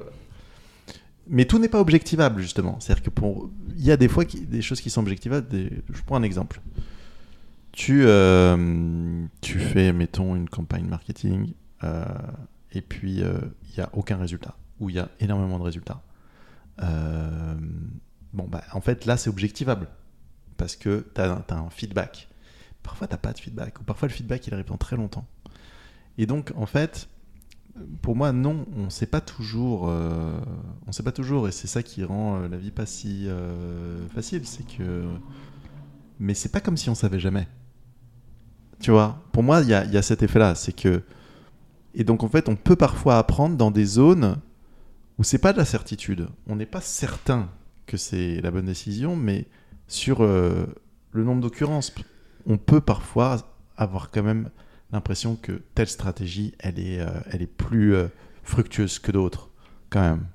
Mais 1.30 1.46
tout 1.46 1.60
n'est 1.60 1.70
pas 1.70 1.80
objectivable, 1.80 2.42
justement. 2.42 2.78
C'est-à-dire 2.82 3.04
que 3.06 3.10
pour... 3.10 3.50
il 3.78 3.86
y 3.86 3.92
a 3.92 3.96
des 3.96 4.10
fois 4.10 4.26
qui... 4.26 4.42
des 4.42 4.62
choses 4.62 4.82
qui 4.82 4.90
sont 4.90 5.00
objectivables. 5.00 5.48
Des... 5.48 5.72
Je 5.90 6.02
prends 6.06 6.18
un 6.18 6.24
exemple. 6.24 6.60
Tu, 7.72 8.04
euh, 8.06 9.26
tu 9.40 9.60
fais, 9.60 9.94
mettons, 9.94 10.36
une 10.36 10.50
campagne 10.50 10.88
marketing, 10.88 11.54
euh, 11.86 12.04
et 12.74 12.82
puis 12.82 13.22
euh, 13.22 13.38
il 13.70 13.78
n'y 13.78 13.84
a 13.84 13.90
aucun 13.94 14.18
résultat, 14.18 14.58
ou 14.82 14.90
il 14.90 14.98
y 14.98 15.00
a 15.00 15.08
énormément 15.22 15.58
de 15.58 15.64
résultats. 15.64 16.02
Euh, 16.82 17.56
bon, 18.34 18.48
bah, 18.48 18.64
en 18.74 18.82
fait, 18.82 19.06
là, 19.06 19.18
c'est 19.18 19.30
objectivable, 19.30 19.88
parce 20.58 20.76
que 20.76 21.06
tu 21.14 21.22
as, 21.22 21.44
un 21.50 21.70
feedback. 21.70 22.30
Parfois, 22.84 23.08
tu 23.08 23.18
pas 23.18 23.34
de 23.34 23.40
feedback, 23.40 23.80
ou 23.80 23.84
parfois, 23.84 24.08
le 24.08 24.14
feedback, 24.14 24.48
il 24.48 24.56
répond 24.56 24.78
très 24.78 24.96
longtemps. 24.96 25.28
Et 26.18 26.26
donc, 26.26 26.52
en 26.56 26.66
fait, 26.66 27.10
pour 28.02 28.16
moi, 28.16 28.32
non, 28.32 28.66
on 28.76 28.86
ne 28.86 28.90
sait 28.90 29.06
pas 29.06 29.22
toujours. 29.22 29.90
Euh, 29.90 30.40
on 30.88 30.92
sait 30.92 31.04
pas 31.04 31.12
toujours, 31.12 31.48
et 31.48 31.52
c'est 31.52 31.68
ça 31.68 31.84
qui 31.84 32.04
rend 32.04 32.38
euh, 32.38 32.48
la 32.48 32.58
vie 32.58 32.72
pas 32.72 32.86
si 32.86 33.28
euh, 33.28 34.08
facile. 34.10 34.46
C'est 34.46 34.66
que. 34.66 35.06
Mais 36.20 36.34
c'est 36.34 36.50
pas 36.50 36.62
comme 36.62 36.78
si 36.78 36.90
on 36.90 36.96
savait 36.96 37.20
jamais. 37.20 37.48
Tu 38.80 38.92
vois 38.92 39.24
Pour 39.32 39.44
moi, 39.44 39.62
il 39.62 39.70
y 39.70 39.74
a, 39.74 39.86
y 39.86 39.98
a, 39.98 40.02
cet 40.02 40.24
effet-là. 40.24 40.56
C'est 40.56 40.74
que. 40.74 41.04
Et 41.94 42.04
donc, 42.04 42.24
en 42.24 42.30
fait, 42.30 42.50
on 42.50 42.56
peut 42.56 42.76
parfois 42.76 43.18
apprendre 43.18 43.58
dans 43.58 43.72
des 43.72 43.86
zones 43.86 44.38
où 45.18 45.24
c'est 45.24 45.38
pas 45.38 45.54
de 45.54 45.58
la 45.58 45.66
certitude. 45.66 46.28
On 46.48 46.56
n'est 46.56 46.66
pas 46.66 46.82
certain 46.82 47.50
que 47.86 47.98
c'est 47.98 48.42
la 48.42 48.52
bonne 48.52 48.66
décision, 48.66 49.16
mais 49.16 49.46
sur 49.88 50.22
le 50.22 51.24
nombre 51.24 51.42
d'occurrences, 51.42 51.94
on 52.46 52.58
peut 52.58 52.82
parfois 52.82 53.38
avoir 53.78 54.12
quand 54.12 54.24
même 54.24 54.50
l'impression 54.92 55.36
que 55.36 55.62
telle 55.76 55.88
stratégie, 55.88 56.54
elle 56.60 56.80
est, 56.80 57.00
euh, 57.00 57.08
elle 57.32 57.42
est 57.42 57.48
plus 57.48 57.94
euh, 57.96 58.08
fructueuse 58.44 59.00
que 59.00 59.12
d'autres, 59.12 59.50
quand 59.90 60.02
même. 60.02 60.26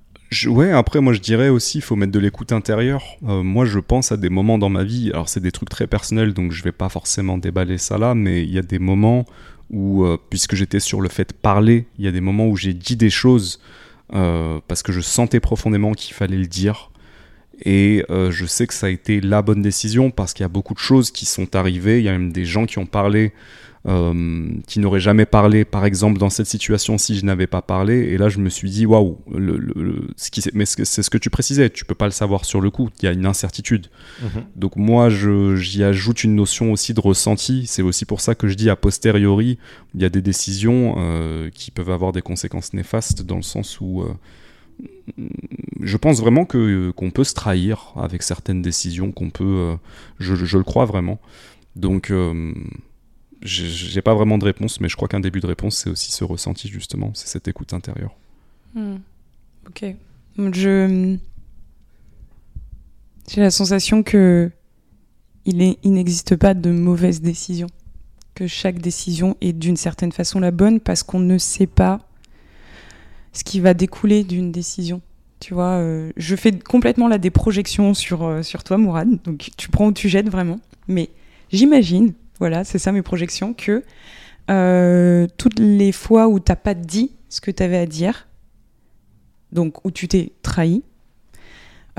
Ouais, 0.46 0.70
après, 0.70 1.00
moi 1.00 1.12
je 1.12 1.20
dirais 1.20 1.50
aussi, 1.50 1.78
il 1.78 1.82
faut 1.82 1.96
mettre 1.96 2.12
de 2.12 2.18
l'écoute 2.18 2.52
intérieure. 2.52 3.02
Euh, 3.24 3.42
moi, 3.42 3.66
je 3.66 3.78
pense 3.78 4.12
à 4.12 4.16
des 4.16 4.30
moments 4.30 4.58
dans 4.58 4.70
ma 4.70 4.82
vie, 4.82 5.10
alors 5.10 5.28
c'est 5.28 5.40
des 5.40 5.52
trucs 5.52 5.68
très 5.68 5.86
personnels, 5.86 6.32
donc 6.32 6.52
je 6.52 6.62
vais 6.62 6.72
pas 6.72 6.88
forcément 6.88 7.36
déballer 7.36 7.76
ça 7.76 7.98
là, 7.98 8.14
mais 8.14 8.42
il 8.42 8.50
y 8.50 8.58
a 8.58 8.62
des 8.62 8.78
moments 8.78 9.26
où, 9.70 10.04
euh, 10.04 10.16
puisque 10.30 10.54
j'étais 10.54 10.80
sur 10.80 11.00
le 11.00 11.08
fait 11.08 11.30
de 11.30 11.34
parler, 11.34 11.86
il 11.98 12.04
y 12.04 12.08
a 12.08 12.12
des 12.12 12.20
moments 12.20 12.46
où 12.46 12.56
j'ai 12.56 12.72
dit 12.72 12.96
des 12.96 13.10
choses 13.10 13.60
euh, 14.12 14.60
parce 14.68 14.82
que 14.82 14.92
je 14.92 15.00
sentais 15.00 15.40
profondément 15.40 15.92
qu'il 15.92 16.14
fallait 16.14 16.36
le 16.36 16.47
dire. 16.47 16.90
Et 17.64 18.05
je 18.08 18.44
sais 18.44 18.66
que 18.66 18.74
ça 18.74 18.86
a 18.86 18.89
été 18.89 19.20
la 19.20 19.40
bonne 19.40 19.62
décision 19.62 20.10
parce 20.10 20.32
qu'il 20.32 20.42
y 20.42 20.44
a 20.44 20.48
beaucoup 20.48 20.74
de 20.74 20.81
choses 20.81 21.12
qui 21.12 21.26
sont 21.26 21.55
arrivées, 21.55 21.98
il 21.98 22.05
y 22.05 22.08
a 22.08 22.12
même 22.12 22.32
des 22.32 22.44
gens 22.44 22.66
qui 22.66 22.78
ont 22.78 22.86
parlé 22.86 23.26
euh, 23.26 23.32
qui 23.84 24.78
n'aurait 24.78 25.00
jamais 25.00 25.26
parlé, 25.26 25.64
par 25.64 25.84
exemple, 25.84 26.18
dans 26.18 26.30
cette 26.30 26.46
situation 26.46 26.98
si 26.98 27.16
je 27.16 27.24
n'avais 27.24 27.48
pas 27.48 27.62
parlé. 27.62 27.94
Et 28.12 28.16
là, 28.16 28.28
je 28.28 28.38
me 28.38 28.48
suis 28.48 28.70
dit, 28.70 28.86
waouh, 28.86 29.18
le, 29.34 29.56
le, 29.56 30.06
ce 30.16 30.30
qui, 30.30 30.42
mais 30.54 30.66
c'est 30.66 30.84
ce 30.84 31.10
que 31.10 31.18
tu 31.18 31.30
précisais, 31.30 31.68
tu 31.68 31.84
peux 31.84 31.96
pas 31.96 32.04
le 32.04 32.12
savoir 32.12 32.44
sur 32.44 32.60
le 32.60 32.70
coup, 32.70 32.90
il 33.00 33.06
y 33.06 33.08
a 33.08 33.12
une 33.12 33.26
incertitude. 33.26 33.88
Mhm. 34.20 34.28
Mmh. 34.28 34.44
Donc 34.56 34.76
moi, 34.76 35.08
j'y 35.10 35.82
ajoute 35.82 36.24
une 36.24 36.36
notion 36.36 36.72
aussi 36.72 36.94
de 36.94 37.00
ressenti. 37.00 37.66
C'est 37.66 37.82
aussi 37.82 38.04
pour 38.04 38.20
ça 38.20 38.34
que 38.34 38.48
je 38.48 38.54
dis 38.54 38.70
a 38.70 38.76
posteriori, 38.76 39.58
il 39.94 40.02
y 40.02 40.04
a 40.04 40.08
des 40.08 40.22
décisions 40.22 40.94
euh, 40.98 41.50
qui 41.52 41.70
peuvent 41.70 41.90
avoir 41.90 42.12
des 42.12 42.22
conséquences 42.22 42.72
néfastes 42.72 43.22
dans 43.22 43.36
le 43.36 43.42
sens 43.42 43.80
où 43.80 44.02
euh, 44.02 44.14
je 45.80 45.96
pense 45.96 46.20
vraiment 46.20 46.44
que 46.44 46.90
qu'on 46.92 47.10
peut 47.10 47.24
se 47.24 47.34
trahir 47.34 47.92
avec 47.96 48.22
certaines 48.22 48.62
décisions, 48.62 49.12
qu'on 49.12 49.30
peut, 49.30 49.44
euh, 49.44 49.76
je, 50.18 50.34
je, 50.34 50.58
le 50.58 50.64
crois 50.64 50.84
vraiment. 50.84 51.20
Donc 51.76 52.10
euh, 52.10 52.52
j'ai 53.42 54.02
pas 54.02 54.14
vraiment 54.14 54.38
de 54.38 54.44
réponse, 54.44 54.80
mais 54.80 54.88
je 54.88 54.96
crois 54.96 55.08
qu'un 55.08 55.20
début 55.20 55.40
de 55.40 55.46
réponse, 55.46 55.76
c'est 55.76 55.90
aussi 55.90 56.12
ce 56.12 56.24
ressenti, 56.24 56.68
justement, 56.68 57.10
c'est 57.14 57.28
cette 57.28 57.48
écoute 57.48 57.72
intérieure. 57.72 58.14
Hmm. 58.74 58.96
Ok. 59.68 59.84
Je. 60.38 61.16
J'ai 63.28 63.40
la 63.40 63.50
sensation 63.50 64.02
que 64.02 64.50
il 65.44 65.76
n'existe 65.84 66.36
pas 66.36 66.54
de 66.54 66.70
mauvaise 66.70 67.20
décision. 67.20 67.66
Que 68.34 68.46
chaque 68.46 68.78
décision 68.78 69.36
est 69.40 69.52
d'une 69.52 69.76
certaine 69.76 70.12
façon 70.12 70.40
la 70.40 70.50
bonne 70.50 70.80
parce 70.80 71.02
qu'on 71.02 71.18
ne 71.18 71.38
sait 71.38 71.66
pas 71.66 72.00
ce 73.32 73.44
qui 73.44 73.60
va 73.60 73.74
découler 73.74 74.24
d'une 74.24 74.52
décision. 74.52 75.00
Tu 75.40 75.54
vois, 75.54 75.72
euh, 75.72 76.12
je 76.16 76.36
fais 76.36 76.52
complètement 76.52 77.08
là 77.08 77.18
des 77.18 77.30
projections 77.30 77.94
sur, 77.94 78.22
euh, 78.22 78.42
sur 78.42 78.62
toi, 78.62 78.78
Mourad. 78.78 79.20
Donc 79.24 79.50
tu 79.56 79.68
prends 79.68 79.88
ou 79.88 79.92
tu 79.92 80.08
jettes 80.08 80.28
vraiment. 80.28 80.60
Mais 80.86 81.10
j'imagine 81.50 82.14
voilà, 82.42 82.64
c'est 82.64 82.80
ça 82.80 82.90
mes 82.90 83.02
projections, 83.02 83.54
que 83.54 83.84
euh, 84.50 85.28
toutes 85.38 85.60
les 85.60 85.92
fois 85.92 86.26
où 86.26 86.40
t'as 86.40 86.56
pas 86.56 86.74
dit 86.74 87.12
ce 87.28 87.40
que 87.40 87.52
tu 87.52 87.62
avais 87.62 87.78
à 87.78 87.86
dire, 87.86 88.26
donc 89.52 89.84
où 89.84 89.92
tu 89.92 90.08
t'es 90.08 90.32
trahi, 90.42 90.82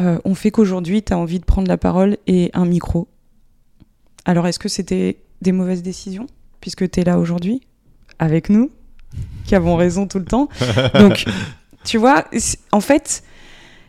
euh, 0.02 0.20
on 0.26 0.36
fait 0.36 0.52
qu'aujourd'hui 0.52 1.02
tu 1.02 1.14
as 1.14 1.18
envie 1.18 1.40
de 1.40 1.46
prendre 1.46 1.70
la 1.70 1.78
parole 1.78 2.18
et 2.28 2.52
un 2.54 2.66
micro. 2.66 3.08
Alors 4.26 4.46
est-ce 4.46 4.60
que 4.60 4.68
c'était 4.68 5.22
des 5.42 5.54
mauvaises 5.54 5.82
décisions, 5.82 6.28
puisque 6.60 6.92
tu 6.92 7.00
es 7.00 7.06
là 7.06 7.20
aujourd'hui, 7.20 7.62
avec 8.20 8.50
nous, 8.50 8.70
qui 9.46 9.56
avons 9.56 9.78
raison 9.78 10.08
tout 10.08 10.20
le 10.20 10.26
temps? 10.26 10.50
Donc, 11.00 11.24
tu 11.86 11.98
vois, 11.98 12.26
en 12.74 12.82
fait, 12.82 13.24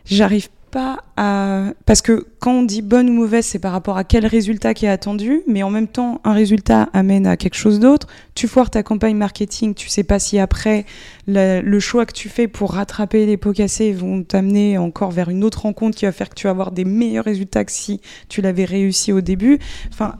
j'arrive 0.05 0.47
Parce 0.75 2.01
que 2.01 2.27
quand 2.39 2.51
on 2.51 2.63
dit 2.63 2.81
bonne 2.81 3.09
ou 3.09 3.13
mauvaise, 3.13 3.45
c'est 3.45 3.59
par 3.59 3.71
rapport 3.71 3.97
à 3.97 4.03
quel 4.03 4.25
résultat 4.25 4.73
qui 4.73 4.85
est 4.85 4.89
attendu, 4.89 5.41
mais 5.47 5.63
en 5.63 5.69
même 5.69 5.87
temps, 5.87 6.19
un 6.23 6.33
résultat 6.33 6.89
amène 6.93 7.25
à 7.27 7.37
quelque 7.37 7.55
chose 7.55 7.79
d'autre. 7.79 8.07
Tu 8.35 8.47
foires 8.47 8.69
ta 8.69 8.83
campagne 8.83 9.15
marketing, 9.15 9.73
tu 9.73 9.87
sais 9.87 10.03
pas 10.03 10.19
si 10.19 10.37
après, 10.39 10.85
le, 11.27 11.61
le 11.61 11.79
choix 11.79 12.05
que 12.05 12.13
tu 12.13 12.27
fais 12.27 12.47
pour 12.47 12.73
rattraper 12.73 13.25
les 13.25 13.37
pots 13.37 13.53
cassés 13.53 13.93
vont 13.93 14.23
t'amener 14.23 14.77
encore 14.77 15.11
vers 15.11 15.29
une 15.29 15.43
autre 15.43 15.61
rencontre 15.61 15.97
qui 15.97 16.05
va 16.05 16.11
faire 16.11 16.29
que 16.29 16.35
tu 16.35 16.47
vas 16.47 16.51
avoir 16.51 16.71
des 16.71 16.85
meilleurs 16.85 17.25
résultats 17.25 17.63
que 17.63 17.71
si 17.71 18.01
tu 18.27 18.41
l'avais 18.41 18.65
réussi 18.65 19.13
au 19.13 19.21
début. 19.21 19.59
Enfin, 19.91 20.15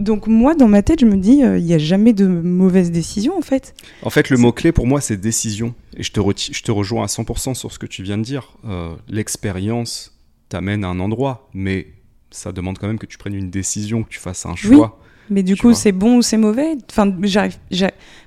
donc 0.00 0.26
moi, 0.26 0.54
dans 0.54 0.68
ma 0.68 0.82
tête, 0.82 1.00
je 1.00 1.06
me 1.06 1.16
dis, 1.16 1.36
il 1.36 1.44
euh, 1.44 1.60
n'y 1.60 1.74
a 1.74 1.78
jamais 1.78 2.12
de 2.12 2.26
mauvaise 2.26 2.90
décision, 2.90 3.36
en 3.36 3.42
fait. 3.42 3.74
En 4.02 4.10
fait, 4.10 4.30
le 4.30 4.38
mot-clé 4.38 4.72
pour 4.72 4.86
moi, 4.86 5.00
c'est 5.00 5.18
décision. 5.18 5.74
Et 5.96 6.02
je 6.02 6.10
te, 6.10 6.20
je 6.20 6.62
te 6.62 6.70
rejoins 6.72 7.04
à 7.04 7.06
100% 7.06 7.54
sur 7.54 7.70
ce 7.70 7.78
que 7.78 7.86
tu 7.86 8.02
viens 8.02 8.18
de 8.18 8.22
dire. 8.22 8.56
Euh, 8.64 8.94
L'expérience 9.08 10.18
t'amène 10.48 10.84
à 10.84 10.88
un 10.88 11.00
endroit, 11.00 11.48
mais 11.52 11.88
ça 12.30 12.50
demande 12.52 12.78
quand 12.78 12.86
même 12.86 12.98
que 12.98 13.06
tu 13.06 13.18
prennes 13.18 13.34
une 13.34 13.50
décision, 13.50 14.02
que 14.02 14.08
tu 14.08 14.18
fasses 14.18 14.46
un 14.46 14.56
choix. 14.56 14.98
Oui, 14.98 15.06
mais 15.28 15.42
du 15.42 15.56
coup, 15.56 15.74
c'est 15.74 15.92
bon 15.92 16.16
ou 16.16 16.22
c'est 16.22 16.38
mauvais? 16.38 16.76
Enfin, 16.90 17.14
j'arrive, 17.22 17.58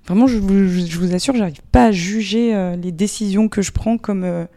vraiment, 0.05 0.27
je 0.27 0.37
vous, 0.37 0.67
je 0.67 0.99
vous 0.99 1.13
assure, 1.15 1.35
j'arrive 1.35 1.61
pas 1.71 1.85
à 1.85 1.91
juger 1.91 2.55
euh, 2.55 2.75
les 2.75 2.91
décisions 2.91 3.49
que 3.49 3.61
je 3.61 3.71
prends 3.71 3.97
comme... 3.97 4.47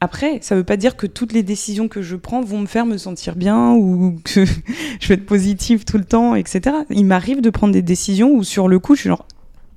Après, 0.00 0.38
ça 0.40 0.56
veut 0.56 0.64
pas 0.64 0.76
dire 0.78 0.96
que 0.96 1.06
toutes 1.06 1.32
les 1.32 1.42
décisions 1.42 1.88
que 1.88 2.00
je 2.00 2.16
prends 2.16 2.40
vont 2.40 2.58
me 2.60 2.66
faire 2.66 2.86
me 2.86 2.96
sentir 2.96 3.36
bien 3.36 3.72
ou 3.72 4.18
que 4.24 4.44
je 5.00 5.08
vais 5.08 5.14
être 5.14 5.26
positive 5.26 5.84
tout 5.84 5.98
le 5.98 6.04
temps, 6.04 6.34
etc. 6.34 6.76
Il 6.90 7.04
m'arrive 7.04 7.40
de 7.42 7.50
prendre 7.50 7.72
des 7.72 7.82
décisions 7.82 8.32
où 8.32 8.42
sur 8.42 8.68
le 8.68 8.78
coup, 8.78 8.94
je 8.94 9.00
suis 9.00 9.08
genre... 9.08 9.26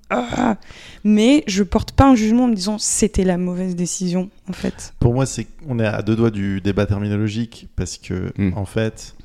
Ah 0.10 0.58
mais 1.04 1.44
je 1.48 1.64
porte 1.64 1.92
pas 1.92 2.08
un 2.08 2.16
jugement 2.16 2.46
en 2.46 2.48
me 2.48 2.56
disant 2.56 2.78
c'était 2.78 3.24
la 3.24 3.38
mauvaise 3.38 3.76
décision 3.76 4.30
en 4.48 4.54
fait. 4.54 4.94
Pour 5.00 5.14
moi, 5.14 5.26
c'est 5.26 5.48
on 5.68 5.80
est 5.80 5.86
à 5.86 6.02
deux 6.02 6.16
doigts 6.16 6.32
du 6.32 6.62
débat 6.62 6.86
terminologique 6.86 7.68
parce 7.76 7.98
que 7.98 8.32
Mm. 8.38 8.54
en 8.56 8.66
fait, 8.66 9.16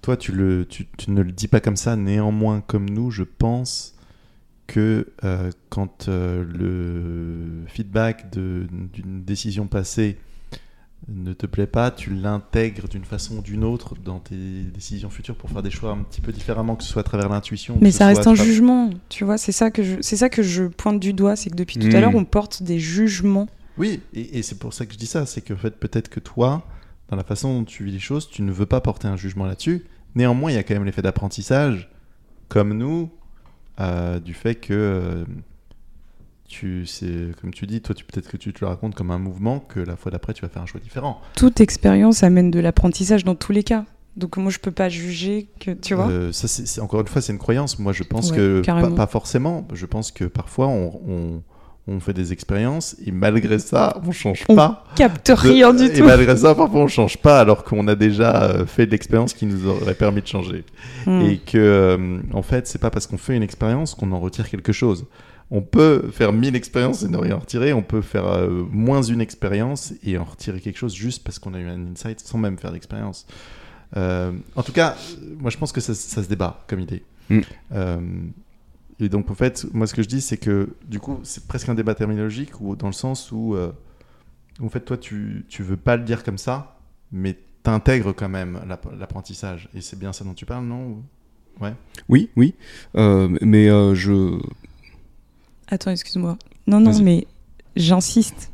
toi 0.00 0.16
tu 0.16 0.32
le 0.32 0.66
tu, 0.66 0.86
tu 0.96 1.10
ne 1.10 1.22
le 1.22 1.32
dis 1.32 1.48
pas 1.48 1.60
comme 1.60 1.76
ça. 1.76 1.96
Néanmoins, 1.96 2.60
comme 2.60 2.88
nous, 2.88 3.10
je 3.10 3.22
pense 3.22 3.94
que 4.66 5.08
euh, 5.24 5.50
quand 5.68 6.08
euh, 6.08 6.44
le 6.44 7.66
feedback 7.68 8.30
d'une 8.32 9.22
décision 9.24 9.66
passée 9.66 10.16
ne 11.08 11.32
te 11.32 11.46
plaît 11.46 11.66
pas, 11.66 11.90
tu 11.90 12.10
l'intègres 12.10 12.88
d'une 12.88 13.04
façon 13.04 13.38
ou 13.38 13.42
d'une 13.42 13.64
autre 13.64 13.94
dans 14.02 14.18
tes 14.18 14.62
décisions 14.74 15.10
futures 15.10 15.36
pour 15.36 15.50
faire 15.50 15.62
des 15.62 15.70
choix 15.70 15.90
un 15.90 16.02
petit 16.02 16.20
peu 16.20 16.32
différemment, 16.32 16.76
que 16.76 16.84
ce 16.84 16.90
soit 16.90 17.00
à 17.00 17.04
travers 17.04 17.28
l'intuition. 17.28 17.76
Mais 17.80 17.90
ça 17.90 18.06
reste 18.06 18.26
un 18.26 18.34
jugement, 18.34 18.90
tu 19.08 19.24
vois. 19.24 19.38
C'est 19.38 19.52
ça 19.52 19.70
que 19.70 19.82
je, 19.82 19.96
c'est 20.00 20.16
ça 20.16 20.28
que 20.28 20.42
je 20.42 20.64
pointe 20.64 21.00
du 21.00 21.12
doigt, 21.12 21.36
c'est 21.36 21.50
que 21.50 21.56
depuis 21.56 21.78
tout 21.78 21.94
à 21.94 22.00
l'heure, 22.00 22.14
on 22.14 22.24
porte 22.24 22.62
des 22.62 22.78
jugements. 22.78 23.48
Oui, 23.78 24.00
et, 24.14 24.38
et 24.38 24.42
c'est 24.42 24.58
pour 24.58 24.74
ça 24.74 24.86
que 24.86 24.92
je 24.92 24.98
dis 24.98 25.06
ça, 25.06 25.26
c'est 25.26 25.40
que 25.40 25.54
en 25.54 25.56
fait, 25.56 25.76
peut-être 25.76 26.08
que 26.08 26.20
toi, 26.20 26.62
dans 27.08 27.16
la 27.16 27.24
façon 27.24 27.58
dont 27.58 27.64
tu 27.64 27.84
vis 27.84 27.92
les 27.92 27.98
choses, 27.98 28.28
tu 28.28 28.42
ne 28.42 28.52
veux 28.52 28.66
pas 28.66 28.80
porter 28.80 29.08
un 29.08 29.16
jugement 29.16 29.46
là-dessus. 29.46 29.84
Néanmoins, 30.14 30.50
il 30.50 30.54
y 30.54 30.58
a 30.58 30.62
quand 30.62 30.74
même 30.74 30.84
l'effet 30.84 31.02
d'apprentissage, 31.02 31.90
comme 32.48 32.74
nous, 32.74 33.10
euh, 33.80 34.20
du 34.20 34.34
fait 34.34 34.54
que 34.54 34.74
euh, 34.74 35.24
tu, 36.52 36.86
c'est 36.86 37.28
comme 37.40 37.52
tu 37.52 37.66
dis, 37.66 37.80
toi, 37.80 37.94
tu 37.94 38.04
peut-être 38.04 38.28
que 38.28 38.36
tu 38.36 38.52
te 38.52 38.60
le 38.60 38.68
racontes 38.68 38.94
comme 38.94 39.10
un 39.10 39.18
mouvement, 39.18 39.58
que 39.58 39.80
la 39.80 39.96
fois 39.96 40.12
d'après, 40.12 40.34
tu 40.34 40.42
vas 40.42 40.48
faire 40.48 40.62
un 40.62 40.66
choix 40.66 40.80
différent. 40.80 41.20
Toute 41.36 41.60
expérience 41.60 42.22
amène 42.22 42.50
de 42.50 42.60
l'apprentissage 42.60 43.24
dans 43.24 43.34
tous 43.34 43.52
les 43.52 43.62
cas. 43.62 43.84
Donc 44.14 44.36
moi 44.36 44.50
je 44.52 44.58
peux 44.58 44.70
pas 44.70 44.90
juger 44.90 45.46
que 45.58 45.70
tu 45.70 45.94
vois. 45.94 46.08
Euh, 46.10 46.32
ça, 46.32 46.46
c'est, 46.46 46.80
encore 46.82 47.00
une 47.00 47.06
fois, 47.08 47.22
c'est 47.22 47.32
une 47.32 47.38
croyance. 47.38 47.78
Moi, 47.78 47.94
je 47.94 48.02
pense 48.02 48.30
Ouais, 48.30 48.36
que 48.36 48.90
pas, 48.94 49.06
forcément. 49.06 49.66
Je 49.72 49.86
pense 49.86 50.12
que 50.12 50.24
parfois, 50.26 50.66
on, 50.68 51.00
on, 51.08 51.42
on 51.88 51.98
fait 51.98 52.12
des 52.12 52.30
expériences 52.30 52.94
et 53.06 53.10
malgré 53.10 53.58
ça, 53.58 53.98
on 54.06 54.12
change 54.12 54.44
On 54.50 54.54
pas. 54.54 54.84
Capte 54.96 55.28
de- 55.28 55.32
rien 55.32 55.72
du 55.72 55.84
et 55.86 55.92
tout. 55.94 56.04
malgré 56.04 56.36
ça, 56.36 56.54
parfois, 56.54 56.80
on 56.82 56.88
change 56.88 57.16
pas 57.16 57.40
alors 57.40 57.64
qu'on 57.64 57.88
a 57.88 57.94
déjà 57.94 58.42
euh, 58.50 58.66
fait 58.66 58.84
de 58.84 58.90
l'expérience 58.90 59.32
qui 59.32 59.46
nous 59.46 59.66
aurait 59.66 59.94
permis 59.94 60.20
de 60.20 60.26
changer. 60.26 60.64
Hmm. 61.06 61.22
Et 61.22 61.38
que, 61.38 61.56
euh, 61.56 62.18
en 62.34 62.42
fait, 62.42 62.66
c'est 62.66 62.78
pas 62.80 62.90
parce 62.90 63.06
qu'on 63.06 63.16
fait 63.18 63.34
une 63.34 63.42
expérience 63.42 63.94
qu'on 63.94 64.12
en 64.12 64.20
retire 64.20 64.46
quelque 64.50 64.72
chose. 64.72 65.06
On 65.54 65.60
peut 65.60 66.08
faire 66.10 66.32
mille 66.32 66.56
expériences 66.56 67.02
et 67.02 67.08
ne 67.08 67.18
rien 67.18 67.36
retirer. 67.36 67.74
On 67.74 67.82
peut 67.82 68.00
faire 68.00 68.26
euh, 68.26 68.64
moins 68.70 69.02
une 69.02 69.20
expérience 69.20 69.92
et 70.02 70.16
en 70.16 70.24
retirer 70.24 70.60
quelque 70.60 70.78
chose 70.78 70.94
juste 70.94 71.22
parce 71.22 71.38
qu'on 71.38 71.52
a 71.52 71.60
eu 71.60 71.68
un 71.68 71.92
insight 71.92 72.20
sans 72.20 72.38
même 72.38 72.56
faire 72.56 72.72
d'expérience. 72.72 73.26
Euh, 73.98 74.32
en 74.56 74.62
tout 74.62 74.72
cas, 74.72 74.96
moi 75.38 75.50
je 75.50 75.58
pense 75.58 75.70
que 75.70 75.82
ça, 75.82 75.94
ça 75.94 76.22
se 76.22 76.28
débat 76.28 76.64
comme 76.68 76.80
idée. 76.80 77.02
Mm. 77.28 77.40
Euh, 77.72 78.00
et 78.98 79.10
donc 79.10 79.30
en 79.30 79.34
fait, 79.34 79.66
moi 79.74 79.86
ce 79.86 79.92
que 79.92 80.02
je 80.02 80.08
dis, 80.08 80.22
c'est 80.22 80.38
que 80.38 80.70
du 80.88 80.98
coup, 81.00 81.20
c'est 81.22 81.46
presque 81.46 81.68
un 81.68 81.74
débat 81.74 81.94
terminologique 81.94 82.58
ou 82.62 82.74
dans 82.74 82.86
le 82.86 82.94
sens 82.94 83.30
où, 83.30 83.54
en 84.58 84.68
fait, 84.70 84.80
toi 84.80 84.96
tu, 84.96 85.44
tu 85.50 85.62
veux 85.62 85.76
pas 85.76 85.98
le 85.98 86.04
dire 86.04 86.24
comme 86.24 86.38
ça, 86.38 86.78
mais 87.10 87.36
t'intègres 87.62 88.14
quand 88.14 88.30
même 88.30 88.58
l'app- 88.66 88.88
l'apprentissage. 88.98 89.68
Et 89.74 89.82
c'est 89.82 89.98
bien 89.98 90.14
ça 90.14 90.24
dont 90.24 90.32
tu 90.32 90.46
parles, 90.46 90.64
non? 90.64 91.02
Oui, 92.08 92.30
oui. 92.36 92.54
Mais 92.94 93.68
je. 93.94 94.40
Attends, 95.68 95.90
excuse-moi. 95.90 96.36
Non, 96.66 96.80
non, 96.80 96.98
mais 97.02 97.26
j'insiste. 97.76 98.50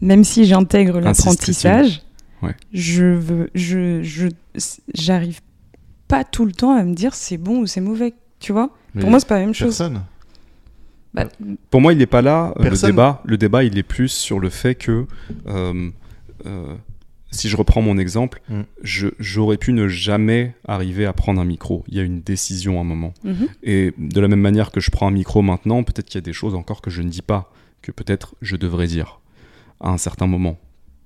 Même 0.00 0.24
si 0.24 0.44
j'intègre 0.44 1.00
l'apprentissage, 1.00 2.02
Ouais. 2.42 2.54
je 2.72 3.04
veux, 3.04 3.48
je, 3.54 4.02
je, 4.02 4.28
j'arrive 4.92 5.40
pas 6.08 6.24
tout 6.24 6.44
le 6.44 6.52
temps 6.52 6.76
à 6.76 6.82
me 6.84 6.94
dire 6.94 7.14
c'est 7.14 7.38
bon 7.38 7.60
ou 7.60 7.66
c'est 7.66 7.80
mauvais. 7.80 8.12
Tu 8.38 8.52
vois? 8.52 8.70
Mais 8.94 9.00
Pour 9.00 9.10
moi, 9.10 9.20
c'est 9.20 9.28
pas 9.28 9.36
la 9.38 9.46
même 9.46 9.54
chose. 9.54 9.68
personne. 9.78 10.02
Bah, 11.14 11.26
Pour 11.70 11.80
moi, 11.80 11.92
il 11.92 11.98
n'est 11.98 12.06
pas 12.06 12.20
là. 12.22 12.52
euh, 12.58 12.64
le 12.68 12.76
débat, 12.76 13.22
le 13.24 13.38
débat, 13.38 13.64
il 13.64 13.78
est 13.78 13.82
plus 13.84 14.08
sur 14.08 14.40
le 14.40 14.50
fait 14.50 14.74
que, 14.74 15.06
euh, 15.46 15.90
euh, 16.44 16.74
si 17.34 17.48
je 17.48 17.56
reprends 17.56 17.82
mon 17.82 17.98
exemple, 17.98 18.40
Mm. 18.48 18.62
j'aurais 19.18 19.56
pu 19.58 19.72
ne 19.72 19.88
jamais 19.88 20.54
arriver 20.66 21.06
à 21.06 21.12
prendre 21.12 21.40
un 21.40 21.44
micro. 21.44 21.84
Il 21.88 21.96
y 21.96 22.00
a 22.00 22.02
une 22.02 22.20
décision 22.20 22.78
à 22.78 22.80
un 22.80 22.84
moment. 22.84 23.12
mhm. 23.24 23.48
Et 23.62 23.92
de 23.98 24.20
la 24.20 24.28
même 24.28 24.40
manière 24.40 24.70
que 24.70 24.80
je 24.80 24.90
prends 24.90 25.06
un 25.08 25.10
micro 25.12 25.42
maintenant, 25.42 25.82
peut-être 25.82 26.06
qu'il 26.06 26.16
y 26.16 26.18
a 26.18 26.22
des 26.22 26.32
choses 26.32 26.54
encore 26.54 26.80
que 26.82 26.90
je 26.90 27.02
ne 27.02 27.08
dis 27.08 27.22
pas, 27.22 27.52
que 27.82 27.92
peut-être 27.92 28.34
je 28.42 28.56
devrais 28.56 28.86
dire 28.86 29.20
à 29.80 29.90
un 29.90 29.98
certain 29.98 30.26
moment. 30.26 30.58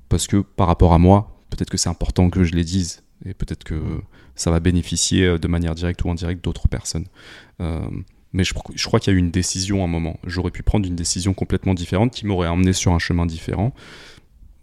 Parce 0.09 0.27
que 0.27 0.37
par 0.39 0.67
rapport 0.69 0.93
à 0.95 0.99
moi, 0.99 1.37
peut-être 1.51 1.71
que 1.71 1.77
c'est 1.77 1.89
important 1.89 2.31
que 2.31 2.45
je 2.45 2.55
les 2.55 2.65
dise. 2.65 3.03
Et 3.25 3.35
peut-être 3.35 3.65
que 3.65 3.81
ça 4.37 4.51
va 4.53 4.61
bénéficier 4.61 5.25
euh, 5.25 5.39
de 5.39 5.49
manière 5.49 5.75
directe 5.75 6.05
ou 6.05 6.11
indirecte 6.11 6.45
d'autres 6.45 6.69
personnes. 6.69 7.07
Euh, 7.61 7.81
mais 8.33 8.45
je, 8.45 8.55
je 8.75 8.85
crois 8.87 9.01
qu'il 9.01 9.13
y 9.13 9.17
a 9.17 9.17
eu 9.17 9.21
une 9.21 9.31
décision 9.33 9.81
à 9.83 9.85
un 9.85 9.89
moment. 9.89 10.19
J'aurais 10.25 10.51
pu 10.53 10.63
prendre 10.63 10.87
une 10.87 10.95
décision 10.95 11.35
complètement 11.35 11.75
différente 11.75 12.13
qui 12.13 12.27
m'aurait 12.27 12.47
emmené 12.49 12.73
sur 12.73 12.93
un 12.93 12.99
chemin 13.01 13.27
différent. 13.27 13.75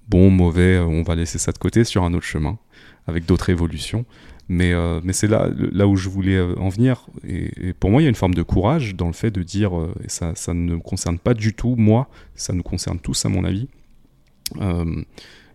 Bon, 0.07 0.29
mauvais, 0.29 0.75
euh, 0.75 0.85
on 0.85 1.01
va 1.01 1.15
laisser 1.15 1.39
ça 1.39 1.51
de 1.51 1.57
côté 1.57 1.83
sur 1.83 2.03
un 2.03 2.13
autre 2.13 2.25
chemin, 2.25 2.59
avec 3.07 3.25
d'autres 3.25 3.49
évolutions. 3.49 4.05
Mais, 4.47 4.73
euh, 4.73 5.01
mais 5.03 5.13
c'est 5.13 5.27
là, 5.27 5.49
là 5.55 5.87
où 5.87 5.95
je 5.95 6.07
voulais 6.07 6.35
euh, 6.35 6.53
en 6.59 6.69
venir. 6.69 7.07
Et, 7.27 7.73
pour 7.73 7.89
moi, 7.89 8.01
il 8.01 8.05
y 8.05 8.07
a 8.07 8.09
une 8.09 8.15
forme 8.15 8.35
de 8.35 8.43
courage 8.43 8.95
dans 8.95 9.07
le 9.07 9.13
fait 9.13 9.31
de 9.31 9.41
dire, 9.41 9.71
et 10.03 10.09
ça, 10.09 10.35
ça 10.35 10.53
ne 10.53 10.75
me 10.75 10.79
concerne 10.79 11.17
pas 11.17 11.33
du 11.33 11.53
tout 11.53 11.75
moi, 11.75 12.07
ça 12.35 12.53
nous 12.53 12.61
concerne 12.61 12.99
tous 12.99 13.25
à 13.25 13.29
mon 13.29 13.43
avis, 13.43 13.67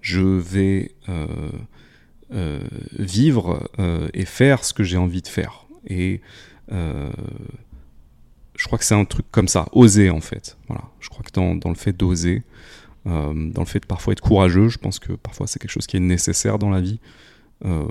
je 0.01 0.21
vais 0.21 0.93
vivre 2.99 3.71
et 4.13 4.25
faire 4.25 4.65
ce 4.65 4.75
que 4.75 4.83
j'ai 4.83 4.97
envie 4.97 5.23
de 5.23 5.29
faire. 5.29 5.67
Et 5.87 6.21
je 8.61 8.67
crois 8.67 8.79
que 8.79 8.85
c'est 8.85 8.97
un 8.97 9.05
truc 9.05 9.27
comme 9.31 9.49
ça, 9.49 9.69
oser 9.73 10.11
en 10.11 10.21
fait. 10.21 10.59
Voilà. 10.67 10.83
Je 10.99 11.09
crois 11.09 11.23
que 11.23 11.31
dans, 11.33 11.55
dans 11.55 11.71
le 11.71 11.77
fait 11.77 11.93
d'oser, 11.93 12.43
dans 13.07 13.61
le 13.63 13.67
fait 13.67 13.81
de 13.81 13.87
parfois 13.87 14.13
être 14.13 14.21
courageux, 14.21 14.69
je 14.69 14.79
pense 14.79 14.99
que 14.99 15.13
parfois 15.15 15.47
c'est 15.47 15.59
quelque 15.59 15.71
chose 15.71 15.87
qui 15.87 15.97
est 15.97 16.01
nécessaire 16.01 16.59
dans 16.59 16.71
la 16.71 16.81
vie. 16.81 16.99
Euh, 17.65 17.85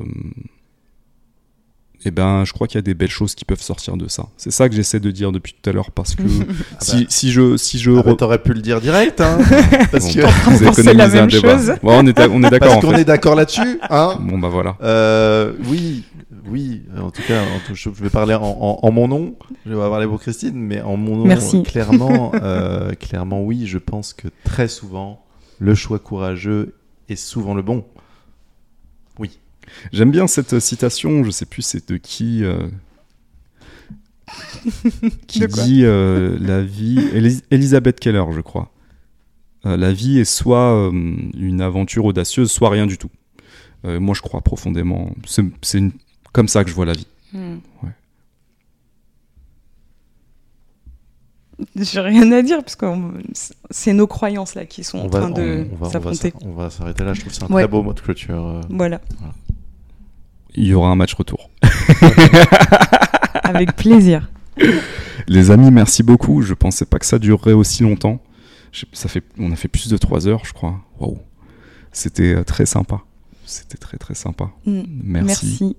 et 2.06 2.12
ben, 2.12 2.46
je 2.46 2.54
crois 2.54 2.66
qu'il 2.68 2.78
y 2.78 2.80
a 2.80 2.82
des 2.82 2.94
belles 2.94 3.10
choses 3.10 3.36
qui 3.36 3.44
peuvent 3.44 3.62
sortir 3.62 3.98
de 3.98 4.08
ça. 4.08 4.28
C'est 4.38 4.52
ça 4.52 4.70
que 4.70 4.76
j'essaie 4.76 5.02
de 5.02 5.12
dire 5.12 5.34
depuis 5.34 5.54
tout 5.62 5.70
à 5.70 5.74
l'heure 5.74 5.92
parce 5.92 6.16
que 6.16 6.24
si, 6.80 7.06
si 7.10 7.32
je 7.32 7.58
si 7.58 7.78
je 7.78 7.92
Ah 7.92 8.04
bah, 8.04 8.14
T'aurais 8.18 8.42
pu 8.42 8.54
le 8.54 8.62
dire 8.62 8.80
direct, 8.80 9.20
hein 9.20 9.38
Parce 9.92 10.06
Bon, 10.16 10.22
que 10.22 10.82
vous 10.82 10.94
la 10.94 11.04
un 11.06 11.08
même 11.10 11.28
débat. 11.28 11.58
chose. 11.58 11.74
Bon, 11.84 12.00
on 12.02 12.08
est, 12.08 12.18
on 12.28 12.42
est 12.42 12.50
d'accord 12.50 12.60
parce 12.60 12.76
en 12.78 12.80
qu'on 12.80 12.94
fait. 12.94 13.02
est 13.02 13.06
d'accord 13.06 13.36
là-dessus, 13.36 13.80
hein 13.90 14.18
Bon 14.22 14.38
bah 14.38 14.48
voilà. 14.48 14.78
Euh, 14.82 15.52
oui, 15.66 16.06
oui. 16.52 16.84
En 16.98 17.12
tout 17.12 17.22
cas, 17.28 17.42
en 17.44 17.60
tout- 17.66 17.76
je 17.76 17.90
vais 17.90 18.10
parler 18.10 18.34
en, 18.36 18.44
en- 18.44 18.80
en 18.82 18.92
mon 18.92 19.08
nom. 19.08 19.36
Je 19.66 19.72
vais 19.74 19.76
parler 19.78 20.08
pour 20.08 20.20
Christine, 20.20 20.56
mais 20.56 20.82
en 20.82 20.98
mon 20.98 21.18
nom, 21.18 21.26
Merci. 21.26 21.64
clairement, 21.64 22.32
euh, 22.36 22.94
clairement, 23.00 23.44
oui. 23.44 23.66
Je 23.68 23.78
pense 23.78 24.14
que 24.14 24.28
très 24.44 24.68
souvent, 24.68 25.24
le 25.60 25.76
choix 25.76 26.00
courageux 26.00 26.76
est 27.10 27.16
souvent 27.16 27.54
le 27.54 27.62
bon. 27.62 27.86
J'aime 29.94 30.10
bien 30.10 30.26
cette 30.26 30.60
citation, 30.60 31.24
je 31.24 31.30
sais 31.30 31.46
plus 31.46 31.62
c'est 31.62 31.90
de 31.92 31.98
qui 31.98 32.44
euh, 32.44 32.68
qui 35.28 35.40
De 35.42 35.46
dit 35.46 35.82
euh, 35.86 36.38
la 36.40 36.64
vie 36.64 36.98
Elis- 37.14 37.44
Elisabeth 37.52 38.00
Keller, 38.00 38.24
je 38.32 38.42
crois. 38.42 38.72
Euh, 39.68 39.78
la 39.78 39.92
vie 39.94 40.18
est 40.20 40.26
soit 40.26 40.74
euh, 40.74 40.92
une 40.92 41.62
aventure 41.62 42.06
audacieuse, 42.06 42.50
soit 42.52 42.70
rien 42.72 42.88
du 42.88 42.98
tout. 42.98 43.12
Euh, 43.86 44.00
moi, 44.00 44.16
je 44.16 44.22
crois 44.22 44.42
profondément. 44.42 45.12
C'est 45.26 45.44
c'est 45.62 45.78
une- 45.78 45.92
comme 46.34 46.48
ça 46.48 46.64
que 46.64 46.70
je 46.70 46.76
vois 46.76 46.86
la 46.86 46.94
vie. 46.94 47.08
Hmm. 47.34 47.58
Ouais. 47.84 47.90
J'ai 51.76 52.00
rien 52.00 52.32
à 52.32 52.42
dire 52.42 52.60
parce 52.64 52.76
que 52.78 52.86
c'est 53.70 53.92
nos 53.92 54.08
croyances 54.08 54.56
là 54.56 54.66
qui 54.66 54.84
sont 54.86 55.00
On 55.00 55.06
en 55.06 55.08
va, 55.10 55.20
train 55.20 55.30
de 55.32 55.68
s'affronter. 55.92 56.34
on 56.42 56.54
va 56.54 56.70
s'arrêter 56.70 57.04
là. 57.04 57.14
Je 57.14 57.20
trouve 57.20 57.32
que 57.34 57.38
c'est 57.38 57.44
un 57.44 57.48
Ouais. 57.54 57.64
très 57.64 57.68
beau 57.72 57.84
mot 57.84 57.94
de 57.94 58.00
clôture. 58.00 58.46
euh. 58.48 58.62
Voilà, 58.70 59.02
Il 60.56 60.66
y 60.68 60.74
aura 60.74 60.90
un 60.90 60.96
match 60.96 61.14
retour. 61.16 61.50
avec 63.44 63.76
plaisir. 63.76 64.30
Les 65.28 65.52
amis, 65.52 65.70
merci 65.70 66.02
beaucoup. 66.02 66.42
Je 66.42 66.54
pensais 66.54 66.86
pas 66.86 66.98
que 66.98 67.06
ça 67.06 67.20
durerait 67.20 67.54
aussi 67.54 67.84
longtemps. 67.84 68.22
Je- 68.72 68.86
Ça 68.94 69.10
fait, 69.10 69.24
on 69.38 69.52
a 69.52 69.56
fait 69.58 69.68
plus 69.68 69.90
de 69.90 69.98
3 69.98 70.28
heures, 70.28 70.46
je 70.46 70.54
crois. 70.54 70.80
Waouh. 71.00 71.20
C'était 71.92 72.36
euh, 72.36 72.44
très 72.44 72.66
sympa. 72.66 73.02
C'était 73.46 73.78
très 73.78 73.98
très 73.98 74.16
sympa. 74.16 74.50
Hmm. 74.66 74.84
Merci. 74.88 75.46
Merci. 75.62 75.78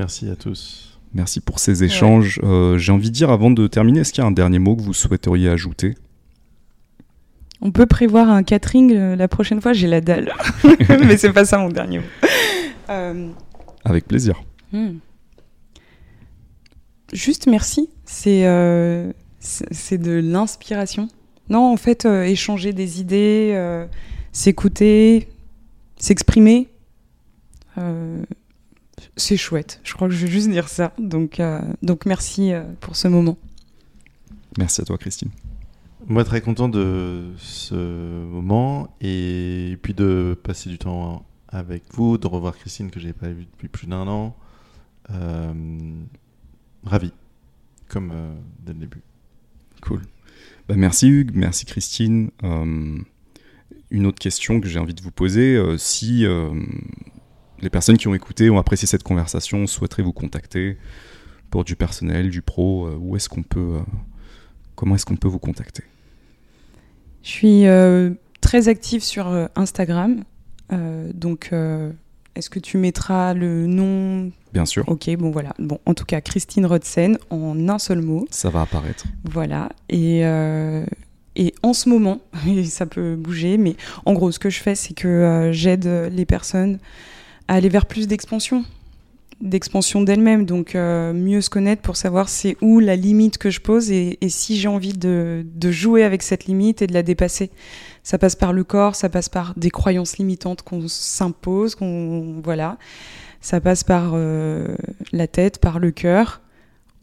Merci 0.00 0.30
à 0.30 0.34
tous. 0.34 0.98
Merci 1.12 1.40
pour 1.40 1.58
ces 1.58 1.84
échanges. 1.84 2.40
Euh, 2.42 2.78
J'ai 2.78 2.90
envie 2.90 3.10
de 3.10 3.14
dire 3.14 3.28
avant 3.28 3.50
de 3.50 3.66
terminer, 3.66 4.00
est-ce 4.00 4.14
qu'il 4.14 4.22
y 4.22 4.24
a 4.24 4.26
un 4.26 4.32
dernier 4.32 4.58
mot 4.58 4.74
que 4.74 4.80
vous 4.80 4.94
souhaiteriez 4.94 5.50
ajouter? 5.50 5.94
On 7.60 7.70
peut 7.70 7.84
prévoir 7.84 8.30
un 8.30 8.42
catering 8.42 8.94
euh, 8.94 9.14
la 9.14 9.28
prochaine 9.28 9.60
fois, 9.60 9.74
j'ai 9.74 9.88
la 9.88 10.00
dalle. 10.00 10.32
Mais 10.88 11.18
c'est 11.18 11.34
pas 11.34 11.44
ça 11.44 11.58
mon 11.58 11.68
dernier 11.68 11.98
mot. 11.98 12.04
Euh, 12.88 13.28
Avec 13.84 14.08
plaisir. 14.08 14.42
hmm. 14.72 14.92
Juste 17.12 17.46
merci. 17.46 17.90
C'est 18.06 18.46
euh, 18.46 19.12
de 19.92 20.12
l'inspiration. 20.12 21.08
Non, 21.50 21.70
en 21.70 21.76
fait, 21.76 22.06
euh, 22.06 22.22
échanger 22.22 22.72
des 22.72 23.02
idées, 23.02 23.50
euh, 23.52 23.84
s'écouter, 24.32 25.28
s'exprimer, 25.98 26.68
euh, 27.76 28.22
c'est 29.20 29.36
chouette. 29.36 29.80
Je 29.84 29.94
crois 29.94 30.08
que 30.08 30.14
je 30.14 30.26
vais 30.26 30.30
juste 30.30 30.50
dire 30.50 30.68
ça. 30.68 30.92
Donc, 30.98 31.40
euh, 31.40 31.60
donc 31.82 32.06
merci 32.06 32.52
euh, 32.52 32.62
pour 32.80 32.96
ce 32.96 33.08
moment. 33.08 33.38
Merci 34.58 34.80
à 34.80 34.84
toi, 34.84 34.98
Christine. 34.98 35.30
Moi, 36.06 36.24
très 36.24 36.40
content 36.40 36.68
de 36.68 37.26
ce 37.36 38.24
moment 38.24 38.94
et 39.00 39.78
puis 39.82 39.94
de 39.94 40.36
passer 40.42 40.70
du 40.70 40.78
temps 40.78 41.24
avec 41.48 41.82
vous, 41.92 42.18
de 42.18 42.26
revoir 42.26 42.56
Christine 42.56 42.90
que 42.90 42.98
je 42.98 43.06
n'ai 43.06 43.12
pas 43.12 43.28
vue 43.28 43.44
depuis 43.44 43.68
plus 43.68 43.86
d'un 43.86 44.08
an. 44.08 44.34
Euh, 45.10 45.52
ravi, 46.84 47.12
comme 47.88 48.12
euh, 48.12 48.34
dès 48.64 48.72
le 48.72 48.78
début. 48.78 49.02
Cool. 49.82 50.02
Bah, 50.68 50.74
merci 50.76 51.08
Hugues, 51.08 51.32
merci 51.34 51.66
Christine. 51.66 52.30
Euh, 52.44 52.98
une 53.90 54.06
autre 54.06 54.18
question 54.18 54.60
que 54.60 54.68
j'ai 54.68 54.78
envie 54.78 54.94
de 54.94 55.02
vous 55.02 55.10
poser, 55.10 55.56
euh, 55.56 55.76
si 55.76 56.24
euh, 56.24 56.50
les 57.62 57.70
personnes 57.70 57.96
qui 57.96 58.08
ont 58.08 58.14
écouté 58.14 58.50
ont 58.50 58.58
apprécié 58.58 58.86
cette 58.86 59.02
conversation, 59.02 59.66
souhaiteraient 59.66 60.02
vous 60.02 60.12
contacter 60.12 60.78
pour 61.50 61.64
du 61.64 61.76
personnel, 61.76 62.30
du 62.30 62.42
pro, 62.42 62.86
euh, 62.86 62.96
où 62.98 63.16
est-ce 63.16 63.28
qu'on 63.28 63.42
peut, 63.42 63.76
euh, 63.76 63.80
comment 64.76 64.94
est-ce 64.94 65.04
qu'on 65.04 65.16
peut 65.16 65.28
vous 65.28 65.38
contacter? 65.38 65.82
Je 67.22 67.28
suis 67.28 67.66
euh, 67.66 68.10
très 68.40 68.68
active 68.68 69.02
sur 69.02 69.48
Instagram. 69.54 70.24
Donc, 71.12 71.50
est-ce 72.36 72.48
que 72.48 72.60
tu 72.60 72.78
mettras 72.78 73.34
le 73.34 73.66
nom? 73.66 74.30
Bien 74.52 74.64
sûr, 74.64 74.88
Ok, 74.88 75.10
bon 75.18 75.32
voilà. 75.32 75.52
Bon, 75.58 75.80
en 75.84 75.94
tout 75.94 76.04
cas, 76.04 76.20
Christine 76.20 76.64
Rodsen 76.64 77.18
en 77.30 77.68
un 77.68 77.78
seul 77.80 78.00
mot. 78.00 78.26
ça 78.30 78.50
va 78.50 78.62
apparaître. 78.62 79.04
Voilà. 79.24 79.68
Et, 79.88 80.20
et 81.34 81.54
en 81.64 81.72
ce 81.72 81.88
moment, 81.88 82.20
ça 82.64 82.86
peut 82.86 83.16
bouger, 83.16 83.58
mais 83.58 83.74
en 84.06 84.12
gros, 84.12 84.30
ce 84.30 84.38
que 84.38 84.48
je 84.48 84.60
fais, 84.60 84.76
c'est 84.76 84.94
que 84.94 85.50
j'aide 85.52 85.86
les 86.12 86.24
personnes 86.24 86.78
à 87.50 87.54
aller 87.54 87.68
vers 87.68 87.86
plus 87.86 88.06
d'expansion. 88.06 88.64
d'expansion 89.40 90.02
d'elle-même. 90.02 90.46
Donc, 90.46 90.76
euh, 90.76 91.12
mieux 91.12 91.40
se 91.40 91.50
connaître 91.50 91.82
pour 91.82 91.96
savoir 91.96 92.28
c'est 92.28 92.56
où 92.60 92.78
la 92.78 92.94
limite 92.94 93.38
que 93.38 93.50
je 93.50 93.60
pose 93.60 93.90
et, 93.90 94.18
si 94.28 94.56
j'ai 94.56 94.68
envie 94.68 94.92
de, 94.92 95.44
de, 95.52 95.70
jouer 95.72 96.04
avec 96.04 96.22
cette 96.22 96.44
limite 96.44 96.80
et 96.80 96.86
de 96.86 96.92
la 96.92 97.02
dépasser. 97.02 97.50
Ça 98.04 98.18
passe 98.18 98.36
par 98.36 98.52
le 98.52 98.62
corps, 98.62 98.94
ça 98.94 99.08
passe 99.08 99.28
par 99.28 99.54
des 99.56 99.70
croyances 99.70 100.18
limitantes 100.18 100.62
qu'on 100.62 100.86
s'impose, 100.86 101.74
qu'on 101.74 102.40
voilà. 102.44 102.78
Ça 103.40 103.60
passe 103.60 103.82
par 103.82 104.12
euh, 104.14 104.76
la 105.10 105.26
tête, 105.26 105.58
par 105.58 105.80
le 105.80 105.90
cœur, 105.90 106.42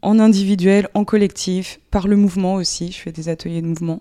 en 0.00 0.18
individuel, 0.18 0.88
en 0.94 1.04
collectif, 1.04 1.78
par 1.90 2.08
le 2.08 2.16
mouvement 2.16 2.54
aussi. 2.54 2.90
Je 2.90 2.98
fais 2.98 3.12
des 3.12 3.28
ateliers 3.28 3.60
de 3.60 3.66
mouvement. 3.66 4.00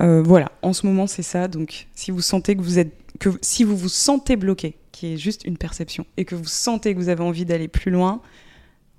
Euh, 0.00 0.22
voilà, 0.22 0.52
en 0.60 0.74
ce 0.74 0.84
moment 0.84 1.06
c'est 1.06 1.22
ça. 1.22 1.48
Donc, 1.48 1.86
si 1.94 2.10
vous 2.10 2.20
sentez 2.20 2.56
que 2.56 2.62
vous 2.62 2.78
êtes, 2.78 2.92
que 3.20 3.30
si 3.40 3.64
vous 3.64 3.76
vous 3.76 3.88
sentez 3.88 4.36
bloqué, 4.36 4.76
qui 5.02 5.14
est 5.14 5.16
juste 5.16 5.44
une 5.44 5.58
perception, 5.58 6.06
et 6.16 6.24
que 6.24 6.36
vous 6.36 6.44
sentez 6.44 6.94
que 6.94 6.98
vous 7.00 7.08
avez 7.08 7.24
envie 7.24 7.44
d'aller 7.44 7.66
plus 7.66 7.90
loin, 7.90 8.22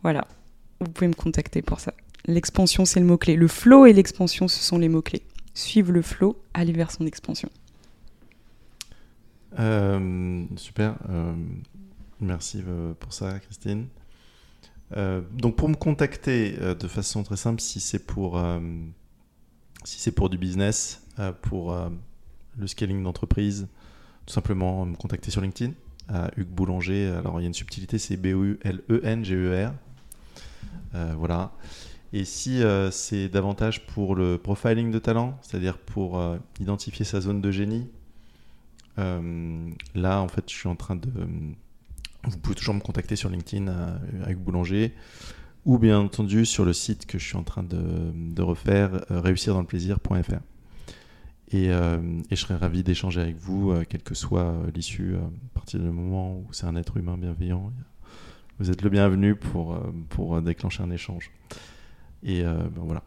voilà, 0.01 0.27
vous 0.81 0.91
pouvez 0.91 1.07
me 1.07 1.13
contacter 1.13 1.61
pour 1.61 1.79
ça. 1.79 1.93
L'expansion, 2.25 2.83
c'est 2.83 2.99
le 2.99 3.05
mot-clé. 3.05 3.37
Le 3.37 3.47
flow 3.47 3.85
et 3.85 3.93
l'expansion, 3.93 4.49
ce 4.49 4.61
sont 4.61 4.77
les 4.77 4.89
mots-clés. 4.89 5.23
Suivre 5.53 5.93
le 5.93 6.01
flow, 6.01 6.37
aller 6.53 6.73
vers 6.73 6.91
son 6.91 7.05
expansion. 7.05 7.47
Euh, 9.57 10.43
super. 10.57 10.97
Euh, 11.09 11.33
merci 12.19 12.61
euh, 12.67 12.93
pour 12.99 13.13
ça, 13.13 13.39
Christine. 13.39 13.87
Donc, 15.31 15.55
pour 15.55 15.69
me 15.69 15.75
contacter 15.75 16.51
de 16.51 16.87
façon 16.89 17.23
très 17.23 17.37
simple, 17.37 17.61
si 17.61 17.79
c'est 17.79 18.05
pour, 18.05 18.39
si 19.85 19.99
c'est 19.99 20.11
pour 20.11 20.29
du 20.29 20.37
business, 20.37 21.01
pour 21.41 21.75
le 22.57 22.67
scaling 22.67 23.01
d'entreprise, 23.01 23.67
tout 24.27 24.33
simplement 24.33 24.85
me 24.85 24.95
contacter 24.95 25.31
sur 25.31 25.41
LinkedIn 25.41 25.73
à 26.09 26.29
Hugues 26.37 26.47
Boulanger. 26.47 27.07
Alors, 27.07 27.39
il 27.39 27.43
y 27.43 27.45
a 27.45 27.47
une 27.47 27.53
subtilité, 27.53 27.97
c'est 27.97 28.17
B-O-U-L-E-N-G-E-R. 28.17 29.73
voilà. 31.17 31.51
Et 32.13 32.25
si 32.25 32.61
euh, 32.61 32.91
c'est 32.91 33.27
davantage 33.27 33.87
pour 33.87 34.15
le 34.15 34.37
profiling 34.37 34.91
de 34.91 34.99
talent, 34.99 35.39
c'est-à-dire 35.41 35.79
pour 35.79 36.19
euh, 36.19 36.37
identifier 36.59 37.05
sa 37.05 37.19
zone 37.19 37.41
de 37.41 37.49
génie, 37.49 37.89
euh, 38.99 39.71
là, 39.95 40.21
en 40.21 40.27
fait, 40.27 40.43
je 40.47 40.53
suis 40.53 40.69
en 40.69 40.75
train 40.75 40.95
de. 40.95 41.09
Vous 42.25 42.37
pouvez 42.37 42.55
toujours 42.55 42.75
me 42.75 42.79
contacter 42.79 43.15
sur 43.15 43.29
LinkedIn 43.29 43.67
avec 44.23 44.37
Boulanger 44.37 44.93
ou 45.65 45.77
bien 45.77 45.99
entendu 45.99 46.45
sur 46.45 46.63
le 46.63 46.71
site 46.71 47.05
que 47.05 47.17
je 47.17 47.25
suis 47.25 47.35
en 47.35 47.43
train 47.43 47.63
de, 47.63 48.13
de 48.13 48.41
refaire, 48.41 49.03
réussirdansleplaisir.fr. 49.09 50.39
Et, 51.53 51.65
et, 51.67 51.71
je 52.31 52.35
serais 52.35 52.55
ravi 52.55 52.83
d'échanger 52.83 53.21
avec 53.21 53.37
vous, 53.37 53.73
quelle 53.87 54.01
que 54.01 54.15
soit 54.15 54.55
l'issue, 54.73 55.15
à 55.15 55.53
partir 55.53 55.79
du 55.79 55.85
moment 55.85 56.37
où 56.37 56.47
c'est 56.51 56.65
un 56.65 56.75
être 56.75 56.97
humain 56.97 57.15
bienveillant. 57.17 57.71
Vous 58.59 58.71
êtes 58.71 58.81
le 58.81 58.89
bienvenu 58.89 59.35
pour, 59.35 59.79
pour 60.09 60.41
déclencher 60.41 60.81
un 60.81 60.89
échange. 60.89 61.31
Et 62.23 62.43
euh, 62.43 62.55
ben 62.75 62.83
voilà. 62.83 63.03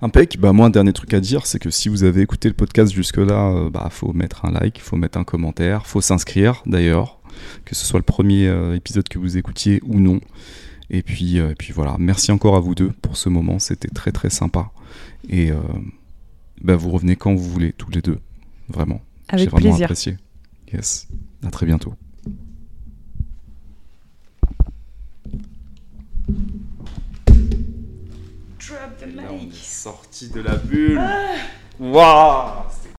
Impec, 0.00 0.38
bah 0.38 0.52
moi 0.52 0.66
un 0.66 0.70
dernier 0.70 0.92
truc 0.92 1.14
à 1.14 1.20
dire, 1.20 1.46
c'est 1.46 1.58
que 1.58 1.70
si 1.70 1.88
vous 1.88 2.04
avez 2.04 2.20
écouté 2.20 2.48
le 2.48 2.54
podcast 2.54 2.92
jusque-là, 2.92 3.50
euh, 3.50 3.70
bah 3.70 3.88
faut 3.90 4.12
mettre 4.12 4.44
un 4.44 4.50
like, 4.50 4.80
faut 4.80 4.96
mettre 4.96 5.18
un 5.18 5.24
commentaire, 5.24 5.86
faut 5.86 6.00
s'inscrire 6.00 6.62
d'ailleurs, 6.66 7.20
que 7.64 7.74
ce 7.74 7.86
soit 7.86 7.98
le 7.98 8.04
premier 8.04 8.48
euh, 8.48 8.74
épisode 8.74 9.08
que 9.08 9.18
vous 9.18 9.36
écoutiez 9.36 9.80
ou 9.84 9.98
non. 10.00 10.20
Et 10.90 11.02
puis, 11.02 11.38
euh, 11.38 11.52
et 11.52 11.54
puis 11.54 11.72
voilà, 11.72 11.96
merci 11.98 12.32
encore 12.32 12.56
à 12.56 12.60
vous 12.60 12.74
deux 12.74 12.90
pour 13.00 13.16
ce 13.16 13.28
moment, 13.28 13.58
c'était 13.58 13.88
très 13.88 14.12
très 14.12 14.30
sympa. 14.30 14.72
Et 15.28 15.50
euh, 15.50 15.60
bah 16.62 16.76
vous 16.76 16.90
revenez 16.90 17.16
quand 17.16 17.34
vous 17.34 17.48
voulez, 17.50 17.72
tous 17.72 17.90
les 17.90 18.02
deux, 18.02 18.18
vraiment. 18.68 19.00
Avec 19.28 19.44
J'ai 19.44 19.50
vraiment 19.50 19.70
plaisir. 19.70 19.84
apprécié. 19.86 20.16
Yes, 20.72 21.08
à 21.44 21.50
très 21.50 21.66
bientôt. 21.66 21.94
Drop 28.58 28.98
the 29.00 29.06
Et 29.08 29.12
là, 29.12 29.22
on 29.32 29.48
est 29.48 29.54
sorti 29.54 30.28
de 30.28 30.40
la 30.40 30.56
bulle. 30.56 31.00
Waouh 31.80 32.62